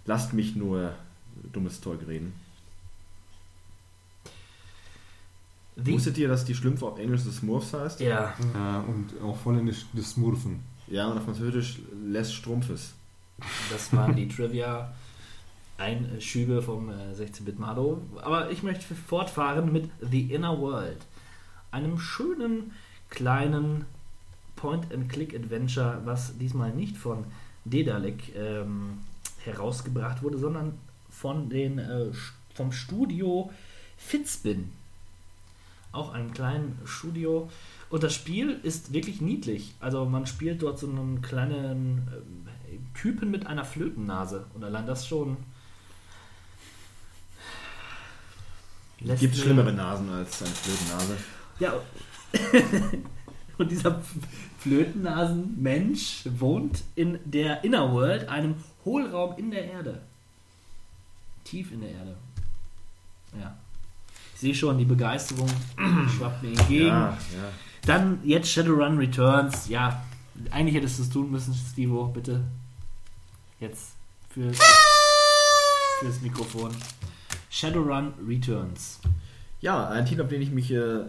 Lasst 0.05 0.31
mich 0.31 0.55
nur 0.55 0.93
dummes 1.51 1.81
Zeug 1.81 1.99
reden. 2.07 2.33
The 5.75 5.93
Wusstet 5.93 6.17
ihr, 6.17 6.27
dass 6.27 6.45
die 6.45 6.55
Schlümpfe 6.55 6.85
auf 6.85 6.97
Englisch 6.99 7.23
das 7.25 7.37
Smurfs 7.37 7.73
heißt? 7.73 7.99
ja, 7.99 8.33
Ja, 8.53 8.79
und 8.81 9.21
auch 9.21 9.43
holländisch 9.43 9.85
das 9.93 10.11
Smurfen. 10.11 10.61
Ja, 10.87 11.07
und 11.07 11.17
auf 11.17 11.25
Französisch 11.25 11.79
Les 12.05 12.31
Strumpfes. 12.31 12.93
das 13.71 13.91
waren 13.93 14.15
die 14.15 14.27
Trivia 14.27 14.93
Einschübe 15.77 16.61
vom 16.61 16.89
äh, 16.89 17.13
16-Bit 17.13 17.59
Malo. 17.59 18.01
Aber 18.21 18.51
ich 18.51 18.63
möchte 18.63 18.95
fortfahren 18.95 19.71
mit 19.73 19.89
The 19.99 20.33
Inner 20.33 20.59
World. 20.59 20.99
Einem 21.71 21.99
schönen 21.99 22.71
kleinen 23.09 23.85
Point-and-Click-Adventure, 24.55 26.01
was 26.05 26.37
diesmal 26.37 26.71
nicht 26.71 26.95
von 26.95 27.25
Dedalek 27.65 28.33
ähm, 28.35 28.99
herausgebracht 29.43 30.23
wurde, 30.23 30.37
sondern 30.37 30.77
von 31.09 31.49
den, 31.49 31.79
äh, 31.79 32.11
vom 32.53 32.71
Studio 32.71 33.51
Fitzbin. 33.97 34.71
Auch 35.95 36.13
einem 36.13 36.31
kleinen 36.33 36.79
Studio. 36.85 37.49
Und 37.89 38.03
das 38.03 38.13
Spiel 38.13 38.59
ist 38.63 38.93
wirklich 38.93 39.21
niedlich. 39.21 39.73
Also 39.79 40.05
man 40.05 40.27
spielt 40.27 40.61
dort 40.61 40.77
so 40.79 40.87
einen 40.87 41.21
kleinen 41.21 42.07
ähm, 42.13 42.47
Typen 42.93 43.31
mit 43.31 43.47
einer 43.47 43.65
Flötennase. 43.65 44.45
Und 44.53 44.63
allein 44.63 44.85
das 44.85 45.07
schon. 45.07 45.37
lässt 48.99 49.21
Gibt 49.21 49.35
schlimmere 49.35 49.71
Nasen 49.71 50.09
als 50.09 50.41
eine 50.41 50.51
Flötennase. 50.51 51.17
ja. 51.59 51.73
Und 53.57 53.71
dieser 53.71 54.01
Flötennasen-Mensch 54.59 56.23
wohnt 56.37 56.83
in 56.95 57.19
der 57.23 57.63
Inner 57.63 57.93
World, 57.93 58.27
einem 58.27 58.55
Hohlraum 58.83 59.37
in 59.37 59.49
der 59.51 59.63
Erde. 59.63 60.01
Tief 61.45 61.71
in 61.71 61.79
der 61.81 61.91
Erde. 61.91 62.17
Ja. 63.39 63.55
Ich 64.35 64.41
sehe 64.41 64.53
schon, 64.53 64.77
die 64.77 64.85
Begeisterung 64.85 65.47
schwappt 66.17 66.43
mir 66.43 66.49
entgegen. 66.49 66.87
Ja, 66.87 67.09
ja. 67.11 67.17
Dann 67.85 68.19
jetzt 68.25 68.49
Shadowrun 68.49 68.97
Returns. 68.97 69.69
Ja, 69.69 70.03
eigentlich 70.51 70.75
hättest 70.75 70.99
du 70.99 71.03
es 71.03 71.09
tun 71.09 71.31
müssen, 71.31 71.53
Stivo, 71.53 72.07
bitte. 72.07 72.43
Jetzt 73.61 73.93
für, 74.29 74.51
fürs 75.99 76.21
Mikrofon. 76.21 76.71
Shadowrun 77.49 78.13
Returns. 78.27 78.99
Ja, 79.61 79.87
ein 79.87 80.05
Titel, 80.05 80.23
auf 80.23 80.27
den 80.27 80.41
ich 80.41 80.51
mich 80.51 80.69
äh, 80.69 81.05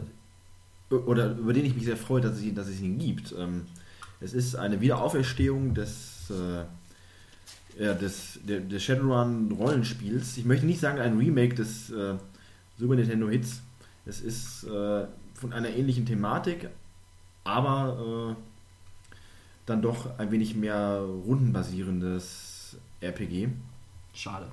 oder 0.91 1.33
über 1.33 1.53
den 1.53 1.65
ich 1.65 1.75
mich 1.75 1.85
sehr 1.85 1.97
freue, 1.97 2.21
dass 2.21 2.37
es 2.37 2.45
ihn, 2.45 2.55
dass 2.55 2.69
es 2.69 2.81
ihn 2.81 2.97
gibt. 2.97 3.35
Ähm, 3.37 3.63
es 4.21 4.35
ist 4.35 4.55
eine 4.55 4.81
Wiederauferstehung 4.81 5.75
des, 5.75 6.31
äh, 6.31 7.83
ja, 7.83 7.93
des, 7.93 8.39
der, 8.45 8.61
des 8.61 8.85
Shadowrun 8.85 9.51
Rollenspiels. 9.51 10.37
Ich 10.37 10.45
möchte 10.45 10.65
nicht 10.65 10.79
sagen 10.79 11.01
ein 11.01 11.19
Remake 11.19 11.57
des 11.57 11.91
äh, 11.91 12.15
Super 12.79 12.95
Nintendo 12.95 13.29
Hits. 13.29 13.63
Es 14.05 14.21
ist 14.21 14.65
äh, 14.65 15.07
von 15.35 15.53
einer 15.53 15.69
ähnlichen 15.69 16.07
Thematik, 16.07 16.69
aber 17.45 18.35
äh, 18.37 18.43
dann 19.67 19.83
doch 19.83 20.19
ein 20.19 20.31
wenig 20.31 20.55
mehr 20.55 21.01
rundenbasierendes 21.27 22.77
RPG. 23.01 23.49
Schade. 24.15 24.47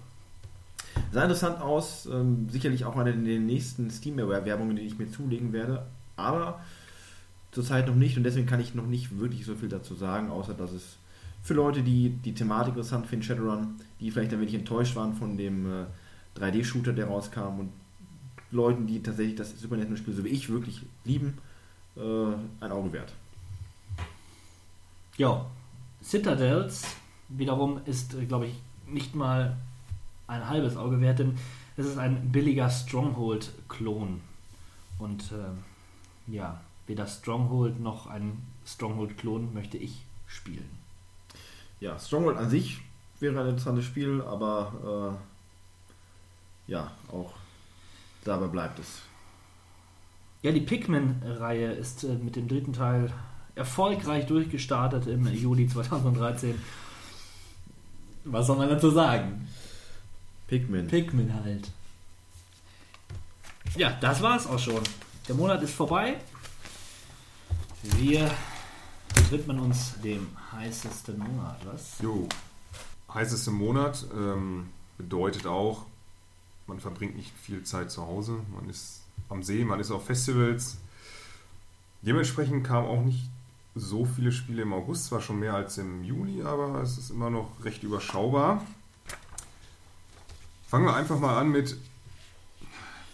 Sah 1.11 1.23
interessant 1.23 1.61
aus, 1.61 2.07
ähm, 2.07 2.47
sicherlich 2.49 2.85
auch 2.85 2.95
eine 2.97 3.13
der 3.13 3.39
nächsten 3.39 3.89
Steam-Werbungen, 3.89 4.75
die 4.75 4.83
ich 4.83 4.97
mir 4.97 5.09
zulegen 5.09 5.53
werde, 5.53 5.85
aber 6.15 6.61
zurzeit 7.51 7.87
noch 7.87 7.95
nicht 7.95 8.17
und 8.17 8.23
deswegen 8.23 8.47
kann 8.47 8.59
ich 8.59 8.73
noch 8.73 8.87
nicht 8.87 9.19
wirklich 9.19 9.45
so 9.45 9.55
viel 9.55 9.69
dazu 9.69 9.95
sagen, 9.95 10.29
außer 10.29 10.53
dass 10.53 10.71
es 10.71 10.97
für 11.43 11.53
Leute, 11.53 11.83
die 11.83 12.09
die 12.09 12.33
Thematik 12.33 12.69
interessant 12.69 13.05
finden, 13.05 13.23
Shadowrun, 13.23 13.75
die 13.99 14.09
vielleicht 14.11 14.33
ein 14.33 14.39
wenig 14.39 14.55
enttäuscht 14.55 14.95
waren 14.95 15.13
von 15.13 15.37
dem 15.37 15.65
äh, 15.65 15.85
3D-Shooter, 16.39 16.93
der 16.93 17.07
rauskam 17.07 17.59
und 17.59 17.69
Leuten, 18.53 18.87
die 18.87 19.01
tatsächlich 19.01 19.35
das 19.35 19.59
Super 19.59 19.75
Nintendo-Spiel 19.75 20.13
so 20.13 20.23
wie 20.23 20.29
ich 20.29 20.49
wirklich 20.49 20.81
lieben, 21.03 21.37
äh, 21.95 22.33
ein 22.63 22.71
Auge 22.71 22.93
wert. 22.93 23.13
Ja, 25.17 25.45
Citadels 26.03 26.83
wiederum 27.29 27.81
ist, 27.85 28.15
glaube 28.27 28.47
ich, 28.47 28.55
nicht 28.87 29.15
mal 29.15 29.57
ein 30.27 30.47
halbes 30.47 30.77
Auge 30.77 31.01
wert, 31.01 31.19
denn 31.19 31.37
es 31.77 31.85
ist 31.85 31.97
ein 31.97 32.31
billiger 32.31 32.69
Stronghold-Klon. 32.69 34.21
Und 34.99 35.31
ähm, 35.31 35.63
ja, 36.33 36.61
weder 36.87 37.07
Stronghold 37.07 37.79
noch 37.79 38.07
ein 38.07 38.41
Stronghold-Klon 38.65 39.53
möchte 39.53 39.77
ich 39.77 40.03
spielen. 40.27 40.69
Ja, 41.79 41.99
Stronghold 41.99 42.37
an 42.37 42.49
sich 42.49 42.81
wäre 43.19 43.39
ein 43.41 43.47
interessantes 43.47 43.85
Spiel, 43.85 44.21
aber 44.21 45.17
äh, 46.67 46.71
ja, 46.71 46.91
auch 47.11 47.33
dabei 48.23 48.47
bleibt 48.47 48.79
es. 48.79 49.01
Ja, 50.41 50.51
die 50.51 50.61
Pikmin-Reihe 50.61 51.71
ist 51.71 52.03
äh, 52.03 52.15
mit 52.15 52.35
dem 52.35 52.47
dritten 52.47 52.73
Teil 52.73 53.13
erfolgreich 53.55 54.25
durchgestartet 54.25 55.07
im 55.07 55.27
Juli 55.27 55.67
2013. 55.67 56.59
Was 58.25 58.47
soll 58.47 58.57
man 58.57 58.69
dazu 58.69 58.89
sagen? 58.89 59.47
Pikmin. 60.47 60.87
Pikmin 60.87 61.33
halt. 61.33 61.71
Ja, 63.75 63.97
das 64.01 64.21
war's 64.21 64.47
auch 64.47 64.59
schon. 64.59 64.81
Der 65.27 65.35
Monat 65.35 65.61
ist 65.61 65.73
vorbei. 65.73 66.17
Wir 67.97 68.29
widmen 69.29 69.59
uns 69.59 69.99
dem 70.01 70.27
heißesten 70.51 71.17
Monat, 71.17 71.59
was? 71.65 71.99
Jo. 72.01 72.27
Heißeste 73.13 73.51
Monat 73.51 74.05
ähm, 74.13 74.69
bedeutet 74.97 75.47
auch, 75.47 75.85
man 76.67 76.79
verbringt 76.79 77.15
nicht 77.15 77.31
viel 77.41 77.63
Zeit 77.63 77.91
zu 77.91 78.05
Hause, 78.05 78.39
man 78.53 78.69
ist 78.69 79.01
am 79.29 79.43
See, 79.43 79.63
man 79.63 79.79
ist 79.79 79.91
auf 79.91 80.05
Festivals. 80.05 80.77
Dementsprechend 82.01 82.65
kamen 82.65 82.87
auch 82.87 83.03
nicht 83.03 83.29
so 83.75 84.05
viele 84.05 84.31
Spiele 84.31 84.63
im 84.63 84.73
August, 84.73 85.05
zwar 85.05 85.21
schon 85.21 85.39
mehr 85.39 85.55
als 85.55 85.77
im 85.77 86.03
Juli, 86.03 86.43
aber 86.43 86.81
es 86.81 86.97
ist 86.97 87.09
immer 87.09 87.29
noch 87.29 87.49
recht 87.63 87.83
überschaubar. 87.83 88.63
Fangen 90.67 90.85
wir 90.85 90.95
einfach 90.95 91.19
mal 91.19 91.37
an 91.37 91.49
mit. 91.49 91.77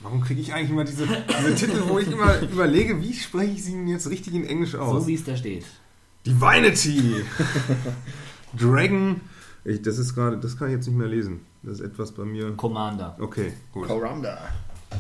Warum 0.02 0.22
kriege 0.22 0.40
ich 0.40 0.53
eigentlich 0.53 0.69
immer 0.69 0.86
diese, 0.86 1.06
diese 1.08 1.56
Titel, 1.56 1.84
wo 1.88 2.00
ich 2.00 2.10
immer 2.10 2.40
überlege, 2.42 3.02
wie 3.02 3.14
spreche 3.14 3.52
ich 3.52 3.64
sie 3.66 3.72
denn 3.72 3.88
jetzt 3.88 4.10
richtig 4.10 4.34
in 4.34 4.45
Englisch 4.45 4.76
aus? 4.76 5.03
So 5.03 5.08
wie 5.08 5.16
es 5.16 5.24
da 5.26 5.36
steht. 5.36 5.66
Divinity! 6.26 7.26
Dragon. 8.58 9.22
Ich, 9.65 9.81
das 9.81 9.97
ist 9.97 10.15
gerade, 10.15 10.38
das 10.38 10.57
kann 10.57 10.69
ich 10.69 10.75
jetzt 10.75 10.88
nicht 10.88 10.97
mehr 10.97 11.07
lesen. 11.07 11.41
Das 11.63 11.79
ist 11.79 11.81
etwas 11.81 12.11
bei 12.11 12.23
mir. 12.23 12.55
Commander. 12.55 13.15
Okay, 13.19 13.53
gut. 13.71 13.88
Corunda. 13.88 14.38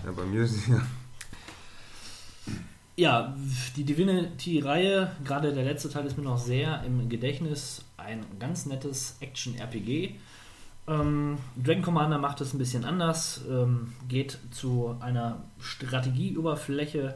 Ja, 0.05 0.11
bei 0.11 0.25
mir 0.25 0.43
ist 0.43 0.67
ja. 0.67 0.81
Ja, 2.97 3.33
die 3.77 3.85
Divinity-Reihe, 3.85 5.15
gerade 5.23 5.53
der 5.53 5.63
letzte 5.63 5.89
Teil 5.89 6.05
ist 6.05 6.17
mir 6.17 6.25
noch 6.25 6.37
sehr 6.37 6.83
im 6.83 7.07
Gedächtnis. 7.07 7.85
Ein 7.95 8.25
ganz 8.39 8.65
nettes 8.65 9.15
Action-RPG. 9.21 10.15
Ähm, 10.85 11.37
Dragon 11.55 11.81
Commander 11.81 12.17
macht 12.17 12.41
es 12.41 12.53
ein 12.53 12.57
bisschen 12.57 12.83
anders, 12.83 13.41
ähm, 13.49 13.93
geht 14.09 14.37
zu 14.51 14.97
einer 14.99 15.43
Strategieoberfläche, 15.61 17.15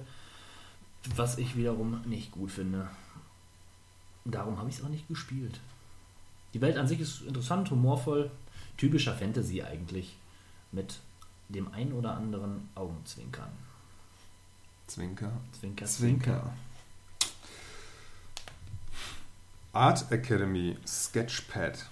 was 1.17 1.37
ich 1.37 1.57
wiederum 1.57 1.99
nicht 2.05 2.31
gut 2.31 2.51
finde. 2.51 2.87
Darum 4.23 4.59
habe 4.59 4.69
ich 4.69 4.77
es 4.77 4.83
auch 4.85 4.89
nicht 4.89 5.09
gespielt. 5.09 5.59
Die 6.53 6.61
Welt 6.61 6.77
an 6.77 6.87
sich 6.87 6.99
ist 6.99 7.21
interessant, 7.21 7.71
humorvoll, 7.71 8.29
typischer 8.77 9.15
Fantasy 9.15 9.63
eigentlich, 9.63 10.15
mit 10.71 10.99
dem 11.49 11.71
ein 11.73 11.93
oder 11.93 12.15
anderen 12.15 12.69
Augenzwinkern. 12.75 13.51
Zwinker. 14.87 15.31
Zwinker, 15.59 15.85
Zwinker. 15.85 16.53
Art 19.71 20.11
Academy 20.11 20.77
Sketchpad. 20.85 21.87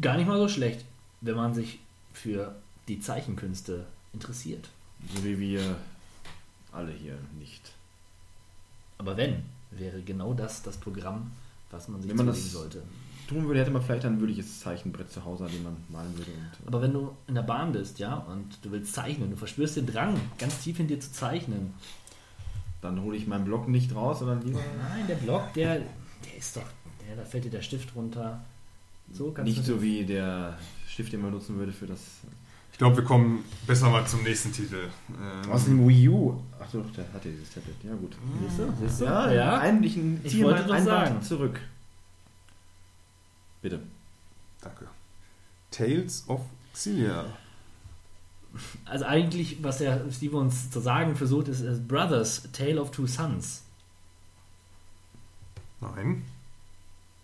Gar 0.00 0.16
nicht 0.16 0.26
mal 0.26 0.38
so 0.38 0.48
schlecht, 0.48 0.86
wenn 1.20 1.36
man 1.36 1.52
sich 1.52 1.80
für 2.14 2.56
die 2.88 3.00
Zeichenkünste 3.00 3.86
interessiert. 4.14 4.70
So 5.14 5.24
wie 5.24 5.38
wir 5.38 5.76
alle 6.72 6.92
hier 6.92 7.18
nicht. 7.38 7.72
Aber 8.96 9.16
wenn, 9.16 9.44
wäre 9.70 10.00
genau 10.02 10.32
das 10.32 10.62
das 10.62 10.78
Programm, 10.78 11.32
was 11.72 11.88
man 11.88 12.00
sich 12.00 12.08
Wenn 12.10 12.16
man 12.18 12.26
das- 12.26 12.52
sollte. 12.52 12.82
Tun 13.28 13.46
würde, 13.46 13.60
hätte 13.60 13.70
man 13.70 13.80
vielleicht 13.82 14.04
ein 14.04 14.20
würdiges 14.20 14.60
Zeichenbrett 14.60 15.10
zu 15.10 15.24
Hause, 15.24 15.46
an 15.46 15.52
dem 15.52 15.62
man 15.62 15.76
malen 15.88 16.16
würde. 16.18 16.30
Und, 16.32 16.68
Aber 16.68 16.82
wenn 16.82 16.92
du 16.92 17.16
in 17.28 17.34
der 17.34 17.42
Bahn 17.42 17.72
bist, 17.72 17.98
ja, 17.98 18.14
und 18.16 18.58
du 18.62 18.70
willst 18.72 18.92
zeichnen, 18.92 19.30
du 19.30 19.36
verspürst 19.36 19.76
den 19.76 19.86
Drang, 19.86 20.20
ganz 20.38 20.58
tief 20.62 20.78
in 20.80 20.86
dir 20.88 21.00
zu 21.00 21.10
zeichnen. 21.12 21.72
dann 22.82 23.00
hole 23.00 23.16
ich 23.16 23.26
meinen 23.28 23.44
Block 23.44 23.68
nicht 23.68 23.94
raus, 23.94 24.18
sondern 24.18 24.42
lieber 24.42 24.58
Nein, 24.88 25.06
der 25.06 25.14
Block, 25.14 25.52
der, 25.54 25.78
der 25.78 26.36
ist 26.36 26.56
doch, 26.56 26.64
der, 27.06 27.14
da 27.16 27.24
fällt 27.24 27.44
dir 27.44 27.50
der 27.50 27.62
Stift 27.62 27.94
runter. 27.94 28.44
So 29.12 29.32
nicht 29.44 29.64
so 29.64 29.80
wie 29.80 30.04
der 30.04 30.58
Stift, 30.88 31.12
den 31.12 31.20
man 31.22 31.30
nutzen 31.30 31.56
würde 31.58 31.72
für 31.72 31.86
das. 31.86 32.00
Ich 32.72 32.78
glaube, 32.78 32.96
wir 32.96 33.04
kommen 33.04 33.44
besser 33.66 33.90
mal 33.90 34.06
zum 34.06 34.22
nächsten 34.22 34.52
Titel. 34.52 34.88
Ähm, 35.10 35.50
Aus 35.50 35.66
dem 35.66 35.86
Wii 35.86 36.08
U. 36.08 36.42
Ach 36.60 36.68
so, 36.70 36.80
der 36.96 37.04
hatte 37.12 37.30
dieses 37.30 37.50
Tablet. 37.50 37.76
Ja, 37.84 37.94
gut. 37.94 38.16
Siehst 38.40 38.58
du? 38.58 38.74
Siehst 38.80 39.00
du? 39.00 39.04
Ja, 39.04 39.28
ja. 39.28 39.34
ja. 39.34 39.58
Ein, 39.58 39.82
ich 39.84 39.94
ziehe 39.94 40.44
wollte 40.44 40.64
doch 40.64 40.78
sagen. 40.78 41.22
zurück. 41.22 41.60
Bitte. 43.60 43.80
Danke. 44.60 44.88
Tales 45.70 46.24
of 46.28 46.40
Xillia. 46.72 47.26
Also 48.84 49.04
eigentlich, 49.04 49.62
was 49.62 49.78
der 49.78 50.04
Steve 50.10 50.36
uns 50.36 50.70
zu 50.70 50.80
sagen 50.80 51.16
versucht, 51.16 51.48
ist, 51.48 51.60
ist 51.60 51.86
Brothers, 51.88 52.48
Tale 52.52 52.80
of 52.80 52.90
Two 52.90 53.06
Sons. 53.06 53.62
Nein. 55.80 56.22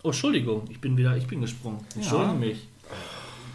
Oh, 0.03 0.09
Entschuldigung, 0.09 0.65
ich 0.71 0.81
bin 0.81 0.97
wieder, 0.97 1.17
ich 1.17 1.27
bin 1.27 1.41
gesprungen. 1.41 1.81
Entschuldige 1.95 2.35
mich. 2.35 2.69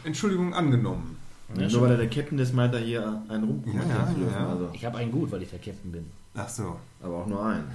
Entschuldigung 0.03 0.53
angenommen. 0.53 1.12
Ja, 1.55 1.67
Nur 1.69 1.81
weil 1.81 1.91
er 1.91 1.97
der 1.97 2.09
Captain 2.09 2.39
ist, 2.39 2.53
meint 2.53 2.73
er 2.73 2.80
hier 2.80 3.22
einen 3.27 3.43
rum 3.43 3.63
Ja, 3.67 3.73
ja, 3.73 4.07
zu 4.07 4.13
dürfen. 4.15 4.33
ja. 4.33 4.49
Also, 4.49 4.69
Ich 4.73 4.85
habe 4.85 4.97
einen 4.97 5.11
gut, 5.11 5.31
weil 5.31 5.41
ich 5.43 5.49
der 5.49 5.59
Captain 5.59 5.91
bin. 5.91 6.09
Ach 6.35 6.49
so. 6.49 6.80
aber 7.01 7.17
auch 7.17 7.27
nur 7.27 7.45
einen. 7.45 7.67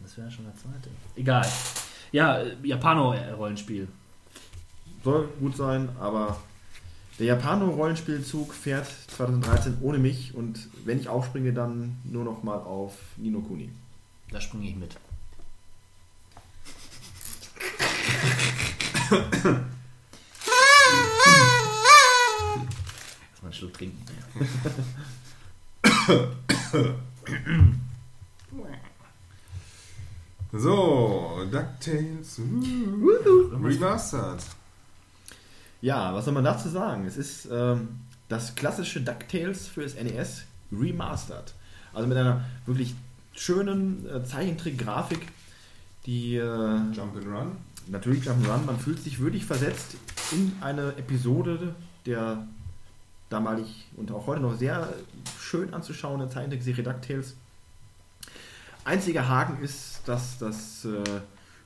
Das 0.00 0.16
wäre 0.18 0.30
schon 0.30 0.44
der 0.44 0.54
zweite. 0.54 0.88
Egal. 1.16 1.46
Ja, 2.12 2.38
äh, 2.42 2.54
Japano-Rollenspiel. 2.62 3.88
Soll 5.02 5.28
gut 5.40 5.56
sein, 5.56 5.88
aber 5.98 6.36
der 7.18 7.26
Japano-Rollenspielzug 7.26 8.54
fährt 8.54 8.86
2013 9.16 9.78
ohne 9.80 9.98
mich 9.98 10.34
und 10.34 10.68
wenn 10.84 11.00
ich 11.00 11.08
aufspringe, 11.08 11.52
dann 11.52 11.96
nur 12.04 12.24
noch 12.24 12.42
mal 12.42 12.58
auf 12.58 12.94
Nino 13.16 13.40
Kuni. 13.40 13.70
Da 14.30 14.40
springe 14.40 14.68
ich 14.68 14.76
mit. 14.76 14.96
Erstmal 23.44 23.44
einen 23.44 23.52
Schluck 23.52 23.74
trinken. 23.74 24.02
So, 30.56 31.42
DuckTales. 31.50 32.38
uh, 32.38 33.56
Remastered. 33.60 34.40
Ja, 35.80 36.14
was 36.14 36.26
soll 36.26 36.34
man 36.34 36.44
dazu 36.44 36.68
sagen? 36.68 37.06
Es 37.06 37.16
ist 37.16 37.48
ähm, 37.50 37.88
das 38.28 38.54
klassische 38.54 39.00
DuckTales 39.00 39.66
für 39.66 39.82
das 39.82 39.96
NES 39.96 40.44
remastered. 40.70 41.54
Also 41.92 42.06
mit 42.06 42.16
einer 42.16 42.44
wirklich 42.66 42.94
schönen 43.34 44.08
äh, 44.08 44.22
Zeichentrick-Grafik, 44.22 45.26
die 46.06 46.36
äh, 46.36 46.76
Jump 46.92 47.16
and 47.16 47.26
Run. 47.26 47.56
natürlich 47.88 48.24
Jump'n'Run, 48.24 48.64
man 48.64 48.78
fühlt 48.78 49.02
sich 49.02 49.18
wirklich 49.18 49.44
versetzt 49.44 49.96
in 50.30 50.52
eine 50.60 50.96
Episode 50.96 51.74
der 52.06 52.46
damalig 53.34 53.86
und 53.96 54.10
auch 54.10 54.26
heute 54.26 54.40
noch 54.40 54.56
sehr 54.56 54.92
schön 55.40 55.74
anzuschauenden 55.74 56.30
Zeichentrickserie 56.30 56.82
DuckTales. 56.82 57.34
Einziger 58.84 59.28
Haken 59.28 59.62
ist, 59.62 60.02
dass 60.06 60.38
das 60.38 60.84
äh, 60.84 61.02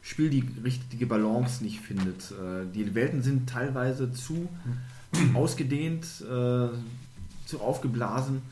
Spiel 0.02 0.30
die 0.30 0.48
richtige 0.62 1.06
Balance 1.06 1.62
nicht 1.62 1.80
findet. 1.80 2.30
Äh, 2.30 2.66
die 2.72 2.94
Welten 2.94 3.22
sind 3.22 3.48
teilweise 3.48 4.12
zu 4.12 4.48
ausgedehnt, 5.34 6.04
äh, 6.22 6.68
zu 7.46 7.60
aufgeblasen 7.60 8.42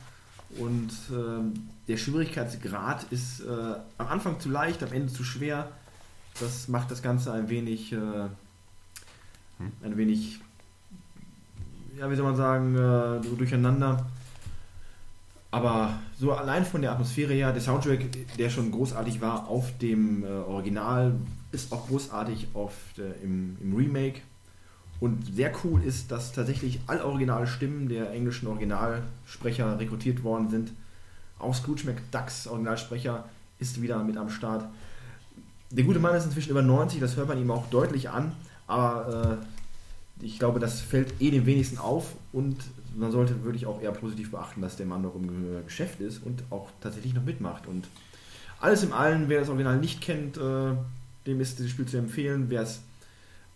und 0.59 0.91
äh, 1.11 1.59
der 1.89 1.97
Schwierigkeitsgrad 1.97 3.05
ist 3.13 3.43
am 3.47 4.07
Anfang 4.09 4.41
zu 4.41 4.49
leicht, 4.49 4.83
am 4.83 4.93
Ende 4.93 5.13
zu 5.13 5.23
schwer. 5.23 5.71
Das 6.41 6.69
macht 6.69 6.91
das 6.91 7.03
Ganze 7.03 7.33
ein 7.33 7.49
wenig, 7.49 7.93
äh, 7.93 7.97
ein 9.83 9.97
wenig, 9.97 10.41
ja, 11.99 12.11
wie 12.11 12.17
soll 12.17 12.25
man 12.25 12.37
sagen, 12.37 12.75
äh, 12.75 13.23
so 13.23 13.35
durcheinander. 13.37 14.07
Aber 15.51 15.99
so 16.19 16.33
allein 16.33 16.65
von 16.65 16.83
der 16.83 16.93
Atmosphäre 16.93 17.33
her, 17.33 17.53
der 17.53 17.63
Soundtrack, 17.63 18.01
der 18.37 18.51
schon 18.51 18.71
großartig 18.71 19.21
war 19.21 19.49
auf 19.49 19.77
dem 19.79 20.25
äh, 20.25 20.27
Original, 20.27 21.15
ist 21.53 21.73
auch 21.73 21.87
großartig 21.89 22.49
auf 22.55 22.75
der, 22.97 23.23
im, 23.23 23.57
im 23.63 23.75
Remake. 23.75 24.21
Und 25.01 25.35
sehr 25.35 25.53
cool 25.65 25.83
ist, 25.83 26.11
dass 26.11 26.33
tatsächlich 26.33 26.81
alle 26.87 27.05
originale 27.05 27.47
Stimmen 27.47 27.89
der 27.89 28.11
englischen 28.13 28.49
Originalsprecher 28.49 29.79
rekrutiert 29.79 30.25
worden 30.25 30.51
sind. 30.51 30.73
Auch 31.39 31.55
Scrooge 31.55 31.85
McDucks 31.87 32.47
Originalsprecher 32.47 33.25
ist 33.59 33.81
wieder 33.81 34.03
mit 34.03 34.17
am 34.17 34.31
Start. 34.31 34.65
Der 35.71 35.85
gute 35.85 35.99
Mann 35.99 36.15
ist 36.15 36.25
inzwischen 36.25 36.51
über 36.51 36.63
90, 36.63 37.01
das 37.01 37.17
hört 37.17 37.29
man 37.29 37.39
ihm 37.39 37.51
auch 37.51 37.67
deutlich 37.69 38.09
an, 38.09 38.33
aber 38.67 39.41
äh, 39.43 39.56
ich 40.21 40.39
glaube, 40.39 40.61
das 40.61 40.81
fällt 40.81 41.21
eh 41.21 41.31
dem 41.31 41.47
wenigsten 41.47 41.79
auf 41.79 42.15
und 42.33 42.57
man 42.97 43.13
sollte 43.13 43.45
wirklich 43.45 43.67
auch 43.67 43.81
eher 43.83 43.93
positiv 43.93 44.31
beachten, 44.31 44.63
dass 44.63 44.77
der 44.77 44.87
Mann 44.87 45.03
noch 45.03 45.15
im 45.15 45.29
Ge- 45.29 45.63
Geschäft 45.65 46.01
ist 46.01 46.23
und 46.25 46.43
auch 46.51 46.71
tatsächlich 46.81 47.13
noch 47.15 47.25
mitmacht. 47.25 47.67
Und 47.67 47.87
alles 48.61 48.83
im 48.83 48.93
Allen, 48.93 49.29
wer 49.29 49.41
das 49.41 49.49
Original 49.51 49.79
nicht 49.79 50.01
kennt, 50.01 50.39
äh, 50.39 50.73
dem 51.27 51.41
ist 51.41 51.59
dieses 51.59 51.71
Spiel 51.73 51.87
zu 51.87 51.99
empfehlen. 51.99 52.47
Wer 52.49 52.63
es 52.63 52.81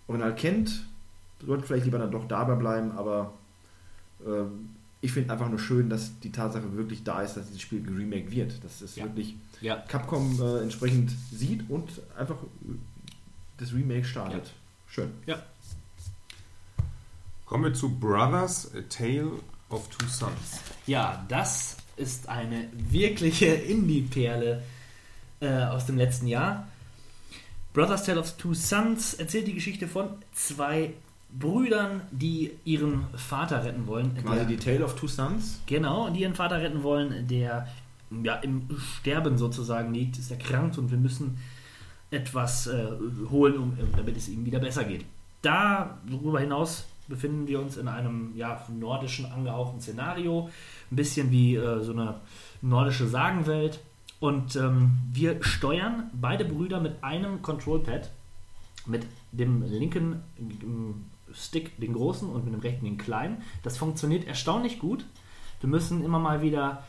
Original 0.09 0.35
kennt, 0.35 0.85
sollte 1.47 1.65
vielleicht 1.67 1.87
lieber 1.87 1.99
dann 1.99 2.11
doch 2.11 2.29
dabei 2.29 2.55
bleiben, 2.57 2.91
aber 2.93 3.33
äh, 4.27 4.43
ich 5.01 5.13
finde 5.13 5.33
einfach 5.33 5.49
nur 5.49 5.59
schön, 5.59 5.89
dass 5.89 6.19
die 6.21 6.31
Tatsache 6.33 6.77
wirklich 6.77 7.03
da 7.05 7.23
ist, 7.23 7.35
dass 7.39 7.47
dieses 7.47 7.63
Spiel 7.63 7.83
geremaked 7.83 8.31
wird. 8.31 8.63
Dass 8.63 8.83
es 8.83 8.97
Ja. 8.97 9.05
wirklich 9.05 9.37
Ja. 9.63 9.77
Capcom 9.89 10.39
äh, 10.43 10.59
entsprechend 10.61 11.11
sieht 11.33 11.65
und 11.71 11.89
einfach 12.19 12.37
das 13.57 13.73
Remake 13.73 14.05
startet. 14.05 14.53
Schön. 14.87 15.11
Ja. 15.25 15.43
Kommen 17.51 17.65
wir 17.65 17.75
zu 17.75 17.89
Brothers, 17.99 18.71
A 18.77 18.83
Tale 18.89 19.33
of 19.71 19.89
Two 19.89 20.07
Sons. 20.07 20.61
Ja, 20.87 21.25
das 21.27 21.79
ist 21.97 22.29
eine 22.29 22.69
wirkliche 22.73 23.47
Indie-Perle 23.47 24.63
äh, 25.41 25.65
aus 25.65 25.85
dem 25.85 25.97
letzten 25.97 26.29
Jahr. 26.29 26.69
Brothers 27.73 28.05
Tale 28.05 28.21
of 28.21 28.37
Two 28.37 28.55
Sons 28.55 29.15
erzählt 29.15 29.49
die 29.49 29.55
Geschichte 29.55 29.89
von 29.89 30.11
zwei 30.33 30.93
Brüdern, 31.37 32.03
die 32.13 32.53
ihren 32.65 33.07
Vater 33.17 33.65
retten 33.65 33.89
wollen. 33.89 34.15
Quasi 34.15 34.47
die 34.47 34.57
Tale 34.57 34.85
of 34.85 34.95
Two 34.95 35.09
Sons. 35.09 35.61
Genau, 35.67 36.09
die 36.09 36.21
ihren 36.21 36.37
Vater 36.37 36.61
retten 36.61 36.85
wollen, 36.85 37.27
der 37.27 37.67
ja 38.23 38.37
im 38.37 38.69
Sterben 38.79 39.39
sozusagen 39.39 39.93
liegt, 39.93 40.19
ist 40.19 40.31
erkrankt 40.31 40.79
und 40.79 40.93
wir 40.93 40.99
müssen 40.99 41.39
etwas 42.13 42.69
äh, 42.69 42.87
holen, 43.29 43.59
um, 43.59 43.77
damit 43.97 44.17
es 44.17 44.29
ihm 44.29 44.47
wieder 44.47 44.61
besser 44.61 44.85
geht. 44.85 45.05
Darüber 45.43 46.39
hinaus 46.39 46.87
befinden 47.11 47.47
wir 47.47 47.61
uns 47.61 47.77
in 47.77 47.89
einem 47.89 48.35
ja, 48.37 48.65
nordischen 48.69 49.27
angehauchten 49.27 49.83
Szenario, 49.83 50.49
ein 50.91 50.97
bisschen 50.97 51.31
wie 51.31 51.57
äh, 51.57 51.83
so 51.83 51.93
eine 51.93 52.21
nordische 52.63 53.07
Sagenwelt. 53.07 53.81
Und 54.21 54.57
ähm, 54.57 54.99
wir 55.13 55.43
steuern 55.43 56.11
beide 56.15 56.47
Brüder 56.47 56.81
mit 56.81 57.05
einem 57.05 57.43
Control-Pad, 57.43 58.11
mit 58.87 59.07
dem 59.33 59.63
linken 59.63 60.23
ähm, 60.39 61.07
Stick 61.33 61.79
den 61.79 61.93
großen 61.93 62.29
und 62.29 62.45
mit 62.45 62.55
dem 62.55 62.61
rechten 62.61 62.85
den 62.85 62.99
kleinen. 62.99 63.43
Das 63.63 63.77
funktioniert 63.77 64.27
erstaunlich 64.27 64.79
gut. 64.79 65.05
Wir 65.61 65.69
müssen 65.69 66.05
immer 66.05 66.19
mal 66.19 66.43
wieder 66.43 66.85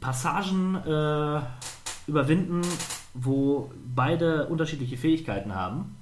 Passagen 0.00 0.76
äh, 0.76 1.40
überwinden, 2.06 2.62
wo 3.14 3.70
beide 3.94 4.46
unterschiedliche 4.46 4.96
Fähigkeiten 4.96 5.54
haben. 5.54 5.96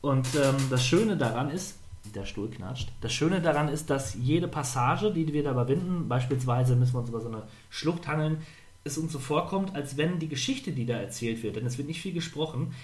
Und 0.00 0.26
ähm, 0.34 0.56
das 0.70 0.84
Schöne 0.84 1.16
daran 1.16 1.50
ist, 1.50 1.79
der 2.14 2.24
Stuhl 2.24 2.50
knatscht, 2.50 2.90
das 3.00 3.12
Schöne 3.12 3.40
daran 3.40 3.68
ist, 3.68 3.90
dass 3.90 4.14
jede 4.14 4.48
Passage, 4.48 5.12
die 5.12 5.32
wir 5.32 5.44
da 5.44 5.52
überwinden, 5.52 6.08
beispielsweise 6.08 6.76
müssen 6.76 6.94
wir 6.94 7.00
uns 7.00 7.08
über 7.08 7.20
so 7.20 7.28
eine 7.28 7.42
Schlucht 7.68 8.08
hangeln, 8.08 8.38
es 8.84 8.98
uns 8.98 9.12
so 9.12 9.18
vorkommt, 9.18 9.74
als 9.74 9.96
wenn 9.96 10.18
die 10.18 10.28
Geschichte, 10.28 10.72
die 10.72 10.86
da 10.86 10.94
erzählt 10.94 11.42
wird, 11.42 11.56
denn 11.56 11.66
es 11.66 11.78
wird 11.78 11.88
nicht 11.88 12.00
viel 12.00 12.14
gesprochen, 12.14 12.74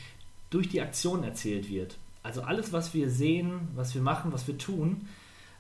durch 0.51 0.69
die 0.69 0.81
Aktion 0.81 1.25
erzählt 1.25 1.71
wird. 1.71 1.97
Also 2.23 2.43
alles, 2.43 2.73
was 2.73 2.93
wir 2.93 3.11
sehen, 3.11 3.69
was 3.75 3.95
wir 3.95 4.03
machen, 4.03 4.33
was 4.33 4.47
wir 4.47 4.59
tun, 4.59 5.09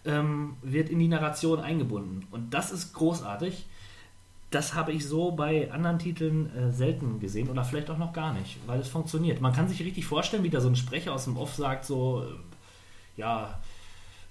ähm, 0.04 0.56
wird 0.62 0.88
in 0.90 0.98
die 0.98 1.08
Narration 1.08 1.60
eingebunden. 1.60 2.26
Und 2.30 2.54
das 2.54 2.72
ist 2.72 2.92
großartig. 2.92 3.66
Das 4.50 4.74
habe 4.74 4.92
ich 4.92 5.06
so 5.06 5.32
bei 5.32 5.72
anderen 5.72 5.98
Titeln 5.98 6.54
äh, 6.54 6.70
selten 6.70 7.18
gesehen 7.18 7.48
oder 7.50 7.64
vielleicht 7.64 7.90
auch 7.90 7.98
noch 7.98 8.12
gar 8.12 8.32
nicht, 8.32 8.58
weil 8.66 8.80
es 8.80 8.88
funktioniert. 8.88 9.40
Man 9.40 9.52
kann 9.52 9.68
sich 9.68 9.80
richtig 9.80 10.06
vorstellen, 10.06 10.44
wie 10.44 10.50
da 10.50 10.60
so 10.60 10.68
ein 10.68 10.76
Sprecher 10.76 11.12
aus 11.12 11.24
dem 11.24 11.36
Off 11.36 11.54
sagt, 11.54 11.84
so, 11.84 12.22
äh, 12.22 12.55
ja, 13.16 13.60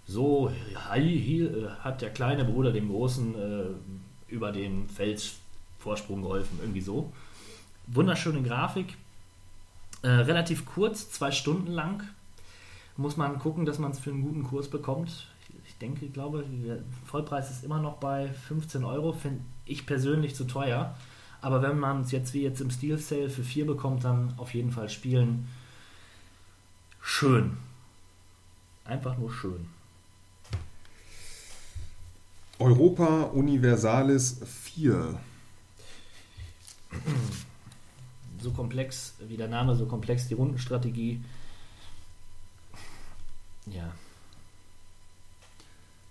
so 0.07 0.51
äh, 0.93 1.67
hat 1.80 2.01
der 2.01 2.11
kleine 2.11 2.45
Bruder 2.45 2.72
dem 2.72 2.89
Großen 2.89 3.35
äh, 3.35 3.65
über 4.27 4.51
den 4.51 4.88
Felsvorsprung 4.88 6.22
geholfen, 6.22 6.59
irgendwie 6.61 6.81
so. 6.81 7.11
Wunderschöne 7.88 8.41
Grafik, 8.41 8.97
äh, 10.01 10.07
relativ 10.07 10.65
kurz, 10.65 11.09
zwei 11.09 11.31
Stunden 11.31 11.72
lang. 11.72 12.03
Muss 12.97 13.17
man 13.17 13.39
gucken, 13.39 13.65
dass 13.65 13.80
man 13.80 13.91
es 13.91 13.99
für 13.99 14.11
einen 14.11 14.22
guten 14.22 14.43
Kurs 14.43 14.69
bekommt. 14.69 15.27
Ich 15.67 15.77
denke, 15.77 16.05
ich 16.05 16.14
glaube, 16.14 16.45
der 16.47 16.80
Vollpreis 17.05 17.51
ist 17.51 17.64
immer 17.64 17.80
noch 17.80 17.97
bei 17.97 18.30
15 18.47 18.83
Euro. 18.85 19.11
Finde 19.11 19.41
ich 19.65 19.85
persönlich 19.85 20.35
zu 20.35 20.45
teuer. 20.45 20.95
Aber 21.41 21.61
wenn 21.61 21.77
man 21.77 22.01
es 22.01 22.11
jetzt 22.11 22.33
wie 22.33 22.43
jetzt 22.43 22.61
im 22.61 22.72
Steel 22.72 22.97
Sale 22.97 23.30
für 23.30 23.43
4 23.43 23.65
bekommt, 23.65 24.03
dann 24.03 24.33
auf 24.38 24.53
jeden 24.53 24.72
Fall 24.72 24.89
spielen. 24.89 25.47
Schön. 27.01 27.57
Einfach 28.85 29.17
nur 29.17 29.31
schön. 29.31 29.67
Europa 32.59 33.23
Universalis 33.23 34.39
4. 34.45 35.19
So 38.39 38.51
komplex, 38.51 39.15
wie 39.27 39.38
der 39.38 39.47
Name, 39.47 39.75
so 39.75 39.85
komplex 39.85 40.27
die 40.27 40.35
Rundenstrategie. 40.35 41.22
Ja. 43.65 43.91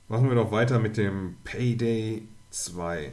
Machen 0.08 0.28
wir 0.28 0.34
doch 0.34 0.50
weiter 0.50 0.78
mit 0.80 0.96
dem 0.96 1.36
Payday 1.44 2.22
2. 2.50 3.12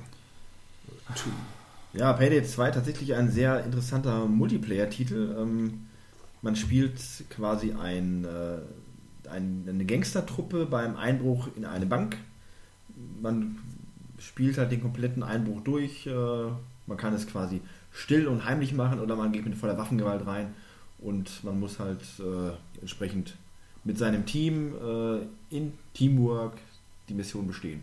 Ja, 1.93 2.14
Payday 2.14 2.43
2 2.43 2.72
tatsächlich 2.72 3.14
ein 3.14 3.30
sehr 3.31 3.64
interessanter 3.64 4.25
Multiplayer-Titel. 4.25 5.35
Ähm, 5.40 5.88
man 6.41 6.56
spielt 6.56 6.99
quasi 7.30 7.73
ein, 7.73 8.25
äh, 8.25 8.57
ein, 9.32 9.66
eine 9.68 9.85
Gangstertruppe 9.85 10.66
beim 10.66 10.95
Einbruch 10.95 11.50
in 11.56 11.66
eine 11.66 11.85
Bank. 11.85 12.18
Man 13.22 13.58
spielt 14.19 14.58
halt 14.58 14.72
den 14.72 14.82
kompletten 14.82 15.24
Einbruch 15.24 15.61
durch. 15.61 16.06
Äh, 16.06 16.11
man 16.88 16.98
kann 16.98 17.14
es 17.14 17.27
quasi 17.27 17.61
still 17.92 18.27
und 18.27 18.45
heimlich 18.45 18.74
machen 18.74 19.00
oder 19.00 19.16
man 19.16 19.32
geht 19.32 19.45
mit 19.45 19.56
voller 19.56 19.77
Waffengewalt 19.77 20.26
rein 20.26 20.53
und 21.00 21.43
man 21.43 21.60
muss 21.60 21.80
halt 21.80 22.01
äh, 22.19 22.51
entsprechend 22.80 23.35
mit 23.84 23.98
seinem 23.98 24.26
Team 24.26 24.74
äh, 24.76 25.56
in 25.56 25.74
Teamwork 25.93 26.58
die 27.10 27.14
Mission 27.14 27.48
bestehen. 27.48 27.82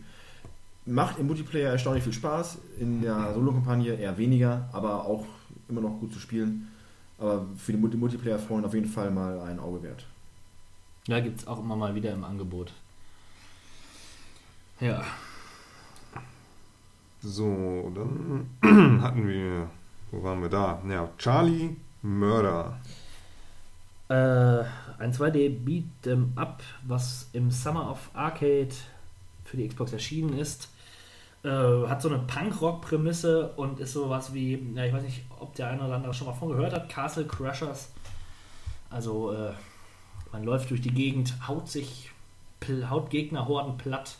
Macht 0.86 1.18
im 1.18 1.26
Multiplayer 1.26 1.72
erstaunlich 1.72 2.04
viel 2.04 2.12
Spaß, 2.12 2.58
in 2.80 3.02
der 3.02 3.34
Solo-Kampagne 3.34 3.94
eher 3.94 4.16
weniger, 4.16 4.68
aber 4.72 5.04
auch 5.04 5.26
immer 5.68 5.82
noch 5.82 6.00
gut 6.00 6.12
zu 6.12 6.18
spielen. 6.18 6.68
Aber 7.18 7.44
für 7.56 7.72
die 7.72 7.78
Multi- 7.78 7.96
Multiplayer-Freunde 7.98 8.68
auf 8.68 8.74
jeden 8.74 8.88
Fall 8.88 9.10
mal 9.10 9.40
ein 9.40 9.58
Auge 9.58 9.82
wert. 9.82 10.06
Ja, 11.08 11.20
gibt 11.20 11.40
es 11.40 11.46
auch 11.46 11.58
immer 11.58 11.74
mal 11.74 11.94
wieder 11.94 12.12
im 12.12 12.22
Angebot. 12.22 12.70
Ja. 14.78 15.02
So, 17.22 17.90
dann 17.94 18.50
hatten 19.02 19.26
wir, 19.26 19.70
wo 20.10 20.22
waren 20.22 20.42
wir 20.42 20.50
da? 20.50 20.80
Ja, 20.86 21.08
Charlie 21.16 21.74
Murder. 22.02 22.78
Äh, 24.08 24.64
ein 24.98 25.12
2D 25.12 25.64
Beat'em 25.64 26.36
Up, 26.36 26.62
was 26.86 27.30
im 27.32 27.50
Summer 27.50 27.90
of 27.90 28.10
Arcade 28.12 28.74
für 29.44 29.56
die 29.56 29.66
Xbox 29.66 29.94
erschienen 29.94 30.38
ist. 30.38 30.68
Äh, 31.42 31.48
hat 31.48 32.02
so 32.02 32.10
eine 32.10 32.18
Punkrock-Prämisse 32.18 33.48
und 33.56 33.80
ist 33.80 33.94
sowas 33.94 34.34
wie, 34.34 34.72
ja, 34.74 34.84
ich 34.84 34.92
weiß 34.92 35.04
nicht, 35.04 35.22
ob 35.40 35.54
der 35.54 35.68
eine 35.68 35.84
oder 35.84 35.94
andere 35.94 36.12
schon 36.12 36.26
mal 36.26 36.34
von 36.34 36.50
gehört 36.50 36.74
hat, 36.74 36.90
Castle 36.90 37.24
Crushers. 37.24 37.92
Also, 38.90 39.32
äh, 39.32 39.52
man 40.32 40.44
läuft 40.44 40.70
durch 40.70 40.80
die 40.80 40.90
Gegend, 40.92 41.34
haut 41.46 41.68
sich, 41.68 42.10
haut 42.90 43.10
Gegnerhorden 43.10 43.76
platt 43.78 44.16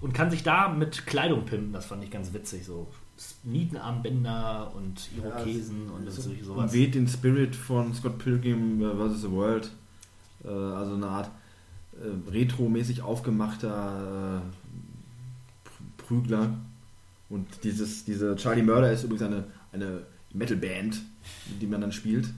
und 0.00 0.12
kann 0.14 0.30
sich 0.30 0.42
da 0.42 0.68
mit 0.68 1.06
Kleidung 1.06 1.44
pimpen. 1.44 1.72
Das 1.72 1.86
fand 1.86 2.02
ich 2.04 2.10
ganz 2.10 2.32
witzig. 2.32 2.64
So 2.64 2.88
Nietenarmbänder 3.44 4.72
und 4.74 5.08
Irokesen 5.16 5.90
und 5.90 6.10
so, 6.10 6.32
sowas. 6.42 6.72
Weht 6.72 6.94
den 6.94 7.06
Spirit 7.06 7.54
von 7.54 7.92
Scott 7.94 8.18
Pilgrim 8.18 8.82
äh, 8.82 8.94
vs. 9.10 9.22
The 9.22 9.30
World. 9.30 9.70
Äh, 10.44 10.48
also 10.48 10.94
eine 10.94 11.06
Art 11.06 11.30
äh, 12.00 12.30
retromäßig 12.30 13.02
aufgemachter 13.02 14.40
äh, 14.42 15.68
Pr- 15.68 16.06
Prügler. 16.06 16.54
Und 17.28 17.46
dieses, 17.62 18.04
diese 18.04 18.34
Charlie 18.36 18.62
Murder 18.62 18.90
ist 18.90 19.04
übrigens 19.04 19.22
eine, 19.22 19.44
eine 19.72 20.00
Metal-Band, 20.32 21.00
die 21.60 21.66
man 21.66 21.80
dann 21.82 21.92
spielt. 21.92 22.30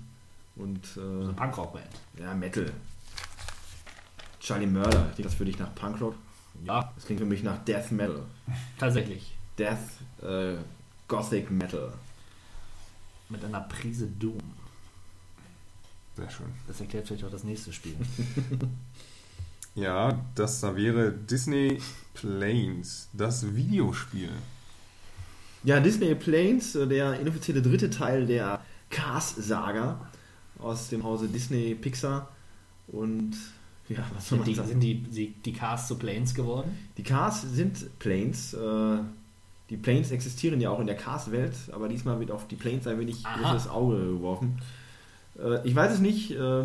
Und 0.56 0.80
Eine 0.96 1.30
äh, 1.30 1.32
Punkrock-Band. 1.34 1.86
ja, 2.20 2.34
Metal. 2.34 2.66
Charlie 4.42 4.66
Murder, 4.66 5.10
klingt 5.14 5.26
das 5.26 5.34
für 5.34 5.44
dich 5.44 5.58
nach 5.58 5.74
Punkrock? 5.74 6.14
Ja, 6.64 6.92
Das 6.96 7.06
klingt 7.06 7.20
für 7.20 7.26
mich 7.26 7.42
nach 7.42 7.64
Death 7.64 7.92
Metal. 7.92 8.24
tatsächlich. 8.78 9.34
Death 9.58 9.78
äh, 10.22 10.56
Gothic 11.08 11.50
Metal. 11.50 11.92
Mit 13.28 13.44
einer 13.44 13.60
Prise 13.60 14.06
Doom. 14.06 14.38
Sehr 16.16 16.28
schön. 16.30 16.46
Das 16.66 16.80
erklärt 16.80 17.06
vielleicht 17.06 17.24
auch 17.24 17.30
das 17.30 17.44
nächste 17.44 17.72
Spiel. 17.72 17.96
Ja, 19.74 20.20
das 20.34 20.60
da 20.60 20.76
wäre 20.76 21.12
Disney 21.12 21.80
Planes, 22.12 23.08
das 23.14 23.54
Videospiel. 23.54 24.28
Ja, 25.64 25.80
Disney 25.80 26.14
Planes, 26.14 26.74
äh, 26.74 26.86
der 26.86 27.18
inoffizielle 27.18 27.62
dritte 27.62 27.88
Teil 27.88 28.26
der 28.26 28.60
Cars-Saga 28.90 29.98
aus 30.58 30.90
dem 30.90 31.02
Hause 31.04 31.26
Disney 31.28 31.74
Pixar. 31.74 32.28
Und 32.88 33.32
ja, 33.88 33.98
was 34.14 34.28
soll 34.28 34.38
Sind 34.38 34.38
man 34.38 34.48
die, 34.48 34.54
sagen? 34.54 34.68
sind 34.68 34.80
die, 34.80 35.02
die, 35.02 35.28
die 35.44 35.52
Cars 35.52 35.88
zu 35.88 35.96
Planes 35.96 36.34
geworden? 36.34 36.70
Die 36.96 37.02
Cars 37.02 37.42
sind 37.42 37.98
Planes. 37.98 38.54
Äh, 38.54 38.98
die 39.70 39.76
Planes 39.76 40.10
existieren 40.10 40.60
ja 40.60 40.70
auch 40.70 40.80
in 40.80 40.86
der 40.86 40.96
Cars-Welt, 40.96 41.54
aber 41.72 41.88
diesmal 41.88 42.20
wird 42.20 42.30
auf 42.30 42.46
die 42.46 42.56
Planes 42.56 42.86
ein 42.86 42.98
wenig 42.98 43.24
großes 43.24 43.68
Auge 43.68 43.96
geworfen. 43.96 44.60
Äh, 45.38 45.66
ich 45.66 45.74
weiß 45.74 45.94
es 45.94 46.00
nicht. 46.00 46.30
Äh, 46.32 46.64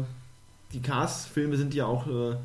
die 0.74 0.82
Cars-Filme 0.82 1.58
sind 1.58 1.74
ja 1.74 1.86
auch. 1.86 2.08
Äh, 2.08 2.38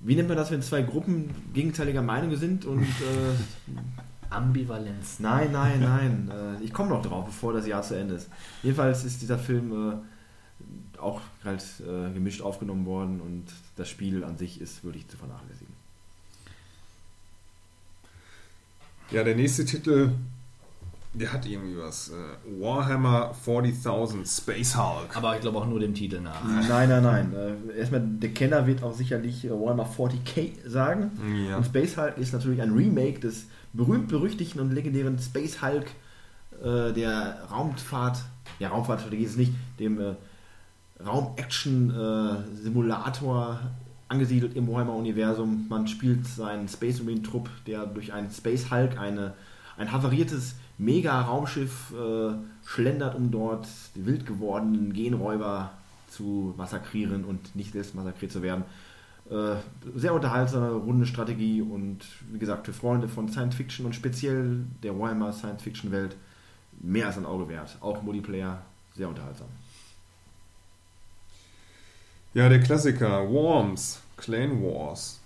wie 0.00 0.16
nennt 0.16 0.28
man 0.28 0.36
das, 0.36 0.50
wenn 0.50 0.62
zwei 0.62 0.82
Gruppen 0.82 1.30
gegenteiliger 1.54 2.02
Meinung 2.02 2.36
sind 2.36 2.64
und. 2.64 2.82
Äh, 2.82 2.86
Ambivalenz. 4.30 5.20
Nein, 5.20 5.52
nein, 5.52 5.80
nein. 5.80 6.30
Äh, 6.30 6.64
ich 6.64 6.72
komme 6.72 6.88
noch 6.88 7.02
drauf, 7.02 7.26
bevor 7.26 7.52
das 7.52 7.66
Jahr 7.66 7.82
zu 7.82 7.98
Ende 7.98 8.14
ist. 8.14 8.30
Jedenfalls 8.62 9.04
ist 9.04 9.20
dieser 9.20 9.38
Film 9.38 10.00
auch 11.02 11.20
halt 11.44 11.62
äh, 11.80 12.12
gemischt 12.12 12.42
aufgenommen 12.42 12.86
worden 12.86 13.20
und 13.20 13.44
das 13.76 13.88
Spiel 13.88 14.24
an 14.24 14.38
sich 14.38 14.60
ist 14.60 14.84
wirklich 14.84 15.08
zu 15.08 15.16
vernachlässigen. 15.16 15.74
Ja, 19.10 19.22
der 19.22 19.34
nächste 19.34 19.64
Titel 19.64 20.12
Der 21.12 21.32
hat 21.32 21.44
irgendwie 21.44 21.76
was. 21.76 22.08
Äh, 22.08 22.62
Warhammer 22.62 23.34
40.000 23.44 24.40
Space 24.40 24.76
Hulk. 24.76 25.14
Aber 25.14 25.34
ich 25.34 25.42
glaube 25.42 25.58
auch 25.58 25.66
nur 25.66 25.80
dem 25.80 25.94
Titel 25.94 26.20
nach. 26.20 26.42
Nein, 26.68 26.88
nein, 26.88 27.02
nein. 27.02 27.34
Äh, 27.34 27.78
erstmal, 27.78 28.00
der 28.00 28.30
Kenner 28.30 28.66
wird 28.66 28.82
auch 28.82 28.94
sicherlich 28.94 29.44
äh, 29.44 29.50
Warhammer 29.50 29.86
40k 29.86 30.66
sagen. 30.66 31.10
Ja. 31.46 31.58
Und 31.58 31.66
Space 31.66 31.98
Hulk 31.98 32.16
ist 32.16 32.32
natürlich 32.32 32.62
ein 32.62 32.72
Remake 32.72 33.20
des 33.20 33.46
berühmt-berüchtigten 33.74 34.60
und 34.60 34.72
legendären 34.72 35.18
Space 35.18 35.60
Hulk 35.60 35.86
äh, 36.62 36.92
der 36.92 37.42
Raumfahrt, 37.50 38.18
ja, 38.58 38.68
Raumfahrtstrategie 38.68 39.24
ist 39.24 39.32
es 39.32 39.36
nicht, 39.36 39.52
dem 39.78 40.00
äh, 40.00 40.14
Raum-Action-Simulator 41.04 43.58
angesiedelt 44.08 44.56
im 44.56 44.68
Warhammer-Universum. 44.68 45.66
Man 45.68 45.86
spielt 45.88 46.26
seinen 46.26 46.68
Space 46.68 47.02
Marine-Trupp, 47.02 47.50
der 47.66 47.86
durch 47.86 48.12
einen 48.12 48.30
Space 48.30 48.70
Hulk 48.70 48.98
eine, 48.98 49.32
ein 49.76 49.90
havariertes 49.90 50.54
Mega-Raumschiff 50.78 51.92
äh, 51.92 52.34
schlendert, 52.66 53.14
um 53.14 53.30
dort 53.30 53.68
die 53.94 54.04
wild 54.06 54.26
gewordenen 54.26 54.92
Genräuber 54.92 55.70
zu 56.08 56.54
massakrieren 56.56 57.24
und 57.24 57.54
nicht 57.56 57.72
selbst 57.72 57.94
massakriert 57.94 58.32
zu 58.32 58.42
werden. 58.42 58.64
Äh, 59.30 59.54
sehr 59.94 60.14
unterhaltsame, 60.14 60.72
runde 60.72 61.06
Strategie 61.06 61.62
und 61.62 62.00
wie 62.30 62.38
gesagt, 62.38 62.66
für 62.66 62.72
Freunde 62.72 63.08
von 63.08 63.28
Science 63.28 63.54
Fiction 63.54 63.86
und 63.86 63.94
speziell 63.94 64.64
der 64.82 64.98
Warhammer 64.98 65.32
Science 65.32 65.62
Fiction 65.62 65.90
Welt 65.90 66.16
mehr 66.80 67.06
als 67.06 67.16
ein 67.16 67.24
Auge 67.24 67.48
wert. 67.48 67.76
Auch 67.80 68.02
Multiplayer, 68.02 68.60
sehr 68.94 69.08
unterhaltsam. 69.08 69.48
Ja, 72.34 72.48
der 72.48 72.60
Klassiker. 72.60 73.28
Worms. 73.30 74.00
Clan 74.16 74.62
Wars. 74.62 75.20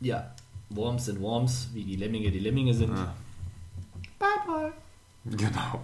Ja, 0.00 0.32
Worms 0.70 1.06
sind 1.06 1.20
Worms, 1.20 1.68
wie 1.74 1.84
die 1.84 1.96
Lemminge 1.96 2.30
die 2.30 2.38
Lemminge 2.38 2.74
sind. 2.74 2.96
Ja. 2.96 3.14
Genau. 5.24 5.82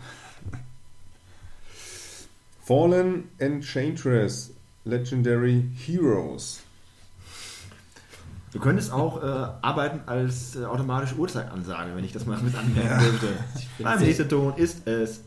Fallen 2.62 3.28
Enchantress. 3.38 4.52
Legendary 4.84 5.64
Heroes. 5.86 6.60
Du 8.52 8.58
könntest 8.58 8.92
auch 8.92 9.22
äh, 9.22 9.26
arbeiten 9.62 10.00
als 10.08 10.56
äh, 10.56 10.64
automatische 10.64 11.14
Uhrzeitansage, 11.16 11.94
wenn 11.94 12.02
ich 12.04 12.12
das 12.12 12.26
mal 12.26 12.38
mit 12.40 12.54
anmerken 12.54 12.98
dürfte. 13.04 13.28
Beim 13.78 13.98
sehr- 13.98 14.06
nächsten 14.08 14.28
Ton 14.28 14.56
ist 14.56 14.86
es 14.88 15.20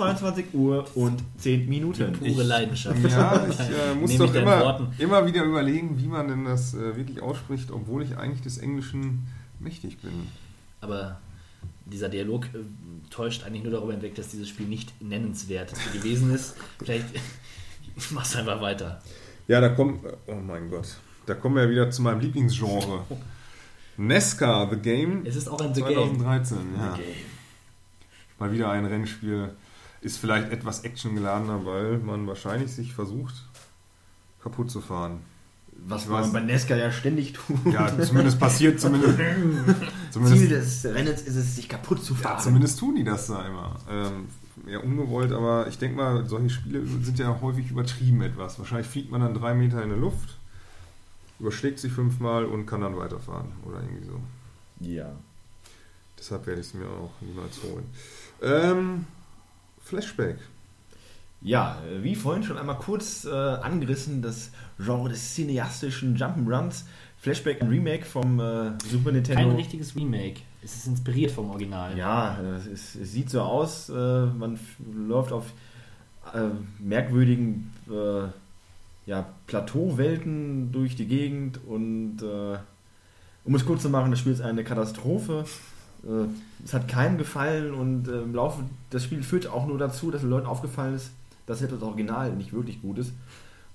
22 0.00 0.54
Uhr 0.54 0.86
und 0.94 1.22
10 1.36 1.68
Minuten. 1.68 2.12
Pure 2.12 2.42
Leidenschaft. 2.42 2.98
Ja, 3.06 3.46
ich 3.46 3.60
äh, 3.60 3.94
muss 3.94 4.16
doch 4.16 4.34
immer, 4.34 4.90
immer 4.98 5.26
wieder 5.26 5.44
überlegen, 5.44 5.98
wie 6.00 6.06
man 6.06 6.26
denn 6.28 6.46
das 6.46 6.72
äh, 6.72 6.96
wirklich 6.96 7.20
ausspricht, 7.20 7.70
obwohl 7.70 8.02
ich 8.02 8.16
eigentlich 8.16 8.40
des 8.40 8.56
Englischen 8.56 9.26
mächtig 9.58 9.98
bin. 9.98 10.28
Aber 10.80 11.20
dieser 11.84 12.08
Dialog 12.08 12.46
äh, 12.46 12.60
täuscht 13.10 13.44
eigentlich 13.44 13.62
nur 13.62 13.72
darüber 13.72 13.92
hinweg, 13.92 14.14
dass 14.14 14.28
dieses 14.28 14.48
Spiel 14.48 14.66
nicht 14.66 14.94
nennenswert 15.02 15.74
gewesen 15.92 16.34
ist. 16.34 16.56
Vielleicht 16.78 17.06
mach's 18.10 18.34
einfach 18.36 18.62
weiter. 18.62 19.02
Ja, 19.48 19.60
da 19.60 19.68
kommt, 19.68 20.00
oh 20.26 20.34
mein 20.34 20.70
Gott, 20.70 20.96
da 21.26 21.34
kommen 21.34 21.56
wir 21.56 21.68
wieder 21.68 21.90
zu 21.90 22.00
meinem 22.00 22.20
Lieblingsgenre. 22.20 23.04
Nesca, 23.98 24.66
The 24.70 24.76
Game. 24.76 25.26
Es 25.26 25.36
ist 25.36 25.48
auch 25.48 25.60
ein 25.60 25.74
The 25.74 25.82
Game. 25.82 26.18
2013, 26.18 26.56
ja. 26.78 26.94
The 26.96 27.02
Game. 27.02 27.14
Mal 28.38 28.52
wieder 28.52 28.70
ein 28.70 28.86
Rennspiel. 28.86 29.50
Ist 30.02 30.16
vielleicht 30.18 30.50
etwas 30.50 30.84
actiongeladener, 30.84 31.64
weil 31.66 31.98
man 31.98 32.26
wahrscheinlich 32.26 32.72
sich 32.72 32.94
versucht, 32.94 33.34
kaputt 34.42 34.70
zu 34.70 34.80
fahren. 34.80 35.20
Was 35.86 36.02
Ich 36.04 36.08
man 36.08 36.24
weiß- 36.24 36.32
bei 36.32 36.40
Nesca 36.40 36.74
ja 36.76 36.90
ständig 36.90 37.32
tut. 37.34 37.56
Ja, 37.72 37.86
zumindest 38.02 38.38
passiert, 38.38 38.80
zumindest, 38.80 39.16
Ziel 39.18 39.90
zumindest, 40.10 40.84
des 40.84 40.94
Rennens 40.94 41.22
ist 41.22 41.36
es, 41.36 41.56
sich 41.56 41.68
kaputt 41.68 42.02
zu 42.04 42.14
ja, 42.14 42.20
fahren. 42.20 42.42
zumindest 42.42 42.78
tun 42.78 42.96
die 42.96 43.04
das 43.04 43.26
da 43.28 43.46
immer. 43.46 43.76
Ähm, 43.90 44.28
ja, 44.66 44.78
ungewollt, 44.80 45.32
aber 45.32 45.68
ich 45.68 45.78
denke 45.78 45.96
mal, 45.96 46.26
solche 46.26 46.50
Spiele 46.50 46.82
sind 47.02 47.18
ja 47.18 47.38
häufig 47.40 47.70
übertrieben 47.70 48.20
etwas. 48.22 48.58
Wahrscheinlich 48.58 48.88
fliegt 48.88 49.10
man 49.10 49.20
dann 49.22 49.32
drei 49.34 49.54
Meter 49.54 49.82
in 49.82 49.88
der 49.90 49.98
Luft, 49.98 50.36
überschlägt 51.38 51.78
sich 51.78 51.92
fünfmal 51.92 52.44
und 52.44 52.66
kann 52.66 52.82
dann 52.82 52.96
weiterfahren 52.96 53.48
oder 53.64 53.80
irgendwie 53.82 54.06
so. 54.06 54.20
ja. 54.80 55.10
Deshalb 56.18 56.46
werde 56.46 56.60
ich 56.60 56.66
es 56.66 56.74
mir 56.74 56.84
auch 56.86 57.12
niemals 57.22 57.62
holen. 57.62 57.86
Ähm, 58.42 59.06
Flashback. 59.90 60.38
Ja, 61.42 61.78
äh, 61.90 62.02
wie 62.02 62.14
vorhin 62.14 62.42
schon 62.44 62.56
einmal 62.58 62.78
kurz 62.78 63.24
äh, 63.24 63.30
angerissen, 63.30 64.22
das 64.22 64.50
Genre 64.78 65.08
des 65.08 65.34
cineastischen 65.34 66.16
Jump'n'Runs. 66.16 66.84
Flashback, 67.18 67.60
ein 67.60 67.68
Remake 67.68 68.04
vom 68.06 68.40
äh, 68.40 68.70
Super 68.88 69.12
Nintendo. 69.12 69.42
Kein 69.42 69.56
richtiges 69.56 69.94
Remake. 69.96 70.40
Es 70.62 70.76
ist 70.76 70.86
inspiriert 70.86 71.32
vom 71.32 71.50
Original. 71.50 71.96
Ja, 71.98 72.38
es, 72.56 72.94
es 72.94 73.12
sieht 73.12 73.30
so 73.30 73.40
aus, 73.40 73.88
äh, 73.88 73.92
man 73.92 74.58
läuft 74.94 75.32
auf 75.32 75.46
äh, 76.32 76.48
merkwürdigen 76.78 77.72
äh, 77.90 78.28
ja, 79.10 79.26
Plateauwelten 79.46 80.70
durch 80.72 80.94
die 80.94 81.06
Gegend 81.06 81.58
und 81.66 82.22
äh, 82.22 82.58
um 83.44 83.54
es 83.54 83.66
kurz 83.66 83.82
zu 83.82 83.90
machen, 83.90 84.10
das 84.10 84.20
Spiel 84.20 84.32
ist 84.32 84.42
eine 84.42 84.62
Katastrophe. 84.62 85.44
Äh, 86.04 86.26
es 86.64 86.74
hat 86.74 86.88
keinem 86.88 87.18
gefallen 87.18 87.74
und 87.74 88.08
äh, 88.08 88.22
im 88.22 88.34
Laufe 88.34 88.62
des 88.92 89.04
Spiels 89.04 89.26
führt 89.26 89.46
auch 89.46 89.66
nur 89.66 89.78
dazu, 89.78 90.10
dass 90.10 90.22
den 90.22 90.30
Leuten 90.30 90.46
aufgefallen 90.46 90.94
ist, 90.94 91.12
dass 91.46 91.60
das 91.60 91.82
Original 91.82 92.32
nicht 92.32 92.52
wirklich 92.52 92.80
gut 92.80 92.98
ist. 92.98 93.12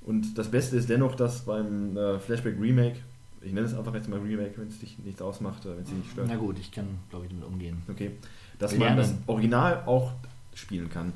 Und 0.01 0.37
das 0.37 0.49
Beste 0.49 0.77
ist 0.77 0.89
dennoch, 0.89 1.15
dass 1.15 1.41
beim 1.41 1.97
äh, 1.97 2.19
Flashback 2.19 2.59
Remake, 2.59 2.97
ich 3.41 3.53
nenne 3.53 3.65
es 3.65 3.73
einfach 3.73 3.93
jetzt 3.93 4.09
mal 4.09 4.19
Remake, 4.19 4.53
wenn 4.57 4.67
es 4.67 4.79
dich 4.79 4.97
nichts 4.99 5.21
ausmacht, 5.21 5.65
wenn 5.65 5.79
es 5.79 5.89
dich 5.89 5.97
nicht 5.97 6.11
stört. 6.11 6.27
Na 6.29 6.35
gut, 6.35 6.57
ich 6.59 6.71
kann, 6.71 6.87
glaube 7.09 7.25
ich, 7.25 7.31
damit 7.31 7.45
umgehen. 7.45 7.81
Okay. 7.89 8.11
Dass 8.59 8.71
Wir 8.71 8.79
man 8.79 8.97
das 8.97 9.09
lernen. 9.09 9.23
Original 9.27 9.83
auch 9.85 10.11
spielen 10.53 10.89
kann. 10.89 11.13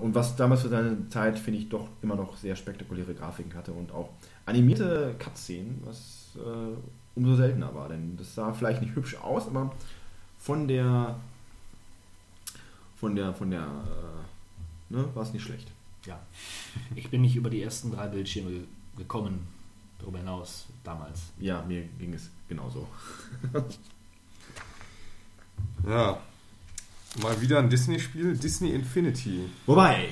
Und 0.00 0.14
was 0.14 0.34
damals 0.36 0.62
für 0.62 0.68
seine 0.68 1.08
Zeit, 1.10 1.38
finde 1.38 1.60
ich, 1.60 1.68
doch 1.68 1.86
immer 2.02 2.16
noch 2.16 2.36
sehr 2.36 2.56
spektakuläre 2.56 3.14
Grafiken 3.14 3.54
hatte 3.54 3.72
und 3.72 3.92
auch 3.92 4.10
animierte 4.44 5.14
Cutscenen, 5.18 5.80
was 5.84 6.36
umso 7.14 7.36
seltener 7.36 7.74
war. 7.74 7.88
Denn 7.88 8.16
das 8.16 8.34
sah 8.34 8.52
vielleicht 8.52 8.82
nicht 8.82 8.94
hübsch 8.94 9.16
aus, 9.16 9.46
aber 9.46 9.74
von 10.38 10.66
der 10.68 11.16
von 12.96 13.14
der 13.16 13.32
von 13.34 13.50
der 13.50 13.62
äh, 13.62 14.92
ne, 14.94 15.04
war 15.14 15.22
es 15.22 15.32
nicht 15.32 15.42
schlecht. 15.44 15.68
Ja. 16.06 16.18
Ich 16.94 17.10
bin 17.10 17.20
nicht 17.22 17.36
über 17.36 17.50
die 17.50 17.62
ersten 17.62 17.90
drei 17.92 18.08
Bildschirme 18.08 18.50
ge- 18.50 18.64
gekommen, 18.96 19.46
darüber 19.98 20.18
hinaus, 20.18 20.66
damals. 20.84 21.20
Ja, 21.38 21.62
mir 21.62 21.82
ging 21.98 22.14
es 22.14 22.30
genauso. 22.48 22.86
Ja. 25.86 26.18
Mal 27.22 27.40
wieder 27.40 27.58
ein 27.58 27.70
Disney-Spiel. 27.70 28.36
Disney 28.36 28.70
Infinity. 28.70 29.48
Wobei 29.66 30.08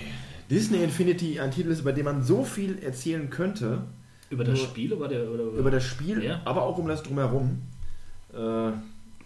Disney 0.50 0.82
Infinity 0.82 1.38
ein 1.38 1.50
Titel 1.50 1.68
ist, 1.70 1.84
bei 1.84 1.92
dem 1.92 2.04
man 2.06 2.22
so 2.22 2.44
viel 2.44 2.78
erzählen 2.82 3.28
könnte, 3.30 3.84
Über 4.30 4.44
das 4.44 4.58
Nur- 4.58 4.68
Spiel 4.68 4.92
oder, 4.92 5.08
der, 5.08 5.30
oder 5.30 5.44
über 5.44 5.70
das 5.70 5.84
Spiel, 5.84 6.22
Ja. 6.22 6.40
aber 6.44 6.62
auch 6.62 6.78
um 6.78 6.86
das 6.88 7.02
drumherum. 7.02 7.62
Äh, 8.34 8.72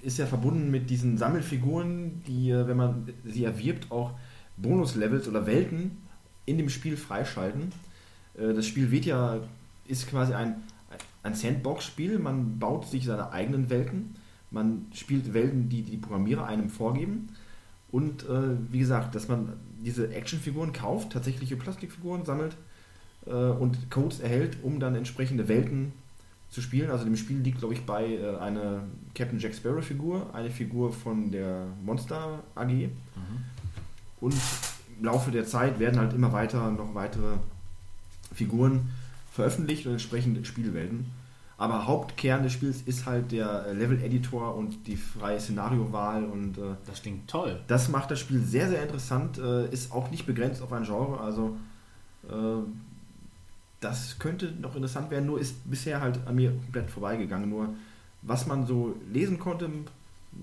ist 0.02 0.18
ja 0.18 0.26
verbunden 0.26 0.70
mit 0.70 0.90
diesen 0.90 1.16
Sammelfiguren, 1.18 2.22
die, 2.26 2.50
äh, 2.50 2.66
wenn 2.66 2.76
man 2.76 3.08
sie 3.24 3.44
erwirbt, 3.44 3.90
auch 3.90 4.12
Bonuslevels 4.56 5.28
oder 5.28 5.46
Welten 5.46 5.98
in 6.46 6.58
dem 6.58 6.68
Spiel 6.68 6.96
freischalten. 6.96 7.72
Äh, 8.36 8.52
das 8.54 8.66
Spiel 8.66 8.90
wird 8.90 9.04
ja, 9.04 9.38
ist 9.86 10.08
quasi 10.08 10.34
ein, 10.34 10.56
ein 11.22 11.34
Sandbox-Spiel. 11.34 12.18
Man 12.18 12.58
baut 12.58 12.86
sich 12.86 13.04
seine 13.04 13.30
eigenen 13.32 13.70
Welten. 13.70 14.14
Man 14.50 14.86
spielt 14.92 15.32
Welten, 15.34 15.68
die 15.68 15.82
die 15.82 15.96
Programmierer 15.96 16.46
einem 16.46 16.68
vorgeben. 16.68 17.28
Und 17.90 18.24
äh, 18.28 18.56
wie 18.70 18.78
gesagt, 18.80 19.14
dass 19.14 19.28
man 19.28 19.52
diese 19.84 20.12
Actionfiguren 20.14 20.72
kauft, 20.72 21.12
tatsächliche 21.12 21.56
Plastikfiguren 21.56 22.24
sammelt 22.24 22.56
äh, 23.26 23.30
und 23.30 23.90
Codes 23.90 24.20
erhält, 24.20 24.58
um 24.62 24.80
dann 24.80 24.94
entsprechende 24.94 25.48
Welten 25.48 25.92
zu 26.50 26.60
spielen. 26.60 26.90
Also 26.90 27.04
dem 27.04 27.16
Spiel 27.16 27.38
liegt, 27.38 27.58
glaube 27.58 27.74
ich, 27.74 27.84
bei 27.86 28.04
äh, 28.14 28.36
eine 28.38 28.82
Captain 29.14 29.38
Jack 29.38 29.54
Sparrow 29.54 29.84
Figur, 29.84 30.34
eine 30.34 30.50
Figur 30.50 30.92
von 30.92 31.30
der 31.30 31.66
Monster 31.84 32.40
AG. 32.54 32.88
Und 34.20 34.34
im 34.98 35.04
Laufe 35.04 35.30
der 35.30 35.46
Zeit 35.46 35.78
werden 35.80 35.98
halt 35.98 36.12
immer 36.12 36.32
weiter 36.32 36.70
noch 36.70 36.94
weitere 36.94 37.34
Figuren 38.34 38.90
veröffentlicht 39.32 39.86
und 39.86 39.92
entsprechend 39.92 40.46
Spielwelten. 40.46 41.06
Aber 41.58 41.86
Hauptkern 41.86 42.42
des 42.42 42.52
Spiels 42.52 42.82
ist 42.82 43.06
halt 43.06 43.30
der 43.30 43.66
äh, 43.66 43.72
Level-Editor 43.72 44.54
und 44.54 44.86
die 44.86 44.96
freie 44.96 45.38
Szenariowahl 45.40 46.24
und 46.24 46.58
äh, 46.58 46.74
Das 46.86 47.02
klingt 47.02 47.28
toll. 47.28 47.60
das 47.68 47.88
macht 47.88 48.10
das 48.10 48.18
Spiel 48.20 48.40
sehr, 48.40 48.68
sehr 48.68 48.82
interessant, 48.82 49.38
äh, 49.38 49.68
ist 49.70 49.92
auch 49.92 50.10
nicht 50.10 50.26
begrenzt 50.26 50.60
auf 50.60 50.72
ein 50.72 50.82
Genre, 50.84 51.20
also 51.20 51.56
äh, 52.28 52.32
das 53.82 54.18
könnte 54.18 54.52
noch 54.60 54.74
interessant 54.76 55.10
werden, 55.10 55.26
nur 55.26 55.38
ist 55.40 55.56
bisher 55.70 56.00
halt 56.00 56.18
an 56.26 56.36
mir 56.36 56.50
komplett 56.52 56.90
vorbeigegangen. 56.90 57.50
Nur 57.50 57.68
was 58.22 58.46
man 58.46 58.66
so 58.66 58.96
lesen 59.12 59.38
konnte, 59.38 59.68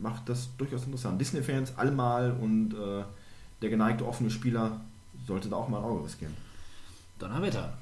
macht 0.01 0.27
das 0.29 0.49
durchaus 0.57 0.83
interessant. 0.85 1.19
Disney-Fans 1.19 1.77
allemal 1.77 2.31
und 2.33 2.73
äh, 2.73 3.03
der 3.61 3.69
geneigte 3.69 4.05
offene 4.05 4.29
Spieler 4.29 4.79
sollte 5.25 5.49
da 5.49 5.55
auch 5.55 5.69
mal 5.69 5.77
ein 5.79 5.83
Auge 5.85 6.03
riskieren. 6.05 6.35
Donnerwetter. 7.17 7.73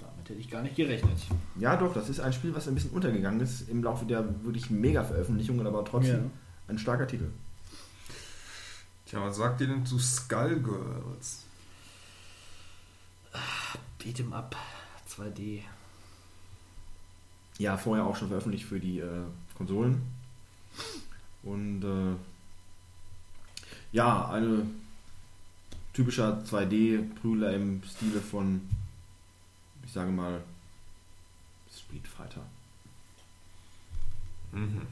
Damit 0.00 0.28
hätte 0.28 0.40
ich 0.40 0.50
gar 0.50 0.62
nicht 0.62 0.76
gerechnet. 0.76 1.18
Ja, 1.58 1.76
doch, 1.76 1.92
das 1.94 2.08
ist 2.08 2.20
ein 2.20 2.32
Spiel, 2.32 2.54
was 2.54 2.68
ein 2.68 2.74
bisschen 2.74 2.90
untergegangen 2.90 3.40
ist 3.40 3.68
im 3.70 3.82
Laufe 3.82 4.04
der 4.04 4.24
wirklich 4.44 4.70
Mega-Veröffentlichungen, 4.70 5.66
aber 5.66 5.84
trotzdem 5.84 6.24
Ja. 6.24 6.30
ein 6.68 6.78
starker 6.78 7.06
Titel. 7.06 7.30
Tja, 9.06 9.20
was 9.22 9.36
sagt 9.36 9.60
ihr 9.62 9.68
denn 9.68 9.86
zu 9.86 9.98
Skullgirls? 9.98 11.44
Beat'em 14.00 14.32
Up 14.32 14.54
2D. 15.08 15.62
Ja, 17.58 17.76
vorher 17.76 18.04
auch 18.04 18.16
schon 18.16 18.28
veröffentlicht 18.28 18.66
für 18.66 18.80
die 18.80 19.00
äh, 19.00 19.22
Konsolen. 19.56 20.02
Und 21.42 21.82
äh, 21.84 22.16
ja, 23.92 24.28
eine 24.30 24.66
typischer 25.92 26.42
2D-Prügler 26.44 27.54
im 27.54 27.82
Stile 27.82 28.20
von, 28.20 28.60
ich 29.84 29.92
sage 29.92 30.10
mal, 30.10 30.42
Street 31.72 32.06
Fighter. 32.06 32.42
Mhm. 34.52 34.82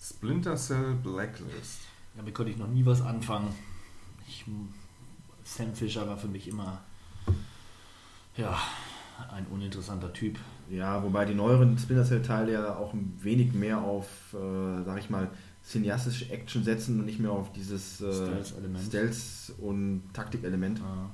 Splinter 0.00 0.56
Cell 0.56 0.94
Blacklist. 0.94 1.82
Damit 2.16 2.34
konnte 2.34 2.50
ich 2.50 2.58
noch 2.58 2.68
nie 2.68 2.84
was 2.84 3.00
anfangen. 3.00 3.54
Ich, 4.26 4.44
Sam 5.44 5.74
Fisher 5.74 6.08
war 6.08 6.18
für 6.18 6.28
mich 6.28 6.48
immer 6.48 6.82
ja, 8.36 8.58
ein 9.30 9.46
uninteressanter 9.46 10.12
Typ. 10.12 10.38
Ja, 10.70 11.02
wobei 11.02 11.24
die 11.24 11.34
neueren 11.34 11.76
Splinter 11.78 12.04
Cell-Teile 12.04 12.52
ja 12.52 12.76
auch 12.76 12.94
ein 12.94 13.18
wenig 13.20 13.52
mehr 13.52 13.78
auf, 13.78 14.06
äh, 14.32 14.84
sag 14.84 14.98
ich 14.98 15.10
mal, 15.10 15.28
cineastische 15.64 16.30
Action 16.30 16.64
setzen 16.64 16.98
und 16.98 17.06
nicht 17.06 17.20
mehr 17.20 17.30
auf 17.30 17.52
dieses 17.52 18.00
äh, 18.00 18.12
Stealth-Element. 18.12 18.84
Stealth- 18.84 19.52
und 19.58 20.02
Taktikelement. 20.12 20.80
Ja. 20.80 21.10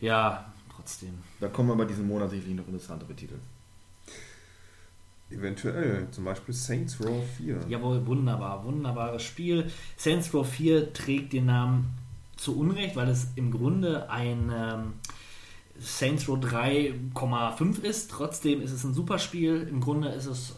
ja, 0.00 0.52
trotzdem. 0.74 1.18
Da 1.40 1.48
kommen 1.48 1.70
aber 1.70 1.86
diesen 1.86 2.06
Monat 2.06 2.30
sicherlich 2.30 2.56
noch 2.56 2.66
interessantere 2.66 3.14
Titel. 3.14 3.36
Eventuell, 5.30 6.08
zum 6.10 6.24
Beispiel 6.24 6.52
Saints 6.52 6.98
Row 7.00 7.24
4. 7.36 7.60
Jawohl, 7.68 8.04
wunderbar, 8.04 8.64
wunderbares 8.64 9.22
Spiel. 9.22 9.70
Saints 9.96 10.34
Row 10.34 10.46
4 10.46 10.92
trägt 10.92 11.32
den 11.32 11.46
Namen 11.46 11.96
zu 12.36 12.58
Unrecht, 12.58 12.96
weil 12.96 13.08
es 13.08 13.28
im 13.36 13.52
Grunde 13.52 14.10
ein 14.10 14.50
ähm, 14.52 14.94
Saints 15.80 16.28
Row 16.28 16.38
3,5 16.38 17.80
ist. 17.82 18.10
Trotzdem 18.10 18.60
ist 18.62 18.70
es 18.72 18.84
ein 18.84 18.94
super 18.94 19.18
Spiel. 19.18 19.66
Im 19.68 19.80
Grunde 19.80 20.08
ist 20.08 20.26
es 20.26 20.50
äh, 20.50 20.54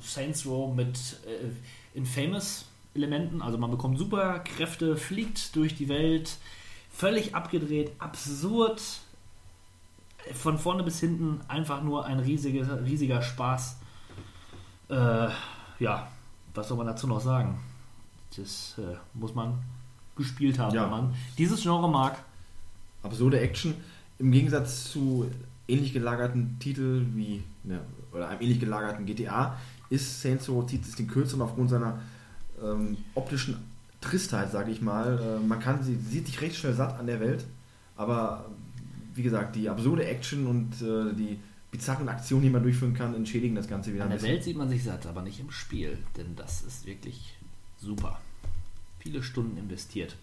Saints 0.00 0.46
Row 0.46 0.74
mit 0.74 0.96
äh, 1.26 1.98
Infamous 1.98 2.66
Elementen. 2.94 3.42
Also 3.42 3.58
man 3.58 3.70
bekommt 3.70 3.98
Superkräfte, 3.98 4.96
fliegt 4.96 5.54
durch 5.56 5.74
die 5.76 5.88
Welt, 5.88 6.36
völlig 6.92 7.34
abgedreht, 7.34 7.92
absurd. 7.98 8.80
Von 10.34 10.58
vorne 10.58 10.82
bis 10.82 11.00
hinten 11.00 11.40
einfach 11.48 11.82
nur 11.82 12.04
ein 12.04 12.20
riesiger, 12.20 12.84
riesiger 12.84 13.22
Spaß. 13.22 13.76
Äh, 14.88 15.28
ja, 15.78 16.08
was 16.54 16.68
soll 16.68 16.76
man 16.76 16.86
dazu 16.86 17.06
noch 17.06 17.20
sagen? 17.20 17.58
Das 18.36 18.76
äh, 18.78 18.96
muss 19.14 19.34
man 19.34 19.58
gespielt 20.16 20.58
haben, 20.58 20.74
Ja. 20.74 20.82
wenn 20.84 20.90
man 20.90 21.14
dieses 21.38 21.62
Genre 21.62 21.88
mag. 21.88 22.22
absurde 23.02 23.40
Action 23.40 23.74
im 24.20 24.30
Gegensatz 24.30 24.92
zu 24.92 25.28
ähnlich 25.66 25.92
gelagerten 25.92 26.58
Titeln 26.58 27.16
wie 27.16 27.42
ne, 27.64 27.80
oder 28.12 28.28
einem 28.28 28.42
ähnlich 28.42 28.60
gelagerten 28.60 29.06
GTA 29.06 29.56
ist 29.88 30.20
Saints 30.22 30.48
Row 30.48 30.64
zieht 30.66 30.84
es 30.84 30.94
den 30.94 31.08
kürzeren 31.08 31.42
aufgrund 31.42 31.70
seiner 31.70 32.00
ähm, 32.62 32.98
optischen 33.14 33.56
Tristheit, 34.00 34.52
sage 34.52 34.70
ich 34.70 34.82
mal. 34.82 35.40
Äh, 35.42 35.46
man 35.46 35.58
kann 35.58 35.82
sie 35.82 35.96
sieht 35.96 36.26
sich 36.26 36.40
recht 36.40 36.56
schnell 36.56 36.74
satt 36.74 36.98
an 36.98 37.06
der 37.06 37.18
Welt, 37.20 37.44
aber 37.96 38.46
wie 39.14 39.22
gesagt, 39.22 39.56
die 39.56 39.68
absurde 39.68 40.04
Action 40.04 40.46
und 40.46 40.74
äh, 40.82 41.14
die 41.14 41.38
bizarren 41.70 42.08
Aktionen, 42.08 42.42
die 42.42 42.50
man 42.50 42.62
durchführen 42.62 42.94
kann, 42.94 43.14
entschädigen 43.14 43.54
das 43.54 43.68
Ganze 43.68 43.92
wieder 43.94 44.04
An 44.04 44.10
der. 44.10 44.22
Welt 44.22 44.44
sieht 44.44 44.56
man 44.56 44.68
sich 44.68 44.84
satt, 44.84 45.06
aber 45.06 45.22
nicht 45.22 45.40
im 45.40 45.50
Spiel, 45.50 45.98
denn 46.16 46.36
das 46.36 46.62
ist 46.62 46.86
wirklich 46.86 47.36
super. 47.78 48.20
Viele 48.98 49.22
Stunden 49.22 49.56
investiert. 49.56 50.16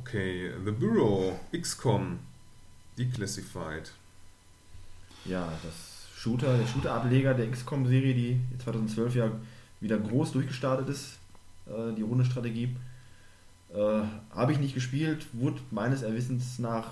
Okay, 0.00 0.50
The 0.64 0.70
Bureau, 0.72 1.38
XCOM, 1.52 2.18
Declassified. 2.98 3.92
Ja, 5.24 5.52
das 5.62 6.08
Shooter, 6.16 6.56
der 6.56 6.66
Shooter-Ableger 6.66 7.34
der 7.34 7.50
XCOM-Serie, 7.50 8.14
die 8.14 8.40
2012 8.62 9.14
ja 9.14 9.30
wieder 9.80 9.98
groß 9.98 10.32
durchgestartet 10.32 10.88
ist, 10.88 11.18
äh, 11.66 11.94
die 11.94 12.02
Rundenstrategie. 12.02 12.76
Äh, 13.72 14.02
Habe 14.34 14.52
ich 14.52 14.58
nicht 14.58 14.74
gespielt, 14.74 15.26
wurde 15.32 15.60
meines 15.70 16.02
Erwissens 16.02 16.58
nach 16.58 16.88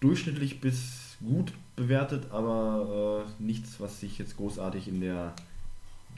durchschnittlich 0.00 0.60
bis 0.60 1.16
gut 1.24 1.52
bewertet, 1.76 2.30
aber 2.30 3.26
äh, 3.26 3.42
nichts, 3.42 3.80
was 3.80 4.00
sich 4.00 4.18
jetzt 4.18 4.36
großartig 4.36 4.88
in 4.88 5.00
der 5.00 5.32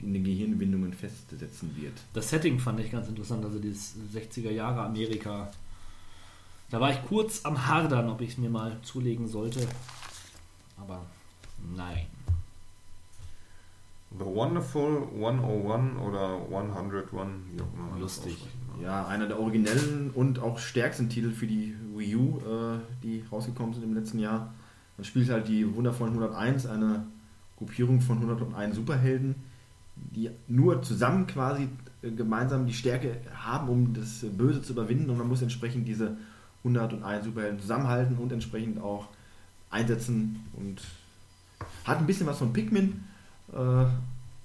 in 0.01 0.13
den 0.13 0.23
Gehirnwindungen 0.23 0.93
festsetzen 0.93 1.75
wird. 1.75 1.93
Das 2.13 2.29
Setting 2.29 2.59
fand 2.59 2.79
ich 2.79 2.91
ganz 2.91 3.07
interessant, 3.07 3.43
also 3.43 3.57
dieses 3.57 3.95
60er 4.13 4.51
Jahre 4.51 4.81
Amerika. 4.81 5.51
Da 6.69 6.81
war 6.81 6.91
ich 6.91 7.03
kurz 7.05 7.45
am 7.45 7.67
Hadern, 7.67 8.09
ob 8.09 8.19
ich 8.21 8.31
es 8.31 8.37
mir 8.37 8.49
mal 8.49 8.77
zulegen 8.83 9.27
sollte. 9.27 9.65
Aber 10.77 11.05
nein. 11.75 12.07
The 14.17 14.25
Wonderful 14.25 15.07
101 15.15 15.99
oder 16.01 16.41
101, 16.51 17.13
wie 17.51 17.61
auch 17.61 17.73
immer. 17.73 17.99
Lustig. 17.99 18.37
mag. 18.69 18.81
Ja, 18.81 19.07
einer 19.07 19.27
der 19.27 19.39
originellen 19.39 20.11
und 20.13 20.39
auch 20.39 20.59
stärksten 20.59 21.09
Titel 21.09 21.31
für 21.31 21.47
die 21.47 21.75
Wii 21.95 22.15
U, 22.15 22.37
äh, 22.39 22.79
die 23.01 23.23
rausgekommen 23.31 23.73
sind 23.73 23.83
im 23.83 23.93
letzten 23.93 24.19
Jahr. 24.19 24.53
Man 24.97 25.05
spielt 25.05 25.29
halt 25.29 25.47
die 25.47 25.75
wundervollen 25.75 26.13
101, 26.13 26.65
eine 26.65 27.05
Gruppierung 27.57 28.01
von 28.01 28.17
101 28.17 28.75
Superhelden, 28.75 29.35
die 29.95 30.29
nur 30.47 30.81
zusammen 30.81 31.27
quasi 31.27 31.69
äh, 32.01 32.11
gemeinsam 32.11 32.65
die 32.65 32.73
Stärke 32.73 33.17
haben, 33.33 33.69
um 33.69 33.93
das 33.93 34.25
Böse 34.37 34.61
zu 34.61 34.73
überwinden 34.73 35.09
und 35.09 35.17
man 35.17 35.27
muss 35.27 35.41
entsprechend 35.41 35.87
diese 35.87 36.17
101 36.67 37.25
Superhelden 37.25 37.59
zusammenhalten 37.59 38.17
und 38.17 38.31
entsprechend 38.31 38.81
auch 38.81 39.07
einsetzen 39.69 40.45
und 40.53 40.81
hat 41.83 41.97
ein 41.99 42.05
bisschen 42.05 42.27
was 42.27 42.37
von 42.37 42.53
Pikmin, 42.53 43.03
äh, 43.53 43.85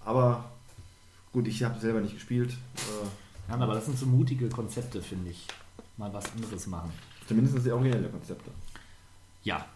aber 0.05 0.51
gut, 1.33 1.47
ich 1.47 1.63
habe 1.63 1.79
selber 1.81 2.01
nicht 2.01 2.15
gespielt. 2.15 2.53
Äh, 2.77 3.51
Ja, 3.51 3.59
aber 3.59 3.75
das 3.75 3.87
sind 3.87 3.99
so 3.99 4.07
mutige 4.07 4.49
Konzepte, 4.49 5.03
finde 5.03 5.31
ich. 5.31 5.47
Mal 5.97 6.13
was 6.15 6.33
anderes 6.33 6.67
machen. 6.69 6.91
Zumindest 7.27 7.65
die 7.67 7.71
originelle 7.71 8.09
Konzepte. 8.09 8.51
Ja, 9.45 9.67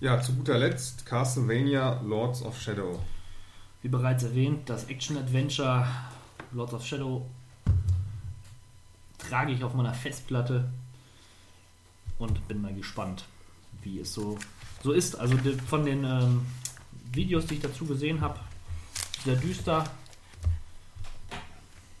Ja, 0.00 0.20
zu 0.20 0.34
guter 0.34 0.58
Letzt 0.58 1.06
Castlevania 1.06 2.00
Lords 2.04 2.42
of 2.42 2.60
Shadow. 2.60 2.98
wie 3.82 3.88
bereits 3.88 4.24
erwähnt, 4.24 4.68
das 4.68 4.84
Action-Adventure 4.86 5.86
Lords 6.52 6.74
of 6.74 6.84
Shadow 6.84 7.24
trage 9.28 9.52
ich 9.52 9.64
auf 9.64 9.74
meiner 9.74 9.94
Festplatte 9.94 10.68
und 12.18 12.46
bin 12.48 12.60
mal 12.60 12.74
gespannt, 12.74 13.24
wie 13.82 14.00
es 14.00 14.12
so, 14.12 14.38
so 14.82 14.92
ist. 14.92 15.16
Also 15.16 15.36
von 15.66 15.84
den 15.84 16.04
ähm, 16.04 16.46
Videos, 17.12 17.46
die 17.46 17.54
ich 17.54 17.60
dazu 17.60 17.86
gesehen 17.86 18.20
habe, 18.20 18.38
sehr 19.24 19.36
düster, 19.36 19.84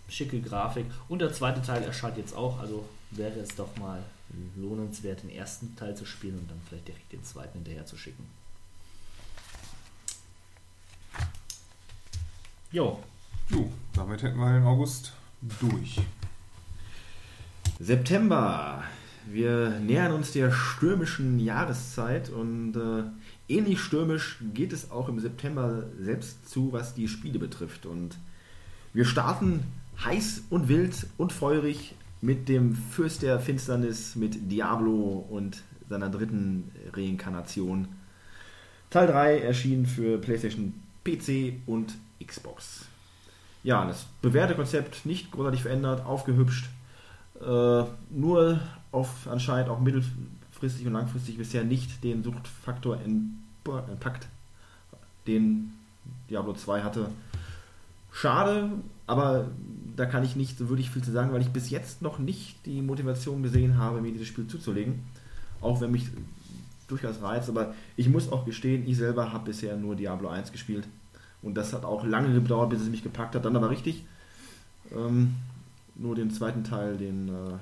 schicke 0.08 0.40
Grafik 0.40 0.86
und 1.08 1.20
der 1.20 1.32
zweite 1.32 1.62
Teil 1.62 1.82
erscheint 1.82 2.18
jetzt 2.18 2.36
auch, 2.36 2.58
also 2.58 2.88
wäre 3.10 3.38
es 3.40 3.54
doch 3.54 3.76
mal 3.76 4.02
lohnenswert, 4.56 5.22
den 5.22 5.30
ersten 5.30 5.76
Teil 5.76 5.96
zu 5.96 6.04
spielen 6.04 6.38
und 6.38 6.50
dann 6.50 6.60
vielleicht 6.68 6.88
direkt 6.88 7.12
den 7.12 7.24
zweiten 7.24 7.58
hinterher 7.58 7.86
zu 7.86 7.96
schicken. 7.96 8.26
Jo, 12.70 13.02
Jo, 13.52 13.70
damit 13.92 14.22
hätten 14.22 14.38
wir 14.38 14.52
den 14.52 14.64
August 14.64 15.12
durch. 15.60 16.00
September. 17.80 18.82
Wir 19.30 19.78
nähern 19.80 20.12
uns 20.12 20.32
der 20.32 20.50
stürmischen 20.50 21.38
Jahreszeit 21.38 22.28
und 22.30 22.74
äh, 22.76 23.04
ähnlich 23.52 23.80
stürmisch 23.80 24.38
geht 24.52 24.72
es 24.72 24.90
auch 24.90 25.08
im 25.08 25.20
September 25.20 25.84
selbst 26.00 26.48
zu, 26.48 26.72
was 26.72 26.94
die 26.94 27.08
Spiele 27.08 27.38
betrifft. 27.38 27.86
Und 27.86 28.18
wir 28.92 29.04
starten 29.04 29.64
heiß 30.04 30.44
und 30.50 30.68
wild 30.68 31.06
und 31.18 31.32
feurig 31.32 31.94
mit 32.20 32.48
dem 32.48 32.74
Fürst 32.74 33.22
der 33.22 33.40
Finsternis, 33.40 34.16
mit 34.16 34.50
Diablo 34.50 35.26
und 35.28 35.62
seiner 35.88 36.08
dritten 36.08 36.70
Reinkarnation. 36.92 37.88
Teil 38.90 39.06
3 39.06 39.38
erschien 39.40 39.86
für 39.86 40.18
PlayStation, 40.18 40.74
PC 41.04 41.60
und 41.66 41.94
Xbox. 42.24 42.86
Ja, 43.64 43.86
das 43.86 44.06
bewährte 44.20 44.54
Konzept 44.54 45.06
nicht 45.06 45.30
großartig 45.30 45.62
verändert, 45.62 46.04
aufgehübscht. 46.04 46.68
Äh, 47.42 47.84
nur 48.10 48.60
auf 48.92 49.26
anscheinend 49.28 49.68
auch 49.68 49.80
mittelfristig 49.80 50.86
und 50.86 50.92
langfristig 50.92 51.38
bisher 51.38 51.64
nicht 51.64 52.04
den 52.04 52.22
Suchtfaktor 52.22 52.96
entpa- 52.98 53.88
entpackt, 53.88 54.28
den 55.26 55.72
Diablo 56.30 56.52
2 56.52 56.82
hatte. 56.82 57.08
Schade, 58.12 58.70
aber 59.06 59.46
da 59.96 60.06
kann 60.06 60.24
ich 60.24 60.36
nicht 60.36 60.58
so 60.58 60.68
wirklich 60.68 60.90
viel 60.90 61.02
zu 61.02 61.10
sagen, 61.10 61.32
weil 61.32 61.40
ich 61.40 61.48
bis 61.48 61.70
jetzt 61.70 62.02
noch 62.02 62.18
nicht 62.18 62.64
die 62.66 62.82
Motivation 62.82 63.42
gesehen 63.42 63.78
habe, 63.78 64.00
mir 64.00 64.12
dieses 64.12 64.28
Spiel 64.28 64.46
zuzulegen. 64.46 65.00
Auch 65.60 65.80
wenn 65.80 65.90
mich 65.90 66.08
durchaus 66.88 67.22
reizt, 67.22 67.48
aber 67.48 67.74
ich 67.96 68.08
muss 68.08 68.30
auch 68.30 68.44
gestehen, 68.44 68.86
ich 68.86 68.98
selber 68.98 69.32
habe 69.32 69.46
bisher 69.46 69.76
nur 69.76 69.96
Diablo 69.96 70.28
1 70.28 70.52
gespielt. 70.52 70.86
Und 71.42 71.54
das 71.54 71.72
hat 71.72 71.84
auch 71.84 72.04
lange 72.04 72.32
gedauert, 72.32 72.70
bis 72.70 72.82
es 72.82 72.88
mich 72.88 73.02
gepackt 73.02 73.34
hat. 73.34 73.44
Dann 73.44 73.56
aber 73.56 73.70
richtig. 73.70 74.04
Ähm, 74.94 75.34
nur 75.94 76.14
den 76.14 76.30
zweiten 76.30 76.64
Teil, 76.64 76.96
den 76.96 77.28
äh, 77.28 77.58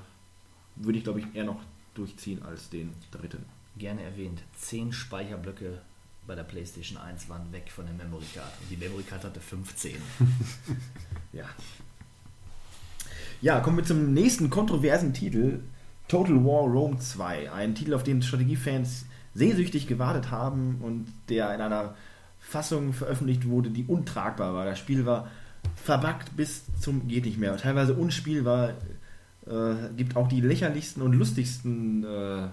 würde 0.75 0.97
ich, 0.97 1.03
glaube 1.03 1.19
ich, 1.19 1.25
eher 1.33 1.43
noch 1.43 1.61
durchziehen 1.93 2.43
als 2.43 2.69
den 2.69 2.93
dritten. 3.11 3.45
Gerne 3.77 4.03
erwähnt, 4.03 4.41
10 4.57 4.93
Speicherblöcke 4.93 5.81
bei 6.27 6.35
der 6.35 6.43
PlayStation 6.43 6.97
1 6.97 7.29
waren 7.29 7.51
weg 7.51 7.71
von 7.73 7.85
der 7.85 7.95
Memory 7.95 8.25
Card. 8.33 8.51
Und 8.61 8.69
die 8.69 8.77
Memory 8.77 9.03
Card 9.03 9.23
hatte 9.23 9.39
15. 9.39 9.95
Ja. 11.33 11.45
Ja, 13.39 13.61
kommen 13.61 13.77
wir 13.77 13.85
zum 13.85 14.13
nächsten 14.13 14.49
kontroversen 14.49 15.13
Titel. 15.13 15.61
Total 16.09 16.43
War 16.43 16.69
Rome 16.69 16.99
2. 16.99 17.51
Ein 17.51 17.73
Titel, 17.73 17.93
auf 17.93 18.03
den 18.03 18.21
Strategiefans 18.21 19.05
sehnsüchtig 19.33 19.87
gewartet 19.87 20.29
haben 20.29 20.79
und 20.81 21.07
der 21.29 21.55
in 21.55 21.61
einer 21.61 21.95
Fassung 22.39 22.91
veröffentlicht 22.91 23.47
wurde, 23.47 23.69
die 23.69 23.85
untragbar 23.85 24.53
war. 24.53 24.65
Das 24.65 24.77
Spiel 24.77 25.05
war 25.05 25.29
verbuggt 25.75 26.35
bis 26.35 26.63
zum 26.79 27.07
geht 27.07 27.25
nicht 27.25 27.37
mehr. 27.39 27.57
Teilweise 27.57 27.93
unspielbar. 27.93 28.73
Äh, 29.47 29.93
gibt 29.97 30.15
auch 30.15 30.27
die 30.27 30.41
lächerlichsten 30.41 31.01
und 31.01 31.13
lustigsten 31.13 32.03
äh, 32.03 32.47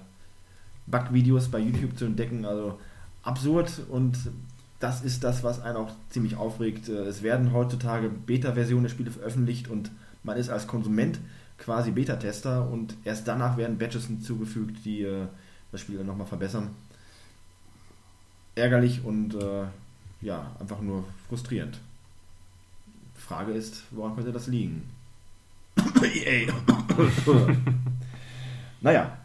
Bug-Videos 0.86 1.48
bei 1.48 1.58
YouTube 1.58 1.98
zu 1.98 2.06
entdecken. 2.06 2.44
Also 2.44 2.78
absurd 3.22 3.82
und 3.90 4.16
das 4.80 5.02
ist 5.02 5.24
das, 5.24 5.42
was 5.42 5.60
einen 5.60 5.76
auch 5.76 5.90
ziemlich 6.08 6.36
aufregt. 6.36 6.88
Äh, 6.88 7.06
Es 7.06 7.22
werden 7.22 7.52
heutzutage 7.52 8.08
Beta-Versionen 8.08 8.84
der 8.84 8.90
Spiele 8.90 9.10
veröffentlicht 9.10 9.68
und 9.68 9.90
man 10.22 10.36
ist 10.36 10.50
als 10.50 10.66
Konsument 10.66 11.18
quasi 11.58 11.90
Beta-Tester 11.90 12.68
und 12.70 12.94
erst 13.04 13.26
danach 13.28 13.56
werden 13.56 13.78
Badges 13.78 14.06
hinzugefügt, 14.06 14.84
die 14.84 15.02
äh, 15.02 15.26
das 15.72 15.80
Spiel 15.82 15.98
dann 15.98 16.06
nochmal 16.06 16.26
verbessern. 16.26 16.70
Ärgerlich 18.54 19.04
und 19.04 19.34
äh, 19.34 19.64
ja, 20.20 20.56
einfach 20.58 20.80
nur 20.80 21.04
frustrierend. 21.28 21.80
Frage 23.28 23.52
ist, 23.52 23.82
woran 23.90 24.14
könnte 24.14 24.32
das 24.32 24.46
liegen? 24.46 24.88
EA. 26.02 26.50
naja. 28.80 29.18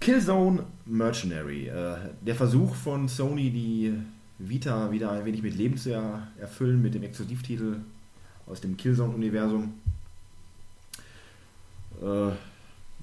Killzone 0.00 0.66
Mercenary. 0.84 1.68
Äh, 1.68 1.96
der 2.20 2.34
Versuch 2.34 2.74
von 2.74 3.06
Sony, 3.06 3.50
die 3.50 3.94
Vita 4.38 4.90
wieder 4.90 5.12
ein 5.12 5.24
wenig 5.24 5.42
mit 5.42 5.54
Leben 5.54 5.76
zu 5.76 5.92
er 5.92 6.26
erfüllen, 6.40 6.82
mit 6.82 6.94
dem 6.94 7.04
Exklusivtitel 7.04 7.76
aus 8.48 8.60
dem 8.60 8.76
Killzone-Universum. 8.76 9.74
Äh, 12.02 12.32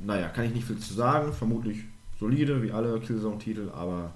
naja, 0.06 0.27
kann 0.27 0.43
ich 0.43 0.53
nicht 0.53 0.67
viel 0.67 0.80
zu 0.80 0.93
sagen. 0.93 1.32
Vermutlich 1.32 1.85
solide, 2.19 2.61
wie 2.61 2.74
alle 2.74 2.99
Killzone-Titel, 2.99 3.69
aber 3.74 4.11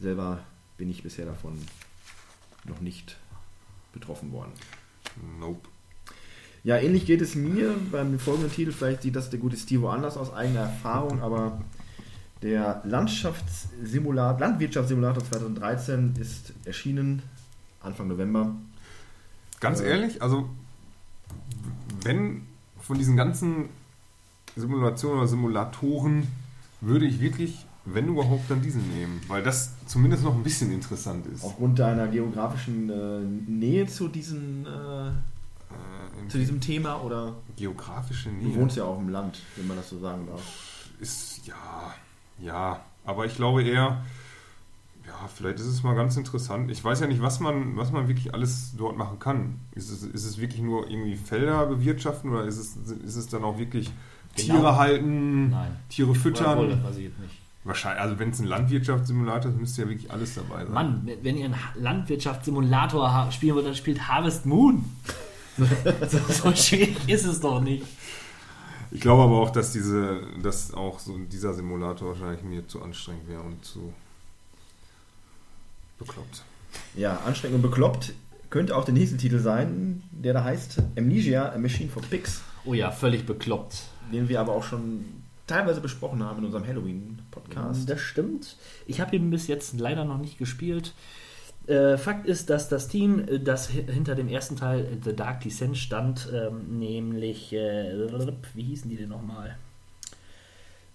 selber 0.00 0.40
bin 0.76 0.90
ich 0.90 1.04
bisher 1.04 1.26
davon 1.26 1.56
noch 2.64 2.80
nicht 2.80 3.16
betroffen 3.92 4.32
worden. 4.32 4.52
Nope. 5.38 5.68
Ja, 6.64 6.76
ähnlich 6.78 7.06
geht 7.06 7.20
es 7.20 7.34
mir 7.34 7.74
beim 7.90 8.18
folgenden 8.18 8.52
Titel. 8.52 8.72
Vielleicht 8.72 9.02
sieht 9.02 9.16
das 9.16 9.30
der 9.30 9.40
gute 9.40 9.56
Steve 9.56 9.90
anders 9.90 10.16
aus 10.16 10.32
eigener 10.32 10.60
Erfahrung, 10.60 11.20
aber 11.20 11.60
der 12.42 12.82
Landschaftssimulator, 12.84 14.38
Landwirtschaftssimulator 14.40 15.24
2013 15.24 16.14
ist 16.20 16.52
erschienen 16.64 17.22
Anfang 17.80 18.08
November. 18.08 18.54
Ganz 19.60 19.80
Äh. 19.80 19.90
ehrlich, 19.90 20.22
also 20.22 20.48
wenn 22.02 22.42
von 22.80 22.98
diesen 22.98 23.16
ganzen 23.16 23.68
Simulationen 24.56 25.18
oder 25.18 25.28
Simulatoren 25.28 26.28
würde 26.80 27.06
ich 27.06 27.20
wirklich, 27.20 27.66
wenn 27.84 28.08
überhaupt, 28.08 28.50
dann 28.50 28.62
diesen 28.62 28.88
nehmen, 28.96 29.20
weil 29.28 29.42
das 29.42 29.72
zumindest 29.86 30.22
noch 30.24 30.34
ein 30.34 30.42
bisschen 30.42 30.72
interessant 30.72 31.26
ist. 31.26 31.44
Aufgrund 31.44 31.78
deiner 31.78 32.06
geografischen 32.08 32.90
äh, 32.90 33.50
Nähe 33.50 33.86
zu, 33.86 34.08
diesen, 34.08 34.66
äh, 34.66 35.08
Äh, 35.08 36.28
zu 36.28 36.38
diesem 36.38 36.60
Thema 36.60 37.02
oder 37.02 37.34
geografische 37.56 38.28
du 38.28 38.34
Nähe 38.36 38.54
wohnst 38.56 38.76
ja 38.76 38.84
auch 38.84 38.98
im 38.98 39.08
Land, 39.08 39.40
wenn 39.56 39.66
man 39.66 39.76
das 39.78 39.88
so 39.88 39.98
sagen 39.98 40.26
darf. 40.26 40.42
ist 41.00 41.46
ja, 41.46 41.94
ja, 42.38 42.80
aber 43.04 43.24
ich 43.26 43.34
glaube 43.36 43.62
eher, 43.62 44.04
ja, 45.06 45.28
vielleicht 45.34 45.58
ist 45.58 45.66
es 45.66 45.82
mal 45.82 45.94
ganz 45.96 46.16
interessant. 46.16 46.70
Ich 46.70 46.84
weiß 46.84 47.00
ja 47.00 47.06
nicht, 47.08 47.20
was 47.22 47.40
man, 47.40 47.76
was 47.76 47.90
man 47.90 48.06
wirklich 48.06 48.32
alles 48.34 48.74
dort 48.76 48.96
machen 48.96 49.18
kann. 49.18 49.58
Ist 49.74 49.90
es, 49.90 50.02
ist 50.04 50.24
es 50.24 50.38
wirklich 50.38 50.62
nur 50.62 50.88
irgendwie 50.88 51.16
Felder 51.16 51.66
bewirtschaften 51.66 52.30
oder 52.30 52.44
ist 52.44 52.58
es, 52.58 52.76
ist 52.76 53.16
es 53.16 53.26
dann 53.28 53.42
auch 53.44 53.58
wirklich 53.58 53.90
Genau. 54.36 54.54
Tiere 54.54 54.76
halten, 54.76 55.50
Nein. 55.50 55.76
Tiere 55.90 56.14
füttern? 56.14 56.56
Obwohl, 56.58 56.70
das 56.70 56.82
weiß 56.84 56.96
ich 56.96 57.04
jetzt 57.04 57.18
nicht. 57.18 57.41
Wahrscheinlich, 57.64 58.00
also 58.02 58.18
wenn 58.18 58.30
es 58.30 58.40
ein 58.40 58.46
Landwirtschaftssimulator 58.46 59.52
ist, 59.52 59.58
müsste 59.60 59.82
ja 59.82 59.88
wirklich 59.88 60.10
alles 60.10 60.34
dabei 60.34 60.64
sein. 60.64 60.72
Mann, 60.72 61.08
wenn 61.22 61.36
ihr 61.36 61.44
einen 61.44 61.54
Landwirtschaftssimulator 61.76 63.12
ha- 63.12 63.30
spielen 63.30 63.54
wollt, 63.54 63.66
dann 63.66 63.74
spielt 63.76 64.08
Harvest 64.08 64.46
Moon. 64.46 64.84
so, 66.08 66.18
so 66.28 66.54
schwierig 66.56 66.96
ist 67.08 67.24
es 67.24 67.38
doch 67.40 67.60
nicht. 67.60 67.84
Ich 68.90 69.00
glaube 69.00 69.22
aber 69.22 69.40
auch, 69.40 69.50
dass 69.50 69.72
diese, 69.72 70.22
dass 70.42 70.74
auch 70.74 70.98
so 70.98 71.16
dieser 71.18 71.54
Simulator 71.54 72.08
wahrscheinlich 72.08 72.42
mir 72.42 72.66
zu 72.66 72.82
anstrengend 72.82 73.28
wäre 73.28 73.42
und 73.42 73.64
zu 73.64 73.92
bekloppt. 75.98 76.42
Ja, 76.96 77.18
anstrengend 77.26 77.56
und 77.56 77.62
bekloppt 77.62 78.12
könnte 78.50 78.76
auch 78.76 78.84
der 78.84 78.94
nächste 78.94 79.16
Titel 79.16 79.38
sein, 79.38 80.02
der 80.10 80.34
da 80.34 80.44
heißt 80.44 80.82
Amnesia, 80.98 81.52
A 81.52 81.58
Machine 81.58 81.90
for 81.90 82.02
Pigs, 82.02 82.42
Oh 82.64 82.74
ja, 82.74 82.90
völlig 82.90 83.24
bekloppt. 83.26 83.82
den 84.12 84.28
wir 84.28 84.40
aber 84.40 84.52
auch 84.52 84.62
schon 84.64 85.04
teilweise 85.52 85.80
besprochen 85.80 86.22
haben 86.22 86.38
in 86.38 86.44
unserem 86.46 86.66
Halloween-Podcast. 86.66 87.88
Das 87.88 88.00
stimmt. 88.00 88.56
Ich 88.86 89.00
habe 89.00 89.14
ihn 89.16 89.30
bis 89.30 89.46
jetzt 89.46 89.78
leider 89.78 90.04
noch 90.04 90.18
nicht 90.18 90.38
gespielt. 90.38 90.94
Äh, 91.66 91.96
Fakt 91.96 92.26
ist, 92.26 92.50
dass 92.50 92.68
das 92.68 92.88
Team, 92.88 93.20
äh, 93.28 93.38
das 93.38 93.70
hi- 93.72 93.84
hinter 93.88 94.14
dem 94.14 94.28
ersten 94.28 94.56
Teil 94.56 94.80
äh, 94.84 94.96
The 95.04 95.14
Dark 95.14 95.40
Descent 95.42 95.76
stand, 95.76 96.28
ähm, 96.34 96.78
nämlich, 96.78 97.52
wie 97.52 98.62
hießen 98.62 98.90
die 98.90 98.96
denn 98.96 99.10
nochmal? 99.10 99.56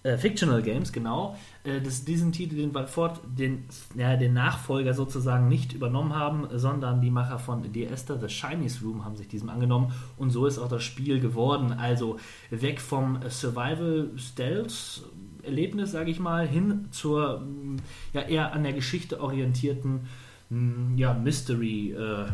Äh, 0.04 0.16
Fictional 0.16 0.62
Games, 0.62 0.92
genau, 0.92 1.36
äh, 1.64 1.80
dass 1.80 2.04
diesen 2.04 2.30
Titel 2.30 2.54
den 2.54 2.70
bald 2.72 2.88
fort, 2.88 3.20
den, 3.36 3.64
ja, 3.96 4.16
den 4.16 4.32
Nachfolger 4.32 4.94
sozusagen 4.94 5.48
nicht 5.48 5.72
übernommen 5.72 6.14
haben, 6.14 6.46
sondern 6.52 7.00
die 7.00 7.10
Macher 7.10 7.40
von 7.40 7.72
Dear 7.72 7.90
Esther, 7.90 8.18
The 8.18 8.28
Chinese 8.28 8.84
Room 8.84 9.04
haben 9.04 9.16
sich 9.16 9.26
diesem 9.26 9.48
angenommen 9.48 9.92
und 10.16 10.30
so 10.30 10.46
ist 10.46 10.58
auch 10.58 10.68
das 10.68 10.84
Spiel 10.84 11.18
geworden. 11.18 11.72
Also 11.72 12.16
weg 12.50 12.80
vom 12.80 13.18
Survival 13.28 14.10
Stealth 14.16 15.02
Erlebnis, 15.42 15.92
sage 15.92 16.10
ich 16.10 16.20
mal, 16.20 16.46
hin 16.46 16.88
zur 16.92 17.40
mm, 17.40 17.78
ja, 18.12 18.22
eher 18.22 18.52
an 18.52 18.62
der 18.62 18.74
Geschichte 18.74 19.20
orientierten 19.20 20.06
mm, 20.50 20.96
ja, 20.96 21.12
Mystery, 21.12 21.92
äh, 21.92 22.26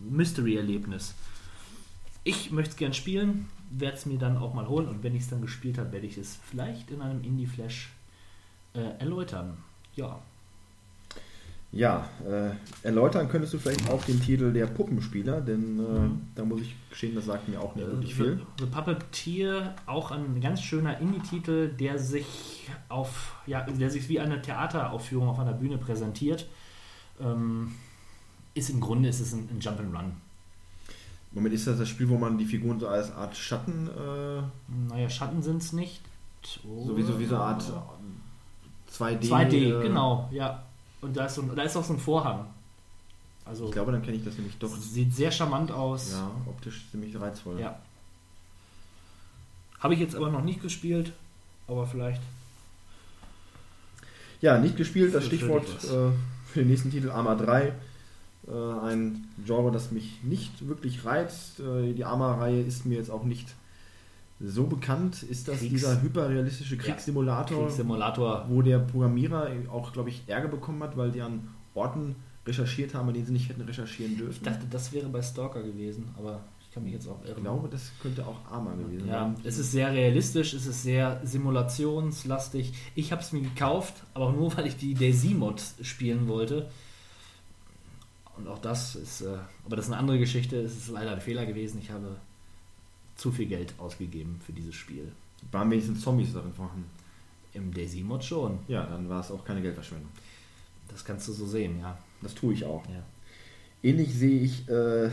Mystery-Erlebnis. 0.00 1.14
Ich 2.24 2.50
möchte 2.50 2.70
es 2.72 2.76
gern 2.76 2.94
spielen, 2.94 3.48
werde 3.78 3.96
es 3.96 4.06
mir 4.06 4.18
dann 4.18 4.36
auch 4.36 4.54
mal 4.54 4.68
holen 4.68 4.88
und 4.88 5.02
wenn 5.02 5.14
ich 5.14 5.22
es 5.22 5.30
dann 5.30 5.40
gespielt 5.40 5.78
habe, 5.78 5.92
werde 5.92 6.06
ich 6.06 6.18
es 6.18 6.38
vielleicht 6.44 6.90
in 6.90 7.00
einem 7.00 7.22
Indie-Flash 7.22 7.90
äh, 8.74 8.98
erläutern. 8.98 9.56
Ja, 9.94 10.20
Ja, 11.72 12.06
äh, 12.26 12.50
erläutern 12.86 13.30
könntest 13.30 13.54
du 13.54 13.58
vielleicht 13.58 13.88
auch 13.88 14.04
den 14.04 14.20
Titel 14.20 14.52
der 14.52 14.66
Puppenspieler, 14.66 15.40
denn 15.40 15.78
äh, 15.80 16.10
da 16.34 16.44
muss 16.44 16.60
ich 16.60 16.76
gestehen, 16.90 17.14
das 17.14 17.24
sagt 17.24 17.48
mir 17.48 17.60
auch 17.60 17.74
nicht 17.74 17.86
wirklich 17.86 18.14
viel. 18.14 18.40
The, 18.58 18.64
The 18.64 18.70
Puppeteer, 18.70 19.74
auch 19.86 20.10
ein 20.10 20.38
ganz 20.42 20.60
schöner 20.60 20.98
Indie-Titel, 20.98 21.68
der 21.68 21.98
sich 21.98 22.68
auf, 22.90 23.36
ja, 23.46 23.62
der 23.62 23.88
sich 23.88 24.06
wie 24.10 24.20
eine 24.20 24.42
Theateraufführung 24.42 25.28
auf 25.28 25.38
einer 25.38 25.54
Bühne 25.54 25.78
präsentiert. 25.78 26.46
Ähm, 27.18 27.72
ist 28.54 28.68
im 28.68 28.80
Grunde 28.80 29.08
ist 29.08 29.20
es 29.20 29.32
ein, 29.32 29.48
ein 29.50 29.60
Jump'n'Run. 29.60 30.10
Moment, 31.34 31.54
ist 31.54 31.66
das 31.66 31.78
das 31.78 31.88
Spiel, 31.88 32.08
wo 32.08 32.18
man 32.18 32.36
die 32.36 32.44
Figuren 32.44 32.78
so 32.78 32.88
als 32.88 33.10
Art 33.12 33.34
Schatten, 33.36 33.88
äh, 33.88 34.42
Naja, 34.92 35.08
Schatten 35.08 35.42
sind 35.42 35.62
es 35.62 35.72
nicht. 35.72 36.00
sowieso 36.64 37.18
wie 37.18 37.24
so 37.26 37.36
eine 37.36 37.44
Art 37.44 37.62
äh, 37.68 38.90
2D? 38.92 39.28
2D, 39.28 39.54
äh, 39.80 39.82
genau, 39.82 40.28
ja. 40.30 40.62
Und 41.00 41.16
da 41.16 41.24
ist, 41.26 41.36
so, 41.36 41.42
ein- 41.42 41.54
da 41.56 41.62
ist 41.62 41.76
auch 41.76 41.84
so 41.84 41.94
ein 41.94 41.98
Vorhang. 41.98 42.46
Also 43.44 43.66
Ich 43.66 43.72
glaube, 43.72 43.90
dann 43.92 44.02
kenne 44.02 44.16
ich 44.18 44.24
das 44.24 44.34
nämlich 44.36 44.56
doch. 44.58 44.68
sieht 44.76 45.14
sehr 45.14 45.32
charmant 45.32 45.72
aus. 45.72 46.12
Ja, 46.12 46.30
optisch 46.46 46.84
ziemlich 46.90 47.18
reizvoll. 47.18 47.58
Ja. 47.58 47.76
Habe 49.80 49.94
ich 49.94 50.00
jetzt 50.00 50.14
aber 50.14 50.30
noch 50.30 50.44
nicht 50.44 50.62
gespielt, 50.62 51.12
aber 51.66 51.86
vielleicht. 51.86 52.20
Ja, 54.40 54.58
nicht 54.58 54.76
gespielt, 54.76 55.14
das 55.14 55.26
Stichwort 55.26 55.66
äh, 55.84 55.88
für 56.46 56.60
den 56.60 56.68
nächsten 56.68 56.90
Titel 56.90 57.10
Arma 57.10 57.34
3. 57.34 57.72
Äh, 58.48 58.50
ein 58.86 59.28
Genre, 59.44 59.70
das 59.70 59.92
mich 59.92 60.22
nicht 60.24 60.66
wirklich 60.68 61.04
reizt. 61.04 61.60
Äh, 61.60 61.92
die 61.92 62.04
Arma-Reihe 62.04 62.60
ist 62.62 62.86
mir 62.86 62.96
jetzt 62.98 63.10
auch 63.10 63.24
nicht 63.24 63.54
so 64.40 64.64
bekannt. 64.66 65.22
Ist 65.22 65.46
das 65.48 65.58
Kriegs- 65.58 65.70
dieser 65.70 66.02
hyperrealistische 66.02 66.76
Kriegssimulator, 66.76 67.58
Kriegssimulator. 67.66 68.46
wo 68.48 68.60
der 68.62 68.80
Programmierer 68.80 69.48
auch, 69.70 69.92
glaube 69.92 70.08
ich, 70.10 70.22
Ärger 70.26 70.48
bekommen 70.48 70.82
hat, 70.82 70.96
weil 70.96 71.12
die 71.12 71.20
an 71.22 71.48
Orten 71.74 72.16
recherchiert 72.44 72.92
haben, 72.94 73.06
an 73.08 73.14
denen 73.14 73.26
sie 73.26 73.32
nicht 73.32 73.48
hätten 73.48 73.60
recherchieren 73.62 74.12
Ich 74.14 74.18
dürfen? 74.18 74.42
dachte, 74.44 74.66
das 74.68 74.92
wäre 74.92 75.08
bei 75.08 75.22
Stalker 75.22 75.62
gewesen, 75.62 76.08
aber 76.18 76.40
Ich 76.60 76.74
kann 76.74 76.82
mich 76.84 76.94
jetzt 76.94 77.06
auch 77.06 77.20
Ich 77.22 77.28
irren. 77.30 77.42
glaube, 77.42 77.68
das 77.68 77.92
könnte 78.00 78.26
auch 78.26 78.50
Arma 78.50 78.72
gewesen 78.74 79.06
Ja, 79.06 79.20
sein. 79.26 79.36
es 79.44 79.58
ist 79.58 79.70
sehr 79.72 79.92
realistisch, 79.92 80.54
es 80.54 80.66
ist 80.66 80.82
sehr 80.82 81.20
simulationslastig. 81.22 82.72
Ich 82.94 83.12
habe 83.12 83.22
es 83.22 83.30
mir 83.32 83.42
gekauft, 83.42 83.94
aber 84.14 84.32
nur, 84.32 84.52
weil 84.56 84.66
ich 84.66 84.76
die 84.76 84.94
Daisy-Mod 84.94 85.62
spielen 85.82 86.28
wollte. 86.28 86.68
Und 88.36 88.48
auch 88.48 88.58
das 88.58 88.96
ist, 88.96 89.20
äh, 89.22 89.36
aber 89.64 89.76
das 89.76 89.86
ist 89.86 89.92
eine 89.92 90.00
andere 90.00 90.18
Geschichte. 90.18 90.56
Es 90.56 90.76
ist 90.76 90.88
leider 90.88 91.12
ein 91.12 91.20
Fehler 91.20 91.46
gewesen. 91.46 91.80
Ich 91.80 91.90
habe 91.90 92.16
zu 93.16 93.30
viel 93.30 93.46
Geld 93.46 93.74
ausgegeben 93.78 94.40
für 94.44 94.52
dieses 94.52 94.74
Spiel. 94.74 95.12
Waren 95.50 95.70
wenigstens 95.70 96.00
Zombies 96.02 96.32
darin 96.32 96.52
vorhanden. 96.52 96.90
Im 97.52 97.72
Daisy-Mod 97.72 98.24
schon. 98.24 98.60
Ja, 98.68 98.86
dann 98.86 99.08
war 99.08 99.20
es 99.20 99.30
auch 99.30 99.44
keine 99.44 99.60
Geldverschwendung. 99.60 100.10
Das 100.88 101.04
kannst 101.04 101.28
du 101.28 101.32
so 101.32 101.46
sehen, 101.46 101.80
ja. 101.80 101.98
Das 102.22 102.34
tue 102.34 102.54
ich 102.54 102.64
auch. 102.64 102.84
ja. 102.88 103.02
Ähnlich 103.82 104.14
sehe 104.14 104.40
ich 104.40 104.68
äh, 104.68 105.10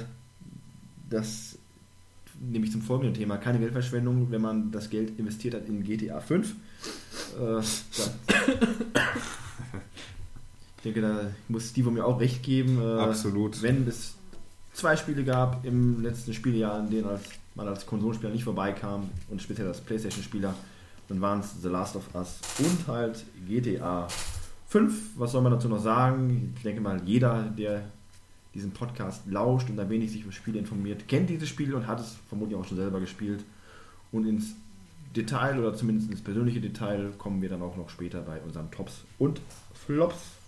das, 1.09 1.57
nämlich 2.39 2.71
zum 2.71 2.81
folgenden 2.81 3.15
Thema, 3.15 3.37
keine 3.37 3.59
Geldverschwendung, 3.59 4.31
wenn 4.31 4.41
man 4.41 4.71
das 4.71 4.89
Geld 4.89 5.17
investiert 5.19 5.55
hat 5.55 5.67
in 5.67 5.83
GTA 5.83 6.21
5. 6.21 6.55
Äh, 7.39 7.61
ich 10.79 10.83
denke, 10.83 11.01
da 11.01 11.31
muss 11.49 11.69
Steve 11.69 11.91
mir 11.91 12.05
auch 12.05 12.21
recht 12.21 12.41
geben. 12.41 12.81
Äh, 12.81 13.01
Absolut. 13.01 13.61
Wenn 13.61 13.85
es 13.85 14.15
zwei 14.71 14.95
Spiele 14.95 15.25
gab 15.25 15.65
im 15.65 16.01
letzten 16.01 16.33
Spieljahr, 16.33 16.79
in 16.79 16.89
denen 16.89 17.05
als, 17.05 17.21
man 17.55 17.67
als 17.67 17.85
Konsolenspieler 17.85 18.31
nicht 18.31 18.45
vorbeikam 18.45 19.09
und 19.29 19.41
speziell 19.41 19.67
als 19.67 19.81
Playstation-Spieler, 19.81 20.55
dann 21.09 21.19
waren 21.19 21.41
es 21.41 21.61
The 21.61 21.67
Last 21.67 21.97
of 21.97 22.03
Us 22.15 22.39
und 22.59 22.87
halt 22.87 23.25
GTA 23.45 24.07
5. 24.69 25.17
Was 25.17 25.33
soll 25.33 25.41
man 25.41 25.51
dazu 25.51 25.67
noch 25.67 25.81
sagen? 25.81 26.53
Ich 26.55 26.63
denke 26.63 26.79
mal, 26.79 27.01
jeder, 27.03 27.43
der 27.43 27.83
diesen 28.53 28.71
Podcast 28.71 29.23
lauscht 29.29 29.69
und 29.69 29.77
ein 29.81 29.89
wenig 29.89 30.13
sich 30.13 30.21
über 30.21 30.31
Spiele 30.31 30.59
informiert, 30.59 31.09
kennt 31.09 31.29
dieses 31.29 31.49
Spiel 31.49 31.73
und 31.73 31.87
hat 31.87 31.99
es 31.99 32.15
vermutlich 32.29 32.57
auch 32.57 32.65
schon 32.65 32.77
selber 32.77 33.01
gespielt. 33.01 33.43
Und 34.13 34.25
ins 34.25 34.55
Detail 35.13 35.59
oder 35.59 35.73
zumindest 35.75 36.09
ins 36.09 36.21
persönliche 36.21 36.61
Detail 36.61 37.11
kommen 37.17 37.41
wir 37.41 37.49
dann 37.49 37.61
auch 37.61 37.75
noch 37.75 37.89
später 37.89 38.21
bei 38.21 38.39
unseren 38.39 38.71
Tops 38.71 39.03
und 39.17 39.41
Flops. 39.73 40.38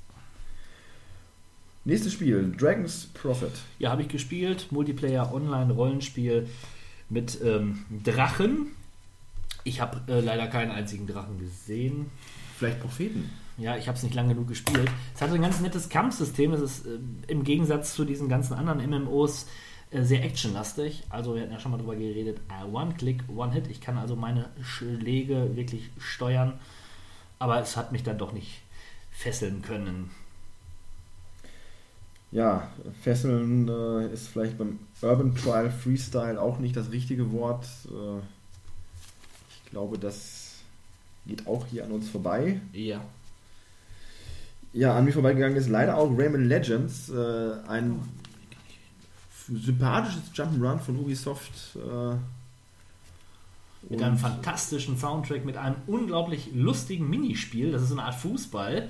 Nächstes 1.84 2.14
Spiel, 2.14 2.53
Dragon's 2.56 3.08
Prophet. 3.14 3.51
Ja, 3.80 3.90
habe 3.90 4.03
ich 4.03 4.08
gespielt. 4.08 4.72
Multiplayer 4.72 5.34
Online-Rollenspiel 5.34 6.48
mit 7.10 7.40
ähm, 7.43 7.85
Drachen. 8.03 8.68
Ich 9.64 9.82
habe 9.82 10.01
äh, 10.08 10.19
leider 10.19 10.48
keinen 10.48 10.69
einzigen 10.69 11.08
Drachen 11.08 11.40
gesehen. 11.40 12.11
Vielleicht 12.56 12.82
Propheten. 12.82 13.32
Ja, 13.58 13.77
ich 13.77 13.88
habe 13.88 13.98
es 13.98 14.03
nicht 14.03 14.14
lange 14.14 14.35
genug 14.35 14.48
gespielt. 14.48 14.90
Es 15.16 15.22
hatte 15.22 15.34
ein 15.34 15.42
ganz 15.42 15.60
nettes 15.60 15.90
Kampfsystem. 15.90 16.53
Es 16.53 16.61
ist 16.61 16.85
äh, 16.85 17.00
im 17.27 17.43
Gegensatz 17.43 17.95
zu 17.95 18.06
diesen 18.06 18.30
ganzen 18.30 18.53
anderen 18.53 18.88
MMOs 18.88 19.48
äh, 19.90 20.03
sehr 20.03 20.24
actionlastig. 20.24 21.03
Also 21.10 21.34
wir 21.34 21.42
hatten 21.42 21.51
ja 21.51 21.60
schon 21.60 21.72
mal 21.72 21.77
drüber 21.80 21.95
geredet. 21.95 22.42
Äh, 22.50 22.64
One-Click, 22.72 23.24
One-Hit. 23.27 23.68
Ich 23.68 23.82
kann 23.82 23.98
also 23.98 24.16
meine 24.16 24.50
Schläge 24.61 25.56
wirklich 25.56 25.90
steuern. 25.98 26.60
Aber 27.40 27.60
es 27.60 27.76
hat 27.76 27.92
mich 27.92 28.03
dann 28.03 28.19
doch 28.19 28.34
nicht 28.34 28.61
fesseln 29.10 29.64
können. 29.64 30.11
Ja, 32.32 32.69
fesseln 33.01 33.68
äh, 33.68 34.14
ist 34.14 34.30
vielleicht 34.30 34.58
beim 34.58 34.80
Urban 35.01 35.35
Trial 35.35 35.69
Freestyle 35.69 36.42
auch 36.42 36.60
nicht 36.60 36.76
das 36.77 36.92
richtige 36.92 37.32
Wort. 37.34 37.66
Äh, 37.85 38.19
ich 39.50 39.69
glaube, 39.72 39.98
das 39.98 40.56
geht 41.26 41.45
auch 41.45 41.66
hier 41.68 41.84
an 41.84 41.92
uns 41.92 42.10
vorbei. 42.10 42.61
Ja. 42.72 43.01
Ja, 44.74 44.95
an 44.98 45.03
mir 45.03 45.11
vorbeigegangen 45.11 45.58
ist 45.58 45.68
leider 45.68 45.98
auch 45.98 46.10
Rayman 46.18 46.45
Legends, 46.45 47.10
äh, 47.10 47.53
ein 47.68 48.00
sympathisches 49.50 50.32
Jump'n'Run 50.34 50.80
von 50.80 50.98
Ubisoft. 50.98 51.76
Äh, 51.76 52.16
Mit 53.90 54.01
einem 54.01 54.18
fantastischen 54.18 54.98
Soundtrack, 54.98 55.43
mit 55.43 55.58
einem 55.58 55.76
unglaublich 55.88 56.51
lustigen 56.53 57.10
Minispiel. 57.10 57.72
Das 57.74 57.82
ist 57.82 57.90
so 57.90 57.95
eine 57.95 58.03
Art 58.03 58.16
Fußball, 58.16 58.88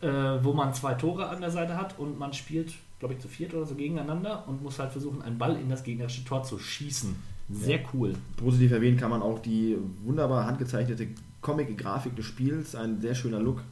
äh, 0.00 0.08
wo 0.42 0.52
man 0.52 0.72
zwei 0.74 0.94
Tore 0.94 1.28
an 1.28 1.40
der 1.40 1.50
Seite 1.50 1.76
hat 1.76 1.98
und 1.98 2.18
man 2.18 2.32
spielt, 2.32 2.74
glaube 2.98 3.14
ich, 3.14 3.20
zu 3.20 3.28
viert 3.28 3.54
oder 3.54 3.66
so 3.66 3.74
gegeneinander 3.74 4.44
und 4.46 4.62
muss 4.62 4.78
halt 4.78 4.92
versuchen, 4.92 5.22
einen 5.22 5.38
Ball 5.38 5.56
in 5.56 5.68
das 5.68 5.82
gegnerische 5.82 6.24
Tor 6.24 6.42
zu 6.42 6.58
schießen. 6.58 7.14
Sehr 7.52 7.80
cool. 7.92 8.14
Positiv 8.36 8.72
erwähnen 8.72 8.96
kann 8.96 9.10
man 9.10 9.22
auch 9.22 9.40
die 9.40 9.76
wunderbar 10.04 10.46
handgezeichnete 10.46 11.08
Comic-Grafik 11.42 12.14
des 12.14 12.24
Spiels, 12.26 12.74
ein 12.74 13.00
sehr 13.00 13.14
schöner 13.14 13.40
Look. 13.40 13.62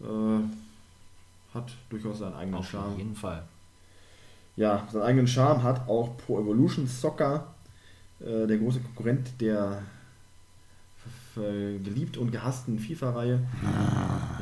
Äh, 0.00 0.04
hat 1.52 1.72
durchaus 1.88 2.20
seinen 2.20 2.34
eigenen 2.34 2.60
Auf 2.60 2.70
Charme. 2.70 2.96
jeden 2.96 3.16
Fall. 3.16 3.42
Ja, 4.56 4.86
seinen 4.92 5.02
eigenen 5.02 5.26
Charme 5.26 5.62
hat 5.62 5.88
auch 5.88 6.16
Pro 6.18 6.40
Evolution 6.40 6.86
Soccer, 6.86 7.52
äh, 8.20 8.46
der 8.46 8.58
große 8.58 8.80
Konkurrent 8.80 9.40
der 9.40 9.82
geliebt 11.34 12.16
und 12.16 12.32
gehassten 12.32 12.78
FIFA-Reihe. 12.78 13.40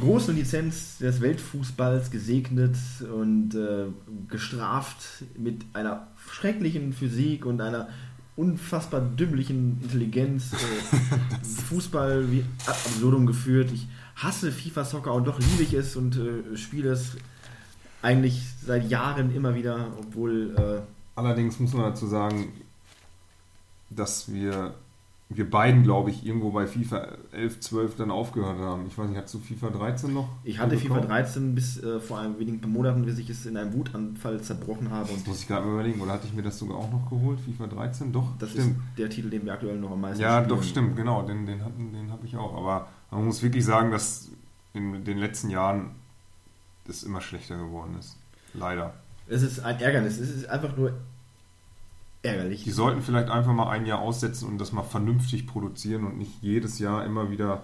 großen 0.00 0.34
Lizenz 0.34 0.98
des 0.98 1.20
Weltfußballs 1.20 2.10
gesegnet 2.10 2.76
und 3.12 3.54
äh, 3.54 3.86
gestraft 4.28 5.24
mit 5.38 5.64
einer 5.72 6.08
schrecklichen 6.28 6.92
Physik 6.92 7.46
und 7.46 7.60
einer 7.60 7.88
unfassbar 8.36 9.00
dümmlichen 9.00 9.80
Intelligenz. 9.82 10.52
Äh, 10.52 11.44
Fußball 11.68 12.30
wie 12.30 12.44
ad 12.66 12.70
absurdum 12.70 13.26
geführt. 13.26 13.70
Ich 13.72 13.86
hasse 14.16 14.50
FIFA 14.50 14.84
Soccer 14.84 15.14
und 15.14 15.26
doch 15.26 15.38
liebe 15.38 15.62
ich 15.62 15.74
es 15.74 15.96
und 15.96 16.16
äh, 16.16 16.56
spiele 16.56 16.90
es 16.90 17.16
eigentlich 18.02 18.42
seit 18.64 18.90
Jahren 18.90 19.34
immer 19.34 19.54
wieder, 19.54 19.88
obwohl 19.98 20.54
äh, 20.56 20.82
Allerdings 21.16 21.60
muss 21.60 21.72
man 21.72 21.90
dazu 21.90 22.06
sagen, 22.06 22.52
dass 23.90 24.32
wir 24.32 24.74
wir 25.30 25.48
beiden, 25.50 25.82
glaube 25.82 26.10
ich, 26.10 26.24
irgendwo 26.26 26.50
bei 26.50 26.66
FIFA 26.66 27.08
11, 27.32 27.60
12 27.60 27.96
dann 27.96 28.10
aufgehört 28.10 28.58
haben. 28.58 28.86
Ich 28.86 28.96
weiß 28.96 29.08
nicht, 29.08 29.20
hast 29.20 29.32
du 29.34 29.38
FIFA 29.38 29.70
13 29.70 30.12
noch? 30.12 30.28
Ich 30.44 30.58
hatte 30.58 30.76
FIFA 30.76 30.94
bekommen? 30.94 31.08
13 31.08 31.54
bis 31.54 31.82
äh, 31.82 31.98
vor 31.98 32.18
ein 32.20 32.38
wenigen 32.38 32.70
Monaten, 32.70 33.04
bis 33.04 33.18
ich 33.18 33.30
es 33.30 33.46
in 33.46 33.56
einem 33.56 33.72
Wutanfall 33.72 34.40
zerbrochen 34.42 34.90
habe. 34.90 35.08
Das 35.08 35.16
Und 35.16 35.26
muss 35.26 35.40
ich 35.40 35.48
gerade 35.48 35.66
mal 35.66 35.72
überlegen. 35.74 36.00
Oder 36.02 36.12
hatte 36.12 36.26
ich 36.26 36.34
mir 36.34 36.42
das 36.42 36.58
sogar 36.58 36.76
auch 36.76 36.90
noch 36.92 37.08
geholt? 37.08 37.40
FIFA 37.40 37.66
13? 37.68 38.12
Doch, 38.12 38.28
das 38.38 38.50
stimmt. 38.50 38.76
ist 38.76 38.98
der 38.98 39.08
Titel, 39.10 39.30
den 39.30 39.44
wir 39.46 39.54
aktuell 39.54 39.78
noch 39.78 39.90
am 39.92 40.02
meisten 40.02 40.22
Ja, 40.22 40.36
spielen. 40.42 40.48
doch, 40.50 40.62
stimmt, 40.62 40.94
genau. 40.96 41.22
Den, 41.22 41.46
den, 41.46 41.64
hatten- 41.64 41.92
den 41.92 42.12
habe 42.12 42.26
ich 42.26 42.36
auch. 42.36 42.54
Aber 42.56 42.88
man 43.10 43.24
muss 43.24 43.42
wirklich 43.42 43.64
sagen, 43.64 43.90
dass 43.90 44.28
in 44.74 45.04
den 45.04 45.18
letzten 45.18 45.48
Jahren 45.50 45.92
das 46.86 47.02
immer 47.02 47.22
schlechter 47.22 47.56
geworden 47.56 47.96
ist. 47.98 48.16
Leider. 48.52 48.92
Es 49.26 49.42
ist 49.42 49.60
ein 49.60 49.80
Ärgernis. 49.80 50.18
Es 50.18 50.28
ist 50.30 50.48
einfach 50.50 50.76
nur 50.76 50.92
ärgerlich. 52.24 52.64
Die 52.64 52.70
sollten 52.70 53.02
vielleicht 53.02 53.28
einfach 53.28 53.52
mal 53.52 53.70
ein 53.70 53.86
Jahr 53.86 54.00
aussetzen 54.00 54.48
und 54.48 54.58
das 54.58 54.72
mal 54.72 54.82
vernünftig 54.82 55.46
produzieren 55.46 56.04
und 56.04 56.18
nicht 56.18 56.32
jedes 56.40 56.78
Jahr 56.78 57.04
immer 57.04 57.30
wieder 57.30 57.62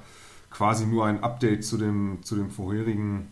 quasi 0.50 0.86
nur 0.86 1.06
ein 1.06 1.22
Update 1.22 1.64
zu 1.64 1.78
dem, 1.78 2.18
zu 2.22 2.36
dem 2.36 2.50
vorherigen 2.50 3.28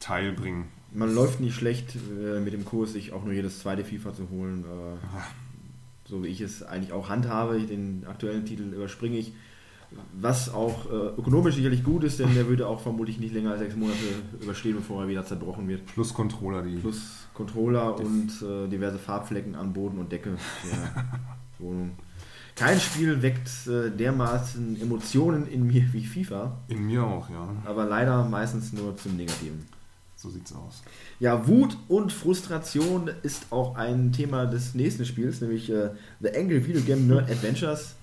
Teil 0.00 0.32
bringen. 0.32 0.68
Man 0.92 1.14
läuft 1.14 1.40
nicht 1.40 1.54
schlecht 1.54 1.96
äh, 1.96 2.40
mit 2.40 2.52
dem 2.52 2.64
Kurs, 2.64 2.92
sich 2.92 3.12
auch 3.12 3.24
nur 3.24 3.32
jedes 3.32 3.60
zweite 3.60 3.84
FIFA 3.84 4.14
zu 4.14 4.28
holen. 4.30 4.64
Äh, 4.64 6.08
so 6.08 6.22
wie 6.22 6.28
ich 6.28 6.40
es 6.40 6.62
eigentlich 6.62 6.92
auch 6.92 7.08
handhabe. 7.08 7.58
Den 7.60 8.04
aktuellen 8.08 8.44
Titel 8.44 8.62
überspringe 8.72 9.18
ich. 9.18 9.32
Was 10.12 10.52
auch 10.52 10.86
äh, 10.86 11.18
ökonomisch 11.18 11.54
sicherlich 11.54 11.84
gut 11.84 12.04
ist, 12.04 12.18
denn 12.18 12.34
der 12.34 12.48
würde 12.48 12.66
auch 12.66 12.80
vermutlich 12.80 13.18
nicht 13.18 13.32
länger 13.32 13.52
als 13.52 13.60
sechs 13.60 13.76
Monate 13.76 13.98
überstehen, 14.40 14.76
bevor 14.76 15.02
er 15.02 15.08
wieder 15.08 15.24
zerbrochen 15.24 15.68
wird. 15.68 15.86
Plus 15.86 16.12
Controller, 16.12 16.62
die. 16.62 16.76
Plus 16.76 17.26
Controller 17.34 17.98
und 17.98 18.30
äh, 18.42 18.68
diverse 18.68 18.98
Farbflecken 18.98 19.54
an 19.54 19.72
Boden 19.72 19.98
und 19.98 20.10
Decke 20.10 20.36
der 20.64 21.04
Wohnung. 21.58 21.92
Kein 22.56 22.80
Spiel 22.80 23.20
weckt 23.20 23.50
äh, 23.66 23.90
dermaßen 23.90 24.80
Emotionen 24.80 25.46
in 25.46 25.66
mir 25.66 25.92
wie 25.92 26.04
FIFA, 26.04 26.56
In 26.68 26.86
mir 26.86 27.04
auch, 27.04 27.28
ja. 27.28 27.48
aber 27.66 27.84
leider 27.84 28.24
meistens 28.24 28.72
nur 28.72 28.96
zum 28.96 29.16
Negativen. 29.16 29.66
So 30.16 30.30
sieht's 30.30 30.54
aus. 30.54 30.82
Ja, 31.20 31.46
Wut 31.46 31.76
und 31.88 32.10
Frustration 32.14 33.10
ist 33.22 33.46
auch 33.50 33.76
ein 33.76 34.12
Thema 34.12 34.46
des 34.46 34.74
nächsten 34.74 35.04
Spiels, 35.04 35.42
nämlich 35.42 35.70
äh, 35.70 35.90
The 36.20 36.34
Angry 36.34 36.66
Video 36.66 36.80
Game 36.80 37.06
Nerd 37.06 37.30
Adventures. 37.30 37.94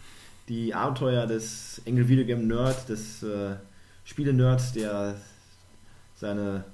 Die 0.50 0.74
Abenteuer 0.74 1.26
des 1.26 1.82
Angry 1.88 2.08
Video 2.10 2.26
Game 2.26 2.48
Nerd, 2.48 2.90
des 2.90 3.24
äh, 3.24 3.56
Spiele-Nerds, 4.04 4.74
der 4.74 5.16
seine 6.16 6.66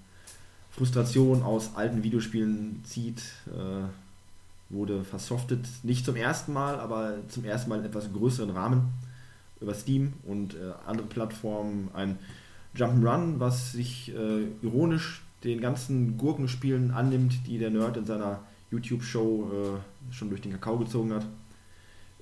Frustration 0.72 1.44
aus 1.44 1.76
alten 1.76 2.02
Videospielen 2.02 2.82
zieht, 2.84 3.22
äh, 3.48 3.84
wurde 4.70 5.04
versoftet. 5.04 5.68
Nicht 5.84 6.04
zum 6.04 6.16
ersten 6.16 6.54
Mal, 6.54 6.80
aber 6.80 7.18
zum 7.28 7.46
ersten 7.46 7.70
Mal 7.70 7.80
in 7.80 7.86
etwas 7.86 8.12
größeren 8.12 8.50
Rahmen 8.52 8.94
über 9.62 9.76
Steam 9.76 10.14
und 10.24 10.56
äh, 10.56 10.72
andere 10.88 11.08
Plattformen. 11.08 11.90
Ein 11.94 12.18
Jump'n'Run, 12.76 13.40
was 13.40 13.74
sich 13.74 14.14
äh, 14.16 14.48
ironisch 14.64 15.22
den 15.44 15.62
ganzen 15.62 16.18
Gurkenspielen 16.18 16.92
annimmt, 16.92 17.48
die 17.48 17.58
der 17.58 17.70
Nerd 17.70 17.98
in 17.98 18.06
seiner 18.06 18.40
YouTube-Show 18.72 19.52
äh, 19.52 20.14
schon 20.14 20.30
durch 20.30 20.42
den 20.42 20.54
Kakao 20.54 20.78
gezogen 20.78 21.14
hat. 21.14 21.26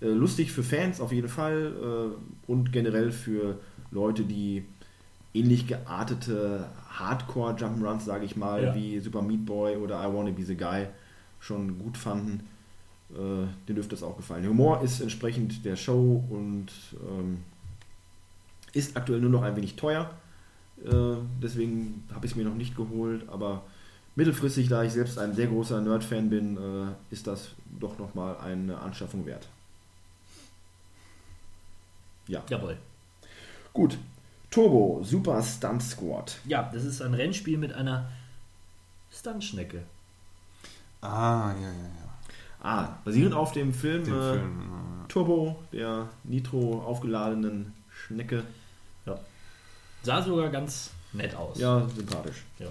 Äh, 0.01 0.07
lustig 0.07 0.51
für 0.51 0.63
Fans 0.63 1.01
auf 1.01 1.11
jeden 1.11 1.29
Fall 1.29 1.73
äh, 2.15 2.51
und 2.51 2.71
generell 2.71 3.11
für 3.11 3.59
Leute, 3.91 4.23
die 4.23 4.63
ähnlich 5.33 5.67
geartete 5.67 6.65
Hardcore-Jump'n'Runs, 6.97 8.01
sage 8.01 8.25
ich 8.25 8.35
mal, 8.35 8.63
Ja. 8.63 8.75
wie 8.75 8.99
Super 8.99 9.21
Meat 9.21 9.45
Boy 9.45 9.75
oder 9.77 10.01
I 10.07 10.13
Wanna 10.13 10.31
Be 10.31 10.43
the 10.43 10.55
Guy 10.55 10.87
schon 11.39 11.77
gut 11.79 11.97
fanden. 11.97 12.47
Äh, 13.11 13.15
denen 13.67 13.75
dürfte 13.75 13.95
es 13.95 14.03
auch 14.03 14.17
gefallen. 14.17 14.41
Der 14.41 14.51
Humor 14.51 14.81
ist 14.81 14.99
entsprechend 14.99 15.63
der 15.63 15.75
Show 15.77 16.23
und 16.29 16.67
ähm, 17.07 17.39
ist 18.73 18.97
aktuell 18.97 19.21
nur 19.21 19.29
noch 19.29 19.43
ein 19.43 19.55
wenig 19.55 19.75
teuer. 19.77 20.09
Äh, 20.85 21.15
deswegen 21.41 22.03
habe 22.13 22.25
ich 22.25 22.33
es 22.33 22.35
mir 22.35 22.43
noch 22.43 22.53
nicht 22.55 22.75
geholt, 22.75 23.23
aber 23.29 23.63
mittelfristig, 24.15 24.67
da 24.67 24.83
ich 24.83 24.91
selbst 24.91 25.17
ein 25.19 25.33
sehr 25.35 25.47
großer 25.47 25.79
Nerd-Fan 25.81 26.29
bin, 26.29 26.57
äh, 26.57 26.91
ist 27.13 27.27
das 27.27 27.51
doch 27.79 27.97
nochmal 27.97 28.37
eine 28.43 28.77
Anschaffung 28.79 29.25
wert. 29.25 29.47
Ja, 32.27 32.43
Jawohl. 32.49 32.77
gut. 33.73 33.97
Turbo 34.49 35.01
Super 35.03 35.43
Stunt 35.43 35.83
Squad. 35.83 36.37
Ja, 36.45 36.69
das 36.73 36.83
ist 36.85 37.01
ein 37.01 37.13
Rennspiel 37.13 37.57
mit 37.57 37.73
einer 37.73 38.09
Stuntschnecke. 39.11 39.83
Ah, 41.01 41.53
ja, 41.61 41.67
ja, 41.67 41.71
ja. 41.71 42.07
Ah, 42.63 42.97
basierend 43.03 43.33
auf 43.35 43.51
dem 43.51 43.73
Film, 43.73 44.03
Den 44.05 44.13
äh, 44.13 44.33
Film. 44.33 44.61
äh, 45.03 45.07
Turbo, 45.09 45.59
der 45.71 46.07
Nitro 46.23 46.81
aufgeladenen 46.81 47.73
Schnecke. 47.91 48.43
Ja. 49.05 49.19
Sah 50.03 50.21
sogar 50.21 50.49
ganz 50.49 50.91
nett 51.13 51.35
aus. 51.35 51.59
Ja, 51.59 51.87
sympathisch. 51.95 52.43
Ja. 52.59 52.67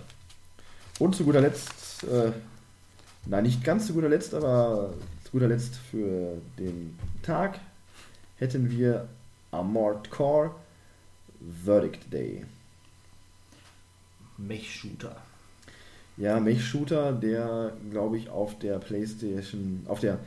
Und 0.98 1.14
zu 1.14 1.24
guter 1.24 1.42
Letzt, 1.42 2.04
äh, 2.04 2.32
nein, 3.26 3.42
nicht 3.44 3.62
ganz 3.62 3.86
zu 3.86 3.92
guter 3.92 4.08
Letzt, 4.08 4.34
aber 4.34 4.94
zu 5.24 5.30
guter 5.32 5.48
Letzt 5.48 5.76
für 5.90 6.40
den 6.58 6.98
Tag 7.22 7.60
hätten 8.38 8.70
wir 8.70 9.06
Armored 9.56 10.10
Core 10.10 10.54
Verdict 11.64 12.12
Day. 12.12 12.44
Mech-Shooter. 14.38 15.16
Ja, 16.16 16.40
Mech-Shooter, 16.40 17.12
der, 17.12 17.72
glaube 17.90 18.18
ich, 18.18 18.28
auf 18.28 18.58
der 18.58 18.78
Playstation, 18.78 19.84
auf 19.88 20.00
der 20.00 20.18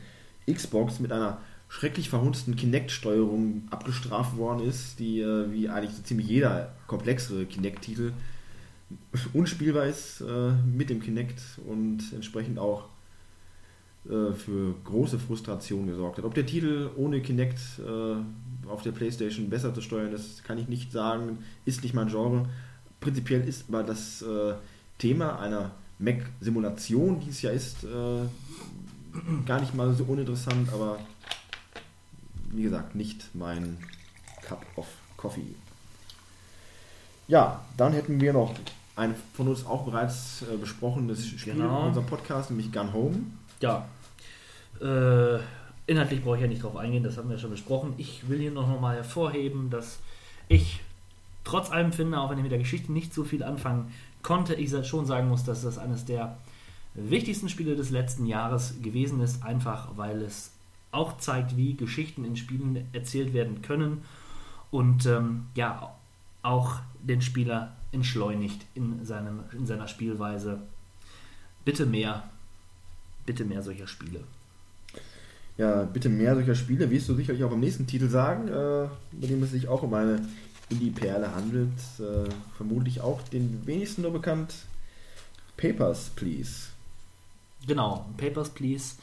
Xbox 0.50 1.00
mit 1.00 1.12
einer 1.12 1.38
schrecklich 1.68 2.10
verhunzten 2.10 2.56
Kinect-Steuerung 2.56 3.68
abgestraft 3.70 4.36
worden 4.36 4.66
ist, 4.68 4.98
die, 4.98 5.20
äh, 5.20 5.52
wie 5.52 5.68
eigentlich 5.68 5.94
so 5.94 6.02
ziemlich 6.02 6.26
jeder 6.26 6.72
komplexere 6.86 7.46
Kinect-Titel 7.46 8.12
unspielbar 9.32 9.86
ist 9.86 10.20
äh, 10.20 10.52
mit 10.66 10.90
dem 10.90 11.00
Kinect 11.00 11.40
und 11.66 12.12
entsprechend 12.12 12.58
auch 12.58 12.88
äh, 14.08 14.32
für 14.32 14.74
große 14.84 15.18
Frustration 15.18 15.86
gesorgt 15.86 16.18
hat. 16.18 16.24
Ob 16.24 16.34
der 16.34 16.46
Titel 16.46 16.90
ohne 16.96 17.20
Kinect 17.20 17.58
äh, 17.78 18.68
auf 18.68 18.82
der 18.82 18.92
Playstation 18.92 19.50
besser 19.50 19.74
zu 19.74 19.80
steuern 19.80 20.12
ist, 20.12 20.44
kann 20.44 20.58
ich 20.58 20.68
nicht 20.68 20.92
sagen, 20.92 21.38
ist 21.64 21.82
nicht 21.82 21.94
mein 21.94 22.08
Genre. 22.08 22.48
Prinzipiell 23.00 23.46
ist 23.48 23.64
aber 23.68 23.82
das 23.82 24.22
äh, 24.22 24.54
Thema 24.98 25.38
einer 25.40 25.72
Mac-Simulation, 25.98 27.20
die 27.20 27.30
es 27.30 27.42
ja 27.42 27.50
ist, 27.50 27.84
äh, 27.84 28.26
gar 29.46 29.60
nicht 29.60 29.74
mal 29.74 29.92
so 29.94 30.04
uninteressant, 30.04 30.72
aber 30.72 30.98
wie 32.52 32.62
gesagt, 32.62 32.94
nicht 32.94 33.28
mein 33.34 33.78
Cup 34.42 34.64
of 34.76 34.86
Coffee. 35.16 35.54
Ja, 37.28 37.64
dann 37.76 37.92
hätten 37.92 38.20
wir 38.20 38.32
noch 38.32 38.54
ein 38.96 39.14
von 39.34 39.48
uns 39.48 39.64
auch 39.64 39.84
bereits 39.84 40.42
äh, 40.42 40.56
besprochenes 40.56 41.26
Spiel 41.26 41.54
Genau. 41.54 41.82
in 41.82 41.86
unserem 41.88 42.06
Podcast, 42.06 42.50
nämlich 42.50 42.72
Gun 42.72 42.92
Home. 42.92 43.16
Ja. 43.60 43.88
Äh, 44.80 45.38
inhaltlich 45.86 46.22
brauche 46.22 46.36
ich 46.36 46.42
ja 46.42 46.48
nicht 46.48 46.62
drauf 46.62 46.76
eingehen, 46.76 47.02
das 47.02 47.16
haben 47.16 47.28
wir 47.28 47.38
schon 47.38 47.50
besprochen. 47.50 47.94
Ich 47.98 48.28
will 48.28 48.38
hier 48.38 48.50
noch 48.50 48.80
mal 48.80 48.96
hervorheben, 48.96 49.70
dass 49.70 49.98
ich 50.48 50.80
trotz 51.44 51.70
allem 51.70 51.92
finde, 51.92 52.18
auch 52.18 52.30
wenn 52.30 52.38
ich 52.38 52.42
mit 52.42 52.52
der 52.52 52.58
Geschichte 52.58 52.92
nicht 52.92 53.12
so 53.12 53.24
viel 53.24 53.42
anfangen 53.42 53.92
konnte, 54.22 54.54
ich 54.54 54.70
schon 54.86 55.06
sagen 55.06 55.28
muss, 55.28 55.44
dass 55.44 55.62
das 55.62 55.78
eines 55.78 56.04
der 56.04 56.36
wichtigsten 56.94 57.48
Spiele 57.48 57.76
des 57.76 57.90
letzten 57.90 58.26
Jahres 58.26 58.74
gewesen 58.82 59.20
ist, 59.20 59.44
einfach 59.44 59.96
weil 59.96 60.22
es 60.22 60.52
auch 60.92 61.18
zeigt, 61.18 61.56
wie 61.56 61.74
Geschichten 61.74 62.24
in 62.24 62.36
Spielen 62.36 62.86
erzählt 62.92 63.32
werden 63.32 63.62
können 63.62 64.02
und 64.70 65.06
ähm, 65.06 65.46
ja, 65.54 65.94
auch 66.42 66.76
den 67.00 67.22
Spieler 67.22 67.76
entschleunigt 67.92 68.66
in, 68.74 69.04
seinem, 69.04 69.40
in 69.52 69.66
seiner 69.66 69.88
Spielweise. 69.88 70.60
Bitte 71.64 71.86
mehr, 71.86 72.24
bitte 73.30 73.44
mehr 73.44 73.62
solcher 73.62 73.86
Spiele. 73.86 74.24
Ja, 75.56 75.84
bitte 75.84 76.08
mehr 76.08 76.34
solcher 76.34 76.56
Spiele, 76.56 76.90
wirst 76.90 77.08
du 77.08 77.14
sicherlich 77.14 77.44
auch 77.44 77.52
im 77.52 77.60
nächsten 77.60 77.86
Titel 77.86 78.08
sagen, 78.08 78.48
äh, 78.48 78.88
bei 79.12 79.28
dem 79.28 79.40
es 79.44 79.52
sich 79.52 79.68
auch 79.68 79.84
um 79.84 79.94
eine 79.94 80.20
Indie-Perle 80.68 81.32
handelt. 81.32 81.78
Äh, 82.00 82.28
vermutlich 82.56 83.00
auch 83.00 83.22
den 83.22 83.64
wenigsten 83.66 84.02
nur 84.02 84.12
bekannt. 84.12 84.52
Papers, 85.56 86.10
Please. 86.16 86.70
Genau, 87.68 88.04
Papers, 88.16 88.50
Please. 88.50 88.96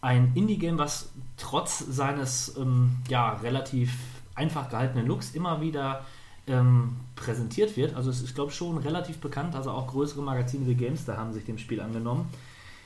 Ein 0.00 0.32
Indie-Game, 0.34 0.78
was 0.78 1.10
trotz 1.36 1.78
seines 1.78 2.56
ähm, 2.56 2.96
ja, 3.08 3.34
relativ 3.34 3.92
einfach 4.34 4.70
gehaltenen 4.70 5.06
Looks 5.06 5.36
immer 5.36 5.60
wieder 5.60 6.04
ähm, 6.48 6.96
präsentiert 7.14 7.76
wird. 7.76 7.94
Also 7.94 8.10
es 8.10 8.22
ist, 8.22 8.34
glaube 8.34 8.50
ich, 8.50 8.56
schon 8.56 8.76
relativ 8.78 9.18
bekannt. 9.18 9.54
Also 9.54 9.70
auch 9.70 9.86
größere 9.86 10.20
Magazine 10.22 10.66
wie 10.66 10.74
GameStar 10.74 11.16
haben 11.16 11.32
sich 11.32 11.44
dem 11.44 11.58
Spiel 11.58 11.80
angenommen. 11.80 12.28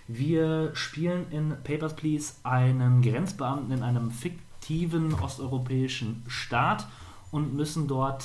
Wir 0.08 0.70
spielen 0.74 1.26
in 1.30 1.56
Papers, 1.64 1.96
Please 1.96 2.34
einen 2.44 3.02
Grenzbeamten 3.02 3.72
in 3.72 3.82
einem 3.82 4.10
fiktiven 4.12 5.14
osteuropäischen 5.14 6.22
Staat 6.28 6.86
und 7.32 7.54
müssen 7.54 7.88
dort 7.88 8.24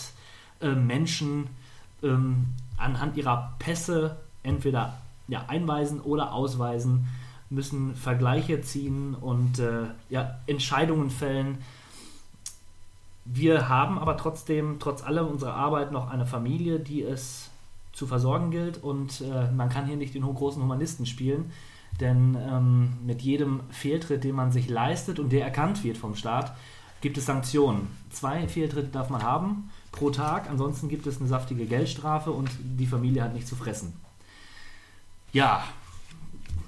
äh, 0.61 0.69
Menschen 0.69 1.48
ähm, 2.03 2.45
anhand 2.77 3.18
ihrer 3.18 3.56
Pässe 3.58 4.18
entweder 4.43 4.98
ja, 5.27 5.45
einweisen 5.48 6.01
oder 6.01 6.34
ausweisen, 6.34 7.08
müssen 7.50 7.95
Vergleiche 7.95 8.61
ziehen 8.61 9.16
und 9.16 9.60
äh, 9.60 9.85
ja, 10.10 10.40
Entscheidungen 10.45 11.10
fällen. 11.10 11.58
wir 13.26 13.69
haben 13.69 13.98
aber 13.98 14.18
trotzdem, 14.18 14.77
trotz 14.80 15.03
allem 15.03 15.27
unserer 15.27 15.56
Arbeit, 15.56 15.92
noch 15.92 16.10
eine 16.10 16.26
Familie, 16.26 16.80
die 16.80 17.01
es 17.01 17.50
zu 17.92 18.08
versorgen 18.08 18.51
gilt 18.51 18.82
und 18.82 19.22
äh, 19.22 19.51
man 19.51 19.69
kann 19.69 19.85
hier 19.85 19.98
nicht 19.98 20.14
den 20.14 20.24
großen 20.24 20.61
Humanisten 20.61 21.06
spielen, 21.06 21.51
denn 22.00 22.38
ähm, 22.40 22.94
mit 23.06 23.22
jedem 23.22 23.61
Fehltritt, 23.70 24.24
den 24.24 24.36
man 24.36 24.52
sich 24.52 24.70
leistet 24.70 25.20
und 25.20 25.32
der 25.32 25.44
erkannt 25.44 25.84
wird 25.84 25.98
vom 25.98 26.16
Staat, 26.16 26.56
gibt 27.02 27.18
es 27.18 27.26
Sanktionen. 27.26 27.88
Zwei 28.10 28.48
Fehltritte 28.48 28.90
darf 28.90 29.10
man 29.10 29.24
haben 29.24 29.70
pro 29.92 30.10
Tag, 30.10 30.50
ansonsten 30.50 30.88
gibt 30.88 31.08
es 31.08 31.20
eine 31.20 31.28
saftige 31.28 31.66
Geldstrafe 31.66 32.32
und 32.32 32.50
die 32.61 32.88
Familie 32.88 33.24
hat 33.24 33.34
nichts 33.34 33.50
zu 33.50 33.56
fressen. 33.56 33.94
Ja, 35.34 35.64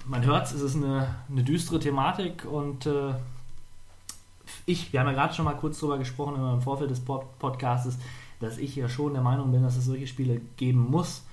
man 0.06 0.26
hört 0.26 0.48
es, 0.48 0.54
ist 0.54 0.76
eine, 0.76 1.16
eine 1.30 1.44
düstere 1.44 1.80
Thematik 1.80 2.46
und 2.46 2.86
äh, 2.86 3.14
ich, 4.66 4.92
wir 4.92 5.00
haben 5.00 5.08
ja 5.08 5.14
gerade 5.14 5.34
schon 5.34 5.46
mal 5.46 5.56
kurz 5.56 5.80
darüber 5.80 5.98
gesprochen 5.98 6.36
im 6.36 6.62
Vorfeld 6.62 6.90
des 6.90 7.00
Pod 7.00 7.38
Podcasts, 7.40 7.98
dass 8.40 8.58
ich 8.58 8.76
ja 8.76 8.90
schon 8.90 9.14
der 9.14 9.22
Meinung 9.22 9.52
bin, 9.52 9.64
dass 9.64 9.78
es 9.78 9.86
solche 9.86 10.08
Spiele 10.08 10.42
geben 10.58 10.90
muss. 10.90 11.24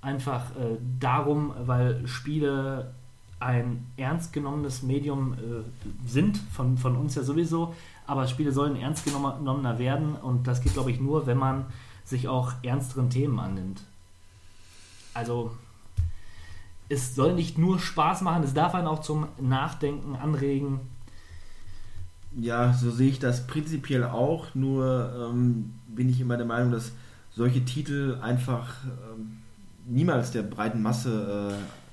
Einfach 0.00 0.50
äh, 0.56 0.76
darum, 1.00 1.52
weil 1.64 2.06
Spiele 2.06 2.94
ein 3.44 3.86
ernst 3.98 4.32
genommenes 4.32 4.82
Medium 4.82 5.34
äh, 5.34 6.08
sind, 6.08 6.38
von, 6.38 6.78
von 6.78 6.96
uns 6.96 7.14
ja 7.14 7.22
sowieso, 7.22 7.74
aber 8.06 8.26
Spiele 8.26 8.52
sollen 8.52 8.76
ernst 8.76 9.04
genommener 9.04 9.78
werden 9.78 10.16
und 10.16 10.46
das 10.46 10.62
geht, 10.62 10.72
glaube 10.72 10.90
ich, 10.90 11.00
nur, 11.00 11.26
wenn 11.26 11.36
man 11.36 11.66
sich 12.04 12.26
auch 12.26 12.52
ernsteren 12.62 13.10
Themen 13.10 13.38
annimmt. 13.38 13.82
Also 15.12 15.52
es 16.88 17.14
soll 17.14 17.34
nicht 17.34 17.58
nur 17.58 17.78
Spaß 17.78 18.22
machen, 18.22 18.44
es 18.44 18.54
darf 18.54 18.74
einen 18.74 18.88
auch 18.88 19.00
zum 19.00 19.26
Nachdenken 19.40 20.16
anregen. 20.16 20.80
Ja, 22.36 22.72
so 22.72 22.90
sehe 22.90 23.10
ich 23.10 23.18
das 23.18 23.46
prinzipiell 23.46 24.04
auch, 24.04 24.54
nur 24.54 25.30
ähm, 25.30 25.74
bin 25.86 26.08
ich 26.08 26.20
immer 26.20 26.36
der 26.36 26.46
Meinung, 26.46 26.72
dass 26.72 26.92
solche 27.30 27.64
Titel 27.64 28.18
einfach 28.22 28.74
ähm, 28.84 29.38
niemals 29.86 30.30
der 30.32 30.42
breiten 30.42 30.82
Masse 30.82 31.52
äh, 31.52 31.83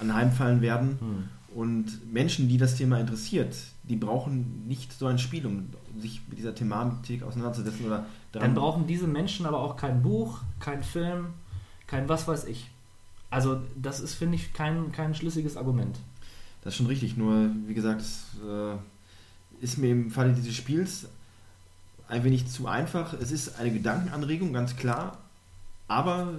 anheimfallen 0.00 0.60
werden. 0.60 0.98
Hm. 1.00 1.28
Und 1.54 2.12
Menschen, 2.12 2.48
die 2.48 2.56
das 2.56 2.76
Thema 2.76 2.98
interessiert, 2.98 3.54
die 3.82 3.96
brauchen 3.96 4.66
nicht 4.66 4.92
so 4.92 5.06
ein 5.06 5.18
Spiel, 5.18 5.46
um 5.46 5.68
sich 6.00 6.22
mit 6.28 6.38
dieser 6.38 6.54
Thematik 6.54 7.22
auseinanderzusetzen. 7.22 7.86
Oder 7.86 8.06
Dann 8.32 8.54
brauchen 8.54 8.86
diese 8.86 9.06
Menschen 9.06 9.44
aber 9.44 9.60
auch 9.60 9.76
kein 9.76 10.02
Buch, 10.02 10.40
kein 10.60 10.82
Film, 10.82 11.28
kein 11.86 12.08
was 12.08 12.26
weiß 12.26 12.44
ich. 12.44 12.70
Also 13.28 13.60
das 13.76 14.00
ist, 14.00 14.14
finde 14.14 14.36
ich, 14.36 14.52
kein, 14.52 14.92
kein 14.92 15.14
schlüssiges 15.14 15.56
Argument. 15.56 15.98
Das 16.62 16.74
ist 16.74 16.78
schon 16.78 16.86
richtig, 16.86 17.16
nur 17.16 17.50
wie 17.66 17.74
gesagt, 17.74 18.00
es 18.00 18.24
äh, 18.46 18.76
ist 19.62 19.78
mir 19.78 19.90
im 19.90 20.10
Falle 20.10 20.32
dieses 20.32 20.54
Spiels 20.54 21.08
ein 22.08 22.24
wenig 22.24 22.46
zu 22.48 22.68
einfach. 22.68 23.14
Es 23.14 23.32
ist 23.32 23.58
eine 23.58 23.72
Gedankenanregung, 23.72 24.52
ganz 24.52 24.76
klar, 24.76 25.18
aber 25.88 26.34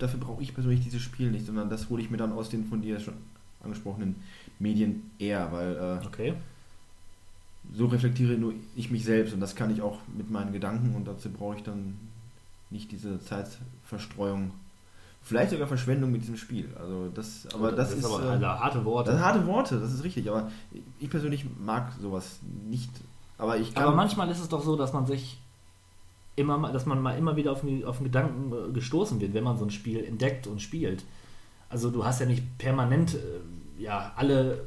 dafür 0.00 0.20
brauche 0.20 0.42
ich 0.42 0.54
persönlich 0.54 0.80
dieses 0.80 1.02
Spiel 1.02 1.30
nicht, 1.30 1.46
sondern 1.46 1.70
das 1.70 1.88
hole 1.88 2.02
ich 2.02 2.10
mir 2.10 2.16
dann 2.16 2.32
aus 2.32 2.48
den 2.48 2.64
von 2.64 2.82
dir 2.82 2.98
schon 3.00 3.14
angesprochenen 3.62 4.16
Medien 4.58 5.10
eher, 5.18 5.52
weil 5.52 5.76
äh, 5.76 6.06
okay. 6.06 6.34
so 7.74 7.86
reflektiere 7.86 8.34
nur 8.34 8.54
ich 8.74 8.90
mich 8.90 9.04
selbst 9.04 9.34
und 9.34 9.40
das 9.40 9.54
kann 9.54 9.70
ich 9.70 9.82
auch 9.82 9.98
mit 10.16 10.30
meinen 10.30 10.52
Gedanken 10.52 10.94
und 10.94 11.06
dazu 11.06 11.28
brauche 11.30 11.56
ich 11.56 11.62
dann 11.62 11.96
nicht 12.70 12.90
diese 12.90 13.20
Zeitverstreuung. 13.20 14.52
Vielleicht 15.22 15.50
sogar 15.50 15.66
Verschwendung 15.66 16.10
mit 16.12 16.22
diesem 16.22 16.38
Spiel. 16.38 16.70
Also 16.78 17.10
das, 17.14 17.46
aber 17.52 17.72
das, 17.72 17.90
das 17.90 17.98
ist, 17.98 18.04
aber 18.06 18.40
äh, 18.40 18.42
harte 18.42 18.84
Worte. 18.86 19.10
Das 19.10 19.18
sind 19.18 19.26
harte 19.26 19.46
Worte, 19.46 19.78
das 19.78 19.92
ist 19.92 20.02
richtig. 20.02 20.30
Aber 20.30 20.50
ich 20.98 21.10
persönlich 21.10 21.44
mag 21.62 21.92
sowas 22.00 22.38
nicht. 22.66 22.90
Aber 23.36 23.58
ich 23.58 23.76
Aber 23.76 23.94
manchmal 23.94 24.30
ist 24.30 24.40
es 24.40 24.48
doch 24.48 24.62
so, 24.62 24.76
dass 24.76 24.94
man 24.94 25.06
sich 25.06 25.38
immer, 26.40 26.72
dass 26.72 26.86
man 26.86 27.00
mal 27.00 27.16
immer 27.16 27.36
wieder 27.36 27.52
auf, 27.52 27.64
auf 27.84 27.98
den 27.98 28.04
Gedanken 28.04 28.52
äh, 28.52 28.72
gestoßen 28.72 29.20
wird, 29.20 29.34
wenn 29.34 29.44
man 29.44 29.58
so 29.58 29.64
ein 29.64 29.70
Spiel 29.70 30.04
entdeckt 30.04 30.46
und 30.46 30.60
spielt. 30.60 31.04
Also 31.68 31.90
du 31.90 32.04
hast 32.04 32.20
ja 32.20 32.26
nicht 32.26 32.58
permanent 32.58 33.14
äh, 33.14 33.82
ja 33.82 34.12
alle 34.16 34.64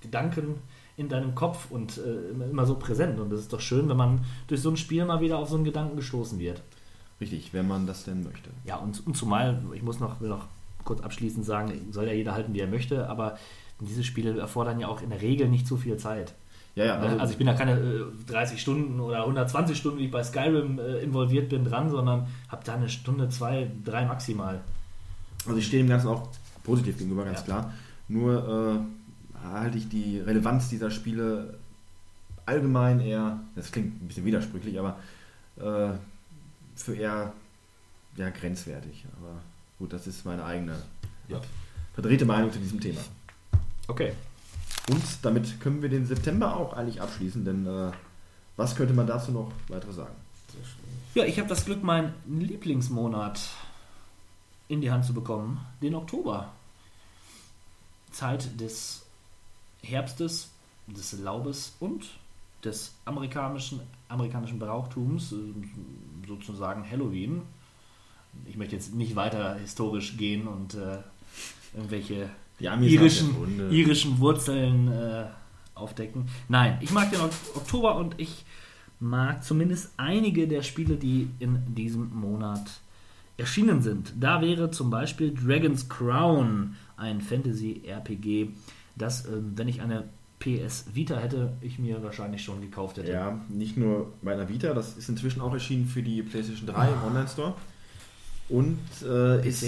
Gedanken 0.00 0.56
in 0.96 1.08
deinem 1.08 1.34
Kopf 1.34 1.70
und 1.70 1.98
äh, 1.98 2.50
immer 2.50 2.66
so 2.66 2.74
präsent. 2.74 3.20
Und 3.20 3.32
es 3.32 3.40
ist 3.40 3.52
doch 3.52 3.60
schön, 3.60 3.88
wenn 3.88 3.96
man 3.96 4.24
durch 4.48 4.60
so 4.60 4.70
ein 4.70 4.76
Spiel 4.76 5.04
mal 5.04 5.20
wieder 5.20 5.38
auf 5.38 5.48
so 5.48 5.54
einen 5.54 5.64
Gedanken 5.64 5.96
gestoßen 5.96 6.38
wird. 6.38 6.62
Richtig, 7.20 7.52
wenn 7.52 7.68
man 7.68 7.86
das 7.86 8.04
denn 8.04 8.24
möchte. 8.24 8.50
Ja, 8.64 8.76
und, 8.76 9.06
und 9.06 9.16
zumal, 9.16 9.62
ich 9.74 9.82
muss 9.82 10.00
noch, 10.00 10.20
will 10.20 10.28
noch 10.28 10.46
kurz 10.84 11.00
abschließend 11.00 11.44
sagen, 11.44 11.88
soll 11.92 12.06
ja 12.06 12.12
jeder 12.12 12.34
halten, 12.34 12.54
wie 12.54 12.60
er 12.60 12.66
möchte, 12.66 13.08
aber 13.08 13.38
diese 13.80 14.02
Spiele 14.02 14.38
erfordern 14.38 14.80
ja 14.80 14.88
auch 14.88 15.02
in 15.02 15.10
der 15.10 15.20
Regel 15.20 15.48
nicht 15.48 15.66
so 15.66 15.76
viel 15.76 15.96
Zeit. 15.96 16.34
Ja, 16.78 16.84
ja. 16.84 16.98
Also, 16.98 17.18
also 17.18 17.32
ich 17.32 17.38
bin 17.38 17.46
da 17.48 17.54
keine 17.54 17.72
äh, 17.72 18.04
30 18.28 18.60
Stunden 18.60 19.00
oder 19.00 19.22
120 19.22 19.76
Stunden, 19.76 19.98
wie 19.98 20.04
ich 20.04 20.10
bei 20.12 20.22
Skyrim 20.22 20.78
äh, 20.78 20.98
involviert 20.98 21.48
bin, 21.48 21.64
dran, 21.64 21.90
sondern 21.90 22.28
habe 22.48 22.64
da 22.64 22.74
eine 22.74 22.88
Stunde, 22.88 23.28
zwei, 23.30 23.68
drei 23.84 24.04
maximal. 24.04 24.60
Also 25.44 25.58
ich 25.58 25.66
stehe 25.66 25.82
dem 25.82 25.88
Ganzen 25.88 26.06
auch 26.06 26.28
positiv 26.62 26.96
gegenüber, 26.96 27.24
ganz 27.24 27.40
ja. 27.40 27.44
klar. 27.44 27.74
Nur 28.06 28.86
äh, 29.44 29.48
halte 29.48 29.76
ich 29.76 29.88
die 29.88 30.20
Relevanz 30.20 30.68
dieser 30.68 30.92
Spiele 30.92 31.58
allgemein 32.46 33.00
eher, 33.00 33.40
das 33.56 33.72
klingt 33.72 34.00
ein 34.00 34.06
bisschen 34.06 34.24
widersprüchlich, 34.24 34.78
aber 34.78 34.98
äh, 35.56 35.94
für 36.76 36.94
eher 36.94 37.32
ja, 38.16 38.30
grenzwertig. 38.30 39.04
Aber 39.18 39.40
gut, 39.80 39.92
das 39.92 40.06
ist 40.06 40.24
meine 40.24 40.44
eigene 40.44 40.76
ja. 41.26 41.40
verdrehte 41.92 42.24
Meinung 42.24 42.52
zu 42.52 42.60
diesem 42.60 42.78
Thema. 42.78 43.00
Okay. 43.88 44.12
Und 44.88 45.02
damit 45.22 45.60
können 45.60 45.82
wir 45.82 45.88
den 45.88 46.06
September 46.06 46.56
auch 46.56 46.72
eigentlich 46.72 47.00
abschließen, 47.00 47.44
denn 47.44 47.66
äh, 47.66 47.92
was 48.56 48.74
könnte 48.74 48.94
man 48.94 49.06
dazu 49.06 49.32
noch 49.32 49.52
weiter 49.68 49.92
sagen? 49.92 50.14
Ja, 51.14 51.24
ich 51.24 51.38
habe 51.38 51.48
das 51.48 51.64
Glück, 51.64 51.82
meinen 51.82 52.14
Lieblingsmonat 52.26 53.40
in 54.68 54.80
die 54.80 54.90
Hand 54.90 55.04
zu 55.04 55.14
bekommen, 55.14 55.60
den 55.82 55.94
Oktober. 55.94 56.52
Zeit 58.12 58.60
des 58.60 59.04
Herbstes, 59.82 60.50
des 60.86 61.12
Laubes 61.18 61.74
und 61.80 62.06
des 62.64 62.94
amerikanischen, 63.04 63.80
amerikanischen 64.08 64.58
Brauchtums, 64.58 65.32
äh, 65.32 65.36
sozusagen 66.26 66.88
Halloween. 66.88 67.42
Ich 68.46 68.56
möchte 68.56 68.76
jetzt 68.76 68.94
nicht 68.94 69.16
weiter 69.16 69.56
historisch 69.56 70.16
gehen 70.16 70.48
und 70.48 70.74
äh, 70.74 70.98
irgendwelche 71.74 72.30
irischen, 72.60 73.70
irischen 73.70 74.18
Wurzeln 74.18 74.88
äh, 74.92 75.26
aufdecken. 75.74 76.26
Nein, 76.48 76.78
ich 76.80 76.90
mag 76.90 77.10
den 77.10 77.20
Oktober 77.20 77.96
und 77.96 78.14
ich 78.18 78.44
mag 79.00 79.44
zumindest 79.44 79.92
einige 79.96 80.48
der 80.48 80.62
Spiele, 80.62 80.96
die 80.96 81.30
in 81.38 81.74
diesem 81.74 82.12
Monat 82.14 82.80
erschienen 83.36 83.82
sind. 83.82 84.12
Da 84.18 84.42
wäre 84.42 84.70
zum 84.70 84.90
Beispiel 84.90 85.32
Dragon's 85.32 85.88
Crown, 85.88 86.74
ein 86.96 87.20
Fantasy-RPG, 87.20 88.50
das, 88.96 89.26
äh, 89.26 89.30
wenn 89.54 89.68
ich 89.68 89.80
eine 89.80 90.04
PS 90.40 90.86
Vita 90.94 91.16
hätte, 91.16 91.56
ich 91.60 91.78
mir 91.78 92.02
wahrscheinlich 92.02 92.42
schon 92.42 92.60
gekauft 92.60 92.98
hätte. 92.98 93.10
Ja, 93.10 93.40
nicht 93.48 93.76
nur 93.76 94.12
bei 94.22 94.32
einer 94.32 94.48
Vita, 94.48 94.72
das 94.74 94.96
ist 94.96 95.08
inzwischen 95.08 95.40
auch 95.40 95.52
erschienen 95.52 95.86
für 95.86 96.02
die 96.02 96.22
PlayStation 96.22 96.66
3 96.66 96.88
im 96.88 96.94
ah. 96.94 97.06
Online-Store. 97.06 97.54
Und 98.48 98.78
äh, 99.04 99.46
ist 99.46 99.64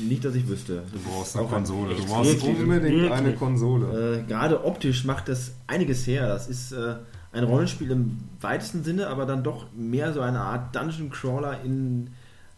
nicht, 0.00 0.24
dass 0.24 0.34
ich 0.34 0.48
wüsste. 0.48 0.82
Du 0.92 0.98
brauchst 1.00 1.36
eine 1.36 1.46
Konsole. 1.46 1.94
Du 1.94 2.06
brauchst 2.06 2.42
unbedingt 2.42 2.82
wirklich. 2.82 3.12
eine 3.12 3.34
Konsole. 3.34 4.18
Äh, 4.18 4.28
gerade 4.28 4.64
optisch 4.64 5.04
macht 5.04 5.28
das 5.28 5.52
einiges 5.66 6.06
her. 6.06 6.28
Das 6.28 6.48
ist 6.48 6.72
äh, 6.72 6.96
ein 7.32 7.44
Rollenspiel 7.44 7.90
im 7.90 8.18
weitesten 8.40 8.84
Sinne, 8.84 9.08
aber 9.08 9.26
dann 9.26 9.42
doch 9.42 9.66
mehr 9.74 10.12
so 10.12 10.20
eine 10.20 10.40
Art 10.40 10.74
Dungeon 10.74 11.10
Crawler 11.10 11.60
in 11.62 12.10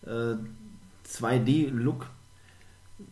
2D-Look 0.04 2.06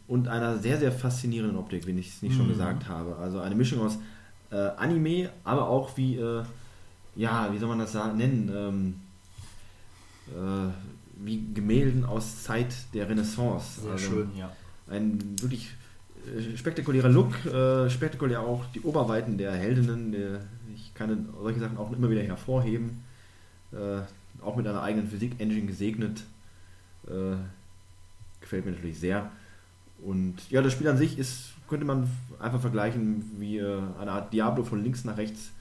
und 0.08 0.28
einer 0.28 0.58
sehr, 0.58 0.78
sehr 0.78 0.92
faszinierenden 0.92 1.56
Optik, 1.56 1.86
wenn 1.86 1.98
ich 1.98 2.08
es 2.08 2.22
nicht 2.22 2.32
mhm. 2.32 2.38
schon 2.38 2.48
gesagt 2.48 2.88
habe. 2.88 3.16
Also 3.16 3.40
eine 3.40 3.54
Mischung 3.54 3.80
aus 3.80 3.98
äh, 4.50 4.56
Anime, 4.56 5.30
aber 5.44 5.68
auch 5.68 5.96
wie, 5.96 6.16
äh, 6.16 6.42
ja, 7.14 7.52
wie 7.52 7.58
soll 7.58 7.68
man 7.68 7.78
das 7.78 7.94
nennen? 7.94 8.50
Ähm, 8.54 8.94
äh, 10.28 10.70
wie 11.22 11.52
Gemälden 11.54 12.04
aus 12.04 12.42
Zeit 12.42 12.74
der 12.94 13.08
Renaissance. 13.08 13.82
Sehr 13.82 13.92
also 13.92 14.10
schön, 14.10 14.30
ja. 14.36 14.52
Ein 14.88 15.18
wirklich 15.40 15.70
äh, 16.26 16.56
spektakulärer 16.56 17.08
Look, 17.08 17.44
äh, 17.46 17.88
spektakulär 17.90 18.40
auch 18.40 18.64
die 18.74 18.80
Oberweiten 18.80 19.38
der 19.38 19.52
Heldinnen. 19.52 20.12
Der, 20.12 20.40
ich 20.74 20.94
kann 20.94 21.28
solche 21.40 21.60
Sachen 21.60 21.76
auch 21.76 21.92
immer 21.92 22.10
wieder 22.10 22.22
hervorheben. 22.22 23.02
Äh, 23.72 24.00
auch 24.42 24.56
mit 24.56 24.66
einer 24.66 24.82
eigenen 24.82 25.08
Physik-Engine 25.08 25.66
gesegnet. 25.66 26.24
gefällt 28.40 28.64
mir 28.64 28.72
natürlich 28.72 28.98
sehr. 28.98 29.30
Und 30.02 30.50
ja, 30.50 30.62
das 30.62 30.72
Spiel 30.72 30.88
an 30.88 30.96
sich 30.96 31.18
ist, 31.18 31.52
könnte 31.68 31.86
man 31.86 32.10
einfach 32.38 32.60
vergleichen 32.60 33.24
wie 33.38 33.58
äh, 33.58 33.80
eine 33.98 34.12
Art 34.12 34.32
Diablo 34.32 34.64
von 34.64 34.82
links 34.82 35.04
nach 35.04 35.16
rechts. 35.16 35.52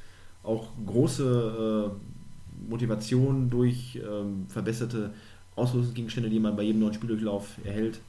Auch 0.43 0.69
große 0.85 1.91
äh, 1.91 2.69
Motivation 2.69 3.49
durch 3.49 3.97
äh, 3.97 4.51
verbesserte 4.51 5.13
Ausrüstungsgegenstände, 5.59 6.29
die 6.29 6.39
man 6.39 6.55
bei 6.55 6.63
jedem 6.63 6.81
neuen 6.81 6.93
Spieldurchlauf 6.93 7.57
erhält. 7.63 7.99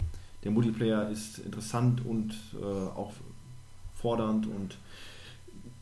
Der 0.45 0.51
Multiplayer 0.51 1.09
ist 1.11 1.39
interessant 1.39 2.05
und 2.07 2.33
äh, 2.61 2.65
auch 2.65 3.13
fordernd 3.95 4.47
und 4.47 4.79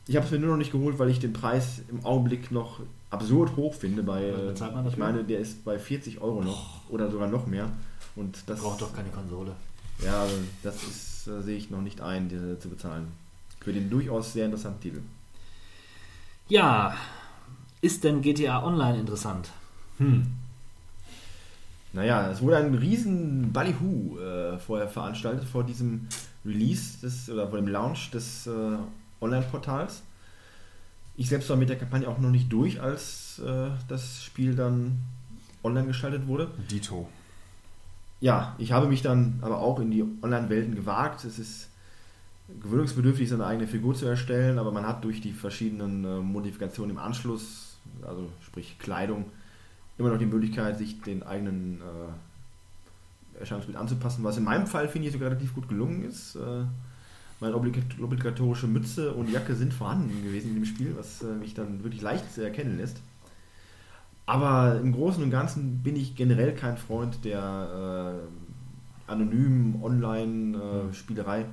Ich 0.07 0.17
habe 0.17 0.27
es 0.27 0.33
mir 0.33 0.39
nur 0.41 0.51
noch 0.51 0.57
nicht 0.57 0.73
geholt, 0.73 0.99
weil 0.99 1.11
ich 1.11 1.21
den 1.21 1.33
Preis 1.33 1.83
im 1.89 2.05
Augenblick 2.05 2.51
noch 2.51 2.81
absurd 3.11 3.57
hoch 3.57 3.75
finde. 3.75 4.03
Bei, 4.03 4.33
bezahlt 4.49 4.75
man 4.75 4.85
ich 4.87 4.97
dafür? 4.97 5.05
meine, 5.07 5.25
der 5.25 5.39
ist 5.41 5.65
bei 5.65 5.79
40 5.79 6.21
Euro 6.21 6.43
noch 6.43 6.89
oder 6.91 7.11
sogar 7.11 7.29
noch 7.29 7.47
mehr. 7.47 7.71
Und 8.17 8.43
das 8.47 8.59
Braucht 8.61 8.81
doch 8.81 8.93
keine 8.95 9.11
Konsole. 9.11 9.53
Ja, 10.05 10.23
also 10.23 10.35
das 10.63 10.83
ist, 10.83 11.27
äh, 11.29 11.43
sehe 11.43 11.57
ich 11.57 11.71
noch 11.71 11.83
nicht 11.83 12.01
ein, 12.01 12.29
diese 12.29 12.59
zu 12.59 12.69
bezahlen. 12.69 13.09
Für 13.61 13.73
den 13.73 13.91
durchaus 13.91 14.33
sehr 14.33 14.47
interessanten 14.47 14.81
Titel. 14.81 15.01
Ja, 16.49 16.97
ist 17.81 18.03
denn 18.05 18.23
GTA 18.23 18.65
Online 18.65 18.99
interessant? 19.01 19.51
Naja, 21.93 22.31
es 22.31 22.43
wurde 22.43 22.59
ein 22.59 22.75
riesen 22.75 23.53
Ballyhoo 23.53 24.19
äh, 24.19 24.59
vorher 24.59 24.89
veranstaltet 24.89 25.45
vor 25.45 25.65
diesem 25.65 26.07
Release 26.45 27.01
des, 27.01 27.31
oder 27.31 27.49
vor 27.49 27.59
dem 27.59 27.69
Launch 27.69 28.11
des 28.11 28.47
äh, 28.47 28.77
Online-Portals. 29.21 30.03
Ich 31.17 31.29
selbst 31.29 31.49
war 31.51 31.57
mit 31.57 31.69
der 31.69 31.79
Kampagne 31.79 32.07
auch 32.07 32.19
noch 32.19 32.31
nicht 32.31 32.53
durch, 32.53 32.81
als 32.81 33.41
äh, 33.45 33.71
das 33.89 34.23
Spiel 34.23 34.55
dann 34.55 34.99
online 35.65 35.87
geschaltet 35.87 36.27
wurde. 36.27 36.51
Dito. 36.71 37.09
Ja, 38.21 38.55
ich 38.59 38.73
habe 38.73 38.89
mich 38.89 39.03
dann 39.03 39.39
aber 39.43 39.59
auch 39.59 39.81
in 39.81 39.91
die 39.91 40.05
Online-Welten 40.23 40.75
gewagt. 40.75 41.25
Es 41.25 41.39
ist 41.39 41.69
gewöhnungsbedürftig, 42.61 43.29
seine 43.29 43.47
eigene 43.47 43.67
Figur 43.67 43.95
zu 43.95 44.07
erstellen, 44.07 44.59
aber 44.59 44.73
man 44.73 44.87
hat 44.87 45.05
durch 45.05 45.21
die 45.21 45.33
verschiedenen 45.33 46.05
äh, 46.05 46.21
Modifikationen 46.21 46.97
im 46.97 47.03
Anschluss, 47.03 47.79
also 48.07 48.29
sprich 48.45 48.79
Kleidung, 48.79 49.27
immer 49.99 50.11
noch 50.11 50.19
die 50.19 50.27
Möglichkeit, 50.27 50.79
sich 50.79 51.01
den 51.03 51.23
eigenen 51.23 51.81
äh, 51.81 53.41
Erscheinungsbild 53.41 53.77
anzupassen, 53.77 54.25
was 54.25 54.37
in 54.37 54.45
meinem 54.45 54.67
Fall, 54.67 54.89
finde 54.89 55.09
ich, 55.09 55.13
sogar 55.13 55.31
relativ 55.31 55.55
gut 55.55 55.69
gelungen 55.69 56.05
ist. 56.05 56.37
Äh, 56.37 56.65
meine 57.41 57.55
obligat- 57.55 58.01
obligatorische 58.03 58.67
Mütze 58.67 59.13
und 59.13 59.31
Jacke 59.31 59.55
sind 59.55 59.73
vorhanden 59.73 60.25
gewesen 60.25 60.51
in 60.51 60.55
dem 60.55 60.65
Spiel, 60.65 60.95
was 60.97 61.23
äh, 61.23 61.35
mich 61.35 61.55
dann 61.55 61.85
wirklich 61.85 62.03
leicht 62.03 62.37
erkennen 62.39 62.79
lässt. 62.79 63.01
Aber 64.27 64.79
im 64.81 64.93
Großen 64.93 65.23
und 65.23 65.31
Ganzen 65.31 65.79
bin 65.83 65.97
ich 65.97 66.15
generell 66.15 66.53
kein 66.55 66.77
Freund 66.77 67.25
der 67.25 68.19
äh, 69.09 69.11
anonymen 69.11 69.83
Online-Spielerei. 69.83 71.47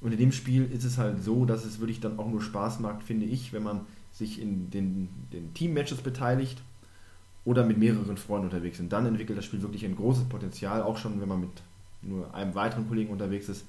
und 0.00 0.12
in 0.12 0.18
dem 0.18 0.32
Spiel 0.32 0.70
ist 0.70 0.84
es 0.84 0.96
halt 0.96 1.24
so, 1.24 1.44
dass 1.44 1.64
es 1.64 1.80
wirklich 1.80 2.00
dann 2.00 2.18
auch 2.18 2.30
nur 2.30 2.40
Spaß 2.40 2.78
macht, 2.80 3.02
finde 3.02 3.26
ich, 3.26 3.52
wenn 3.52 3.64
man 3.64 3.80
sich 4.12 4.40
in 4.40 4.70
den, 4.70 5.08
den 5.32 5.52
Team-Matches 5.54 6.02
beteiligt 6.02 6.62
oder 7.44 7.64
mit 7.64 7.78
mehreren 7.78 8.16
Freunden 8.16 8.46
unterwegs 8.46 8.78
sind. 8.78 8.92
Dann 8.92 9.06
entwickelt 9.06 9.36
das 9.36 9.44
Spiel 9.44 9.62
wirklich 9.62 9.84
ein 9.84 9.96
großes 9.96 10.24
Potenzial, 10.24 10.82
auch 10.82 10.96
schon 10.96 11.20
wenn 11.20 11.28
man 11.28 11.40
mit 11.40 11.50
nur 12.02 12.32
einem 12.34 12.54
weiteren 12.54 12.88
Kollegen 12.88 13.10
unterwegs 13.10 13.48
ist, 13.48 13.64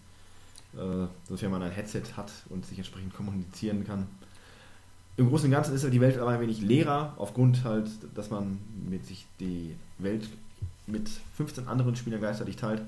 äh, 0.76 1.08
sofern 1.28 1.52
man 1.52 1.64
ein 1.64 1.72
Headset 1.72 2.04
hat 2.16 2.32
und 2.50 2.66
sich 2.66 2.78
entsprechend 2.78 3.14
kommunizieren 3.14 3.86
kann. 3.86 4.08
Im 5.18 5.30
Großen 5.30 5.46
und 5.46 5.52
Ganzen 5.52 5.74
ist 5.74 5.86
die 5.90 6.02
Welt 6.02 6.18
aber 6.18 6.32
ein 6.32 6.42
wenig 6.42 6.62
leerer, 6.62 7.14
aufgrund 7.18 7.64
halt, 7.64 7.90
dass 8.16 8.30
man 8.30 8.60
mit 8.90 9.06
sich 9.06 9.26
die 9.40 9.76
Welt 9.98 10.28
mit 10.88 11.10
15 11.38 11.68
anderen 11.68 11.96
Spielern 11.96 12.20
gleichzeitig 12.20 12.58
teilt. 12.58 12.82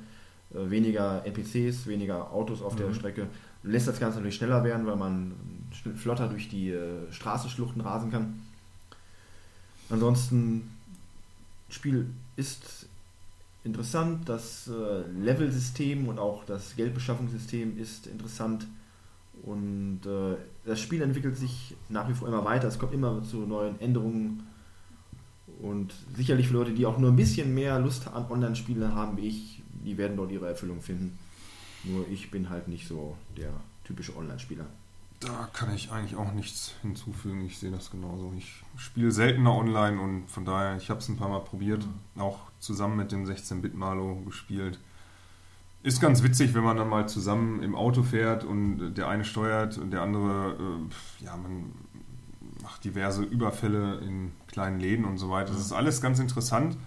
Äh, 0.53 0.69
weniger 0.69 1.25
NPCs, 1.25 1.87
weniger 1.87 2.31
Autos 2.31 2.61
auf 2.61 2.75
der 2.75 2.93
Strecke. 2.93 3.27
Lässt 3.63 3.87
das 3.87 3.99
Ganze 3.99 4.17
natürlich 4.17 4.35
schneller 4.35 4.63
werden, 4.63 4.85
weil 4.85 4.95
man 4.95 5.33
flotter 5.95 6.27
durch 6.27 6.47
die 6.47 6.71
äh, 6.71 7.11
Straßenschluchten 7.11 7.81
rasen 7.81 8.11
kann. 8.11 8.41
Ansonsten, 9.89 10.76
Spiel 11.69 12.07
ist 12.35 12.87
interessant, 13.63 14.27
das 14.29 14.67
äh, 14.67 15.01
Level-System 15.19 16.07
und 16.07 16.19
auch 16.19 16.45
das 16.45 16.75
Geldbeschaffungssystem 16.75 17.77
ist 17.77 18.07
interessant. 18.07 18.67
Und 19.43 20.01
äh, 20.05 20.35
das 20.65 20.79
Spiel 20.79 21.01
entwickelt 21.01 21.37
sich 21.37 21.75
nach 21.89 22.09
wie 22.09 22.13
vor 22.13 22.27
immer 22.27 22.43
weiter. 22.45 22.67
Es 22.67 22.79
kommt 22.79 22.93
immer 22.93 23.23
zu 23.23 23.37
neuen 23.45 23.79
Änderungen. 23.79 24.43
Und 25.61 25.93
sicherlich 26.15 26.47
für 26.47 26.53
Leute, 26.53 26.73
die 26.73 26.85
auch 26.85 26.97
nur 26.97 27.11
ein 27.11 27.15
bisschen 27.15 27.53
mehr 27.53 27.79
Lust 27.79 28.07
an 28.07 28.29
Online-Spiele 28.29 28.93
haben 28.93 29.17
wie 29.17 29.27
ich, 29.27 29.61
die 29.85 29.97
werden 29.97 30.17
dort 30.17 30.31
ihre 30.31 30.47
Erfüllung 30.47 30.81
finden. 30.81 31.17
Nur 31.83 32.07
ich 32.09 32.31
bin 32.31 32.49
halt 32.49 32.67
nicht 32.67 32.87
so 32.87 33.15
der 33.35 33.51
typische 33.83 34.15
Online-Spieler. 34.15 34.65
Da 35.19 35.49
kann 35.51 35.73
ich 35.73 35.91
eigentlich 35.91 36.15
auch 36.15 36.31
nichts 36.33 36.73
hinzufügen. 36.83 37.43
Ich 37.45 37.57
sehe 37.57 37.71
das 37.71 37.89
genauso. 37.89 38.33
Ich 38.37 38.63
spiele 38.77 39.11
seltener 39.11 39.55
online 39.55 39.99
und 39.99 40.29
von 40.29 40.45
daher, 40.45 40.77
ich 40.77 40.91
habe 40.91 40.99
es 40.99 41.09
ein 41.09 41.17
paar 41.17 41.29
Mal 41.29 41.39
probiert, 41.39 41.87
auch 42.17 42.39
zusammen 42.59 42.97
mit 42.97 43.11
dem 43.11 43.25
16-Bit-Malo 43.25 44.21
gespielt. 44.25 44.79
Ist 45.81 46.01
ganz 46.01 46.21
witzig, 46.21 46.53
wenn 46.53 46.63
man 46.63 46.77
dann 46.77 46.89
mal 46.89 47.07
zusammen 47.07 47.63
im 47.63 47.75
Auto 47.75 48.03
fährt 48.03 48.43
und 48.43 48.93
der 48.95 49.07
eine 49.07 49.25
steuert 49.25 49.77
und 49.77 49.91
der 49.91 50.01
andere, 50.01 50.55
äh, 50.59 51.23
ja, 51.25 51.35
man 51.35 51.71
macht 52.61 52.83
diverse 52.83 53.23
Überfälle 53.23 53.99
in 53.99 54.33
kleinen 54.47 54.79
Läden 54.79 55.05
und 55.05 55.17
so 55.17 55.29
weiter. 55.29 55.51
Das 55.51 55.61
ist 55.61 55.71
alles 55.71 56.01
ganz 56.01 56.19
interessant. 56.19 56.77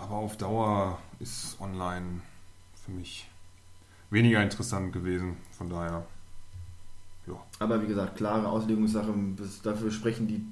Aber 0.00 0.14
auf 0.16 0.36
Dauer 0.36 0.98
ist 1.18 1.60
online 1.60 2.20
für 2.84 2.92
mich 2.92 3.28
weniger 4.10 4.42
interessant 4.42 4.92
gewesen. 4.92 5.36
Von 5.50 5.68
daher, 5.68 6.06
ja. 7.26 7.34
Aber 7.58 7.82
wie 7.82 7.86
gesagt, 7.86 8.16
klare 8.16 8.48
Auslegungssache. 8.48 9.12
Dafür 9.62 9.90
sprechen 9.90 10.26
die 10.26 10.44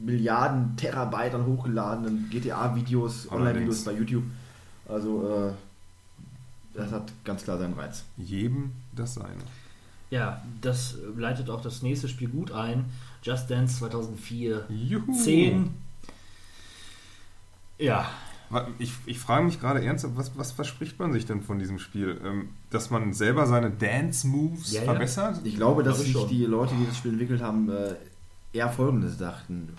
Milliarden 0.00 0.76
Terabyte 0.76 1.34
an 1.34 1.46
hochgeladenen 1.46 2.30
GTA-Videos, 2.30 3.30
Online-Videos 3.30 3.84
bei 3.84 3.92
YouTube. 3.92 4.24
Also, 4.88 5.28
äh, 5.28 5.52
das 6.74 6.90
hat 6.90 7.12
ganz 7.24 7.44
klar 7.44 7.58
seinen 7.58 7.74
Reiz. 7.74 8.04
jedem 8.16 8.72
das 8.92 9.14
seine. 9.14 9.42
Ja, 10.10 10.42
das 10.60 10.96
leitet 11.16 11.50
auch 11.50 11.60
das 11.60 11.82
nächste 11.82 12.08
Spiel 12.08 12.28
gut 12.28 12.50
ein. 12.50 12.86
Just 13.22 13.50
Dance 13.50 13.78
2004. 13.78 14.64
Juhu. 14.68 15.12
10. 15.12 15.70
Ja, 17.78 18.10
Ich, 18.78 18.92
ich 19.06 19.18
frage 19.20 19.44
mich 19.44 19.60
gerade 19.60 19.84
ernsthaft, 19.84 20.16
was, 20.16 20.36
was 20.36 20.50
verspricht 20.50 20.98
man 20.98 21.12
sich 21.12 21.24
denn 21.24 21.40
von 21.42 21.58
diesem 21.60 21.78
Spiel? 21.78 22.20
Ähm, 22.24 22.48
dass 22.70 22.90
man 22.90 23.12
selber 23.12 23.46
seine 23.46 23.70
Dance-Moves 23.70 24.72
Ja, 24.72 24.80
ja. 24.82 24.90
verbessert? 24.92 25.40
Ich 25.44 25.54
glaube, 25.54 25.84
dass 25.84 26.00
sich 26.00 26.12
schon. 26.12 26.28
die 26.28 26.44
Leute, 26.46 26.74
die 26.74 26.84
das 26.86 26.96
Spiel 26.96 27.12
entwickelt 27.12 27.42
haben, 27.42 27.68
äh, 27.70 27.94
eher 28.52 28.68
Folgendes 28.68 29.18
dachten. 29.18 29.72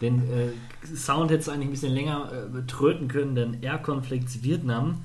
den 0.00 0.22
äh, 0.30 0.96
Sound 0.96 1.30
hättest 1.30 1.48
du 1.48 1.52
eigentlich 1.52 1.68
ein 1.68 1.72
bisschen 1.72 1.92
länger 1.92 2.30
äh, 2.32 2.48
betröten 2.48 3.08
können, 3.08 3.34
denn 3.34 3.62
Air 3.62 3.78
Conflicts 3.78 4.42
Vietnam 4.42 5.04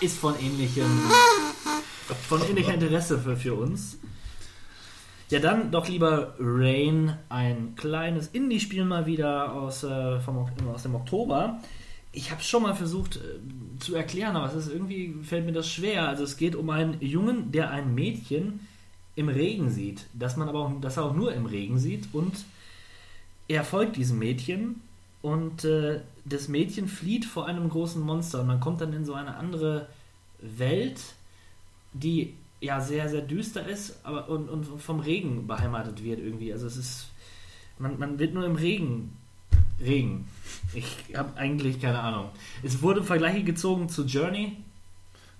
ist 0.00 0.18
von 0.18 0.34
ähnlichem 0.40 0.86
von 2.28 2.42
ähnlicher 2.48 2.74
Interesse 2.74 3.18
für, 3.18 3.36
für 3.36 3.54
uns. 3.54 3.98
Ja, 5.30 5.38
dann 5.38 5.70
doch 5.70 5.88
lieber 5.88 6.34
Rain, 6.40 7.16
ein 7.28 7.76
kleines 7.76 8.26
Indie-Spiel 8.26 8.84
mal 8.84 9.06
wieder 9.06 9.52
aus, 9.52 9.84
äh, 9.84 10.18
vom, 10.18 10.48
aus 10.74 10.82
dem 10.82 10.96
Oktober. 10.96 11.60
Ich 12.12 12.32
habe 12.32 12.42
schon 12.42 12.64
mal 12.64 12.74
versucht 12.74 13.16
äh, 13.16 13.78
zu 13.78 13.94
erklären, 13.94 14.34
aber 14.34 14.48
es 14.48 14.66
ist 14.66 14.72
irgendwie 14.72 15.14
fällt 15.22 15.46
mir 15.46 15.52
das 15.52 15.70
schwer. 15.70 16.08
Also 16.08 16.24
es 16.24 16.36
geht 16.36 16.56
um 16.56 16.68
einen 16.70 17.00
Jungen, 17.00 17.52
der 17.52 17.70
ein 17.70 17.94
Mädchen 17.94 18.66
im 19.14 19.28
Regen 19.28 19.70
sieht, 19.70 20.06
dass 20.14 20.36
man 20.36 20.48
aber 20.48 20.58
auch, 20.58 20.80
dass 20.80 20.96
er 20.96 21.04
auch 21.04 21.14
nur 21.14 21.32
im 21.32 21.46
Regen 21.46 21.78
sieht 21.78 22.08
und 22.12 22.44
er 23.46 23.62
folgt 23.62 23.96
diesem 23.96 24.18
Mädchen 24.18 24.80
und 25.22 25.64
äh, 25.64 26.00
das 26.24 26.48
Mädchen 26.48 26.88
flieht 26.88 27.24
vor 27.24 27.46
einem 27.46 27.68
großen 27.68 28.02
Monster 28.02 28.40
und 28.40 28.48
man 28.48 28.58
kommt 28.58 28.80
dann 28.80 28.92
in 28.92 29.04
so 29.04 29.14
eine 29.14 29.36
andere 29.36 29.86
Welt, 30.40 31.00
die 31.92 32.34
ja 32.60 32.80
sehr, 32.80 33.08
sehr 33.08 33.22
düster 33.22 33.66
ist 33.66 33.98
aber 34.04 34.28
und, 34.28 34.48
und 34.48 34.64
vom 34.80 35.00
Regen 35.00 35.46
beheimatet 35.46 36.02
wird 36.04 36.20
irgendwie. 36.20 36.52
Also 36.52 36.66
es 36.66 36.76
ist, 36.76 37.08
man, 37.78 37.98
man 37.98 38.18
wird 38.18 38.34
nur 38.34 38.44
im 38.44 38.56
Regen. 38.56 39.16
Regen. 39.80 40.28
Ich 40.74 41.16
habe 41.16 41.36
eigentlich 41.38 41.80
keine 41.80 42.00
Ahnung. 42.00 42.26
Es 42.62 42.82
wurde 42.82 43.02
Vergleiche 43.02 43.42
gezogen 43.44 43.88
zu 43.88 44.04
Journey. 44.04 44.58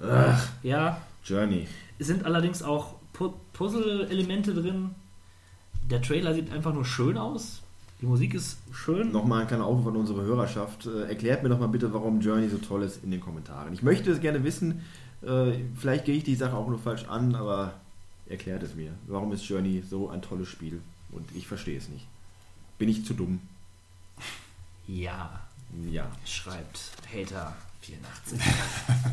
Ach, 0.03 0.49
Ja, 0.63 1.03
Journey. 1.25 1.67
es 1.99 2.07
sind 2.07 2.25
allerdings 2.25 2.63
auch 2.63 2.95
Pu 3.13 3.33
Puzzle-Elemente 3.53 4.55
drin. 4.55 4.95
Der 5.91 6.01
Trailer 6.01 6.33
sieht 6.35 6.51
einfach 6.53 6.73
nur 6.73 6.87
schön 6.87 7.19
aus. 7.19 7.61
Die 8.01 8.07
Musik 8.07 8.33
ist 8.33 8.57
schön. 8.73 9.13
Nochmal 9.13 9.43
ein 9.43 9.47
kleiner 9.47 9.67
Aufruf 9.67 9.89
an 9.89 9.97
unsere 9.97 10.23
Hörerschaft. 10.23 10.87
Äh, 10.87 11.03
erklärt 11.09 11.43
mir 11.43 11.51
doch 11.51 11.59
mal 11.61 11.67
bitte, 11.69 11.93
warum 11.93 12.21
Journey 12.23 12.49
so 12.49 12.57
toll 12.57 12.83
ist 12.83 13.05
in 13.05 13.11
den 13.11 13.21
Kommentaren. 13.21 13.75
Ich 13.75 13.83
möchte 13.83 14.11
es 14.11 14.21
gerne 14.23 14.43
wissen. 14.43 14.83
Äh, 15.23 15.53
vielleicht 15.77 16.05
gehe 16.07 16.17
ich 16.17 16.25
die 16.25 16.35
Sache 16.35 16.55
auch 16.57 16.69
nur 16.69 16.79
falsch 16.79 17.05
an, 17.05 17.35
aber 17.35 17.75
erklärt 18.27 18.63
es 18.63 18.75
mir. 18.75 18.93
Warum 19.07 19.33
ist 19.33 19.47
Journey 19.49 19.83
so 19.89 20.09
ein 20.11 20.23
tolles 20.23 20.49
Spiel? 20.49 20.81
Und 21.13 21.31
ich 21.35 21.47
verstehe 21.47 21.77
es 21.79 21.89
nicht. 21.89 22.07
Bin 22.79 22.89
ich 22.89 23.05
zu 23.05 23.15
dumm? 23.15 23.41
Ja, 24.87 25.41
Ja. 25.91 26.07
schreibt 26.25 26.81
Hater 27.13 27.55
84. 27.83 28.41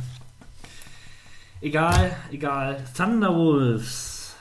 egal, 1.61 2.15
egal. 2.31 2.83
Thunderwolves. 2.95 4.35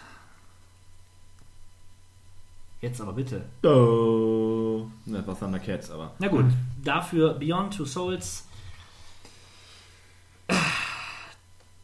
Jetzt 2.80 3.00
aber 3.00 3.12
bitte. 3.14 3.44
Oh. 3.64 4.86
Das 5.06 5.26
war 5.26 5.38
Thundercats, 5.38 5.90
aber. 5.90 6.12
Na 6.18 6.28
gut, 6.28 6.44
dafür 6.84 7.34
Beyond 7.34 7.74
Two 7.76 7.84
Souls. 7.86 8.46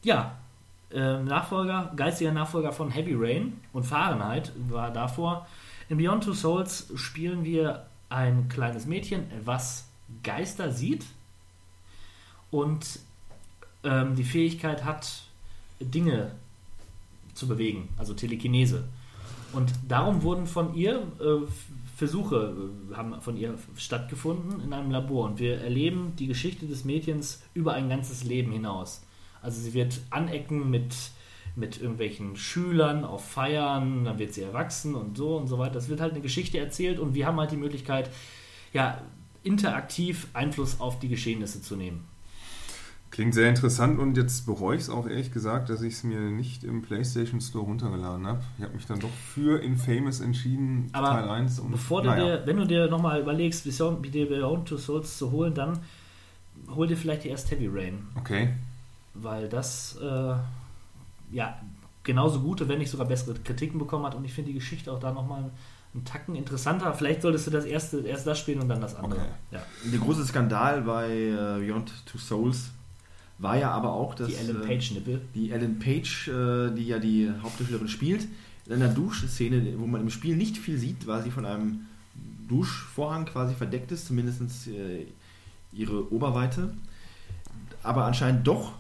Ja, 0.03 0.37
äh, 0.91 1.23
Nachfolger, 1.23 1.93
geistiger 1.97 2.33
Nachfolger 2.33 2.73
von 2.73 2.91
Heavy 2.91 3.15
Rain 3.15 3.61
und 3.73 3.85
Fahrenheit 3.85 4.53
war 4.69 4.91
davor. 4.91 5.47
In 5.89 5.97
Beyond 5.97 6.25
Two 6.25 6.35
Souls 6.35 6.93
spielen 6.97 7.45
wir 7.45 7.87
ein 8.09 8.49
kleines 8.49 8.87
Mädchen, 8.87 9.25
was 9.45 9.89
Geister 10.23 10.73
sieht 10.73 11.05
und 12.51 12.99
ähm, 13.85 14.15
die 14.17 14.25
Fähigkeit 14.25 14.85
hat, 14.85 15.23
Dinge 15.81 16.33
zu 17.35 17.49
bewegen, 17.49 17.89
also 17.97 18.15
Telekinese. 18.15 18.85
Und 19.53 19.73
darum 19.89 20.23
wurden 20.23 20.47
von 20.47 20.75
ihr 20.75 21.03
äh, 21.21 21.47
Versuche 21.97 22.55
äh, 22.91 22.95
haben 22.95 23.21
von 23.21 23.37
ihr 23.37 23.55
stattgefunden 23.77 24.61
in 24.63 24.73
einem 24.73 24.91
Labor 24.91 25.27
und 25.27 25.39
wir 25.39 25.61
erleben 25.61 26.15
die 26.19 26.27
Geschichte 26.27 26.67
des 26.67 26.85
Mädchens 26.85 27.43
über 27.55 27.75
ein 27.75 27.89
ganzes 27.89 28.25
Leben 28.25 28.53
hinaus. 28.53 29.03
Also 29.43 29.61
sie 29.61 29.75
wird 29.75 30.01
anecken 30.11 30.71
mit, 30.71 30.95
mit 31.57 31.81
irgendwelchen 31.81 32.37
Schülern 32.37 33.05
auf 33.05 33.29
Feiern, 33.29 34.05
dann 34.05 34.19
wird 34.19 34.33
sie 34.33 34.43
erwachsen 34.43 34.95
und 34.95 35.17
so 35.17 35.37
und 35.37 35.49
so 35.49 35.59
weiter. 35.59 35.75
Das 35.75 35.89
wird 35.89 36.01
halt 36.01 36.13
eine 36.13 36.23
Geschichte 36.23 36.59
erzählt 36.59 36.99
und 36.99 37.15
wir 37.15 37.27
haben 37.27 37.39
halt 37.39 37.51
die 37.51 37.57
Möglichkeit, 37.57 38.11
ja, 38.73 39.03
interaktiv 39.43 40.29
Einfluss 40.33 40.81
auf 40.81 40.99
die 41.01 41.09
Geschehnisse 41.09 41.61
zu 41.61 41.77
nehmen. 41.77 42.05
Klingt 43.11 43.35
sehr 43.35 43.51
interessant 43.51 43.99
und 43.99 44.17
jetzt 44.17 44.47
bereue 44.47 44.75
ich 44.77 44.85
es 44.85 44.89
auch 44.89 45.07
ehrlich 45.07 45.33
gesagt, 45.33 45.69
dass 45.69 45.83
ich 45.83 45.93
es 45.93 46.03
mir 46.03 46.19
nicht 46.19 46.65
im 46.65 46.81
PlayStation 46.81 47.43
Store 47.43 47.67
runtergeladen 47.67 48.27
habe. 48.27 48.43
Ich 48.57 48.65
habe 48.65 48.75
mich 48.75 48.87
dann 48.87 49.01
doch 49.01 49.11
für 49.11 49.63
Infamous 49.63 50.21
entschieden, 50.21 50.89
Aber 50.95 51.09
Teil 51.09 51.29
1. 51.29 51.59
Und, 51.59 51.73
Bevor 51.73 52.01
du 52.01 52.09
naja. 52.09 52.39
dir, 52.39 52.47
wenn 52.47 52.57
du 52.57 52.67
dir 52.67 52.89
nochmal 52.89 53.21
überlegst, 53.21 53.67
dir 53.67 54.29
Beyond 54.29 54.67
Two 54.67 54.79
Souls 54.79 55.19
zu 55.19 55.31
holen, 55.31 55.53
dann 55.53 55.81
hol 56.75 56.87
dir 56.87 56.97
vielleicht 56.97 57.27
erst 57.27 57.51
Heavy 57.51 57.69
Rain. 57.71 58.07
Okay. 58.15 58.55
Weil 59.15 59.49
das 59.49 59.97
äh, 60.03 60.35
ja 61.33 61.61
genauso 62.03 62.41
gute, 62.41 62.69
wenn 62.69 62.79
nicht 62.79 62.91
sogar 62.91 63.07
bessere 63.07 63.35
Kritiken 63.35 63.79
bekommen 63.79 64.05
hat 64.07 64.15
und 64.15 64.25
ich 64.25 64.33
finde 64.33 64.49
die 64.49 64.59
Geschichte 64.59 64.93
auch 64.93 64.99
da 64.99 65.13
nochmal 65.13 65.51
einen 65.95 66.05
Tacken 66.05 66.35
interessanter. 66.35 66.93
Vielleicht 66.95 67.23
solltest 67.23 67.47
du 67.47 67.51
das 67.51 67.65
erste 67.65 68.01
erst 68.01 68.27
das 68.27 68.39
spielen 68.39 68.61
und 68.61 68.69
dann 68.69 68.81
das 68.81 68.95
andere. 68.97 69.21
Okay. 69.21 69.31
Ja. 69.53 69.63
Der 69.93 69.99
große 69.99 70.25
Skandal 70.25 70.83
bei 70.83 71.11
äh, 71.11 71.61
Beyond 71.61 71.93
Two 72.07 72.19
Souls 72.19 72.71
war 73.39 73.57
ja 73.57 73.71
aber 73.71 73.93
auch, 73.93 74.15
dass 74.15 74.29
Die 74.29 74.37
Ellen 74.37 74.63
äh, 74.63 74.67
Page-Nippel. 74.67 75.21
die 75.35 75.51
Ellen 75.51 75.79
Page, 75.79 76.29
äh, 76.29 76.71
die 76.71 76.87
ja 76.87 76.99
die 76.99 77.31
Hauptdarstellerin 77.43 77.89
spielt, 77.89 78.27
in 78.67 78.73
einer 78.75 78.89
Duschszene, 78.89 79.75
wo 79.79 79.87
man 79.87 80.01
im 80.01 80.11
Spiel 80.11 80.37
nicht 80.37 80.57
viel 80.57 80.79
sieht, 80.79 81.07
weil 81.07 81.23
sie 81.23 81.31
von 81.31 81.45
einem 81.45 81.81
Duschvorhang 82.49 83.27
quasi 83.27 83.55
verdeckt 83.55 83.91
ist, 83.93 84.07
zumindest 84.07 84.69
äh, 84.69 85.07
ihre 85.73 86.13
Oberweite, 86.13 86.73
aber 87.83 88.05
anscheinend 88.05 88.47
doch 88.47 88.73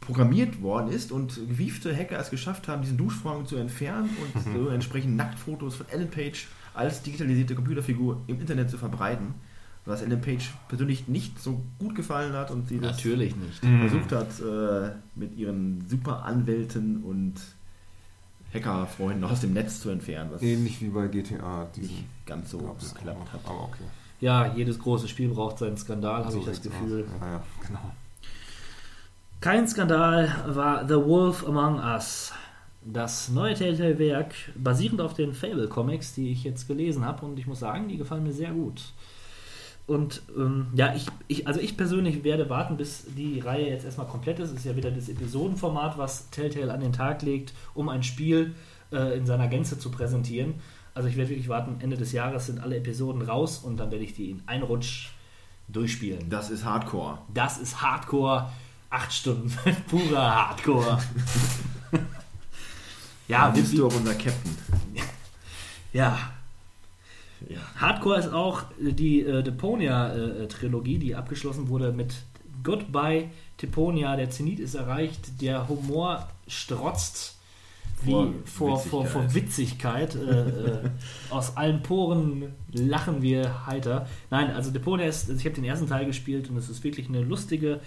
programmiert 0.00 0.62
worden 0.62 0.90
ist 0.90 1.12
und 1.12 1.34
gewiefte 1.48 1.94
Hacker 1.96 2.18
es 2.18 2.30
geschafft 2.30 2.68
haben, 2.68 2.82
diesen 2.82 2.96
Duschvorhang 2.96 3.46
zu 3.46 3.56
entfernen 3.56 4.10
und 4.34 4.42
so 4.54 4.68
entsprechend 4.68 5.16
Nacktfotos 5.16 5.76
von 5.76 5.88
Ellen 5.90 6.10
Page 6.10 6.48
als 6.74 7.02
digitalisierte 7.02 7.54
Computerfigur 7.54 8.20
im 8.26 8.40
Internet 8.40 8.70
zu 8.70 8.78
verbreiten, 8.78 9.34
was 9.84 10.02
Ellen 10.02 10.20
Page 10.20 10.52
persönlich 10.68 11.06
nicht 11.08 11.38
so 11.38 11.60
gut 11.78 11.94
gefallen 11.94 12.32
hat 12.32 12.50
und 12.50 12.68
sie 12.68 12.78
das 12.78 12.96
Natürlich 12.96 13.34
nicht. 13.36 13.58
versucht 13.58 14.12
hat, 14.12 14.28
äh, 14.40 14.92
mit 15.16 15.36
ihren 15.36 15.84
super 15.88 16.24
Anwälten 16.24 17.02
und 17.02 17.34
Hackerfreunden 18.52 19.24
aus 19.24 19.40
dem 19.42 19.52
Netz 19.52 19.80
zu 19.80 19.90
entfernen, 19.90 20.30
was 20.32 20.42
Ähnlich 20.42 20.80
wie 20.80 20.88
bei 20.88 21.06
GTA. 21.06 21.64
nicht 21.76 21.76
Diesen 21.76 22.04
ganz 22.26 22.50
so 22.50 22.58
geklappt 22.58 23.32
hat. 23.32 23.40
Aber 23.44 23.64
okay. 23.64 23.84
Ja, 24.20 24.52
jedes 24.54 24.78
große 24.78 25.08
Spiel 25.08 25.28
braucht 25.28 25.58
seinen 25.58 25.76
Skandal, 25.76 26.24
habe 26.24 26.32
So 26.32 26.40
ich 26.40 26.46
das 26.46 26.60
Gefühl. 26.62 27.04
aus. 27.04 27.20
Ja, 27.20 27.32
ja, 27.32 27.42
genau. 27.66 27.92
Kein 29.40 29.66
Skandal 29.66 30.30
war 30.48 30.86
The 30.86 30.96
Wolf 30.96 31.46
Among 31.48 31.78
Us. 31.78 32.34
Das 32.84 33.30
neue 33.30 33.54
Telltale-Werk, 33.54 34.34
basierend 34.54 35.00
auf 35.00 35.14
den 35.14 35.32
Fable-Comics, 35.32 36.12
die 36.12 36.30
ich 36.30 36.44
jetzt 36.44 36.68
gelesen 36.68 37.06
habe. 37.06 37.24
Und 37.24 37.38
ich 37.38 37.46
muss 37.46 37.60
sagen, 37.60 37.88
die 37.88 37.96
gefallen 37.96 38.22
mir 38.22 38.34
sehr 38.34 38.50
gut. 38.50 38.92
Und 39.86 40.20
ähm, 40.36 40.66
ja, 40.74 40.94
ich, 40.94 41.06
ich, 41.26 41.46
also 41.46 41.58
ich 41.58 41.78
persönlich 41.78 42.22
werde 42.22 42.50
warten, 42.50 42.76
bis 42.76 43.06
die 43.16 43.40
Reihe 43.40 43.70
jetzt 43.70 43.86
erstmal 43.86 44.08
komplett 44.08 44.40
ist. 44.40 44.50
Es 44.50 44.56
ist 44.58 44.66
ja 44.66 44.76
wieder 44.76 44.90
das 44.90 45.08
Episodenformat, 45.08 45.96
was 45.96 46.28
Telltale 46.28 46.74
an 46.74 46.80
den 46.80 46.92
Tag 46.92 47.22
legt, 47.22 47.54
um 47.72 47.88
ein 47.88 48.02
Spiel 48.02 48.54
äh, 48.92 49.16
in 49.16 49.24
seiner 49.24 49.48
Gänze 49.48 49.78
zu 49.78 49.90
präsentieren. 49.90 50.56
Also 50.92 51.08
ich 51.08 51.16
werde 51.16 51.30
wirklich 51.30 51.48
warten, 51.48 51.80
Ende 51.80 51.96
des 51.96 52.12
Jahres 52.12 52.44
sind 52.44 52.60
alle 52.60 52.76
Episoden 52.76 53.22
raus 53.22 53.60
und 53.64 53.78
dann 53.78 53.90
werde 53.90 54.04
ich 54.04 54.12
die 54.12 54.32
in 54.32 54.42
einen 54.44 54.64
Rutsch 54.64 55.12
durchspielen. 55.68 56.28
Das 56.28 56.50
ist 56.50 56.66
Hardcore. 56.66 57.16
Das 57.32 57.56
ist 57.56 57.80
Hardcore. 57.80 58.50
Acht 58.90 59.12
Stunden 59.12 59.56
purer 59.88 60.48
Hardcore. 60.48 60.98
ja, 63.28 63.48
bist 63.50 63.76
du 63.78 63.86
auch 63.86 63.94
unser 63.94 64.14
Captain. 64.14 64.56
ja. 65.92 66.18
Ja. 67.48 67.58
Hardcore 67.76 68.18
ist 68.18 68.32
auch 68.32 68.64
die 68.78 69.20
äh, 69.22 69.42
Deponia-Trilogie, 69.42 70.98
die 70.98 71.14
abgeschlossen 71.14 71.68
wurde 71.68 71.92
mit 71.92 72.14
Goodbye 72.62 73.30
Deponia. 73.62 74.16
Der 74.16 74.28
Zenit 74.28 74.58
ist 74.58 74.74
erreicht, 74.74 75.40
der 75.40 75.68
Humor 75.68 76.28
strotzt 76.46 77.36
wie 78.02 78.10
Vor 78.10 78.32
vor, 78.44 78.78
vor, 78.78 79.06
vor 79.06 79.34
Witzigkeit. 79.34 80.14
Äh, 80.14 80.40
äh, 80.48 80.90
aus 81.30 81.56
allen 81.56 81.82
Poren 81.82 82.54
lachen 82.72 83.22
wir 83.22 83.66
heiter. 83.66 84.08
Nein, 84.30 84.50
also 84.50 84.70
Deponia 84.70 85.06
ist, 85.06 85.28
also 85.28 85.38
ich 85.38 85.44
habe 85.44 85.54
den 85.54 85.64
ersten 85.64 85.86
Teil 85.86 86.06
gespielt 86.06 86.50
und 86.50 86.56
es 86.56 86.68
ist 86.68 86.82
wirklich 86.82 87.08
eine 87.08 87.22
lustige 87.22 87.80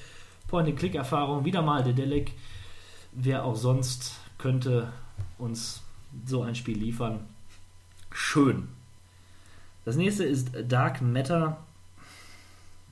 Point-and-Click-Erfahrung. 0.48 1.46
Wieder 1.46 1.62
mal 1.62 1.84
Dedelic. 1.84 2.34
Wer 3.12 3.46
auch 3.46 3.56
sonst 3.56 4.16
könnte 4.38 4.92
uns 5.38 5.82
so 6.26 6.44
ein 6.44 6.56
Spiel 6.56 6.78
liefern. 6.78 7.22
Schön. 8.12 8.68
Das 9.86 9.96
nächste 9.96 10.24
ist 10.24 10.52
Dark 10.68 11.02
Matter. 11.02 11.58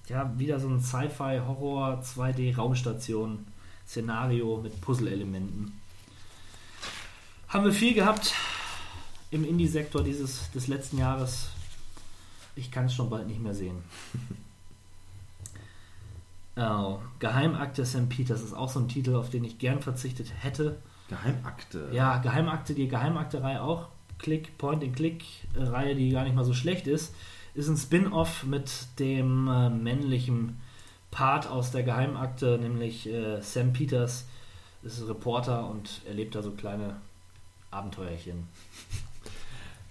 Ja, 0.07 0.37
wieder 0.37 0.59
so 0.59 0.67
ein 0.67 0.81
Sci-Fi-Horror 0.81 2.01
2D-Raumstation. 2.01 3.45
Szenario 3.87 4.57
mit 4.57 4.79
Puzzle-Elementen. 4.81 5.73
Haben 7.49 7.65
wir 7.65 7.73
viel 7.73 7.93
gehabt 7.93 8.33
im 9.29 9.43
Indie-Sektor 9.43 10.03
dieses 10.03 10.49
des 10.51 10.67
letzten 10.67 10.97
Jahres. 10.97 11.49
Ich 12.55 12.71
kann 12.71 12.85
es 12.85 12.93
schon 12.93 13.09
bald 13.09 13.27
nicht 13.27 13.41
mehr 13.41 13.53
sehen. 13.53 13.83
Oh, 16.57 16.99
Geheimakte 17.19 17.85
St. 17.85 18.09
Peters 18.09 18.41
ist 18.41 18.53
auch 18.53 18.69
so 18.69 18.79
ein 18.79 18.87
Titel, 18.87 19.15
auf 19.15 19.29
den 19.29 19.43
ich 19.43 19.57
gern 19.57 19.81
verzichtet 19.81 20.31
hätte. 20.41 20.77
Geheimakte. 21.09 21.89
Ja, 21.91 22.17
Geheimakte, 22.17 22.73
die 22.73 22.87
Geheimakte-Reihe 22.87 23.61
auch. 23.61 23.87
Click, 24.17 24.57
Point-and-Click-Reihe, 24.57 25.95
die 25.95 26.11
gar 26.11 26.23
nicht 26.23 26.35
mal 26.35 26.45
so 26.45 26.53
schlecht 26.53 26.87
ist. 26.87 27.13
Ist 27.53 27.67
ein 27.67 27.77
Spin-off 27.77 28.43
mit 28.43 28.69
dem 28.99 29.47
äh, 29.47 29.69
männlichen 29.69 30.59
Part 31.09 31.47
aus 31.47 31.71
der 31.71 31.83
Geheimakte, 31.83 32.57
nämlich 32.57 33.07
äh, 33.07 33.41
Sam 33.41 33.73
Peters 33.73 34.25
ist 34.83 35.07
Reporter 35.07 35.69
und 35.69 36.01
erlebt 36.07 36.35
da 36.35 36.41
so 36.41 36.51
kleine 36.51 36.95
Abenteuerchen. 37.69 38.47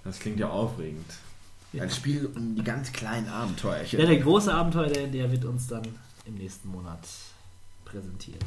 Das 0.04 0.18
klingt 0.18 0.40
ja 0.40 0.48
aufregend. 0.48 1.06
Ein 1.78 1.90
Spiel 1.90 2.28
um 2.34 2.56
die 2.56 2.64
ganz 2.64 2.92
kleinen 2.92 3.28
Abenteuerchen. 3.28 4.00
Ja, 4.00 4.06
der 4.06 4.18
große 4.18 4.52
Abenteuer, 4.52 4.88
der, 4.88 5.06
der 5.06 5.30
wird 5.30 5.44
uns 5.44 5.68
dann 5.68 5.82
im 6.24 6.34
nächsten 6.34 6.68
Monat 6.68 7.06
präsentiert. 7.84 8.44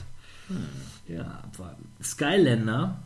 Ja, 1.08 1.24
abwarten. 1.43 1.88
Skylander, 2.02 3.02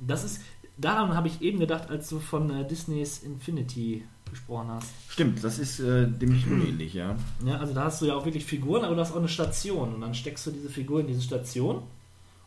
das 0.00 0.24
ist, 0.24 0.40
daran 0.78 1.14
habe 1.14 1.28
ich 1.28 1.42
eben 1.42 1.60
gedacht, 1.60 1.90
als 1.90 2.08
du 2.08 2.20
von 2.20 2.50
äh, 2.50 2.66
Disneys 2.66 3.22
Infinity 3.22 4.04
gesprochen 4.30 4.68
hast. 4.68 4.88
Stimmt, 5.08 5.44
das 5.44 5.58
ist 5.58 5.80
äh, 5.80 6.06
dem 6.06 6.32
nicht 6.32 6.46
unähnlich, 6.46 6.94
ja. 6.94 7.16
Ja, 7.44 7.58
also 7.58 7.74
da 7.74 7.84
hast 7.84 8.00
du 8.00 8.06
ja 8.06 8.14
auch 8.14 8.24
wirklich 8.24 8.44
Figuren, 8.44 8.84
aber 8.84 8.94
du 8.94 9.00
hast 9.00 9.12
auch 9.12 9.16
eine 9.16 9.28
Station 9.28 9.94
und 9.94 10.00
dann 10.00 10.14
steckst 10.14 10.46
du 10.46 10.50
diese 10.50 10.70
Figur 10.70 11.00
in 11.00 11.06
diese 11.06 11.22
Station 11.22 11.82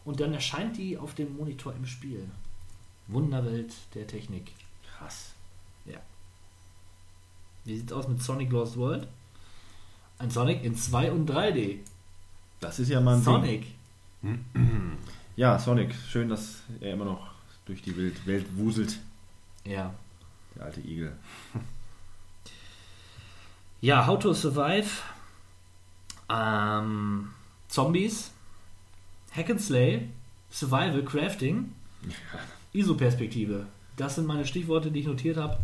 und 0.05 0.19
dann 0.19 0.33
erscheint 0.33 0.77
die 0.77 0.97
auf 0.97 1.13
dem 1.13 1.37
Monitor 1.37 1.73
im 1.75 1.85
Spiel. 1.85 2.27
Wunderwelt 3.07 3.73
der 3.93 4.07
Technik. 4.07 4.51
Krass. 4.97 5.33
Wie 7.65 7.77
sieht's 7.77 7.93
aus 7.93 8.07
mit 8.07 8.21
Sonic 8.21 8.51
Lost 8.51 8.77
World? 8.77 9.07
Ein 10.23 10.31
Sonic 10.31 10.63
in 10.63 10.73
2 10.77 11.11
und 11.11 11.29
3D. 11.29 11.79
Das 12.61 12.79
ist 12.79 12.87
ja 12.87 13.01
mal 13.01 13.15
ein 13.17 13.23
Ding. 13.23 13.33
Sonic. 13.33 13.65
Ja, 15.35 15.57
Sonic. 15.59 15.93
Schön, 16.09 16.29
dass 16.29 16.61
er 16.79 16.93
immer 16.93 17.05
noch 17.05 17.31
durch 17.65 17.81
die 17.81 17.97
Welt, 17.97 18.25
Welt 18.27 18.45
wuselt. 18.55 18.99
Ja. 19.65 19.93
Der 20.55 20.65
alte 20.65 20.79
Igel. 20.81 21.11
Ja, 23.81 24.07
How 24.07 24.17
to 24.17 24.33
Survive. 24.33 25.01
Ähm, 26.29 27.31
Zombies. 27.67 28.31
Hack 29.35 29.49
and 29.49 29.59
Slay. 29.59 30.07
Survival 30.49 31.03
Crafting. 31.03 31.73
ISO-Perspektive. 32.71 33.65
Das 33.97 34.15
sind 34.15 34.25
meine 34.25 34.45
Stichworte, 34.45 34.89
die 34.89 35.01
ich 35.01 35.07
notiert 35.07 35.35
habe. 35.35 35.57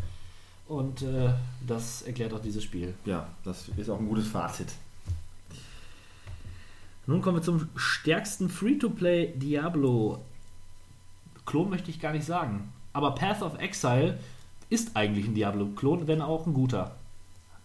Und 0.69 1.01
äh, 1.01 1.33
das 1.65 2.03
erklärt 2.03 2.31
auch 2.31 2.41
dieses 2.41 2.63
Spiel. 2.63 2.93
Ja, 3.03 3.27
das 3.43 3.69
ist 3.75 3.89
auch 3.89 3.99
ein 3.99 4.07
gutes 4.07 4.27
Fazit. 4.27 4.67
Nun 7.07 7.23
kommen 7.23 7.37
wir 7.37 7.41
zum 7.41 7.67
stärksten 7.75 8.49
Free-to-Play 8.49 9.33
Diablo. 9.35 10.23
Klon 11.47 11.71
möchte 11.71 11.89
ich 11.89 11.99
gar 11.99 12.13
nicht 12.13 12.25
sagen. 12.25 12.71
Aber 12.93 13.15
Path 13.15 13.41
of 13.41 13.57
Exile 13.57 14.19
ist 14.69 14.95
eigentlich 14.95 15.25
ein 15.25 15.33
Diablo-Klon, 15.33 16.07
wenn 16.07 16.21
auch 16.21 16.45
ein 16.45 16.53
guter. 16.53 16.95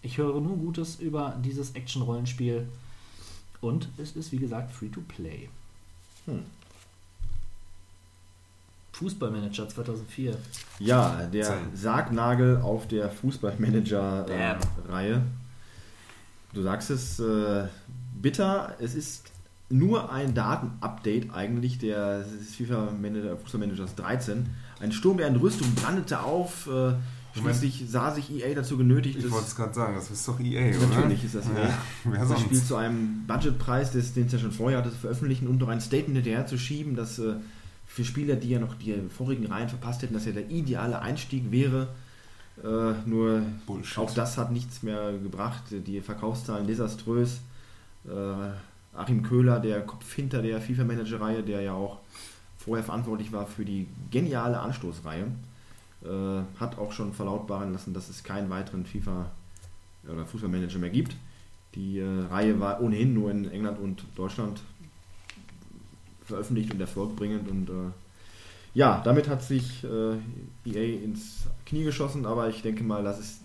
Ich 0.01 0.17
höre 0.17 0.41
nur 0.41 0.57
Gutes 0.57 0.99
über 0.99 1.39
dieses 1.45 1.73
Action-Rollenspiel. 1.73 2.67
Und 3.61 3.91
es 3.99 4.17
ist, 4.17 4.33
wie 4.33 4.39
gesagt, 4.39 4.73
Free-to-Play. 4.73 5.51
Hm. 6.25 6.45
Fußballmanager 8.95 9.69
2004. 9.69 10.37
Ja, 10.79 11.27
der. 11.33 11.53
Sargnagel 11.75 12.59
auf 12.63 12.87
der 12.89 13.11
Fußballmanager-Reihe. 13.11 15.23
du 16.53 16.63
sagst 16.63 16.91
es, 16.91 17.19
äh, 17.21 17.65
bitter. 18.21 18.75
Es 18.81 18.95
ist 18.95 19.31
nur 19.71 20.13
ein 20.13 20.35
Datenupdate 20.35 21.33
eigentlich 21.35 21.79
der 21.79 22.21
des 22.21 22.55
FIFA 22.57 22.91
Manager, 23.01 23.37
Fußballmanagers 23.37 23.95
13. 23.97 24.47
Ein 24.81 24.93
Sturm 24.93 25.19
der 25.19 25.27
Entrüstung 25.29 25.75
brandete 25.75 26.21
auf. 26.21 26.69
Äh, 26.69 26.93
schließlich 27.37 27.85
sah 27.89 28.13
sich 28.15 28.31
EA 28.33 28.55
dazu 28.55 28.77
genötigt, 28.77 29.17
Ich 29.17 29.25
das- 29.25 29.33
wollte 29.33 29.47
es 29.49 29.57
gerade 29.57 29.75
sagen, 29.75 29.95
das 29.97 30.09
ist 30.11 30.29
doch 30.29 30.39
EA, 30.39 30.77
oder? 30.77 30.87
Natürlich 30.87 31.25
ist 31.25 31.35
das 31.35 31.47
EA. 31.47 31.65
Ja, 31.65 31.79
wer 32.05 32.25
das 32.27 32.41
Spiel 32.41 32.57
sonst? 32.59 32.69
zu 32.69 32.77
einem 32.77 33.25
Budgetpreis, 33.27 33.91
des, 33.91 34.13
den 34.15 34.27
es 34.27 34.33
ja 34.33 34.39
schon 34.39 34.53
vorher 34.53 34.79
hatte, 34.79 34.91
zu 34.93 34.99
veröffentlichen 34.99 35.49
und 35.49 35.59
noch 35.59 35.67
ein 35.69 35.81
Statement 35.81 36.15
hinterher 36.19 36.47
zu 36.47 36.57
schieben, 36.59 36.95
dass 36.95 37.19
äh, 37.19 37.35
für 37.95 38.05
Spieler, 38.05 38.35
die 38.35 38.51
ja 38.51 38.59
noch 38.59 38.75
die 38.75 38.93
vorigen 39.09 39.47
Reihen 39.47 39.69
verpasst 39.69 40.03
hätten, 40.03 40.15
dass 40.15 40.27
ja 40.27 40.33
der 40.33 40.51
ideale 40.51 41.01
Einstieg 41.01 41.53
wäre. 41.53 41.87
Äh, 42.61 43.09
nur 43.09 43.43
Bullshit. 43.67 43.99
auch 43.99 44.13
das 44.13 44.37
hat 44.37 44.51
nichts 44.51 44.83
mehr 44.83 45.13
gebracht. 45.13 45.63
Die 45.71 46.01
Verkaufszahlen 46.01 46.67
desaströs. 46.67 47.39
Äh, 48.05 48.99
Achim 48.99 49.23
Köhler, 49.23 49.61
der 49.61 49.83
Kopf 49.83 50.13
hinter 50.13 50.43
der 50.43 50.61
FIFA-Manager-Reihe, 50.61 51.45
der 51.45 51.61
ja 51.61 51.75
auch 51.75 51.99
vorher 52.59 52.85
verantwortlich 52.85 53.31
war 53.31 53.47
für 53.47 53.65
die 53.65 53.87
geniale 54.11 54.59
Anstoßreihe, 54.59 55.27
äh, 56.05 56.59
hat 56.59 56.77
auch 56.79 56.91
schon 56.91 57.13
verlautbaren 57.13 57.73
lassen, 57.73 57.95
dass 57.95 58.09
es 58.09 58.25
keinen 58.25 58.51
weiteren 58.51 58.87
FIFA- 58.87 59.27
oder 60.09 60.27
Fußballmanager 60.27 60.81
mehr 60.81 60.91
gibt. 60.91 61.15
Die 61.77 62.01
äh, 62.01 62.27
Reihe 62.29 62.59
war 62.59 62.81
ohnehin 62.81 63.15
nur 63.15 63.31
in 63.31 63.49
England 63.49 63.79
und 63.79 64.05
Deutschland 64.17 64.63
veröffentlicht 66.25 66.73
und 66.73 66.81
erfolgbringend 66.81 67.49
und 67.49 67.69
äh, 67.69 67.91
ja, 68.75 69.01
damit 69.05 69.29
hat 69.29 69.43
sich 69.43 69.85
äh, 69.85 70.17
EA 70.69 71.03
ins 71.05 71.47
Knie 71.65 71.85
geschossen, 71.85 72.27
aber 72.27 72.49
ich 72.49 72.63
denke 72.63 72.83
mal, 72.83 73.05
dass 73.05 73.21
es 73.21 73.39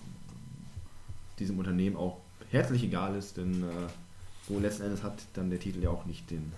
diesem 1.38 1.60
Unternehmen 1.60 1.96
auch 1.96 2.18
herzlich 2.50 2.84
egal 2.84 3.16
ist, 3.16 3.38
denn 3.38 3.64
äh, 3.64 3.88
wo 4.48 4.60
letzten 4.60 4.84
Endes 4.84 5.04
hat 5.04 5.14
dann 5.34 5.52
der 5.52 5.60
Titel 5.60 5.84
ja 5.84 5.92
auch 5.92 6.06
nicht 6.06 6.32
den 6.32 6.52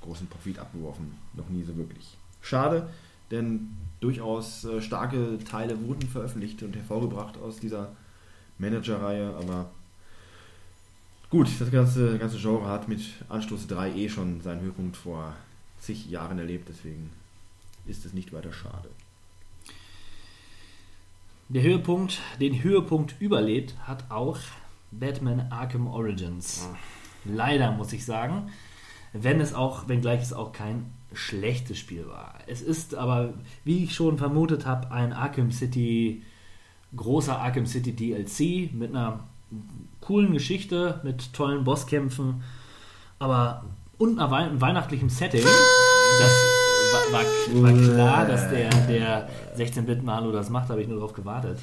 großen 0.00 0.26
Profit 0.28 0.58
abgeworfen. 0.58 1.14
Noch 1.34 1.48
nie 1.50 1.62
so 1.62 1.76
wirklich. 1.76 2.16
Schade, 2.40 2.88
denn 3.30 3.76
durchaus 4.00 4.64
äh, 4.64 4.80
starke 4.80 5.38
Teile 5.44 5.80
wurden 5.86 6.08
veröffentlicht 6.08 6.62
und 6.62 6.74
hervorgebracht 6.74 7.36
aus 7.36 7.60
dieser 7.60 7.90
Manager-Reihe, 8.58 9.34
aber 9.36 9.70
gut, 11.28 11.48
das 11.58 11.70
ganze, 11.70 12.18
ganze 12.18 12.38
Genre 12.38 12.68
hat 12.68 12.88
mit 12.88 13.02
Anstoß 13.28 13.66
3 13.66 13.94
eh 13.94 14.08
schon 14.08 14.40
seinen 14.40 14.62
Höhepunkt 14.62 14.96
vor 14.96 15.34
zig 15.80 16.08
Jahren 16.10 16.38
erlebt, 16.38 16.68
deswegen 16.68 17.10
ist 17.86 18.04
es 18.04 18.12
nicht 18.12 18.32
weiter 18.32 18.52
schade. 18.52 18.88
Der 21.48 21.62
Höhepunkt, 21.62 22.20
den 22.40 22.62
Höhepunkt 22.62 23.14
überlebt, 23.20 23.76
hat 23.86 24.10
auch 24.10 24.38
Batman 24.90 25.52
Arkham 25.52 25.86
Origins. 25.86 26.68
Leider 27.24 27.70
muss 27.72 27.92
ich 27.92 28.04
sagen, 28.04 28.50
wenn 29.12 29.40
es 29.40 29.54
auch, 29.54 29.88
wenngleich 29.88 30.22
es 30.22 30.32
auch 30.32 30.52
kein 30.52 30.92
schlechtes 31.12 31.78
Spiel 31.78 32.08
war. 32.08 32.34
Es 32.46 32.62
ist 32.62 32.94
aber, 32.94 33.34
wie 33.64 33.84
ich 33.84 33.94
schon 33.94 34.18
vermutet 34.18 34.66
habe, 34.66 34.90
ein 34.90 35.12
Arkham 35.12 35.52
City, 35.52 36.22
großer 36.94 37.38
Arkham 37.38 37.66
City 37.66 37.92
DLC 37.92 38.72
mit 38.74 38.90
einer 38.90 39.24
coolen 40.00 40.32
Geschichte, 40.32 41.00
mit 41.04 41.32
tollen 41.32 41.64
Bosskämpfen, 41.64 42.42
aber 43.18 43.64
und 43.98 44.18
einer 44.18 44.30
wei 44.30 44.48
weihnachtlichem 44.52 45.08
Setting. 45.08 45.42
Das 45.42 46.32
war, 47.12 47.12
war, 47.12 47.62
war 47.62 47.72
klar, 47.72 48.26
dass 48.26 48.48
der, 48.50 48.70
der 48.86 49.28
16-Bit-Malo 49.56 50.32
das 50.32 50.50
macht, 50.50 50.68
habe 50.70 50.80
ich 50.82 50.88
nur 50.88 50.96
darauf 50.98 51.12
gewartet. 51.12 51.58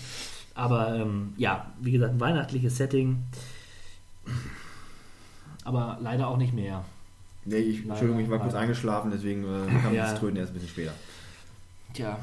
Aber 0.56 0.96
ähm, 0.96 1.34
ja, 1.38 1.72
wie 1.82 1.92
gesagt, 1.92 2.14
ein 2.14 2.20
weihnachtliches 2.20 2.78
Setting. 2.78 3.24
Aber 5.64 5.98
leider 6.02 6.28
auch 6.28 6.38
nicht 6.38 6.54
mehr. 6.54 6.84
Nee, 7.46 7.58
ich, 7.58 7.86
Entschuldigung, 7.88 8.22
ich 8.22 8.30
war 8.30 8.40
kurz 8.40 8.54
eingeschlafen, 8.54 9.12
deswegen 9.12 9.44
äh, 9.44 9.82
kam 9.82 9.94
Ja. 9.94 10.12
das 10.12 10.20
Tröten 10.20 10.38
erst 10.38 10.52
ein 10.52 10.54
bisschen 10.56 10.70
später. 10.70 10.94
Tja, 11.94 12.18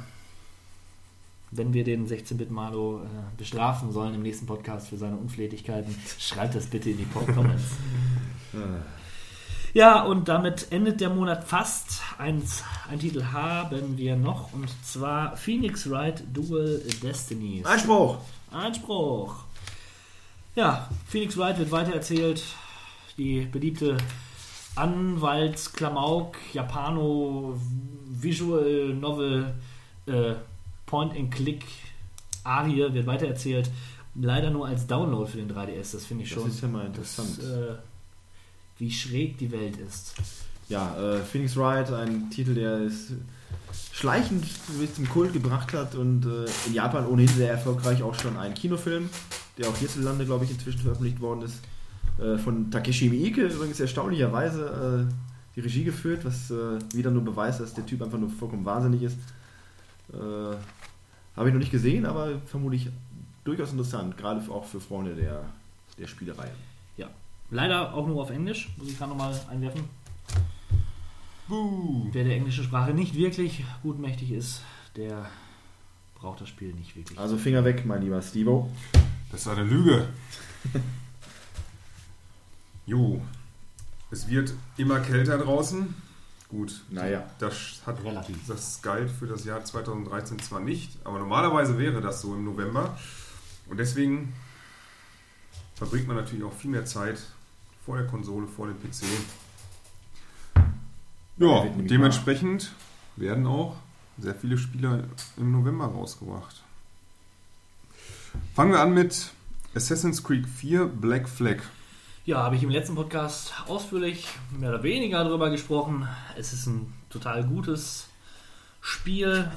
wenn 1.51 1.73
wir 1.75 1.83
den 1.85 2.07
16-Bit-Malo 2.07 3.03
äh, 3.03 3.07
bestrafen 3.37 3.91
sollen 3.93 4.15
im 4.15 4.23
nächsten 4.23 4.47
Podcast 4.47 4.89
für 4.89 4.97
seine 4.97 5.17
Unflätigkeiten, 5.17 5.95
schreibt 6.19 6.55
das 6.55 6.67
bitte 6.67 6.91
in 6.91 6.99
die 6.99 7.07
Comments. 7.07 7.63
Ja, 9.73 10.03
und 10.03 10.29
damit 10.29 10.73
endet 10.73 11.01
der 11.01 11.11
Monat 11.11 11.45
fast. 11.45 12.01
Ein, 12.19 12.43
ein 12.91 12.99
Titel 12.99 13.25
haben 13.33 13.97
wir 13.97 14.17
noch, 14.17 14.53
und 14.53 14.69
zwar 14.85 15.37
Phoenix 15.37 15.89
Wright 15.89 16.23
Dual 16.33 16.83
Destinies. 17.03 17.65
Einspruch! 17.67 18.19
Einspruch. 18.51 19.37
Ja, 20.57 20.89
Phoenix 21.07 21.37
Wright 21.37 21.57
wird 21.59 21.71
weitererzählt. 21.71 22.43
Die 23.17 23.43
beliebte 23.43 23.97
Anwaltsklamauk, 24.75 26.37
Japano, 26.53 27.59
Visual 28.09 28.95
Novel, 28.95 29.55
äh, 30.07 30.35
Point-and-Click, 30.87 31.65
Arie 32.45 32.93
wird 32.93 33.07
weitererzählt. 33.07 33.71
Leider 34.17 34.51
nur 34.51 34.67
als 34.67 34.87
Download 34.89 35.31
für 35.31 35.39
den 35.39 35.51
3DS, 35.53 35.93
das 35.93 36.07
finde 36.07 36.25
ich 36.25 36.31
Das 36.35 36.41
schon. 36.43 36.51
ist 36.51 36.61
ja 36.63 36.69
mal 36.69 36.87
interessant. 36.87 37.39
Das, 37.39 37.45
äh, 37.47 37.75
wie 38.81 38.91
schräg 38.91 39.39
die 39.39 39.53
Welt 39.53 39.77
ist. 39.77 40.15
Ja, 40.69 40.97
äh, 40.97 41.19
Phoenix 41.21 41.57
Wright, 41.57 41.93
ein 41.93 42.31
Titel, 42.31 42.55
der 42.55 42.81
es 42.81 43.13
schleichend 43.93 44.45
bis 44.79 44.95
zum 44.95 45.09
Kult 45.09 45.33
gebracht 45.33 45.73
hat 45.75 45.95
und 45.95 46.25
äh, 46.25 46.47
in 46.67 46.75
Japan 46.75 47.07
ohnehin 47.07 47.29
sehr 47.29 47.51
erfolgreich 47.51 48.03
auch 48.03 48.15
schon 48.15 48.37
ein 48.37 48.55
Kinofilm, 48.55 49.11
der 49.59 49.69
auch 49.69 49.77
hierzulande, 49.77 50.25
glaube 50.25 50.45
ich, 50.45 50.51
inzwischen 50.51 50.81
veröffentlicht 50.81 51.21
worden 51.21 51.43
ist, 51.43 51.61
äh, 52.19 52.39
von 52.39 52.71
Takeshi 52.71 53.11
Miike, 53.11 53.43
übrigens 53.43 53.79
erstaunlicherweise 53.81 55.09
äh, 55.11 55.15
die 55.57 55.61
Regie 55.61 55.85
geführt, 55.85 56.25
was 56.25 56.51
äh, 56.51 56.79
wieder 56.95 57.11
nur 57.11 57.25
beweist, 57.25 57.61
dass 57.61 57.75
der 57.75 57.85
Typ 57.85 58.03
einfach 58.03 58.19
nur 58.19 58.31
vollkommen 58.31 58.65
wahnsinnig 58.65 59.03
ist. 59.03 59.19
Äh, 60.13 60.17
Habe 61.37 61.49
ich 61.49 61.53
noch 61.53 61.61
nicht 61.61 61.73
gesehen, 61.73 62.07
aber 62.07 62.41
vermutlich 62.47 62.89
durchaus 63.45 63.73
interessant, 63.73 64.17
gerade 64.17 64.41
auch 64.51 64.65
für 64.65 64.81
Freunde 64.81 65.15
der, 65.15 65.45
der 65.99 66.07
Spielerei. 66.07 66.51
Leider 67.51 67.95
auch 67.95 68.07
nur 68.07 68.23
auf 68.23 68.31
Englisch, 68.31 68.71
muss 68.77 68.89
ich 68.89 68.97
gerade 68.97 69.11
nochmal 69.11 69.39
einwerfen. 69.51 69.83
Buh. 71.49 72.09
Wer 72.13 72.25
der 72.25 72.37
englischen 72.37 72.63
Sprache 72.63 72.95
nicht 72.95 73.17
wirklich 73.17 73.65
gut 73.83 73.99
mächtig 73.99 74.31
ist, 74.31 74.63
der 74.95 75.29
braucht 76.15 76.41
das 76.41 76.49
Spiel 76.49 76.73
nicht 76.75 76.95
wirklich. 76.95 77.19
Also 77.19 77.37
Finger 77.37 77.65
weg, 77.65 77.85
mein 77.87 78.03
lieber 78.03 78.23
Stevo. 78.23 78.71
Das 79.33 79.47
war 79.47 79.57
eine 79.57 79.65
Lüge. 79.65 80.09
Jo. 82.87 83.21
Es 84.13 84.29
wird 84.29 84.55
immer 84.77 85.01
kälter 85.01 85.39
draußen. 85.39 85.93
Gut. 86.49 86.83
Naja. 86.91 87.29
Das 87.39 87.81
hat 87.85 88.03
Relativ. 88.05 88.37
Das 88.47 88.81
galt 88.83 89.11
für 89.11 89.27
das 89.27 89.45
Jahr 89.45 89.65
2013 89.65 90.39
zwar 90.41 90.61
nicht, 90.61 90.99
aber 91.05 91.19
normalerweise 91.19 91.79
wäre 91.79 92.01
das 92.01 92.21
so 92.21 92.35
im 92.35 92.45
November. 92.45 92.97
Und 93.69 93.79
deswegen 93.79 94.35
verbringt 95.75 96.07
man 96.07 96.17
natürlich 96.17 96.45
auch 96.45 96.53
viel 96.53 96.71
mehr 96.71 96.85
Zeit 96.85 97.21
vor 97.91 97.97
der 97.99 98.07
Konsole, 98.07 98.47
vor 98.47 98.69
dem 98.69 98.77
PC. 98.79 99.03
Ja, 101.39 101.65
Ja, 101.65 101.71
dementsprechend 101.77 102.71
werden 103.17 103.49
auch 103.49 103.75
sehr 104.17 104.37
viele 104.37 104.57
Spieler 104.59 105.03
im 105.37 105.51
November 105.51 105.87
rausgebracht. 105.87 106.63
Fangen 108.55 108.71
wir 108.71 108.79
an 108.81 108.95
mit 108.95 109.33
Assassin's 109.75 110.23
Creed 110.23 110.47
4 110.49 110.87
Black 110.87 111.29
Flag. 111.29 111.63
Ja, 112.27 112.45
habe 112.45 112.55
ich 112.55 112.63
im 112.63 112.71
letzten 112.71 112.95
Podcast 112.95 113.55
ausführlich 113.67 114.29
mehr 114.57 114.69
oder 114.71 114.85
weniger 114.85 115.25
darüber 115.25 115.51
gesprochen. 115.51 116.07
Es 116.39 116.53
ist 116.53 116.67
ein 116.67 116.93
total 117.09 117.43
gutes 117.43 118.07
Spiel, 118.81 119.51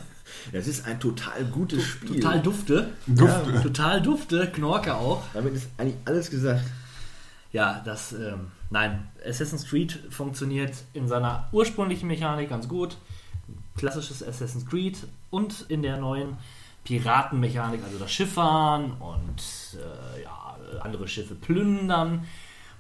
Es 0.52 0.68
ist 0.68 0.88
ein 0.88 1.00
total 1.00 1.46
gutes 1.46 1.84
Spiel. 1.86 2.20
total 2.20 2.42
dufte. 2.42 2.94
Dufte. 3.06 3.62
Total 3.62 4.02
dufte, 4.02 4.52
Knorke 4.52 4.96
auch. 4.96 5.22
Damit 5.36 5.54
ist 5.54 5.68
eigentlich 5.78 5.98
alles 6.06 6.32
gesagt. 6.32 6.64
Ja, 7.54 7.82
das, 7.86 8.14
ähm, 8.14 8.52
nein, 8.72 9.08
Assassin's 9.26 9.68
Creed 9.68 9.92
funktioniert 10.10 10.74
in 10.94 11.08
seiner 11.08 11.48
ursprünglichen 11.52 12.08
Mechanik 12.08 12.50
ganz 12.50 12.68
gut. 12.68 12.98
Klassisches 13.78 14.28
Assassin's 14.28 14.66
Creed 14.66 14.98
und 15.30 15.66
in 15.70 15.84
der 15.84 15.98
neuen 15.98 16.38
Piratenmechanik, 16.84 17.82
also 17.86 18.00
das 18.00 18.12
Schifffahren 18.12 18.94
und 18.94 19.78
äh, 19.78 20.24
ja, 20.24 20.58
andere 20.82 21.08
Schiffe 21.08 21.36
plündern. 21.36 22.26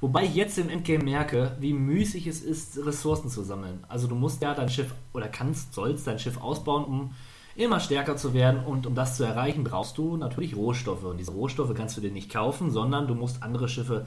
Wobei 0.01 0.23
ich 0.23 0.33
jetzt 0.33 0.57
im 0.57 0.69
Endgame 0.69 1.03
merke, 1.03 1.55
wie 1.59 1.71
müßig 1.71 2.25
es 2.25 2.41
ist, 2.41 2.83
Ressourcen 2.83 3.29
zu 3.29 3.43
sammeln. 3.43 3.83
Also 3.87 4.07
du 4.07 4.15
musst 4.15 4.41
ja 4.41 4.55
dein 4.55 4.69
Schiff 4.69 4.93
oder 5.13 5.27
kannst, 5.27 5.73
sollst 5.75 6.07
dein 6.07 6.19
Schiff 6.19 6.41
ausbauen, 6.41 6.83
um 6.83 7.13
immer 7.55 7.79
stärker 7.79 8.17
zu 8.17 8.33
werden. 8.33 8.65
Und 8.65 8.87
um 8.87 8.95
das 8.95 9.17
zu 9.17 9.23
erreichen, 9.23 9.63
brauchst 9.63 9.97
du 9.99 10.17
natürlich 10.17 10.55
Rohstoffe. 10.55 11.03
Und 11.03 11.17
diese 11.17 11.31
Rohstoffe 11.31 11.73
kannst 11.75 11.95
du 11.95 12.01
dir 12.01 12.11
nicht 12.11 12.31
kaufen, 12.31 12.71
sondern 12.71 13.07
du 13.07 13.15
musst 13.15 13.43
andere 13.43 13.69
Schiffe 13.69 14.05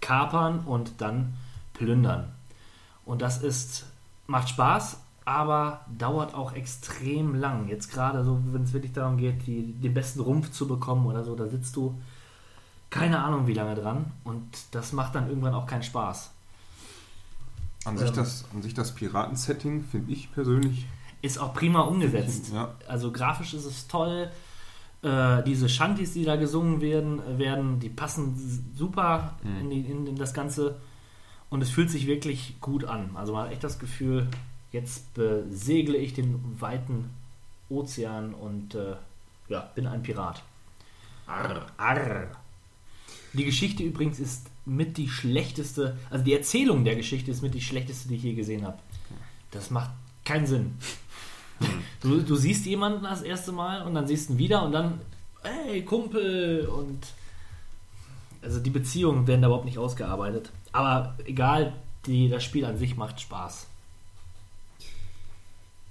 kapern 0.00 0.60
und 0.60 1.00
dann 1.00 1.34
plündern. 1.74 2.32
Und 3.04 3.22
das 3.22 3.42
ist, 3.42 3.86
macht 4.26 4.50
Spaß, 4.50 4.98
aber 5.24 5.84
dauert 5.98 6.34
auch 6.34 6.52
extrem 6.52 7.34
lang. 7.34 7.68
Jetzt 7.68 7.92
gerade 7.92 8.24
so, 8.24 8.40
wenn 8.52 8.62
es 8.62 8.72
wirklich 8.72 8.92
darum 8.92 9.16
geht, 9.16 9.46
die, 9.46 9.72
den 9.72 9.94
besten 9.94 10.20
Rumpf 10.20 10.50
zu 10.50 10.66
bekommen 10.66 11.06
oder 11.06 11.24
so, 11.24 11.34
da 11.34 11.46
sitzt 11.46 11.76
du 11.76 12.00
keine 12.90 13.22
Ahnung 13.22 13.46
wie 13.46 13.52
lange 13.52 13.74
dran 13.74 14.12
und 14.24 14.46
das 14.70 14.92
macht 14.92 15.14
dann 15.14 15.28
irgendwann 15.28 15.54
auch 15.54 15.66
keinen 15.66 15.82
Spaß. 15.82 16.30
An 17.84 17.98
sich 17.98 18.08
Ähm. 18.08 18.14
das, 18.16 18.44
an 18.54 18.62
sich 18.62 18.74
das 18.74 18.94
Piraten-Setting 18.94 19.84
finde 19.84 20.12
ich 20.12 20.32
persönlich. 20.32 20.86
Ist 21.20 21.38
auch 21.38 21.52
prima 21.52 21.80
umgesetzt. 21.80 22.52
Ja. 22.52 22.74
Also 22.86 23.10
grafisch 23.12 23.54
ist 23.54 23.64
es 23.64 23.88
toll. 23.88 24.30
Äh, 25.02 25.42
diese 25.44 25.68
Shanties, 25.68 26.12
die 26.12 26.24
da 26.24 26.36
gesungen 26.36 26.80
werden, 26.80 27.38
werden 27.38 27.78
die 27.78 27.88
passen 27.88 28.34
super 28.74 29.36
in, 29.44 29.70
die, 29.70 29.80
in, 29.80 30.06
in 30.06 30.16
das 30.16 30.34
Ganze. 30.34 30.76
Und 31.50 31.62
es 31.62 31.70
fühlt 31.70 31.90
sich 31.90 32.06
wirklich 32.06 32.56
gut 32.60 32.84
an. 32.84 33.10
Also 33.14 33.32
man 33.32 33.44
hat 33.44 33.52
echt 33.52 33.64
das 33.64 33.78
Gefühl, 33.78 34.28
jetzt 34.72 35.14
besegle 35.14 35.96
ich 35.96 36.14
den 36.14 36.60
weiten 36.60 37.10
Ozean 37.68 38.34
und 38.34 38.74
äh, 38.74 38.96
ja, 39.48 39.60
bin 39.74 39.86
ein 39.86 40.02
Pirat. 40.02 40.42
Arr. 41.26 41.66
Arr. 41.76 42.28
Die 43.34 43.44
Geschichte 43.44 43.82
übrigens 43.82 44.18
ist 44.18 44.50
mit 44.64 44.96
die 44.96 45.08
schlechteste, 45.08 45.96
also 46.10 46.24
die 46.24 46.34
Erzählung 46.34 46.84
der 46.84 46.96
Geschichte 46.96 47.30
ist 47.30 47.42
mit 47.42 47.54
die 47.54 47.60
schlechteste, 47.60 48.08
die 48.08 48.16
ich 48.16 48.22
je 48.22 48.34
gesehen 48.34 48.66
habe. 48.66 48.78
Das 49.50 49.70
macht 49.70 49.90
keinen 50.24 50.46
Sinn. 50.46 50.76
Du, 52.00 52.22
du 52.22 52.36
siehst 52.36 52.64
jemanden 52.66 53.02
das 53.02 53.22
erste 53.22 53.50
Mal 53.50 53.82
und 53.82 53.94
dann 53.94 54.06
siehst 54.06 54.28
du 54.28 54.34
ihn 54.34 54.38
wieder 54.38 54.62
und 54.62 54.70
dann, 54.70 55.00
hey, 55.42 55.84
Kumpel 55.84 56.66
und 56.66 57.00
also 58.40 58.60
die 58.60 58.70
Beziehungen 58.70 59.26
werden 59.26 59.42
da 59.42 59.48
überhaupt 59.48 59.64
nicht 59.64 59.78
ausgearbeitet. 59.78 60.50
Aber 60.72 61.16
egal, 61.24 61.72
die, 62.06 62.28
das 62.28 62.44
Spiel 62.44 62.64
an 62.64 62.78
sich 62.78 62.96
macht 62.96 63.20
Spaß. 63.20 63.66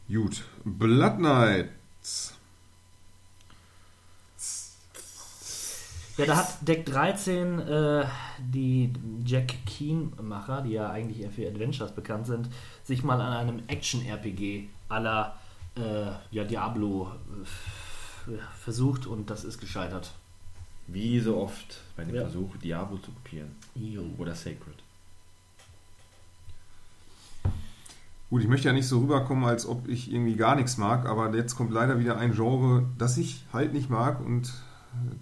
Gut. 0.07 0.43
Blood 0.63 1.17
Knights. 1.17 2.33
Ja, 6.17 6.25
da 6.25 6.37
hat 6.37 6.67
Deck 6.67 6.85
13 6.85 7.59
äh, 7.59 8.05
die 8.39 8.91
Jack 9.23 9.53
Keen-Macher, 9.67 10.63
die 10.63 10.71
ja 10.71 10.89
eigentlich 10.89 11.21
eher 11.21 11.29
für 11.29 11.47
Adventures 11.47 11.91
bekannt 11.91 12.25
sind, 12.25 12.49
sich 12.83 13.03
mal 13.03 13.21
an 13.21 13.33
einem 13.33 13.63
Action-RPG 13.67 14.67
la 14.89 15.37
äh, 15.77 16.11
ja, 16.31 16.43
Diablo 16.43 17.11
äh, 18.27 18.31
versucht 18.57 19.05
und 19.05 19.29
das 19.29 19.43
ist 19.43 19.59
gescheitert. 19.59 20.11
Wie 20.87 21.19
so 21.19 21.37
oft 21.37 21.81
bei 21.95 22.03
dem 22.05 22.15
Ja. 22.15 22.21
Versuch, 22.21 22.55
Diablo 22.57 22.97
zu 22.97 23.11
kopieren. 23.11 23.49
Jo. 23.75 24.03
Oder 24.17 24.35
Sacred. 24.35 24.75
Gut, 28.29 28.41
ich 28.41 28.47
möchte 28.49 28.67
ja 28.67 28.73
nicht 28.73 28.87
so 28.87 28.99
rüberkommen, 28.99 29.45
als 29.45 29.65
ob 29.65 29.87
ich 29.87 30.11
irgendwie 30.11 30.35
gar 30.35 30.55
nichts 30.55 30.77
mag, 30.77 31.05
aber 31.05 31.33
jetzt 31.35 31.55
kommt 31.55 31.71
leider 31.71 31.99
wieder 31.99 32.17
ein 32.17 32.33
Genre, 32.33 32.85
das 32.97 33.17
ich 33.17 33.45
halt 33.53 33.73
nicht 33.73 33.89
mag 33.89 34.19
und 34.19 34.53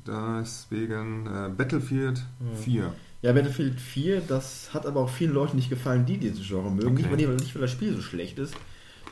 deswegen 0.08 1.28
äh, 1.28 1.50
Battlefield 1.50 2.24
4. 2.64 2.94
Ja, 3.22 3.34
Battlefield 3.34 3.80
4, 3.80 4.22
das 4.22 4.74
hat 4.74 4.86
aber 4.88 5.02
auch 5.02 5.10
vielen 5.10 5.34
Leuten 5.34 5.56
nicht 5.56 5.70
gefallen, 5.70 6.06
die 6.06 6.18
dieses 6.18 6.48
Genre 6.48 6.72
mögen. 6.72 6.94
Okay. 6.94 7.16
Nicht, 7.16 7.28
weil, 7.28 7.36
nicht, 7.36 7.54
weil 7.56 7.62
das 7.62 7.72
Spiel 7.72 7.94
so 7.96 8.02
schlecht 8.02 8.40
ist. 8.40 8.56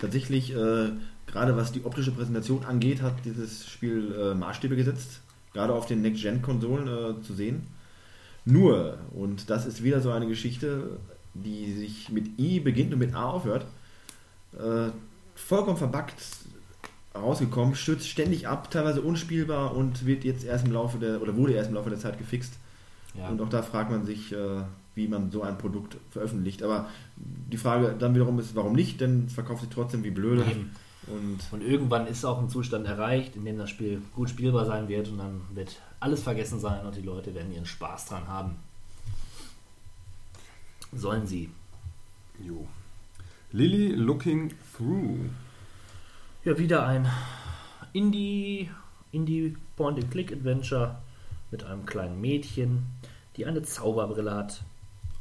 Tatsächlich, 0.02 0.56
äh, 0.56 0.90
gerade 1.34 1.58
was 1.58 1.72
die 1.72 1.84
optische 1.84 2.12
Präsentation 2.12 2.64
angeht, 2.64 3.02
hat 3.02 3.26
dieses 3.26 3.68
Spiel 3.68 4.14
äh, 4.14 4.36
Maßstäbe 4.36 4.76
gesetzt. 4.76 5.22
Gerade 5.52 5.74
auf 5.74 5.88
den 5.88 6.02
Next-Gen-Konsolen 6.02 6.88
äh, 6.88 7.22
zu 7.24 7.34
sehen. 7.34 7.68
Nur, 8.46 8.98
und 9.14 9.50
das 9.50 9.66
ist 9.66 9.84
wieder 9.84 10.00
so 10.00 10.12
eine 10.12 10.28
Geschichte, 10.28 11.00
die 11.34 11.74
sich 11.74 12.10
mit 12.10 12.40
I 12.40 12.60
beginnt 12.60 12.94
und 12.94 13.00
mit 13.00 13.16
A 13.16 13.26
aufhört, 13.26 13.66
äh, 14.54 14.90
vollkommen 15.36 15.78
verbuggt 15.78 16.22
rausgekommen, 17.16 17.76
stürzt 17.76 18.08
ständig 18.08 18.48
ab, 18.48 18.72
teilweise 18.72 19.02
unspielbar 19.02 19.76
und 19.76 20.06
wird 20.06 20.24
jetzt 20.24 20.44
erst 20.44 20.66
im 20.66 20.72
Laufe 20.72 20.98
der, 20.98 21.22
oder 21.22 21.36
wurde 21.36 21.54
erst 21.54 21.70
im 21.70 21.76
Laufe 21.76 21.90
der 21.90 22.00
Zeit 22.00 22.18
gefixt. 22.18 22.54
Ja. 23.16 23.30
Und 23.30 23.40
auch 23.42 23.50
da 23.50 23.62
fragt 23.62 23.92
man 23.92 24.06
sich, 24.06 24.32
äh, 24.32 24.64
wie 24.96 25.08
man 25.08 25.32
so 25.32 25.44
ein 25.44 25.58
Produkt 25.58 25.98
veröffentlicht. 26.10 26.64
Aber 26.64 26.90
die 27.16 27.58
Frage 27.58 27.96
dann 27.98 28.16
wiederum 28.16 28.40
ist, 28.40 28.56
warum 28.56 28.74
nicht? 28.74 29.02
Denn 29.02 29.26
es 29.28 29.34
verkauft 29.34 29.62
sich 29.62 29.70
trotzdem 29.70 30.04
wie 30.04 30.12
blöde. 30.12 30.44
Eben. 30.44 30.72
Und 31.08 31.40
Und 31.52 31.62
irgendwann 31.62 32.08
ist 32.08 32.24
auch 32.24 32.40
ein 32.40 32.50
Zustand 32.50 32.88
erreicht, 32.88 33.36
in 33.36 33.46
dem 33.46 33.58
das 33.58 33.70
Spiel 33.70 34.02
gut 34.16 34.30
spielbar 34.30 34.66
sein 34.66 34.88
wird 34.88 35.10
und 35.10 35.18
dann 35.18 35.42
wird 35.54 35.82
alles 36.00 36.24
vergessen 36.24 36.60
sein 36.60 36.86
und 36.86 36.96
die 36.96 37.02
Leute 37.02 37.34
werden 37.36 37.54
ihren 37.54 37.66
Spaß 37.66 38.06
dran 38.06 38.28
haben. 38.28 38.56
Sollen 40.94 41.28
sie. 41.28 41.50
Jo. 42.40 42.68
Lily 43.52 43.90
Looking 43.90 44.54
Through. 44.76 45.30
Ja, 46.44 46.58
wieder 46.58 46.86
ein 46.86 47.08
Indie, 47.94 48.70
Indie 49.12 49.56
Point-and-Click-Adventure 49.76 50.98
mit 51.52 51.64
einem 51.64 51.86
kleinen 51.86 52.20
Mädchen, 52.20 52.86
die 53.38 53.46
eine 53.46 53.62
Zauberbrille 53.62 54.34
hat 54.34 54.64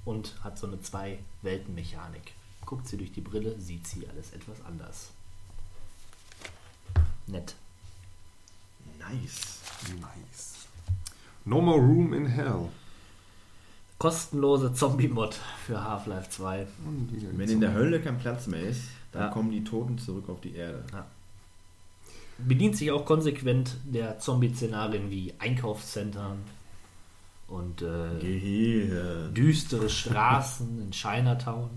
und 0.05 0.35
hat 0.43 0.59
so 0.59 0.67
eine 0.67 0.81
Zwei-Welten-Mechanik. 0.81 2.33
Guckt 2.65 2.89
sie 2.89 2.97
durch 2.97 3.13
die 3.13 3.21
Brille, 3.21 3.59
sieht 3.61 3.87
sie 3.87 4.09
alles 4.09 4.33
etwas 4.33 4.65
anders. 4.65 5.13
Nett. 7.27 7.55
nice. 8.99 9.59
Nice. 10.01 10.67
No 11.45 11.61
More 11.61 11.81
Room 11.81 12.13
in 12.15 12.27
Hell. 12.27 12.69
Kostenlose 13.99 14.75
Zombie-Mod 14.75 15.39
für 15.67 15.83
Half-Life 15.83 16.31
2. 16.31 16.67
Und 16.87 17.13
wieder 17.13 17.29
Wenn 17.37 17.49
in 17.49 17.61
der 17.61 17.73
Hölle 17.73 18.01
kein 18.01 18.19
Platz 18.19 18.47
mehr 18.49 18.63
ist, 18.63 18.83
dann 19.13 19.23
Ja. 19.23 19.29
kommen 19.29 19.51
die 19.51 19.63
Toten 19.65 19.99
zurück 19.99 20.29
auf 20.29 20.41
die 20.41 20.55
Erde. 20.57 20.85
Bedient 22.39 22.77
sich 22.77 22.91
auch 22.91 23.05
konsequent 23.05 23.77
der 23.85 24.19
Zombie-Szenarien 24.19 25.11
wie 25.11 25.35
Einkaufszentren 25.39 26.39
und 27.47 27.83
äh, 27.83 29.29
düstere 29.33 29.89
Straßen 29.89 30.81
in 30.83 30.91
Chinatown. 30.91 31.71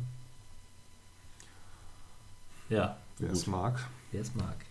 Ja, 2.70 2.98
Wer 3.20 3.32
es 3.32 3.46
mag. 3.46 3.88
wer 4.12 4.22
es 4.22 4.34
mag. 4.34 4.65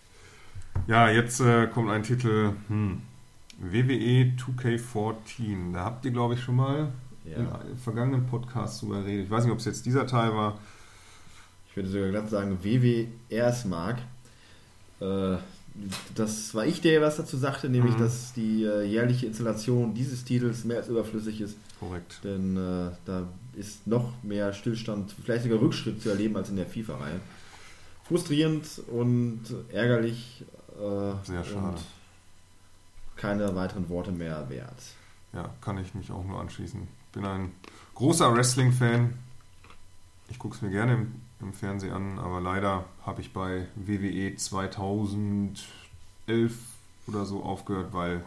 Ja, 0.87 1.09
jetzt 1.09 1.39
äh, 1.39 1.67
kommt 1.67 1.89
ein 1.89 2.03
Titel 2.03 2.51
hm, 2.67 3.01
WWE 3.59 4.33
2K14. 4.37 5.73
Da 5.73 5.85
habt 5.85 6.05
ihr, 6.05 6.11
glaube 6.11 6.35
ich, 6.35 6.41
schon 6.41 6.55
mal 6.57 6.91
Ja. 7.25 7.37
in 7.37 7.47
einem 7.47 7.77
vergangenen 7.77 8.27
Podcast 8.27 8.81
drüber 8.81 9.01
geredet. 9.01 9.25
Ich 9.25 9.31
weiß 9.31 9.45
nicht, 9.45 9.53
ob 9.53 9.59
es 9.59 9.65
jetzt 9.65 9.85
dieser 9.85 10.05
Teil 10.05 10.33
war. 10.33 10.59
Ich 11.69 11.75
würde 11.75 11.89
sogar 11.89 12.09
glatt 12.09 12.29
sagen, 12.29 12.59
WW 12.63 13.07
es 13.29 13.65
mag. 13.65 13.97
Äh, 15.01 15.37
das 16.13 16.53
war 16.55 16.65
ich, 16.65 16.79
der 16.81 17.01
was 17.01 17.17
dazu 17.17 17.35
sagte, 17.35 17.67
nämlich, 17.69 17.95
Mhm. 17.95 17.99
dass 17.99 18.31
die 18.33 18.63
äh, 18.63 18.83
jährliche 18.85 19.25
Installation 19.25 19.93
dieses 19.93 20.23
Titels 20.23 20.63
mehr 20.63 20.77
als 20.77 20.87
überflüssig 20.87 21.41
ist. 21.41 21.57
Korrekt. 21.79 22.19
Denn 22.23 22.55
äh, 22.55 22.91
da 23.05 23.27
ist 23.55 23.85
noch 23.87 24.13
mehr 24.23 24.53
Stillstand, 24.53 25.13
vielleicht 25.23 25.43
sogar 25.43 25.59
Rückschritt 25.59 26.01
zu 26.01 26.09
erleben 26.09 26.37
als 26.37 26.49
in 26.49 26.55
der 26.57 26.65
FIFA-Reihe. 26.67 27.19
Frustrierend 28.07 28.65
und 28.87 29.41
ärgerlich. 29.73 30.45
Äh, 30.79 31.13
Sehr 31.25 31.43
schade. 31.43 31.67
Und 31.67 31.85
keine 33.15 33.55
weiteren 33.55 33.89
Worte 33.89 34.11
mehr 34.11 34.49
wert. 34.49 34.81
Ja, 35.33 35.49
kann 35.61 35.77
ich 35.77 35.93
mich 35.95 36.11
auch 36.11 36.23
nur 36.23 36.39
anschließen. 36.39 36.87
Bin 37.13 37.25
ein 37.25 37.51
großer 37.93 38.33
Wrestling-Fan. 38.33 39.13
Ich 40.29 40.39
gucke 40.39 40.55
es 40.55 40.61
mir 40.61 40.71
gerne 40.71 40.93
im, 40.93 41.21
im 41.39 41.53
Fernsehen 41.53 41.93
an, 41.93 42.19
aber 42.19 42.41
leider 42.41 42.85
habe 43.05 43.21
ich 43.21 43.31
bei 43.33 43.67
WWE 43.75 44.35
2011 44.35 45.63
oder 47.07 47.25
so 47.25 47.43
aufgehört, 47.43 47.93
weil 47.93 48.23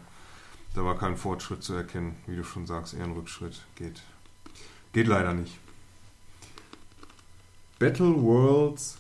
da 0.75 0.85
war 0.85 0.97
kein 0.97 1.17
Fortschritt 1.17 1.63
zu 1.63 1.75
erkennen. 1.75 2.17
Wie 2.27 2.37
du 2.37 2.45
schon 2.45 2.67
sagst, 2.67 2.95
eher 2.95 3.05
ein 3.05 3.13
Rückschritt. 3.13 3.63
Geht, 3.75 4.03
geht 4.93 5.07
leider 5.07 5.35
nicht. 5.35 5.59
Battle 7.79 8.21
Worlds 8.23 8.99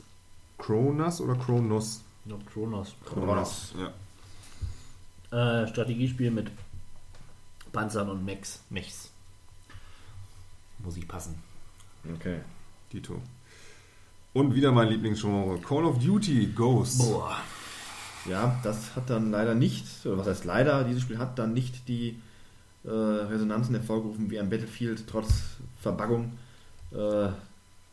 Kronos 0.59 1.20
oder 1.20 1.35
Kronos? 1.36 2.02
Noch 2.28 2.44
Kronos. 2.44 2.94
Kronos. 3.07 3.74
Ja. 5.31 5.62
Äh, 5.62 5.66
Strategiespiel 5.68 6.31
mit 6.31 6.50
Panzern 7.73 8.10
und 8.10 8.23
Mechs. 8.24 8.60
Mechs. 8.68 9.10
Muss 10.78 10.98
ich 10.98 11.08
passen. 11.08 11.42
Okay. 12.15 12.40
Dito. 12.92 13.20
Und 14.34 14.55
wieder 14.55 14.73
mein 14.73 14.89
Lieblingsgenre. 14.89 15.58
Call 15.60 15.86
of 15.86 15.98
Duty 15.98 16.52
Ghosts. 16.55 16.98
Boah. 16.98 17.39
Ja, 18.26 18.60
das 18.62 18.94
hat 18.94 19.08
dann 19.08 19.31
leider 19.31 19.55
nicht, 19.55 19.86
oder 20.05 20.18
was 20.18 20.26
heißt 20.26 20.44
leider, 20.44 20.84
dieses 20.84 21.02
Spiel 21.02 21.18
hat 21.18 21.39
dann 21.39 21.55
nicht 21.55 21.89
die 21.89 22.20
äh, 22.84 22.90
Resonanzen 22.90 23.74
hervorgerufen 23.74 24.31
wie 24.31 24.39
ein 24.39 24.50
Battlefield 24.50 25.07
trotz 25.07 25.57
Verbaggung. 25.81 26.36
Äh, 26.92 27.28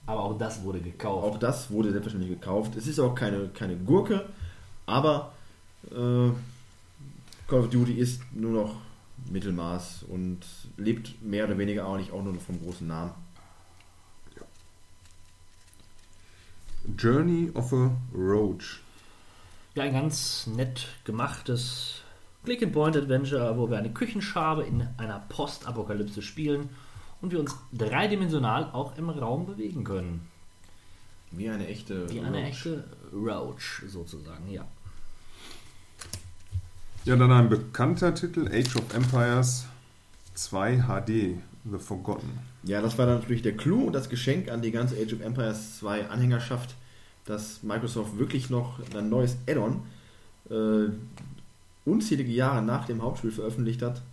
Aber 0.07 0.23
auch 0.23 0.37
das 0.37 0.63
wurde 0.63 0.79
gekauft. 0.79 1.25
auch 1.25 1.39
das 1.39 1.71
wurde 1.71 1.91
selbstverständlich 1.91 2.39
gekauft. 2.39 2.75
Es 2.75 2.87
ist 2.87 2.99
auch 2.99 3.15
keine, 3.15 3.49
keine 3.49 3.75
Gurke, 3.75 4.25
aber 4.85 5.33
äh, 5.91 6.29
Call 7.47 7.59
of 7.59 7.69
Duty 7.69 7.93
ist 7.93 8.21
nur 8.33 8.51
noch 8.51 8.75
Mittelmaß 9.31 10.03
und 10.09 10.39
lebt 10.77 11.21
mehr 11.23 11.45
oder 11.45 11.57
weniger 11.57 11.87
auch 11.87 11.97
nicht 11.97 12.11
auch 12.11 12.23
nur 12.23 12.33
noch 12.33 12.41
vom 12.41 12.61
großen 12.61 12.87
Namen. 12.87 13.11
Journey 16.97 17.51
of 17.55 17.73
a 17.73 17.91
Roach. 18.13 18.81
Ja, 19.73 19.83
ein 19.83 19.93
ganz 19.93 20.47
nett 20.47 20.87
gemachtes 21.03 22.01
Click-and-Point-Adventure, 22.43 23.57
wo 23.57 23.69
wir 23.69 23.77
eine 23.77 23.91
Küchenschabe 23.91 24.63
in 24.63 24.87
einer 24.97 25.19
Postapokalypse 25.29 26.21
spielen 26.21 26.69
und 27.25 27.31
wir 27.31 27.39
uns 27.39 27.55
dreidimensional 27.73 28.69
auch 28.71 28.95
im 28.97 29.09
Raum 29.09 29.47
bewegen 29.47 29.83
können. 29.83 30.27
Wie 31.31 31.49
eine 31.49 31.67
echte. 31.67 32.07
Wie 32.09 32.19
eine 32.19 32.37
Roach. 32.37 32.47
echte 32.47 32.83
Roach 33.11 33.81
sozusagen, 33.87 34.49
ja. 34.51 34.63
Ja, 37.03 37.15
dann 37.15 37.31
ein 37.31 37.49
bekannter 37.49 38.13
Titel, 38.13 38.47
Age 38.47 38.75
of 38.75 38.93
Empires 38.93 39.65
2 40.35 40.83
HD, 40.83 41.09
The 41.71 41.79
Forgotten. 41.79 42.39
Ja, 42.63 42.81
das 42.81 42.97
war 42.99 43.07
dann 43.07 43.19
natürlich 43.19 43.41
der 43.41 43.57
Clou 43.57 43.85
und 43.85 43.93
das 43.93 44.09
Geschenk 44.09 44.49
an 44.51 44.61
die 44.61 44.71
ganze 44.71 44.95
Age 44.95 45.13
of 45.13 45.21
Empires 45.21 45.79
2 45.79 46.09
Anhängerschaft, 46.09 46.75
dass 47.25 47.63
Microsoft 47.63 48.19
wirklich 48.19 48.51
noch 48.51 48.79
ein 48.95 49.09
neues 49.09 49.37
Add-on 49.47 49.81
äh, 50.51 50.91
unzählige 51.85 52.31
Jahre 52.31 52.61
nach 52.61 52.85
dem 52.85 53.01
Hauptspiel 53.01 53.31
veröffentlicht 53.31 53.81
hat. 53.81 54.03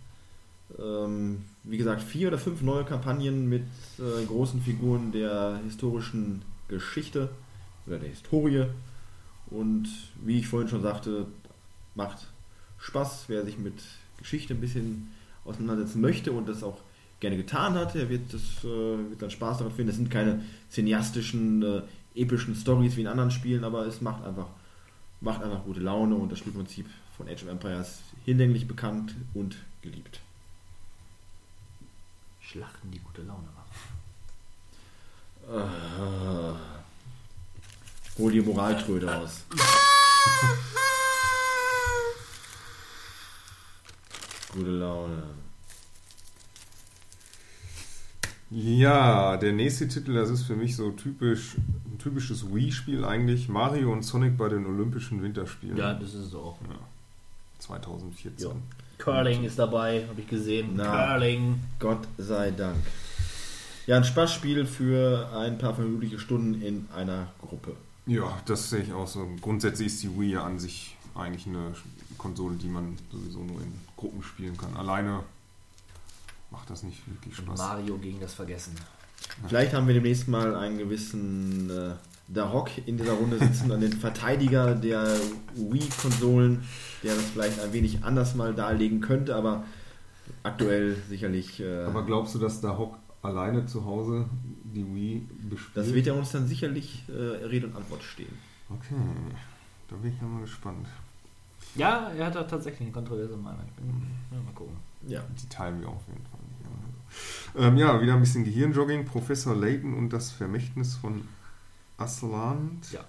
Ähm, 0.79 1.43
wie 1.63 1.77
gesagt, 1.77 2.01
vier 2.01 2.27
oder 2.27 2.37
fünf 2.37 2.61
neue 2.61 2.83
Kampagnen 2.83 3.47
mit 3.47 3.63
äh, 3.97 4.25
großen 4.25 4.61
Figuren 4.61 5.11
der 5.11 5.59
historischen 5.63 6.41
Geschichte 6.67 7.29
oder 7.87 7.99
der 7.99 8.09
Historie. 8.09 8.65
Und 9.47 9.87
wie 10.23 10.39
ich 10.39 10.47
vorhin 10.47 10.69
schon 10.69 10.81
sagte, 10.81 11.27
macht 11.95 12.27
Spaß, 12.79 13.25
wer 13.27 13.45
sich 13.45 13.57
mit 13.57 13.75
Geschichte 14.17 14.53
ein 14.53 14.61
bisschen 14.61 15.11
auseinandersetzen 15.45 16.01
möchte 16.01 16.31
und 16.31 16.47
das 16.47 16.63
auch 16.63 16.79
gerne 17.19 17.37
getan 17.37 17.75
hat, 17.75 17.95
der 17.95 18.09
wird, 18.09 18.33
das, 18.33 18.63
äh, 18.63 19.09
wird 19.09 19.21
dann 19.21 19.31
Spaß 19.31 19.59
daran 19.59 19.73
finden. 19.73 19.91
Es 19.91 19.95
sind 19.95 20.11
keine 20.11 20.43
cineastischen, 20.69 21.63
äh, 21.63 21.81
epischen 22.15 22.55
Stories 22.55 22.97
wie 22.97 23.01
in 23.01 23.07
anderen 23.07 23.31
Spielen, 23.31 23.63
aber 23.63 23.85
es 23.85 24.01
macht 24.01 24.25
einfach, 24.25 24.47
macht 25.21 25.41
einfach 25.41 25.63
gute 25.63 25.79
Laune 25.79 26.15
und 26.15 26.31
das 26.31 26.39
Spielprinzip 26.39 26.85
von 27.15 27.27
Age 27.27 27.43
of 27.43 27.49
Empires 27.49 28.01
hinlänglich 28.25 28.67
bekannt 28.67 29.15
und 29.33 29.55
geliebt. 29.81 30.19
Schlachten, 32.53 32.91
die 32.91 32.99
gute 32.99 33.23
Laune 33.23 33.47
machen. 33.55 33.71
Äh, 35.49 36.59
hol 38.19 38.31
die 38.31 38.41
Moraltröte 38.41 39.11
raus. 39.11 39.43
Gute 44.53 44.69
Laune. 44.69 45.23
Ja, 48.51 49.37
der 49.37 49.53
nächste 49.53 49.87
Titel, 49.87 50.13
das 50.13 50.29
ist 50.29 50.43
für 50.43 50.55
mich 50.55 50.75
so 50.75 50.91
typisch, 50.91 51.55
ein 51.91 51.97
typisches 51.97 52.53
Wii-Spiel 52.53 53.03
eigentlich. 53.03 53.49
Mario 53.49 53.91
und 53.91 54.03
Sonic 54.03 54.37
bei 54.37 54.49
den 54.49 54.67
Olympischen 54.67 55.23
Winterspielen. 55.23 55.75
Ja, 55.75 55.95
das 55.95 56.13
ist 56.13 56.27
es 56.27 56.35
auch. 56.35 56.59
2014. 57.57 58.47
Ja. 58.47 58.55
Curling 59.03 59.43
ist 59.43 59.59
dabei, 59.59 60.05
habe 60.07 60.21
ich 60.21 60.27
gesehen. 60.27 60.71
Na. 60.75 60.85
Curling. 60.85 61.59
Gott 61.79 62.07
sei 62.17 62.51
Dank. 62.51 62.77
Ja, 63.85 63.97
ein 63.97 64.05
Spaßspiel 64.05 64.65
für 64.65 65.29
ein 65.35 65.57
paar 65.57 65.75
vermutliche 65.75 66.19
Stunden 66.19 66.61
in 66.61 66.87
einer 66.95 67.27
Gruppe. 67.41 67.75
Ja, 68.05 68.41
das 68.45 68.69
sehe 68.69 68.81
ich 68.81 68.93
auch 68.93 69.07
so. 69.07 69.27
Grundsätzlich 69.41 69.87
ist 69.87 70.03
die 70.03 70.17
Wii 70.17 70.31
ja 70.31 70.45
an 70.45 70.57
sich 70.57 70.95
eigentlich 71.15 71.47
eine 71.47 71.73
Konsole, 72.17 72.55
die 72.55 72.67
man 72.67 72.97
sowieso 73.11 73.39
nur 73.39 73.61
in 73.61 73.73
Gruppen 73.97 74.23
spielen 74.23 74.57
kann. 74.57 74.73
Alleine 74.77 75.23
macht 76.49 76.69
das 76.69 76.83
nicht 76.83 77.05
wirklich 77.05 77.35
Spaß. 77.35 77.57
Mario 77.59 77.97
gegen 77.97 78.21
das 78.21 78.33
Vergessen. 78.33 78.73
Vielleicht 79.47 79.73
haben 79.73 79.87
wir 79.87 79.95
demnächst 79.95 80.29
mal 80.29 80.55
einen 80.55 80.77
gewissen 80.77 81.69
äh, 81.69 81.95
Darok 82.33 82.69
in 82.85 82.97
dieser 82.97 83.13
Runde 83.13 83.37
sitzen, 83.39 83.71
an 83.71 83.81
den 83.81 83.93
Verteidiger 83.93 84.75
der 84.75 85.07
Wii-Konsolen, 85.55 86.63
der 87.03 87.15
das 87.15 87.25
vielleicht 87.25 87.59
ein 87.59 87.73
wenig 87.73 88.03
anders 88.03 88.35
mal 88.35 88.53
darlegen 88.53 89.01
könnte, 89.01 89.35
aber 89.35 89.63
aktuell 90.43 90.95
sicherlich. 91.09 91.59
Äh, 91.59 91.83
Aber 91.83 92.05
glaubst 92.05 92.35
du, 92.35 92.39
dass 92.39 92.61
da 92.61 92.77
Hock 92.77 92.97
alleine 93.21 93.65
zu 93.65 93.85
Hause 93.85 94.25
die 94.63 94.85
Wii 94.85 95.27
bespielt? 95.49 95.77
das 95.77 95.93
wird 95.93 96.05
ja 96.05 96.13
uns 96.13 96.31
dann 96.31 96.47
sicherlich 96.47 97.03
äh, 97.09 97.45
Rede 97.45 97.67
und 97.67 97.75
Antwort 97.75 98.03
stehen. 98.03 98.37
Okay, 98.69 98.95
da 99.89 99.95
bin 99.97 100.11
ich 100.13 100.21
ja 100.21 100.27
mal 100.27 100.41
gespannt. 100.41 100.87
Ja, 101.75 102.11
er 102.17 102.25
hat 102.27 102.35
da 102.35 102.43
tatsächlich 102.43 102.81
eine 102.81 102.91
kontroverse 102.91 103.35
Meinung. 103.37 103.61
Ich 103.67 103.73
bin, 103.73 104.03
ja, 104.31 104.37
mal 104.43 104.53
gucken. 104.53 104.75
Ja. 105.07 105.21
Die 105.41 105.49
teilen 105.49 105.81
wir 105.81 105.89
auf 105.89 106.01
jeden 106.07 106.23
Fall 106.25 106.39
nicht. 106.47 107.55
Ja, 107.55 107.67
ähm, 107.67 107.77
ja 107.77 108.01
wieder 108.01 108.13
ein 108.13 108.19
bisschen 108.19 108.43
Gehirnjogging. 108.43 109.05
Professor 109.05 109.55
Layton 109.55 109.93
und 109.93 110.11
das 110.11 110.31
Vermächtnis 110.31 110.95
von 110.95 111.23
Aslan. 111.97 112.79
Ja. 112.91 113.01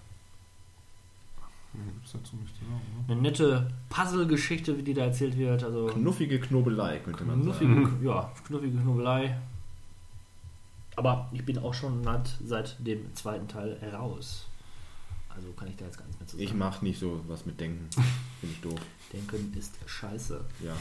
Nee, 1.73 1.91
gibt's 1.93 2.13
dazu 2.13 2.37
nicht 2.37 2.55
zu 2.57 2.65
sagen, 2.65 2.81
ne? 3.09 3.13
Eine 3.13 3.23
nette 3.23 3.69
Puzzle-Geschichte, 3.89 4.79
wie 4.79 4.83
die 4.83 4.95
da 4.95 5.07
erzählt 5.07 5.37
wird. 5.37 5.65
Also 5.65 5.87
Knuffige 5.87 6.39
Knobelei, 6.39 6.99
könnte 6.99 7.25
man 7.25 7.43
knuffige, 7.43 7.75
sagen. 7.75 8.01
ja, 8.05 8.33
knuffige 8.47 8.79
Knubbelei. 8.79 9.37
Aber 10.97 11.29
ich 11.33 11.45
bin 11.45 11.59
auch 11.59 11.75
schon 11.75 12.05
seit, 12.05 12.31
seit 12.45 12.77
dem 12.87 13.13
zweiten 13.17 13.49
Teil 13.49 13.77
raus. 13.93 14.47
Also 15.35 15.49
kann 15.53 15.67
ich 15.67 15.77
da 15.77 15.85
jetzt 15.87 15.99
gar 15.99 16.07
nicht 16.07 16.21
mehr 16.21 16.29
zu 16.29 16.37
sagen. 16.37 16.45
Ich 16.45 16.55
mache 16.55 16.85
nicht 16.85 17.01
so 17.01 17.21
was 17.27 17.45
mit 17.45 17.59
Denken. 17.59 17.89
Finde 18.41 18.55
ich 18.55 18.61
doof. 18.61 18.81
Denken 19.13 19.53
ist 19.59 19.77
scheiße. 19.87 20.45
Ja. 20.63 20.77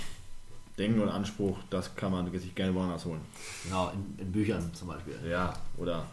Denken 0.78 1.02
und 1.02 1.10
Anspruch, 1.10 1.58
das 1.70 1.96
kann 1.96 2.12
man 2.12 2.32
sich 2.32 2.54
gerne 2.56 2.74
woanders 2.74 3.06
holen. 3.06 3.22
Genau, 3.64 3.90
in, 3.90 4.20
in 4.20 4.32
Büchern 4.32 4.74
zum 4.74 4.88
Beispiel. 4.90 5.16
Ja, 5.28 5.54
oder. 5.78 6.06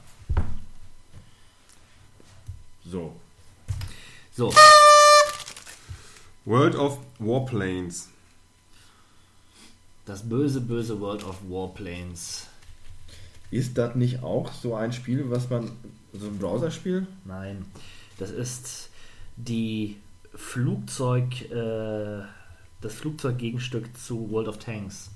So. 2.91 3.13
So, 4.33 4.53
World 6.45 6.75
of 6.75 6.99
Warplanes. 7.21 8.09
das 10.07 10.29
böse, 10.29 10.61
böse 10.61 11.01
World 11.01 11.23
of 11.23 11.37
Warplanes. 11.49 12.49
Ist 13.53 13.79
das 13.79 13.95
nicht 13.95 14.25
auch 14.25 14.53
so 14.53 14.75
ein 14.75 14.93
Spiel, 14.93 15.31
was 15.31 15.49
man. 15.49 15.71
so 16.13 16.27
ein 16.27 16.39
Browserspiel? 16.39 17.07
Nein, 17.25 17.65
das 18.19 18.33
ist 18.33 18.91
die 19.37 19.99
Flugzeug, 20.35 21.49
äh, 21.53 22.25
das 22.81 22.95
Flugzeuggegenstück 22.95 23.97
zu 23.97 24.33
World 24.33 24.49
of 24.49 24.59
Tanks. 24.59 25.11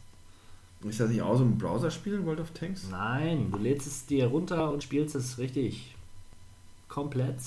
Ist 0.85 1.01
das 1.01 1.11
nicht 1.11 1.23
auch 1.23 1.37
so 1.37 1.43
ein 1.43 1.59
Browserspiel, 1.59 2.25
World 2.25 2.39
of 2.39 2.53
Tanks? 2.53 2.87
Nein, 2.89 3.51
du 3.51 3.59
lädst 3.59 3.89
es 3.89 4.07
dir 4.07 4.29
runter 4.29 4.71
und 4.71 4.85
spielst 4.85 5.17
es 5.17 5.39
richtig 5.39 5.97
komplett 6.87 7.39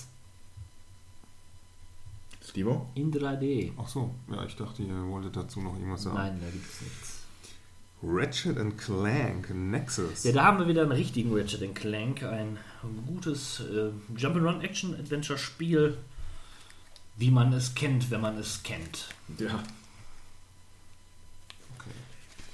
Stevo? 2.50 2.88
in 2.96 3.12
3D. 3.12 3.72
Ach 3.78 3.88
so, 3.88 4.16
ja, 4.32 4.46
ich 4.46 4.56
dachte, 4.56 4.84
ihr 4.84 5.08
wolltet 5.08 5.36
dazu 5.36 5.62
noch 5.62 5.74
irgendwas 5.74 6.04
sagen. 6.04 6.16
Nein, 6.16 6.40
da 6.42 6.50
gibt 6.50 6.66
es 6.66 6.82
nichts. 6.82 7.18
Ratchet 8.04 8.58
and 8.58 8.78
Clank 8.78 9.50
Nexus. 9.54 10.24
Ja, 10.24 10.32
da 10.32 10.44
haben 10.46 10.60
wir 10.60 10.68
wieder 10.68 10.84
einen 10.84 10.92
richtigen 10.92 11.36
Ratchet 11.36 11.76
Clank, 11.76 12.24
ein 12.24 12.58
gutes 13.08 13.62
äh, 13.62 13.90
Jump'n'Run-Action-Adventure-Spiel, 14.16 15.98
wie 17.18 17.32
man 17.32 17.54
es 17.54 17.74
kennt, 17.74 18.12
wenn 18.12 18.22
man 18.22 18.38
es 18.38 18.62
kennt. 18.62 19.10
Ja. 19.40 19.64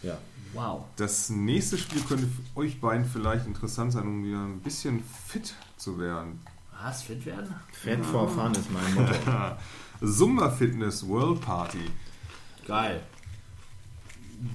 Ja. 0.02 0.18
Wow. 0.54 0.86
Das 0.98 1.30
nächste 1.30 1.78
Spiel 1.78 2.02
könnte 2.02 2.28
für 2.28 2.60
euch 2.60 2.80
beiden 2.80 3.06
vielleicht 3.06 3.48
interessant 3.48 3.92
sein, 3.92 4.04
um 4.04 4.24
wieder 4.24 4.44
ein 4.44 4.60
bisschen 4.60 5.04
fit 5.04 5.56
zu 5.78 6.00
werden. 6.00 6.40
Was, 6.82 7.04
fit 7.04 7.26
werden? 7.26 7.54
Fan 7.72 8.04
for 8.04 8.30
Fun 8.30 8.52
ist 8.52 8.72
mein 8.72 8.94
Motto. 8.94 9.14
Zumba 10.06 10.50
Fitness 10.50 11.08
World 11.08 11.42
Party. 11.42 11.90
Geil. 12.68 13.02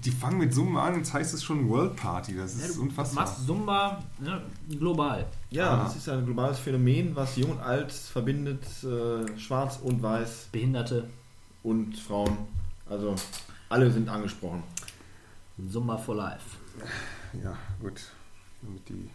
Die 0.04 0.10
fangen 0.10 0.38
mit 0.38 0.52
Zumba 0.52 0.84
an, 0.86 0.96
jetzt 0.96 1.14
heißt 1.14 1.32
es 1.32 1.42
schon 1.42 1.68
World 1.68 1.96
Party. 1.96 2.36
Das 2.36 2.58
Ja, 2.60 2.66
ist 2.66 2.76
du 2.76 2.82
unfassbar. 2.82 3.24
machst 3.24 3.46
Zumba 3.46 4.02
ne, 4.18 4.42
global. 4.78 5.26
Ja, 5.50 5.84
das 5.84 5.96
ist 5.96 6.08
ein 6.10 6.24
globales 6.26 6.58
Phänomen, 6.58 7.16
was 7.16 7.36
Jung 7.36 7.52
und 7.52 7.60
Alt 7.60 7.90
verbindet, 7.92 8.62
äh, 8.84 9.38
schwarz 9.38 9.78
und 9.82 10.02
weiß 10.02 10.48
Behinderte. 10.52 11.08
und 11.62 11.96
Frauen. 11.98 12.36
Also 12.88 13.14
alle 13.70 13.90
sind 13.90 14.08
angesprochen. 14.08 14.62
Zumba 15.70 15.96
for 15.96 16.14
life. 16.16 16.56
Ja, 17.42 17.56
gut. 17.80 18.00
Damit 18.62 18.88
die 18.88 19.08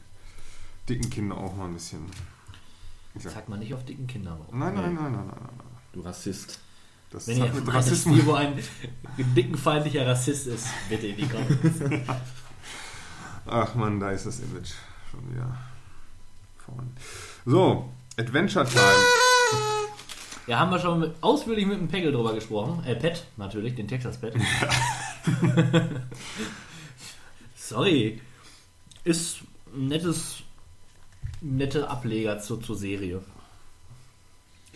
dicken 0.90 1.10
Kinder 1.10 1.38
auch 1.38 1.56
mal 1.56 1.66
ein 1.66 1.74
bisschen. 1.74 2.06
Sagt 3.18 3.48
man 3.48 3.60
nicht 3.60 3.74
auf 3.74 3.86
dicken 3.86 4.08
Kindern. 4.08 4.38
rum. 4.42 4.58
nein, 4.60 4.74
nein, 4.74 4.96
nein, 4.96 5.12
nein, 5.12 5.28
nein, 5.28 5.28
nein. 5.28 5.73
Du 5.94 6.02
Rassist. 6.02 6.60
Das 7.12 7.28
Wenn 7.28 7.38
ihr 7.38 7.54
mit 7.54 7.72
Rassismus. 7.72 8.18
Steve 8.18 8.36
ein 8.36 8.64
dickenfeindlicher 9.36 10.08
Rassist 10.08 10.48
ist, 10.48 10.66
bitte 10.90 11.08
in 11.08 11.18
die 11.18 11.28
Comments. 11.28 12.08
Ach 13.46 13.76
man, 13.76 14.00
da 14.00 14.10
ist 14.10 14.26
das 14.26 14.40
Image 14.40 14.72
schon 15.12 15.32
wieder 15.32 15.56
vorne. 16.58 16.90
So, 17.46 17.90
Adventure 18.18 18.66
Time. 18.66 18.82
Ja, 20.48 20.60
haben 20.60 20.72
wir 20.72 20.80
schon 20.80 21.00
mit, 21.00 21.14
ausführlich 21.22 21.68
mit 21.68 21.78
dem 21.78 21.88
Pegel 21.88 22.12
drüber 22.12 22.34
gesprochen. 22.34 22.84
Äh, 22.86 22.96
Pet, 22.96 23.26
natürlich, 23.38 23.76
den 23.76 23.88
Texas 23.88 24.18
Pet. 24.20 24.34
Sorry. 27.56 28.20
Ist 29.04 29.42
ein 29.74 29.88
nettes, 29.90 30.38
nette 31.42 31.88
Ableger 31.88 32.40
zur, 32.40 32.62
zur 32.62 32.76
Serie. 32.76 33.22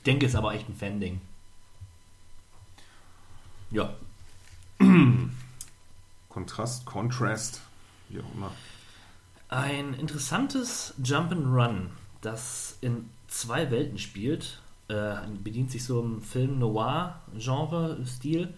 Ich 0.08 0.14
denke, 0.14 0.26
ist 0.26 0.36
aber 0.36 0.54
echt 0.54 0.70
ein 0.70 0.74
Fan-Ding. 0.74 1.20
Ja. 3.72 3.94
Kontrast, 6.30 6.86
Contrast, 6.86 7.60
wie 8.08 8.22
auch 8.22 8.34
immer. 8.34 8.54
Ein 9.50 9.94
interessantes 9.96 10.94
Jump'n'Run, 11.04 11.88
das 12.22 12.78
in 12.80 13.10
zwei 13.28 13.70
Welten 13.70 13.98
spielt. 13.98 14.62
Äh, 14.88 15.16
bedient 15.44 15.72
sich 15.72 15.84
so 15.84 16.02
im 16.02 16.22
Film 16.22 16.58
Noir-Genre-Stil. 16.58 18.54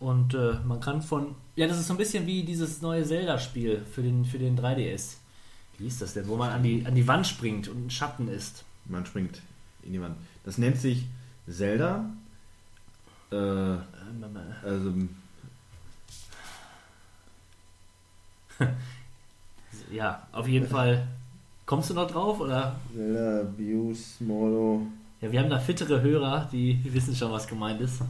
Und 0.00 0.34
äh, 0.34 0.54
man 0.66 0.80
kann 0.80 1.00
von. 1.00 1.36
Ja, 1.54 1.68
das 1.68 1.78
ist 1.78 1.86
so 1.86 1.94
ein 1.94 1.98
bisschen 1.98 2.26
wie 2.26 2.42
dieses 2.42 2.82
neue 2.82 3.04
Zelda-Spiel 3.04 3.86
für 3.88 4.02
den, 4.02 4.24
für 4.24 4.40
den 4.40 4.58
3DS. 4.58 5.18
Wie 5.76 5.84
hieß 5.84 6.00
das 6.00 6.14
denn? 6.14 6.26
Wo 6.26 6.34
man 6.34 6.50
an 6.50 6.64
die, 6.64 6.84
an 6.84 6.96
die 6.96 7.06
Wand 7.06 7.24
springt 7.24 7.68
und 7.68 7.86
ein 7.86 7.90
Schatten 7.90 8.26
ist. 8.26 8.64
Man 8.86 9.06
springt 9.06 9.42
in 9.84 9.92
die 9.92 10.00
Wand. 10.00 10.16
Das 10.48 10.56
nennt 10.56 10.78
sich 10.78 11.04
Zelda. 11.46 12.06
Äh, 13.30 13.36
also, 13.36 14.94
Ja, 19.92 20.26
auf 20.32 20.48
jeden 20.48 20.66
Fall. 20.66 21.06
Kommst 21.66 21.90
du 21.90 21.94
noch 21.94 22.10
drauf? 22.10 22.40
Oder? 22.40 22.76
Zelda, 22.94 23.42
Abuse, 23.42 24.24
Molo. 24.24 24.86
Ja, 25.20 25.30
wir 25.30 25.40
haben 25.40 25.50
da 25.50 25.58
fittere 25.58 26.00
Hörer, 26.00 26.48
die 26.50 26.80
wissen 26.94 27.14
schon, 27.14 27.30
was 27.30 27.46
gemeint 27.46 27.82
ist. 27.82 28.00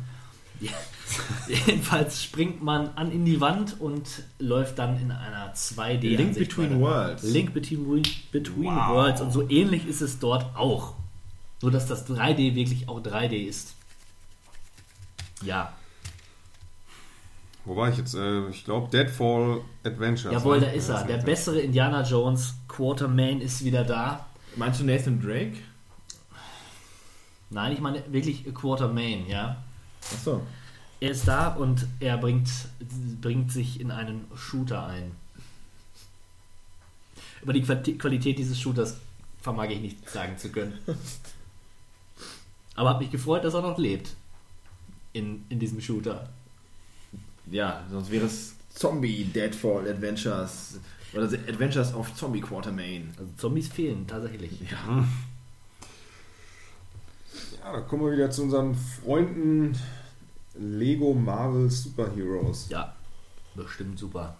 Ja. 0.60 0.70
Jedenfalls 1.66 2.22
springt 2.22 2.62
man 2.62 2.90
an 2.90 3.10
in 3.10 3.24
die 3.24 3.40
Wand 3.40 3.80
und 3.80 4.22
läuft 4.38 4.78
dann 4.78 4.96
in 5.00 5.10
einer 5.10 5.52
2D. 5.56 6.16
Link 6.16 6.38
Between 6.38 6.70
weiter. 6.70 6.80
Worlds. 6.80 7.22
Link 7.24 7.52
Between, 7.52 8.02
between 8.30 8.76
Wow. 8.76 8.90
Worlds. 8.90 9.20
Und 9.22 9.32
so 9.32 9.50
ähnlich 9.50 9.88
ist 9.88 10.02
es 10.02 10.20
dort 10.20 10.54
auch. 10.56 10.94
Nur, 11.62 11.70
dass 11.70 11.86
das 11.86 12.06
3D 12.08 12.54
wirklich 12.54 12.88
auch 12.88 13.00
3D 13.00 13.32
ist. 13.46 13.74
Ja, 15.42 15.72
Wo 17.64 17.76
war 17.76 17.88
ich 17.90 17.98
jetzt? 17.98 18.14
Äh, 18.14 18.48
ich 18.48 18.64
glaube 18.64 18.88
Deadfall 18.90 19.60
Adventures. 19.84 20.32
jawohl, 20.32 20.60
da 20.60 20.68
ist 20.68 20.88
er. 20.88 21.04
Der 21.04 21.18
bessere 21.18 21.60
Indiana 21.60 22.02
Jones. 22.02 22.54
Quartermain 22.68 23.40
ist 23.40 23.64
wieder 23.64 23.84
da. 23.84 24.26
Meinst 24.56 24.80
du 24.80 24.84
Nathan 24.84 25.20
Drake? 25.20 25.56
Nein, 27.50 27.72
ich 27.72 27.80
meine 27.80 28.02
wirklich 28.12 28.44
Quartermain, 28.54 29.26
ja. 29.28 29.62
Achso. 30.12 30.42
Er 31.00 31.10
ist 31.10 31.26
da 31.28 31.48
und 31.48 31.86
er 32.00 32.18
bringt, 32.18 32.48
bringt 33.20 33.52
sich 33.52 33.80
in 33.80 33.90
einen 33.90 34.26
Shooter 34.36 34.86
ein. 34.86 35.12
Über 37.42 37.52
die 37.52 37.62
Quali- 37.64 37.96
Qualität 37.98 38.38
dieses 38.38 38.58
Shooters 38.60 38.96
vermag 39.40 39.68
ich 39.70 39.80
nicht 39.80 40.08
sagen 40.10 40.36
zu 40.38 40.50
können. 40.50 40.78
Aber 42.78 42.90
habe 42.90 43.00
mich 43.00 43.10
gefreut, 43.10 43.42
dass 43.42 43.54
er 43.54 43.62
noch 43.62 43.76
lebt. 43.76 44.14
In, 45.12 45.44
in 45.48 45.58
diesem 45.58 45.80
Shooter. 45.80 46.28
Ja, 47.50 47.82
sonst 47.90 48.12
wäre 48.12 48.26
es 48.26 48.54
Zombie 48.72 49.24
Deadfall 49.24 49.88
Adventures. 49.88 50.78
Oder 51.12 51.26
The 51.26 51.38
Adventures 51.48 51.92
of 51.92 52.14
Zombie 52.14 52.40
Quartermain. 52.40 53.12
Also 53.18 53.32
Zombies 53.36 53.66
fehlen 53.66 54.06
tatsächlich. 54.06 54.52
Ja, 54.70 55.04
da 57.72 57.80
kommen 57.80 58.04
wir 58.04 58.12
wieder 58.12 58.30
zu 58.30 58.44
unseren 58.44 58.76
Freunden 58.76 59.76
Lego 60.54 61.14
Marvel 61.14 61.68
Superheroes. 61.68 62.68
Ja, 62.68 62.94
bestimmt 63.56 63.98
super. 63.98 64.36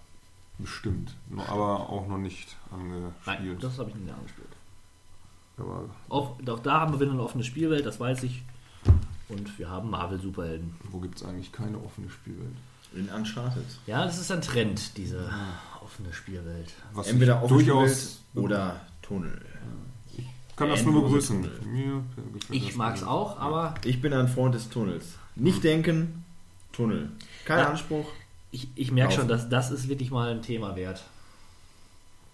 Bestimmt. 0.59 1.13
Aber 1.49 1.91
auch 1.91 2.07
noch 2.07 2.19
nicht 2.19 2.57
Nein, 2.71 3.13
angespielt. 3.27 3.65
das 3.65 3.79
habe 3.81 3.91
ich 3.91 3.97
nicht 3.97 4.15
angespielt. 4.15 4.49
Aber 5.59 5.85
Auf, 6.09 6.31
auch 6.49 6.59
da 6.61 6.81
haben 6.81 6.93
wir 6.95 7.01
wieder 7.01 7.13
eine 7.13 7.23
offene 7.23 7.45
Spielwelt, 7.45 7.85
das 7.87 7.99
weiß 8.01 8.23
ich. 8.25 8.43
Und 9.29 9.59
wir 9.59 9.69
haben 9.69 9.91
Marvel-Superhelden. 9.91 10.75
wo 10.91 10.99
gibt 11.01 11.19
es 11.19 11.25
eigentlich 11.25 11.53
keine 11.53 11.77
offene 11.79 12.09
Spielwelt? 12.11 12.55
In 12.95 13.09
Uncharted. 13.11 13.65
Ja, 13.87 14.05
das 14.05 14.19
ist 14.19 14.31
ein 14.31 14.41
Trend, 14.41 14.97
diese 14.97 15.31
offene 15.85 16.13
Spielwelt. 16.13 16.73
Was 16.95 17.09
Entweder 17.09 17.37
ich 17.39 17.43
offene 17.43 17.59
durchaus 17.65 18.21
Spielwelt 18.31 18.45
oder 18.53 18.81
Tunnel. 19.03 19.41
kann 20.57 20.71
das 20.71 20.83
nur 20.85 20.95
endlose 20.95 21.35
begrüßen. 21.35 21.43
Tunnel. 21.43 21.61
Mir 21.67 22.03
gefällt 22.33 22.55
Ich 22.55 22.67
das 22.69 22.77
mag 22.77 22.97
es 22.97 23.03
auch, 23.03 23.39
aber 23.39 23.75
Ich 23.85 24.01
bin 24.01 24.15
ein 24.15 24.29
Freund 24.29 24.55
des 24.55 24.71
Tunnels. 24.71 25.05
Nicht 25.37 25.63
denken, 25.63 26.25
Tunnel. 26.73 27.11
Kein 27.45 27.59
Ja. 27.59 27.71
Anspruch. 27.71 28.07
Ich, 28.51 28.69
ich 28.77 28.91
merke 28.91 29.13
schon, 29.13 29.29
dass 29.29 29.49
das 29.51 29.71
ist 29.71 29.89
wirklich 29.89 30.11
mal 30.11 30.31
ein 30.31 30.41
Thema 30.41 30.75
wert. 30.75 31.05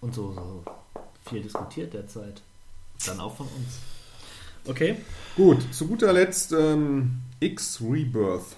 Und 0.00 0.14
so, 0.14 0.32
so 0.32 0.62
viel 1.28 1.42
diskutiert 1.42 1.92
derzeit. 1.94 2.42
Dann 3.06 3.20
auch 3.20 3.36
von 3.36 3.46
uns. 3.48 3.78
Okay. 4.66 4.96
Gut, 5.36 5.62
zu 5.74 5.86
guter 5.86 6.12
Letzt 6.12 6.52
ähm, 6.52 7.20
X 7.40 7.80
Rebirth. 7.80 8.56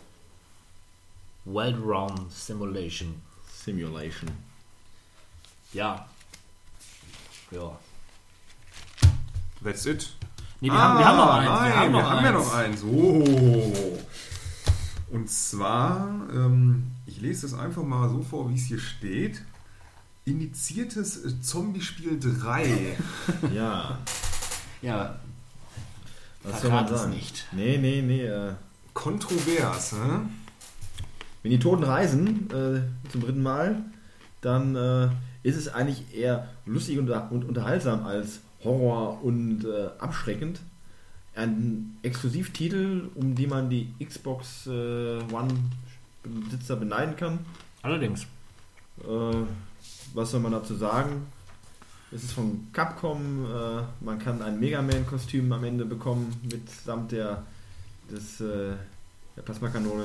Wild 1.45 1.77
Realm 1.85 2.27
Simulation. 2.31 3.15
Simulation. 3.65 4.31
Ja. 5.73 6.07
Ja. 7.51 7.79
That's 9.63 9.87
it. 9.87 10.13
Nee, 10.61 10.69
wir, 10.71 10.79
haben, 10.79 10.99
wir 10.99 11.07
haben 11.07 11.17
noch 11.17 11.35
eins. 11.35 11.49
Ah, 11.51 11.61
Nein, 11.61 11.93
wir 11.93 12.05
haben 12.05 12.33
noch 12.33 12.53
ja 12.53 12.61
eins. 12.61 12.83
noch 12.83 12.93
eins. 12.95 13.63
Oh. 13.63 13.99
Und 15.11 15.31
zwar, 15.31 16.09
ähm, 16.33 16.91
ich 17.07 17.21
lese 17.21 17.43
das 17.49 17.59
einfach 17.59 17.83
mal 17.83 18.09
so 18.09 18.23
vor, 18.23 18.51
wie 18.51 18.55
es 18.55 18.65
hier 18.65 18.79
steht. 18.81 19.43
Initiiertes 20.25 21.25
äh, 21.25 21.41
Zombie-Spiel 21.41 22.19
3. 22.21 22.97
Ja. 23.55 23.99
Ja, 24.83 25.17
Was 26.43 26.63
soll 26.63 26.71
man 26.71 26.87
sagen? 26.89 27.11
nicht. 27.11 27.47
Nee, 27.53 27.79
nee, 27.79 28.03
nee. 28.03 28.25
Äh, 28.25 28.53
Kontrovers, 28.95 29.93
hä? 29.93 30.21
wenn 31.43 31.51
die 31.51 31.59
Toten 31.59 31.85
reisen 31.85 32.49
äh, 32.51 33.11
zum 33.11 33.21
dritten 33.21 33.43
Mal, 33.43 33.83
dann 34.41 34.75
äh, 34.75 35.09
ist 35.43 35.57
es 35.57 35.69
eigentlich 35.69 36.15
eher 36.15 36.49
lustig 36.65 36.99
und, 36.99 37.11
und 37.11 37.45
unterhaltsam 37.45 38.05
als 38.07 38.41
Horror 38.65 39.23
und 39.23 39.65
äh, 39.65 39.89
abschreckend. 39.99 40.61
Ein 41.35 41.99
Exklusivtitel, 42.03 43.11
um 43.15 43.35
die 43.35 43.47
man 43.47 43.69
die 43.69 43.93
Xbox 44.03 44.67
äh, 44.67 45.19
One-Besitzer 45.31 46.77
beneiden 46.77 47.17
kann. 47.17 47.41
allerdings. 47.83 48.23
Äh, 49.03 49.37
was 50.15 50.31
soll 50.31 50.41
man 50.41 50.53
dazu 50.53 50.75
sagen? 50.75 51.27
Es 52.13 52.25
ist 52.25 52.33
von 52.33 52.69
Capcom. 52.73 53.45
Äh, 53.45 53.83
man 54.01 54.19
kann 54.19 54.41
ein 54.43 54.61
Mega 54.61 54.81
Man-Kostüm 54.81 55.53
am 55.53 55.65
Ende 55.65 55.85
bekommen 55.85 56.35
mitsamt 56.51 57.13
der, 57.13 57.43
des, 58.11 58.41
äh, 58.41 58.75
der 59.37 59.43
Plasmakanone. 59.43 60.05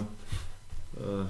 Äh, 0.95 1.25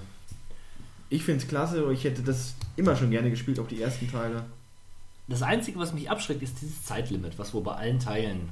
ich 1.10 1.24
finde 1.24 1.42
es 1.42 1.48
klasse. 1.48 1.92
Ich 1.92 2.04
hätte 2.04 2.22
das 2.22 2.56
immer 2.78 2.96
schon 2.96 3.12
gerne 3.12 3.30
gespielt, 3.30 3.60
auch 3.60 3.68
die 3.68 3.82
ersten 3.82 4.10
Teile. 4.10 4.46
Das 5.28 5.42
Einzige, 5.42 5.78
was 5.78 5.94
mich 5.94 6.10
abschreckt, 6.10 6.42
ist 6.42 6.62
dieses 6.62 6.84
Zeitlimit, 6.84 7.38
was 7.38 7.54
wohl 7.54 7.64
bei 7.64 7.76
allen 7.76 8.00
Teilen 8.00 8.50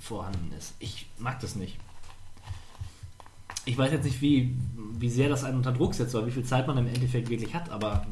vorhanden 0.00 0.52
ist. 0.56 0.74
Ich 0.78 1.06
mag 1.18 1.40
das 1.40 1.56
nicht. 1.56 1.76
Ich 3.64 3.76
weiß 3.76 3.92
jetzt 3.92 4.04
nicht, 4.04 4.20
wie, 4.20 4.56
wie 4.98 5.10
sehr 5.10 5.28
das 5.28 5.44
einen 5.44 5.56
unter 5.56 5.72
Druck 5.72 5.94
setzt 5.94 6.14
oder 6.14 6.26
wie 6.26 6.30
viel 6.30 6.44
Zeit 6.44 6.66
man 6.66 6.78
im 6.78 6.86
Endeffekt 6.86 7.28
wirklich 7.28 7.52
hat, 7.52 7.68
aber 7.68 8.06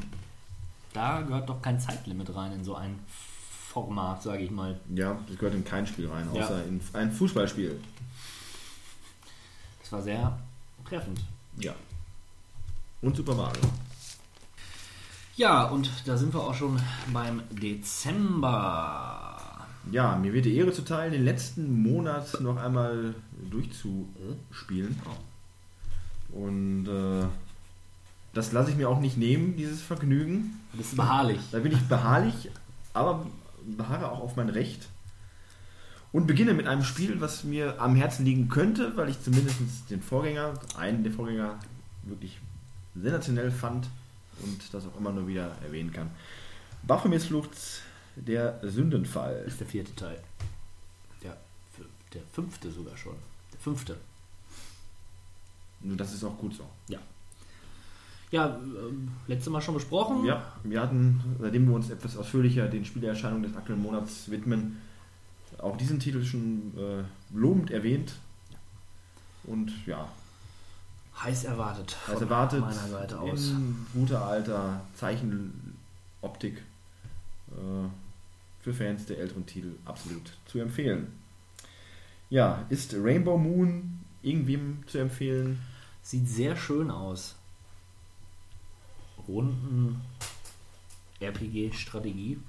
da 0.93 1.21
gehört 1.21 1.49
doch 1.49 1.61
kein 1.61 1.79
Zeitlimit 1.79 2.35
rein 2.35 2.51
in 2.51 2.63
so 2.63 2.75
ein 2.75 2.99
Format, 3.85 4.21
sage 4.23 4.43
ich 4.43 4.51
mal. 4.51 4.79
Ja, 4.93 5.17
das 5.27 5.37
gehört 5.37 5.55
in 5.55 5.63
kein 5.63 5.85
Spiel 5.87 6.09
rein, 6.09 6.27
Ja. 6.33 6.43
außer 6.43 6.65
in 6.65 6.81
ein 6.93 7.11
Fußballspiel. 7.11 7.79
Das 9.81 9.91
war 9.91 10.01
sehr 10.01 10.37
treffend. 10.87 11.21
Ja. 11.57 11.73
Und 13.01 13.15
Super 13.15 13.35
Mario. 13.35 13.61
Ja, 15.35 15.65
und 15.65 15.89
da 16.05 16.17
sind 16.17 16.33
wir 16.33 16.41
auch 16.41 16.55
schon 16.55 16.79
beim 17.13 17.41
Dezember. 17.51 19.65
Ja, 19.91 20.17
mir 20.17 20.33
wird 20.33 20.45
die 20.45 20.55
Ehre 20.57 20.73
zuteil, 20.73 21.11
den 21.11 21.23
letzten 21.23 21.81
Monat 21.83 22.41
noch 22.41 22.57
einmal 22.57 23.13
durchzuspielen. 23.49 24.99
Und 26.29 26.87
äh, 26.87 27.25
das 28.33 28.51
lasse 28.51 28.71
ich 28.71 28.77
mir 28.77 28.89
auch 28.89 28.99
nicht 28.99 29.17
nehmen, 29.17 29.55
dieses 29.55 29.81
Vergnügen. 29.81 30.59
Das 30.73 30.87
ist 30.87 30.97
beharrlich. 30.97 31.39
Da 31.51 31.59
bin 31.59 31.71
ich 31.71 31.81
beharrlich, 31.87 32.49
aber 32.93 33.25
beharre 33.75 34.11
auch 34.11 34.19
auf 34.19 34.35
mein 34.35 34.49
Recht. 34.49 34.87
Und 36.13 36.25
beginne 36.25 36.53
mit 36.53 36.67
einem 36.67 36.83
Spiel, 36.83 37.19
was 37.19 37.43
mir 37.43 37.81
am 37.81 37.95
Herzen 37.95 38.23
liegen 38.25 38.47
könnte, 38.47 38.95
weil 38.95 39.09
ich 39.09 39.21
zumindest 39.21 39.59
den 39.89 40.01
Vorgänger, 40.01 40.53
einen 40.77 41.03
der 41.03 41.11
Vorgänger, 41.11 41.59
wirklich 42.03 42.39
sensationell 42.95 43.51
fand 43.51 43.87
und 44.41 44.73
das 44.73 44.85
auch 44.87 44.97
immer 44.97 45.11
nur 45.11 45.27
wieder 45.27 45.51
erwähnen 45.63 45.91
kann. 45.91 46.09
Baphomets 46.83 47.25
Flucht, 47.25 47.49
der 48.15 48.59
Sündenfall. 48.63 49.43
ist 49.45 49.59
der 49.59 49.67
vierte 49.67 49.93
Teil. 49.95 50.19
Der, 51.21 51.33
fü- 51.33 51.85
der 52.13 52.21
fünfte 52.31 52.71
sogar 52.71 52.95
schon. 52.95 53.15
Der 53.53 53.59
fünfte. 53.59 53.97
Und 55.83 55.97
das 55.97 56.13
ist 56.13 56.23
auch 56.23 56.37
gut 56.37 56.55
so. 56.55 56.67
Ja. 56.87 56.99
Ja, 58.31 58.57
ähm, 58.57 59.09
letztes 59.27 59.51
Mal 59.51 59.61
schon 59.61 59.75
besprochen. 59.75 60.25
Ja, 60.25 60.53
wir 60.63 60.81
hatten, 60.81 61.19
seitdem 61.39 61.67
wir 61.67 61.75
uns 61.75 61.89
etwas 61.89 62.17
ausführlicher 62.17 62.67
den 62.67 62.83
Spielerscheinungen 62.83 63.43
des 63.43 63.55
aktuellen 63.55 63.81
Monats 63.81 64.29
widmen, 64.29 64.77
auch 65.59 65.77
diesen 65.77 65.99
Titel 65.99 66.23
schon 66.23 66.73
äh, 66.77 67.03
lobend 67.33 67.71
erwähnt. 67.71 68.13
Und 69.45 69.71
ja, 69.85 70.09
Heiß 71.23 71.45
erwartet. 71.45 71.91
von 71.91 72.21
erwartet 72.21 72.61
meiner 72.61 72.87
Seite 72.87 73.19
aus. 73.19 73.49
in 73.49 73.87
guter 73.93 74.25
alter 74.25 74.81
Zeichenoptik 74.95 76.57
äh, 77.49 77.87
für 78.61 78.73
Fans 78.73 79.05
der 79.05 79.19
älteren 79.19 79.45
Titel 79.45 79.71
absolut 79.85 80.33
zu 80.45 80.59
empfehlen. 80.59 81.07
Ja, 82.29 82.65
ist 82.69 82.93
Rainbow 82.93 83.37
Moon 83.37 83.99
irgendwem 84.21 84.83
zu 84.85 84.99
empfehlen? 84.99 85.59
Sieht 86.03 86.27
sehr 86.27 86.55
schön 86.55 86.91
aus. 86.91 87.35
Runden 89.27 90.01
RPG-Strategie. 91.19 92.39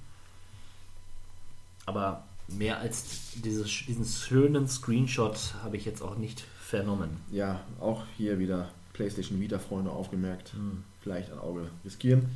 Aber 1.86 2.24
mehr 2.48 2.78
als 2.78 3.32
dieses, 3.36 3.84
diesen 3.86 4.04
schönen 4.04 4.68
Screenshot 4.68 5.54
habe 5.62 5.76
ich 5.76 5.84
jetzt 5.84 6.02
auch 6.02 6.16
nicht 6.16 6.44
vernommen. 6.60 7.10
Ja, 7.30 7.60
auch 7.80 8.04
hier 8.16 8.38
wieder 8.38 8.70
PlayStation 8.92 9.40
Vita-Freunde 9.40 9.90
aufgemerkt. 9.90 10.52
Hm. 10.52 10.84
Vielleicht 11.02 11.32
ein 11.32 11.38
Auge 11.38 11.70
riskieren. 11.84 12.26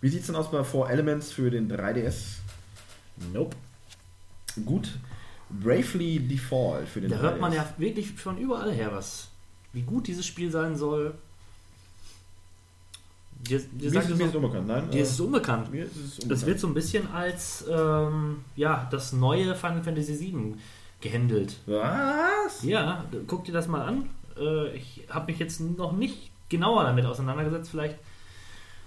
Wie 0.00 0.08
sieht 0.08 0.20
es 0.20 0.26
denn 0.26 0.36
aus 0.36 0.50
bei 0.50 0.64
4 0.64 0.88
Elements 0.88 1.30
für 1.32 1.50
den 1.50 1.70
3DS? 1.70 2.38
Nope. 3.32 3.56
Gut. 4.64 4.98
Bravely 5.50 6.18
Default 6.20 6.88
für 6.88 7.00
den 7.00 7.10
Da 7.10 7.16
3DS. 7.16 7.22
hört 7.22 7.40
man 7.40 7.52
ja 7.52 7.72
wirklich 7.78 8.12
von 8.12 8.38
überall 8.38 8.72
her 8.72 8.92
was. 8.92 9.28
Wie 9.72 9.82
gut 9.82 10.06
dieses 10.08 10.26
Spiel 10.26 10.50
sein 10.50 10.76
soll. 10.76 11.14
Dir, 13.48 13.58
dir 13.60 13.90
Mir 13.90 14.00
ist, 14.00 14.10
es 14.10 14.16
mir 14.16 14.26
ist 14.26 14.34
unbekannt, 14.34 14.66
nein? 14.66 14.90
dir 14.90 15.02
ist 15.02 15.12
es 15.12 15.20
äh, 15.20 15.22
unbekannt. 15.22 15.70
mir 15.70 15.84
ist 15.84 15.96
es 15.96 16.18
unbekannt. 16.18 16.32
Das 16.32 16.46
wird 16.46 16.60
so 16.60 16.66
ein 16.66 16.74
bisschen 16.74 17.10
als 17.12 17.64
ähm, 17.70 18.44
ja, 18.56 18.88
das 18.90 19.12
neue 19.12 19.54
Final 19.54 19.82
Fantasy 19.82 20.18
VII 20.18 20.54
gehandelt. 21.00 21.58
Was? 21.66 22.62
Ja, 22.62 23.04
guck 23.26 23.44
dir 23.44 23.52
das 23.52 23.68
mal 23.68 23.82
an. 23.82 24.08
Äh, 24.38 24.74
ich 24.76 25.02
habe 25.10 25.30
mich 25.30 25.38
jetzt 25.38 25.60
noch 25.60 25.92
nicht 25.92 26.30
genauer 26.48 26.84
damit 26.84 27.04
auseinandergesetzt. 27.04 27.70
Vielleicht 27.70 27.98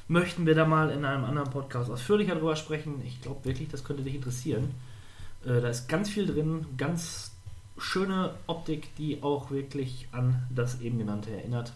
möchten 0.08 0.46
wir 0.46 0.56
da 0.56 0.66
mal 0.66 0.90
in 0.90 1.06
einem 1.06 1.26
anderen 1.26 1.50
Podcast 1.50 1.92
ausführlicher 1.92 2.36
drüber 2.36 2.56
sprechen. 2.56 3.02
Ich 3.06 3.22
glaube 3.22 3.46
wirklich, 3.46 3.70
das 3.70 3.84
könnte 3.84 4.04
dich 4.04 4.16
interessieren. 4.16 4.72
Äh, 5.46 5.62
da 5.62 5.70
ist 5.70 5.88
ganz 5.88 6.10
viel 6.10 6.26
drin, 6.26 6.66
ganz 6.78 7.32
schöne 7.78 8.34
Optik, 8.48 8.96
die 8.96 9.22
auch 9.22 9.52
wirklich 9.52 10.08
an 10.12 10.44
das 10.50 10.82
eben 10.82 10.98
genannte 10.98 11.32
erinnert. 11.32 11.74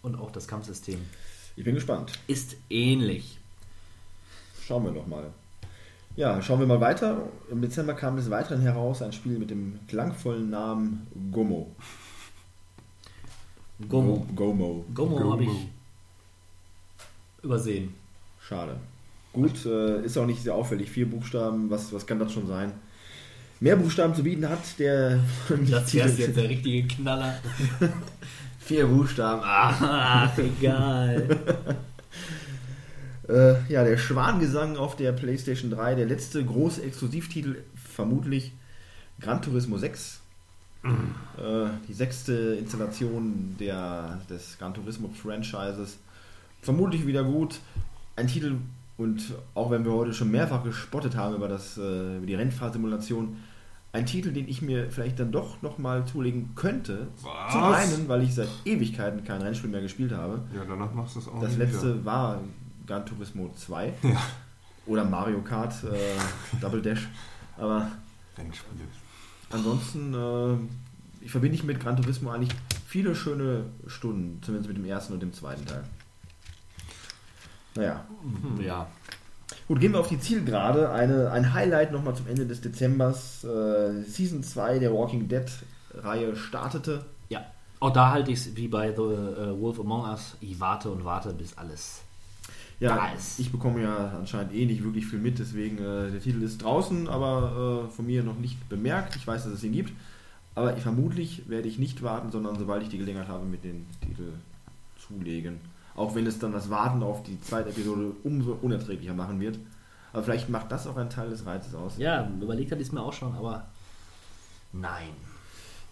Und 0.00 0.16
auch 0.16 0.32
das 0.32 0.48
Kampfsystem 0.48 0.98
Ich 1.56 1.64
bin 1.64 1.74
gespannt. 1.74 2.12
ist 2.26 2.56
ähnlich. 2.70 3.38
Schauen 4.66 4.84
wir 4.84 4.92
doch 4.92 5.06
mal. 5.06 5.26
Ja, 6.16 6.40
schauen 6.42 6.60
wir 6.60 6.66
mal 6.66 6.80
weiter. 6.80 7.28
Im 7.50 7.60
Dezember 7.62 7.94
kam 7.94 8.16
des 8.16 8.30
Weiteren 8.30 8.60
heraus 8.60 9.02
ein 9.02 9.12
Spiel 9.12 9.38
mit 9.38 9.50
dem 9.50 9.78
klangvollen 9.88 10.50
Namen 10.50 11.06
Gomo. 11.32 11.74
Gomo. 13.88 14.26
Go- 14.34 14.34
Gomo. 14.34 14.84
Gomo, 14.94 15.16
Gomo. 15.16 15.32
habe 15.32 15.44
ich 15.44 15.50
übersehen. 17.42 17.94
Schade. 18.40 18.76
Gut, 19.32 19.64
äh, 19.66 20.04
ist 20.04 20.16
auch 20.18 20.26
nicht 20.26 20.42
sehr 20.42 20.54
auffällig. 20.54 20.90
Vier 20.90 21.08
Buchstaben, 21.08 21.70
was, 21.70 21.92
was 21.92 22.06
kann 22.06 22.18
das 22.18 22.32
schon 22.32 22.46
sein? 22.46 22.72
Mehr 23.60 23.76
Buchstaben 23.76 24.14
zu 24.14 24.22
bieten 24.22 24.48
hat 24.48 24.60
der. 24.78 25.20
Das 25.70 25.94
wäre 25.94 26.08
jetzt 26.10 26.36
der 26.36 26.48
richtige 26.48 26.86
Knaller. 26.86 27.38
Vier 28.72 28.86
Buchstaben. 28.86 29.42
Ach, 29.44 30.38
egal. 30.38 31.38
Äh, 33.28 33.54
ja, 33.72 33.84
der 33.84 33.98
Schwangesang 33.98 34.76
auf 34.76 34.96
der 34.96 35.12
PlayStation 35.12 35.70
3, 35.70 35.94
der 35.94 36.06
letzte 36.06 36.44
große 36.44 36.82
Exklusivtitel, 36.82 37.62
vermutlich 37.76 38.52
Gran 39.20 39.40
Turismo 39.40 39.78
6. 39.78 40.20
Äh, 40.82 40.88
die 41.88 41.92
sechste 41.92 42.56
Installation 42.58 43.54
der, 43.60 44.20
des 44.28 44.58
Gran 44.58 44.74
Turismo 44.74 45.08
Franchises. 45.08 45.98
Vermutlich 46.62 47.06
wieder 47.06 47.22
gut. 47.22 47.60
Ein 48.16 48.26
Titel, 48.26 48.56
und 48.98 49.22
auch 49.54 49.70
wenn 49.70 49.84
wir 49.84 49.92
heute 49.92 50.14
schon 50.14 50.32
mehrfach 50.32 50.64
gespottet 50.64 51.14
haben 51.14 51.36
über, 51.36 51.46
das, 51.46 51.78
äh, 51.78 52.16
über 52.16 52.26
die 52.26 52.34
Rennfahrsimulation, 52.34 53.36
ein 53.92 54.06
Titel, 54.06 54.32
den 54.32 54.48
ich 54.48 54.62
mir 54.62 54.90
vielleicht 54.90 55.20
dann 55.20 55.32
doch 55.32 55.60
nochmal 55.60 56.06
zulegen 56.06 56.54
könnte. 56.54 57.08
Was? 57.22 57.52
Zum 57.52 57.62
einen, 57.62 58.08
weil 58.08 58.22
ich 58.22 58.34
seit 58.34 58.48
Ewigkeiten 58.64 59.22
kein 59.24 59.42
Rennspiel 59.42 59.68
mehr 59.70 59.82
gespielt 59.82 60.12
habe. 60.12 60.40
Ja, 60.54 60.62
danach 60.66 60.92
machst 60.94 61.14
du 61.16 61.20
es 61.20 61.28
auch 61.28 61.40
Das 61.42 61.56
letzte 61.58 61.94
wieder. 61.96 62.04
war 62.06 62.40
Gran 62.86 63.04
Turismo 63.04 63.52
2 63.54 63.92
Ja. 64.02 64.22
oder 64.86 65.04
Mario 65.04 65.42
Kart 65.42 65.74
äh, 65.84 66.56
Double 66.60 66.80
Dash. 66.80 67.06
Aber 67.58 67.90
Rennspiele. 68.38 68.80
ansonsten, 69.50 70.14
äh, 70.14 71.24
ich 71.24 71.30
verbinde 71.30 71.54
ich 71.56 71.64
mit 71.64 71.78
Gran 71.78 71.96
Turismo 71.96 72.30
eigentlich 72.30 72.54
viele 72.86 73.14
schöne 73.14 73.64
Stunden, 73.86 74.42
zumindest 74.42 74.68
mit 74.68 74.78
dem 74.78 74.86
ersten 74.86 75.12
und 75.12 75.20
dem 75.20 75.34
zweiten 75.34 75.66
Teil. 75.66 75.84
Naja, 77.74 78.04
Ja. 78.60 78.86
Gut, 79.68 79.80
gehen 79.80 79.92
wir 79.92 80.00
auf 80.00 80.08
die 80.08 80.20
Zielgerade. 80.20 80.90
Eine, 80.90 81.30
ein 81.30 81.52
Highlight 81.52 81.92
nochmal 81.92 82.14
zum 82.14 82.26
Ende 82.28 82.46
des 82.46 82.60
Dezembers. 82.60 83.44
Äh, 83.44 84.02
Season 84.04 84.42
2 84.42 84.78
der 84.78 84.92
Walking 84.92 85.28
Dead 85.28 85.46
Reihe 85.94 86.36
startete. 86.36 87.04
Ja. 87.28 87.44
Auch 87.80 87.92
da 87.92 88.12
halte 88.12 88.30
ich 88.30 88.38
es 88.38 88.56
wie 88.56 88.68
bei 88.68 88.92
The 88.94 89.02
äh, 89.02 89.60
Wolf 89.60 89.80
Among 89.80 90.08
Us. 90.08 90.36
Ich 90.40 90.58
warte 90.60 90.90
und 90.90 91.04
warte, 91.04 91.32
bis 91.32 91.56
alles. 91.58 92.02
Ja, 92.80 92.96
Da 92.96 93.12
ist. 93.12 93.38
ich 93.38 93.52
bekomme 93.52 93.82
ja 93.82 94.12
anscheinend 94.18 94.52
eh 94.54 94.66
nicht 94.66 94.82
wirklich 94.82 95.06
viel 95.06 95.20
mit, 95.20 95.38
deswegen 95.38 95.78
äh, 95.78 96.10
der 96.10 96.20
Titel 96.20 96.42
ist 96.42 96.64
draußen, 96.64 97.08
aber 97.08 97.86
äh, 97.86 97.94
von 97.94 98.06
mir 98.06 98.24
noch 98.24 98.38
nicht 98.38 98.68
bemerkt. 98.68 99.14
Ich 99.14 99.24
weiß, 99.24 99.44
dass 99.44 99.52
es 99.52 99.62
ihn 99.62 99.72
gibt, 99.72 99.92
aber 100.56 100.76
ich, 100.76 100.82
vermutlich 100.82 101.48
werde 101.48 101.68
ich 101.68 101.78
nicht 101.78 102.02
warten, 102.02 102.32
sondern 102.32 102.58
sobald 102.58 102.82
ich 102.82 102.88
die 102.88 102.98
Gelegenheit 102.98 103.28
habe, 103.28 103.44
mit 103.44 103.62
den 103.62 103.86
Titel 104.00 104.32
zulegen. 104.98 105.60
Auch 105.94 106.14
wenn 106.14 106.26
es 106.26 106.38
dann 106.38 106.52
das 106.52 106.70
Warten 106.70 107.02
auf 107.02 107.22
die 107.22 107.40
zweite 107.40 107.70
Episode 107.70 108.12
umso 108.24 108.58
unerträglicher 108.60 109.14
machen 109.14 109.40
wird. 109.40 109.58
Aber 110.12 110.22
vielleicht 110.22 110.48
macht 110.48 110.70
das 110.72 110.86
auch 110.86 110.96
einen 110.96 111.10
Teil 111.10 111.30
des 111.30 111.46
Reizes 111.46 111.74
aus. 111.74 111.96
Ja, 111.98 112.28
überlegt 112.40 112.70
hatte 112.70 112.82
ich 112.82 112.88
es 112.88 112.92
mir 112.92 113.02
auch 113.02 113.12
schon, 113.12 113.34
aber 113.34 113.66
nein. 114.72 115.14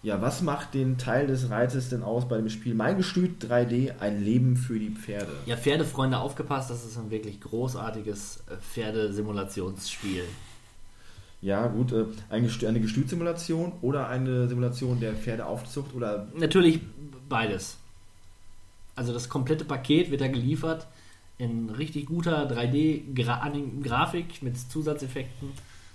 Ja, 0.03 0.19
was 0.19 0.41
macht 0.41 0.73
den 0.73 0.97
Teil 0.97 1.27
des 1.27 1.51
Reizes 1.51 1.89
denn 1.89 2.01
aus 2.01 2.27
bei 2.27 2.37
dem 2.37 2.49
Spiel 2.49 2.73
Mein 2.73 2.97
Gestüt 2.97 3.43
3D, 3.43 3.99
ein 3.99 4.23
Leben 4.23 4.57
für 4.57 4.79
die 4.79 4.89
Pferde? 4.89 5.31
Ja, 5.45 5.57
Pferdefreunde, 5.57 6.17
aufgepasst, 6.17 6.71
das 6.71 6.83
ist 6.83 6.97
ein 6.97 7.11
wirklich 7.11 7.39
großartiges 7.39 8.43
äh, 8.49 8.55
Pferdesimulationsspiel. 8.57 10.23
Ja, 11.41 11.67
gut, 11.67 11.91
äh, 11.91 12.05
eine 12.29 12.79
Gestütsimulation 12.79 13.73
oder 13.81 14.07
eine 14.07 14.47
Simulation 14.47 14.99
der 14.99 15.13
Pferdeaufzucht 15.13 15.93
oder 15.93 16.27
Natürlich 16.35 16.81
beides. 17.29 17.77
Also 19.01 19.13
das 19.13 19.29
komplette 19.29 19.65
Paket 19.65 20.11
wird 20.11 20.21
da 20.21 20.27
geliefert 20.27 20.85
in 21.39 21.71
richtig 21.71 22.05
guter 22.05 22.47
3D-Grafik 22.47 24.43
mit 24.43 24.55
Zusatzeffekten. 24.59 25.49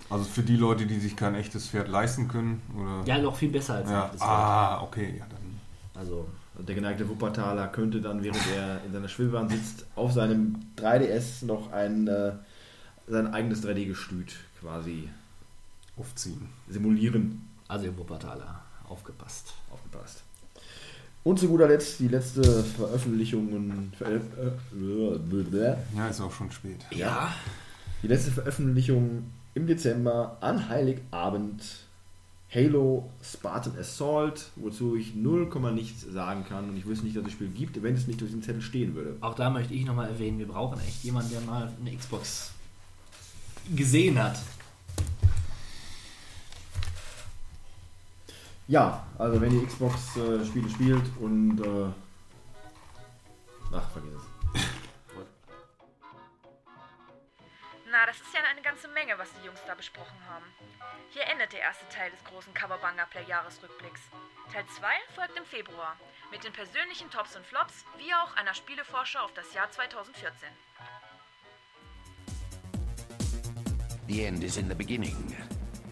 Also 0.09 0.25
für 0.25 0.43
die 0.43 0.57
Leute, 0.57 0.85
die 0.85 0.99
sich 0.99 1.15
kein 1.15 1.33
echtes 1.35 1.69
Pferd 1.69 1.87
leisten 1.87 2.27
können, 2.27 2.61
oder? 2.77 3.03
Ja, 3.05 3.17
noch 3.21 3.37
viel 3.37 3.47
besser 3.49 3.75
als 3.75 3.89
Ja. 3.89 3.99
ein 4.01 4.05
echtes 4.07 4.19
Pferd. 4.19 4.29
Ah, 4.29 4.81
okay, 4.83 5.15
ja, 5.19 5.25
dann. 5.29 5.59
Also 6.01 6.27
Der 6.59 6.75
geneigte 6.75 7.07
Wuppertaler 7.07 7.69
könnte 7.69 8.01
dann, 8.01 8.21
während 8.23 8.41
er 8.57 8.83
in 8.83 8.91
seiner 8.91 9.07
Schwebebahn 9.07 9.47
sitzt, 9.47 9.85
auf 9.95 10.11
seinem 10.11 10.57
3DS 10.75 11.45
noch 11.45 11.71
ein 11.71 12.07
äh, 12.09 12.33
sein 13.07 13.27
eigenes 13.33 13.63
3D-Gestüt 13.63 14.35
quasi 14.59 15.07
Aufziehen. 15.97 16.49
simulieren. 16.67 17.47
Also 17.69 17.85
ihr 17.85 17.97
Wuppertaler, 17.97 18.59
aufgepasst. 18.89 19.53
Aufgepasst. 19.71 20.23
Und 21.27 21.37
zu 21.37 21.49
guter 21.49 21.67
Letzt 21.67 21.99
die 21.99 22.07
letzte 22.07 22.63
Veröffentlichung. 22.63 23.91
Veröf 23.97 24.21
äh, 24.37 24.77
Ja, 25.93 26.07
ist 26.07 26.21
auch 26.21 26.31
schon 26.31 26.49
spät. 26.53 26.85
Ja. 26.91 27.33
die 28.01 28.07
letzte 28.07 28.31
Veröffentlichung 28.31 29.25
im 29.53 29.67
Dezember 29.67 30.37
an 30.39 30.69
Heiligabend. 30.69 31.63
Halo 32.49 33.09
Spartan 33.21 33.77
Assault, 33.77 34.51
wozu 34.55 34.95
ich 34.95 35.15
0, 35.15 35.49
nichts 35.73 36.03
sagen 36.09 36.45
kann 36.47 36.69
und 36.69 36.77
ich 36.77 36.85
wüsste 36.85 37.03
nicht, 37.03 37.17
dass 37.17 37.23
es 37.23 37.25
das 37.25 37.33
Spiel 37.33 37.49
gibt, 37.49 37.83
wenn 37.83 37.93
es 37.93 38.07
nicht 38.07 38.21
durch 38.21 38.31
den 38.31 38.41
Zettel 38.41 38.61
stehen 38.61 38.95
würde. 38.95 39.17
Auch 39.19 39.35
da 39.35 39.49
möchte 39.49 39.73
ich 39.73 39.83
nochmal 39.83 40.07
erwähnen, 40.07 40.39
wir 40.39 40.47
brauchen 40.47 40.79
echt 40.79 41.03
jemanden, 41.03 41.31
der 41.31 41.41
mal 41.41 41.69
eine 41.81 41.93
Xbox 41.93 42.51
gesehen 43.75 44.17
hat. 44.17 44.39
Ja, 48.67 49.05
also 49.17 49.39
wenn 49.39 49.57
ihr 49.57 49.65
Xbox-Spiele 49.65 50.69
spielt 50.69 51.05
und. 51.21 51.61
Äh, 51.61 51.89
ach, 53.73 53.89
vergiss 53.91 54.13
es. 54.13 54.27
Na, 57.89 58.05
das 58.05 58.17
ist 58.17 58.33
ja 58.33 58.41
eine 58.51 58.61
ganze 58.61 58.89
Menge, 58.89 59.17
was 59.17 59.29
die 59.39 59.45
Jungs 59.45 59.61
da 59.65 59.73
besprochen 59.73 60.17
haben. 60.29 60.45
Hier 61.11 61.23
endet 61.25 61.53
der 61.53 61.61
erste 61.61 61.87
Teil 61.87 62.11
des 62.11 62.21
großen 62.25 62.53
Coverbanga 62.53 63.05
Play 63.05 63.23
Jahresrückblicks. 63.27 64.01
Teil 64.51 64.65
2 64.77 64.87
folgt 65.15 65.37
im 65.37 65.45
Februar 65.45 65.95
mit 66.29 66.43
den 66.43 66.51
persönlichen 66.51 67.09
Tops 67.09 67.37
und 67.37 67.45
Flops, 67.45 67.85
wie 67.97 68.13
auch 68.13 68.35
einer 68.35 68.53
Spielevorschau 68.53 69.19
auf 69.19 69.33
das 69.33 69.53
Jahr 69.53 69.71
2014. 69.71 70.49
The 74.07 74.25
end 74.25 74.43
is 74.43 74.57
in 74.57 74.67
the 74.67 74.75
beginning, 74.75 75.35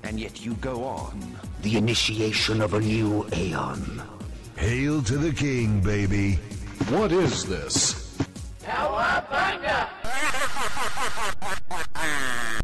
and 0.05 0.19
yet 0.19 0.45
you 0.45 0.53
go 0.55 0.83
on. 0.83 1.19
The 1.63 1.77
initiation 1.77 2.61
of 2.61 2.75
a 2.75 2.79
new 2.79 3.27
aeon. 3.33 4.01
Hail 4.55 5.01
to 5.03 5.17
the 5.17 5.33
king, 5.33 5.81
baby. 5.81 6.35
What 6.89 7.11
is 7.11 7.45
this? 7.45 8.17
Ah! 11.97 12.61